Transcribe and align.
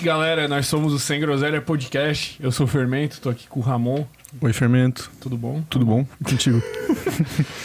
Noite, 0.00 0.04
galera. 0.04 0.48
Nós 0.48 0.66
somos 0.66 0.92
o 0.92 0.98
Sem 0.98 1.20
Groselha 1.20 1.60
Podcast. 1.60 2.36
Eu 2.40 2.50
sou 2.50 2.64
o 2.64 2.68
Fermento, 2.68 3.20
tô 3.20 3.28
aqui 3.28 3.46
com 3.46 3.60
o 3.60 3.62
Ramon. 3.62 4.06
Oi, 4.40 4.52
Fermento. 4.52 5.10
Tudo 5.20 5.36
bom? 5.36 5.62
Tudo 5.68 5.84
bom? 5.84 6.06
Contigo? 6.24 6.62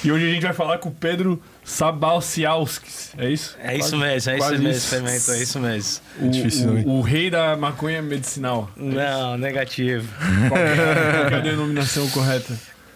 E 0.03 0.11
hoje 0.11 0.30
a 0.30 0.34
gente 0.34 0.44
vai 0.44 0.53
falar 0.53 0.77
com 0.80 0.89
o 0.89 0.91
Pedro 0.91 1.41
Sabalciauskis. 1.63 3.13
É 3.17 3.30
isso? 3.30 3.55
É 3.59 3.77
isso 3.77 3.98
Quase- 3.98 3.98
mesmo, 3.98 4.31
é 4.31 4.38
isso 4.38 4.61
mesmo, 4.61 4.89
Fermento, 4.89 5.31
é 5.31 5.41
isso 5.41 5.59
mesmo. 5.59 6.02
O, 6.21 6.30
difícil, 6.30 6.71
né? 6.73 6.84
o, 6.85 6.89
o 6.98 7.02
rei 7.02 7.30
da 7.31 7.55
maconha 7.55 8.02
medicinal. 8.02 8.70
Não, 8.75 9.38
negativo. 9.38 10.08
Qual 10.49 10.59
é, 10.59 10.75
qual 10.75 11.31
é 11.31 11.36
a 11.36 11.39
denominação 11.39 12.08
correta? 12.09 12.53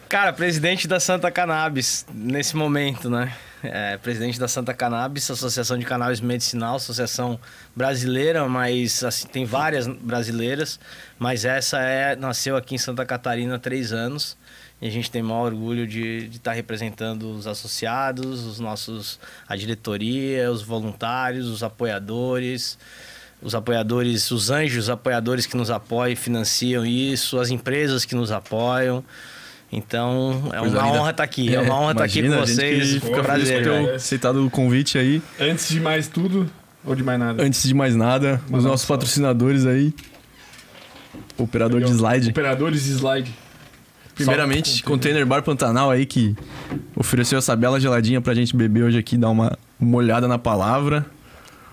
Cara, 0.08 0.34
presidente 0.34 0.88
da 0.88 1.00
Santa 1.00 1.32
Cannabis, 1.32 2.06
nesse 2.14 2.56
momento, 2.56 3.10
né? 3.10 3.34
É, 3.62 3.98
presidente 3.98 4.40
da 4.40 4.48
Santa 4.48 4.74
Cannabis, 4.74 5.30
Associação 5.30 5.78
de 5.78 5.84
Cannabis 5.84 6.22
Medicinal, 6.22 6.78
associação 6.78 7.38
brasileira, 7.76 8.48
mas 8.48 9.04
assim, 9.04 9.28
tem 9.28 9.44
várias 9.44 9.86
brasileiras, 9.86 10.80
mas 11.18 11.44
essa 11.44 11.78
é 11.80 12.16
nasceu 12.16 12.56
aqui 12.56 12.76
em 12.76 12.78
Santa 12.78 13.06
Catarina 13.06 13.56
há 13.56 13.60
três 13.60 13.92
anos. 13.92 14.38
E 14.82 14.88
a 14.88 14.90
gente 14.90 15.12
tem 15.12 15.22
maior 15.22 15.48
orgulho 15.48 15.86
de 15.86 16.30
estar 16.32 16.54
representando 16.54 17.30
os 17.32 17.46
associados, 17.46 18.46
os 18.46 18.62
nossos, 18.62 19.20
a 19.46 19.56
diretoria, 19.58 20.50
os 20.50 20.62
voluntários, 20.62 21.48
os 21.48 21.62
apoiadores, 21.62 22.78
os 23.42 23.54
apoiadores, 23.54 24.32
os 24.32 24.50
anjos 24.50 24.90
apoiadores 24.90 25.46
que 25.46 25.58
nos 25.58 25.70
apoiam 25.70 26.14
e 26.14 26.16
financiam 26.16 26.86
isso, 26.86 27.40
as 27.40 27.50
empresas 27.50 28.06
que 28.06 28.16
nos 28.16 28.32
apoiam. 28.32 29.04
Então, 29.72 30.50
é 30.52 30.62
uma 30.62 30.88
honra 30.92 31.12
estar 31.12 31.24
aqui. 31.24 31.54
É, 31.54 31.62
uma 31.62 31.80
honra 31.80 31.92
estar 31.92 32.04
aqui 32.06 32.20
imagina, 32.20 32.42
com 32.42 32.46
vocês. 32.48 32.92
Fica 32.94 33.06
feliz 33.08 33.26
prazer. 33.26 33.64
por 33.64 33.64
ter 33.86 33.96
aceitado 33.96 34.46
o 34.46 34.50
convite 34.50 34.98
aí. 34.98 35.22
Antes 35.40 35.70
de 35.70 35.80
mais 35.80 36.08
tudo, 36.08 36.50
ou 36.84 36.96
de 36.96 37.04
mais 37.04 37.20
nada? 37.20 37.44
Antes 37.44 37.64
de 37.64 37.74
mais 37.74 37.96
nada, 37.96 38.42
os 38.46 38.52
Mandar 38.52 38.68
um 38.68 38.72
nossos 38.72 38.88
salve. 38.88 39.00
patrocinadores 39.02 39.66
aí. 39.66 39.94
Operador 41.38 41.80
de 41.82 41.92
Legal. 41.92 41.98
slide. 42.12 42.30
Operadores 42.32 42.84
de 42.84 42.92
slide. 42.94 43.34
Primeiramente, 44.16 44.68
Salve, 44.70 44.84
Container 44.84 45.26
Bar 45.26 45.44
Pantanal 45.44 45.90
aí 45.90 46.06
que 46.06 46.36
ofereceu 46.94 47.38
essa 47.40 47.56
bela 47.56 47.80
geladinha 47.80 48.20
pra 48.20 48.34
gente 48.34 48.54
beber 48.54 48.84
hoje 48.84 48.98
aqui, 48.98 49.18
dar 49.18 49.30
uma, 49.30 49.58
uma 49.80 49.96
olhada 49.98 50.28
na 50.28 50.38
palavra. 50.38 51.06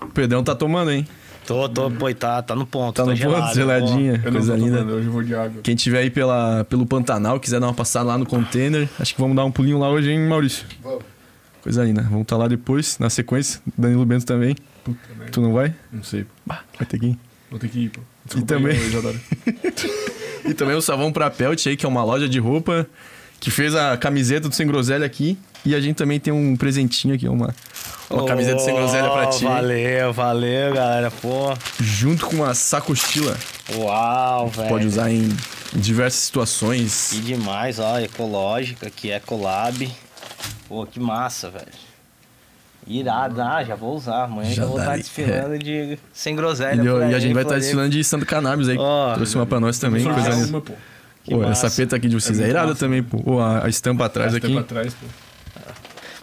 O 0.01 0.07
Pedrão 0.07 0.41
tá 0.43 0.55
tomando, 0.55 0.91
hein? 0.91 1.05
Tô, 1.47 1.69
tô, 1.69 1.89
pô, 1.89 2.13
tá, 2.13 2.41
tá 2.41 2.53
no 2.53 2.67
ponto. 2.67 2.93
Tá 2.97 3.05
no 3.05 3.15
gelado, 3.15 3.43
ponto, 3.43 3.55
geladinha, 3.55 4.21
Eu 4.23 4.31
não 4.31 4.39
coisa 4.39 4.55
linda. 4.57 4.79
tomando, 4.79 4.93
hoje 4.95 5.07
eu 5.07 5.11
vou 5.13 5.23
de 5.23 5.33
água. 5.33 5.61
Quem 5.63 5.75
tiver 5.77 5.99
aí 5.99 6.09
pela, 6.09 6.65
pelo 6.65 6.85
Pantanal, 6.85 7.39
quiser 7.39 7.61
dar 7.61 7.67
uma 7.67 7.73
passada 7.73 8.05
lá 8.05 8.17
no 8.17 8.25
container, 8.25 8.89
acho 8.99 9.15
que 9.15 9.21
vamos 9.21 9.33
dar 9.35 9.45
um 9.45 9.51
pulinho 9.51 9.79
lá 9.79 9.89
hoje, 9.89 10.11
hein, 10.11 10.27
Maurício? 10.27 10.65
Vamos. 10.83 11.03
Coisa 11.61 11.85
linda. 11.85 12.01
Vamos 12.01 12.23
estar 12.23 12.35
lá 12.35 12.49
depois, 12.49 12.99
na 12.99 13.09
sequência. 13.09 13.61
Danilo 13.77 14.05
Bento 14.05 14.25
também. 14.25 14.55
Puta. 14.83 14.99
Tu 15.31 15.41
não 15.41 15.53
vai? 15.53 15.73
Não 15.91 16.03
sei. 16.03 16.25
Bah, 16.45 16.63
vai 16.77 16.85
ter 16.85 16.99
que 16.99 17.05
ir. 17.07 17.19
Vou 17.49 17.57
ter 17.59 17.69
que 17.69 17.79
ir, 17.79 17.89
pô. 17.89 18.01
também. 18.45 18.77
aí, 18.77 18.87
Isadora. 18.87 19.17
E 20.45 20.53
também 20.53 20.75
o 20.77 20.81
Savão 20.81 21.11
pra 21.11 21.29
Pelt 21.29 21.67
aí, 21.67 21.75
que 21.75 21.85
é 21.85 21.89
uma 21.89 22.05
loja 22.05 22.29
de 22.29 22.39
roupa 22.39 22.87
que 23.39 23.51
fez 23.51 23.75
a 23.75 23.97
camiseta 23.97 24.47
do 24.47 24.55
Sem 24.55 24.65
Groselha 24.65 25.05
aqui. 25.05 25.37
E 25.65 25.75
a 25.75 25.81
gente 25.81 25.97
também 25.97 26.19
tem 26.21 26.31
um 26.31 26.55
presentinho 26.55 27.13
aqui, 27.13 27.27
uma, 27.27 27.53
uma 28.09 28.25
camiseta 28.25 28.55
do 28.55 28.61
Sem 28.61 28.75
Groselha 28.75 29.09
pra 29.09 29.27
Oh, 29.27 29.29
ti. 29.31 29.43
Valeu, 29.43 30.13
valeu, 30.13 30.73
galera. 30.73 31.11
Pô, 31.11 31.53
Junto 31.79 32.25
com 32.27 32.37
uma 32.37 32.53
sacochila. 32.53 33.35
uau, 33.75 34.47
velho. 34.47 34.69
Pode 34.69 34.87
usar 34.87 35.11
em 35.11 35.29
diversas 35.73 36.21
situações. 36.21 37.09
Que 37.11 37.19
demais, 37.19 37.79
ó, 37.79 37.99
ecológica, 37.99 38.89
que 38.89 39.11
é 39.11 39.19
collab. 39.19 39.89
Pô, 40.67 40.85
que 40.85 40.99
massa, 40.99 41.49
velho. 41.49 41.67
Irado, 42.89 43.41
ah, 43.41 43.61
já 43.65 43.75
vou 43.75 43.95
usar. 43.95 44.23
Amanhã 44.23 44.49
já, 44.49 44.61
Já 44.61 44.65
vou 44.65 44.75
dá 44.77 44.83
estar 44.83 44.93
ali. 44.93 45.01
desfilando 45.01 45.59
de 45.59 45.99
sem 46.13 46.35
groselha. 46.35 46.81
E, 46.81 46.85
por 46.85 47.01
e 47.01 47.13
a 47.15 47.19
gente 47.19 47.33
vai 47.33 47.43
estar 47.43 47.55
Floripa. 47.55 47.55
desfilando 47.59 47.89
de 47.89 48.03
Santo 48.03 48.25
Cannabis 48.25 48.69
aí. 48.69 48.77
Ó. 48.77 49.13
Trouxe 49.15 49.35
uma 49.35 49.45
pra 49.45 49.59
nós 49.59 49.77
também. 49.77 50.03
Coisa 50.05 50.29
uma, 50.47 50.61
pô. 50.61 50.71
Que 51.25 51.31
Pô, 51.35 51.41
massa. 51.41 51.67
essa 51.67 51.75
peta 51.75 51.97
aqui 51.97 52.07
de 52.07 52.15
vocês 52.15 52.39
É 52.39 52.45
é, 52.45 52.49
irada 52.49 52.67
massa. 52.67 52.79
também, 52.79 53.03
pô. 53.03 53.41
A, 53.41 53.65
a 53.65 53.69
estampa 53.69 54.05
atrás 54.05 54.29
Essa 54.33 54.37
aqui. 54.37 54.53
pra 54.53 54.63
trás, 54.63 54.93
pô. 54.93 55.05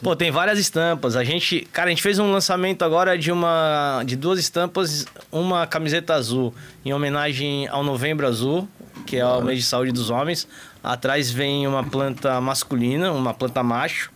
Pô, 0.04 0.15
tem 0.15 0.31
várias 0.31 0.59
estampas. 0.59 1.16
A 1.16 1.25
gente, 1.25 1.66
cara, 1.72 1.87
a 1.87 1.91
gente 1.91 2.03
fez 2.03 2.19
um 2.19 2.31
lançamento 2.31 2.84
agora 2.84 3.16
de 3.16 3.32
uma 3.32 4.03
de 4.04 4.16
duas 4.16 4.38
estampas, 4.38 5.06
uma 5.32 5.66
camiseta 5.66 6.12
azul 6.12 6.54
em 6.84 6.92
homenagem 6.92 7.66
ao 7.69 7.82
Novembro 7.82 8.26
Azul, 8.26 8.69
que 9.06 9.16
é 9.16 9.25
o 9.25 9.41
mês 9.41 9.60
de 9.60 9.64
saúde 9.64 9.93
dos 9.93 10.10
homens. 10.10 10.47
Atrás 10.82 11.31
vem 11.31 11.66
uma 11.66 11.82
planta 11.82 12.38
masculina, 12.38 13.12
uma 13.12 13.32
planta 13.32 13.62
macho. 13.62 14.12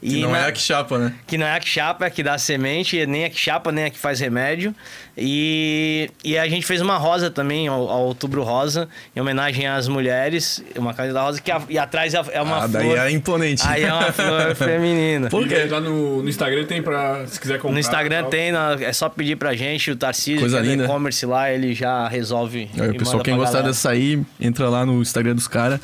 Que 0.00 0.20
não 0.20 0.30
na- 0.30 0.38
é 0.38 0.46
a 0.48 0.52
que 0.52 0.60
chapa, 0.60 0.96
né? 0.98 1.12
que 1.26 1.36
não 1.36 1.44
é 1.46 1.56
a 1.56 1.60
que 1.60 1.68
chapa, 1.68 2.04
é 2.04 2.08
a 2.08 2.10
que 2.10 2.22
dá 2.22 2.38
semente, 2.38 3.04
nem 3.06 3.24
a 3.24 3.30
que 3.30 3.38
chapa, 3.38 3.72
nem 3.72 3.86
a 3.86 3.90
que 3.90 3.98
faz 3.98 4.20
remédio. 4.20 4.72
E, 5.16 6.08
e 6.24 6.38
a 6.38 6.48
gente 6.48 6.64
fez 6.64 6.80
uma 6.80 6.96
rosa 6.96 7.30
também, 7.30 7.66
ao, 7.66 7.88
ao 7.88 8.02
outubro 8.04 8.42
rosa, 8.44 8.88
em 9.14 9.20
homenagem 9.20 9.66
às 9.66 9.88
mulheres, 9.88 10.62
uma 10.76 10.94
camiseta 10.94 11.20
rosa, 11.20 11.40
que 11.40 11.50
a- 11.50 11.62
e 11.68 11.76
atrás 11.78 12.14
é 12.14 12.22
é 12.32 12.40
uma 12.40 12.58
ah, 12.64 12.68
flor. 12.68 12.72
daí 12.72 12.92
é 12.92 13.10
imponente. 13.10 13.62
Aí 13.66 13.82
é 13.82 13.92
uma 13.92 14.10
flor 14.12 14.54
feminina. 14.54 15.28
E 15.32 15.44
daí 15.48 15.68
lá 15.68 15.80
no, 15.80 16.22
no 16.22 16.28
Instagram 16.28 16.64
tem 16.64 16.80
pra, 16.80 17.26
se 17.26 17.40
quiser 17.40 17.56
comprar. 17.58 17.72
No 17.72 17.80
Instagram 17.80 18.24
tem, 18.30 18.52
na- 18.52 18.76
é 18.80 18.92
só 18.92 19.08
pedir 19.08 19.36
pra 19.36 19.54
gente, 19.54 19.90
o 19.90 19.96
Tarcísio, 19.96 20.40
Coisa 20.40 20.60
que 20.60 20.66
é 20.66 20.70
linda. 20.70 20.84
e-commerce 20.84 21.26
lá, 21.26 21.50
ele 21.52 21.74
já 21.74 22.06
resolve. 22.06 22.70
Aí, 22.78 22.86
e 22.86 22.90
o 22.90 22.94
pessoal, 22.94 23.16
manda 23.16 23.24
quem 23.24 23.36
gostar 23.36 23.52
galera. 23.54 23.68
dessa 23.68 23.90
aí, 23.90 24.22
entra 24.40 24.68
lá 24.68 24.86
no 24.86 25.02
Instagram 25.02 25.34
dos 25.34 25.48
caras. 25.48 25.80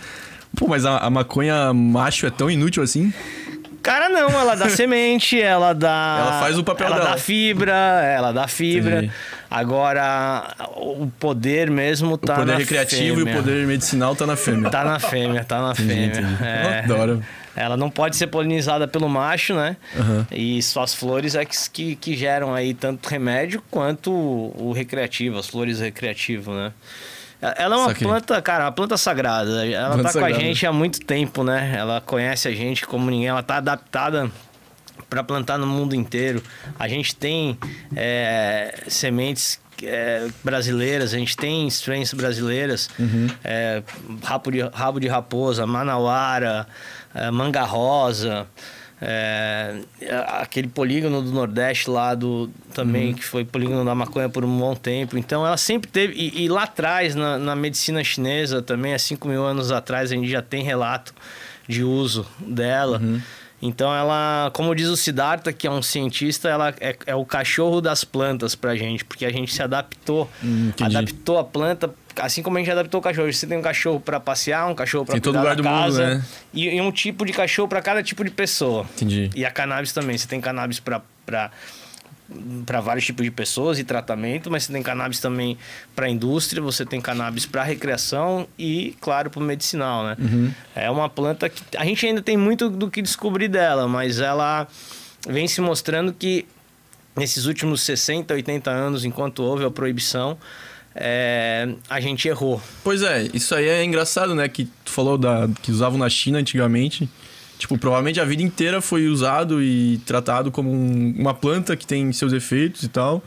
Pô, 0.57 0.69
mas 0.69 0.87
a, 0.87 0.99
a 0.99 1.11
maconha 1.11 1.73
macho 1.75 2.27
é 2.27 2.31
tão 2.31 2.49
inútil 2.49 2.81
assim? 2.81 3.13
Cara, 3.85 4.09
não, 4.09 4.31
ela 4.31 4.57
dá 4.57 4.69
semente, 4.71 5.41
ela 5.41 5.73
dá. 5.73 6.17
Ela 6.21 6.41
faz 6.41 6.59
o 6.59 6.65
papel 6.65 6.87
ela 6.89 6.97
dela. 6.97 7.11
dá 7.11 7.17
fibra, 7.19 7.73
ela 7.73 8.33
dá 8.33 8.49
fibra. 8.49 8.97
Entendi. 8.99 9.13
Agora, 9.51 10.53
o 10.77 11.07
poder 11.21 11.71
mesmo 11.71 12.15
O 12.15 12.19
tá 12.19 12.35
poder 12.35 12.53
na 12.53 12.59
recreativo 12.59 13.19
fêmea. 13.19 13.33
e 13.33 13.37
o 13.37 13.41
poder 13.43 13.67
medicinal 13.67 14.17
tá 14.17 14.27
na 14.27 14.35
fêmea. 14.37 14.71
Tá 14.71 14.85
na 14.85 14.99
fêmea, 14.99 15.45
tá 15.45 15.61
na 15.63 15.71
Entendi, 15.73 15.89
fêmea. 15.89 16.07
entendi. 16.21 16.43
É. 16.45 16.79
Adoro. 16.81 17.23
Ela 17.57 17.77
não 17.77 17.89
pode 17.89 18.17
ser 18.17 18.27
polinizada 18.27 18.89
pelo 18.89 19.09
macho, 19.09 19.55
né? 19.55 19.77
Aham. 19.97 20.27
E 20.33 20.61
só 20.61 20.83
as 20.83 20.93
flores 20.93 21.37
é 21.37 21.45
que, 21.45 21.57
que, 21.73 21.95
que 21.95 22.17
geram 22.17 22.53
aí 22.53 22.75
tanto 22.75 23.09
remédio 23.09 23.63
quanto 23.71 24.11
o, 24.11 24.71
o 24.71 24.73
recreativo, 24.73 25.39
as 25.39 25.47
flores 25.47 25.79
recreativo, 25.79 26.53
né? 26.53 26.73
Ela 27.57 27.75
é 27.75 27.79
uma 27.79 27.89
Saquei. 27.89 28.07
planta, 28.07 28.43
cara, 28.43 28.65
uma 28.65 28.73
planta 28.73 28.97
sagrada. 28.97 29.67
Ela 29.67 29.95
Planta 29.95 30.03
tá 30.05 30.13
com 30.13 30.19
a 30.19 30.23
sagrada. 30.23 30.41
gente 30.41 30.67
há 30.67 30.73
muito 30.73 31.01
tempo, 31.01 31.45
né? 31.45 31.75
Ela 31.77 32.01
conhece 32.01 32.49
a 32.49 32.53
gente 32.53 32.87
como 32.87 33.11
ninguém, 33.11 33.29
ela 33.29 33.43
tá 33.43 33.57
adaptada 33.57 34.31
para 35.11 35.23
plantar 35.23 35.59
no 35.59 35.67
mundo 35.67 35.95
inteiro. 35.95 36.43
A 36.79 36.89
gente 36.89 37.15
tem 37.15 37.59
é, 37.95 38.85
sementes 38.89 39.61
é, 39.83 40.29
brasileiras, 40.43 41.13
a 41.13 41.19
gente 41.19 41.37
tem 41.37 41.67
strains 41.69 42.15
brasileiras, 42.15 42.89
é, 43.45 43.83
rabo, 44.23 44.51
de, 44.51 44.61
rabo 44.73 44.99
de 45.01 45.09
raposa, 45.09 45.67
manauara, 45.67 46.67
é, 47.15 47.31
manga 47.31 47.63
rosa. 47.63 48.47
É, 49.07 49.81
aquele 50.29 50.69
polígono 50.69 51.21
do 51.21 51.31
Nordeste 51.31 51.91
lá 51.91 52.15
do 52.15 52.51
também 52.73 53.13
que 53.15 53.25
foi 53.25 53.45
polígono 53.45 53.85
da 53.85 53.95
maconha 53.95 54.29
por 54.29 54.45
um 54.45 54.59
bom 54.59 54.75
tempo. 54.75 55.19
Então 55.19 55.47
ela 55.47 55.57
sempre 55.57 55.91
teve 55.91 56.15
e, 56.15 56.45
e 56.45 56.49
lá 56.49 56.63
atrás 56.65 57.15
na, 57.15 57.39
na 57.39 57.55
medicina 57.55 58.03
chinesa 58.03 58.63
também 58.63 58.95
há 58.95 58.99
5 58.99 59.29
mil 59.29 59.45
anos 59.45 59.71
atrás 59.71 60.11
a 60.11 60.15
gente 60.15 60.29
já 60.29 60.43
tem 60.43 60.63
relato 60.63 61.15
de 61.69 61.83
uso 61.85 62.27
dela. 62.41 63.01
Então 63.61 63.95
ela, 63.95 64.51
como 64.53 64.75
diz 64.75 64.89
o 64.89 64.97
Siddhartha, 64.97 65.51
que 65.51 65.67
é 65.67 65.71
um 65.71 65.81
cientista, 65.81 66.51
ela 66.51 66.75
é, 66.81 66.97
é 67.07 67.15
o 67.15 67.25
cachorro 67.25 67.81
das 67.81 68.05
plantas 68.05 68.55
pra 68.55 68.77
gente, 68.77 69.05
porque 69.05 69.25
a 69.25 69.31
gente 69.31 69.55
se 69.55 69.63
adaptou, 69.63 70.31
Hum, 70.43 70.71
adaptou 70.79 71.39
a 71.39 71.45
planta, 71.45 71.89
assim 72.21 72.43
como 72.43 72.57
a 72.57 72.61
gente 72.61 72.71
adaptou 72.71 73.01
o 73.01 73.03
cachorro. 73.03 73.33
Você 73.33 73.47
tem 73.47 73.57
um 73.59 73.63
cachorro 73.63 74.01
pra 74.01 74.19
passear, 74.21 74.67
um 74.69 74.75
cachorro 74.75 75.05
em 75.15 75.21
todo 75.21 75.35
cuidar 75.35 75.41
lugar 75.41 75.57
da 75.57 75.63
do 75.63 75.69
mundo, 75.69 75.81
casa, 75.85 76.15
né? 76.17 76.25
e, 76.53 76.69
e 76.69 76.81
um 76.81 76.91
tipo 76.93 77.25
de 77.25 77.33
cachorro 77.33 77.69
pra 77.69 77.81
cada 77.83 78.03
tipo 78.03 78.25
de 78.25 78.31
pessoa. 78.31 78.87
Entendi. 78.95 79.31
E 79.35 79.45
a 79.45 79.51
cannabis 79.51 79.93
também. 79.93 80.17
Você 80.19 80.27
tem 80.29 80.41
cannabis 80.41 80.81
pra- 80.81 81.03
para 82.65 82.81
vários 82.81 83.05
tipos 83.05 83.23
de 83.23 83.31
pessoas 83.31 83.79
e 83.79 83.85
tratamento, 83.85 84.51
mas 84.51 84.65
você 84.65 84.73
tem 84.73 84.83
cannabis 84.83 85.21
também 85.21 85.59
para 85.95 86.09
indústria, 86.09 86.63
você 86.63 86.85
tem 86.85 86.99
cannabis 87.01 87.45
para 87.45 87.63
recreação 87.63 88.49
e, 88.59 88.97
claro, 89.01 89.29
para 89.31 89.43
medicinal, 89.43 90.05
né? 90.05 90.17
É 90.75 90.91
uma 90.91 91.09
planta 91.09 91.49
que 91.51 91.63
a 91.77 91.85
gente 91.85 92.05
ainda 92.07 92.23
tem 92.23 92.37
muito 92.37 92.71
do 92.71 92.91
que 92.91 93.03
descobrir 93.03 93.49
dela, 93.49 93.87
mas 93.87 94.21
ela 94.21 94.67
vem 95.29 95.47
se 95.47 95.61
mostrando 95.61 96.13
que 96.15 96.47
nesses 97.15 97.45
últimos 97.45 97.83
60, 97.83 98.33
80 98.35 98.71
anos, 98.71 99.05
enquanto 99.05 99.41
houve 99.43 99.65
a 99.65 99.71
proibição, 99.71 100.37
é, 100.95 101.69
a 101.89 102.01
gente 102.01 102.29
errou. 102.29 102.61
Pois 102.83 103.03
é, 103.03 103.29
isso 103.35 103.55
aí 103.55 103.69
é 103.69 103.85
engraçado, 103.85 104.35
né? 104.35 104.49
Que 104.49 104.69
tu 104.85 104.91
falou 104.93 105.19
da, 105.19 105.49
que 105.63 105.71
usavam 105.73 105.99
na 105.99 106.09
China 106.09 106.39
antigamente. 106.39 107.09
Tipo, 107.59 107.79
provavelmente 107.79 108.21
a 108.21 108.25
vida 108.25 108.43
inteira 108.43 108.81
foi 108.81 109.07
usado 109.07 109.63
e 109.63 109.99
tratado 110.05 110.51
como 110.51 110.71
um- 110.73 111.15
uma 111.19 111.33
planta 111.33 111.77
que 111.77 111.87
tem 111.87 112.13
seus 112.13 112.33
efeitos 112.33 112.83
e 112.83 112.89
tal. 112.89 113.23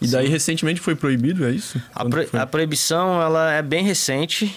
E 0.00 0.06
daí 0.08 0.28
recentemente 0.28 0.80
foi 0.80 0.94
proibido, 0.94 1.44
é 1.44 1.50
isso? 1.50 1.80
A, 1.94 2.04
pro- 2.04 2.28
a 2.32 2.46
proibição 2.46 3.20
ela 3.20 3.52
é 3.52 3.62
bem 3.62 3.82
recente. 3.82 4.54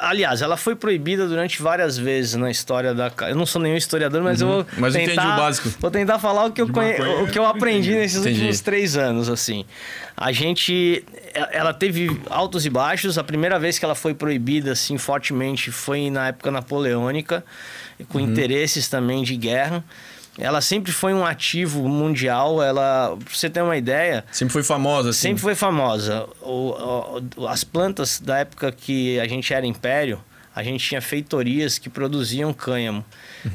Aliás, 0.00 0.42
ela 0.42 0.56
foi 0.56 0.74
proibida 0.74 1.26
durante 1.26 1.60
várias 1.62 1.96
vezes 1.96 2.34
na 2.34 2.50
história 2.50 2.94
da. 2.94 3.10
Eu 3.28 3.36
não 3.36 3.46
sou 3.46 3.60
nenhum 3.60 3.76
historiador, 3.76 4.22
mas 4.22 4.40
eu 4.40 4.48
vou. 4.48 4.58
Uhum. 4.58 4.66
Mas 4.78 4.94
tentar, 4.94 5.12
entendi 5.12 5.26
o 5.26 5.36
básico. 5.36 5.68
Vou 5.80 5.90
tentar 5.90 6.18
falar 6.18 6.46
o 6.46 6.52
que 6.52 6.62
eu, 6.62 6.68
conhe... 6.68 6.94
o 7.22 7.26
que 7.26 7.38
eu 7.38 7.46
aprendi 7.46 7.90
entendi. 7.90 8.02
nesses 8.02 8.20
Entendi. 8.20 8.36
últimos 8.36 8.60
três 8.60 8.96
anos, 8.96 9.28
assim. 9.28 9.64
A 10.16 10.32
gente. 10.32 11.04
Ela 11.52 11.72
teve 11.72 12.20
altos 12.28 12.66
e 12.66 12.70
baixos. 12.70 13.18
A 13.18 13.24
primeira 13.24 13.58
vez 13.58 13.78
que 13.78 13.84
ela 13.84 13.94
foi 13.94 14.14
proibida, 14.14 14.72
assim, 14.72 14.98
fortemente, 14.98 15.70
foi 15.70 16.10
na 16.10 16.28
época 16.28 16.50
napoleônica, 16.50 17.44
com 18.08 18.18
interesses 18.18 18.88
também 18.88 19.22
de 19.22 19.36
guerra. 19.36 19.84
Ela 20.38 20.60
sempre 20.60 20.92
foi 20.92 21.12
um 21.12 21.24
ativo 21.26 21.88
mundial. 21.88 22.62
Ela, 22.62 23.16
pra 23.24 23.34
você 23.34 23.50
ter 23.50 23.60
uma 23.62 23.76
ideia, 23.76 24.24
Sempre 24.30 24.52
foi 24.52 24.62
famosa, 24.62 25.10
assim. 25.10 25.20
Sempre 25.28 25.42
foi 25.42 25.54
famosa. 25.54 26.26
O- 26.40 27.20
o- 27.36 27.46
as 27.48 27.64
plantas 27.64 28.20
da 28.20 28.38
época 28.38 28.70
que 28.70 29.18
a 29.18 29.26
gente 29.26 29.52
era 29.52 29.66
império, 29.66 30.22
a 30.54 30.62
gente 30.62 30.84
tinha 30.86 31.00
feitorias 31.00 31.78
que 31.78 31.88
produziam 31.90 32.52
cânhamo. 32.52 33.04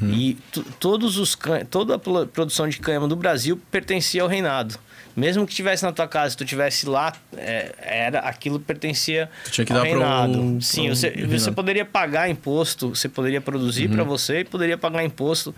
E 0.02 0.36
tu- 0.52 0.62
todos 0.78 1.16
os 1.18 1.36
toda 1.70 1.94
a 1.94 1.98
produção 2.26 2.68
de 2.68 2.78
cânhamo 2.78 3.06
do 3.08 3.16
Brasil 3.16 3.60
pertencia 3.70 4.22
ao 4.22 4.28
reinado. 4.28 4.78
Mesmo 5.16 5.46
que 5.46 5.52
estivesse 5.52 5.84
na 5.84 5.92
tua 5.92 6.08
casa, 6.08 6.30
se 6.30 6.36
tu 6.36 6.42
estivesse 6.42 6.86
lá, 6.88 7.12
é, 7.36 7.72
era 7.78 8.18
aquilo 8.20 8.58
pertencia 8.58 9.30
Tu 9.44 9.50
tinha 9.52 9.64
que 9.64 9.72
ao 9.72 9.78
dar 9.78 9.84
reinado. 9.84 10.58
Sim, 10.60 10.86
pro 10.86 10.96
você, 10.96 11.08
reinado. 11.10 11.38
você 11.38 11.52
poderia 11.52 11.84
pagar 11.84 12.28
imposto, 12.28 12.88
você 12.96 13.08
poderia 13.08 13.40
produzir 13.40 13.88
para 13.88 14.02
você 14.02 14.40
e 14.40 14.44
poderia 14.44 14.76
pagar 14.76 15.04
imposto 15.04 15.54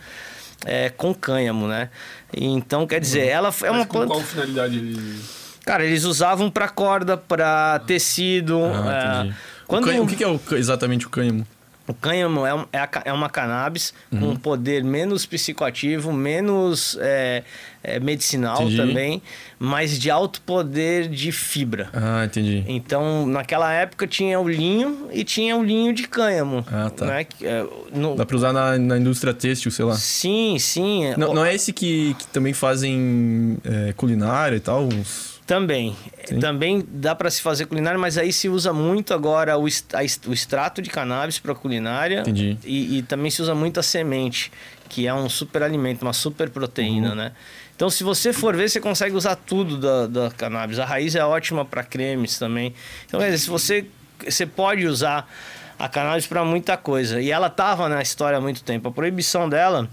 é, 0.64 0.88
com 0.90 1.14
cânhamo, 1.14 1.66
né? 1.68 1.90
Então, 2.32 2.86
quer 2.86 3.00
dizer, 3.00 3.26
ela 3.26 3.52
é 3.62 3.70
uma 3.70 3.78
Mas 3.80 3.86
com 3.86 3.92
planta... 3.98 4.06
qual 4.14 4.20
finalidade 4.20 4.76
ele... 4.78 5.20
Cara, 5.64 5.84
eles 5.84 6.04
usavam 6.04 6.48
pra 6.50 6.68
corda, 6.68 7.16
pra 7.16 7.80
tecido. 7.86 8.60
Ah, 8.64 9.26
é, 9.28 9.32
quando 9.66 9.82
O, 9.84 9.86
cânhamo- 9.88 10.04
o 10.04 10.16
que 10.16 10.22
é 10.22 10.28
o 10.28 10.40
exatamente 10.56 11.06
o 11.06 11.10
cânhamo? 11.10 11.44
O 11.86 11.94
cânhamo 11.94 12.44
é, 12.46 12.54
um- 12.54 12.66
é, 12.72 12.78
a 12.78 12.88
é 13.04 13.12
uma 13.12 13.28
cannabis 13.28 13.92
Uhum. 14.10 14.20
com 14.20 14.26
um 14.30 14.36
poder 14.36 14.82
menos 14.84 15.24
psicoativo, 15.26 16.12
menos 16.12 16.96
é, 17.00 17.42
é, 17.82 18.00
medicinal 18.00 18.62
Entendi. 18.62 18.76
também, 18.76 19.22
mas 19.58 19.98
de 19.98 20.10
alto 20.10 20.40
poder 20.40 21.08
de 21.08 21.30
fibra. 21.32 21.88
Ah, 21.92 22.24
entendi. 22.24 22.64
Então, 22.66 23.26
naquela 23.26 23.72
época 23.72 24.06
tinha 24.06 24.38
o 24.40 24.48
linho 24.48 25.08
e 25.12 25.22
tinha 25.24 25.56
o 25.56 25.62
linho 25.64 25.92
de 25.92 26.08
cânhamo. 26.08 26.64
Ah, 26.70 26.90
tá. 26.90 27.06
Né? 27.06 27.26
É, 27.42 27.64
no- 27.94 28.16
Dá 28.16 28.26
pra 28.26 28.36
usar 28.36 28.52
na, 28.52 28.76
na 28.78 28.98
indústria 28.98 29.32
têxtil, 29.32 29.70
sei 29.70 29.84
lá. 29.84 29.94
Sim, 29.94 30.58
sim. 30.58 31.14
Não, 31.16 31.32
não 31.34 31.44
é 31.44 31.54
esse 31.54 31.72
que, 31.72 32.14
que 32.18 32.26
também 32.28 32.52
fazem 32.52 33.58
é, 33.64 33.92
culinária 33.92 34.56
e 34.56 34.60
tal? 34.60 34.84
Uns... 34.84 35.35
Também. 35.46 35.96
Sim. 36.24 36.40
Também 36.40 36.84
dá 36.88 37.14
para 37.14 37.30
se 37.30 37.40
fazer 37.40 37.66
culinária, 37.66 37.98
mas 37.98 38.18
aí 38.18 38.32
se 38.32 38.48
usa 38.48 38.72
muito 38.72 39.14
agora 39.14 39.56
o, 39.56 39.64
a 39.66 40.28
o 40.28 40.32
extrato 40.32 40.82
de 40.82 40.90
cannabis 40.90 41.38
para 41.38 41.54
culinária. 41.54 42.20
Entendi. 42.20 42.58
E, 42.64 42.98
e 42.98 43.02
também 43.02 43.30
se 43.30 43.40
usa 43.40 43.54
muito 43.54 43.78
a 43.78 43.82
semente, 43.82 44.50
que 44.88 45.06
é 45.06 45.14
um 45.14 45.28
super 45.28 45.62
alimento, 45.62 46.02
uma 46.02 46.12
super 46.12 46.50
proteína, 46.50 47.10
Uhum. 47.10 47.14
né? 47.14 47.32
Então, 47.76 47.90
se 47.90 48.02
você 48.02 48.32
for 48.32 48.56
ver, 48.56 48.70
você 48.70 48.80
consegue 48.80 49.14
usar 49.14 49.36
tudo 49.36 49.76
da, 49.76 50.06
da 50.06 50.30
cannabis. 50.30 50.78
A 50.78 50.84
raiz 50.86 51.14
é 51.14 51.22
ótima 51.24 51.62
para 51.64 51.84
cremes 51.84 52.38
também. 52.38 52.74
Então, 53.06 53.20
quer 53.20 53.26
dizer, 53.26 53.38
se 53.38 53.50
você, 53.50 53.86
você 54.26 54.46
pode 54.46 54.86
usar 54.86 55.30
a 55.78 55.86
cannabis 55.86 56.26
para 56.26 56.42
muita 56.42 56.78
coisa. 56.78 57.20
E 57.20 57.30
ela 57.30 57.48
estava 57.48 57.86
na 57.86 58.00
história 58.00 58.38
há 58.38 58.40
muito 58.40 58.64
tempo. 58.64 58.88
A 58.88 58.90
proibição 58.92 59.46
dela, 59.46 59.88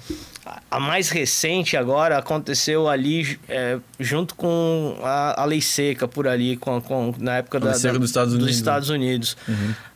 a- 0.71 0.79
mais 0.79 1.09
recente 1.09 1.77
agora, 1.77 2.17
aconteceu 2.17 2.87
ali 2.89 3.39
é, 3.47 3.77
junto 3.99 4.35
com 4.35 4.97
a, 5.03 5.41
a 5.41 5.45
lei 5.45 5.61
seca 5.61 6.07
por 6.07 6.27
ali, 6.27 6.57
com, 6.57 6.81
com- 6.81 7.13
na 7.19 7.37
época 7.37 7.57
A 7.59 7.61
lei 7.61 7.73
seca 7.73 7.99
dos 7.99 8.09
Estados 8.09 8.33
Unidos, 8.33 8.51
né? 8.51 8.57
Estados 8.57 8.89
Unidos. 8.89 9.37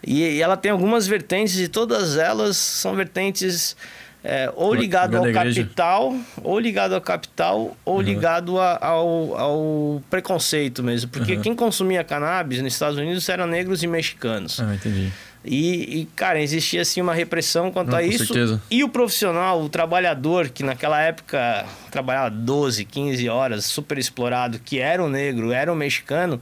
E, 0.06 0.22
e 0.24 0.42
ela 0.42 0.56
tem 0.58 0.72
algumas 0.72 1.08
vertentes 1.08 1.58
e 1.60 1.68
todas 1.68 2.18
elas 2.18 2.58
são 2.58 2.96
vertentes 2.96 3.76
é, 4.24 4.52
ou 4.56 4.74
ligado 4.74 5.16
ao 5.16 5.24
capital, 5.56 6.16
ou 6.44 6.60
ligado 6.60 6.96
ao 6.96 7.02
capital, 7.02 7.78
ou 7.86 8.02
ligado 8.02 8.60
a- 8.60 8.78
ao, 8.82 9.38
ao 9.38 10.02
preconceito 10.10 10.84
mesmo. 10.84 11.10
Porque 11.10 11.38
quem 11.38 11.56
consumia 11.56 12.04
cannabis 12.04 12.62
nos 12.62 12.74
Estados 12.74 12.98
Unidos 12.98 13.28
eram 13.30 13.48
negros 13.48 13.84
e 13.84 13.88
mexicanos. 13.88 14.60
Ah, 14.60 14.74
entendi. 14.76 15.12
E, 15.46 16.02
e, 16.02 16.06
cara, 16.16 16.42
existia 16.42 16.82
assim 16.82 17.00
uma 17.02 17.14
repressão 17.14 17.72
quanto 17.72 17.92
Não, 17.92 17.98
a 17.98 18.04
isso. 18.04 18.26
certeza. 18.26 18.62
E 18.70 18.84
o 18.84 18.90
profissional, 18.90 19.62
o 19.62 19.70
trabalhador, 19.70 20.50
que 20.50 20.62
naquela 20.64 21.00
época 21.02 21.66
trabalhava 21.90 22.30
12, 22.32 22.84
15 22.84 23.30
horas, 23.30 23.66
super 23.66 23.98
explorado, 23.98 24.60
que 24.60 24.80
era 24.80 25.02
um 25.02 25.08
negro, 25.08 25.52
era 25.52 25.72
um 25.72 25.76
mexicano, 25.76 26.42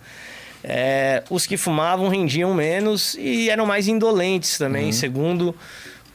é, 0.63 1.23
os 1.29 1.45
que 1.45 1.57
fumavam 1.57 2.07
rendiam 2.09 2.53
menos 2.53 3.15
e 3.19 3.49
eram 3.49 3.65
mais 3.65 3.87
indolentes 3.87 4.59
Uhum. 4.59 4.65
também, 4.65 4.91
segundo 4.91 5.55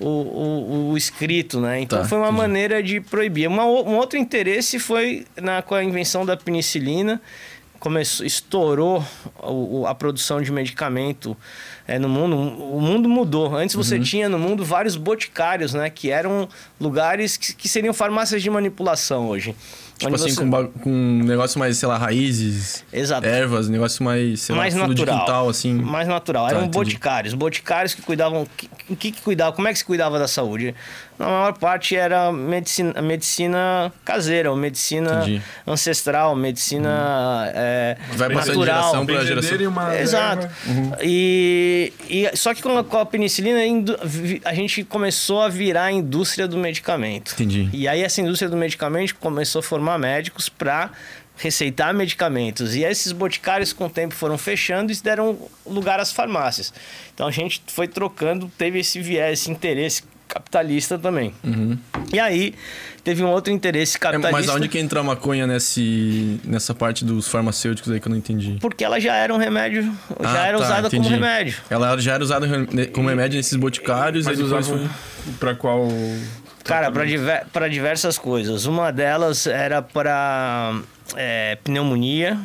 o, 0.00 0.06
o, 0.08 0.90
o 0.92 0.96
escrito, 0.96 1.60
né? 1.60 1.80
Então 1.80 2.00
Tá, 2.02 2.08
foi 2.08 2.18
uma 2.18 2.28
entendi. 2.28 2.40
maneira 2.42 2.82
de 2.82 3.00
proibir. 3.00 3.46
Uma, 3.46 3.64
um 3.66 3.96
outro 3.96 4.18
interesse 4.18 4.78
foi 4.80 5.26
na, 5.40 5.62
com 5.62 5.74
a 5.76 5.84
invenção 5.84 6.26
da 6.26 6.36
penicilina. 6.36 7.20
Começou, 7.78 8.26
estourou 8.26 9.04
o- 9.42 9.86
a 9.86 9.94
produção 9.94 10.42
de 10.42 10.50
medicamento 10.50 11.36
é, 11.90 11.98
no 11.98 12.08
mundo. 12.08 12.36
O 12.36 12.80
mundo 12.80 13.08
mudou. 13.08 13.54
Antes 13.56 13.74
você 13.74 13.96
Uhum. 13.96 14.02
tinha 14.02 14.28
no 14.28 14.38
mundo 14.38 14.64
vários 14.64 14.96
boticários, 14.96 15.74
né? 15.74 15.90
Que 15.90 16.10
eram 16.10 16.48
lugares 16.80 17.36
que, 17.36 17.54
que 17.54 17.68
seriam 17.68 17.92
farmácias 17.92 18.42
de 18.42 18.48
manipulação 18.48 19.28
hoje. 19.28 19.54
Tipo 19.98 20.14
assim, 20.14 20.30
você- 20.30 20.40
com, 20.46 20.66
com 20.80 20.90
um 20.90 21.22
negócio 21.24 21.58
mais, 21.58 21.76
sei 21.76 21.86
lá, 21.86 21.98
raízes, 21.98 22.84
Exato. 22.90 23.26
ervas, 23.26 23.68
negócio 23.68 24.02
mais, 24.02 24.40
sei 24.40 24.54
mais 24.56 24.74
lá, 24.74 24.86
natural. 24.88 25.14
de 25.16 25.20
quintal, 25.20 25.48
assim. 25.48 25.74
Mais 25.74 26.08
natural. 26.08 26.44
Tá, 26.46 26.50
Eram 26.52 26.60
entendi. 26.60 26.78
boticários. 26.78 27.34
Boticários 27.34 27.92
que 27.94 28.00
cuidavam. 28.02 28.46
O 28.88 28.96
que, 28.96 29.10
que 29.12 29.20
cuidava? 29.20 29.52
Como 29.52 29.68
é 29.68 29.72
que 29.72 29.78
se 29.78 29.84
cuidava 29.84 30.18
da 30.18 30.26
saúde? 30.26 30.74
Na 31.20 31.26
maior 31.26 31.52
parte 31.52 31.94
era 31.94 32.32
medicina, 32.32 33.02
medicina 33.02 33.92
caseira, 34.06 34.50
ou 34.50 34.56
medicina 34.56 35.20
Entendi. 35.20 35.42
ancestral, 35.66 36.34
medicina 36.34 37.52
é, 37.54 37.98
Vai 38.12 38.30
natural. 38.30 38.64
geração 38.64 39.04
pra 39.04 39.16
Benzedeira 39.18 39.42
geração. 39.42 39.92
Exato. 40.00 40.46
erva. 40.46 40.98
E, 41.02 41.92
e 42.08 42.30
só 42.34 42.54
que 42.54 42.62
com 42.62 42.78
a, 42.78 42.82
com 42.82 42.96
a 42.96 43.04
penicilina 43.04 43.60
a 44.46 44.54
gente 44.54 44.82
começou 44.82 45.42
a 45.42 45.50
virar 45.50 45.84
a 45.84 45.92
indústria 45.92 46.48
do 46.48 46.56
medicamento. 46.56 47.34
Entendi. 47.34 47.68
E 47.70 47.86
aí 47.86 48.02
essa 48.02 48.22
indústria 48.22 48.48
do 48.48 48.56
medicamento 48.56 49.14
começou 49.16 49.58
a 49.60 49.62
formar 49.62 49.98
médicos 49.98 50.48
para 50.48 50.88
receitar 51.36 51.92
medicamentos. 51.92 52.74
E 52.74 52.82
esses 52.82 53.12
boticários 53.12 53.74
com 53.74 53.84
o 53.84 53.90
tempo 53.90 54.14
foram 54.14 54.38
fechando 54.38 54.90
e 54.90 54.96
deram 54.96 55.36
lugar 55.66 56.00
às 56.00 56.10
farmácias. 56.10 56.72
Então 57.12 57.26
a 57.28 57.30
gente 57.30 57.62
foi 57.66 57.86
trocando, 57.86 58.50
teve 58.56 58.78
esse 58.78 58.98
viés, 59.00 59.40
esse 59.40 59.50
interesse 59.50 60.02
capitalista 60.30 60.98
também. 60.98 61.34
E 62.12 62.18
aí 62.20 62.54
teve 63.04 63.22
um 63.22 63.28
outro 63.28 63.52
interesse 63.52 63.96
É, 63.96 64.00
capitalista. 64.00 64.32
mas 64.32 64.48
aonde 64.48 64.68
que 64.68 64.78
entra 64.78 65.00
a 65.00 65.02
maconha 65.02 65.46
nesse, 65.46 66.40
nessa 66.44 66.74
parte 66.74 67.04
dos 67.04 67.28
farmacêuticos 67.28 67.90
aí 67.92 68.00
que 68.00 68.06
eu 68.06 68.10
não 68.10 68.16
entendi? 68.16 68.56
Porque 68.60 68.84
ela 68.84 68.98
já 69.00 69.14
era 69.14 69.34
um 69.34 69.38
remédio, 69.38 69.82
já 69.82 70.42
Ah, 70.42 70.46
era 70.46 70.58
tá, 70.58 70.64
usada 70.64 70.90
como 70.90 71.02
entendi. 71.02 71.14
remédio. 71.14 71.56
Ela 71.68 71.98
já 71.98 72.14
era 72.14 72.22
usada 72.22 72.46
como 72.92 73.08
remédio 73.08 73.36
nesses 73.36 73.56
boticários 73.56 74.26
Mas 74.26 74.38
e 74.38 74.42
depois 74.42 74.66
usavam 74.68 74.88
foi... 74.88 75.32
pra 75.38 75.54
qual... 75.54 75.88
Cara, 76.64 76.90
para 76.92 77.04
diver, 77.04 77.46
pra 77.52 77.68
diversas 77.68 78.16
coisas. 78.18 78.66
Uma 78.66 78.92
delas 78.92 79.46
era 79.46 79.80
para 79.82 80.78
é, 81.16 81.56
pneumonia, 81.64 82.38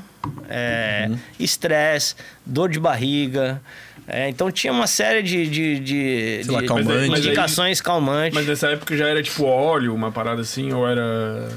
é, 0.49 1.07
Uhum. 1.09 1.17
estresse, 1.39 2.15
dor 2.45 2.69
de 2.69 2.79
barriga. 2.79 3.61
É, 4.07 4.29
então 4.29 4.51
tinha 4.51 4.71
uma 4.71 4.85
série 4.85 5.23
de, 5.23 5.47
de, 5.47 5.79
de, 5.79 6.41
Sei 6.43 6.53
lá, 6.53 6.61
de 6.61 6.67
calmante. 6.67 7.09
Mas 7.09 7.21
aí- 7.21 7.25
indicações 7.27 7.81
calmantes. 7.81 8.35
Mas 8.35 8.45
nessa 8.47 8.67
época 8.69 8.95
já 8.95 9.07
era 9.07 9.21
tipo 9.23 9.43
óleo, 9.45 9.93
uma 9.95 10.11
parada 10.11 10.41
assim, 10.41 10.71
ou 10.73 10.87
era... 10.87 11.47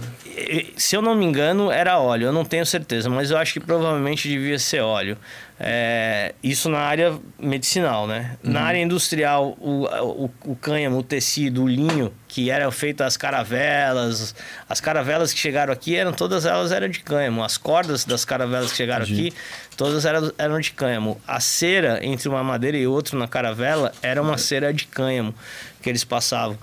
Se 0.77 0.97
eu 0.97 1.03
não 1.03 1.15
me 1.15 1.25
engano, 1.25 1.71
era 1.71 1.99
óleo. 1.99 2.27
Eu 2.27 2.33
não 2.33 2.45
tenho 2.45 2.65
certeza, 2.65 3.11
mas 3.11 3.31
eu 3.31 3.37
acho 3.37 3.53
que 3.53 3.61
provavelmente 3.61 4.29
devia 4.29 4.59
ser 4.59 4.81
óleo. 4.81 5.19
É, 5.61 6.35
isso 6.41 6.69
na 6.69 6.79
área 6.79 7.19
medicinal, 7.37 8.07
né? 8.07 8.37
Na 8.45 8.63
área 8.63 8.79
industrial, 8.79 9.57
o, 9.61 9.87
o, 9.87 10.31
o 10.45 10.57
cânhamo, 10.57 10.99
o 10.99 11.03
tecido, 11.03 11.65
o 11.65 11.69
linho, 11.69 12.13
que 12.29 12.49
era 12.49 12.71
feito 12.71 13.03
as 13.03 13.17
caravelas, 13.17 14.37
as 14.69 14.81
caravelas 14.81 15.33
que 15.33 15.41
chegaram 15.41 15.73
aqui 15.73 15.97
eram 15.97 16.13
todas 16.13 16.47
elas 16.47 16.71
eram 16.71 16.89
de 16.89 17.01
cânhamo. 17.01 17.43
As 17.43 17.57
cordas 17.57 18.05
das 18.05 18.25
caravelas 18.25 18.71
que 18.71 18.77
chegaram 18.77 19.05
Entendi. 19.05 19.29
aqui, 19.29 19.37
todas 19.77 20.05
eram, 20.05 20.33
eram 20.39 20.61
de 20.61 20.71
cânhamo. 20.71 21.21
A 21.27 21.41
cera 21.41 21.99
entre 22.07 22.29
uma 22.29 22.45
madeira 22.45 22.77
e 22.77 22.87
outra 22.87 23.19
na 23.19 23.27
caravela 23.27 23.93
era 24.01 24.23
uma 24.23 24.39
cera 24.39 24.73
de 24.73 24.87
cânhamo 24.87 25.35
que 25.83 25.89
eles 25.89 26.05
passavam. 26.05 26.57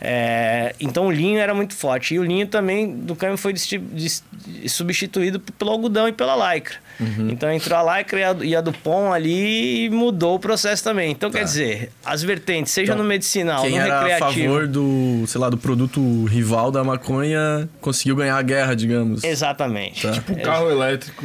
É, 0.00 0.74
então 0.80 1.06
o 1.06 1.10
linho 1.12 1.38
era 1.38 1.54
muito 1.54 1.74
forte. 1.74 2.14
E 2.14 2.18
o 2.18 2.24
linho 2.24 2.46
também 2.46 2.94
do 2.94 3.14
cânhamo 3.16 3.38
foi 3.38 3.54
substituído 4.66 5.40
pelo 5.40 5.70
algodão 5.70 6.08
e 6.08 6.12
pela 6.12 6.54
lycra. 6.54 6.76
Uhum. 7.00 7.28
Então 7.30 7.50
entrou 7.52 7.78
a 7.78 7.98
lycra 7.98 8.20
e 8.20 8.24
a, 8.24 8.36
e 8.42 8.56
a 8.56 8.60
Dupont 8.60 9.12
ali 9.14 9.86
e 9.86 9.90
mudou 9.90 10.36
o 10.36 10.38
processo 10.38 10.84
também. 10.84 11.10
Então 11.10 11.30
quer 11.30 11.44
dizer, 11.44 11.90
as 12.04 12.22
vertentes, 12.22 12.72
seja 12.72 12.84
Tá. 12.84 12.94
Então, 12.94 13.02
no 13.02 13.08
medicinal, 13.08 13.62
Quem 13.62 13.72
no 13.72 13.78
era 13.78 13.98
a 13.98 14.02
recreativo. 14.02 14.44
favor 14.44 14.68
do, 14.68 15.24
sei 15.26 15.40
lá, 15.40 15.48
do 15.50 15.56
produto 15.56 16.24
rival 16.26 16.70
da 16.70 16.84
maconha 16.84 17.68
conseguiu 17.80 18.14
ganhar 18.14 18.36
a 18.36 18.42
guerra, 18.42 18.74
digamos. 18.76 19.24
Exatamente. 19.24 20.02
Tá. 20.02 20.12
Tipo, 20.12 20.40
carro 20.42 20.70
elétrico. 20.70 21.24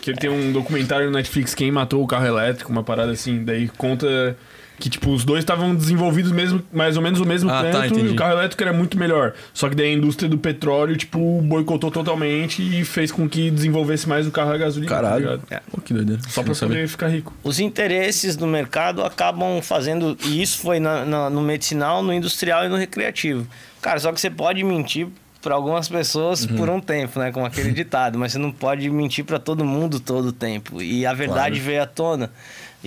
Que 0.00 0.10
ele 0.10 0.18
tem 0.18 0.30
um 0.30 0.52
documentário 0.52 1.06
no 1.06 1.12
Netflix, 1.12 1.52
Quem 1.52 1.72
Matou 1.72 2.00
o 2.02 2.06
Carro 2.06 2.26
Elétrico, 2.26 2.70
uma 2.70 2.84
parada 2.84 3.10
assim. 3.10 3.44
Daí 3.44 3.66
conta 3.66 4.36
Que, 4.78 4.90
tipo, 4.90 5.10
os 5.10 5.24
dois 5.24 5.40
estavam 5.40 5.74
desenvolvidos 5.74 6.30
mesmo, 6.32 6.62
mais 6.70 6.96
ou 6.98 7.02
menos 7.02 7.18
ao 7.18 7.26
mesmo 7.26 7.48
Ah, 7.50 7.62
tá, 7.62 7.80
tempo 7.82 7.84
e 7.84 7.86
entendi. 7.98 8.08
o 8.12 8.16
carro 8.16 8.32
elétrico 8.34 8.62
era 8.62 8.72
muito 8.74 8.98
melhor. 8.98 9.32
Só 9.54 9.70
que 9.70 9.74
daí 9.74 9.86
a 9.86 9.92
indústria 9.94 10.28
do 10.28 10.36
petróleo, 10.36 10.96
tipo, 10.96 11.40
boicotou 11.40 11.90
totalmente 11.90 12.60
e 12.62 12.84
fez 12.84 13.10
com 13.10 13.26
que 13.26 13.50
desenvolvesse 13.50 14.06
mais 14.06 14.26
o 14.26 14.30
carro 14.30 14.52
a 14.52 14.58
gasolina. 14.58 14.90
tá 14.94 15.00
Caralho. 15.00 15.20
ligado? 15.24 15.42
É. 15.50 15.60
Pô, 15.70 15.80
que 15.80 15.94
doideira. 15.94 16.20
Só 16.28 16.42
pra 16.42 16.54
poder 16.54 16.86
ficar 16.88 17.08
rico. 17.08 17.32
Os 17.42 17.58
interesses 17.58 18.36
do 18.36 18.46
mercado 18.46 19.02
acabam 19.02 19.62
fazendo. 19.62 20.16
E 20.26 20.42
isso 20.42 20.58
foi 20.58 20.78
na- 20.78 21.04
na- 21.06 21.30
no 21.30 21.40
medicinal, 21.40 22.02
no 22.02 22.12
industrial 22.12 22.66
e 22.66 22.68
no 22.68 22.76
recreativo. 22.76 23.46
Cara, 23.80 23.98
só 23.98 24.12
que 24.12 24.20
você 24.20 24.28
pode 24.28 24.62
mentir 24.62 25.08
para 25.40 25.54
algumas 25.54 25.88
pessoas 25.88 26.44
Uhum. 26.44 26.56
por 26.56 26.68
um 26.68 26.80
tempo, 26.80 27.18
né? 27.20 27.30
Como 27.30 27.46
aquele 27.46 27.70
ditado, 27.70 28.18
mas 28.18 28.32
você 28.32 28.38
não 28.38 28.50
pode 28.50 28.90
mentir 28.90 29.24
para 29.24 29.38
todo 29.38 29.64
mundo 29.64 30.00
todo 30.00 30.26
o 30.26 30.32
tempo. 30.32 30.82
E 30.82 31.06
a 31.06 31.14
verdade 31.14 31.56
Claro. 31.60 31.64
veio 31.66 31.82
à 31.82 31.86
tona. 31.86 32.30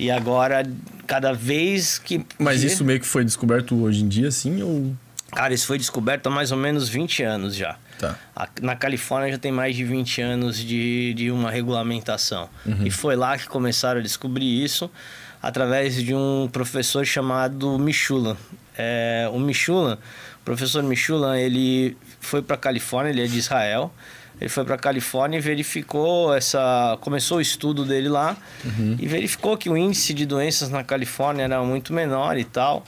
E 0.00 0.10
agora, 0.10 0.62
cada 1.06 1.32
vez 1.32 1.98
que. 1.98 2.24
Mas 2.38 2.62
isso 2.62 2.84
meio 2.84 2.98
que 3.00 3.06
foi 3.06 3.24
descoberto 3.24 3.74
hoje 3.82 4.02
em 4.02 4.08
dia, 4.08 4.28
assim, 4.28 4.62
ou... 4.62 4.94
Cara, 5.32 5.54
isso 5.54 5.66
foi 5.66 5.78
descoberto 5.78 6.26
há 6.26 6.30
mais 6.30 6.50
ou 6.50 6.58
menos 6.58 6.88
20 6.88 7.22
anos 7.22 7.54
já. 7.54 7.76
Tá. 7.98 8.16
A- 8.34 8.48
Na 8.62 8.74
Califórnia 8.74 9.30
já 9.30 9.38
tem 9.38 9.52
mais 9.52 9.76
de 9.76 9.84
20 9.84 10.20
anos 10.22 10.56
de, 10.58 11.14
de 11.14 11.30
uma 11.30 11.50
regulamentação. 11.50 12.48
E 12.84 12.90
foi 12.90 13.14
lá 13.14 13.36
que 13.38 13.46
começaram 13.46 14.00
a 14.00 14.02
descobrir 14.02 14.64
isso 14.64 14.90
através 15.42 15.94
de 16.02 16.14
um 16.14 16.48
professor 16.50 17.04
chamado 17.06 17.78
Michula. 17.78 18.36
É, 18.76 19.28
o 19.32 19.38
Michula, 19.38 19.98
o 20.40 20.44
professor 20.44 20.82
Michula, 20.82 21.38
ele 21.38 21.96
foi 22.20 22.42
para 22.42 22.56
Califórnia, 22.56 23.10
ele 23.12 23.22
é 23.22 23.26
de 23.26 23.38
Israel. 23.38 23.92
Ele 24.40 24.48
foi 24.48 24.64
para 24.64 24.78
Califórnia 24.78 25.38
e 25.38 25.40
verificou 25.40 26.34
essa, 26.34 26.96
começou 27.00 27.38
o 27.38 27.40
estudo 27.40 27.84
dele 27.84 28.08
lá 28.08 28.36
e 28.98 29.06
verificou 29.06 29.56
que 29.56 29.68
o 29.68 29.76
índice 29.76 30.14
de 30.14 30.24
doenças 30.24 30.70
na 30.70 30.82
Califórnia 30.82 31.44
era 31.44 31.62
muito 31.62 31.92
menor 31.92 32.38
e 32.38 32.44
tal. 32.44 32.84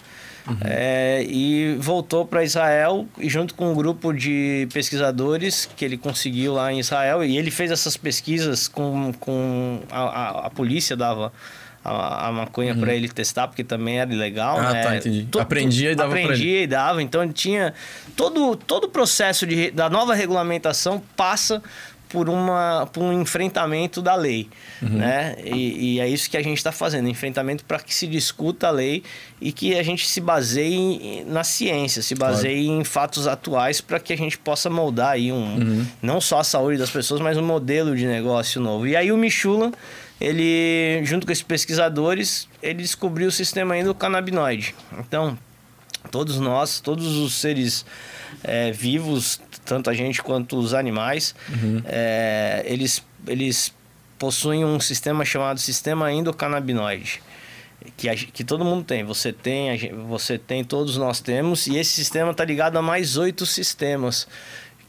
É, 0.64 1.24
e 1.28 1.76
voltou 1.78 2.26
para 2.26 2.42
Israel 2.42 3.06
e 3.16 3.28
junto 3.28 3.54
com 3.54 3.70
um 3.70 3.74
grupo 3.74 4.12
de 4.12 4.66
pesquisadores 4.72 5.68
que 5.76 5.84
ele 5.84 5.96
conseguiu 5.96 6.54
lá 6.54 6.72
em 6.72 6.80
Israel. 6.80 7.22
E 7.22 7.36
ele 7.36 7.50
fez 7.50 7.70
essas 7.70 7.96
pesquisas 7.96 8.66
com, 8.66 9.12
com 9.20 9.80
a, 9.90 10.00
a, 10.00 10.46
a 10.46 10.50
polícia 10.50 10.96
dava 10.96 11.32
a, 11.84 12.28
a 12.28 12.32
maconha 12.32 12.74
para 12.74 12.94
ele 12.94 13.08
testar 13.08 13.48
porque 13.48 13.64
também 13.64 13.98
era 14.00 14.12
ilegal 14.12 14.58
Ah, 14.58 14.72
né? 14.72 14.82
tá, 14.82 14.96
entendi. 14.96 15.26
Aprendia 15.38 15.92
e 15.92 15.94
dava 15.94 16.10
aprendia 16.14 16.62
e 16.62 16.66
dava 16.66 17.02
então 17.02 17.30
tinha 17.32 17.74
todo 18.16 18.56
todo 18.56 18.84
o 18.84 18.88
processo 18.88 19.46
de, 19.46 19.70
da 19.70 19.88
nova 19.90 20.14
regulamentação 20.14 21.02
passa 21.16 21.62
por, 22.08 22.28
uma, 22.28 22.86
por 22.92 23.02
um 23.02 23.22
enfrentamento 23.22 24.02
da 24.02 24.14
lei. 24.14 24.46
Uhum. 24.82 24.90
Né? 24.98 25.34
E, 25.42 25.94
e 25.94 26.00
é 26.00 26.06
isso 26.06 26.28
que 26.28 26.36
a 26.36 26.42
gente 26.42 26.58
está 26.58 26.70
fazendo, 26.70 27.08
enfrentamento 27.08 27.64
para 27.64 27.78
que 27.78 27.94
se 27.94 28.06
discuta 28.06 28.68
a 28.68 28.70
lei 28.70 29.02
e 29.40 29.50
que 29.50 29.74
a 29.78 29.82
gente 29.82 30.06
se 30.06 30.20
baseie 30.20 31.24
na 31.26 31.42
ciência, 31.42 32.02
se 32.02 32.14
baseie 32.14 32.68
em 32.68 32.84
fatos 32.84 33.26
atuais 33.26 33.80
para 33.80 33.98
que 33.98 34.12
a 34.12 34.16
gente 34.16 34.36
possa 34.36 34.68
moldar 34.68 35.12
aí 35.12 35.32
um, 35.32 35.42
Uhum. 35.56 35.86
não 36.02 36.20
só 36.20 36.40
a 36.40 36.44
saúde 36.44 36.76
das 36.76 36.90
pessoas, 36.90 37.18
mas 37.22 37.38
um 37.38 37.42
modelo 37.42 37.96
de 37.96 38.06
negócio 38.06 38.60
novo. 38.60 38.86
E 38.86 38.94
aí 38.94 39.10
o 39.10 39.16
Michula, 39.16 39.72
ele, 40.20 41.04
junto 41.04 41.26
com 41.26 41.32
esses 41.32 41.42
pesquisadores, 41.42 42.48
ele 42.62 42.82
descobriu 42.82 43.28
o 43.28 43.32
sistema 43.32 43.76
endocannabinoide. 43.76 44.74
Então, 44.98 45.38
todos 46.10 46.38
nós, 46.38 46.80
todos 46.80 47.16
os 47.16 47.34
seres 47.34 47.84
é, 48.42 48.72
vivos, 48.72 49.40
tanto 49.64 49.90
a 49.90 49.94
gente 49.94 50.22
quanto 50.22 50.58
os 50.58 50.74
animais, 50.74 51.34
é, 51.84 52.62
eles, 52.66 53.02
eles 53.26 53.72
possuem 54.18 54.64
um 54.64 54.78
sistema 54.78 55.24
chamado 55.24 55.58
sistema 55.58 56.12
endocannabinoide. 56.12 57.22
Que, 57.96 58.08
a 58.08 58.14
que 58.14 58.44
todo 58.44 58.64
mundo 58.64 58.84
tem, 58.84 59.02
você 59.02 59.32
tem, 59.32 59.70
a 59.72 59.94
você 60.06 60.38
tem, 60.38 60.62
todos 60.62 60.96
nós 60.96 61.20
temos, 61.20 61.66
e 61.66 61.76
esse 61.76 61.90
sistema 61.90 62.30
está 62.30 62.44
ligado 62.44 62.76
a 62.76 62.82
mais 62.82 63.16
oito 63.16 63.44
sistemas, 63.44 64.28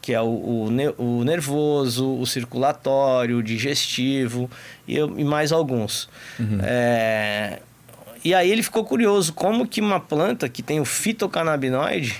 que 0.04 0.12
é 0.12 0.20
o, 0.20 0.26
o, 0.26 0.68
o 0.98 1.24
nervoso, 1.24 2.18
o 2.20 2.26
circulatório, 2.26 3.38
o 3.38 3.42
digestivo 3.42 4.50
e, 4.86 4.96
e 4.98 5.24
mais 5.24 5.50
alguns. 5.50 6.10
É, 6.62 7.60
e 8.22 8.34
aí 8.34 8.50
ele 8.52 8.62
ficou 8.62 8.84
curioso 8.84 9.32
como 9.32 9.66
que 9.66 9.80
uma 9.80 9.98
planta 9.98 10.46
que 10.46 10.62
tem 10.62 10.78
o 10.78 10.84
fitocannabinoide 10.84 12.16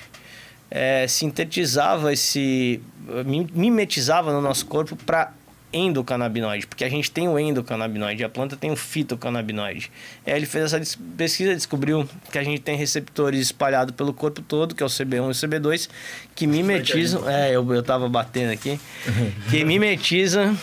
é, 0.71 1.07
sintetizava 1.07 2.11
esse 2.11 2.81
mi- 3.27 3.51
mimetizava 3.55 4.33
no 4.33 4.41
nosso 4.41 4.65
corpo 4.65 4.97
para 4.97 5.31
endocannabinoide, 5.75 6.67
porque 6.67 6.85
a 6.85 6.89
gente 6.89 7.11
tem 7.11 7.29
o 7.29 7.39
endocannabinoide, 7.39 8.23
a 8.25 8.29
planta 8.29 8.57
tem 8.57 8.71
o 8.71 8.77
fitocannabinoide. 8.77 9.91
Aí 10.27 10.33
ele 10.35 10.47
fez 10.47 10.73
essa 10.73 10.99
pesquisa, 11.17 11.55
descobriu 11.55 12.09
que 12.31 12.39
a 12.39 12.45
gente 12.45 12.61
tem 12.63 12.77
receptores 12.77 13.41
espalhados 13.41 13.95
pelo 13.95 14.15
corpo 14.15 14.41
todo, 14.41 14.75
que 14.75 14.83
é 14.83 14.87
o 14.87 14.89
CB1 14.89 15.17
e 15.17 15.19
o 15.19 15.31
CB2, 15.31 15.89
que 16.35 16.47
mimetizam, 16.47 17.29
é, 17.29 17.51
eu, 17.51 17.75
eu 17.75 17.83
tava 17.83 18.09
batendo 18.09 18.53
aqui, 18.53 18.79
que 19.51 19.65
mimetizam 19.65 20.57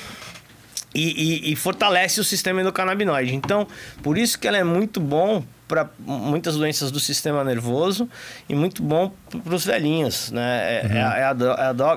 e, 0.95 1.47
e- 1.49 1.51
e 1.53 1.55
fortalece 1.55 2.19
o 2.19 2.23
sistema 2.23 2.61
endocannabinoide. 2.61 3.35
Então, 3.35 3.67
por 4.01 4.17
isso 4.17 4.39
que 4.39 4.47
ela 4.47 4.57
é 4.57 4.63
muito 4.63 4.99
bom 4.99 5.43
para 5.71 5.89
muitas 6.05 6.57
doenças 6.57 6.91
do 6.91 6.99
sistema 6.99 7.45
nervoso 7.45 8.09
e 8.49 8.53
muito 8.53 8.83
bom 8.83 9.09
para 9.41 9.55
os 9.55 9.63
velhinhos, 9.65 10.29
né? 10.29 10.81
É, 10.83 10.97
é 10.97 11.01
a- 11.01 11.17
é 11.17 11.23
a 11.23 11.23
é 11.23 11.23
a 11.23 11.33
do- 11.33 11.45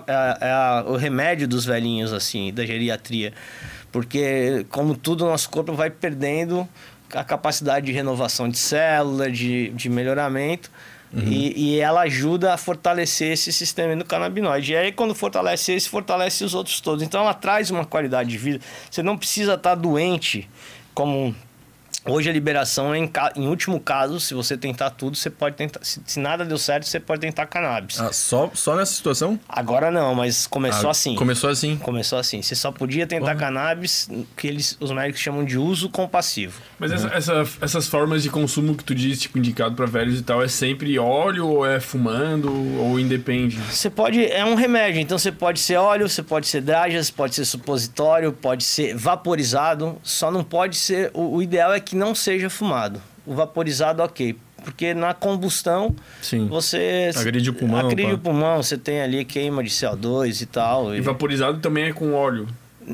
é 0.07 0.15
a- 0.15 0.39
é 0.41 0.51
a- 0.53 0.85
o 0.87 0.97
remédio 0.97 1.49
dos 1.49 1.65
velhinhos, 1.65 2.13
assim, 2.13 2.53
da 2.55 2.65
geriatria. 2.65 3.33
Porque, 3.91 4.65
como 4.71 4.97
tudo, 4.97 5.25
o 5.25 5.29
nosso 5.29 5.51
corpo 5.51 5.73
vai 5.75 5.91
perdendo 5.91 6.69
a 7.13 7.25
capacidade 7.25 7.87
de 7.87 7.93
renovação 7.93 8.49
de 8.49 8.59
célula, 8.59 9.29
de, 9.31 9.71
de 9.71 9.89
melhoramento. 9.89 10.71
E, 11.17 11.75
e 11.77 11.81
ela 11.81 12.03
ajuda 12.03 12.55
a 12.55 12.57
fortalecer 12.57 13.31
esse 13.33 13.53
sistema 13.53 13.93
endocannabinoide. 13.93 14.73
E 14.73 14.77
aí, 14.77 14.91
quando 14.93 15.15
fortalece 15.15 15.73
esse, 15.73 15.89
fortalece 15.89 16.43
os 16.45 16.55
outros 16.55 16.81
todos. 16.81 17.05
Então, 17.05 17.21
ela 17.21 17.33
traz 17.35 17.71
uma 17.71 17.85
qualidade 17.85 18.31
de 18.31 18.37
vida. 18.39 18.61
Você 18.91 19.01
não 19.01 19.17
precisa 19.17 19.55
estar 19.55 19.77
doente 19.77 20.49
como 20.93 21.33
Hoje 22.07 22.29
a 22.29 22.33
liberação 22.33 22.93
é 22.95 22.99
em, 22.99 23.07
ca- 23.09 23.33
em 23.35 23.49
último 23.49 23.81
caso, 23.81 24.21
se 24.21 24.35
você 24.35 24.57
tentar 24.59 24.91
tudo, 24.91 25.17
você 25.17 25.31
pode 25.31 25.57
tentar. 25.57 25.81
Se, 25.83 26.01
se 26.05 26.21
nada 26.21 26.45
deu 26.45 26.59
certo, 26.59 26.85
você 26.87 27.01
pode 27.01 27.23
tentar 27.23 27.47
cannabis. 27.47 27.99
Ah, 27.99 28.13
só, 28.13 28.51
só 28.53 28.77
nessa 28.77 28.93
situação? 28.93 29.41
Agora 29.49 29.91
não, 29.91 30.15
mas 30.15 30.47
começou 30.47 30.89
Ah, 30.89 30.93
assim. 30.93 31.15
Começou 31.15 31.49
assim? 31.49 31.77
Começou 31.77 32.19
assim. 32.19 32.43
Você 32.43 32.55
só 32.55 32.71
podia 32.71 33.07
tentar 33.07 33.29
Porra. 33.35 33.37
cannabis, 33.37 34.09
que 34.37 34.47
eles, 34.47 34.77
os 34.81 34.91
médicos 34.91 35.21
chamam 35.23 35.45
de 35.45 35.57
uso 35.57 35.89
compassivo. 35.89 36.61
Mas 36.79 36.93
essa- 36.93 37.09
essa- 37.09 37.47
essas 37.61 37.87
formas 37.89 38.23
de 38.23 38.29
consumo 38.29 38.75
que 38.75 38.85
tu 38.85 38.95
diz, 38.95 39.19
tipo, 39.21 39.39
indicado 39.39 39.75
pra 39.75 39.87
velhos 39.87 40.19
e 40.21 40.23
tal, 40.23 40.43
é 40.43 40.49
sempre 40.49 40.99
óleo 40.99 41.47
ou 41.49 41.65
é 41.67 41.81
fumando 41.81 42.53
ou 42.81 43.01
independe? 43.01 43.57
Você 43.57 43.89
pode. 43.89 44.25
É 44.31 44.45
um 44.45 44.55
remédio, 44.55 45.01
então 45.01 45.17
você 45.19 45.33
pode 45.33 45.59
ser 45.59 45.77
óleo, 45.77 46.07
você 46.09 46.23
pode 46.23 46.47
ser 46.49 46.61
dragas, 46.61 47.11
pode 47.11 47.35
ser 47.35 47.47
supositório, 47.47 48.31
pode 48.33 48.63
ser 48.65 48.95
vaporizado. 48.95 49.97
Só 50.03 50.31
não 50.31 50.45
pode 50.45 50.77
ser. 50.77 51.11
O, 51.15 51.37
o 51.37 51.43
ideal 51.43 51.73
é 51.73 51.81
que 51.81 51.94
não 51.95 52.15
seja 52.15 52.51
fumado. 52.51 53.01
O 53.27 53.35
vaporizado, 53.35 54.03
ok. 54.03 54.37
Porque 54.63 54.95
na 54.95 55.13
combustão 55.13 55.95
Sim. 56.23 56.47
você. 56.49 57.11
Agride 57.15 57.51
o 57.51 57.55
pulmão, 57.55 57.81
Agride 57.87 58.09
pá. 58.11 58.15
o 58.15 58.19
pulmão, 58.19 58.63
você 58.63 58.79
tem 58.79 59.03
ali 59.03 59.25
queima 59.25 59.63
de 59.63 59.69
CO2 59.71 60.41
e 60.41 60.47
tal. 60.47 60.95
E 60.95 60.99
e- 60.99 61.01
vaporizado 61.01 61.59
também 61.61 61.85
é 61.85 61.93
com 61.93 62.15
óleo. 62.15 62.49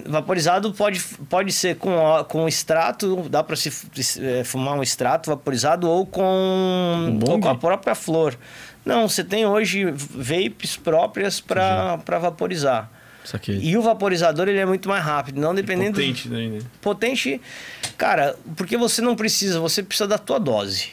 Vaporizado 0.07 0.73
pode, 0.73 1.01
pode 1.29 1.53
ser 1.53 1.77
com, 1.77 1.93
com 2.29 2.47
extrato, 2.47 3.29
dá 3.29 3.43
para 3.43 3.57
se 3.57 3.73
eh, 4.21 4.45
fumar 4.45 4.75
um 4.75 4.83
extrato 4.85 5.31
vaporizado 5.31 5.89
ou 5.89 6.07
com, 6.07 7.19
bong? 7.19 7.33
ou 7.33 7.41
com 7.41 7.49
a 7.49 7.57
própria 7.57 7.95
flor. 7.97 8.37
Não, 8.85 9.09
você 9.09 9.25
tem 9.25 9.47
hoje 9.47 9.85
vapes 9.91 10.77
próprias 10.77 11.41
para 11.41 11.97
vaporizar. 12.21 12.89
Saquei. 13.25 13.59
E 13.61 13.77
o 13.77 13.83
vaporizador 13.83 14.49
ele 14.49 14.59
é 14.59 14.67
muito 14.67 14.89
mais 14.89 15.05
rápido, 15.05 15.41
não 15.41 15.55
dependendo 15.55 15.93
do- 15.93 15.97
Potente 16.01 16.29
daí, 16.29 16.49
né? 16.49 16.59
potente, 16.81 17.41
cara, 17.99 18.35
porque 18.57 18.77
você 18.77 19.03
não 19.03 19.15
precisa, 19.15 19.61
você 19.61 19.83
precisa 19.83 20.09
da 20.09 20.19
tua 20.19 20.39
dose. 20.39 20.89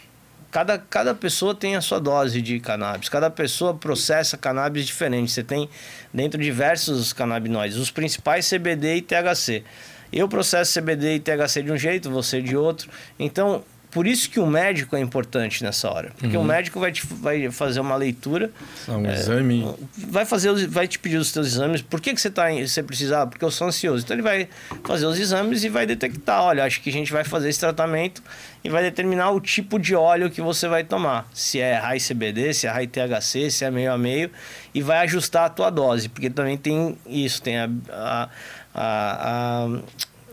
Cada, 0.52 0.78
cada 0.78 1.14
pessoa 1.14 1.54
tem 1.54 1.76
a 1.76 1.82
sua 1.82 2.00
dose 2.00 2.42
de 2.42 2.60
cannabis, 2.60 3.10
cada 3.10 3.30
pessoa 3.30 3.74
processa 3.74 4.38
cannabis 4.38 4.86
diferente. 4.86 5.32
Você 5.32 5.44
tem 5.44 5.70
dentro 6.14 6.42
diversos 6.42 7.12
canabinoides, 7.14 7.78
os 7.78 7.92
principais 7.92 8.50
CBD 8.50 8.96
e 8.96 9.02
THC. 9.02 9.64
Eu 10.12 10.28
processo 10.30 10.80
CBD 10.80 11.16
e 11.16 11.20
THC 11.20 11.62
de 11.64 11.72
um 11.72 11.78
jeito, 11.78 12.10
você 12.10 12.42
de 12.42 12.56
outro. 12.56 12.90
Então, 13.20 13.62
por 13.92 14.06
isso 14.06 14.30
que 14.30 14.40
o 14.40 14.46
médico 14.46 14.96
é 14.96 15.00
importante 15.00 15.64
nessa 15.64 15.90
hora. 15.90 16.12
Porque 16.18 16.36
o 16.38 16.44
médico 16.44 16.80
vai, 16.80 16.92
te, 16.92 17.06
vai 17.06 17.50
fazer 17.52 17.80
uma 17.80 17.96
leitura 17.96 18.52
um 18.88 19.06
exame. 19.14 19.76
vai 19.98 20.26
fazer 20.26 20.68
vai 20.68 20.88
te 20.88 21.00
pedir 21.00 21.18
os 21.18 21.32
teus 21.32 21.48
exames. 21.48 21.82
Por 21.82 22.00
que, 22.02 22.14
que 22.14 22.20
você 22.22 22.30
tá 22.30 22.50
você 22.52 22.84
precisa? 22.84 23.22
Ah, 23.22 23.28
porque 23.28 23.44
eu 23.44 23.50
sou 23.52 23.68
ansioso. 23.68 24.04
Então 24.04 24.16
ele 24.16 24.22
vai 24.24 24.48
fazer 24.84 25.06
os 25.06 25.18
exames 25.20 25.64
e 25.64 25.70
vai 25.70 25.86
detectar, 25.86 26.42
olha, 26.44 26.64
acho 26.66 26.82
que 26.82 26.90
a 26.90 26.94
gente 26.94 27.12
vai 27.12 27.24
fazer 27.24 27.50
esse 27.50 27.60
tratamento 27.60 28.22
e 28.64 28.70
vai 28.70 28.84
determinar 28.84 29.32
o 29.32 29.40
tipo 29.40 29.80
de 29.80 29.96
óleo 29.96 30.30
que 30.30 30.42
você 30.42 30.68
vai 30.68 30.84
tomar. 30.84 31.28
Se 31.34 31.60
é 31.60 31.76
high 31.78 32.00
CBD, 32.00 32.54
se 32.54 32.68
é 32.68 32.70
high 32.70 32.88
THC, 32.88 33.50
se 33.50 33.64
é 33.66 33.72
meio 33.72 33.92
a 33.92 33.98
meio 33.98 34.30
e 34.74 34.82
vai 34.82 34.98
ajustar 35.00 35.46
a 35.46 35.50
tua 35.50 35.70
dose, 35.70 36.10
porque 36.10 36.30
também 36.30 36.58
tem 36.58 36.98
isso, 37.08 37.42
tem 37.42 37.58
a, 37.58 37.70
a, 37.90 38.30
a- 38.76 39.66
a- 39.66 39.80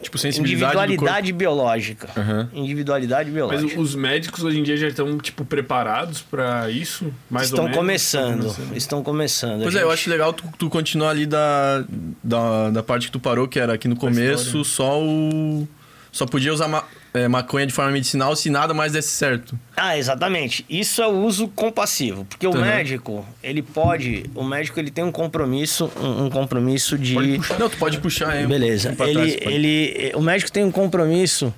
Tipo, 0.05 0.19
sensibilidade 0.19 0.75
individualidade 0.85 1.33
biológica. 1.33 2.09
Aham. 2.17 2.49
Individualidade 2.53 3.25
Mas 3.31 3.35
biológica. 3.35 3.81
os 3.81 3.95
médicos 3.95 4.45
hoje 4.45 4.61
em 4.61 4.63
dia 4.63 4.77
já 4.77 4.89
estão, 4.89 5.19
tipo, 5.19 5.45
preparados 5.45 6.21
pra 6.23 6.71
isso? 6.71 7.13
Mais 7.31 7.47
estão 7.47 7.61
ou 7.65 7.71
menos? 7.71 7.79
começando, 7.79 8.33
Estão 8.47 8.55
começando. 8.55 8.77
estão 8.77 9.03
começando. 9.03 9.63
Pois 9.63 9.75
é, 9.75 9.79
eu 9.79 9.85
gente- 9.89 9.95
acho 9.95 10.11
legal 10.11 10.33
tu, 10.33 10.45
tu 10.59 10.69
continuar 10.71 11.11
ali 11.11 11.27
da, 11.27 11.85
da, 12.23 12.71
da 12.71 12.83
parte 12.83 13.07
que 13.07 13.13
tu 13.13 13.21
parou, 13.21 13.49
que 13.49 13.59
era 13.59 13.73
aqui 13.75 13.89
no 13.89 13.97
começo, 13.97 14.65
só 14.65 15.01
o. 15.03 15.67
Só 16.13 16.27
podia 16.27 16.53
usar 16.53 16.69
é, 17.15 17.29
maconha 17.29 17.65
de 17.65 17.73
forma 17.73 17.93
medicinal 17.93 18.35
se 18.35 18.51
nada 18.51 18.75
mais 18.75 18.93
desse 18.93 19.11
certo. 19.11 19.57
Ah, 19.77 19.97
exatamente. 19.97 20.67
Isso 20.69 21.01
é 21.01 21.07
o 21.07 21.13
uso 21.23 21.47
compassivo, 21.47 22.25
porque 22.25 22.45
o 22.47 22.51
Uhum. 22.53 22.61
médico, 22.61 23.25
ele 23.41 23.63
pode, 23.63 24.29
o 24.35 24.43
médico 24.43 24.81
ele 24.81 24.91
tem 24.91 25.05
um 25.05 25.13
compromisso, 25.13 25.91
um, 25.97 26.25
um 26.25 26.31
compromisso 26.31 26.99
de 26.99 27.15
Não, 27.59 27.71
tu 27.71 27.77
pode 27.79 27.99
puxar 27.99 28.31
aí. 28.31 28.47
Beleza. 28.47 28.91
um 28.99 29.05
Ele, 29.05 29.13
trás, 29.37 29.37
ele, 29.55 30.13
o 30.17 30.21
médico 30.21 30.51
tem 30.51 30.65
um 30.65 30.73
compromisso 30.73 31.55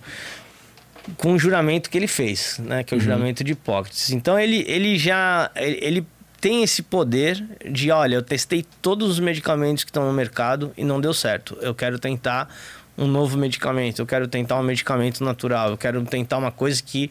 com 1.17 1.33
o 1.33 1.39
juramento 1.39 1.89
que 1.89 1.97
ele 1.97 2.09
fez, 2.09 2.59
né? 2.63 2.85
Que 2.85 2.95
é 2.95 2.99
o 2.99 3.01
juramento 3.01 3.43
de 3.43 3.53
Hipócrates. 3.53 4.11
Então 4.11 4.39
ele, 4.39 4.63
ele 4.69 4.99
já 4.99 5.51
ele, 5.57 5.79
ele 5.81 6.07
tem 6.39 6.63
esse 6.63 6.83
poder 6.83 7.43
de, 7.71 7.91
olha, 7.91 8.17
eu 8.17 8.23
testei 8.23 8.65
todos 8.83 9.09
os 9.09 9.19
medicamentos 9.21 9.85
que 9.85 9.91
estão 9.91 10.07
no 10.07 10.13
mercado 10.13 10.73
e 10.77 10.85
não 10.85 11.01
deu 11.01 11.15
certo. 11.15 11.57
Eu 11.63 11.75
quero 11.75 11.99
tentar 11.99 12.49
um 12.99 13.07
novo 13.07 13.37
medicamento, 13.37 14.01
eu 14.01 14.07
quero 14.07 14.27
tentar 14.27 14.59
um 14.59 14.63
medicamento 14.63 15.23
natural, 15.25 15.71
eu 15.71 15.77
quero 15.77 16.03
tentar 16.05 16.39
uma 16.39 16.51
coisa 16.51 16.83
que 16.83 17.11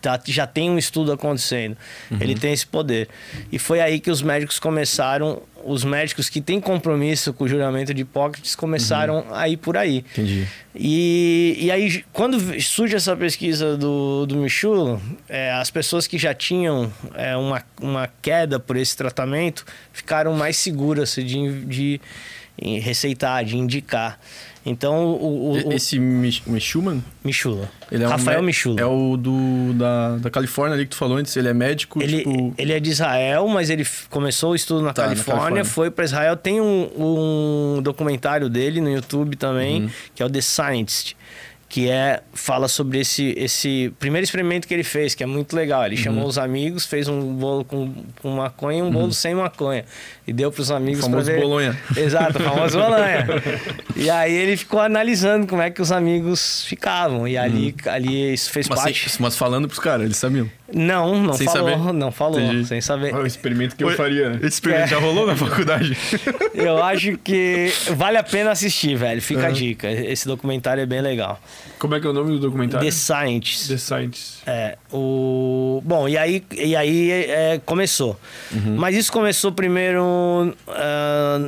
tá- 0.00 0.20
já 0.26 0.46
tem 0.46 0.70
um 0.70 0.78
estudo 0.78 1.10
acontecendo. 1.12 1.76
Ele 2.20 2.34
tem 2.34 2.52
esse 2.52 2.66
poder. 2.66 3.08
E 3.50 3.58
foi 3.58 3.80
aí 3.80 3.98
que 3.98 4.10
os 4.10 4.22
médicos 4.22 4.58
começaram, 4.58 5.42
os 5.64 5.82
médicos 5.82 6.28
que 6.28 6.40
têm 6.40 6.60
compromisso 6.60 7.32
com 7.32 7.44
o 7.44 7.48
juramento 7.48 7.92
de 7.92 8.02
Hipócrates 8.02 8.54
começaram 8.54 9.26
a 9.32 9.48
ir 9.48 9.56
por 9.56 9.76
aí. 9.76 10.04
Entendi. 10.12 10.46
E, 10.74 11.56
e 11.58 11.70
aí, 11.72 12.04
quando 12.12 12.38
surge 12.62 12.94
essa 12.94 13.16
pesquisa 13.16 13.76
do, 13.76 14.26
do 14.26 14.36
Michulo, 14.36 15.02
é, 15.28 15.50
as 15.52 15.70
pessoas 15.70 16.06
que 16.06 16.18
já 16.18 16.32
tinham 16.32 16.92
é, 17.14 17.36
uma, 17.36 17.62
uma 17.80 18.08
queda 18.22 18.60
por 18.60 18.76
esse 18.76 18.96
tratamento 18.96 19.64
ficaram 19.92 20.34
mais 20.34 20.56
seguras 20.56 21.14
de, 21.16 21.64
de, 21.64 22.00
em 22.60 22.78
receitar, 22.78 23.44
de 23.44 23.56
indicar. 23.56 24.20
Então, 24.68 25.06
o, 25.14 25.52
o, 25.52 25.72
Esse 25.72 25.96
Mich- 25.98 26.42
Michuman, 26.44 27.00
Michula, 27.24 27.70
ele 27.90 28.02
é 28.02 28.06
Rafael 28.08 28.40
um 28.40 28.42
Michula. 28.42 28.80
É 28.80 28.84
o 28.84 29.16
do, 29.16 29.72
da, 29.74 30.16
da 30.16 30.28
Califórnia 30.28 30.74
ali 30.74 30.82
que 30.84 30.90
tu 30.90 30.96
falou 30.96 31.16
antes. 31.18 31.36
Ele 31.36 31.46
é 31.48 31.54
médico, 31.54 32.02
Ele, 32.02 32.18
tipo. 32.18 32.54
ele 32.58 32.72
é 32.72 32.80
de 32.80 32.90
Israel, 32.90 33.46
mas 33.46 33.70
ele 33.70 33.86
começou 34.10 34.50
o 34.50 34.54
estudo 34.56 34.82
na, 34.82 34.92
Tá, 34.92 35.02
na 35.02 35.08
Califórnia, 35.10 35.40
Califórnia. 35.42 35.64
foi 35.64 35.90
para 35.92 36.04
Israel. 36.04 36.36
Tem 36.36 36.60
um, 36.60 37.76
um 37.76 37.80
documentário 37.80 38.48
dele 38.50 38.80
no 38.80 38.90
YouTube 38.90 39.36
também, 39.36 39.82
Uhum. 39.82 39.90
que 40.16 40.22
é 40.22 40.26
o 40.26 40.30
The 40.30 40.40
Scientist, 40.40 41.16
que 41.68 41.88
é 41.88 42.22
fala 42.32 42.66
sobre 42.68 42.98
esse, 43.00 43.34
esse 43.36 43.92
primeiro 44.00 44.24
experimento 44.24 44.66
que 44.66 44.74
ele 44.74 44.84
fez, 44.84 45.14
que 45.14 45.22
é 45.22 45.26
muito 45.26 45.54
legal. 45.54 45.84
Ele 45.86 45.94
Uhum. 45.96 46.02
chamou 46.02 46.26
os 46.26 46.38
amigos, 46.38 46.84
fez 46.86 47.06
um 47.08 47.20
bolo 47.34 47.64
com, 47.64 47.92
com 48.20 48.30
maconha 48.30 48.80
e 48.80 48.82
um 48.82 48.90
bolo 48.90 49.12
sem 49.12 49.34
maconha. 49.34 49.84
E 50.26 50.32
deu 50.32 50.50
para 50.50 50.60
os 50.60 50.70
amigos 50.72 51.04
Uhum. 51.04 51.10
famoso 51.10 51.30
ver. 51.30 51.40
bolonha. 51.40 51.78
Exato, 51.96 52.38
o 52.38 52.42
famoso 52.42 52.76
bolonha. 52.78 53.26
e 53.94 54.10
aí 54.10 54.34
ele 54.34 54.56
ficou 54.56 54.80
analisando 54.80 55.46
como 55.46 55.62
é 55.62 55.70
que 55.70 55.80
os 55.80 55.92
amigos 55.92 56.64
ficavam. 56.64 57.28
E 57.28 57.38
ali, 57.38 57.74
ali 57.86 58.32
isso 58.34 58.50
fez 58.50 58.66
Uhum. 58.66 58.74
Mas, 58.74 58.82
parte. 58.84 59.08
sem- 59.08 59.22
mas 59.22 59.36
falando 59.36 59.68
pros 59.68 59.78
caras, 59.78 60.04
eles 60.04 60.16
sabiam. 60.16 60.50
Não, 60.74 61.22
não 61.22 61.32
Sem 61.34 61.46
falou, 61.46 61.70
saber? 61.78 61.92
não 61.92 62.10
falou, 62.10 62.40
Entendi. 62.40 62.66
sem 62.66 62.80
saber. 62.80 63.12
É 63.12 63.16
o 63.16 63.24
experimento 63.24 63.76
que 63.76 63.84
eu 63.84 63.90
faria, 63.92 64.30
né? 64.30 64.36
Esse 64.38 64.54
experimento 64.54 64.86
É. 64.86 64.88
já 64.88 64.98
rolou 64.98 65.24
na 65.24 65.36
faculdade? 65.36 65.96
Eu 66.54 66.82
acho 66.82 67.16
que 67.18 67.72
vale 67.94 68.16
a 68.18 68.22
pena 68.24 68.50
assistir, 68.50 68.96
velho. 68.96 69.22
Fica 69.22 69.46
a 69.46 69.50
dica. 69.50 69.88
Esse 69.88 70.26
documentário 70.26 70.82
é 70.82 70.86
bem 70.86 71.00
legal. 71.00 71.40
Como 71.78 71.94
é 71.94 72.00
que 72.00 72.06
é 72.06 72.10
o 72.10 72.12
nome 72.12 72.32
do 72.32 72.38
documentário? 72.38 72.86
The 72.86 72.90
Scientist. 72.90 73.68
The 73.68 73.76
Scientist. 73.76 74.42
É, 74.46 74.78
o... 74.92 75.82
Bom, 75.84 76.08
e 76.08 76.16
aí, 76.16 76.42
e 76.52 76.74
aí 76.74 77.10
é, 77.10 77.60
começou. 77.64 78.18
Mas 78.76 78.96
isso 78.96 79.12
começou 79.12 79.52
primeiro 79.52 80.54
ah, 80.68 81.38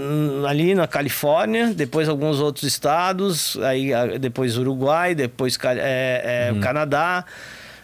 ali 0.48 0.74
na 0.74 0.86
Califórnia, 0.86 1.72
depois 1.74 2.08
alguns 2.08 2.40
outros 2.40 2.64
estados, 2.64 3.56
aí 3.62 3.94
ah, 3.94 4.18
depois 4.18 4.58
Uruguai, 4.58 5.14
depois 5.14 5.58
é, 5.64 6.52
é, 6.54 6.60
Canadá. 6.60 7.24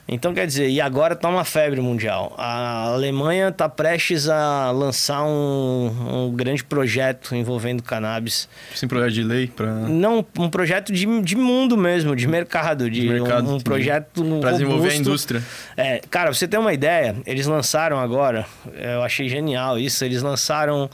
Então, 0.06 0.34
quer 0.34 0.46
dizer, 0.46 0.68
e 0.68 0.80
agora 0.80 1.16
tá 1.16 1.28
uma 1.28 1.44
febre 1.44 1.80
mundial. 1.80 2.34
A 2.36 2.92
Alemanha 2.92 3.50
tá 3.50 3.68
prestes 3.68 4.28
a 4.28 4.70
lançar 4.70 5.24
um, 5.24 6.26
um 6.26 6.30
grande 6.30 6.62
projeto 6.62 7.34
envolvendo 7.34 7.82
cannabis. 7.82 8.46
Sem 8.74 8.86
projeto 8.86 9.12
de 9.12 9.22
lei 9.24 9.46
pra, 9.46 9.66
Não, 9.72 10.24
um 10.38 10.50
projeto 10.50 10.92
de, 10.92 11.06
de 11.22 11.36
mundo 11.36 11.76
mesmo, 11.76 12.14
de 12.14 12.26
mercado, 12.28 12.90
de, 12.90 13.00
De 13.00 13.08
mercado, 13.08 13.50
um, 13.50 13.54
um 13.54 13.60
projeto 13.60 14.22
pra 14.40 14.52
desenvolver 14.52 14.90
a 14.90 14.96
indústria. 14.96 15.42
É, 15.74 16.00
cara, 16.10 16.26
pra 16.26 16.34
você 16.34 16.46
ter 16.46 16.58
uma 16.58 16.74
ideia, 16.74 17.16
eles 17.26 17.46
lançaram 17.46 17.98
agora, 17.98 18.44
eu 18.74 19.02
achei 19.02 19.26
genial 19.28 19.78
isso, 19.78 20.04
eles 20.04 20.22
lançaram 20.22 20.90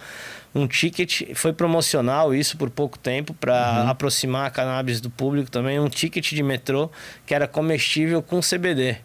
um 0.54 0.66
ticket, 0.66 1.34
foi 1.34 1.52
promocional 1.52 2.34
isso 2.34 2.56
por 2.56 2.70
pouco 2.70 2.98
tempo 2.98 3.32
para 3.34 3.82
Uhum. 3.84 3.88
aproximar 3.90 4.46
a 4.46 4.50
cannabis 4.50 5.00
do 5.00 5.08
público 5.10 5.50
também, 5.50 5.78
um 5.78 5.88
ticket 5.88 6.32
de 6.32 6.42
metrô 6.42 6.90
que 7.26 7.34
era 7.34 7.46
comestível 7.46 8.20
com 8.22 8.40
CBD. 8.40 8.96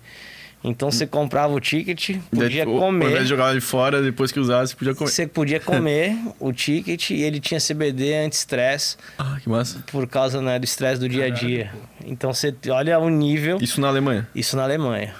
Então 0.67 0.89
você 0.89 1.05
comprava 1.05 1.53
o 1.53 1.59
ticket, 1.59 2.17
podia 2.31 2.65
Daí, 2.65 2.73
o- 2.73 2.81
Ao 2.83 2.91
invés 2.91 3.09
comer, 3.11 3.21
de 3.21 3.29
jogar 3.29 3.51
ele 3.51 3.61
fora, 3.61 4.01
depois 4.01 4.31
que 4.31 4.39
usasse, 4.39 4.75
podia 4.75 4.95
comer. 4.95 5.11
você 5.11 5.27
podia 5.27 5.59
comer 5.61 6.17
o 6.39 6.51
ticket 6.51 7.11
e 7.11 7.21
ele 7.21 7.39
tinha 7.39 7.59
CBD 7.59 8.15
anti-estresse 8.25 8.97
Ah, 9.15 9.37
que 9.39 9.47
massa. 9.47 9.83
por 9.91 10.07
causa 10.07 10.41
né, 10.41 10.57
do 10.57 10.65
estresse 10.65 10.99
do 10.99 11.07
dia 11.07 11.25
a 11.25 11.29
dia. 11.29 11.71
Então 12.03 12.33
você 12.33 12.51
olha 12.69 12.97
o 12.97 13.09
nível 13.09 13.59
Isso 13.61 13.79
na 13.79 13.89
Alemanha. 13.89 14.27
isso 14.33 14.57
na 14.57 14.63
Alemanha. 14.63 15.13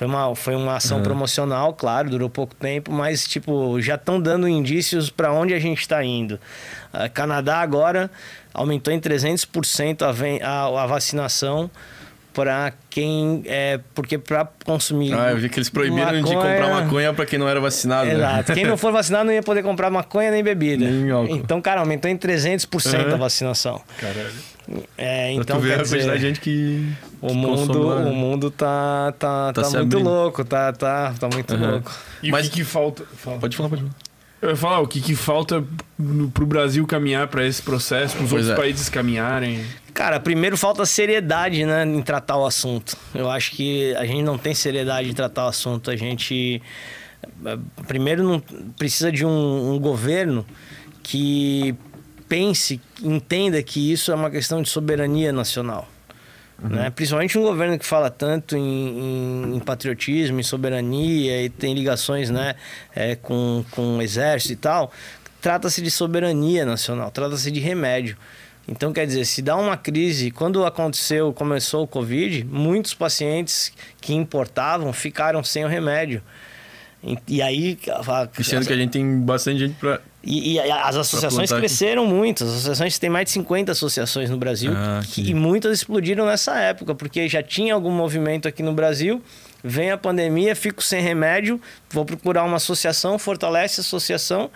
Foi 0.00 0.06
uma, 0.06 0.34
foi 0.34 0.56
uma 0.56 0.76
ação 0.76 1.02
promocional, 1.02 1.74
claro, 1.74 2.08
durou 2.08 2.30
pouco 2.30 2.54
tempo, 2.54 2.90
mas 2.90 3.28
tipo, 3.28 3.78
já 3.82 3.96
estão 3.96 4.18
dando 4.18 4.48
indícios 4.48 5.10
para 5.10 5.30
onde 5.30 5.52
a 5.52 5.58
gente 5.58 5.78
está 5.82 6.02
indo. 6.02 6.40
Ah, 6.90 7.06
Canadá 7.06 7.58
agora 7.58 8.10
aumentou 8.54 8.94
em 8.94 8.98
300% 8.98 10.00
a, 10.42 10.48
a, 10.48 10.84
a 10.84 10.86
vacinação 10.86 11.70
para 12.32 12.72
quem 12.88 13.42
é 13.44 13.78
porque 13.94 14.16
para 14.16 14.48
consumir 14.64 15.12
Ah, 15.12 15.32
eu 15.32 15.36
vi 15.36 15.50
que 15.50 15.58
eles 15.58 15.68
proibiram 15.68 16.12
de 16.12 16.22
comprar 16.22 16.70
maconha 16.70 17.12
pra 17.12 17.26
quem 17.26 17.38
não 17.38 17.46
era 17.46 17.60
vacinado. 17.60 18.06
né? 18.06 18.14
Exato. 18.14 18.54
Quem 18.54 18.64
não 18.64 18.78
for 18.78 18.92
vacinado 18.92 19.26
não 19.26 19.32
ia 19.34 19.42
poder 19.42 19.62
comprar 19.62 19.90
maconha 19.90 20.30
nem 20.30 20.42
bebida. 20.42 20.86
Nem. 20.88 21.36
Então, 21.36 21.60
cara, 21.60 21.80
aumentou 21.80 22.10
em 22.10 22.16
300% 22.16 22.94
a 22.94 23.12
Uhum. 23.12 23.18
vacinação. 23.18 23.82
Caralho. 23.98 24.30
É, 24.96 25.32
Pra 25.34 25.42
então 25.42 25.56
tu 25.56 25.62
ver 25.62 25.68
quer 25.70 25.74
a 25.74 25.78
quantidade 25.88 26.18
de 26.20 26.26
gente 26.26 26.40
que. 26.40 26.86
o 27.20 27.28
que 27.28 27.34
mundo, 27.34 27.66
consome 27.66 27.84
lá, 27.86 28.00
né? 28.04 28.10
o 28.10 28.14
mundo 28.14 28.50
tá 28.50 29.12
tá, 29.18 29.52
Tá 29.52 29.62
tá, 29.62 29.68
muito 29.70 29.76
abrindo. 29.96 30.08
louco, 30.08 30.44
tá 30.44 30.72
tá 30.72 31.12
tá 31.18 31.28
muito 31.28 31.54
Uhum. 31.54 31.70
louco. 31.72 31.92
E 32.22 32.30
Mas- 32.30 32.46
o 32.46 32.50
que, 32.50 32.56
que 32.58 32.64
falta? 32.64 33.04
Fala. 33.16 33.38
Pode 33.38 33.56
falar, 33.56 33.68
pode 33.68 33.82
falar. 33.82 33.94
Eu 34.42 34.48
ia 34.50 34.56
falar, 34.56 34.80
o 34.80 34.86
que, 34.88 35.00
que 35.02 35.14
falta 35.14 35.62
no, 35.98 36.30
pro 36.30 36.46
Brasil 36.46 36.86
caminhar 36.86 37.28
pra 37.28 37.44
esse 37.46 37.60
processo, 37.60 38.16
pros 38.16 38.30
Pois 38.30 38.46
outros 38.46 38.58
é. 38.58 38.62
países 38.62 38.88
caminharem? 38.88 39.62
Cara, 39.92 40.18
primeiro 40.18 40.56
falta 40.56 40.86
seriedade, 40.86 41.66
né, 41.66 41.84
em 41.84 42.00
tratar 42.00 42.38
o 42.38 42.46
assunto. 42.46 42.96
Eu 43.14 43.28
acho 43.30 43.50
que 43.50 43.94
a 43.96 44.06
gente 44.06 44.22
não 44.22 44.38
tem 44.38 44.54
seriedade 44.54 45.10
em 45.10 45.12
tratar 45.12 45.44
o 45.44 45.48
assunto. 45.48 45.90
A 45.90 45.96
gente 45.96 46.62
eh, 47.44 47.58
primeiro 47.86 48.22
não 48.24 48.40
precisa 48.78 49.12
de 49.12 49.26
um, 49.26 49.74
um 49.74 49.78
governo 49.78 50.46
que 51.02 51.74
pense, 52.30 52.80
entenda 53.02 53.60
que 53.62 53.92
isso 53.92 54.10
é 54.10 54.14
uma 54.14 54.30
questão 54.30 54.62
de 54.62 54.68
soberania 54.70 55.32
nacional. 55.32 55.86
Né? 56.62 56.90
Principalmente 56.90 57.38
um 57.38 57.42
governo 57.42 57.78
que 57.78 57.86
fala 57.86 58.10
tanto 58.10 58.54
em, 58.56 58.60
em- 58.62 59.56
em 59.56 59.58
patriotismo, 59.60 60.38
em 60.38 60.42
soberania 60.42 61.42
e 61.42 61.48
tem 61.48 61.74
ligações 61.74 62.28
né, 62.30 62.54
eh, 62.94 63.16
com, 63.16 63.64
com 63.70 63.96
o 63.96 64.02
exército 64.02 64.52
e 64.52 64.56
tal. 64.56 64.92
Trata-se 65.40 65.80
de 65.82 65.90
soberania 65.90 66.64
nacional, 66.66 67.10
trata-se 67.10 67.50
de 67.50 67.58
remédio. 67.60 68.16
Então, 68.68 68.92
quer 68.92 69.06
dizer, 69.06 69.24
se 69.24 69.40
dá 69.42 69.56
uma 69.56 69.76
crise, 69.76 70.30
quando 70.30 70.64
aconteceu, 70.66 71.32
começou 71.32 71.82
o 71.84 71.86
Covid, 71.88 72.44
muitos 72.44 72.92
pacientes 72.94 73.72
que 74.00 74.14
importavam 74.14 74.92
ficaram 74.92 75.42
sem 75.42 75.64
o 75.64 75.68
remédio. 75.68 76.22
E, 77.02 77.16
e 77.26 77.42
aí. 77.42 77.78
a- 77.88 78.28
E 78.38 78.44
sendo 78.44 78.66
que 78.66 78.72
a 78.72 78.76
gente 78.76 78.90
tem 78.90 79.20
bastante 79.22 79.60
gente 79.60 79.74
pra. 79.80 79.98
E, 80.22 80.52
e 80.54 80.60
as 80.60 80.96
associações 80.96 81.48
plantar 81.48 81.54
aqui. 81.56 81.60
cresceram 81.66 82.06
muito. 82.06 82.44
As 82.44 82.50
associações 82.50 82.98
tem 82.98 83.08
mais 83.10 83.24
de 83.26 83.30
50 83.32 83.72
associações 83.72 84.28
no 84.30 84.36
Brasil 84.36 84.72
Ah, 84.74 85.00
que- 85.04 85.30
e 85.30 85.34
muitas 85.34 85.78
explodiram 85.78 86.26
nessa 86.26 86.58
época, 86.58 86.94
porque 86.94 87.28
já 87.28 87.42
tinha 87.42 87.72
algum 87.74 87.90
movimento 87.90 88.46
aqui 88.46 88.62
no 88.62 88.72
Brasil. 88.72 89.22
Vem 89.62 89.90
a 89.90 89.98
pandemia, 89.98 90.56
fico 90.56 90.82
sem 90.82 91.02
remédio, 91.02 91.60
vou 91.90 92.04
procurar 92.04 92.44
uma 92.44 92.56
associação, 92.56 93.18
fortalece 93.18 93.80
a 93.80 93.82
associação 93.82 94.50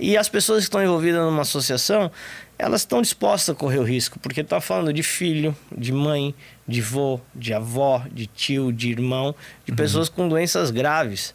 e 0.00 0.16
as 0.16 0.30
pessoas 0.30 0.60
que 0.60 0.64
estão 0.64 0.82
envolvidas 0.82 1.20
numa 1.22 1.42
associação, 1.42 2.10
elas 2.58 2.80
estão 2.80 3.02
dispostas 3.02 3.54
a 3.54 3.58
correr 3.58 3.78
o 3.78 3.82
risco, 3.82 4.18
porque 4.18 4.40
está 4.40 4.58
falando 4.58 4.94
de 4.94 5.02
filho, 5.02 5.54
de 5.76 5.92
mãe, 5.92 6.34
de 6.66 6.80
vô, 6.80 7.20
de 7.34 7.52
avó, 7.52 8.02
de 8.10 8.26
tio, 8.26 8.72
de 8.72 8.88
irmão, 8.90 9.34
de 9.66 9.72
Uhum. 9.72 9.76
pessoas 9.76 10.08
com 10.08 10.26
doenças 10.26 10.70
graves 10.70 11.34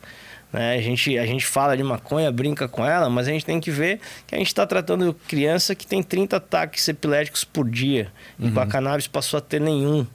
Né? 0.51 0.75
A, 0.75 0.81
gente, 0.81 1.17
a 1.17 1.25
gente 1.25 1.45
fala 1.45 1.77
de 1.77 1.83
maconha, 1.83 2.31
brinca 2.31 2.67
com 2.67 2.85
ela, 2.85 3.09
mas 3.09 3.27
a 3.27 3.31
gente 3.31 3.45
tem 3.45 3.59
que 3.59 3.71
ver 3.71 3.99
que 4.27 4.35
a 4.35 4.37
gente 4.37 4.47
está 4.47 4.65
tratando 4.65 5.13
criança 5.27 5.73
que 5.73 5.87
tem 5.87 6.03
30 6.03 6.37
ataques 6.37 6.87
epiléticos 6.87 7.43
por 7.43 7.69
dia. 7.69 8.11
E 8.39 8.51
com 8.51 8.59
a 8.59 8.67
cannabis 8.67 9.07
passou 9.07 9.37
a 9.37 9.41
ter 9.41 9.61
nenhum 9.61 10.05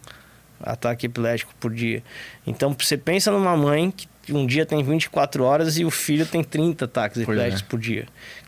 ataque 0.60 1.06
epilético 1.06 1.54
por 1.58 1.72
dia. 1.72 2.02
Então 2.46 2.74
você 2.78 2.96
pensa 2.96 3.30
numa 3.30 3.56
mãe 3.56 3.90
que 3.90 4.32
um 4.32 4.44
dia 4.44 4.66
tem 4.66 4.82
24 4.82 5.44
horas 5.44 5.78
e 5.78 5.84
o 5.84 5.90
filho 5.90 6.26
tem 6.26 6.42
30 6.42 6.84
ataques 6.84 7.24
Pois 7.24 7.28
epiléticos 7.28 7.62
é. 7.62 7.66
por 7.66 7.78
dia. 7.78 8.06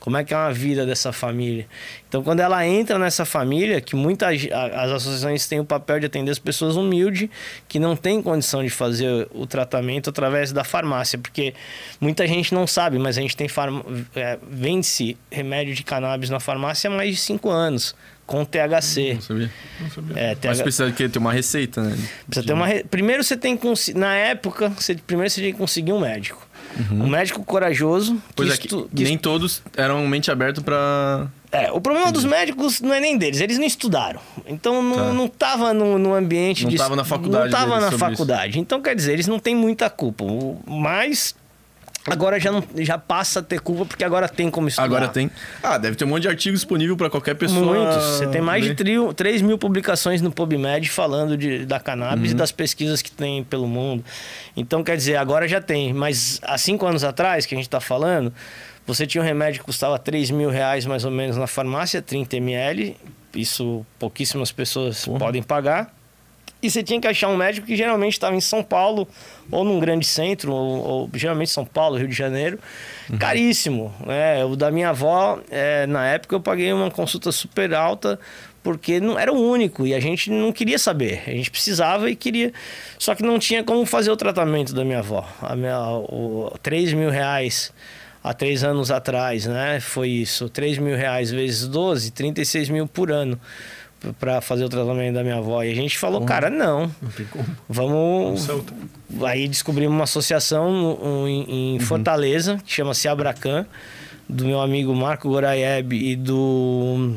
Como 0.08 0.16
é 0.16 0.24
que 0.24 0.32
é 0.32 0.36
uma 0.38 0.50
vida 0.50 0.86
dessa 0.86 1.12
família? 1.12 1.66
Então, 2.08 2.22
quando 2.22 2.40
ela 2.40 2.66
entra 2.66 2.98
nessa 2.98 3.26
família, 3.26 3.78
que 3.78 3.94
muitas 3.94 4.48
as 4.74 4.90
associações 4.90 5.46
têm 5.46 5.60
o 5.60 5.64
papel 5.66 6.00
de 6.00 6.06
atender 6.06 6.30
as 6.30 6.38
pessoas 6.38 6.76
humildes 6.76 7.28
que 7.68 7.78
não 7.78 7.94
têm 7.94 8.22
condição 8.22 8.64
de 8.64 8.70
fazer 8.70 9.28
o 9.34 9.46
tratamento 9.46 10.08
através 10.08 10.50
da 10.50 10.64
farmácia, 10.64 11.18
porque 11.18 11.52
muita 12.00 12.26
gente 12.26 12.54
não 12.54 12.66
sabe, 12.66 12.98
mas 12.98 13.18
a 13.18 13.20
gente 13.20 13.36
tem 13.36 13.48
farm... 13.48 13.80
é, 14.16 14.38
vende-se 14.50 15.14
remédio 15.30 15.74
de 15.74 15.82
cannabis 15.82 16.30
na 16.30 16.40
farmácia 16.40 16.88
há 16.88 16.90
mais 16.94 17.10
de 17.10 17.20
5 17.20 17.50
anos 17.50 17.94
com 18.26 18.46
THC. 18.46 19.12
Não 19.14 19.20
sabia? 19.20 19.50
Não 19.80 19.90
sabia. 19.90 20.18
É, 20.18 20.28
Mas 20.30 20.38
TH... 20.40 20.62
precisa 20.62 20.86
de 20.86 20.92
quê? 20.94 21.06
ter 21.10 21.18
uma 21.18 21.32
receita, 21.34 21.82
né? 21.82 21.98
Precisa 22.26 22.46
ter 22.46 22.52
uma 22.54 22.66
re- 22.66 22.84
Primeiro 22.84 23.22
você 23.22 23.36
tem 23.36 23.54
que 23.58 23.62
consi- 23.62 23.92
na 23.92 24.14
época, 24.14 24.70
você... 24.70 24.94
primeiro 24.94 25.28
você 25.30 25.42
tem 25.42 25.52
que 25.52 25.58
conseguir 25.58 25.92
um 25.92 26.00
médico. 26.00 26.47
Um 26.92 27.08
médico 27.08 27.44
corajoso 27.44 28.14
que, 28.14 28.20
Pois 28.36 28.50
é, 28.52 28.56
que 28.56 28.66
estu- 28.66 28.88
que 28.94 29.04
nem 29.04 29.18
todos 29.18 29.62
eram 29.76 30.06
mente 30.06 30.30
aberta 30.30 30.60
pra. 30.60 31.26
É, 31.50 31.72
o 31.72 31.80
problema 31.80 32.12
dos 32.12 32.24
médicos 32.24 32.80
não 32.80 32.92
é 32.92 33.00
nem 33.00 33.16
deles, 33.16 33.40
eles 33.40 33.58
não 33.58 33.66
estudaram. 33.66 34.20
Então 34.46 34.82
não, 34.82 34.96
Tá. 34.96 35.12
não 35.12 35.28
tava 35.28 35.72
no, 35.72 35.98
no 35.98 36.14
ambiente 36.14 36.64
Não 36.64 36.70
de. 36.70 36.76
tava 36.76 36.94
na 36.94 37.04
faculdade 37.04 37.50
Não 37.50 37.58
tava 37.58 37.80
na 37.80 37.90
faculdade. 37.92 38.58
Então, 38.58 38.80
quer 38.82 38.94
dizer, 38.94 39.14
eles 39.14 39.26
não 39.26 39.38
têm 39.38 39.54
muita 39.54 39.88
culpa. 39.88 40.24
Mas 40.66 41.34
agora 42.06 42.38
já, 42.40 42.50
não, 42.52 42.62
já 42.78 42.96
passa 42.96 43.40
a 43.40 43.42
ter 43.42 43.60
culpa 43.60 43.84
porque 43.84 44.02
agora 44.04 44.28
tem 44.28 44.50
como 44.50 44.68
estudar. 44.68 44.84
Agora 44.86 45.08
tem. 45.08 45.30
Ah, 45.62 45.76
deve 45.78 45.96
ter 45.96 46.04
um 46.04 46.08
monte 46.08 46.22
de 46.22 46.28
artigo 46.28 46.54
disponível 46.54 46.96
pra 46.96 47.10
qualquer 47.10 47.34
pessoa. 47.34 47.74
Muitos. 47.74 48.02
Você 48.16 48.26
tem 48.28 48.40
mais 48.40 48.62
de 48.62 48.68
ler. 48.70 48.74
trio, 48.76 49.12
3 49.14 49.42
mil 49.42 49.58
publicações 49.58 50.22
no 50.22 50.30
PubMed 50.30 50.88
falando 50.90 51.36
de, 51.36 51.66
da 51.66 51.78
cannabis 51.80 52.30
e 52.30 52.32
Uhum. 52.34 52.38
das 52.38 52.52
pesquisas 52.52 53.02
que 53.02 53.10
tem 53.10 53.44
pelo 53.44 53.66
mundo. 53.66 54.04
Então, 54.56 54.82
quer 54.82 54.96
dizer, 54.96 55.16
agora 55.16 55.46
já 55.48 55.60
tem. 55.60 55.92
Mas 55.92 56.40
há 56.42 56.56
cinco 56.56 56.86
anos 56.86 57.04
atrás, 57.04 57.44
que 57.46 57.54
a 57.54 57.56
gente 57.58 57.66
está 57.66 57.80
falando, 57.80 58.32
você 58.86 59.06
tinha 59.06 59.20
um 59.22 59.24
remédio 59.26 59.60
que 59.60 59.66
custava 59.66 59.98
3 59.98 60.30
mil 60.30 60.48
reais 60.50 60.86
mais 60.86 61.04
ou 61.04 61.10
menos 61.10 61.36
na 61.36 61.46
farmácia, 61.46 62.00
30 62.00 62.36
ml. 62.38 62.96
Isso 63.34 63.84
pouquíssimas 63.98 64.50
pessoas 64.50 65.04
Porra. 65.04 65.18
podem 65.18 65.42
pagar. 65.42 65.94
E 66.60 66.68
você 66.68 66.82
tinha 66.82 67.00
que 67.00 67.06
achar 67.06 67.28
um 67.28 67.36
médico 67.36 67.66
que 67.66 67.76
geralmente 67.76 68.14
estava 68.14 68.34
em 68.34 68.40
São 68.40 68.64
Paulo, 68.64 69.06
ou 69.50 69.64
num 69.64 69.78
grande 69.78 70.04
centro, 70.04 70.52
ou, 70.52 70.84
ou 70.84 71.10
geralmente 71.14 71.50
São 71.50 71.64
Paulo, 71.64 71.96
Rio 71.96 72.08
de 72.08 72.14
Janeiro. 72.16 72.58
Caríssimo. 73.18 73.94
Né? 74.04 74.44
O 74.44 74.56
da 74.56 74.70
minha 74.70 74.88
avó, 74.88 75.38
é, 75.50 75.86
na 75.86 76.06
época, 76.06 76.34
eu 76.34 76.40
paguei 76.40 76.72
uma 76.72 76.90
consulta 76.90 77.30
super 77.30 77.72
alta, 77.72 78.18
porque 78.60 78.98
não 78.98 79.16
era 79.16 79.32
o 79.32 79.40
único 79.40 79.86
e 79.86 79.94
a 79.94 80.00
gente 80.00 80.30
não 80.30 80.52
queria 80.52 80.78
saber. 80.80 81.22
A 81.28 81.30
gente 81.30 81.50
precisava 81.50 82.10
e 82.10 82.16
queria. 82.16 82.52
Só 82.98 83.14
que 83.14 83.22
não 83.22 83.38
tinha 83.38 83.62
como 83.62 83.86
fazer 83.86 84.10
o 84.10 84.16
tratamento 84.16 84.74
da 84.74 84.84
minha 84.84 84.98
avó. 84.98 85.26
A 85.40 85.54
minha, 85.54 85.80
o, 85.80 86.52
3 86.60 86.92
mil 86.92 87.08
reais 87.08 87.72
há 88.22 88.34
três 88.34 88.64
anos 88.64 88.90
atrás, 88.90 89.46
né? 89.46 89.78
Foi 89.80 90.08
isso. 90.08 90.48
3 90.48 90.78
mil 90.78 90.96
reais 90.96 91.30
vezes 91.30 91.68
12, 91.68 92.10
36 92.10 92.68
mil 92.68 92.88
por 92.88 93.12
ano 93.12 93.40
para 94.18 94.40
fazer 94.40 94.64
o 94.64 94.68
tratamento 94.68 95.14
da 95.14 95.22
minha 95.22 95.36
avó. 95.36 95.62
E 95.62 95.70
a 95.70 95.74
gente 95.74 95.98
falou, 95.98 96.24
cara, 96.24 96.48
não. 96.48 96.90
Não 97.02 97.10
tem 97.10 97.26
como. 97.26 97.46
Vamos. 97.68 98.48
Aí 99.22 99.48
descobrimos 99.48 99.94
uma 99.94 100.04
associação 100.04 100.98
um, 101.02 101.26
em, 101.26 101.76
em 101.76 101.80
Fortaleza, 101.80 102.60
que 102.64 102.72
chama-se 102.72 103.08
Abracan, 103.08 103.66
do 104.28 104.44
meu 104.44 104.60
amigo 104.60 104.94
Marco 104.94 105.28
Goraieb 105.28 105.94
e 105.94 106.14
do 106.14 107.16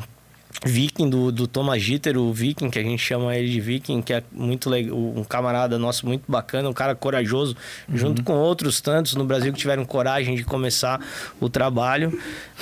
Viking, 0.64 1.10
do, 1.10 1.32
do 1.32 1.48
Thomas 1.48 1.82
Gitter, 1.82 2.18
o 2.18 2.32
Viking, 2.32 2.70
que 2.70 2.80
a 2.80 2.84
gente 2.84 3.00
chama 3.00 3.36
ele 3.36 3.50
de 3.50 3.60
Viking, 3.60 4.02
que 4.02 4.14
é 4.14 4.24
muito 4.32 4.70
legal, 4.70 4.96
um 4.96 5.24
camarada 5.24 5.78
nosso 5.78 6.06
muito 6.06 6.24
bacana, 6.28 6.70
um 6.70 6.74
cara 6.74 6.96
corajoso, 6.96 7.56
junto 7.94 8.24
com 8.24 8.34
outros 8.34 8.80
tantos 8.80 9.16
no 9.16 9.26
Brasil 9.26 9.52
que 9.52 9.60
tiveram 9.60 9.84
coragem 9.86 10.36
de 10.36 10.44
começar 10.44 11.00
o 11.40 11.50
trabalho. 11.50 12.18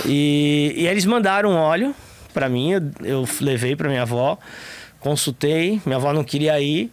E, 0.05 0.73
e 0.77 0.87
eles 0.87 1.05
mandaram 1.05 1.53
óleo 1.55 1.93
para 2.33 2.49
mim, 2.49 2.71
eu, 2.71 2.81
eu 3.03 3.25
levei 3.41 3.75
para 3.75 3.89
minha 3.89 4.01
avó, 4.01 4.37
consultei, 4.99 5.81
minha 5.85 5.97
avó 5.97 6.13
não 6.13 6.23
queria 6.23 6.59
ir. 6.59 6.91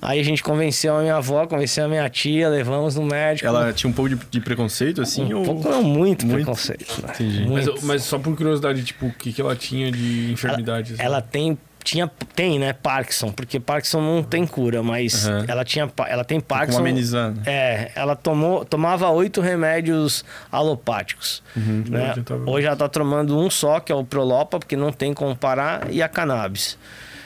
Aí 0.00 0.20
a 0.20 0.22
gente 0.22 0.44
convenceu 0.44 0.96
a 0.96 1.00
minha 1.00 1.16
avó, 1.16 1.44
convenceu 1.46 1.84
a 1.84 1.88
minha 1.88 2.08
tia, 2.08 2.48
levamos 2.48 2.94
no 2.94 3.02
médico. 3.02 3.48
Ela 3.48 3.72
tinha 3.72 3.90
um 3.90 3.92
pouco 3.92 4.08
de, 4.08 4.16
de 4.30 4.40
preconceito, 4.40 5.02
assim? 5.02 5.34
um 5.34 5.38
ou... 5.38 5.44
pouco 5.44 5.68
não, 5.68 5.82
muito, 5.82 6.24
Muito? 6.24 6.36
preconceito. 6.36 7.02
Né? 7.02 7.12
Entendi. 7.14 7.46
Mas, 7.48 7.66
Muito. 7.66 7.84
mas 7.86 8.02
só 8.04 8.16
por 8.16 8.36
curiosidade, 8.36 8.84
tipo, 8.84 9.06
o 9.06 9.12
que, 9.12 9.32
que 9.32 9.40
ela 9.40 9.56
tinha 9.56 9.90
de 9.90 10.30
enfermidades? 10.30 10.92
assim? 10.92 11.02
Ela 11.02 11.20
tem 11.20 11.58
tinha 11.88 12.10
tem, 12.34 12.58
né, 12.58 12.74
Parkinson, 12.74 13.32
porque 13.32 13.58
Parkinson 13.58 14.02
não 14.02 14.22
tem 14.22 14.46
cura, 14.46 14.82
mas 14.82 15.26
Aham. 15.26 15.46
ela 15.48 15.64
tinha 15.64 15.90
ela 16.06 16.22
tem 16.22 16.38
Parkinson. 16.38 16.80
amenizar, 16.80 17.30
né? 17.30 17.42
É, 17.46 17.92
ela 17.94 18.14
tomou, 18.14 18.62
tomava 18.64 19.08
oito 19.08 19.40
remédios 19.40 20.22
alopáticos. 20.52 21.42
Uhum. 21.56 21.84
né? 21.88 22.14
Hoje 22.46 22.66
ela 22.66 22.76
tá 22.76 22.88
tomando 22.88 23.38
um 23.38 23.48
só, 23.48 23.80
que 23.80 23.90
é 23.90 23.94
o 23.94 24.04
Prolopa, 24.04 24.58
porque 24.58 24.76
não 24.76 24.92
tem 24.92 25.14
como 25.14 25.34
parar, 25.34 25.90
e 25.90 26.02
a 26.02 26.08
cannabis. 26.08 26.76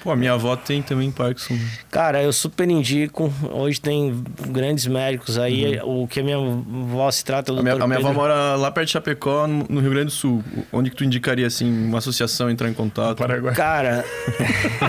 Pô, 0.03 0.11
a 0.11 0.17
minha 0.17 0.33
avó 0.33 0.57
tem 0.57 0.83
também 0.83 1.11
Parkinson. 1.11 1.57
Cara, 1.91 2.23
eu 2.23 2.33
super 2.33 2.69
indico. 2.69 3.33
Hoje 3.53 3.81
tem 3.81 4.23
grandes 4.49 4.87
médicos 4.87 5.39
aí. 5.39 5.79
O 5.85 6.07
que 6.09 6.21
a 6.21 6.23
minha 6.25 6.37
avó 6.37 7.11
se 7.11 7.25
trata 7.25 7.53
do 7.53 7.57
Uhum. 7.57 7.61
A 7.61 7.63
minha, 7.63 7.85
a 7.85 7.87
minha 7.87 7.99
avó 8.01 8.13
mora 8.13 8.57
lá 8.57 8.71
perto 8.71 8.87
de 8.89 8.93
Chapecó, 8.93 9.47
no 9.47 9.65
no 9.69 9.81
Rio 9.81 9.91
Grande 9.91 10.07
do 10.07 10.11
Sul. 10.13 10.43
Onde 10.73 10.91
que 10.91 10.97
tu 10.97 11.05
indicaria, 11.05 11.47
assim, 11.47 11.71
uma 11.87 11.99
associação 11.99 12.51
entrar 12.51 12.69
em 12.69 12.75
contato? 12.75 13.17
Paraguai. 13.19 13.55
Cara, 13.55 14.05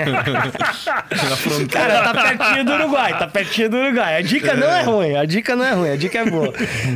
Na 1.30 1.36
fronteira. 1.36 1.68
Cara, 1.88 2.04
tá 2.14 2.14
pertinho 2.36 2.66
do 2.66 2.72
Uruguai, 2.74 3.18
tá 3.20 3.28
pertinho 3.28 3.70
do 3.70 3.78
Uruguai. 3.78 4.18
A 4.18 4.22
dica 4.22 4.54
não 4.56 4.68
é 4.68 4.82
ruim, 4.84 5.16
a 5.16 5.26
dica 5.26 5.56
não 5.56 5.66
é 5.66 5.72
ruim, 5.74 5.90
a 5.90 5.96
dica 5.96 6.20
é 6.20 6.26
boa. 6.30 6.54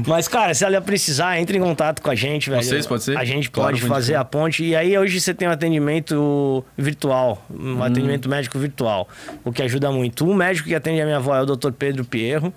Mas, 0.08 0.28
cara, 0.28 0.54
se 0.54 0.66
ela 0.66 0.82
precisar, 0.82 1.40
entre 1.40 1.58
em 1.58 1.62
contato 1.62 2.02
com 2.02 2.10
a 2.10 2.16
gente, 2.16 2.50
velho. 2.50 2.64
Vocês, 2.64 2.86
pode 2.88 3.04
ser? 3.04 3.18
A 3.18 3.24
gente 3.26 3.50
Claro, 3.52 3.72
pode 3.72 3.82
fazer 3.86 4.14
indicar. 4.14 4.22
a 4.22 4.26
ponte. 4.26 4.64
E 4.64 4.76
aí, 4.76 4.98
hoje 4.98 5.20
você 5.22 5.34
tem 5.34 5.48
um 5.48 5.52
atendimento 5.52 6.64
virtual, 6.78 7.46
um 7.50 7.76
Hum. 7.78 7.84
atendimento 7.84 8.07
médico 8.30 8.58
virtual, 8.60 9.08
o 9.44 9.52
que 9.52 9.62
ajuda 9.62 9.92
muito. 9.92 10.28
O 10.30 10.34
médico 10.34 10.68
que 10.68 10.76
atende 10.76 11.02
a 11.02 11.06
minha 11.06 11.18
avó 11.18 11.36
é 11.36 11.42
o 11.42 11.46
Dr. 11.46 11.72
Pedro 11.72 12.04
Pierro, 12.06 12.54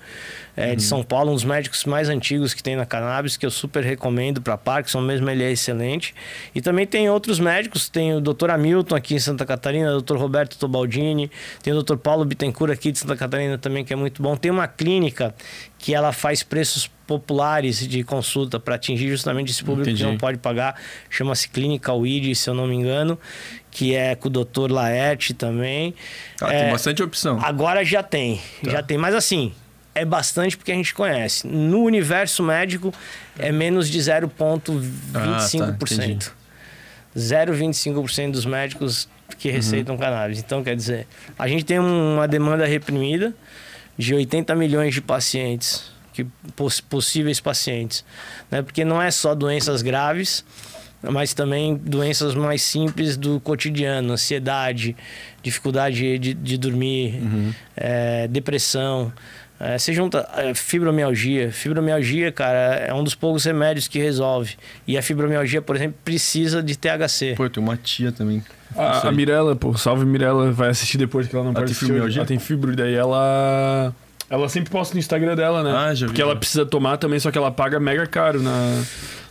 é, 0.57 0.73
Hum. 0.73 0.77
de 0.77 0.83
São 0.83 1.03
Paulo, 1.03 1.31
um 1.31 1.35
dos 1.35 1.45
médicos 1.45 1.85
mais 1.85 2.09
antigos 2.09 2.53
que 2.53 2.63
tem 2.63 2.77
na 2.77 2.85
cannabis, 2.85 3.37
que 3.37 3.47
eu 3.47 3.51
super 3.51 3.83
recomendo 3.83 4.41
para 4.43 4.57
Parkinson, 4.59 5.01
mesmo 5.01 5.29
ele 5.31 5.43
é 5.43 5.51
excelente. 5.51 6.15
E 6.55 6.61
também 6.61 6.87
tem 6.87 7.09
outros 7.09 7.39
médicos, 7.39 7.89
tem 7.89 8.15
o 8.15 8.21
Dr. 8.21 8.51
Hamilton 8.51 8.95
aqui 8.95 9.15
em 9.15 9.19
Santa 9.19 9.47
Catarina, 9.47 9.97
o 9.97 10.03
Dr. 10.03 10.17
Roberto 10.17 10.59
Tobaldini, 10.59 11.31
tem 11.63 11.73
o 11.73 11.83
Dr. 11.83 11.97
Paulo 11.97 12.25
Bittencourt 12.25 12.73
aqui 12.73 12.93
de 12.93 12.99
Santa 12.99 13.17
Catarina 13.17 13.57
também, 13.59 13.85
que 13.85 13.93
é 13.93 13.97
muito 13.97 14.23
bom. 14.23 14.37
Tem 14.37 14.51
uma 14.51 14.69
clínica 14.69 15.35
que 15.79 15.95
ela 15.95 16.13
faz 16.13 16.43
preços 16.43 16.91
populares 17.07 17.89
de 17.89 18.05
consulta 18.05 18.61
para 18.61 18.77
atingir 18.77 19.09
justamente 19.09 19.51
esse 19.51 19.65
público 19.65 19.89
Entendi. 19.89 20.05
que 20.05 20.09
não 20.11 20.17
pode 20.17 20.39
pagar. 20.39 20.81
Chama-se 21.09 21.49
Clínica 21.49 21.93
WID, 21.93 22.35
se 22.37 22.49
eu 22.49 22.55
não 22.55 22.69
me 22.69 22.75
engano, 22.77 23.19
que 23.71 23.95
é 23.95 24.15
com 24.15 24.29
o 24.29 24.31
Dr. 24.31 24.71
Laerte 24.71 25.33
também. 25.35 25.95
Ah, 26.41 26.53
É, 26.53 26.63
tem 26.65 26.73
bastante 26.73 27.03
opção. 27.03 27.39
Agora 27.43 27.85
já 27.85 28.03
tem, 28.03 28.41
Tá. 28.65 28.71
já 28.71 28.83
tem. 28.83 28.99
Mas 28.99 29.15
assim, 29.15 29.53
é 29.95 30.05
bastante 30.05 30.57
porque 30.57 30.73
a 30.73 30.75
gente 30.75 30.93
conhece. 30.95 31.47
No 31.47 31.83
universo 31.85 32.43
médico 32.43 32.93
é 33.39 33.53
menos 33.53 33.89
de 33.89 33.99
0,25%. 34.01 34.81
Ah, 35.15 36.31
tá, 36.31 36.33
0,25% 37.19 38.33
dos 38.33 38.47
médicos 38.47 39.09
que 39.39 39.49
Uhum. 39.49 39.55
receitam 39.55 39.97
cannabis. 39.99 40.39
Então, 40.39 40.63
quer 40.63 40.77
dizer, 40.77 41.07
a 41.39 41.49
gente 41.49 41.65
tem 41.65 41.79
um- 41.81 42.15
uma 42.17 42.29
demanda 42.29 42.65
reprimida 42.67 43.35
de 43.99 44.15
80 44.15 44.55
milhões 44.55 44.95
de 44.95 45.01
pacientes, 45.01 45.91
que, 46.13 46.25
poss- 46.57 46.81
possíveis 46.81 47.41
pacientes. 47.41 48.05
Né? 48.51 48.63
Porque 48.63 48.85
não 48.85 49.01
é 49.01 49.11
só 49.11 49.35
doenças 49.35 49.83
graves, 49.83 50.45
mas 51.03 51.33
também 51.35 51.77
doenças 51.77 52.35
mais 52.35 52.63
simples 52.63 53.17
do 53.17 53.41
cotidiano, 53.41 54.13
ansiedade, 54.13 54.97
dificuldade 55.43 56.19
de, 56.19 56.35
de 56.35 56.59
dormir, 56.59 57.15
Uhum. 57.23 57.53
é, 57.77 58.29
depressão. 58.29 59.13
É, 59.59 59.77
você 59.77 59.93
junta 59.93 60.27
é, 60.37 60.55
fibromialgia. 60.55 61.53
Fibromialgia, 61.53 62.33
cara, 62.33 62.77
é 62.87 62.95
um 62.95 63.05
dos 63.05 63.15
poucos 63.15 63.45
remédios 63.45 63.87
que 63.89 63.99
resolve. 63.99 64.57
E 64.87 64.97
a 64.97 65.03
fibromialgia, 65.03 65.61
por 65.61 65.77
exemplo, 65.77 65.99
precisa 66.03 66.63
de 66.63 66.77
THC. 66.79 67.35
Pô, 67.37 67.49
tenho 67.49 67.67
uma 67.67 67.77
tia 67.77 68.11
também. 68.11 68.43
A, 68.75 69.09
a. 69.09 69.13
Mirella, 69.13 69.55
pô, 69.57 69.77
salve 69.77 70.07
Mirella, 70.07 70.51
vai 70.53 70.71
assistir 70.71 70.97
depois 70.97 71.27
que 71.29 71.35
ela 71.35 71.45
não 71.45 71.51
Ela 71.51 71.61
pode 71.61 71.73
tem 71.73 71.79
fibromialgia? 71.79 72.21
Ela 72.21 72.27
tem 72.27 72.39
fibro, 72.39 72.73
e 72.73 72.77
daí 72.77 72.95
ela. 72.95 73.93
Ela 74.31 74.49
sempre 74.49 74.71
posta 74.71 74.95
no 74.95 75.01
Instagram 75.01 75.35
dela, 75.35 75.63
né? 75.65 75.73
Ah, 75.77 75.93
já 75.93 76.07
vi, 76.07 76.13
Porque 76.13 76.23
ela 76.23 76.37
precisa 76.37 76.65
tomar 76.65 76.97
também, 76.97 77.19
só 77.19 77.31
que 77.33 77.37
ela 77.37 77.51
paga 77.51 77.79
mega 77.81 78.07
caro 78.07 78.41
na, 78.41 78.83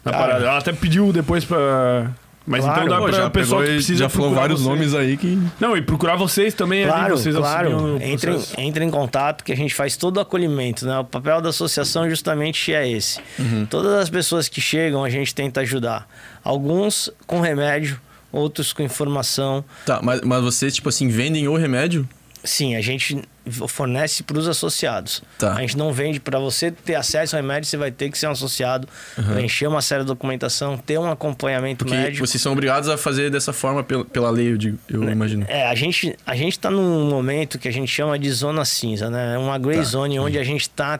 na 0.05 0.11
Cara. 0.11 0.23
parada. 0.25 0.45
Ela 0.45 0.57
até 0.57 0.71
pediu 0.73 1.11
depois 1.13 1.43
pra, 1.45 2.11
Mas 2.47 2.63
Claro. 2.63 2.81
então 2.85 2.89
dá 2.89 2.97
Pô, 3.01 3.09
pra 3.09 3.17
já 3.17 3.29
pessoa 3.29 3.61
que 3.61 3.65
pegou 3.67 3.73
e 3.73 3.75
precisa 3.77 3.99
já 3.99 4.09
falou 4.09 4.29
procurar 4.29 4.41
vários 4.41 4.61
vocês. 4.61 4.75
nomes 4.77 4.95
aí 4.95 5.17
que. 5.17 5.39
Não, 5.59 5.77
e 5.77 5.81
procurar 5.83 6.15
vocês 6.15 6.53
também 6.55 6.83
ali, 6.83 6.91
Claro, 6.91 7.17
vocês 7.17 7.35
auxiliam 7.35 7.77
claro. 7.79 7.87
no 7.99 7.99
processo. 7.99 8.59
entrem 8.59 8.87
em 8.87 8.91
contato 8.91 9.43
que 9.43 9.51
a 9.51 9.55
gente 9.55 9.75
faz 9.75 9.95
todo 9.95 10.17
o 10.17 10.19
acolhimento, 10.19 10.83
né? 10.85 10.97
O 10.97 11.05
papel 11.05 11.41
da 11.41 11.49
associação 11.49 12.09
justamente 12.09 12.73
é 12.73 12.89
esse. 12.89 13.19
Uhum. 13.37 13.67
Todas 13.69 13.93
as 13.93 14.09
pessoas 14.09 14.47
que 14.47 14.59
chegam, 14.59 15.03
a 15.03 15.09
gente 15.11 15.35
tenta 15.35 15.61
ajudar. 15.61 16.07
Alguns 16.43 17.11
com 17.27 17.39
remédio, 17.39 17.99
outros 18.31 18.73
com 18.73 18.81
informação. 18.81 19.63
Tá, 19.85 19.99
mas, 20.01 20.21
mas 20.21 20.41
vocês, 20.41 20.73
tipo 20.73 20.89
assim, 20.89 21.07
vendem 21.07 21.47
o 21.47 21.55
remédio? 21.55 22.07
Sim, 22.43 22.75
a 22.75 22.81
gente 22.81 23.21
fornece 23.49 24.23
para 24.23 24.37
os 24.37 24.47
associados. 24.47 25.21
Tá. 25.37 25.53
A 25.55 25.61
gente 25.61 25.77
não 25.77 25.91
vende 25.93 26.19
para 26.19 26.39
você 26.39 26.71
ter 26.71 26.95
acesso 26.95 27.35
ao 27.35 27.41
remédio, 27.41 27.69
você 27.69 27.77
vai 27.77 27.91
ter 27.91 28.09
que 28.09 28.17
ser 28.17 28.27
um 28.27 28.31
associado, 28.31 28.87
preencher 29.33 29.67
uma 29.67 29.81
série 29.81 30.01
de 30.01 30.07
documentação, 30.07 30.77
ter 30.77 30.97
um 30.99 31.09
acompanhamento 31.09 31.85
Porque 31.85 31.97
médico. 31.99 32.25
vocês 32.25 32.41
são 32.41 32.51
obrigados 32.53 32.89
a 32.89 32.97
fazer 32.97 33.29
dessa 33.29 33.51
forma 33.53 33.83
pela, 33.83 34.05
pela 34.05 34.29
lei, 34.29 34.51
eu, 34.51 34.57
digo, 34.57 34.77
eu 34.89 35.03
imagino. 35.09 35.45
É, 35.47 35.67
a 35.67 35.75
gente 35.75 36.15
a 36.25 36.35
gente 36.35 36.53
está 36.53 36.69
num 36.69 37.09
momento 37.09 37.57
que 37.59 37.67
a 37.67 37.71
gente 37.71 37.87
chama 37.91 38.17
de 38.19 38.29
zona 38.31 38.63
cinza, 38.65 39.09
né? 39.09 39.37
Uma 39.37 39.57
gray 39.57 39.77
Tá. 39.77 39.83
zone 39.83 40.19
onde 40.19 40.37
a 40.37 40.43
gente 40.43 40.61
está 40.61 40.99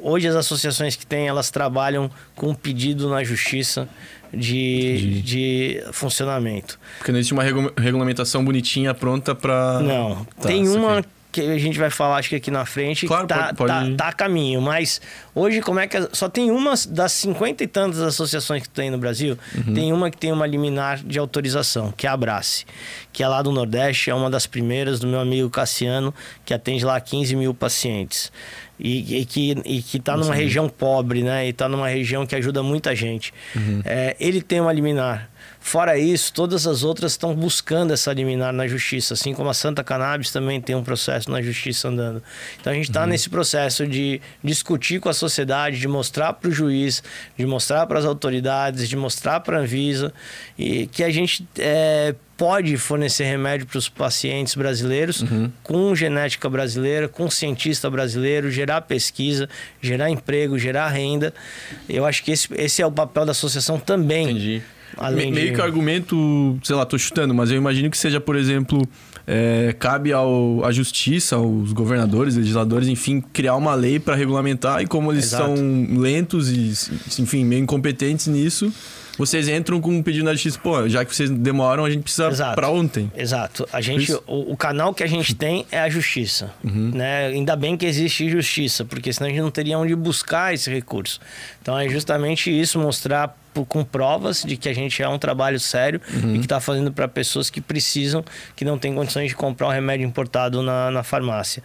hoje 0.00 0.26
as 0.26 0.34
associações 0.34 0.96
que 0.96 1.06
tem 1.06 1.28
elas 1.28 1.50
trabalham 1.50 2.10
com 2.34 2.48
um 2.48 2.54
pedido 2.54 3.08
na 3.08 3.22
justiça 3.22 3.88
de, 4.32 5.22
de 5.22 5.82
funcionamento. 5.92 6.78
Porque 6.98 7.12
não 7.12 7.18
existe 7.18 7.32
uma 7.32 7.42
regu- 7.42 7.72
regulamentação 7.76 8.44
bonitinha 8.44 8.92
pronta 8.94 9.34
pra. 9.34 9.80
Não, 9.80 10.24
Tá, 10.40 10.48
tem 10.48 10.68
uma 10.68 10.96
saquei. 10.96 11.10
Que 11.40 11.50
a 11.50 11.58
gente 11.58 11.78
vai 11.78 11.90
falar 11.90 12.16
acho 12.16 12.28
que 12.28 12.36
aqui 12.36 12.50
na 12.50 12.64
frente 12.64 13.06
Claro, 13.06 13.26
tá, 13.26 13.52
pode- 13.54 13.56
pode- 13.72 13.90
tá, 13.92 14.04
tá 14.04 14.08
a 14.08 14.12
caminho, 14.12 14.60
mas 14.60 15.00
hoje 15.34 15.60
como 15.60 15.78
é 15.80 15.86
que 15.86 15.96
a- 15.96 16.08
só 16.12 16.28
tem 16.28 16.50
uma 16.50 16.74
das 16.88 17.12
cinquenta 17.12 17.62
e 17.62 17.66
tantas 17.66 18.00
associações 18.00 18.62
que 18.62 18.68
tem 18.68 18.90
no 18.90 18.98
Brasil, 18.98 19.38
Uhum. 19.54 19.74
tem 19.74 19.92
uma 19.92 20.10
que 20.10 20.16
tem 20.16 20.32
uma 20.32 20.46
liminar 20.46 20.98
de 21.04 21.18
autorização, 21.18 21.92
que 21.96 22.06
é 22.06 22.10
a 22.10 22.12
Abrace, 22.14 22.64
que 23.12 23.22
é 23.22 23.28
lá 23.28 23.42
do 23.42 23.52
Nordeste, 23.52 24.10
é 24.10 24.14
uma 24.14 24.30
das 24.30 24.46
primeiras 24.46 24.98
do 25.00 25.06
meu 25.06 25.20
amigo 25.20 25.48
Cassiano, 25.50 26.14
que 26.44 26.52
atende 26.54 26.84
lá 26.84 27.00
15 27.00 27.36
mil 27.36 27.52
pacientes. 27.54 28.32
E, 28.78 29.20
e 29.20 29.24
que 29.24 29.56
e 29.64 29.80
que 29.82 29.96
está 29.96 30.16
numa 30.18 30.34
região 30.34 30.68
pobre, 30.68 31.22
né? 31.22 31.46
E 31.46 31.48
está 31.48 31.66
numa 31.66 31.88
região 31.88 32.26
que 32.26 32.36
ajuda 32.36 32.62
muita 32.62 32.94
gente. 32.94 33.32
Uhum. 33.54 33.80
É, 33.86 34.14
ele 34.20 34.42
tem 34.42 34.60
uma 34.60 34.70
liminar. 34.72 35.30
Fora 35.66 35.98
isso, 35.98 36.32
todas 36.32 36.64
as 36.64 36.84
outras 36.84 37.10
estão 37.10 37.34
buscando 37.34 37.92
essa 37.92 38.12
liminar 38.12 38.52
na 38.52 38.68
justiça, 38.68 39.14
assim 39.14 39.34
como 39.34 39.48
a 39.48 39.52
Santa 39.52 39.82
Cannabis 39.82 40.30
também 40.30 40.60
tem 40.60 40.76
um 40.76 40.82
processo 40.84 41.28
na 41.28 41.42
justiça 41.42 41.88
andando. 41.88 42.22
Então 42.60 42.72
a 42.72 42.76
gente 42.76 42.88
está 42.88 43.04
nesse 43.04 43.28
processo 43.28 43.84
de 43.84 44.20
discutir 44.44 45.00
com 45.00 45.08
a 45.08 45.12
sociedade, 45.12 45.80
de 45.80 45.88
mostrar 45.88 46.34
para 46.34 46.48
o 46.48 46.52
juiz, 46.52 47.02
de 47.36 47.44
mostrar 47.44 47.84
para 47.88 47.98
as 47.98 48.04
autoridades, 48.04 48.88
de 48.88 48.94
mostrar 48.94 49.40
para 49.40 49.56
a 49.56 49.60
Anvisa 49.62 50.14
e 50.56 50.86
que 50.86 51.02
a 51.02 51.10
gente 51.10 51.44
é, 51.58 52.14
pode 52.36 52.76
fornecer 52.76 53.24
remédio 53.24 53.66
para 53.66 53.78
os 53.78 53.88
pacientes 53.88 54.54
brasileiros 54.54 55.24
com 55.64 55.96
genética 55.96 56.48
brasileira, 56.48 57.08
com 57.08 57.28
cientista 57.28 57.90
brasileiro, 57.90 58.52
gerar 58.52 58.82
pesquisa, 58.82 59.48
gerar 59.82 60.10
emprego, 60.10 60.60
gerar 60.60 60.86
renda. 60.90 61.34
Eu 61.88 62.06
acho 62.06 62.22
que 62.22 62.30
esse, 62.30 62.46
esse 62.54 62.80
é 62.80 62.86
o 62.86 62.92
papel 62.92 63.24
da 63.26 63.32
associação 63.32 63.80
também. 63.80 64.30
Entendi. 64.30 64.75
Me- 65.12 65.30
meio 65.30 65.48
de- 65.48 65.52
que 65.54 65.60
o 65.60 65.64
argumento, 65.64 66.58
sei 66.62 66.74
lá, 66.76 66.84
tô 66.86 66.96
chutando, 66.98 67.34
mas 67.34 67.50
eu 67.50 67.56
imagino 67.56 67.90
que 67.90 67.98
seja, 67.98 68.20
por 68.20 68.36
exemplo, 68.36 68.80
é, 69.26 69.74
cabe 69.78 70.12
ao, 70.12 70.64
à 70.64 70.70
justiça, 70.72 71.36
aos 71.36 71.72
governadores, 71.72 72.36
legisladores, 72.36 72.88
enfim, 72.88 73.20
criar 73.32 73.56
uma 73.56 73.74
lei 73.74 73.98
para 73.98 74.14
regulamentar 74.14 74.80
e 74.82 74.86
como 74.86 75.12
eles 75.12 75.24
Exato. 75.24 75.56
são 75.56 75.98
lentos 75.98 76.50
e, 76.50 76.72
enfim, 77.20 77.44
meio 77.44 77.62
incompetentes 77.62 78.26
nisso, 78.28 78.72
vocês 79.18 79.48
entram 79.48 79.80
com 79.80 79.90
um 79.96 80.02
pedido 80.02 80.26
na 80.26 80.32
justiça, 80.34 80.58
pô, 80.62 80.86
já 80.88 81.02
que 81.02 81.16
vocês 81.16 81.30
demoram, 81.30 81.86
a 81.86 81.90
gente 81.90 82.02
precisa 82.02 82.30
para 82.54 82.68
ontem. 82.68 83.10
Exato. 83.16 83.66
A 83.72 83.80
gente, 83.80 84.10
Isso. 84.10 84.22
o, 84.26 84.52
o 84.52 84.56
canal 84.58 84.92
que 84.92 85.02
a 85.02 85.06
gente 85.06 85.34
tem 85.36 85.64
é 85.72 85.80
a 85.80 85.88
justiça. 85.88 86.52
Né? 86.62 87.28
Ainda 87.28 87.56
bem 87.56 87.76
que 87.78 87.86
existe 87.86 88.28
justiça, 88.28 88.84
porque 88.84 89.10
senão 89.12 89.26
a 89.28 89.30
gente 89.30 89.40
não 89.40 89.50
teria 89.50 89.78
onde 89.78 89.94
buscar 89.96 90.52
esse 90.52 90.70
recurso. 90.70 91.18
Então 91.62 91.78
é 91.78 91.88
justamente 91.88 92.50
isso, 92.50 92.78
mostrar 92.78 93.34
com 93.64 93.82
provas 93.84 94.42
de 94.42 94.56
que 94.56 94.68
a 94.68 94.74
gente 94.74 95.02
é 95.02 95.08
um 95.08 95.18
trabalho 95.18 95.58
sério 95.60 96.00
e 96.34 96.38
que 96.38 96.44
está 96.44 96.60
fazendo 96.60 96.92
para 96.92 97.06
pessoas 97.08 97.48
que 97.48 97.60
precisam, 97.60 98.24
que 98.54 98.64
não 98.64 98.78
têm 98.78 98.94
condições 98.94 99.28
de 99.28 99.34
comprar 99.36 99.68
um 99.68 99.70
remédio 99.70 100.06
importado 100.06 100.62
na, 100.62 100.90
na 100.90 101.02
farmácia. 101.02 101.62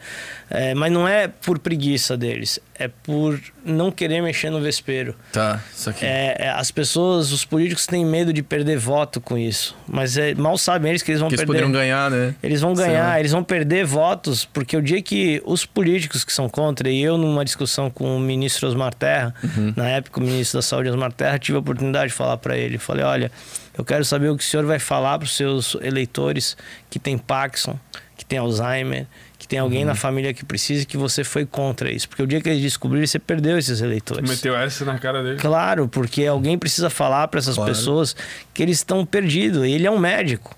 É, 0.49 0.73
mas 0.73 0.91
não 0.91 1.07
é 1.07 1.27
por 1.27 1.59
preguiça 1.59 2.15
deles, 2.17 2.59
é 2.77 2.87
por 2.87 3.39
não 3.65 3.91
querer 3.91 4.21
mexer 4.21 4.49
no 4.49 4.59
vespeiro. 4.61 5.15
Tá, 5.31 5.61
isso 5.75 5.89
aqui. 5.89 6.05
É, 6.05 6.35
é, 6.39 6.49
as 6.49 6.71
pessoas, 6.71 7.31
os 7.31 7.45
políticos 7.45 7.85
têm 7.85 8.05
medo 8.05 8.33
de 8.33 8.41
perder 8.43 8.77
voto 8.77 9.19
com 9.21 9.37
isso. 9.37 9.75
Mas 9.87 10.17
é, 10.17 10.33
mal 10.35 10.57
sabem 10.57 10.89
eles 10.89 11.01
que 11.03 11.11
eles 11.11 11.19
vão 11.19 11.29
que 11.29 11.35
eles 11.35 11.45
perder. 11.45 11.63
poderiam 11.63 11.71
ganhar, 11.71 12.09
né? 12.09 12.33
Eles 12.41 12.61
vão 12.61 12.73
ganhar, 12.73 13.09
lá. 13.09 13.19
eles 13.19 13.31
vão 13.31 13.43
perder 13.43 13.85
votos, 13.85 14.45
porque 14.45 14.75
o 14.75 14.81
dia 14.81 15.01
que 15.01 15.41
os 15.45 15.65
políticos 15.65 16.23
que 16.23 16.33
são 16.33 16.49
contra, 16.49 16.89
e 16.89 17.01
eu 17.01 17.17
numa 17.17 17.45
discussão 17.45 17.89
com 17.89 18.15
o 18.17 18.19
ministro 18.19 18.67
Osmar 18.67 18.93
Terra, 18.93 19.33
Uhum. 19.43 19.73
na 19.75 19.87
época 19.89 20.19
o 20.19 20.23
ministro 20.23 20.57
da 20.57 20.61
Saúde 20.61 20.89
Osmar 20.89 21.11
Terra, 21.11 21.37
tive 21.39 21.55
a 21.55 21.59
oportunidade 21.59 21.80
de 21.89 22.13
falar 22.13 22.37
para 22.37 22.57
ele. 22.57 22.77
Falei, 22.77 23.03
olha, 23.05 23.31
eu 23.77 23.83
quero 23.85 24.03
saber 24.05 24.29
o 24.29 24.37
que 24.37 24.43
o 24.43 24.45
senhor 24.47 24.65
vai 24.65 24.77
falar 24.79 25.17
para 25.17 25.25
os 25.25 25.35
seus 25.35 25.75
eleitores 25.81 26.57
que 26.89 26.99
tem 26.99 27.17
Parkinson, 27.17 27.79
que 28.17 28.25
tem 28.25 28.37
Alzheimer, 28.37 29.07
que 29.39 29.47
tem 29.47 29.57
Uhum. 29.59 29.65
alguém 29.65 29.85
na 29.85 29.95
família 29.95 30.33
que 30.33 30.45
precisa 30.45 30.83
e 30.83 30.85
que 30.85 30.97
você 30.97 31.23
foi 31.23 31.45
contra 31.45 31.91
isso. 31.91 32.07
Porque 32.07 32.21
o 32.21 32.27
dia 32.27 32.39
que 32.41 32.47
eles 32.49 32.61
descobrirem, 32.61 33.07
você 33.07 33.17
perdeu 33.17 33.57
esses 33.57 33.81
eleitores. 33.81 34.29
Meteu 34.29 34.55
essa 34.55 34.85
na 34.85 34.99
cara 34.99 35.23
dele. 35.23 35.37
Claro, 35.37 35.87
porque 35.87 36.25
alguém 36.25 36.57
precisa 36.57 36.89
falar 36.89 37.27
para 37.29 37.39
essas 37.39 37.55
Claro. 37.55 37.71
pessoas 37.71 38.15
que 38.53 38.61
eles 38.61 38.77
estão 38.77 39.05
perdidos. 39.05 39.63
Ele 39.63 39.87
é 39.87 39.91
um 39.91 39.97
médico. 39.97 40.55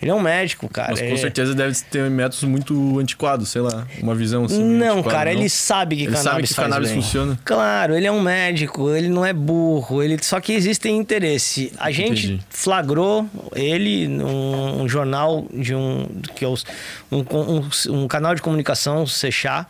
Ele 0.00 0.10
é 0.10 0.14
um 0.14 0.20
médico, 0.20 0.68
cara. 0.68 0.90
Mas 0.92 1.00
com 1.00 1.06
É- 1.06 1.16
certeza 1.16 1.54
deve 1.54 1.76
ter 1.90 2.08
métodos 2.08 2.44
muito 2.44 2.98
antiquados, 3.00 3.48
sei 3.48 3.60
lá, 3.62 3.86
uma 4.00 4.14
visão 4.14 4.44
assim. 4.44 4.62
Não, 4.62 5.02
cara, 5.02 5.32
não? 5.32 5.40
ele 5.40 5.48
sabe 5.48 5.96
que 5.96 6.02
Ele 6.02 6.12
cannabis 6.12 6.24
sabe 6.32 6.42
que 6.48 6.54
faz 6.54 6.68
cannabis 6.68 6.90
bem. 6.92 7.02
funciona. 7.02 7.38
Claro, 7.44 7.94
ele 7.96 8.06
é 8.06 8.12
um 8.12 8.20
médico, 8.20 8.90
ele 8.94 9.08
não 9.08 9.24
é 9.26 9.32
burro, 9.32 10.02
ele 10.02 10.16
só 10.22 10.40
que 10.40 10.52
existem 10.52 10.96
interesse. 10.96 11.72
A 11.78 11.90
gente 11.90 12.26
Entendi. 12.26 12.42
flagrou 12.48 13.26
ele 13.54 14.06
num 14.06 14.82
um 14.82 14.88
jornal 14.88 15.46
de 15.52 15.74
um 15.74 16.06
que 16.36 16.44
é 16.44 16.48
os- 16.48 16.64
um, 17.10 17.18
um, 17.18 18.02
um 18.02 18.06
canal 18.08 18.34
de 18.34 18.42
comunicação, 18.42 19.06
Sechá. 19.06 19.66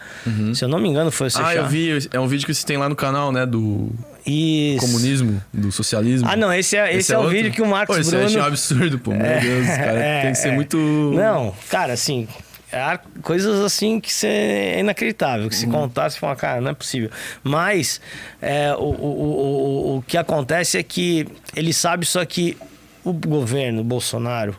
Se 0.54 0.64
eu 0.64 0.68
não 0.68 0.78
me 0.78 0.88
engano, 0.88 1.10
foi 1.10 1.28
o 1.28 1.30
Sechá. 1.30 1.44
Uhum. 1.44 1.48
Ah, 1.50 1.54
eu 1.54 1.66
vi, 1.66 2.08
é 2.12 2.20
um 2.20 2.26
vídeo 2.28 2.44
que 2.46 2.52
você 2.52 2.66
tem 2.66 2.76
lá 2.76 2.88
no 2.88 2.96
canal, 2.96 3.32
né, 3.32 3.46
do 3.46 3.90
Isso. 4.28 4.86
comunismo, 4.86 5.42
do 5.52 5.72
socialismo. 5.72 6.28
Ah, 6.30 6.36
não, 6.36 6.52
esse 6.52 6.76
é, 6.76 6.94
esse 6.94 7.12
é, 7.12 7.16
o 7.16 7.20
outro? 7.20 7.34
vídeo 7.34 7.52
que 7.52 7.62
o 7.62 7.66
Marcos 7.66 7.96
Pô, 7.96 8.00
esse 8.00 8.10
Bruno 8.10 8.24
eu 8.24 8.26
achei 8.28 8.40
um 8.40 8.44
absurdo, 8.44 8.98
pô. 8.98 9.10
Meu 9.12 9.20
Deus, 9.20 9.66
cara, 9.66 9.98
É, 9.98 10.22
tem 10.22 10.32
que 10.32 10.38
ser 10.38 10.48
é. 10.48 10.52
muito... 10.52 10.76
Não, 10.76 11.54
cara, 11.70 11.92
assim, 11.94 12.28
há 12.72 12.98
coisas 13.22 13.60
assim 13.60 14.00
que 14.00 14.12
cê, 14.12 14.26
é 14.26 14.80
inacreditável. 14.80 15.48
Que 15.48 15.56
se 15.56 15.66
contar, 15.66 16.10
você 16.10 16.18
fala, 16.18 16.36
cara, 16.36 16.60
não 16.60 16.70
é 16.70 16.74
possível. 16.74 17.10
Mas 17.42 18.00
é, 18.40 18.74
o, 18.74 18.82
o, 18.82 18.82
o, 18.82 19.94
o, 19.94 19.96
o 19.98 20.02
que 20.02 20.16
acontece 20.16 20.78
é 20.78 20.82
que 20.82 21.26
ele 21.56 21.72
sabe 21.72 22.04
só 22.04 22.24
que 22.24 22.56
o 23.04 23.12
governo, 23.12 23.80
o 23.80 23.84
Bolsonaro, 23.84 24.54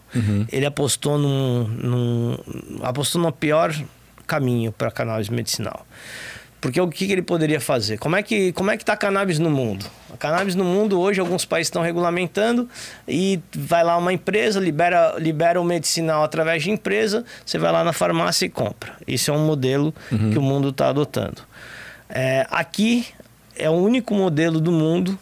ele 0.51 0.65
apostou 0.65 1.17
num, 1.17 1.67
num. 1.67 2.38
apostou 2.82 3.21
no 3.21 3.32
pior 3.32 3.73
caminho 4.25 4.71
para 4.71 4.89
cannabis 4.89 5.29
medicinal. 5.29 5.86
Porque 6.62 6.80
o 6.80 6.88
que, 6.89 7.10
ele 7.12 7.22
poderia 7.22 7.60
fazer? 7.62 7.98
Como 7.98 8.15
é 8.15 8.24
que 8.24 8.52
como 8.54 8.69
é 8.69 8.76
que 8.76 8.84
está 8.84 8.93
a 8.93 8.98
cannabis 8.98 9.39
no 9.39 9.50
mundo? 9.50 9.86
A 10.13 10.17
cannabis 10.17 10.56
no 10.56 10.65
mundo 10.65 11.00
hoje 11.00 11.19
alguns 11.19 11.45
países 11.45 11.67
estão 11.67 11.82
regulamentando 11.82 12.67
e 13.08 13.39
vai 13.56 13.84
lá 13.84 13.95
uma 13.98 14.12
empresa 14.12 14.60
libera 14.60 15.15
libera 15.17 15.62
o 15.62 15.63
medicinal 15.63 16.24
através 16.24 16.63
de 16.63 16.72
empresa, 16.72 17.24
você 17.45 17.58
vai 17.58 17.72
lá 17.72 17.84
na 17.84 17.93
farmácia 17.93 18.45
e 18.45 18.50
compra. 18.50 18.93
Isso 19.08 19.32
é 19.32 19.34
um 19.34 19.45
modelo 19.45 19.93
que 20.10 20.38
o 20.38 20.41
mundo 20.41 20.69
está 20.69 20.89
adotando. 20.89 21.41
É, 22.10 22.45
aqui 22.50 23.08
é 23.56 23.69
o 23.69 23.74
único 23.74 24.13
modelo 24.13 24.60
do 24.60 24.72
mundo 24.72 25.17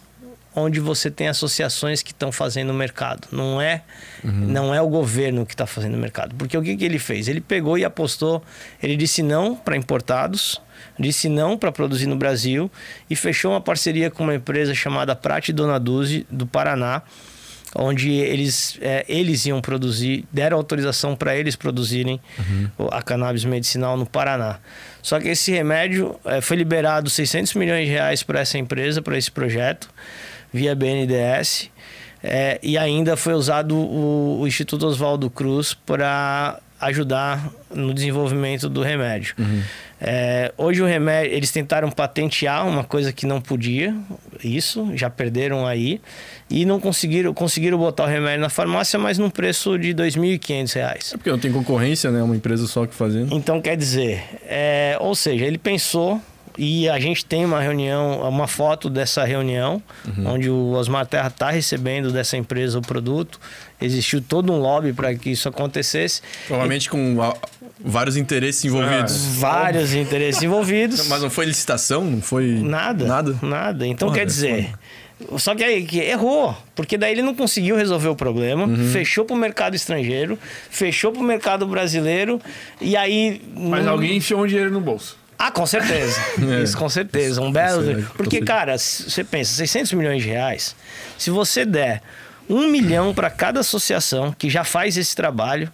onde 0.56 0.80
você 0.80 1.12
tem 1.12 1.28
associações 1.28 2.02
que 2.02 2.12
estão 2.12 2.32
fazendo 2.32 2.72
o 2.72 2.74
mercado. 2.74 3.28
Não 3.32 3.62
é, 3.62 3.84
não 4.24 4.74
é 4.74 4.82
o 4.82 4.88
governo 4.88 5.46
que 5.46 5.54
está 5.54 5.68
fazendo 5.68 5.94
o 5.94 5.98
mercado. 5.98 6.34
Porque 6.36 6.58
o 6.58 6.64
que, 6.64 6.76
que 6.76 6.84
ele 6.84 6.98
fez? 6.98 7.28
Ele 7.28 7.40
pegou 7.40 7.78
e 7.78 7.86
apostou, 7.86 8.44
ele 8.82 8.96
disse 8.96 9.22
não 9.22 9.56
para 9.56 9.78
importados, 9.78 10.60
disse 11.00 11.30
não 11.30 11.58
para 11.58 11.72
produzir 11.72 12.08
no 12.08 12.16
Brasil 12.16 12.72
e 13.10 13.16
fechou 13.16 13.52
uma 13.52 13.62
parceria 13.62 14.10
com 14.10 14.24
uma 14.24 14.36
empresa 14.36 14.74
chamada 14.74 15.16
Prate 15.16 15.52
Donaduzzi, 15.54 16.26
do 16.30 16.46
Paraná, 16.48 17.02
onde 17.76 18.12
eles, 18.12 18.78
é, 18.82 19.06
eles 19.08 19.46
iam 19.46 19.60
produzir, 19.62 20.26
deram 20.32 20.58
autorização 20.58 21.16
para 21.16 21.36
eles 21.36 21.56
produzirem 21.56 22.20
o- 22.78 22.88
a 22.92 23.02
cannabis 23.02 23.44
medicinal 23.46 23.98
no 23.98 24.06
Paraná. 24.06 24.58
Só 25.04 25.20
que 25.20 25.28
esse 25.28 25.52
remédio 25.52 26.16
é, 26.26 26.42
foi 26.42 26.58
liberado 26.58 27.10
600 27.10 27.54
milhões 27.56 27.86
de 27.86 27.92
reais 27.92 28.24
para 28.24 28.40
essa 28.40 28.58
empresa, 28.58 29.02
para 29.02 29.18
esse 29.18 29.30
projeto, 29.30 29.90
via 30.52 30.74
BNDES, 30.74 31.70
é, 32.24 32.58
e 32.64 32.78
ainda 32.78 33.16
foi 33.16 33.34
usado 33.34 33.76
o, 33.76 34.40
o 34.42 34.48
Instituto 34.48 34.88
Oswaldo 34.88 35.30
Cruz 35.30 35.74
para 35.74 36.60
ajudar 36.80 37.50
no 37.74 37.94
desenvolvimento 37.94 38.70
do 38.70 38.82
remédio. 38.82 39.36
É, 40.00 40.54
hoje 40.58 40.82
o 40.82 40.86
remédio, 40.86 41.34
eles 41.34 41.52
tentaram 41.52 41.90
patentear 41.90 42.68
uma 42.68 42.84
coisa 42.84 43.12
que 43.12 43.26
não 43.26 43.42
podia, 43.42 43.96
isso, 44.44 44.92
já 44.96 45.10
perderam 45.10 45.66
aí, 45.66 46.00
e 46.50 46.66
não 46.66 46.80
conseguiram, 46.80 47.34
conseguiram 47.34 47.78
botar 47.78 48.04
o 48.04 48.08
remédio 48.08 48.42
na 48.42 48.50
farmácia, 48.50 49.00
mas 49.00 49.18
num 49.18 49.30
preço 49.30 49.78
de 49.78 49.90
R$ 49.90 49.94
2.500. 49.96 51.14
É 51.14 51.18
porque 51.18 51.32
não 51.32 51.40
tem 51.40 51.52
concorrência, 51.52 52.12
né? 52.12 52.22
Uma 52.22 52.36
empresa 52.36 52.68
só 52.68 52.86
que 52.86 52.94
fazendo. 52.94 53.34
Então, 53.34 53.60
quer 53.60 53.76
dizer, 53.76 54.24
é, 54.44 54.98
ou 55.00 55.16
seja, 55.16 55.46
ele 55.46 55.58
pensou 55.58 56.22
e 56.58 56.90
a 56.90 57.00
gente 57.00 57.24
tem 57.24 57.46
uma 57.46 57.62
reunião, 57.62 58.28
uma 58.28 58.48
foto 58.48 58.90
dessa 58.90 59.24
reunião, 59.24 59.82
uhum. 60.06 60.34
onde 60.34 60.50
o 60.50 60.72
Osmar 60.72 61.06
Terra 61.06 61.28
está 61.28 61.52
recebendo 61.52 62.12
dessa 62.12 62.36
empresa 62.36 62.80
o 62.80 62.82
produto. 62.82 63.40
Existiu 63.80 64.22
todo 64.22 64.52
um 64.52 64.60
lobby 64.60 64.92
para 64.92 65.14
que 65.14 65.30
isso 65.30 65.48
acontecesse. 65.48 66.22
Provavelmente 66.48 66.88
e... 66.88 66.90
com 66.90 67.22
a, 67.22 67.36
vários 67.80 68.18
interesses 68.18 68.64
envolvidos. 68.66 69.16
Ah, 69.16 69.40
vários 69.40 69.94
interesses 69.94 70.42
envolvidos. 70.42 71.08
Mas 71.08 71.22
não 71.22 71.30
foi 71.30 71.46
licitação? 71.46 72.04
Não 72.04 72.22
foi. 72.22 72.60
Nada. 72.62 73.06
Nada. 73.06 73.36
Nada. 73.42 73.88
Então 73.88 74.08
Porra, 74.08 74.20
quer 74.20 74.26
dizer. 74.26 74.74
Só 75.38 75.56
que 75.56 75.64
aí 75.64 75.84
que 75.84 76.00
errou, 76.00 76.56
porque 76.76 76.96
daí 76.96 77.12
ele 77.12 77.24
não 77.24 77.34
conseguiu 77.34 77.76
resolver 77.76 78.08
o 78.08 78.16
problema, 78.16 78.66
uhum. 78.66 78.92
fechou 78.92 79.26
para 79.26 79.36
o 79.36 79.38
mercado 79.38 79.76
estrangeiro, 79.76 80.38
fechou 80.70 81.12
para 81.12 81.22
o 81.22 81.24
mercado 81.24 81.66
brasileiro 81.66 82.40
e 82.80 82.96
aí. 82.96 83.42
Mas 83.56 83.84
não... 83.84 83.94
alguém 83.94 84.18
enfiou 84.18 84.44
um 84.44 84.48
dinheiro 84.48 84.72
no 84.72 84.80
bolso. 84.80 85.18
Ah, 85.40 85.52
com 85.52 85.66
certeza. 85.66 86.20
É. 86.38 86.64
Isso, 86.64 86.78
com 86.78 86.90
certeza. 86.90 87.42
Um 87.42 87.52
belo. 87.52 88.04
Porque, 88.16 88.42
cara, 88.42 88.78
você 88.78 89.24
pensa, 89.24 89.56
600 89.56 89.94
milhões 89.94 90.24
de 90.24 90.30
reais, 90.30 90.76
se 91.18 91.30
você 91.30 91.66
der 91.66 92.02
um 92.50 92.68
milhão 92.68 93.14
para 93.14 93.30
cada 93.30 93.60
associação 93.60 94.32
que 94.32 94.50
já 94.50 94.64
faz 94.64 94.98
esse 94.98 95.16
trabalho, 95.16 95.72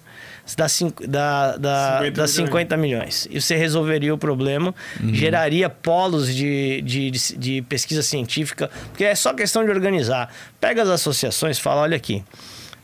dá, 0.57 0.67
dá, 1.07 1.57
dá, 1.57 1.97
50, 1.99 2.12
dá 2.12 2.27
50 2.27 2.77
milhões. 2.77 3.27
E 3.29 3.39
você 3.39 3.55
resolveria 3.55 4.13
o 4.13 4.17
problema, 4.17 4.73
uhum. 5.01 5.13
geraria 5.13 5.69
polos 5.69 6.33
de, 6.33 6.81
de, 6.81 7.12
de, 7.12 7.38
de 7.38 7.62
pesquisa 7.63 8.03
científica, 8.03 8.69
porque 8.89 9.03
é 9.03 9.15
só 9.15 9.33
questão 9.33 9.63
de 9.63 9.71
organizar. 9.71 10.33
Pega 10.59 10.83
as 10.83 10.89
associações 10.89 11.59
fala, 11.59 11.81
olha 11.81 11.95
aqui. 11.97 12.23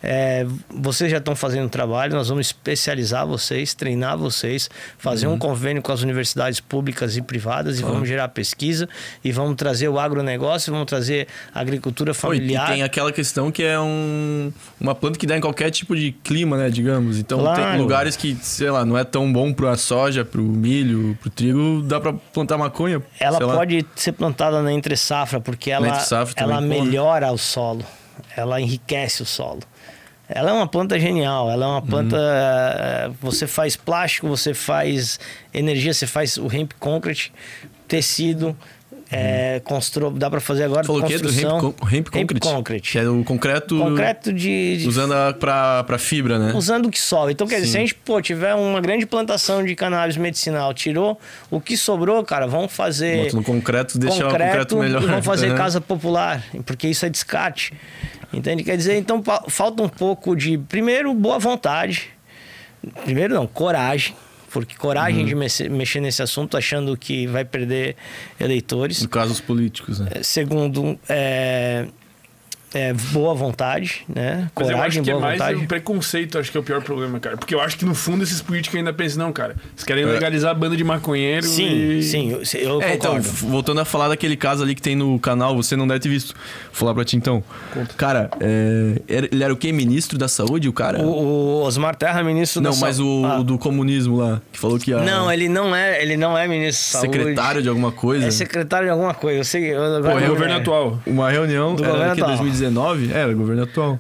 É, 0.01 0.45
vocês 0.69 1.12
já 1.12 1.17
estão 1.17 1.35
fazendo 1.35 1.69
trabalho, 1.69 2.13
nós 2.13 2.29
vamos 2.29 2.47
especializar 2.47 3.27
vocês, 3.27 3.73
treinar 3.73 4.17
vocês, 4.17 4.69
fazer 4.97 5.27
uhum. 5.27 5.33
um 5.33 5.39
convênio 5.39 5.81
com 5.81 5.91
as 5.91 6.01
universidades 6.01 6.59
públicas 6.62 7.17
e 7.17 7.21
privadas 7.21 7.79
e 7.79 7.83
uhum. 7.83 7.93
vamos 7.93 8.07
gerar 8.07 8.29
pesquisa 8.29 8.88
e 9.23 9.31
vamos 9.31 9.55
trazer 9.55 9.89
o 9.89 9.99
agronegócio, 9.99 10.71
vamos 10.71 10.88
trazer 10.88 11.27
agricultura 11.53 12.13
familiar. 12.13 12.69
e 12.69 12.73
tem 12.73 12.83
aquela 12.83 13.12
questão 13.12 13.51
que 13.51 13.62
é 13.62 13.79
um, 13.79 14.51
uma 14.79 14.95
planta 14.95 15.19
que 15.19 15.27
dá 15.27 15.38
em 15.38 15.41
qualquer 15.41 15.69
tipo 15.69 15.95
de 15.95 16.12
clima, 16.12 16.57
né, 16.57 16.69
digamos. 16.69 17.17
Então 17.17 17.39
claro. 17.39 17.62
tem 17.62 17.77
lugares 17.77 18.15
que, 18.15 18.38
sei 18.41 18.71
lá, 18.71 18.85
não 18.85 18.97
é 18.97 19.03
tão 19.03 19.31
bom 19.31 19.51
para 19.51 19.71
a 19.71 19.77
soja, 19.77 20.23
para 20.23 20.39
o 20.39 20.45
milho, 20.45 21.17
para 21.19 21.27
o 21.27 21.31
trigo, 21.31 21.81
dá 21.83 21.99
para 21.99 22.13
plantar 22.13 22.57
maconha. 22.57 23.01
Ela 23.19 23.39
pode 23.39 23.81
lá. 23.81 23.83
ser 23.95 24.13
plantada 24.13 24.62
na 24.62 24.71
entre 24.71 24.95
safra 24.95 25.41
porque 25.41 25.69
ela, 25.71 26.01
ela 26.38 26.62
melhora 26.62 27.31
o 27.31 27.38
solo, 27.38 27.83
ela 28.38 28.62
enriquece 28.62 29.21
o 29.21 29.25
solo. 29.25 29.59
Ela 30.30 30.52
é 30.52 30.54
uma 30.54 30.68
planta 30.68 31.00
genial, 31.00 31.50
ela 31.50 31.65
é 31.65 31.68
uma 31.70 31.82
planta. 31.82 32.15
Uhum. 32.15 33.15
Você 33.22 33.48
faz 33.48 33.76
plástico, 33.76 34.28
você 34.28 34.54
faz 34.54 35.20
energia, 35.52 35.92
você 35.92 36.06
faz 36.06 36.38
o 36.38 36.46
hemp 36.54 36.72
concrete, 36.80 37.34
tecido. 37.88 38.56
É, 39.12 39.60
constru... 39.63 40.12
Dá 40.12 40.30
para 40.30 40.39
fazer 40.39 40.65
agora 40.65 40.84
Falou 40.84 41.02
construção. 41.02 41.74
Que 41.74 41.95
é 41.95 41.98
hemp, 41.98 42.08
hemp, 42.15 42.28
concrete, 42.32 42.41
concrete. 42.43 42.91
Que 42.91 43.00
é 43.00 43.10
o 43.10 43.24
concreto. 43.24 43.80
Concreto 43.80 44.32
de. 44.32 44.78
de... 44.78 44.88
Usando 44.88 45.13
para 45.39 45.98
fibra, 45.98 46.38
né? 46.38 46.54
Usando 46.56 46.86
o 46.86 46.91
que 46.91 47.02
sobe. 47.02 47.32
Então, 47.32 47.48
quer 47.48 47.56
Sim. 47.56 47.62
dizer, 47.62 47.72
se 47.72 47.78
a 47.78 47.80
gente 47.82 47.95
pô, 47.95 48.22
tiver 48.22 48.54
uma 48.54 48.80
grande 48.80 49.08
plantação 49.08 49.65
de 49.65 49.76
cannabis 49.76 50.15
medicinal, 50.15 50.74
tirou 50.74 51.19
o 51.50 51.60
que 51.60 51.76
sobrou, 51.76 52.24
cara, 52.24 52.45
vamos 52.45 52.72
fazer. 52.72 53.24
Bota 53.24 53.36
no 53.38 53.43
concreto, 53.43 53.98
deixar 53.98 54.26
concreto, 54.26 54.43
o 54.43 54.48
concreto 54.48 54.78
melhor. 54.78 55.02
Vamos 55.02 55.26
fazer 55.26 55.56
casa 55.56 55.82
popular, 55.82 56.43
porque 56.65 56.88
isso 56.88 57.04
é 57.06 57.10
descarte. 57.10 57.74
Entende? 58.32 58.63
Quer 58.63 58.78
dizer, 58.78 58.95
então 58.95 59.24
falta 59.48 59.82
um 59.82 59.89
pouco 59.89 60.36
de, 60.36 60.56
primeiro, 60.58 61.12
boa 61.15 61.39
vontade. 61.39 62.10
Primeiro, 63.04 63.34
não, 63.34 63.48
coragem. 63.48 64.13
Porque 64.51 64.75
coragem 64.75 65.21
uhum. 65.21 65.47
de 65.47 65.69
mexer, 65.69 65.99
nesse 65.99 66.21
assunto 66.21 66.57
achando 66.57 66.97
que 66.97 67.27
vai 67.27 67.45
perder 67.45 67.95
eleitores. 68.39 69.01
No 69.01 69.09
caso, 69.09 69.31
os 69.31 69.41
políticos, 69.41 69.99
né? 69.99 70.09
Segundo, 70.23 70.99
é, 71.07 71.88
é, 72.73 72.93
boa 72.93 73.34
vontade, 73.34 74.05
né? 74.08 74.41
Mas 74.43 74.51
Coragem, 74.53 74.77
eu 74.77 74.84
acho 74.84 75.01
que 75.01 75.10
é 75.10 75.13
boa 75.13 75.25
é 75.25 75.27
mais 75.27 75.39
vontade. 75.39 75.60
um 75.60 75.65
preconceito, 75.65 76.38
acho 76.38 76.51
que 76.51 76.58
é 76.58 76.60
o 76.60 76.63
pior 76.63 76.82
problema, 76.82 77.19
cara. 77.19 77.36
Porque 77.36 77.55
eu 77.55 77.62
acho 77.62 77.75
que 77.77 77.84
no 77.84 77.95
fundo 77.95 78.23
esses 78.23 78.41
políticos 78.41 78.77
ainda 78.77 78.93
pensam, 78.93 79.25
não, 79.25 79.34
cara, 79.34 79.55
eles 79.73 79.84
querem 79.84 80.03
é. 80.03 80.08
legalizar 80.08 80.51
a 80.51 80.53
banda 80.53 80.77
de 80.77 80.84
maconheiro 80.84 81.47
Sim, 81.47 81.97
e... 81.97 82.03
sim, 82.03 82.32
eu, 82.32 82.43
eu 82.60 82.82
é, 82.82 82.93
então, 82.93 83.19
voltando 83.21 83.82
a 83.82 83.86
falar 83.86 84.10
daquele 84.10 84.38
caso 84.38 84.62
ali 84.62 84.75
que 84.75 84.82
tem 84.82 84.95
no 84.95 85.17
canal, 85.19 85.55
você 85.55 85.75
não 85.75 85.88
deve 85.88 85.99
ter 85.99 86.10
visto. 86.10 86.36
Vou 86.65 86.73
falar 86.73 86.93
pra 86.93 87.03
ti 87.03 87.17
então. 87.17 87.43
Conta. 87.73 87.93
Cara, 87.95 88.29
é, 88.39 89.01
ele 89.08 89.43
era 89.43 89.51
o 89.51 89.58
quê? 89.58 89.71
Ministro 89.71 90.17
da 90.17 90.27
saúde, 90.27 90.69
o 90.69 90.73
cara? 90.73 91.01
O, 91.01 91.10
o 91.10 91.63
Osmar 91.63 91.95
Terra, 91.95 92.21
ministro 92.21 92.62
não, 92.62 92.69
da 92.69 92.77
saúde. 92.77 92.99
Não, 92.99 93.21
mas 93.21 93.36
o, 93.36 93.39
ah. 93.39 93.43
do 93.43 93.58
comunismo 93.58 94.17
lá, 94.17 94.41
que 94.51 94.60
falou 94.60 94.77
que... 94.77 94.93
A... 94.93 94.99
Não, 94.99 95.32
ele 95.32 95.49
não 95.49 95.75
é, 95.75 96.01
ele 96.01 96.15
não 96.15 96.38
é 96.38 96.47
ministro 96.47 96.93
da 96.93 96.99
saúde. 97.01 97.17
Secretário 97.17 97.62
de 97.63 97.69
alguma 97.69 97.91
coisa? 97.91 98.27
É 98.27 98.32
secretário 98.32 98.86
de 98.86 98.91
alguma 98.91 99.13
coisa, 99.15 99.39
eu 99.39 99.43
sei... 99.43 99.73
Eu, 99.73 100.03
Pô, 100.03 100.19
é 100.19 100.27
governo 100.27 100.55
atual. 100.55 100.99
Uma 101.08 101.32
reunião, 101.32 101.75
do 101.75 101.84
era 101.84 102.13
que 102.13 102.21
2019? 102.21 102.59
Era, 103.13 103.34
governo 103.34 103.63
atual. 103.63 104.00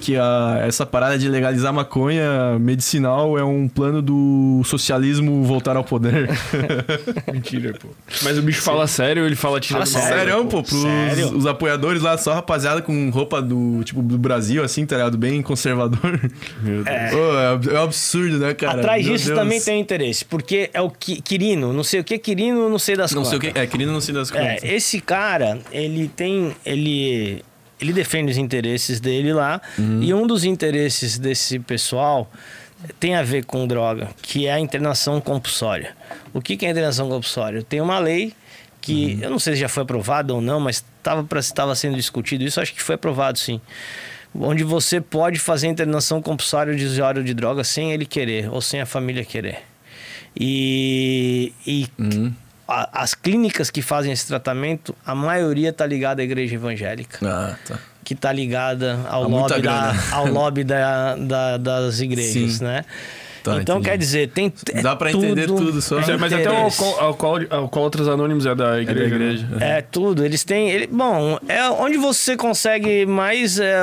Que 0.00 0.16
a, 0.16 0.60
essa 0.62 0.86
parada 0.86 1.18
de 1.18 1.28
legalizar 1.28 1.72
maconha 1.72 2.56
medicinal 2.60 3.36
é 3.36 3.42
um 3.42 3.66
plano 3.66 4.00
do 4.00 4.62
socialismo 4.64 5.42
voltar 5.42 5.76
ao 5.76 5.82
poder. 5.82 6.30
Mentira, 7.32 7.74
pô. 7.74 7.88
Mas 8.22 8.38
o 8.38 8.42
bicho 8.42 8.62
fala 8.62 8.86
sério, 8.86 9.26
ele 9.26 9.34
fala 9.34 9.58
tirando 9.58 9.88
fala 9.88 10.04
sério, 10.04 10.44
pô. 10.44 10.62
Pros 10.62 10.82
sério? 10.82 11.36
os 11.36 11.46
apoiadores 11.46 12.00
lá, 12.00 12.16
só 12.16 12.32
rapaziada 12.32 12.80
com 12.80 13.10
roupa 13.10 13.42
do 13.42 13.82
tipo 13.82 14.00
do 14.00 14.16
Brasil, 14.16 14.62
assim, 14.62 14.86
tá 14.86 14.96
ligado? 14.96 15.18
Bem 15.18 15.42
conservador. 15.42 16.20
Meu 16.62 16.84
Deus. 16.84 16.86
É, 16.86 17.10
é, 17.10 17.74
é 17.74 17.80
um 17.80 17.82
absurdo, 17.82 18.38
né, 18.38 18.54
cara? 18.54 18.78
Atrás 18.78 19.04
Meu 19.04 19.14
disso 19.14 19.26
Deus. 19.26 19.38
também 19.38 19.60
tem 19.60 19.80
interesse, 19.80 20.24
porque 20.24 20.70
é 20.72 20.80
o 20.80 20.90
Quirino, 20.90 21.72
não 21.72 21.82
sei 21.82 22.00
o 22.00 22.04
que, 22.04 22.18
Quirino, 22.18 22.68
não 22.68 22.78
sei 22.78 22.96
das 22.96 23.10
não 23.10 23.22
contas. 23.22 23.32
Não 23.32 23.40
sei 23.40 23.50
o 23.50 23.52
que, 23.52 23.58
é, 23.58 23.66
Quirino, 23.66 23.92
não 23.92 24.00
sei 24.00 24.14
das 24.14 24.30
contas. 24.30 24.62
É, 24.62 24.74
esse 24.74 25.00
cara, 25.00 25.58
ele 25.72 26.08
tem, 26.08 26.54
ele 26.64 27.42
ele 27.80 27.92
defende 27.92 28.30
os 28.32 28.38
interesses 28.38 29.00
dele 29.00 29.32
lá. 29.32 29.60
Uhum. 29.78 30.02
E 30.02 30.12
um 30.12 30.26
dos 30.26 30.44
interesses 30.44 31.18
desse 31.18 31.58
pessoal 31.58 32.30
tem 33.00 33.14
a 33.14 33.22
ver 33.22 33.44
com 33.44 33.66
droga, 33.66 34.08
que 34.22 34.46
é 34.46 34.52
a 34.52 34.60
internação 34.60 35.20
compulsória. 35.20 35.96
O 36.32 36.40
que 36.40 36.64
é 36.64 36.68
a 36.68 36.70
internação 36.70 37.08
compulsória? 37.08 37.62
Tem 37.62 37.80
uma 37.80 37.98
lei 37.98 38.32
que, 38.80 39.14
uhum. 39.14 39.20
eu 39.22 39.30
não 39.30 39.38
sei 39.38 39.54
se 39.54 39.60
já 39.60 39.68
foi 39.68 39.82
aprovada 39.82 40.32
ou 40.34 40.40
não, 40.40 40.60
mas 40.60 40.84
estava 41.40 41.74
sendo 41.74 41.96
discutido 41.96 42.44
isso, 42.44 42.60
acho 42.60 42.74
que 42.74 42.82
foi 42.82 42.94
aprovado 42.94 43.38
sim. 43.38 43.60
Onde 44.34 44.62
você 44.62 45.00
pode 45.00 45.38
fazer 45.38 45.66
internação 45.68 46.20
compulsória 46.20 46.74
de 46.74 46.84
usuário 46.84 47.24
de 47.24 47.32
droga 47.34 47.64
sem 47.64 47.92
ele 47.92 48.04
querer 48.04 48.48
ou 48.52 48.60
sem 48.60 48.80
a 48.80 48.86
família 48.86 49.24
querer. 49.24 49.62
E, 50.38 51.52
e 51.66 51.88
as 52.68 53.14
clínicas 53.14 53.70
que 53.70 53.80
fazem 53.80 54.12
esse 54.12 54.26
tratamento, 54.26 54.94
a 55.04 55.14
maioria 55.14 55.70
está 55.70 55.86
ligada 55.86 56.20
à 56.20 56.24
igreja 56.24 56.54
evangélica. 56.54 57.18
Ah, 57.26 57.56
tá. 57.66 57.78
Que 58.04 58.12
está 58.12 58.30
ligada 58.30 59.00
ao 59.08 59.28
lobby, 59.28 59.62
da, 59.62 59.94
ao 60.12 60.26
lobby 60.26 60.64
da, 60.64 61.16
da, 61.16 61.56
das 61.56 62.00
igrejas, 62.00 62.54
Sim. 62.54 62.64
né? 62.64 62.84
Tá, 63.54 63.62
então, 63.62 63.76
entendi. 63.76 63.90
quer 63.90 63.98
dizer, 63.98 64.28
tem. 64.28 64.52
É 64.72 64.82
Dá 64.82 64.96
para 64.96 65.10
entender 65.10 65.46
tudo 65.46 65.80
só. 65.80 65.98
É, 66.00 66.16
mas 66.16 66.32
até 66.32 66.50
o 66.50 66.68
Alcoólatras 67.50 68.08
Anônimos 68.08 68.46
é 68.46 68.54
da 68.54 68.80
igreja. 68.80 69.00
É, 69.04 69.08
da 69.08 69.14
igreja. 69.14 69.46
é 69.60 69.82
tudo. 69.82 70.24
Eles 70.24 70.44
têm. 70.44 70.70
Ele, 70.70 70.86
bom, 70.86 71.38
é 71.48 71.68
onde 71.70 71.96
você 71.96 72.36
consegue 72.36 73.06
mais 73.06 73.58
é, 73.58 73.76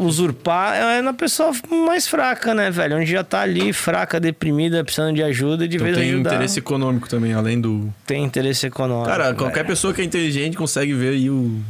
usurpar 0.00 0.74
é 0.74 1.02
na 1.02 1.12
pessoa 1.12 1.52
mais 1.86 2.06
fraca, 2.06 2.54
né, 2.54 2.70
velho? 2.70 2.96
Onde 2.96 3.10
já 3.10 3.24
tá 3.24 3.40
ali, 3.40 3.72
fraca, 3.72 4.18
deprimida, 4.18 4.82
precisando 4.84 5.14
de 5.14 5.22
ajuda 5.22 5.64
e 5.64 5.68
de 5.68 5.76
então 5.76 5.86
vez 5.86 5.98
tem 5.98 6.10
ajudar. 6.10 6.34
interesse 6.34 6.58
econômico 6.58 7.08
também, 7.08 7.32
além 7.32 7.60
do. 7.60 7.92
Tem 8.06 8.24
interesse 8.24 8.66
econômico. 8.66 9.08
Cara, 9.08 9.34
qualquer 9.34 9.64
pessoa 9.64 9.92
que 9.92 10.00
é 10.00 10.04
inteligente 10.04 10.56
consegue 10.56 10.92
ver 10.92 11.10
aí 11.10 11.30
o 11.30 11.60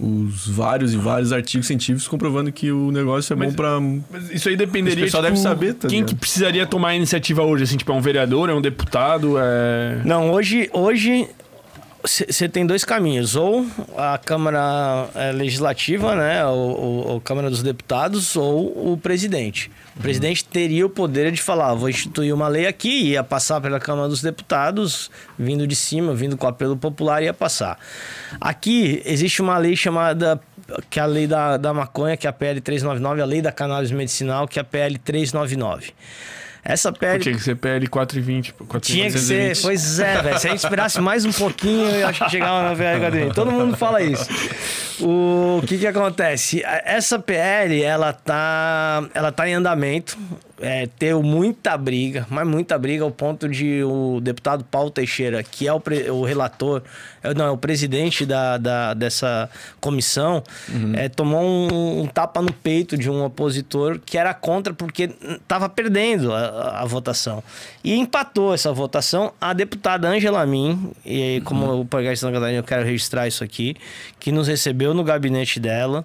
os 0.00 0.46
vários 0.46 0.94
e 0.94 0.96
vários 0.96 1.32
artigos 1.32 1.66
científicos 1.66 2.06
comprovando 2.06 2.52
que 2.52 2.70
o 2.70 2.92
negócio 2.92 3.32
é 3.32 3.36
mas, 3.36 3.50
bom 3.50 3.56
para 3.56 3.80
isso 4.32 4.48
aí 4.48 4.56
dependeria. 4.56 5.04
O 5.04 5.06
pessoal 5.06 5.22
tipo, 5.24 5.34
deve 5.34 5.42
saber. 5.42 5.74
Tá 5.74 5.88
quem 5.88 6.04
que 6.04 6.14
precisaria 6.14 6.66
tomar 6.66 6.90
a 6.90 6.96
iniciativa 6.96 7.42
hoje? 7.42 7.64
Assim, 7.64 7.76
tipo, 7.76 7.90
é 7.90 7.94
um 7.94 8.00
vereador, 8.00 8.48
é 8.48 8.54
um 8.54 8.60
deputado? 8.60 9.34
É... 9.38 10.00
Não, 10.04 10.30
hoje, 10.30 10.70
hoje 10.72 11.28
você 12.08 12.48
tem 12.48 12.66
dois 12.66 12.84
caminhos. 12.84 13.36
Ou 13.36 13.66
a 13.96 14.18
Câmara 14.18 15.08
é, 15.14 15.32
Legislativa, 15.32 16.14
né? 16.16 16.44
Ou, 16.46 17.18
a 17.18 17.20
Câmara 17.20 17.50
dos 17.50 17.62
Deputados, 17.62 18.34
ou 18.36 18.92
o 18.92 18.96
presidente. 18.96 19.70
O 19.96 20.00
presidente 20.00 20.44
teria 20.44 20.86
o 20.86 20.90
poder 20.90 21.30
de 21.30 21.42
falar: 21.42 21.74
vou 21.74 21.88
instituir 21.88 22.34
uma 22.34 22.48
lei 22.48 22.66
aqui, 22.66 23.10
ia 23.10 23.22
passar 23.22 23.60
pela 23.60 23.78
Câmara 23.78 24.08
dos 24.08 24.22
Deputados, 24.22 25.10
vindo 25.38 25.66
de 25.66 25.76
cima, 25.76 26.14
vindo 26.14 26.36
com 26.36 26.46
apelo 26.46 26.76
popular, 26.76 27.22
ia 27.22 27.34
passar. 27.34 27.78
Aqui 28.40 29.02
existe 29.04 29.42
uma 29.42 29.58
lei 29.58 29.76
chamada 29.76 30.40
que 30.90 31.00
é 31.00 31.02
a 31.02 31.06
lei 31.06 31.26
da, 31.26 31.56
da 31.56 31.72
maconha, 31.72 32.16
que 32.16 32.26
é 32.26 32.30
a 32.30 32.32
PL 32.32 32.60
399, 32.60 33.22
a 33.22 33.24
lei 33.24 33.40
da 33.40 33.50
cannabis 33.50 33.90
medicinal, 33.90 34.46
que 34.46 34.58
é 34.58 34.62
a 34.62 34.64
PL 34.64 34.98
399. 34.98 35.92
Essa 36.64 36.92
PL. 36.92 37.22
Tinha 37.22 37.34
que 37.34 37.42
ser 37.42 37.54
PL 37.56 37.86
420. 37.86 38.52
pô, 38.52 38.64
420. 38.64 38.92
Tinha 38.92 39.10
que 39.10 39.18
ser, 39.18 39.54
420. 39.56 39.62
pois 39.62 39.98
é, 40.00 40.22
velho. 40.22 40.38
Se 40.38 40.46
a 40.46 40.50
gente 40.50 40.58
esperasse 40.60 41.00
mais 41.00 41.24
um 41.24 41.32
pouquinho, 41.32 41.88
eu 41.88 42.08
acho 42.08 42.24
que 42.24 42.30
chegava 42.30 42.68
na 42.68 42.76
PL 42.76 43.00
420. 43.00 43.34
Todo 43.34 43.50
mundo 43.52 43.76
fala 43.76 44.02
isso. 44.02 44.28
O 45.00 45.62
que 45.66 45.78
que 45.78 45.86
acontece? 45.86 46.62
Essa 46.84 47.18
PL, 47.18 47.82
ela 47.82 48.12
tá, 48.12 49.08
ela 49.14 49.30
tá 49.32 49.48
em 49.48 49.54
andamento. 49.54 50.18
É, 50.60 50.88
teve 50.98 51.14
muita 51.22 51.76
briga, 51.78 52.26
mas 52.28 52.44
muita 52.46 52.76
briga 52.76 53.04
ao 53.04 53.12
ponto 53.12 53.48
de 53.48 53.82
o 53.84 54.20
deputado 54.20 54.64
Paulo 54.64 54.90
Teixeira, 54.90 55.40
que 55.42 55.68
é 55.68 55.72
o, 55.72 55.78
pre- 55.78 56.10
o 56.10 56.24
relator, 56.24 56.82
é, 57.22 57.32
não, 57.32 57.46
é 57.46 57.50
o 57.50 57.56
presidente 57.56 58.26
da, 58.26 58.58
da- 58.58 58.92
dessa 58.94 59.48
comissão, 59.80 60.42
é, 60.94 61.08
tomou 61.08 61.42
um, 61.42 62.00
um 62.02 62.06
tapa 62.08 62.42
no 62.42 62.52
peito 62.52 62.96
de 62.98 63.08
um 63.08 63.24
opositor 63.24 64.00
que 64.04 64.18
era 64.18 64.34
contra 64.34 64.74
porque 64.74 65.10
estava 65.22 65.68
perdendo 65.68 66.32
a, 66.32 66.38
a- 66.40 66.82
a 66.82 66.84
votação. 66.84 67.40
E 67.84 67.94
empatou 67.94 68.52
essa 68.52 68.72
votação 68.72 69.32
a 69.40 69.52
deputada 69.52 70.08
Angela 70.08 70.44
Min, 70.44 70.90
e 71.06 71.40
como 71.44 71.82
o 71.82 71.84
podcast 71.84 72.18
Santa 72.18 72.32
Catarina 72.34 72.58
eu 72.58 72.64
quero 72.64 72.84
registrar 72.84 73.28
isso 73.28 73.44
aqui, 73.44 73.76
que 74.18 74.32
nos 74.32 74.48
recebeu 74.48 74.92
no 74.92 75.04
gabinete 75.04 75.60
dela, 75.60 76.04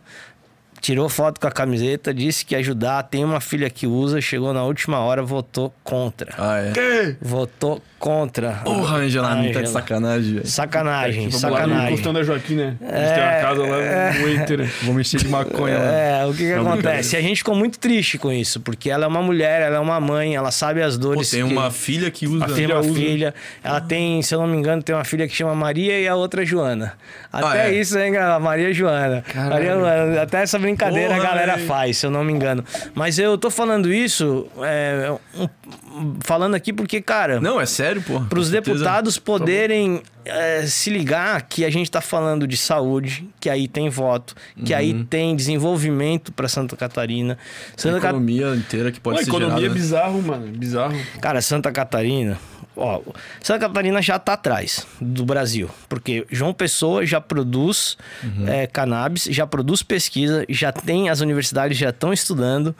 tirou 0.83 1.07
foto 1.07 1.39
com 1.39 1.47
a 1.47 1.51
camiseta, 1.51 2.13
disse 2.13 2.43
que 2.45 2.53
ia 2.53 2.59
ajudar, 2.59 3.01
tem 3.03 3.23
uma 3.23 3.39
filha 3.39 3.69
que 3.69 3.87
usa, 3.87 4.19
chegou 4.19 4.53
na 4.53 4.63
última 4.65 4.99
hora, 4.99 5.23
votou 5.23 5.73
contra. 5.81 6.33
Ah, 6.37 6.57
é. 6.59 6.71
Que? 6.73 7.15
Votou 7.21 7.81
contra. 7.97 8.51
Porra, 8.65 8.97
Angela, 8.97 9.29
não 9.29 9.35
tá 9.37 9.41
de 9.43 9.49
Angela. 9.59 9.65
sacanagem, 9.67 10.33
velho. 10.33 10.45
Sacanagem, 10.47 11.25
no 11.27 11.31
sacanagem. 11.31 11.91
Costão 11.91 12.11
da 12.11 12.21
Joaquim, 12.21 12.55
né? 12.55 12.75
A 12.81 12.97
gente 12.99 13.13
tem 13.13 13.23
uma 13.23 13.31
casa 13.41 13.61
lá 13.61 14.13
no 14.19 14.29
Inter. 14.29 14.69
Vou 14.83 14.93
mexer 14.93 15.17
de 15.19 15.27
maconha 15.29 15.77
lá. 15.77 15.85
É, 15.85 16.25
o 16.25 16.31
que, 16.33 16.39
que 16.39 16.53
Não, 16.55 16.67
acontece? 16.73 17.15
E 17.15 17.19
a 17.19 17.21
gente 17.21 17.37
ficou 17.37 17.55
muito 17.55 17.79
triste 17.79 18.17
com 18.17 18.29
isso, 18.29 18.59
porque 18.59 18.89
ela 18.89 19.05
é 19.05 19.07
uma 19.07 19.21
mulher, 19.21 19.61
ela 19.61 19.77
é 19.77 19.79
uma 19.79 20.01
mãe, 20.01 20.35
ela 20.35 20.51
sabe 20.51 20.81
as 20.81 20.97
Pô, 20.97 21.03
dores. 21.03 21.31
tem 21.31 21.47
que- 21.47 21.53
uma 21.53 21.71
filha 21.71 22.11
que 22.11 22.27
usa. 22.27 22.45
tem 22.47 22.55
filha 22.55 22.75
uma 22.75 22.81
usa. 22.81 22.93
filha, 22.93 23.33
ela 23.63 23.79
tem, 23.79 24.21
se 24.21 24.35
eu 24.35 24.41
não 24.41 24.47
me 24.47 24.57
engano, 24.57 24.83
tem 24.83 24.93
uma 24.93 25.05
filha 25.05 25.25
que 25.29 25.33
chama 25.33 25.55
Maria 25.55 25.97
e 25.97 26.05
a 26.05 26.15
outra 26.15 26.45
Joana. 26.45 26.91
Até 27.31 27.61
Ah, 27.61 27.69
é? 27.69 27.73
isso, 27.73 27.97
hein, 27.97 28.11
galera? 28.11 28.37
Maria 28.37 28.69
e 28.69 28.73
Joana. 28.73 29.23
Maria, 29.33 29.75
Joana. 29.75 30.21
até 30.21 30.41
essa 30.41 30.59
brincadeira 30.59 30.72
Porra, 30.75 31.15
a 31.15 31.19
galera 31.23 31.57
faz, 31.59 31.97
se 31.97 32.05
eu 32.05 32.11
não 32.11 32.23
me 32.23 32.31
engano. 32.33 32.63
Mas 32.93 33.17
eu 33.19 33.37
tô 33.37 33.49
falando 33.49 33.91
isso, 33.93 34.47
é, 34.61 35.13
um- 35.37 36.15
falando 36.21 36.55
aqui 36.55 36.71
porque, 36.73 37.01
cara, 37.01 37.39
Não, 37.39 37.59
é 37.61 37.65
sério, 37.65 38.01
pô. 38.01 38.19
para 38.21 38.39
os 38.39 38.49
deputados 38.49 39.17
poderem 39.17 40.01
eh, 40.25 40.63
se 40.67 40.89
ligar 40.89 41.41
que 41.43 41.65
a 41.65 41.69
gente 41.69 41.87
está 41.87 41.99
falando 41.99 42.47
de 42.47 42.55
saúde, 42.55 43.27
que 43.41 43.49
aí 43.49 43.67
tem 43.67 43.89
voto, 43.89 44.33
que 44.65 44.73
aí 44.73 44.93
Uhum. 44.93 45.03
tem 45.05 45.35
desenvolvimento 45.35 46.31
para 46.31 46.47
Santa 46.47 46.77
Catarina. 46.77 47.37
A 47.77 47.81
Santa 47.81 47.99
Ca- 47.99 48.07
economia 48.09 48.55
inteira 48.55 48.89
que 48.91 48.99
pode 49.01 49.17
Pô, 49.17 49.21
a 49.21 49.23
ser 49.25 49.29
economia 49.29 49.57
gerada, 49.57 49.73
é 49.77 49.81
bizarro, 49.81 50.21
mano. 50.21 50.47
Bizarro. 50.47 50.95
Cara, 51.21 51.41
Santa 51.41 51.71
Catarina. 51.73 52.39
Ó, 52.75 53.01
Santa 53.41 53.59
Catarina 53.67 54.01
já 54.01 54.17
tá 54.17 54.33
atrás 54.33 54.85
do 54.99 55.23
Brasil. 55.25 55.69
Porque 55.87 56.25
João 56.31 56.53
Pessoa 56.53 57.05
já 57.05 57.21
produz 57.21 57.97
Uhum. 58.23 58.47
eh, 58.47 58.67
cannabis, 58.67 59.23
já 59.29 59.45
produz 59.45 59.83
pesquisa, 59.83 60.45
já 60.49 60.71
tem, 60.71 61.09
as 61.09 61.19
universidades 61.21 61.77
já 61.77 61.89
estão 61.89 62.11
estudando. 62.11 62.75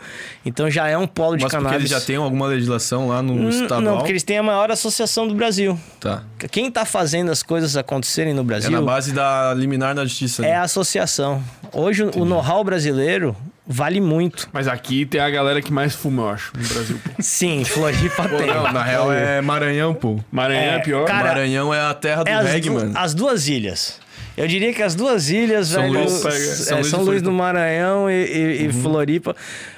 Então 0.46 0.70
já 0.70 0.88
é 0.88 0.98
um 0.98 1.06
polo 1.08 1.38
de 1.38 1.44
Mas 1.44 1.52
porque 1.52 1.64
cannabis. 1.66 1.82
eles 1.82 1.90
já 1.92 2.02
têm 2.06 2.16
alguma 2.16 2.48
legislação 2.48 3.08
lá 3.08 3.22
no 3.22 3.34
Hum, 3.34 3.50
estadual. 3.50 3.82
Não, 3.82 3.98
porque 3.98 4.12
eles 4.12 4.24
têm 4.24 4.38
a 4.38 4.44
maior 4.44 4.72
associação 4.72 5.28
do 5.28 5.36
Brasil. 5.36 5.80
Tá. 6.00 6.24
Quem 6.52 6.72
tá 6.72 6.86
fazendo 6.86 7.32
as 7.32 7.44
coisas 7.44 7.78
acontecerem 7.78 8.34
no 8.34 8.42
É 8.42 8.44
Brasil 8.44 8.72
na 8.72 8.82
base 8.82 9.12
da 9.14 9.54
liminar 9.54 9.94
da 9.96 10.04
justiça. 10.06 10.42
né? 10.42 10.50
é 10.50 10.56
a 10.56 10.64
associação. 10.64 11.44
Hoje 11.72 12.04
o 12.04 12.26
know-how 12.26 12.64
brasileiro 12.64 13.36
vale 13.68 14.00
muito. 14.02 14.48
Mas 14.52 14.68
aqui 14.68 15.06
tem 15.06 15.22
a 15.22 15.30
galera 15.30 15.62
que 15.62 15.72
mais 15.72 15.94
fuma, 15.96 16.24
eu 16.24 16.30
acho, 16.30 16.52
no 16.58 16.68
Brasil. 16.68 17.00
Pô. 17.04 17.12
Sim, 17.22 17.64
Floripa 17.64 18.28
Pô, 18.28 18.38
tem. 18.38 18.48
não, 18.48 18.72
na 18.72 18.84
real 18.84 19.12
é 19.12 19.42
Maranhão, 19.42 19.94
pô. 19.94 20.20
Maranhão 20.32 20.62
é, 20.74 20.76
É, 20.76 20.80
pior. 20.80 21.06
cara, 21.06 21.30
Maranhão 21.30 21.74
é 21.74 21.80
a 21.82 21.94
terra 21.94 22.24
do 22.24 22.30
É 22.30 22.34
as, 22.34 22.46
reggae, 22.48 22.70
du- 22.70 22.76
mano. 22.76 22.94
as 22.96 23.14
duas 23.14 23.48
ilhas. 23.48 24.02
Eu 24.36 24.48
diria 24.48 24.74
que 24.74 24.82
as 24.82 24.96
duas 24.96 25.30
ilhas, 25.30 25.68
São 25.68 25.84
velho, 25.84 25.94
Luís, 25.94 26.26
é, 26.26 26.32
São, 26.32 26.78
Luís 26.80 26.88
São 26.88 27.02
e 27.02 27.06
Luís 27.06 27.22
do. 27.22 27.32
Maranhão 27.32 28.10
e, 28.10 28.14
e- 28.14 28.64
e 28.64 28.68
Uhum. 28.68 28.74
Floripa. 28.82 29.36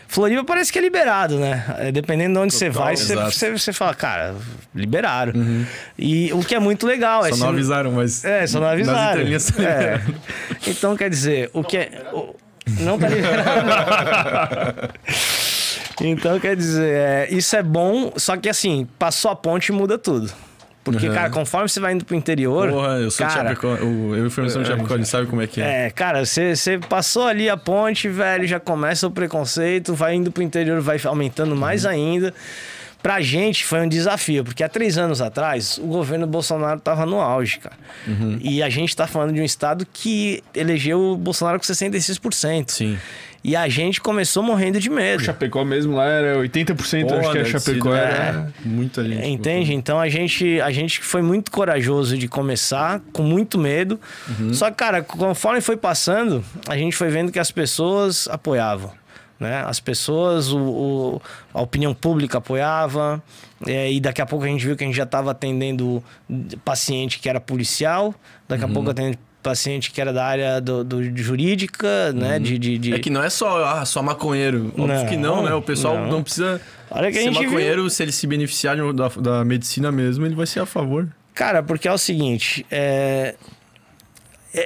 Floripa 0.07 0.45
parece 0.45 0.71
que 0.71 0.79
é 0.79 0.81
liberado, 0.81 1.37
né? 1.37 1.65
É, 1.79 1.91
Dependendo 1.91 2.35
de 2.35 2.39
onde 2.39 2.53
você 2.53 2.69
vai, 2.69 2.95
você. 2.95 3.15
Uhum. 3.17 3.57
você, 3.57 3.73
fala, 3.73 3.93
cara, 3.93 4.33
liberaram. 4.73 5.33
E 5.99 6.31
o 6.31 6.39
que 6.39 6.55
é 6.55 6.59
muito 6.59 6.87
legal. 6.87 7.25
é 7.25 7.29
Só 7.29 7.35
se 7.35 7.41
não 7.41 7.49
avisaram, 7.49 7.91
mas. 7.91 8.23
É, 8.23 8.47
só 8.47 8.61
não 8.61 8.67
avisaram. 8.67 9.25
tá 9.25 9.61
É. 9.63 10.01
Então, 10.67 10.95
quer 10.95 11.09
dizer, 11.09 11.49
o 11.51 11.61
que 11.63 11.75
é... 11.75 12.03
o- 12.13 12.33
Não 12.79 12.97
tá 12.97 13.07
liberado. 13.07 14.89
então, 16.01 16.39
quer 16.39 16.55
dizer, 16.55 16.93
é, 16.93 17.27
isso 17.29 17.55
é 17.55 17.63
bom, 17.63 18.11
só 18.17 18.35
que 18.37 18.49
assim, 18.49 18.87
passou 18.97 19.31
a 19.31 19.35
ponte 19.35 19.71
muda 19.71 19.97
tudo. 19.97 20.31
Porque, 20.83 21.07
Uhum. 21.07 21.15
cara, 21.15 21.29
conforme 21.31 21.67
você 21.67 21.79
vai 21.79 21.93
indo 21.93 22.05
pro 22.05 22.15
interior... 22.15 22.69
Porra, 22.69 22.97
eu 22.99 23.09
sou 23.09 23.25
de 23.25 23.33
cara, 23.33 23.49
Chapecó. 23.49 23.73
o- 23.83 24.15
Eu 24.15 24.25
e 24.25 24.27
o 24.27 24.29
somos 24.29 24.53
de 24.53 24.65
Chapecó, 24.67 24.93
ele 24.93 25.05
sabe 25.05 25.25
como 25.25 25.41
é 25.41 25.47
que 25.47 25.59
é. 25.59 25.87
É, 25.87 25.89
cara, 25.89 26.23
você 26.23 26.55
você 26.55 26.77
passou 26.77 27.25
ali 27.25 27.49
a 27.49 27.57
ponte, 27.57 28.07
velho, 28.07 28.45
já 28.47 28.59
começa 28.59 29.07
o 29.07 29.11
preconceito, 29.11 29.95
vai 29.95 30.13
indo 30.13 30.31
pro 30.31 30.43
interior, 30.43 30.79
vai 30.81 30.99
aumentando 31.05 31.55
mais 31.55 31.87
ainda. 31.87 32.31
Pra 33.05 33.21
gente 33.21 33.63
foi 33.63 33.81
um 33.81 33.87
desafio, 33.87 34.43
porque 34.43 34.63
há 34.63 34.67
três 34.67 34.97
anos 34.97 35.21
atrás 35.21 35.77
o 35.77 35.85
governo 35.85 36.25
Bolsonaro 36.25 36.79
tava 36.79 37.05
no 37.05 37.21
auge, 37.21 37.59
cara. 37.59 37.77
E 38.41 38.63
a 38.63 38.67
gente 38.67 38.95
tá 38.95 39.05
falando 39.05 39.31
de 39.31 39.39
um 39.39 39.43
estado 39.43 39.85
que 39.93 40.43
elegeu 40.55 40.99
o 40.99 41.15
Bolsonaro 41.15 41.59
com 41.59 41.65
66%. 41.65 42.71
Sim. 42.71 42.97
E 43.43 43.55
a 43.55 43.69
gente 43.69 44.01
começou 44.01 44.41
morrendo 44.41 44.79
de 44.79 44.89
medo. 44.89 45.21
Chapecó 45.23 45.63
mesmo 45.63 45.95
lá 45.95 46.05
era 46.05 46.39
80%, 46.39 46.73
acho 46.79 46.95
que 47.05 47.13
a 47.13 47.19
deve 47.19 47.43
ter 47.43 47.45
Chapecó 47.45 47.89
sido, 47.91 47.95
era... 47.95 48.51
é, 48.65 48.67
Muita 48.67 49.03
gente. 49.03 49.27
Entende? 49.27 49.73
Então 49.75 49.99
a 49.99 50.09
gente, 50.09 50.59
a 50.59 50.71
gente 50.71 50.99
foi 51.01 51.21
muito 51.21 51.51
corajoso 51.51 52.17
de 52.17 52.27
começar, 52.27 53.03
com 53.13 53.21
muito 53.21 53.59
medo. 53.59 53.99
Só 54.51 54.71
que, 54.71 54.77
cara, 54.77 55.03
conforme 55.03 55.61
foi 55.61 55.77
passando, 55.77 56.43
a 56.67 56.75
gente 56.75 56.95
foi 56.95 57.09
vendo 57.09 57.31
que 57.31 57.37
as 57.37 57.51
pessoas 57.51 58.27
apoiavam. 58.27 59.04
Né? 59.39 59.63
As 59.67 59.79
pessoas, 59.81 60.51
o, 60.51 60.57
o- 60.59 61.21
a 61.53 61.61
opinião 61.61 61.93
pública 61.93 62.37
apoiava. 62.37 63.21
é, 63.67 63.91
e 63.91 63.99
daqui 63.99 64.21
a 64.21 64.25
pouco 64.25 64.45
a 64.45 64.47
gente 64.47 64.65
viu 64.65 64.75
que 64.77 64.83
a 64.83 64.87
gente 64.87 64.95
já 64.95 65.03
estava 65.03 65.31
atendendo 65.31 66.01
paciente 66.63 67.19
que 67.19 67.27
era 67.29 67.39
policial, 67.39 68.13
daqui 68.47 68.63
a 68.63 68.67
pouco 68.67 68.89
atendendo 68.89 69.17
paciente 69.43 69.91
que 69.91 70.01
era 70.01 70.11
da 70.11 70.25
área 70.25 70.59
do, 70.59 70.83
do- 70.83 71.17
jurídica, 71.17 72.11
né? 72.13 72.39
De, 72.39 72.57
de, 72.57 72.77
de- 72.77 72.93
É 72.93 72.99
que 72.99 73.09
não 73.09 73.23
é 73.23 73.29
só, 73.29 73.63
ah, 73.65 73.85
só 73.85 74.01
maconheiro. 74.01 74.67
Óbvio 74.77 74.87
Não, 74.87 75.05
que 75.05 75.17
não, 75.17 75.43
né? 75.43 75.53
O 75.53 75.61
pessoal 75.61 75.97
não. 75.99 76.07
não, 76.09 76.23
precisa 76.23 76.59
Olha 76.89 77.11
que 77.11 77.17
a 77.17 77.21
ser 77.21 77.27
gente 77.27 77.39
viu. 77.39 77.49
maconheiro. 77.49 77.89
Se 77.89 78.03
ele 78.03 78.11
se 78.11 78.25
beneficiar 78.25 78.75
da, 78.93 79.07
da 79.09 79.45
medicina 79.45 79.91
mesmo, 79.91 80.25
ele 80.25 80.33
vai 80.35 80.45
ser 80.47 80.61
a 80.61 80.65
favor. 80.65 81.07
Cara, 81.33 81.61
porque 81.61 81.87
é 81.87 81.91
o 81.91 81.97
seguinte, 81.97 82.65
é, 82.71 83.35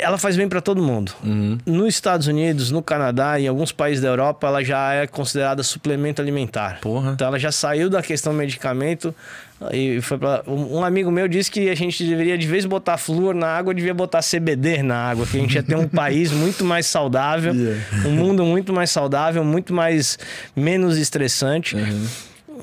ela 0.02 0.18
faz 0.18 0.36
bem 0.36 0.48
para 0.48 0.62
todo 0.62 0.82
mundo. 0.82 1.12
Uhum. 1.24 1.58
Nos 1.66 1.88
Estados 1.90 2.28
Unidos, 2.28 2.72
no 2.72 2.82
Canadá 2.82 3.40
e 3.40 3.46
em 3.46 3.48
alguns 3.48 3.72
países 3.72 4.02
da 4.02 4.10
Europa, 4.10 4.48
ela 4.48 4.64
já 4.64 4.94
é 4.94 5.08
considerada 5.08 5.64
suplemento 5.64 6.22
alimentar. 6.22 6.80
Porra. 6.82 7.12
Então 7.14 7.28
ela 7.28 7.40
já 7.40 7.52
saiu 7.52 7.90
da 7.90 8.02
questão 8.02 8.32
medicamento 8.34 9.14
e 9.74 10.00
foi 10.02 10.18
para 10.18 10.42
um 10.48 10.84
amigo 10.86 11.12
meu 11.12 11.28
disse 11.28 11.52
que 11.52 11.70
a 11.70 11.76
gente 11.76 12.02
deveria 12.06 12.38
de 12.38 12.48
vez 12.48 12.66
botar 12.66 12.98
flúor 12.98 13.34
na 13.36 13.48
água, 13.48 13.74
devia 13.74 13.94
botar 13.94 14.22
CBD 14.22 14.82
na 14.84 14.96
água, 14.96 15.26
que 15.26 15.38
a 15.38 15.42
gente 15.42 15.54
ia 15.56 15.64
ter 15.64 15.76
um 15.76 15.88
país 15.90 16.32
muito 16.32 16.64
mais 16.64 16.86
saudável, 16.86 17.54
Yeah. 17.54 17.82
um 18.08 18.12
mundo 18.12 18.46
muito 18.46 18.72
mais 18.72 18.90
saudável, 18.92 19.44
muito 19.44 19.74
mais 19.74 20.18
menos 20.56 20.98
estressante. 20.98 21.76
Uhum. 21.76 22.06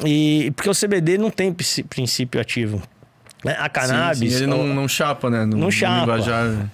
E 0.04 0.52
porque 0.56 0.68
o 0.70 0.74
CBD 0.74 1.18
não 1.18 1.30
tem 1.30 1.52
princ- 1.52 1.84
princípio 1.88 2.40
ativo. 2.40 2.82
Né? 3.46 3.56
A 3.58 3.68
cannabis, 3.68 4.18
Sim, 4.18 4.28
sim, 4.30 4.36
ele 4.36 4.46
não, 4.46 4.60
o- 4.60 4.74
não 4.74 4.86
chapa, 4.88 5.30
né? 5.30 5.44
No, 5.44 5.56
não 5.56 5.70
chapa. 5.70 6.16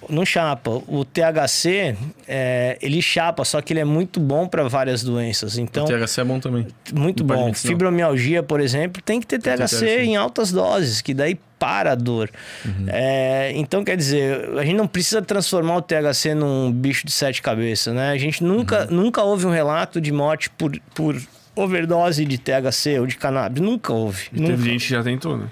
Não 0.09 0.25
chapa. 0.25 0.71
O 0.87 1.05
THC, 1.05 1.95
é, 2.27 2.77
ele 2.81 3.01
chapa, 3.01 3.45
só 3.45 3.61
que 3.61 3.73
ele 3.73 3.79
é 3.79 3.85
muito 3.85 4.19
bom 4.19 4.47
para 4.47 4.67
várias 4.67 5.03
doenças. 5.03 5.57
Então, 5.57 5.85
O 5.85 5.87
THC 5.87 6.21
é 6.21 6.23
bom 6.23 6.39
também. 6.39 6.67
muito 6.93 7.23
não 7.23 7.35
bom. 7.35 7.53
Fibromialgia, 7.53 8.43
por 8.43 8.59
exemplo, 8.59 9.01
tem 9.01 9.19
que 9.19 9.27
ter 9.27 9.39
ter 9.39 9.57
THC, 9.57 9.77
THC. 9.85 10.01
em 10.03 10.15
altas 10.15 10.51
doses, 10.51 11.01
que 11.01 11.13
daí 11.13 11.37
para 11.59 11.93
a 11.93 11.95
dor. 11.95 12.29
Uhum. 12.65 12.85
É, 12.89 13.51
então, 13.55 13.83
quer 13.85 13.95
dizer, 13.95 14.49
a 14.59 14.65
gente 14.65 14.75
não 14.75 14.87
precisa 14.87 15.21
transformar 15.21 15.77
o 15.77 15.81
THC 15.81 16.35
num 16.35 16.69
bicho 16.71 17.05
de 17.05 17.11
sete 17.13 17.41
cabeças, 17.41 17.93
né? 17.95 18.09
A 18.11 18.17
gente 18.17 18.43
nunca, 18.43 18.87
Uhum. 18.89 18.97
nunca 19.03 19.23
houve 19.23 19.45
um 19.45 19.51
relato 19.51 20.01
de 20.01 20.11
morte 20.11 20.49
por, 20.49 20.77
por 20.93 21.15
overdose 21.55 22.25
de 22.25 22.37
THC 22.37 22.99
ou 22.99 23.07
de 23.07 23.17
cannabis. 23.17 23.61
Nunca 23.61 23.93
houve. 23.93 24.27
Nunca. 24.31 24.51
Teve 24.51 24.69
gente 24.71 24.87
que 24.87 24.91
já 24.91 25.03
tentou, 25.03 25.37
né? 25.37 25.47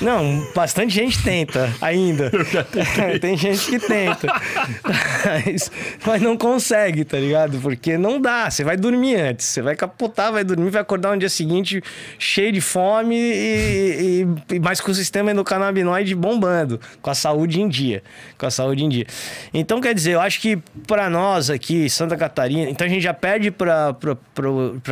Não, 0.00 0.46
bastante 0.54 0.94
gente 0.94 1.22
tenta 1.22 1.72
ainda. 1.80 2.30
Tem 3.20 3.36
gente 3.36 3.66
que 3.66 3.78
tenta. 3.78 4.28
Mas, 5.24 5.70
mas 6.06 6.22
não 6.22 6.36
consegue, 6.36 7.04
tá 7.04 7.18
ligado? 7.18 7.58
Porque 7.58 7.98
não 7.98 8.20
dá. 8.20 8.50
Você 8.50 8.62
vai 8.62 8.76
dormir 8.76 9.16
antes. 9.16 9.46
Você 9.46 9.60
vai 9.60 9.74
capotar, 9.74 10.32
vai 10.32 10.44
dormir, 10.44 10.70
vai 10.70 10.82
acordar 10.82 11.12
no 11.12 11.18
dia 11.18 11.28
seguinte 11.28 11.82
cheio 12.18 12.52
de 12.52 12.60
fome 12.60 13.16
e, 13.16 14.26
e, 14.50 14.54
e 14.54 14.60
mais 14.60 14.80
com 14.80 14.90
o 14.90 14.94
sistema 14.94 15.32
endocannabinoide 15.32 16.14
bombando. 16.14 16.80
Com 17.02 17.10
a 17.10 17.14
saúde 17.14 17.60
em 17.60 17.68
dia. 17.68 18.02
Com 18.38 18.46
a 18.46 18.50
saúde 18.50 18.84
em 18.84 18.88
dia. 18.88 19.06
Então, 19.52 19.80
quer 19.80 19.94
dizer, 19.94 20.12
eu 20.12 20.20
acho 20.20 20.40
que 20.40 20.56
para 20.86 21.10
nós 21.10 21.50
aqui, 21.50 21.90
Santa 21.90 22.16
Catarina, 22.16 22.70
então 22.70 22.86
a 22.86 22.90
gente 22.90 23.02
já 23.02 23.14
perde 23.14 23.50
para 23.50 23.96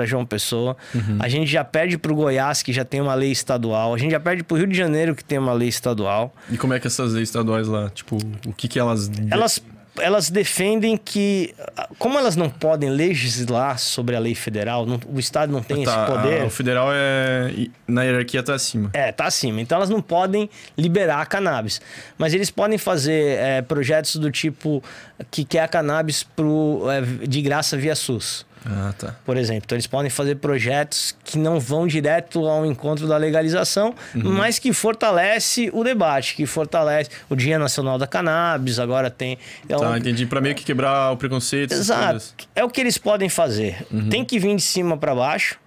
João 0.05 0.27
Pessoa. 0.27 0.42
Pessoa. 0.43 0.77
A 1.21 1.29
gente 1.29 1.47
já 1.51 1.63
perde 1.65 1.97
pro 1.97 2.15
Goiás, 2.15 2.63
que 2.63 2.73
já 2.73 2.85
tem 2.85 3.01
uma 3.01 3.15
lei 3.15 3.31
estadual. 3.31 3.95
A 3.95 3.99
gente 3.99 4.11
já 4.11 4.19
perde 4.21 4.43
pro 4.43 4.57
Rio 4.57 4.67
de 4.67 4.77
Janeiro, 4.77 5.15
que 5.15 5.25
tem 5.25 5.39
uma 5.39 5.53
lei 5.53 5.69
estadual. 5.69 6.35
E 6.51 6.59
como 6.59 6.75
é 6.75 6.81
que 6.81 6.87
essas 6.89 7.13
leis 7.13 7.29
estaduais 7.29 7.69
lá, 7.69 7.89
tipo, 7.91 8.19
o 8.47 8.53
que 8.53 8.67
que 8.67 8.79
elas... 8.79 9.09
Elas, 9.31 9.63
elas 9.99 10.31
defendem 10.31 10.97
que, 10.97 11.55
como 11.99 12.19
elas 12.19 12.35
não 12.35 12.49
podem 12.51 12.91
legislar 12.91 13.79
sobre 13.79 14.17
a 14.17 14.19
lei 14.19 14.35
federal, 14.35 14.85
não- 14.87 14.99
o 15.07 15.19
Estado 15.21 15.53
não 15.53 15.63
tem 15.63 15.85
Tá, 15.85 16.05
esse 16.07 16.13
poder. 16.13 16.41
a- 16.41 16.45
o 16.47 16.51
federal 16.51 16.89
é... 16.93 17.69
Na 17.87 18.03
hierarquia 18.03 18.43
tá 18.43 18.55
acima. 18.55 18.91
É, 18.95 19.13
tá 19.13 19.27
acima. 19.27 19.61
Então 19.61 19.77
elas 19.77 19.91
não 19.91 20.01
podem 20.03 20.49
liberar 20.77 21.21
a 21.21 21.27
cannabis. 21.27 21.81
Mas 22.19 22.33
eles 22.35 22.51
podem 22.51 22.79
fazer 22.79 23.39
é, 23.39 23.63
projetos 23.63 24.17
do 24.17 24.31
tipo 24.31 24.83
que 25.31 25.45
quer 25.45 25.61
a 25.61 25.69
cannabis 25.69 26.23
pro, 26.25 26.85
é, 26.91 27.27
de 27.27 27.41
graça 27.43 27.77
via 27.77 27.95
SUS. 27.95 28.45
Ah, 28.65 28.93
tá. 28.97 29.17
Por 29.25 29.37
exemplo, 29.37 29.63
então 29.67 29.77
eles 29.77 29.87
podem 29.87 30.11
fazer 30.11 30.37
projetos 30.37 31.17
que 31.25 31.37
não 31.39 31.59
vão 31.59 31.87
direto 31.87 32.47
ao 32.47 32.65
encontro 32.65 33.07
da 33.09 33.17
legalização, 33.17 33.95
Uhum. 34.15 34.33
mas 34.33 34.59
que 34.59 34.73
fortalece 34.73 35.71
o 35.73 35.83
debate, 35.83 36.35
que 36.35 36.47
fortalece 36.47 37.11
o 37.29 37.35
Dia 37.37 37.59
Nacional 37.59 37.99
da 37.99 38.07
Cannabis, 38.07 38.79
agora 38.79 39.11
tem. 39.11 39.39
Então, 39.65 39.81
Tá, 39.81 39.99
entendi. 39.99 40.27
Pra 40.27 40.41
meio 40.41 40.55
que 40.55 40.65
quebrar 40.65 41.13
o 41.13 41.17
preconceito. 41.17 41.73
Exato. 41.73 42.23
É 42.55 42.63
o 42.65 42.71
que 42.71 42.81
eles 42.81 42.97
podem 42.99 43.29
fazer. 43.29 43.87
Tem 44.11 44.25
que 44.25 44.39
vir 44.39 44.55
de 44.57 44.63
cima 44.63 44.97
para 44.97 45.15
baixo 45.15 45.59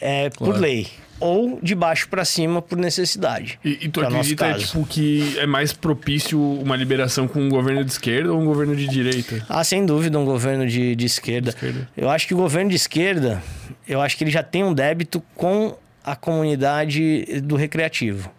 é, 0.00 0.30
por. 0.30 0.46
Claro. 0.46 0.60
lei. 0.60 0.86
Ou 1.20 1.58
de 1.60 1.74
baixo 1.74 2.08
para 2.08 2.24
cima 2.24 2.62
por 2.62 2.78
necessidade. 2.78 3.58
E, 3.64 3.86
e 3.86 3.88
tu 3.88 4.00
acredita, 4.00 4.52
caso. 4.52 4.66
tipo, 4.66 4.86
que 4.86 5.36
é 5.36 5.46
mais 5.46 5.72
propício 5.72 6.40
uma 6.40 6.76
liberação 6.76 7.26
com 7.26 7.40
um 7.40 7.48
governo 7.48 7.84
de 7.84 7.90
esquerda 7.90 8.32
ou 8.32 8.40
um 8.40 8.44
governo 8.44 8.76
de 8.76 8.86
direita? 8.86 9.44
Ah, 9.48 9.64
sem 9.64 9.84
dúvida, 9.84 10.16
um 10.16 10.24
governo 10.24 10.64
de, 10.64 10.94
de 10.94 11.06
esquerda. 11.06 11.48
esquerda. 11.48 11.88
Eu 11.96 12.08
acho 12.08 12.24
que 12.24 12.34
o 12.34 12.36
governo 12.36 12.70
de 12.70 12.76
esquerda, 12.76 13.42
eu 13.88 14.00
acho 14.00 14.16
que 14.16 14.22
ele 14.22 14.30
já 14.30 14.44
tem 14.44 14.62
um 14.62 14.72
débito 14.72 15.20
com 15.34 15.76
a 16.04 16.14
comunidade 16.14 17.40
do 17.42 17.56
recreativo. 17.56 18.30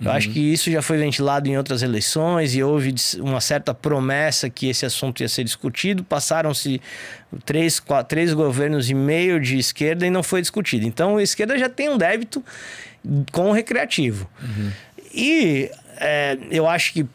Eu 0.00 0.10
acho 0.10 0.30
que 0.30 0.40
isso 0.40 0.70
já 0.70 0.82
foi 0.82 0.98
ventilado 0.98 1.48
em 1.48 1.56
outras 1.56 1.82
eleições 1.82 2.54
e 2.54 2.62
houve 2.62 2.94
uma 3.18 3.40
certa 3.40 3.72
promessa 3.72 4.50
que 4.50 4.68
esse 4.68 4.84
assunto 4.84 5.22
ia 5.22 5.28
ser 5.28 5.42
discutido. 5.42 6.04
Passaram-se 6.04 6.80
três, 7.44 7.80
quatro, 7.80 8.08
três 8.08 8.34
governos 8.34 8.90
e 8.90 8.94
meio 8.94 9.40
de 9.40 9.58
esquerda 9.58 10.06
e 10.06 10.10
não 10.10 10.22
foi 10.22 10.40
discutido. 10.42 10.86
Então, 10.86 11.16
a 11.16 11.22
esquerda 11.22 11.58
já 11.58 11.68
tem 11.68 11.88
um 11.88 11.96
débito 11.96 12.44
com 13.32 13.48
o 13.50 13.52
recreativo. 13.52 14.28
E 15.14 15.70
é, 15.98 16.36
eu 16.50 16.68
acho 16.68 16.92
que 16.92 17.06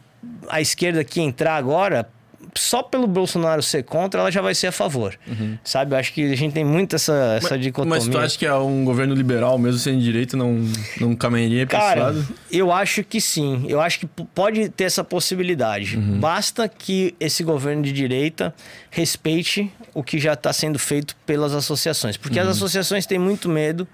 a 0.48 0.60
esquerda 0.60 1.04
que 1.04 1.20
entrar 1.20 1.56
agora, 1.56 2.08
só 2.54 2.82
pelo 2.82 3.06
Bolsonaro 3.06 3.62
ser 3.62 3.82
contra, 3.82 4.20
ela 4.20 4.30
já 4.30 4.42
vai 4.42 4.54
ser 4.54 4.66
a 4.66 4.72
favor. 4.72 5.18
Sabe? 5.64 5.94
Eu 5.94 5.98
acho 5.98 6.12
que 6.12 6.32
a 6.32 6.36
gente 6.36 6.52
tem 6.52 6.64
muito 6.64 6.96
essa, 6.96 7.38
essa 7.38 7.58
dicotomia. 7.58 7.98
Mas 7.98 8.06
tu 8.08 8.18
acha 8.18 8.38
que 8.38 8.44
é 8.46 8.54
um 8.54 8.84
governo 8.84 9.14
liberal, 9.14 9.58
mesmo 9.58 9.78
sendo 9.78 9.98
de 9.98 10.04
direita, 10.04 10.36
não, 10.36 10.62
não 11.00 11.16
caminharia 11.16 11.66
pra 11.66 11.78
esse 11.90 11.98
lado? 11.98 12.28
eu 12.50 12.70
acho 12.70 13.02
que 13.04 13.20
sim. 13.20 13.64
Eu 13.68 13.80
acho 13.80 14.00
que 14.00 14.06
pode 14.06 14.68
ter 14.68 14.84
essa 14.84 15.02
possibilidade. 15.02 15.96
Uhum. 15.96 16.20
Basta 16.20 16.68
que 16.68 17.14
esse 17.18 17.42
governo 17.42 17.82
de 17.82 17.92
direita 17.92 18.54
respeite 18.90 19.72
o 19.94 20.02
que 20.02 20.18
já 20.18 20.34
está 20.34 20.52
sendo 20.52 20.78
feito 20.78 21.16
pelas 21.26 21.54
associações. 21.54 22.16
Porque 22.16 22.38
Uhum. 22.38 22.48
as 22.48 22.56
associações 22.56 23.06
têm 23.06 23.18
muito 23.18 23.48
medo 23.48 23.88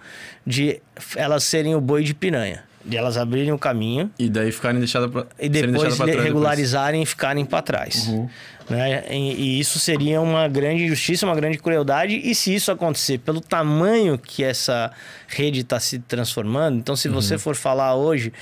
de 0.47 0.81
elas 1.17 1.45
serem 1.45 1.75
o 1.75 1.81
boi 1.81 2.03
de 2.03 2.15
piranha. 2.15 2.65
De 2.89 2.97
elas 2.97 3.19
abrirem 3.19 3.53
o 3.53 3.59
caminho 3.59 4.11
E 4.19 4.29
daí 4.31 4.51
ficarem 4.51 4.79
deixadas 4.79 5.11
pra, 5.11 5.27
e 5.39 5.49
depois 5.49 5.95
trás 5.95 6.23
regularizarem 6.23 7.03
e 7.03 7.07
ficarem 7.07 7.45
para 7.45 7.61
trás. 7.63 8.09
Uhum. 8.09 8.29
Né? 8.69 9.05
E, 9.11 9.17
e 9.35 9.61
isso 9.61 9.79
seria 9.79 10.21
uma 10.21 10.47
grande 10.49 10.85
injustiça, 10.85 11.25
uma 11.27 11.35
grande 11.35 11.59
crueldade. 11.59 12.21
E 12.23 12.35
se 12.35 12.55
isso 12.55 12.71
acontecer 12.71 13.19
pelo 13.19 13.41
tamanho 13.41 14.19
que 14.19 14.43
essa 14.43 14.91
rede 15.27 15.61
está 15.61 15.79
se 15.81 15.99
transformando, 16.01 16.79
então 16.79 16.97
se 16.97 17.09
Uhum. 17.09 17.15
você 17.15 17.39
for 17.39 17.55
falar 17.55 17.95
hoje 17.95 18.33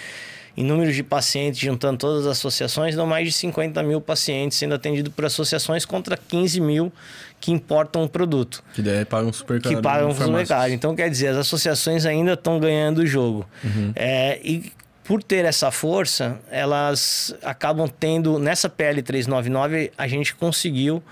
em 0.57 0.65
números 0.65 0.95
de 0.95 1.03
pacientes, 1.03 1.61
juntando 1.61 1.99
todas 1.99 2.27
as 2.27 2.39
associações, 2.39 2.95
dão 2.97 3.07
mais 3.07 3.27
de 3.29 3.33
50 3.33 3.83
mil 3.83 4.01
pacientes 4.01 4.57
sendo 4.57 4.75
atendidos 4.75 5.13
por 5.13 5.25
associações 5.27 5.85
contra 5.85 6.17
15 6.17 6.61
mil 6.61 6.93
que 7.39 7.53
importam 7.53 8.03
o 8.05 8.09
produto 8.09 8.65
Que 8.75 8.81
daí 8.81 9.05
pagam 9.05 9.31
super 9.33 9.61
caro. 9.61 9.77
que 9.77 9.83
pagam 9.83 10.09
os 10.09 10.17
farmácia. 10.17 10.37
mercados. 10.57 10.73
Então, 10.75 10.97
quer 10.97 11.11
dizer, 11.11 11.29
as 11.29 11.37
associações 11.37 12.07
ainda 12.07 12.33
estão 12.33 12.59
ganhando 12.59 12.99
o 12.99 13.07
jogo. 13.07 13.47
É, 13.95 14.41
e 14.43 14.73
por 15.07 15.23
ter 15.23 15.45
essa 15.45 15.71
força, 15.71 16.39
elas 16.51 17.35
acabam 17.43 17.89
tendo. 17.89 18.39
Nessa 18.39 18.69
PL 18.69 19.01
399, 19.03 19.93
a 19.97 20.09
gente 20.09 20.35
conseguiu, 20.35 21.03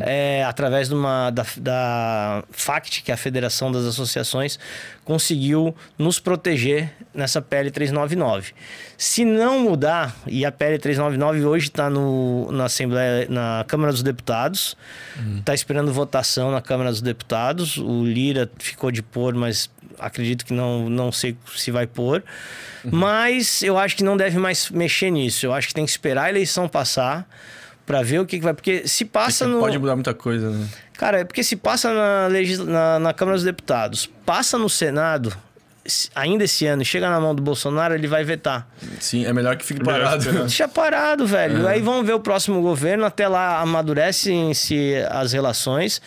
é, 0.00 0.44
através 0.44 0.88
de 0.88 0.94
uma, 0.94 1.30
da, 1.30 1.46
da 1.58 2.44
FACT, 2.50 3.02
que 3.02 3.10
é 3.10 3.14
a 3.14 3.16
Federação 3.16 3.70
das 3.70 3.84
Associações, 3.84 4.58
conseguiu 5.04 5.74
nos 5.96 6.18
proteger 6.18 6.92
nessa 7.14 7.40
PL 7.40 7.70
399. 7.70 8.52
Se 8.96 9.24
não 9.24 9.60
mudar, 9.60 10.16
e 10.26 10.44
a 10.44 10.50
PL 10.50 10.78
399 10.78 11.44
hoje 11.44 11.66
está 11.66 11.88
na 11.88 12.64
Assembleia, 12.64 13.26
na 13.28 13.64
Câmara 13.68 13.92
dos 13.92 14.02
Deputados, 14.02 14.76
está 15.38 15.54
esperando 15.54 15.92
votação 15.92 16.50
na 16.50 16.60
Câmara 16.60 16.90
dos 16.90 17.02
Deputados. 17.02 17.76
O 17.76 18.04
Lira 18.04 18.50
ficou 18.58 18.90
de 18.90 19.02
pôr, 19.02 19.34
mas 19.34 19.70
acredito 19.98 20.44
que 20.44 20.52
não, 20.52 20.88
não 20.88 21.10
sei 21.12 21.36
se 21.56 21.70
vai 21.70 21.86
pôr. 21.86 22.22
Mas 22.84 23.62
eu 23.62 23.78
acho 23.78 23.96
que 23.96 24.04
não 24.04 24.16
deve 24.16 24.38
mais 24.38 24.70
mexer 24.70 25.10
nisso. 25.10 25.46
Eu 25.46 25.52
acho 25.52 25.68
que 25.68 25.74
tem 25.74 25.84
que 25.84 25.90
esperar 25.90 26.24
a 26.24 26.30
eleição 26.30 26.68
passar 26.68 27.26
para 27.86 28.02
ver 28.02 28.20
o 28.20 28.26
que, 28.26 28.38
que 28.38 28.44
vai. 28.44 28.54
Porque 28.54 28.86
se 28.86 29.04
passa 29.04 29.44
Porque 29.44 29.56
no. 29.56 29.60
Pode 29.62 29.78
mudar 29.78 29.94
muita 29.94 30.14
coisa, 30.14 30.50
né? 30.50 30.66
Cara, 30.96 31.20
é 31.20 31.24
porque 31.24 31.42
se 31.42 31.56
passa 31.56 31.92
na, 31.92 32.26
legisla... 32.28 32.64
na, 32.66 32.98
na 32.98 33.12
Câmara 33.14 33.36
dos 33.36 33.44
Deputados, 33.44 34.08
passa 34.24 34.56
no 34.58 34.68
Senado, 34.68 35.30
se- 35.30 35.36
ainda 36.14 36.44
esse 36.44 36.66
ano, 36.66 36.82
e 36.82 36.84
chega 36.84 37.08
na 37.10 37.20
mão 37.20 37.34
do 37.34 37.42
Bolsonaro, 37.42 37.94
ele 37.94 38.06
vai 38.06 38.24
vetar. 38.24 38.66
Sim, 39.00 39.26
é 39.26 39.32
melhor 39.32 39.56
que 39.56 39.64
fique 39.64 39.82
parado. 39.82 40.18
esperar. 40.18 40.40
Deixa 40.40 40.68
parado, 40.68 41.26
velho. 41.26 41.66
Aí 41.68 41.80
vamos 41.80 42.06
ver 42.06 42.14
o 42.14 42.20
próximo 42.20 42.62
governo. 42.62 43.04
Até 43.04 43.28
lá 43.28 43.60
amadurecem-se 43.60 44.94
as 45.10 45.32
relações. 45.32 46.00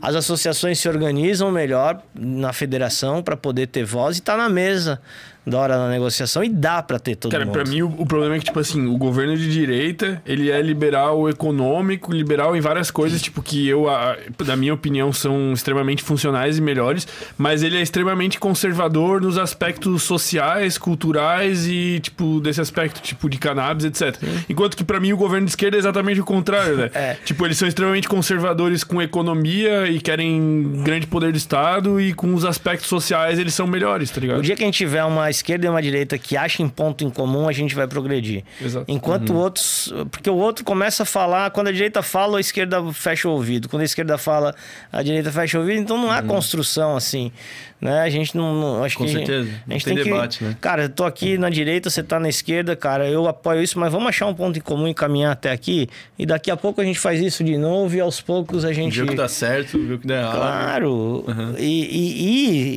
As 0.00 0.14
associações 0.14 0.78
se 0.78 0.88
organizam 0.88 1.50
melhor 1.50 2.00
na 2.14 2.52
federação 2.52 3.22
para 3.22 3.36
poder 3.36 3.66
ter 3.66 3.84
voz 3.84 4.18
e 4.18 4.22
tá 4.22 4.36
na 4.36 4.48
mesa 4.48 5.00
da 5.46 5.58
hora 5.58 5.76
da 5.76 5.88
negociação 5.88 6.42
e 6.42 6.48
dá 6.48 6.82
para 6.82 6.98
ter 6.98 7.16
todo 7.16 7.30
Cara, 7.32 7.44
mundo. 7.44 7.52
pra 7.54 7.64
mim 7.64 7.82
o, 7.82 7.86
o 7.98 8.06
problema 8.06 8.36
é 8.36 8.38
que, 8.38 8.46
tipo 8.46 8.58
assim, 8.58 8.86
o 8.86 8.96
governo 8.96 9.36
de 9.36 9.50
direita, 9.52 10.22
ele 10.24 10.50
é 10.50 10.60
liberal 10.62 11.28
econômico, 11.28 12.12
liberal 12.12 12.56
em 12.56 12.60
várias 12.60 12.90
coisas, 12.90 13.20
tipo, 13.20 13.42
que 13.42 13.68
eu, 13.68 13.88
a- 13.88 14.16
na 14.46 14.56
minha 14.56 14.72
opinião, 14.72 15.12
são 15.12 15.52
extremamente 15.52 16.02
funcionais 16.02 16.56
e 16.58 16.60
melhores, 16.62 17.06
mas 17.36 17.62
ele 17.62 17.76
é 17.76 17.82
extremamente 17.82 18.38
conservador 18.38 19.20
nos 19.20 19.36
aspectos 19.36 20.02
sociais, 20.02 20.78
culturais 20.78 21.66
e, 21.66 22.00
tipo, 22.00 22.40
desse 22.40 22.60
aspecto, 22.60 23.00
tipo, 23.02 23.28
de 23.28 23.36
cannabis, 23.38 23.84
etc. 23.84 24.16
Enquanto 24.48 24.76
que, 24.76 24.84
pra 24.84 24.98
mim, 24.98 25.12
o 25.12 25.16
governo 25.16 25.44
de 25.46 25.50
esquerda 25.52 25.76
é 25.76 25.78
exatamente 25.78 26.20
o 26.20 26.24
contrário, 26.24 26.76
né? 26.76 26.90
É. 27.04 27.16
Tipo, 27.24 27.44
eles 27.44 27.58
são 27.58 27.66
extremamente 27.68 28.08
conservadores 28.08 28.84
com 28.84 29.02
economia 29.02 29.88
e 29.88 30.00
querem 30.00 30.82
grande 30.84 31.06
poder 31.06 31.32
do 31.32 31.36
Estado 31.36 32.00
e 32.00 32.14
com 32.14 32.32
os 32.34 32.44
aspectos 32.44 32.88
sociais 32.88 33.38
eles 33.38 33.52
são 33.52 33.66
melhores, 33.66 34.10
tá 34.10 34.20
ligado? 34.20 34.38
O 34.38 34.42
dia 34.42 34.54
que 34.56 34.62
a 34.62 34.66
gente 34.66 34.76
tiver 34.76 35.04
uma 35.04 35.28
esquerda 35.34 35.66
e 35.66 35.68
uma 35.68 35.82
direita 35.82 36.16
que 36.18 36.36
achem 36.36 36.68
ponto 36.68 37.04
em 37.04 37.10
comum, 37.10 37.48
a 37.48 37.52
gente 37.52 37.74
vai 37.74 37.86
progredir. 37.86 38.44
Exato. 38.60 38.84
Enquanto 38.88 39.34
outros. 39.34 39.92
Porque 40.10 40.30
o 40.30 40.36
outro 40.36 40.64
começa 40.64 41.02
a 41.02 41.06
falar, 41.06 41.50
quando 41.50 41.68
a 41.68 41.72
direita 41.72 42.02
fala, 42.02 42.38
a 42.38 42.40
esquerda 42.40 42.82
fecha 42.92 43.28
o 43.28 43.32
ouvido. 43.32 43.68
Quando 43.68 43.82
a 43.82 43.84
esquerda 43.84 44.16
fala, 44.18 44.54
a 44.92 45.02
direita 45.02 45.30
fecha 45.32 45.58
o 45.58 45.60
ouvido. 45.62 45.80
Então 45.80 45.98
não 45.98 46.10
há 46.10 46.22
construção 46.22 46.96
assim. 46.96 47.32
Né? 47.80 48.00
A 48.00 48.08
gente 48.08 48.34
não. 48.34 48.54
não- 48.54 48.84
acho 48.84 48.96
Com 48.96 49.04
que 49.04 49.12
certeza. 49.12 49.50
A 49.68 49.72
gente 49.74 49.84
tem 49.84 49.94
tem, 49.96 50.04
debate, 50.04 50.38
que, 50.38 50.44
né? 50.44 50.56
Cara, 50.60 50.84
eu 50.84 50.88
tô 50.88 51.04
aqui 51.04 51.36
na 51.36 51.50
direita, 51.50 51.90
você 51.90 52.02
tá 52.02 52.18
na 52.18 52.28
esquerda, 52.30 52.74
cara. 52.74 53.06
Eu 53.10 53.28
apoio 53.28 53.60
isso, 53.62 53.78
mas 53.78 53.92
vamos 53.92 54.08
achar 54.08 54.26
um 54.26 54.32
ponto 54.34 54.58
em 54.58 54.62
comum 54.62 54.88
e 54.88 54.94
caminhar 54.94 55.32
até 55.32 55.50
aqui. 55.50 55.86
E 56.18 56.24
daqui 56.24 56.50
a 56.50 56.56
pouco 56.56 56.80
a 56.80 56.84
gente 56.84 56.98
faz 56.98 57.20
isso 57.20 57.44
de 57.44 57.58
novo 57.58 57.94
e 57.94 58.00
aos 58.00 58.22
poucos 58.22 58.64
a 58.64 58.72
gente. 58.72 58.94
Viu 58.94 59.06
que 59.08 59.14
dá 59.14 59.28
certo, 59.28 59.78
viu 59.78 59.98
que 59.98 60.06
dá 60.06 60.14
errado. 60.20 60.34
Claro. 60.36 61.24
E, 61.58 61.64
e- 61.64 62.24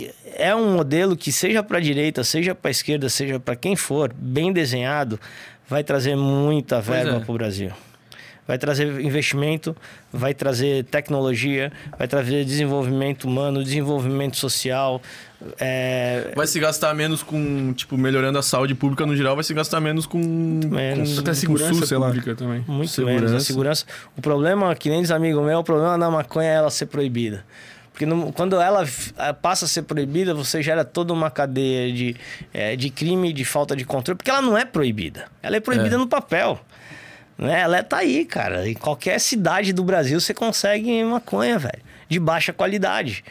e 0.07 0.11
é 0.37 0.55
um 0.55 0.73
modelo 0.73 1.17
que, 1.17 1.31
seja 1.31 1.63
para 1.63 1.77
a 1.77 1.81
direita, 1.81 2.23
seja 2.23 2.53
para 2.55 2.69
a 2.69 2.71
esquerda, 2.71 3.09
seja 3.09 3.39
para 3.39 3.55
quem 3.55 3.75
for, 3.75 4.13
bem 4.13 4.53
desenhado, 4.53 5.19
vai 5.67 5.83
trazer 5.83 6.15
muita 6.15 6.79
verba 6.79 7.17
é. 7.17 7.19
para 7.19 7.31
o 7.31 7.33
Brasil. 7.33 7.71
Vai 8.47 8.57
trazer 8.57 9.01
investimento, 9.01 9.75
vai 10.11 10.33
trazer 10.33 10.85
tecnologia, 10.85 11.69
vai 11.97 12.07
trazer 12.07 12.45
desenvolvimento 12.45 13.25
humano, 13.25 13.61
desenvolvimento 13.61 14.37
social. 14.37 15.01
é, 15.59 16.31
Vai 16.33 16.47
se 16.47 16.57
gastar 16.57 16.93
menos 16.93 17.21
com, 17.21 17.73
tipo, 17.73 17.97
melhorando 17.97 18.39
a 18.39 18.41
saúde 18.41 18.73
pública 18.73 19.05
no 19.05 19.13
geral, 19.17 19.35
vai 19.35 19.43
se 19.43 19.53
gastar 19.53 19.81
menos 19.81 20.05
com. 20.05 20.17
Menos. 20.17 21.15
com 21.15 21.19
Até 21.19 21.31
com 21.31 21.35
segurança 21.35 21.73
SUS, 21.73 21.89
sei 21.89 21.97
lá. 21.97 22.07
pública 22.07 22.35
também. 22.35 22.63
Muito 22.65 22.89
Segurança. 22.89 23.25
menos. 23.25 23.41
A 23.41 23.45
segurança. 23.45 23.85
O 24.15 24.21
problema, 24.21 24.73
que 24.75 24.89
nem 24.89 25.01
diz 25.01 25.11
amigo 25.11 25.41
meu, 25.41 25.59
o 25.59 25.63
problema 25.63 25.97
da 25.97 26.09
maconha 26.09 26.47
é 26.47 26.53
ela 26.53 26.69
ser 26.69 26.85
proibida. 26.85 27.43
Porque 27.97 28.05
quando 28.33 28.61
ela 28.61 28.83
eh, 29.17 29.33
passa 29.33 29.65
a 29.65 29.67
ser 29.67 29.81
proibida, 29.81 30.31
você 30.31 30.61
gera 30.61 30.85
toda 30.85 31.11
uma 31.11 31.31
cadeia 31.31 31.91
de, 31.91 32.15
eh, 32.53 32.75
de 32.75 32.91
crime, 32.91 33.33
de 33.33 33.43
falta 33.43 33.75
de 33.75 33.83
controle, 33.83 34.15
porque 34.17 34.29
ela 34.29 34.41
não 34.41 34.55
é 34.55 34.63
proibida. 34.63 35.25
Ela 35.41 35.57
é 35.57 35.59
proibida 35.59 35.95
É. 35.95 35.97
no 35.97 36.05
papel. 36.05 36.59
Né? 37.39 37.61
Ela 37.61 37.81
tá 37.81 37.97
aí, 37.97 38.23
cara. 38.23 38.69
Em 38.69 38.75
qualquer 38.75 39.19
cidade 39.19 39.73
do 39.73 39.83
Brasil 39.83 40.19
você 40.19 40.31
consegue 40.31 41.03
maconha, 41.03 41.57
velho. 41.57 41.81
De 42.07 42.19
baixa 42.19 42.53
qualidade. 42.53 43.23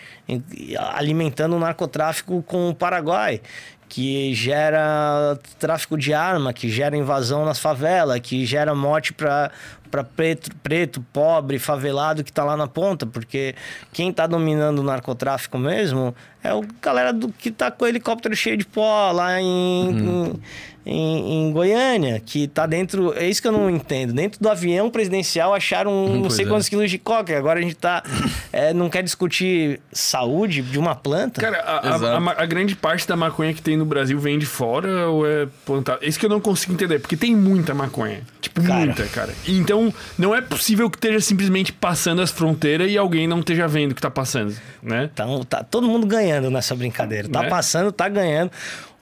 Alimentando 0.95 1.55
o 1.55 1.61
narcotráfico 1.61 2.43
com 2.43 2.69
o 2.69 2.75
Paraguai. 2.75 3.41
Que 3.89 4.35
gera 4.35 5.39
tráfico 5.61 5.97
de 5.97 6.13
arma, 6.13 6.53
que 6.53 6.69
gera 6.69 6.97
invasão 6.97 7.45
nas 7.45 7.61
favelas, 7.61 8.19
que 8.19 8.45
gera 8.45 8.75
morte 8.75 9.13
para 9.13 9.53
para 9.87 10.05
preto, 10.05 10.51
preto, 10.63 11.05
pobre, 11.13 11.59
favelado 11.59 12.23
que 12.25 12.33
tá 12.33 12.45
lá 12.45 12.57
na 12.57 12.67
ponta, 12.67 13.07
porque 13.07 13.55
quem 13.93 14.13
tá 14.13 14.27
dominando 14.27 14.81
o 14.81 14.83
narcotráfico 14.83 15.59
mesmo 15.59 16.15
é 16.43 16.53
o 16.55 16.63
galera 16.81 17.13
do, 17.13 17.29
que 17.31 17.51
tá 17.51 17.71
com 17.71 17.85
o 17.85 17.89
helicóptero 17.89 18.35
cheio 18.37 18.57
de 18.57 18.65
pó 18.67 19.11
lá 19.13 19.41
em, 19.41 19.91
em, 19.91 20.41
em- 20.87 21.49
em 21.49 21.53
Goiânia, 21.53 22.21
que 22.25 22.47
tá 22.47 22.65
dentro. 22.67 23.13
É 23.19 23.29
isso 23.29 23.43
que 23.43 23.49
eu 23.49 23.53
não 23.53 23.69
entendo. 23.69 24.13
Dentro 24.13 24.41
do 24.41 24.49
avião 24.49 24.89
presidencial 24.89 25.53
acharam 25.53 25.93
um, 25.93 26.21
não 26.21 26.31
sei 26.31 26.45
é. 26.45 26.49
quantos 26.49 26.69
quilos 26.69 26.89
de 26.89 26.99
coca. 26.99 27.37
Agora 27.37 27.59
a 27.59 27.63
gente 27.63 27.75
tá. 27.75 28.05
é, 28.53 28.73
não 28.73 28.89
quer 28.89 29.03
discutir 29.03 29.81
saúde 29.93 30.63
de 30.63 30.79
uma 30.79 30.95
planta. 30.95 31.41
Cara, 31.41 31.59
a, 31.59 31.89
a- 31.89 32.19
a 32.39 32.43
a 32.43 32.47
grande 32.47 32.77
parte 32.77 33.09
da 33.09 33.17
maconha 33.17 33.53
que 33.53 33.61
tem 33.63 33.77
no 33.77 33.85
Brasil 33.85 34.17
vem 34.21 34.39
de 34.39 34.47
fora 34.47 35.09
ou 35.09 35.27
é 35.27 35.49
plantada? 35.65 35.99
Isso 36.07 36.19
que 36.21 36.27
eu 36.27 36.31
não 36.31 36.41
consigo 36.41 36.73
entender, 36.75 37.01
porque 37.01 37.17
tem 37.17 37.35
muita 37.35 37.75
maconha. 37.75 38.21
Tipo, 38.41 38.63
Cara. 38.63 38.85
muita, 38.87 39.05
cara. 39.07 39.35
Então, 39.49 39.76
não 40.19 40.35
é 40.35 40.41
possível 40.41 40.91
que 40.91 40.97
esteja 40.97 41.21
simplesmente 41.21 41.73
passando 41.73 42.21
as 42.23 42.31
fronteiras 42.31 42.91
e 42.91 42.97
alguém 42.99 43.27
não 43.27 43.41
esteja 43.41 43.67
vendo 43.67 43.93
o 43.93 43.95
que 43.95 44.01
tá 44.03 44.11
passando, 44.11 44.55
né? 44.83 45.11
Então, 45.13 45.43
tá 45.45 45.63
todo 45.65 45.87
mundo 45.87 46.07
ganhando 46.07 46.51
nessa 46.51 46.75
brincadeira. 46.75 47.29
Tá 47.29 47.43
Né? 47.43 47.49
passando, 47.49 47.93
tá 47.93 48.09
ganhando. 48.09 48.51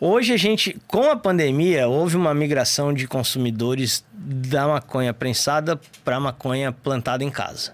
Hoje 0.01 0.33
a 0.33 0.37
gente, 0.37 0.77
com 0.87 1.11
a 1.11 1.17
pandemia, 1.17 1.89
houve 1.89 2.17
uma 2.17 2.35
migração 2.35 2.93
de 2.93 3.07
consumidores 3.07 4.05
da 4.13 4.67
maconha 4.69 5.15
prensada 5.15 5.81
para 6.05 6.19
maconha 6.21 6.73
plantada 6.73 7.25
em 7.25 7.31
casa. 7.31 7.73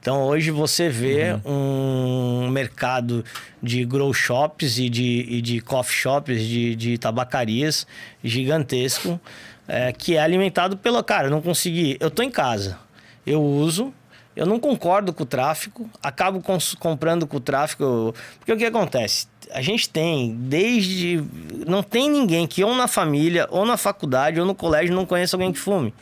Então 0.00 0.22
hoje 0.22 0.50
você 0.50 0.88
vê 0.88 1.36
um 1.44 2.48
mercado 2.48 3.24
de 3.62 3.84
grow 3.84 4.14
shops 4.14 4.78
e 4.78 4.88
de, 4.88 5.26
e 5.28 5.42
de 5.42 5.60
coffee 5.60 5.96
shops, 5.96 6.40
de, 6.40 6.76
de 6.76 6.98
tabacarias 6.98 7.86
gigantesco, 8.22 9.20
é, 9.68 9.92
que 9.92 10.16
é 10.16 10.20
alimentado 10.20 10.76
pelo. 10.76 11.02
Cara, 11.04 11.28
não 11.30 11.40
consegui. 11.42 11.96
Eu 12.00 12.10
tô 12.10 12.22
em 12.22 12.30
casa, 12.30 12.78
eu 13.26 13.40
uso, 13.42 13.92
eu 14.34 14.46
não 14.46 14.58
concordo 14.58 15.12
com 15.12 15.22
o 15.22 15.26
tráfico, 15.26 15.88
acabo 16.02 16.42
comprando 16.80 17.26
com 17.26 17.36
o 17.36 17.40
tráfico. 17.40 18.14
Porque 18.38 18.52
o 18.52 18.56
que 18.56 18.64
acontece? 18.64 19.26
A 19.52 19.62
gente 19.62 19.88
tem, 19.88 20.34
desde. 20.34 21.22
Não 21.66 21.82
tem 21.82 22.10
ninguém 22.10 22.46
que, 22.46 22.64
ou 22.64 22.74
na 22.74 22.88
família, 22.88 23.46
ou 23.50 23.64
na 23.64 23.76
faculdade, 23.76 24.40
ou 24.40 24.46
no 24.46 24.54
colégio, 24.54 24.94
não 24.94 25.06
conheça 25.06 25.36
alguém 25.36 25.52
que 25.52 25.58
fume. 25.58 25.92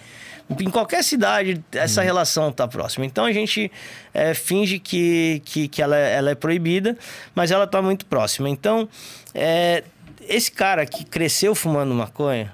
Em 0.49 0.71
qualquer 0.71 1.03
cidade, 1.03 1.61
essa 1.73 2.03
relação 2.03 2.51
está 2.51 2.69
próxima. 2.69 3.05
Então 3.05 3.25
a 3.25 3.33
gente 3.33 3.71
é, 4.14 4.33
finge 4.33 4.79
que, 4.79 5.43
que, 5.45 5.67
que 5.67 5.83
ela, 5.83 5.97
é- 5.97 6.14
ela 6.14 6.31
é 6.31 6.35
proibida, 6.37 6.97
mas 7.35 7.51
ela 7.51 7.64
está 7.64 7.83
muito 7.83 8.07
próxima. 8.07 8.49
Então, 8.49 8.89
é, 9.35 9.83
esse 10.29 10.53
cara 10.53 10.87
que 10.87 11.05
cresceu 11.05 11.53
fumando 11.53 11.93
maconha, 11.95 12.53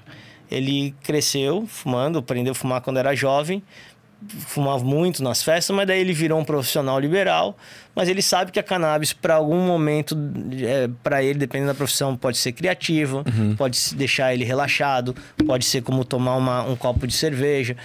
ele 0.53 0.93
cresceu 1.03 1.65
fumando, 1.67 2.19
aprendeu 2.19 2.51
a 2.51 2.55
fumar 2.55 2.81
quando 2.81 2.97
era 2.97 3.15
jovem, 3.15 3.61
fumava 4.47 4.83
muito 4.83 5.21
nas 5.21 5.43
festas, 5.43 5.75
mas 5.75 5.85
daí 5.85 5.99
ele 5.99 6.13
virou 6.13 6.39
um 6.39 6.45
profissional 6.45 6.97
liberal. 6.99 7.57
Mas 7.95 8.07
ele 8.07 8.21
sabe 8.21 8.51
que 8.51 8.59
a 8.59 8.63
cannabis, 8.63 9.11
para 9.13 9.35
algum 9.35 9.59
momento, 9.59 10.17
é, 10.61 10.89
para 11.03 11.21
ele, 11.21 11.37
dependendo 11.37 11.71
da 11.71 11.75
profissão, 11.75 12.15
pode 12.15 12.37
ser 12.37 12.53
criativa, 12.53 13.23
pode 13.57 13.77
se 13.77 13.93
deixar 13.95 14.33
ele 14.33 14.43
relaxado, 14.45 15.15
pode 15.45 15.65
ser 15.65 15.81
como 15.81 16.03
tomar 16.05 16.35
uma- 16.37 16.63
um 16.63 16.75
copo 16.75 17.05
de 17.05 17.13
cerveja. 17.13 17.75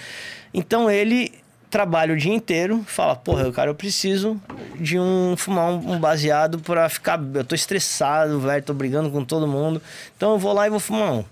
Então 0.55 0.91
ele 0.91 1.33
trabalha 1.71 2.15
o 2.15 2.17
dia 2.17 2.33
inteiro, 2.33 2.83
fala, 2.87 3.15
porra, 3.15 3.53
cara, 3.53 3.69
eu 3.71 3.75
preciso 3.75 4.41
de 4.81 4.99
um 4.99 5.35
fumar 5.37 5.71
um, 5.73 5.93
um 5.95 5.99
baseado 5.99 6.59
para 6.61 6.89
ficar, 6.89 7.21
eu 7.35 7.45
tô 7.45 7.55
estressado, 7.55 8.41
velho, 8.41 8.63
tô 8.63 8.73
brigando 8.73 9.11
com 9.11 9.23
todo 9.23 9.47
mundo. 9.47 9.83
Então 10.17 10.33
eu 10.33 10.39
vou 10.39 10.55
lá 10.55 10.67
e 10.67 10.71
vou 10.71 10.81
fumar 10.81 11.13
um. 11.13 11.25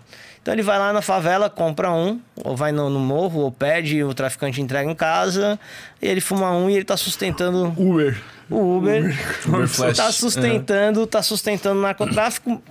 Então 0.46 0.54
ele 0.54 0.62
vai 0.62 0.78
lá 0.78 0.92
na 0.92 1.02
favela, 1.02 1.50
compra 1.50 1.90
um, 1.90 2.20
ou 2.44 2.54
vai 2.56 2.70
no, 2.70 2.88
no 2.88 3.00
morro, 3.00 3.40
ou 3.40 3.50
pede, 3.50 4.04
o 4.04 4.14
traficante 4.14 4.60
entrega 4.62 4.88
em 4.88 4.94
casa, 4.94 5.58
e 6.00 6.06
ele 6.06 6.20
fuma 6.20 6.52
um 6.52 6.70
e 6.70 6.76
ele 6.76 6.84
tá 6.84 6.96
sustentando 6.96 7.74
Uber. 7.76 8.16
o 8.48 8.76
Uber. 8.76 9.12
Uber 9.44 9.66
Flash. 9.66 9.96
Tá 9.96 10.12
sustentando, 10.12 11.04
tá 11.04 11.20
sustentando 11.20 11.80
o 11.80 11.82
narcotráfico 11.82 12.62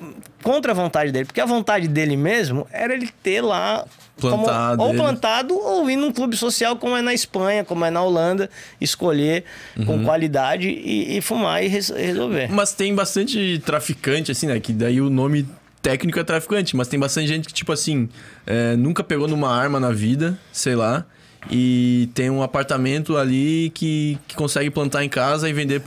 contra 0.41 0.71
a 0.71 0.73
vontade 0.73 1.11
dele. 1.11 1.25
Porque 1.25 1.41
a 1.41 1.45
vontade 1.45 1.89
dele 1.89 2.15
mesmo 2.15 2.65
era 2.71 2.93
ele 2.93 3.09
ter 3.21 3.41
lá. 3.41 3.83
como- 4.21 4.45
Plantado 4.45 4.81
ou 4.81 4.89
ele. 4.91 4.97
plantado 4.97 5.53
ou 5.59 5.89
ir 5.89 5.97
num 5.97 6.13
clube 6.13 6.37
social 6.37 6.77
como 6.77 6.95
é 6.95 7.01
na 7.01 7.13
Espanha, 7.13 7.65
como 7.65 7.83
é 7.83 7.89
na 7.89 8.01
Holanda, 8.01 8.49
escolher 8.79 9.43
Uhum. 9.75 9.85
com 9.85 10.03
qualidade 10.05 10.69
e, 10.69 11.17
e 11.17 11.21
fumar 11.21 11.61
e 11.61 11.67
res- 11.67 11.89
resolver. 11.89 12.47
Mas 12.49 12.71
tem 12.71 12.95
bastante 12.95 13.61
traficante, 13.65 14.31
assim, 14.31 14.47
né? 14.47 14.57
Que 14.61 14.71
daí 14.71 15.01
o 15.01 15.09
nome 15.09 15.45
técnico 15.85 16.19
é 16.19 16.23
traficante, 16.23 16.75
mas 16.75 16.87
tem 16.87 16.99
bastante 16.99 17.27
gente 17.27 17.47
que, 17.47 17.53
tipo 17.53 17.71
assim, 17.71 18.09
é, 18.47 18.75
nunca 18.75 19.03
pegou 19.03 19.27
numa 19.27 19.55
arma 19.55 19.79
na 19.79 19.91
vida, 19.91 20.35
sei 20.51 20.75
lá, 20.75 21.05
e 21.51 22.09
tem 22.15 22.27
um 22.27 22.41
apartamento 22.41 23.15
ali 23.15 23.69
que, 23.69 24.17
que 24.27 24.35
consegue 24.35 24.71
plantar 24.71 25.03
em 25.03 25.09
casa 25.09 25.47
e 25.47 25.53
vender 25.53 25.81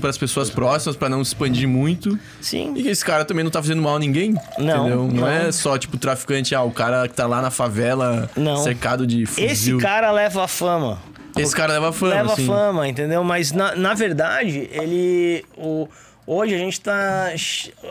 para 0.00 0.10
as 0.10 0.18
pessoas 0.18 0.50
próximas 0.50 0.96
para 0.96 1.08
não 1.08 1.22
se 1.22 1.28
expandir 1.28 1.68
muito. 1.68 2.18
Sim. 2.40 2.74
E 2.74 2.88
esse 2.88 3.04
cara 3.04 3.24
também 3.24 3.44
não 3.44 3.50
tá 3.50 3.62
fazendo 3.62 3.80
mal 3.80 3.94
a 3.94 3.98
ninguém. 4.00 4.34
Não, 4.58 4.88
entendeu? 4.88 4.96
Não, 5.04 5.08
não. 5.20 5.28
é 5.28 5.52
só, 5.52 5.78
tipo, 5.78 5.96
traficante, 5.98 6.52
ah, 6.52 6.64
o 6.64 6.72
cara 6.72 7.06
que 7.06 7.14
tá 7.14 7.24
lá 7.28 7.40
na 7.40 7.52
favela 7.52 8.28
Não. 8.36 8.56
cercado 8.56 9.06
de 9.06 9.24
fuzil. 9.24 9.46
Esse 9.46 9.76
cara 9.76 10.10
leva 10.10 10.42
a 10.42 10.48
fama. 10.48 10.98
Esse 11.36 11.54
cara 11.54 11.74
leva 11.74 11.92
fama, 11.92 12.14
leva 12.14 12.36
fama, 12.36 12.88
entendeu? 12.88 13.22
Mas 13.22 13.52
na, 13.52 13.76
na 13.76 13.94
verdade, 13.94 14.68
ele. 14.72 15.44
O, 15.56 15.88
hoje 16.26 16.54
a 16.54 16.58
gente 16.58 16.80
tá. 16.80 17.32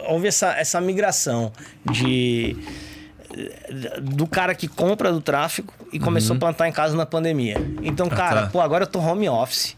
Houve 0.08 0.28
essa, 0.28 0.54
essa 0.58 0.80
migração 0.82 1.52
de. 1.90 2.56
Do 4.02 4.28
cara 4.28 4.54
que 4.54 4.68
compra 4.68 5.12
do 5.12 5.20
tráfico 5.20 5.74
e 5.92 6.00
começou 6.00 6.36
a 6.36 6.40
plantar 6.40 6.68
em 6.68 6.72
casa 6.72 6.96
na 6.96 7.06
pandemia. 7.06 7.58
Então, 7.82 8.08
cara, 8.08 8.44
tá. 8.44 8.48
pô, 8.48 8.62
agora 8.62 8.84
eu 8.84 8.88
tô 8.88 9.00
home 9.00 9.28
office. 9.28 9.76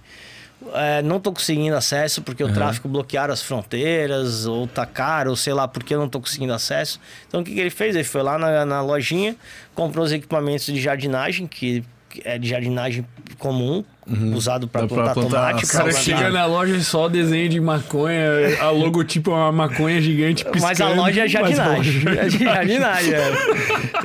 É, 0.73 1.01
não 1.01 1.19
tô 1.19 1.31
conseguindo 1.31 1.75
acesso 1.75 2.21
porque 2.21 2.43
o 2.43 2.51
tráfico 2.51 2.87
bloquearam 2.87 3.33
as 3.33 3.41
fronteiras, 3.41 4.45
ou 4.45 4.67
tá 4.67 4.85
caro, 4.85 5.29
ou 5.29 5.35
sei 5.35 5.53
lá, 5.53 5.67
porque 5.67 5.93
eu 5.93 5.99
não 5.99 6.09
tô 6.09 6.19
conseguindo 6.19 6.53
acesso. 6.53 6.99
Então 7.27 7.41
o 7.41 7.43
que, 7.43 7.53
que 7.53 7.59
ele 7.59 7.69
fez? 7.69 7.95
Ele 7.95 8.03
foi 8.03 8.23
lá 8.23 8.37
na, 8.37 8.65
na 8.65 8.81
lojinha, 8.81 9.35
comprou 9.73 10.03
os 10.03 10.11
equipamentos 10.11 10.65
de 10.65 10.81
jardinagem, 10.81 11.45
que 11.47 11.83
é 12.23 12.37
de 12.37 12.47
jardinagem 12.47 13.05
comum, 13.39 13.83
usado 14.35 14.67
para 14.67 14.87
plantar, 14.87 15.13
plantar 15.13 15.29
tomate. 15.51 15.65
O 15.65 15.67
cara 15.67 15.91
chega 15.91 16.29
na 16.29 16.45
loja 16.45 16.75
e 16.75 16.83
só 16.83 17.09
desenho 17.09 17.49
de 17.49 17.59
maconha, 17.59 18.21
a 18.61 18.69
logotipo 18.69 19.31
é 19.31 19.33
uma 19.33 19.51
maconha 19.51 19.99
gigante 20.01 20.43
piscando. 20.45 20.63
Mas 20.63 20.81
a 20.81 20.89
loja 20.89 21.25
é 21.25 21.27
jardinagem. 21.27 22.03
loja 22.03 22.09
É 22.21 22.27
de 22.29 22.37
jardinagem, 22.43 23.13
é. 23.13 23.31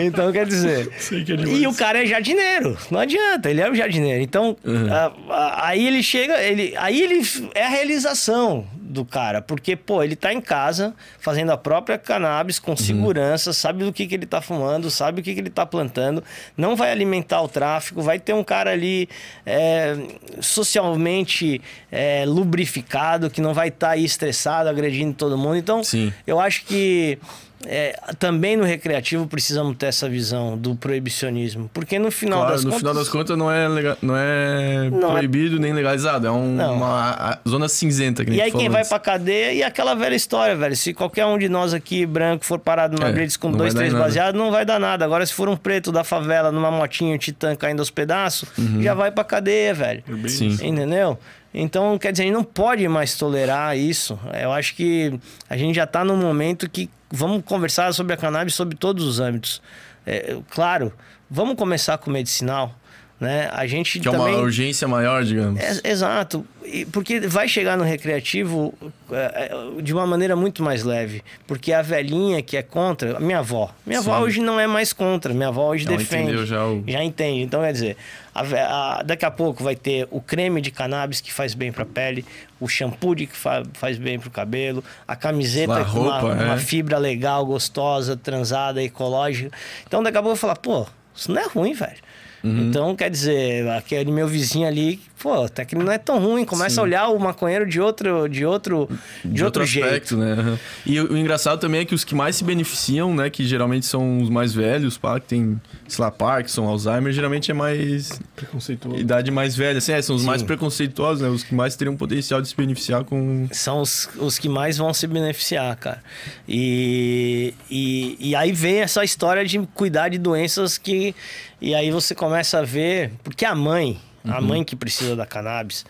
Então, 0.01 0.33
quer 0.33 0.47
dizer. 0.47 0.91
É 1.13 1.49
e 1.49 1.67
o 1.67 1.75
cara 1.75 2.03
é 2.03 2.07
jardineiro. 2.07 2.77
Não 2.91 3.01
adianta, 3.01 3.51
ele 3.51 3.61
é 3.61 3.71
um 3.71 3.75
jardineiro. 3.75 4.23
Então, 4.23 4.57
a- 4.91 5.13
a- 5.33 5.67
aí 5.69 5.87
ele 5.87 6.03
chega. 6.03 6.41
Ele, 6.43 6.75
aí 6.77 7.01
ele 7.03 7.23
é 7.55 7.67
a 7.67 7.69
realização 7.69 8.65
do 8.91 9.05
cara. 9.05 9.41
Porque, 9.41 9.77
pô, 9.77 10.03
ele 10.03 10.17
tá 10.17 10.33
em 10.33 10.41
casa 10.41 10.95
fazendo 11.19 11.53
a 11.53 11.57
própria 11.57 11.97
cannabis 11.97 12.59
com 12.59 12.77
segurança, 12.77 13.53
sabe 13.53 13.85
do 13.85 13.93
que, 13.93 14.07
que 14.07 14.15
ele 14.15 14.27
tá 14.27 14.41
fumando, 14.41 14.91
sabe 14.91 15.21
o 15.21 15.25
que, 15.25 15.33
que 15.33 15.41
ele 15.41 15.51
tá 15.51 15.65
plantando, 15.65 16.23
não 16.57 16.75
vai 16.75 16.91
alimentar 16.91 17.41
o 17.43 17.49
tráfico, 17.49 18.03
vai 18.03 18.19
ter 18.19 18.33
um 18.33 18.43
cara 18.43 18.71
ali 18.71 19.09
é, 19.47 19.97
socialmente 20.41 21.61
é, 21.91 22.25
lubrificado, 22.27 23.31
que 23.31 23.41
não 23.41 23.55
vai 23.55 23.69
estar 23.69 23.91
aí 23.91 24.05
estressado, 24.05 24.69
agredindo 24.69 25.15
todo 25.15 25.39
mundo. 25.39 25.57
Então, 25.57 25.85
Sim. 25.85 26.13
eu 26.27 26.41
acho 26.41 26.65
que 26.65 27.19
é, 27.67 27.99
também 28.19 28.57
no 28.57 28.65
recreativo 28.65 29.27
precisamos 29.27 29.77
ter 29.77 29.87
essa 29.87 30.09
visão 30.09 30.57
do 30.57 30.75
proibicionismo. 30.75 31.71
Porque 31.75 31.99
no 31.99 32.11
final 32.11 32.39
Claro, 32.41 32.53
das 32.55 32.65
no 32.65 32.71
contas. 32.71 32.79
final 32.81 32.95
das 32.95 33.09
contas 33.09 33.37
não 33.39 33.51
é, 33.53 33.69
lega- 33.69 33.99
não 34.01 34.17
é 34.17 34.89
Não 34.91 35.09
é- 35.11 35.13
proibido 35.13 35.59
nem 35.61 35.73
legalizado. 35.73 36.27
É 36.27 36.31
um- 36.31 36.57
uma 36.59 37.11
a- 37.11 37.39
zona 37.49 37.69
cinzenta. 37.69 38.25
Que 38.25 38.31
E 38.33 38.41
aí 38.41 38.51
quem 38.51 38.61
falou 38.61 38.71
vai 38.73 38.81
antes. 38.81 38.89
pra 38.89 38.99
cadeia 38.99 39.53
e 39.53 39.63
aquela 39.63 39.95
velha 39.95 40.15
história, 40.15 40.57
velho. 40.57 40.75
Se 40.77 40.95
qualquer 40.95 41.27
um 41.27 41.37
de 41.39 41.49
nós 41.49 41.75
aqui, 41.75 42.07
branco, 42.07 42.45
for 42.45 42.59
parado 42.59 42.97
numa 42.97 43.09
É, 43.11 43.29
com 43.39 43.53
dois, 43.53 43.75
três 43.75 43.93
baseados, 43.93 44.39
não 44.41 44.51
vai 44.51 44.65
dar 44.65 44.81
nada. 44.81 45.05
Agora, 45.05 45.25
se 45.27 45.33
for 45.35 45.49
um 45.49 45.57
preto 45.57 45.93
da 45.93 46.03
favela, 46.03 46.51
numa 46.51 46.71
motinha, 46.71 47.15
um 47.15 47.19
titã 47.19 47.55
caindo 47.55 47.81
aos 47.81 47.91
pedaços, 47.91 48.49
Uhum. 48.59 48.83
já 48.83 48.95
vai 48.95 49.11
pra 49.11 49.23
cadeia, 49.25 49.75
velho. 49.75 50.03
Sim. 50.29 50.57
Entendeu? 50.63 51.19
Então, 51.53 51.99
quer 51.99 52.13
dizer, 52.13 52.23
a 52.23 52.27
gente 52.27 52.35
não 52.35 52.45
pode 52.45 52.87
mais 52.89 53.17
tolerar 53.17 53.77
isso. 53.77 54.19
Eu 54.41 54.53
acho 54.53 54.75
que 54.77 55.13
a 55.49 55.57
gente 55.57 55.75
já 55.75 55.85
está 55.85 56.05
num 56.05 56.17
momento 56.17 56.71
que 56.71 56.89
vamos 57.11 57.43
conversar 57.45 57.93
sobre 57.95 58.15
a 58.15 58.17
cannabis 58.17 58.55
sobre 58.55 58.77
todos 58.77 59.05
os 59.05 59.21
âmbitos. 59.21 59.61
É, 60.07 60.37
claro, 60.51 60.93
vamos 61.31 61.57
começar 61.57 61.99
com 61.99 62.11
o 62.11 62.13
medicinal. 62.13 62.75
né? 63.21 63.51
A 63.53 63.67
gente 63.67 64.01
Que 64.01 64.09
é 64.09 64.13
também 64.13 64.35
uma 64.35 64.43
urgência 64.43 64.89
maior, 64.89 65.23
digamos. 65.25 65.61
é, 65.61 65.81
exato, 65.91 66.43
porque 66.91 67.21
vai 67.21 67.47
chegar 67.47 67.77
no 67.77 67.85
recreativo 67.85 68.73
é, 69.13 69.51
é, 69.79 69.83
de 69.83 69.93
uma 69.93 70.07
maneira 70.07 70.35
muito 70.35 70.63
mais 70.63 70.85
leve, 70.85 71.23
porque 71.47 71.71
a 71.71 71.83
velhinha 71.83 72.41
que 72.43 72.57
é 72.57 72.63
contra, 72.63 73.19
a 73.19 73.21
minha 73.21 73.41
avó, 73.41 73.71
minha 73.85 73.99
avó 73.99 74.17
Sim. 74.17 74.23
hoje 74.23 74.41
não 74.41 74.59
é 74.59 74.67
mais 74.67 74.95
contra, 74.95 75.35
minha 75.35 75.49
avó 75.49 75.69
hoje 75.69 75.87
Ela 75.87 75.99
defende, 75.99 76.23
entendeu 76.29 76.47
já 76.47 76.65
o- 76.65 76.83
já 76.89 77.05
entende. 77.05 77.43
Então 77.43 77.61
quer 77.61 77.73
dizer, 77.75 77.97
a 78.41 78.99
a- 78.99 79.03
daqui 79.03 79.25
a 79.25 79.31
pouco 79.31 79.63
vai 79.63 79.77
ter 79.77 80.07
o 80.11 80.21
creme 80.21 80.61
de 80.61 80.71
cannabis 80.71 81.21
que 81.21 81.33
faz 81.33 81.55
bem 81.55 81.71
para 81.73 81.83
a 81.83 81.87
pele, 81.87 82.25
o 82.61 82.67
shampoo 82.69 83.15
de 83.15 83.27
que 83.27 83.37
fa- 83.37 83.63
faz 83.75 83.99
bem 83.99 84.19
para 84.19 84.29
o 84.29 84.31
cabelo, 84.31 84.83
a 85.07 85.15
camiseta 85.17 85.81
A 85.81 85.85
com 85.85 86.01
uma, 86.01 86.19
roupa, 86.21 86.35
uma 86.43 86.55
é. 86.55 86.59
fibra 86.59 86.99
legal, 86.99 87.45
gostosa, 87.47 88.17
transada, 88.17 88.83
ecológica. 88.83 89.51
Então 89.87 90.03
daqui 90.03 90.17
a 90.19 90.21
pouco 90.23 90.33
eu 90.33 90.37
vou 90.37 90.41
falar, 90.41 90.57
pô, 90.57 90.87
isso 91.15 91.31
não 91.33 91.41
é 91.41 91.47
ruim, 91.47 91.73
velho. 91.73 91.99
Uhum. 92.43 92.69
Então, 92.71 92.97
quer 92.97 93.11
dizer, 93.11 93.69
aquele 93.69 94.11
meu 94.11 94.27
vizinho 94.27 94.67
ali, 94.67 94.99
pô, 95.21 95.45
até 95.45 95.65
que 95.65 95.77
não 95.77 95.91
é 95.93 95.99
tão 95.99 96.19
ruim. 96.19 96.45
Começa 96.45 96.81
a 96.81 96.85
olhar 96.85 97.09
o 97.09 97.19
maconheiro 97.19 97.67
de 97.67 97.81
outro, 97.81 98.27
de 98.29 98.45
outro, 98.45 98.89
de, 99.25 99.45
outro, 99.45 99.65
jeito. 99.65 99.85
aspecto, 99.87 100.17
né? 100.17 100.33
Aham. 100.33 100.59
E 100.87 100.99
o, 100.99 101.13
o 101.13 101.17
engraçado 101.17 101.61
também 101.61 101.83
é 101.83 101.85
que 101.85 101.95
os 101.95 102.03
que 102.03 102.15
mais 102.15 102.37
se 102.37 102.45
beneficiam, 102.45 103.15
né? 103.15 103.29
Que 103.29 103.45
geralmente 103.45 103.87
são 103.87 104.21
os 104.21 104.31
mais 104.31 104.55
velhos, 104.55 104.97
pá, 104.97 105.21
que 105.21 105.27
tem, 105.27 105.61
sei 105.87 106.03
lá, 106.03 106.11
Parkinson, 106.11 106.67
Alzheimer, 106.67 107.13
geralmente 107.13 107.51
é 107.51 107.55
mais 107.55 108.19
Preconceituoso. 108.35 108.99
idade 108.99 109.31
mais 109.31 109.55
velha. 109.55 109.79
Assim, 109.79 109.93
é, 109.93 110.01
são 110.01 110.17
os 110.17 110.23
Sim. 110.23 110.29
mais 110.29 110.43
preconceituosos, 110.43 111.23
né? 111.23 111.29
Os 111.29 111.45
que 111.45 111.55
mais 111.55 111.77
teriam 111.77 111.97
potencial 111.97 112.41
de 112.41 112.49
se 112.49 112.57
beneficiar 112.57 113.05
com. 113.05 113.47
São 113.53 113.81
os, 113.81 114.09
os 114.17 114.39
que 114.39 114.49
mais 114.49 114.79
vão 114.79 114.93
se 114.95 115.07
beneficiar, 115.07 115.77
cara. 115.77 116.03
E, 116.49 117.55
e, 117.71 118.17
e 118.19 118.35
aí 118.35 118.53
vem 118.53 118.81
essa 118.81 119.05
história 119.05 119.45
de 119.45 119.59
cuidar 119.75 120.09
de 120.09 120.19
doenças 120.19 120.79
que. 120.79 121.15
E 121.61 121.75
aí 121.75 121.91
você 121.91 122.15
começa 122.15 122.59
a 122.59 122.63
ver. 122.63 123.13
Porque 123.23 123.45
a 123.45 123.55
mãe, 123.55 124.01
Uhum. 124.25 124.35
a 124.35 124.41
mãe 124.41 124.65
que 124.65 124.77
precisa 124.77 125.17
da 125.17 125.25
cannabis, 125.27 125.85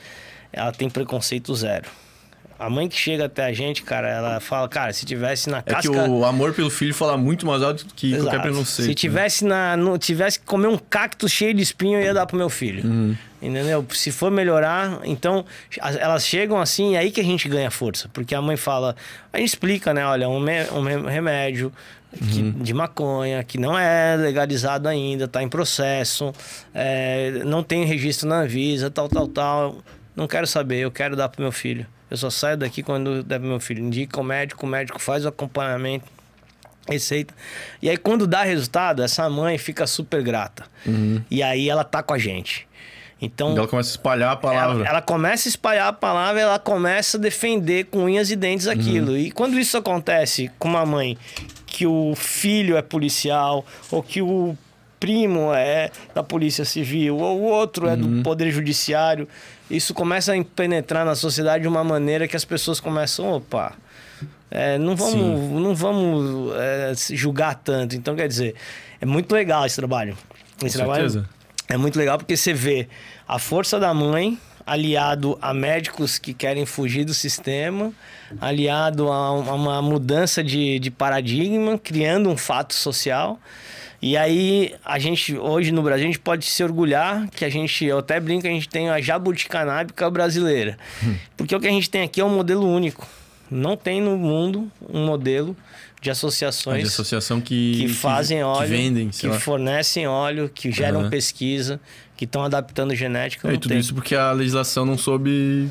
ela 0.53 0.73
tem 0.73 0.89
preconceito 0.89 1.55
zero. 1.55 1.87
A 2.59 2.69
mãe 2.69 2.89
que 2.91 2.97
chega 2.97 3.25
até 3.25 3.47
a 3.47 3.53
gente, 3.55 3.83
cara, 3.83 4.07
ela 4.07 4.39
fala, 4.39 4.69
cara, 4.69 4.93
se 4.93 5.07
tivesse 5.07 5.49
na 5.49 5.59
É 5.59 5.63
casca... 5.63 5.91
que 5.91 5.99
o 5.99 6.27
amor 6.27 6.53
pelo 6.53 6.69
filho 6.69 6.93
fala 6.95 7.17
muito 7.17 7.47
mais 7.47 7.63
alto 7.63 7.87
que 7.97 8.11
qualquer 8.11 8.29
Exato. 8.29 8.43
preconceito. 8.43 8.83
Se 8.85 8.89
né? 8.89 8.95
tivesse 8.95 9.45
na, 9.47 9.77
no, 9.79 9.97
tivesse 9.97 10.39
que 10.39 10.45
comer 10.45 10.67
um 10.69 10.77
cacto 10.77 11.27
cheio 11.27 11.55
de 11.55 11.63
espinho, 11.63 11.99
eu 11.99 12.05
ia 12.05 12.13
dar 12.13 12.27
pro 12.27 12.37
meu 12.37 12.51
filho. 12.51 12.87
Uhum. 12.87 13.17
Entendeu? 13.41 13.87
Se 13.95 14.13
for 14.13 14.31
melhorar, 14.31 15.01
então 15.05 15.47
as- 15.81 15.97
elas 15.97 16.27
chegam 16.27 16.61
assim, 16.61 16.97
é 16.97 16.99
aí 16.99 17.11
que 17.11 17.23
a 17.23 17.25
gente 17.25 17.49
ganha 17.49 17.71
força. 17.71 18.11
Porque 18.13 18.35
a 18.35 18.43
mãe 18.43 18.59
fala, 18.59 18.95
a 19.33 19.39
gente 19.39 19.49
explica, 19.49 19.95
né? 19.95 20.05
Olha, 20.05 20.29
um, 20.29 20.37
um 20.37 20.83
re- 20.83 21.11
remédio 21.11 21.73
que- 22.19 22.41
Uhum. 22.43 22.51
de 22.63 22.75
maconha 22.75 23.43
que 23.45 23.57
não 23.59 23.79
é 23.79 24.17
legalizado 24.17 24.89
ainda, 24.89 25.29
tá 25.29 25.43
em 25.43 25.49
processo, 25.49 26.33
é, 26.75 27.43
não 27.45 27.63
tem 27.63 27.85
registro 27.85 28.29
na 28.29 28.41
Anvisa, 28.41 28.91
tal, 28.91 29.09
tal, 29.09 29.29
tal. 29.29 29.79
Não 30.17 30.27
quero 30.27 30.47
saber, 30.47 30.79
eu 30.81 30.91
quero 30.91 31.15
dar 31.17 31.29
pro 31.29 31.41
meu 31.43 31.53
filho. 31.53 31.87
Eu 32.11 32.17
só 32.17 32.29
saio 32.29 32.57
daqui 32.57 32.83
quando 32.83 33.23
der 33.23 33.39
pro 33.39 33.49
meu 33.49 33.61
filho. 33.61 33.83
Indica 33.85 34.21
o 34.21 34.25
médico, 34.25 34.67
o 34.67 34.69
médico 34.69 34.99
faz 35.01 35.25
o 35.25 35.29
acompanhamento 35.29 36.05
receita. 36.89 37.33
E 37.81 37.89
aí, 37.89 37.97
quando 37.97 38.27
dá 38.27 38.43
resultado, 38.43 39.03
essa 39.03 39.31
mãe 39.31 39.57
fica 39.59 39.87
super 39.87 40.21
grata. 40.23 40.65
E 41.31 41.41
aí 41.43 41.71
ela 41.71 41.85
tá 41.85 42.03
com 42.03 42.13
a 42.13 42.19
gente. 42.19 42.67
Então, 43.23 43.55
Ela 43.57 43.69
começa 43.69 43.91
a 43.91 43.93
espalhar 43.93 44.33
a 44.33 44.37
palavra. 44.37 44.79
ela, 44.81 44.89
ela 44.89 45.03
começa 45.03 45.47
a 45.47 45.51
espalhar 45.51 45.89
a 45.89 45.93
palavra, 45.93 46.41
ela 46.41 46.59
começa 46.59 47.19
a 47.19 47.21
defender 47.21 47.85
com 47.85 48.05
unhas 48.05 48.31
e 48.31 48.35
dentes 48.35 48.67
aquilo. 48.67 49.17
E 49.17 49.31
quando 49.31 49.59
isso 49.59 49.77
acontece 49.77 50.51
com 50.59 50.69
uma 50.69 50.87
mãe 50.87 51.19
que 51.81 51.87
o 51.87 52.15
filho 52.15 52.77
é 52.77 52.83
policial, 52.83 53.65
ou 53.91 54.03
que 54.03 54.21
o 54.21 54.55
primo 54.99 55.51
é 55.55 55.91
da 56.15 56.23
Polícia 56.23 56.63
Civil, 56.63 57.17
ou 57.17 57.41
o 57.41 57.45
outro 57.45 57.89
é 57.89 57.97
do 57.97 58.23
Poder 58.23 58.51
Judiciário, 58.51 59.27
isso 59.71 59.95
começa 59.95 60.35
a 60.35 60.45
penetrar 60.45 61.07
na 61.07 61.15
sociedade 61.15 61.63
de 61.63 61.69
uma 61.69 61.83
maneira 61.83 62.29
que 62.29 62.37
as 62.37 62.45
pessoas 62.45 62.81
começam, 62.81 63.33
opa. 63.33 63.73
é, 64.51 64.77
não 64.77 64.95
vamos, 64.95 65.51
não 65.63 65.75
vamos 65.75 66.53
é, 66.55 66.93
julgar 67.17 67.55
tanto. 67.55 67.97
Então, 67.97 68.15
quer 68.15 68.29
dizer, 68.29 68.55
é 69.01 69.07
muito 69.07 69.33
legal 69.33 69.65
esse 69.65 69.77
trabalho. 69.77 70.15
Esse 70.63 70.77
Com 70.77 70.85
trabalho 70.85 71.09
certeza. 71.09 71.31
é 71.67 71.79
muito 71.79 71.99
legal 71.99 72.19
porque 72.19 72.37
você 72.37 72.53
vê 72.53 72.89
a 73.27 73.39
força 73.39 73.81
da 73.81 73.95
mãe 73.95 74.39
aliado 74.71 75.37
a 75.43 75.53
médicos 75.53 76.19
que 76.19 76.33
querem 76.33 76.65
fugir 76.65 77.05
do 77.05 77.13
sistema, 77.13 77.93
aliado 78.41 79.11
a 79.11 79.33
um- 79.35 79.55
uma 79.55 79.83
mudança 79.83 80.45
de, 80.45 80.79
de 80.79 80.91
paradigma, 80.91 81.77
criando 81.79 82.29
um 82.31 82.37
fato 82.37 82.73
social. 82.75 83.39
E 84.01 84.17
aí, 84.17 84.73
a 84.85 84.99
gente, 84.99 85.37
hoje 85.37 85.73
no 85.73 85.83
Brasil, 85.83 86.05
a 86.05 86.07
gente 86.07 86.19
pode 86.21 86.47
se 86.47 86.63
orgulhar 86.65 87.29
que 87.31 87.45
a 87.45 87.51
gente, 87.51 87.85
eu 87.85 87.99
até 87.99 88.19
brinco, 88.21 88.47
a 88.47 88.51
gente 88.51 88.69
tem 88.69 88.89
a 88.89 89.01
jabuticanábica 89.01 90.09
brasileira. 90.09 90.79
Porque 91.37 91.55
o 91.55 91.61
que 91.61 91.67
a 91.67 91.71
gente 91.71 91.91
tem 91.91 92.03
aqui 92.03 92.21
é 92.21 92.25
um 92.25 92.35
modelo 92.35 92.67
único. 92.67 93.07
Não 93.51 93.77
tem 93.77 94.01
no 94.01 94.17
mundo 94.17 94.71
um 94.89 95.05
modelo 95.05 95.57
de 96.01 96.09
associações 96.11 96.81
de 96.83 96.89
associação 96.89 97.41
que, 97.43 97.75
que 97.77 97.89
fazem 97.89 98.43
óleo, 98.43 98.69
que 98.71 98.75
vendem, 98.75 99.09
que 99.11 99.31
fornecem 99.33 100.07
óleo, 100.07 100.49
que 100.49 100.73
geram 100.73 101.01
Aham. 101.01 101.11
pesquisa, 101.11 101.79
que 102.21 102.27
estão 102.27 102.45
adaptando 102.45 102.95
genética. 102.95 103.49
É, 103.51 103.55
e 103.55 103.59
tudo 103.59 103.71
tem. 103.71 103.79
isso 103.79 103.95
porque 103.95 104.15
a 104.15 104.31
legislação 104.33 104.85
não 104.85 104.99
soube 104.99 105.71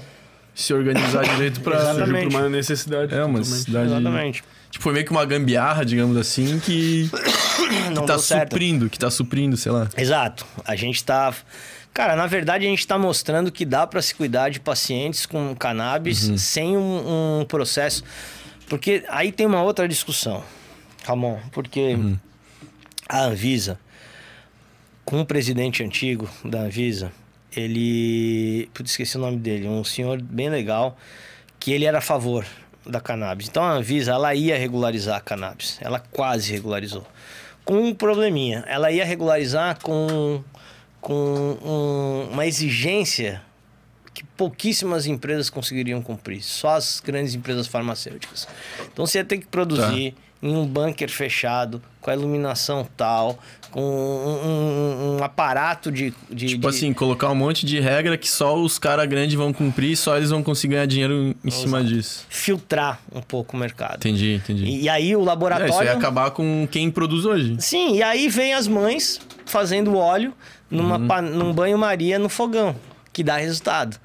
se 0.56 0.74
organizar 0.74 1.22
direito. 1.36 1.62
Surgiu 1.64 2.24
por 2.24 2.40
uma 2.40 2.50
necessidade. 2.50 3.14
É, 3.14 3.24
uma 3.24 3.38
necessidade. 3.38 3.86
Exatamente. 3.86 4.44
Tipo, 4.72 4.82
foi 4.84 4.94
meio 4.94 5.06
que 5.06 5.12
uma 5.12 5.24
gambiarra, 5.26 5.86
digamos 5.86 6.18
assim, 6.18 6.60
que, 6.60 7.08
Não 7.94 8.02
que 8.02 8.08
tá 8.08 8.18
certo. 8.18 8.50
suprindo, 8.54 8.90
que 8.90 8.98
tá 8.98 9.12
suprindo, 9.12 9.56
sei 9.58 9.72
lá. 9.72 9.88
Exato. 9.96 10.44
A 10.66 10.76
gente 10.76 11.04
tá. 11.04 11.32
Cara, 11.94 12.16
na 12.16 12.26
verdade, 12.26 12.66
a 12.66 12.70
gente 12.70 12.80
está 12.80 12.98
mostrando 12.98 13.52
que 13.52 13.64
dá 13.64 13.86
para 13.86 14.02
se 14.02 14.16
cuidar 14.16 14.50
de 14.50 14.60
pacientes 14.60 15.28
com 15.28 15.56
cannabis 15.56 16.30
Uhum. 16.30 16.38
sem 16.40 16.76
um, 16.76 17.42
um 17.42 17.46
processo. 17.46 18.04
Porque 18.68 19.04
aí 19.08 19.32
tem 19.32 19.46
uma 19.46 19.62
outra 19.62 19.88
discussão, 19.88 20.44
Ramon, 21.06 21.38
porque 21.52 21.94
Uhum. 21.94 22.18
a 23.08 23.26
Anvisa, 23.26 23.80
com 25.10 25.22
o 25.22 25.26
presidente 25.26 25.82
antigo 25.84 26.30
da 26.46 26.60
Anvisa, 26.60 27.12
ele. 27.56 28.70
Putz, 28.76 28.92
esqueci 28.92 29.18
o 29.18 29.20
nome 29.20 29.38
dele, 29.38 29.68
um 29.68 29.84
senhor 29.84 30.22
bem 30.22 30.50
legal, 30.50 30.96
que 31.60 31.72
ele 31.72 31.86
era 31.86 31.98
a 31.98 32.02
favor 32.02 32.46
da 32.86 33.02
cannabis. 33.02 33.48
Então 33.48 33.64
a 33.64 33.72
Anvisa, 33.72 34.12
ela 34.12 34.36
ia 34.36 34.56
regularizar 34.56 35.18
a 35.18 35.20
cannabis. 35.20 35.80
Ela 35.82 36.00
quase 36.00 36.52
regularizou. 36.52 37.06
Com 37.66 37.82
um 37.88 37.94
probleminha. 37.94 38.64
Ela 38.68 38.92
ia 38.92 39.04
regularizar 39.04 39.80
com, 39.82 40.44
com 41.02 41.58
um- 41.64 42.30
uma 42.32 42.46
exigência 42.46 43.42
que 44.14 44.24
pouquíssimas 44.24 45.08
empresas 45.08 45.50
conseguiriam 45.50 46.02
cumprir. 46.04 46.44
Só 46.44 46.76
as 46.76 47.00
grandes 47.04 47.34
empresas 47.34 47.66
farmacêuticas. 47.66 48.48
Então 48.94 49.08
você 49.08 49.18
ia 49.20 49.26
ter 49.26 49.40
que 49.40 49.48
produzir 49.48 50.14
em 50.42 50.56
um 50.56 50.66
bunker 50.66 51.10
fechado, 51.10 51.82
com 52.02 52.10
a 52.10 52.14
iluminação 52.14 52.88
tal, 52.96 53.38
com 53.72 53.82
um, 53.82 54.48
um- 54.48 55.18
um 55.20 55.24
aparato 55.24 55.92
de... 55.92 56.14
de 56.30 56.48
Tipo 56.48 56.62
de- 56.62 56.68
assim, 56.78 56.94
colocar 56.94 57.30
um 57.30 57.36
monte 57.36 57.66
de 57.66 57.80
regra 57.80 58.18
que 58.18 58.30
só 58.30 58.56
os 58.58 58.80
caras 58.80 59.06
grandes 59.08 59.36
vão 59.36 59.52
cumprir, 59.52 59.98
só 59.98 60.16
eles 60.16 60.30
vão 60.30 60.42
conseguir 60.42 60.76
ganhar 60.76 60.86
dinheiro 60.86 61.36
em 61.44 61.52
cima 61.52 61.84
disso. 61.84 62.26
filtrar 62.30 63.00
um 63.14 63.22
pouco 63.22 63.58
o 63.58 63.60
mercado. 63.60 63.98
Entendi, 63.98 64.36
entendi. 64.36 64.64
E, 64.66 64.82
e 64.84 64.90
aí 64.90 65.14
o 65.16 65.22
É, 65.22 65.26
laboratório... 65.26 65.72
isso 65.74 65.84
ia 65.84 65.94
acabar 65.94 66.32
com 66.32 66.68
quem 66.72 66.90
produz 66.90 67.26
hoje. 67.26 67.58
Sim, 67.60 67.96
e 67.98 68.02
aí 68.04 68.30
vem 68.30 68.54
as 68.54 68.66
mães 68.68 69.20
fazendo 69.46 69.98
óleo 69.98 70.34
numa, 70.72 70.98
Uhum. 70.98 71.30
num 71.30 71.54
banho-maria 71.54 72.18
no 72.18 72.30
fogão, 72.30 72.76
que 73.12 73.24
dá 73.24 73.36
resultado. 73.38 73.98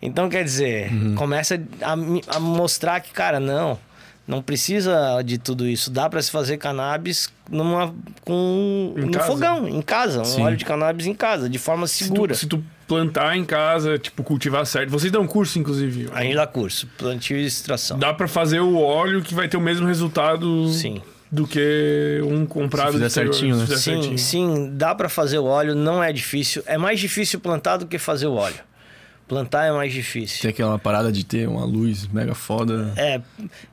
Então, 0.00 0.28
quer 0.28 0.44
dizer, 0.44 0.90
Uhum. 0.92 1.14
começa 1.14 1.60
a, 1.82 1.92
a 2.36 2.40
mostrar 2.40 3.00
que, 3.00 3.10
cara, 3.12 3.38
não, 3.40 3.78
não 4.26 4.42
precisa 4.42 5.22
de 5.24 5.38
tudo 5.38 5.66
isso. 5.66 5.90
Dá 5.90 6.08
para 6.08 6.20
se 6.20 6.30
fazer 6.30 6.56
cannabis 6.56 7.28
numa, 7.50 7.94
com, 8.24 8.94
Em 8.96 9.02
no 9.06 9.10
casa. 9.12 9.26
fogão, 9.26 9.68
em 9.68 9.82
casa. 9.82 10.24
Sim. 10.24 10.40
Um 10.40 10.44
óleo 10.44 10.56
de 10.56 10.64
cannabis 10.64 11.06
em 11.06 11.14
casa, 11.14 11.48
de 11.48 11.58
forma 11.58 11.86
Se 11.86 12.04
segura. 12.04 12.34
tu, 12.34 12.38
se 12.38 12.46
tu 12.46 12.64
plantar 12.88 13.36
em 13.36 13.44
casa, 13.44 13.98
tipo, 13.98 14.22
cultivar 14.22 14.64
certo. 14.66 14.90
Vocês 14.90 15.10
dão 15.12 15.26
curso, 15.26 15.58
inclusive. 15.58 16.08
A 16.12 16.22
gente 16.22 16.34
dá 16.34 16.46
curso, 16.46 16.86
plantio 16.98 17.36
e 17.36 17.44
extração. 17.46 17.98
Dá 17.98 18.12
pra 18.14 18.28
fazer 18.28 18.60
o 18.60 18.76
óleo 18.78 19.22
que 19.22 19.34
vai 19.34 19.48
ter 19.48 19.56
o 19.56 19.60
mesmo 19.60 19.86
resultado 19.86 20.68
Sim. 20.72 21.00
do 21.30 21.46
que 21.46 22.20
um 22.24 22.46
comprado. 22.46 22.88
Se 22.88 22.92
fizer 22.94 23.08
certinho, 23.08 23.56
né? 23.56 23.60
se 23.66 23.66
fizer 23.74 23.78
Sim, 23.78 23.92
certinho. 24.02 24.18
sim, 24.18 24.70
dá 24.74 24.94
para 24.94 25.08
fazer 25.08 25.38
o 25.38 25.44
óleo, 25.44 25.74
não 25.74 26.02
é 26.02 26.12
difícil. 26.12 26.62
É 26.66 26.76
mais 26.78 26.98
difícil 27.00 27.40
plantar 27.40 27.76
do 27.76 27.86
que 27.86 27.98
fazer 27.98 28.26
o 28.26 28.34
óleo. 28.34 28.56
Plantar 29.28 29.66
é 29.66 29.72
mais 29.72 29.92
difícil. 29.92 30.40
Tem 30.40 30.50
aquela 30.50 30.78
parada 30.78 31.10
de 31.10 31.24
ter 31.24 31.48
uma 31.48 31.64
luz 31.64 32.06
mega 32.06 32.32
foda. 32.32 32.92
É, 32.96 33.20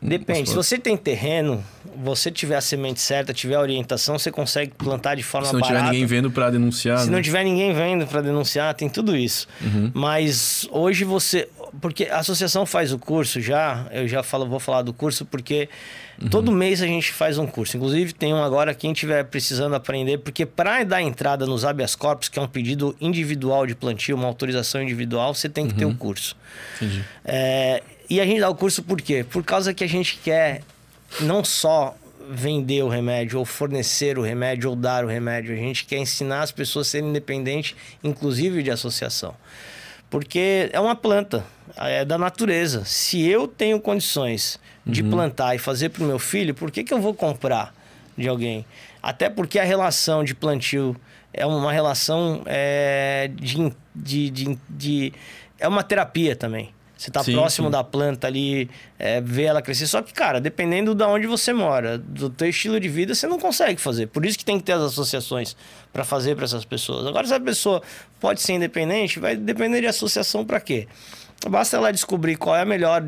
depende. 0.02 0.50
Se 0.50 0.56
você 0.56 0.80
tem 0.80 0.98
terreno, 0.98 1.64
você 2.04 2.32
tiver 2.32 2.56
a 2.56 2.62
semente 2.62 3.00
certa, 3.00 3.34
tiver 3.34 3.56
a 3.56 3.60
orientação, 3.62 4.18
você 4.18 4.32
consegue 4.32 4.72
plantar 4.76 5.16
de 5.16 5.22
forma 5.22 5.46
Se 5.48 5.54
não 5.54 5.62
tiver 5.62 5.74
barata. 5.76 5.92
ninguém 5.92 6.08
vendo 6.08 6.32
pra 6.32 6.50
denunciar. 6.50 7.00
Se 7.00 7.06
né? 7.06 7.16
não 7.16 7.22
tiver 7.22 7.44
ninguém 7.44 7.72
vendo 7.72 8.08
para 8.08 8.22
denunciar, 8.22 8.74
tem 8.74 8.90
tudo 8.90 9.16
isso. 9.16 9.48
Uhum. 9.62 9.92
Mas 9.94 10.68
hoje 10.72 11.04
você. 11.04 11.48
Porque 11.82 12.06
a 12.06 12.20
associação 12.20 12.66
faz 12.66 12.92
o 12.92 13.00
curso 13.00 13.42
já, 13.42 13.88
eu 13.92 14.08
já 14.08 14.22
falo, 14.22 14.48
vou 14.48 14.60
falar 14.60 14.82
do 14.82 14.94
curso 14.94 15.26
porque 15.26 15.68
todo 16.30 16.52
mês 16.52 16.82
a 16.82 16.88
gente 16.88 17.12
faz 17.12 17.38
um 17.38 17.48
curso. 17.48 17.78
Inclusive 17.78 18.14
tem 18.14 18.34
um 18.34 18.44
agora 18.44 18.74
quem 18.74 18.94
tiver 18.94 19.24
precisando 19.26 19.76
aprender, 19.76 20.20
porque 20.20 20.46
para 20.46 20.84
dar 20.84 21.02
entrada 21.02 21.46
nos 21.46 21.66
habeas 21.66 21.96
corpus, 21.96 22.30
que 22.30 22.38
é 22.38 22.42
um 22.42 22.48
pedido 22.48 22.96
individual 23.02 23.66
de 23.66 23.76
plantio, 23.76 24.16
uma 24.16 24.28
autorização 24.28 24.84
individual, 24.84 25.34
você 25.34 25.50
tem 25.50 25.68
que 25.68 25.74
ter 25.74 25.86
o 25.86 25.96
curso. 25.96 26.36
Entendi. 26.76 27.04
É, 27.26 27.82
e 28.10 28.22
a 28.22 28.26
gente 28.26 28.40
dá 28.40 28.50
o 28.50 28.56
curso 28.56 28.84
por 28.84 29.02
quê? 29.02 29.26
Por 29.28 29.44
causa 29.44 29.74
que 29.74 29.84
a 29.84 29.88
gente 29.88 30.20
quer 30.24 30.62
não 31.22 31.44
só 31.44 31.96
vender 32.30 32.84
o 32.84 32.88
remédio, 32.88 33.40
ou 33.40 33.46
fornecer 33.46 34.18
o 34.18 34.22
remédio, 34.22 34.70
ou 34.70 34.76
dar 34.76 35.04
o 35.04 35.08
remédio. 35.08 35.54
A 35.54 35.58
gente 35.58 35.86
quer 35.86 35.98
ensinar 35.98 36.42
as 36.42 36.52
pessoas 36.52 36.88
a 36.88 36.92
serem 36.92 37.10
independentes, 37.10 37.76
inclusive 38.04 38.64
de 38.64 38.72
associação. 38.72 39.36
Porque 40.10 40.70
é 40.72 40.80
uma 40.80 40.96
planta, 40.96 41.44
é 41.78 42.06
da 42.06 42.18
natureza. 42.18 42.84
Se 42.86 43.22
eu 43.28 43.48
tenho 43.48 43.80
condições 43.80 44.60
de 44.86 45.02
plantar 45.04 45.56
e 45.56 45.58
fazer 45.60 45.90
para 45.90 46.04
o 46.04 46.08
meu 46.08 46.20
filho, 46.20 46.54
por 46.54 46.70
que, 46.70 46.84
que 46.84 46.94
eu 46.94 47.00
vou 47.02 47.14
comprar 47.14 47.74
de 48.18 48.28
alguém? 48.28 48.66
Até 49.02 49.30
porque 49.30 49.58
a 49.60 49.64
relação 49.64 50.24
de 50.24 50.36
plantio 50.36 50.96
é 51.34 51.46
uma 51.46 51.72
relação 51.72 52.42
é, 52.46 53.30
de, 53.34 53.74
de, 53.96 54.30
de, 54.30 54.58
de- 54.70 55.14
É 55.60 55.68
uma 55.68 55.84
terapia 55.84 56.36
também. 56.36 56.74
Você 56.96 57.10
está 57.10 57.22
próximo 57.22 57.68
sim. 57.68 57.72
da 57.72 57.84
planta 57.84 58.28
ali, 58.28 58.70
é, 58.98 59.20
ver 59.20 59.44
ela 59.44 59.62
crescer. 59.62 59.88
Só 59.88 60.02
que, 60.02 60.14
cara, 60.14 60.40
dependendo 60.40 60.96
de 60.96 61.04
onde 61.04 61.28
você 61.28 61.52
mora, 61.52 61.98
do 61.98 62.30
teu 62.30 62.48
estilo 62.48 62.80
de 62.80 62.88
vida, 62.88 63.14
você 63.14 63.28
não 63.28 63.38
consegue 63.38 63.82
fazer. 63.82 64.08
Por 64.08 64.26
isso 64.26 64.38
que 64.38 64.46
tem 64.46 64.58
que 64.58 64.64
ter 64.64 64.72
as 64.74 64.84
associações 64.84 65.58
para 65.92 66.06
fazer 66.06 66.36
para 66.36 66.46
essas 66.46 66.64
pessoas. 66.64 67.06
Agora, 67.06 67.28
se 67.28 67.34
a 67.34 67.40
pessoa 67.42 67.82
pode 68.22 68.42
ser 68.42 68.54
independente, 68.54 69.20
vai 69.20 69.36
depender 69.36 69.82
de 69.82 69.88
associação 69.88 70.46
para 70.46 70.62
quê? 70.62 70.88
Basta 71.50 71.78
ela 71.78 71.92
descobrir 71.92 72.36
qual 72.36 72.56
é 72.56 72.62
a 72.62 72.66
melhor 72.66 73.04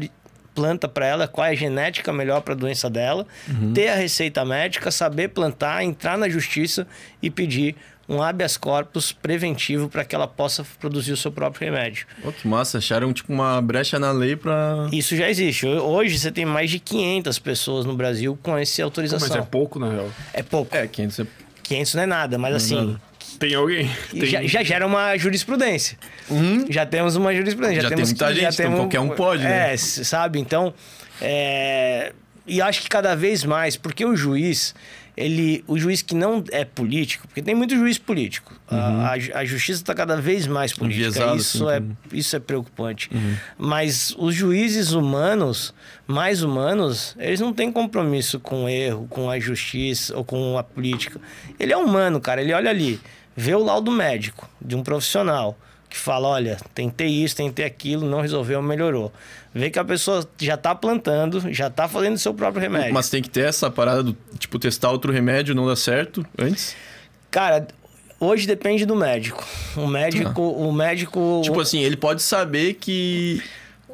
planta 0.54 0.88
para 0.88 1.06
ela, 1.06 1.28
qual 1.28 1.46
é 1.46 1.50
a 1.50 1.56
genética 1.56 2.14
melhor 2.14 2.42
para 2.42 2.54
a 2.54 2.58
doença 2.58 2.90
dela, 2.90 3.28
ter 3.74 3.90
a 3.90 3.96
receita 3.96 4.46
médica, 4.46 4.90
saber 4.90 5.28
plantar, 5.30 5.84
entrar 5.84 6.18
na 6.18 6.30
justiça 6.30 6.88
e 7.22 7.30
pedir 7.30 7.76
um 8.08 8.22
habeas 8.22 8.56
corpus 8.56 9.12
preventivo 9.12 9.90
para 9.90 10.06
que 10.06 10.16
ela 10.16 10.28
possa 10.28 10.66
produzir 10.80 11.12
o 11.12 11.18
seu 11.18 11.32
próprio 11.32 11.66
remédio. 11.66 12.06
Pô, 12.22 12.32
que 12.32 12.48
massa. 12.48 12.78
Acharam 12.78 13.12
tipo 13.12 13.34
uma 13.34 13.62
brecha 13.62 13.98
na 14.00 14.12
lei 14.12 14.36
pra. 14.36 14.88
Isso 14.92 15.16
já 15.16 15.30
existe. 15.30 15.66
Hoje 15.66 16.18
você 16.20 16.32
tem 16.32 16.46
mais 16.46 16.70
de 16.70 16.80
500 16.80 17.40
pessoas 17.40 17.86
no 17.86 17.96
Brasil 17.96 18.38
com 18.42 18.58
essa 18.58 18.84
autorização. 18.84 19.28
Mas 19.28 19.38
é 19.38 19.42
pouco, 19.42 19.80
na 19.80 19.90
real. 19.90 20.10
É 20.34 20.44
pouco. 20.44 20.76
É, 20.76 20.88
500 20.88 21.20
é... 21.20 21.28
500 21.64 21.94
não 21.96 22.04
é 22.04 22.06
nada, 22.06 22.38
mas 22.38 22.56
assim, 22.56 22.76
nada. 22.76 23.02
Tem 23.40 23.54
alguém? 23.56 23.90
Tem... 24.12 24.26
já, 24.26 24.44
já 24.44 24.64
gera 24.64 24.86
uma 24.88 25.18
jurisprudência. 25.18 25.98
Já 26.70 26.86
temos 26.86 27.16
uma 27.16 27.34
jurisprudência. 27.34 27.82
Já 27.82 27.88
tem 27.90 27.98
temos, 27.98 28.10
muita 28.12 28.34
gente, 28.34 28.54
então 28.62 28.76
qualquer 28.76 29.00
um 29.00 29.10
pode, 29.10 29.44
É, 29.44 29.72
né? 29.72 29.78
sabe? 29.78 30.40
Então, 30.40 30.74
é... 31.22 32.14
e 32.48 32.62
acho 32.62 32.82
que 32.82 32.90
cada 32.90 33.16
vez 33.16 33.44
mais, 33.44 33.76
porque 33.78 34.06
o 34.06 34.16
juiz, 34.16 34.74
ele, 35.18 35.64
o 35.68 35.78
juiz 35.78 36.02
que 36.02 36.14
não 36.16 36.44
é 36.52 36.66
político, 36.66 37.28
porque 37.28 37.42
tem 37.42 37.56
muito 37.56 37.76
juiz 37.76 37.98
político. 37.98 38.54
A- 38.68 39.14
A, 39.34 39.40
a 39.40 39.46
justiça 39.46 39.82
está 39.82 39.94
cada 39.94 40.16
vez 40.20 40.46
mais 40.48 40.74
política. 40.74 41.08
Enviesado, 41.08 41.38
Isso, 41.38 41.68
assim, 41.68 41.76
é, 41.78 41.80
como- 41.80 41.98
isso 42.14 42.36
é 42.36 42.40
preocupante. 42.40 43.10
Mas 43.58 44.14
os 44.18 44.34
juízes 44.36 44.92
humanos, 44.92 45.74
mais 46.08 46.42
humanos, 46.44 47.16
eles 47.20 47.40
não 47.40 47.54
têm 47.54 47.72
compromisso 47.72 48.40
com 48.40 48.66
o 48.66 48.70
erro, 48.70 49.08
com 49.10 49.30
a 49.30 49.40
justiça 49.40 50.16
ou 50.18 50.24
com 50.24 50.58
a 50.58 50.64
política. 50.64 51.20
Ele 51.60 51.72
é 51.74 51.78
humano, 51.78 52.20
cara. 52.20 52.42
Ele 52.42 52.54
olha 52.54 52.70
ali, 52.70 53.00
vê 53.36 53.54
o 53.54 53.64
laudo 53.64 53.92
médico 53.92 54.50
de 54.62 54.76
um 54.76 54.84
profissional 54.84 55.58
que 55.90 55.98
fala: 55.98 56.28
olha, 56.28 56.58
tentei 56.74 57.08
isso, 57.08 57.36
tentei 57.36 57.66
aquilo, 57.66 58.08
não 58.08 58.22
resolveu, 58.22 58.62
melhorou. 58.62 59.12
Vê 59.54 59.70
que 59.70 59.80
a 59.80 59.86
pessoa 59.86 60.28
já 60.38 60.58
tá 60.58 60.76
plantando, 60.76 61.54
já 61.54 61.70
tá 61.70 61.88
fazendo 61.88 62.16
o 62.16 62.20
seu 62.20 62.34
próprio 62.34 62.62
remédio. 62.62 62.94
Mas 62.94 63.10
tem 63.10 63.22
que 63.22 63.30
ter 63.30 63.46
essa 63.46 63.72
parada 63.72 64.04
do, 64.04 64.18
tipo, 64.38 64.60
testar 64.60 64.92
outro 64.92 65.12
remédio, 65.12 65.56
não 65.56 65.66
dá 65.66 65.76
certo 65.76 66.26
antes. 66.38 66.76
Cara, 67.32 67.66
hoje 68.20 68.46
depende 68.46 68.86
do 68.86 68.96
médico. 68.96 69.46
O 69.78 69.88
médico, 69.88 70.42
o 70.42 70.72
médico. 70.74 71.42
Tipo 71.44 71.62
assim, 71.62 71.80
ele 71.80 71.96
pode 71.96 72.22
saber 72.22 72.74
que 72.74 73.42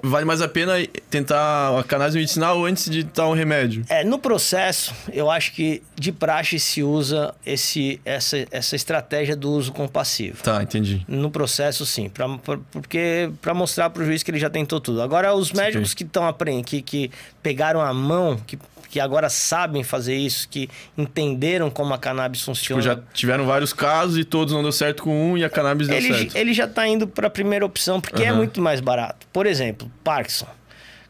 vale 0.03 0.25
mais 0.25 0.41
a 0.41 0.47
pena 0.47 0.73
tentar 1.09 1.77
a 1.79 1.83
cannabis 1.83 2.15
medicinal 2.15 2.63
antes 2.65 2.89
de 2.89 3.03
tal 3.03 3.31
um 3.31 3.33
remédio. 3.33 3.83
É, 3.89 4.03
no 4.03 4.17
processo, 4.19 4.93
eu 5.11 5.29
acho 5.29 5.51
que 5.53 5.81
de 5.95 6.11
praxe 6.11 6.59
se 6.59 6.81
usa 6.83 7.33
esse, 7.45 7.99
essa, 8.05 8.45
essa 8.51 8.75
estratégia 8.75 9.35
do 9.35 9.51
uso 9.51 9.71
compassivo. 9.71 10.41
Tá, 10.43 10.61
entendi. 10.63 11.03
No 11.07 11.29
processo, 11.29 11.85
sim, 11.85 12.09
pra, 12.09 12.27
pra- 12.39 12.59
porque 12.71 13.29
para 13.41 13.53
mostrar 13.53 13.89
para 13.89 14.01
o 14.03 14.05
juiz 14.05 14.23
que 14.23 14.31
ele 14.31 14.39
já 14.39 14.49
tentou 14.49 14.79
tudo. 14.79 15.01
Agora, 15.01 15.33
os 15.35 15.51
médicos 15.51 15.93
que 15.93 16.03
estão 16.03 16.25
aprendendo, 16.27 16.65
que, 16.65 16.81
que 16.81 17.11
pegaram 17.43 17.81
a 17.81 17.93
mão, 17.93 18.37
que, 18.47 18.57
que 18.91 18.99
agora 18.99 19.29
sabem 19.29 19.83
fazer 19.83 20.15
isso, 20.15 20.47
que 20.49 20.69
entenderam 20.97 21.69
como 21.71 21.93
a 21.93 21.97
cannabis 21.97 22.41
Tipo, 22.41 22.51
funciona. 22.51 22.81
já 22.81 22.99
tiveram 23.13 23.45
vários 23.45 23.71
casos 23.71 24.17
e 24.17 24.23
todos 24.25 24.53
não 24.53 24.61
deu 24.61 24.71
certo 24.73 25.03
com 25.03 25.31
um 25.31 25.37
e 25.37 25.43
a 25.45 25.49
cannabis 25.49 25.87
deu 25.87 25.95
ele, 25.97 26.13
certo. 26.13 26.35
ele 26.35 26.53
já 26.53 26.65
está 26.65 26.85
indo 26.87 27.07
para 27.07 27.27
a 27.27 27.29
primeira 27.29 27.65
opção, 27.65 28.01
porque 28.01 28.21
é 28.23 28.27
Aham. 28.27 28.37
muito 28.37 28.61
mais 28.61 28.81
barato. 28.81 29.25
Por 29.31 29.45
exemplo, 29.45 29.89
Parkinson. 30.03 30.47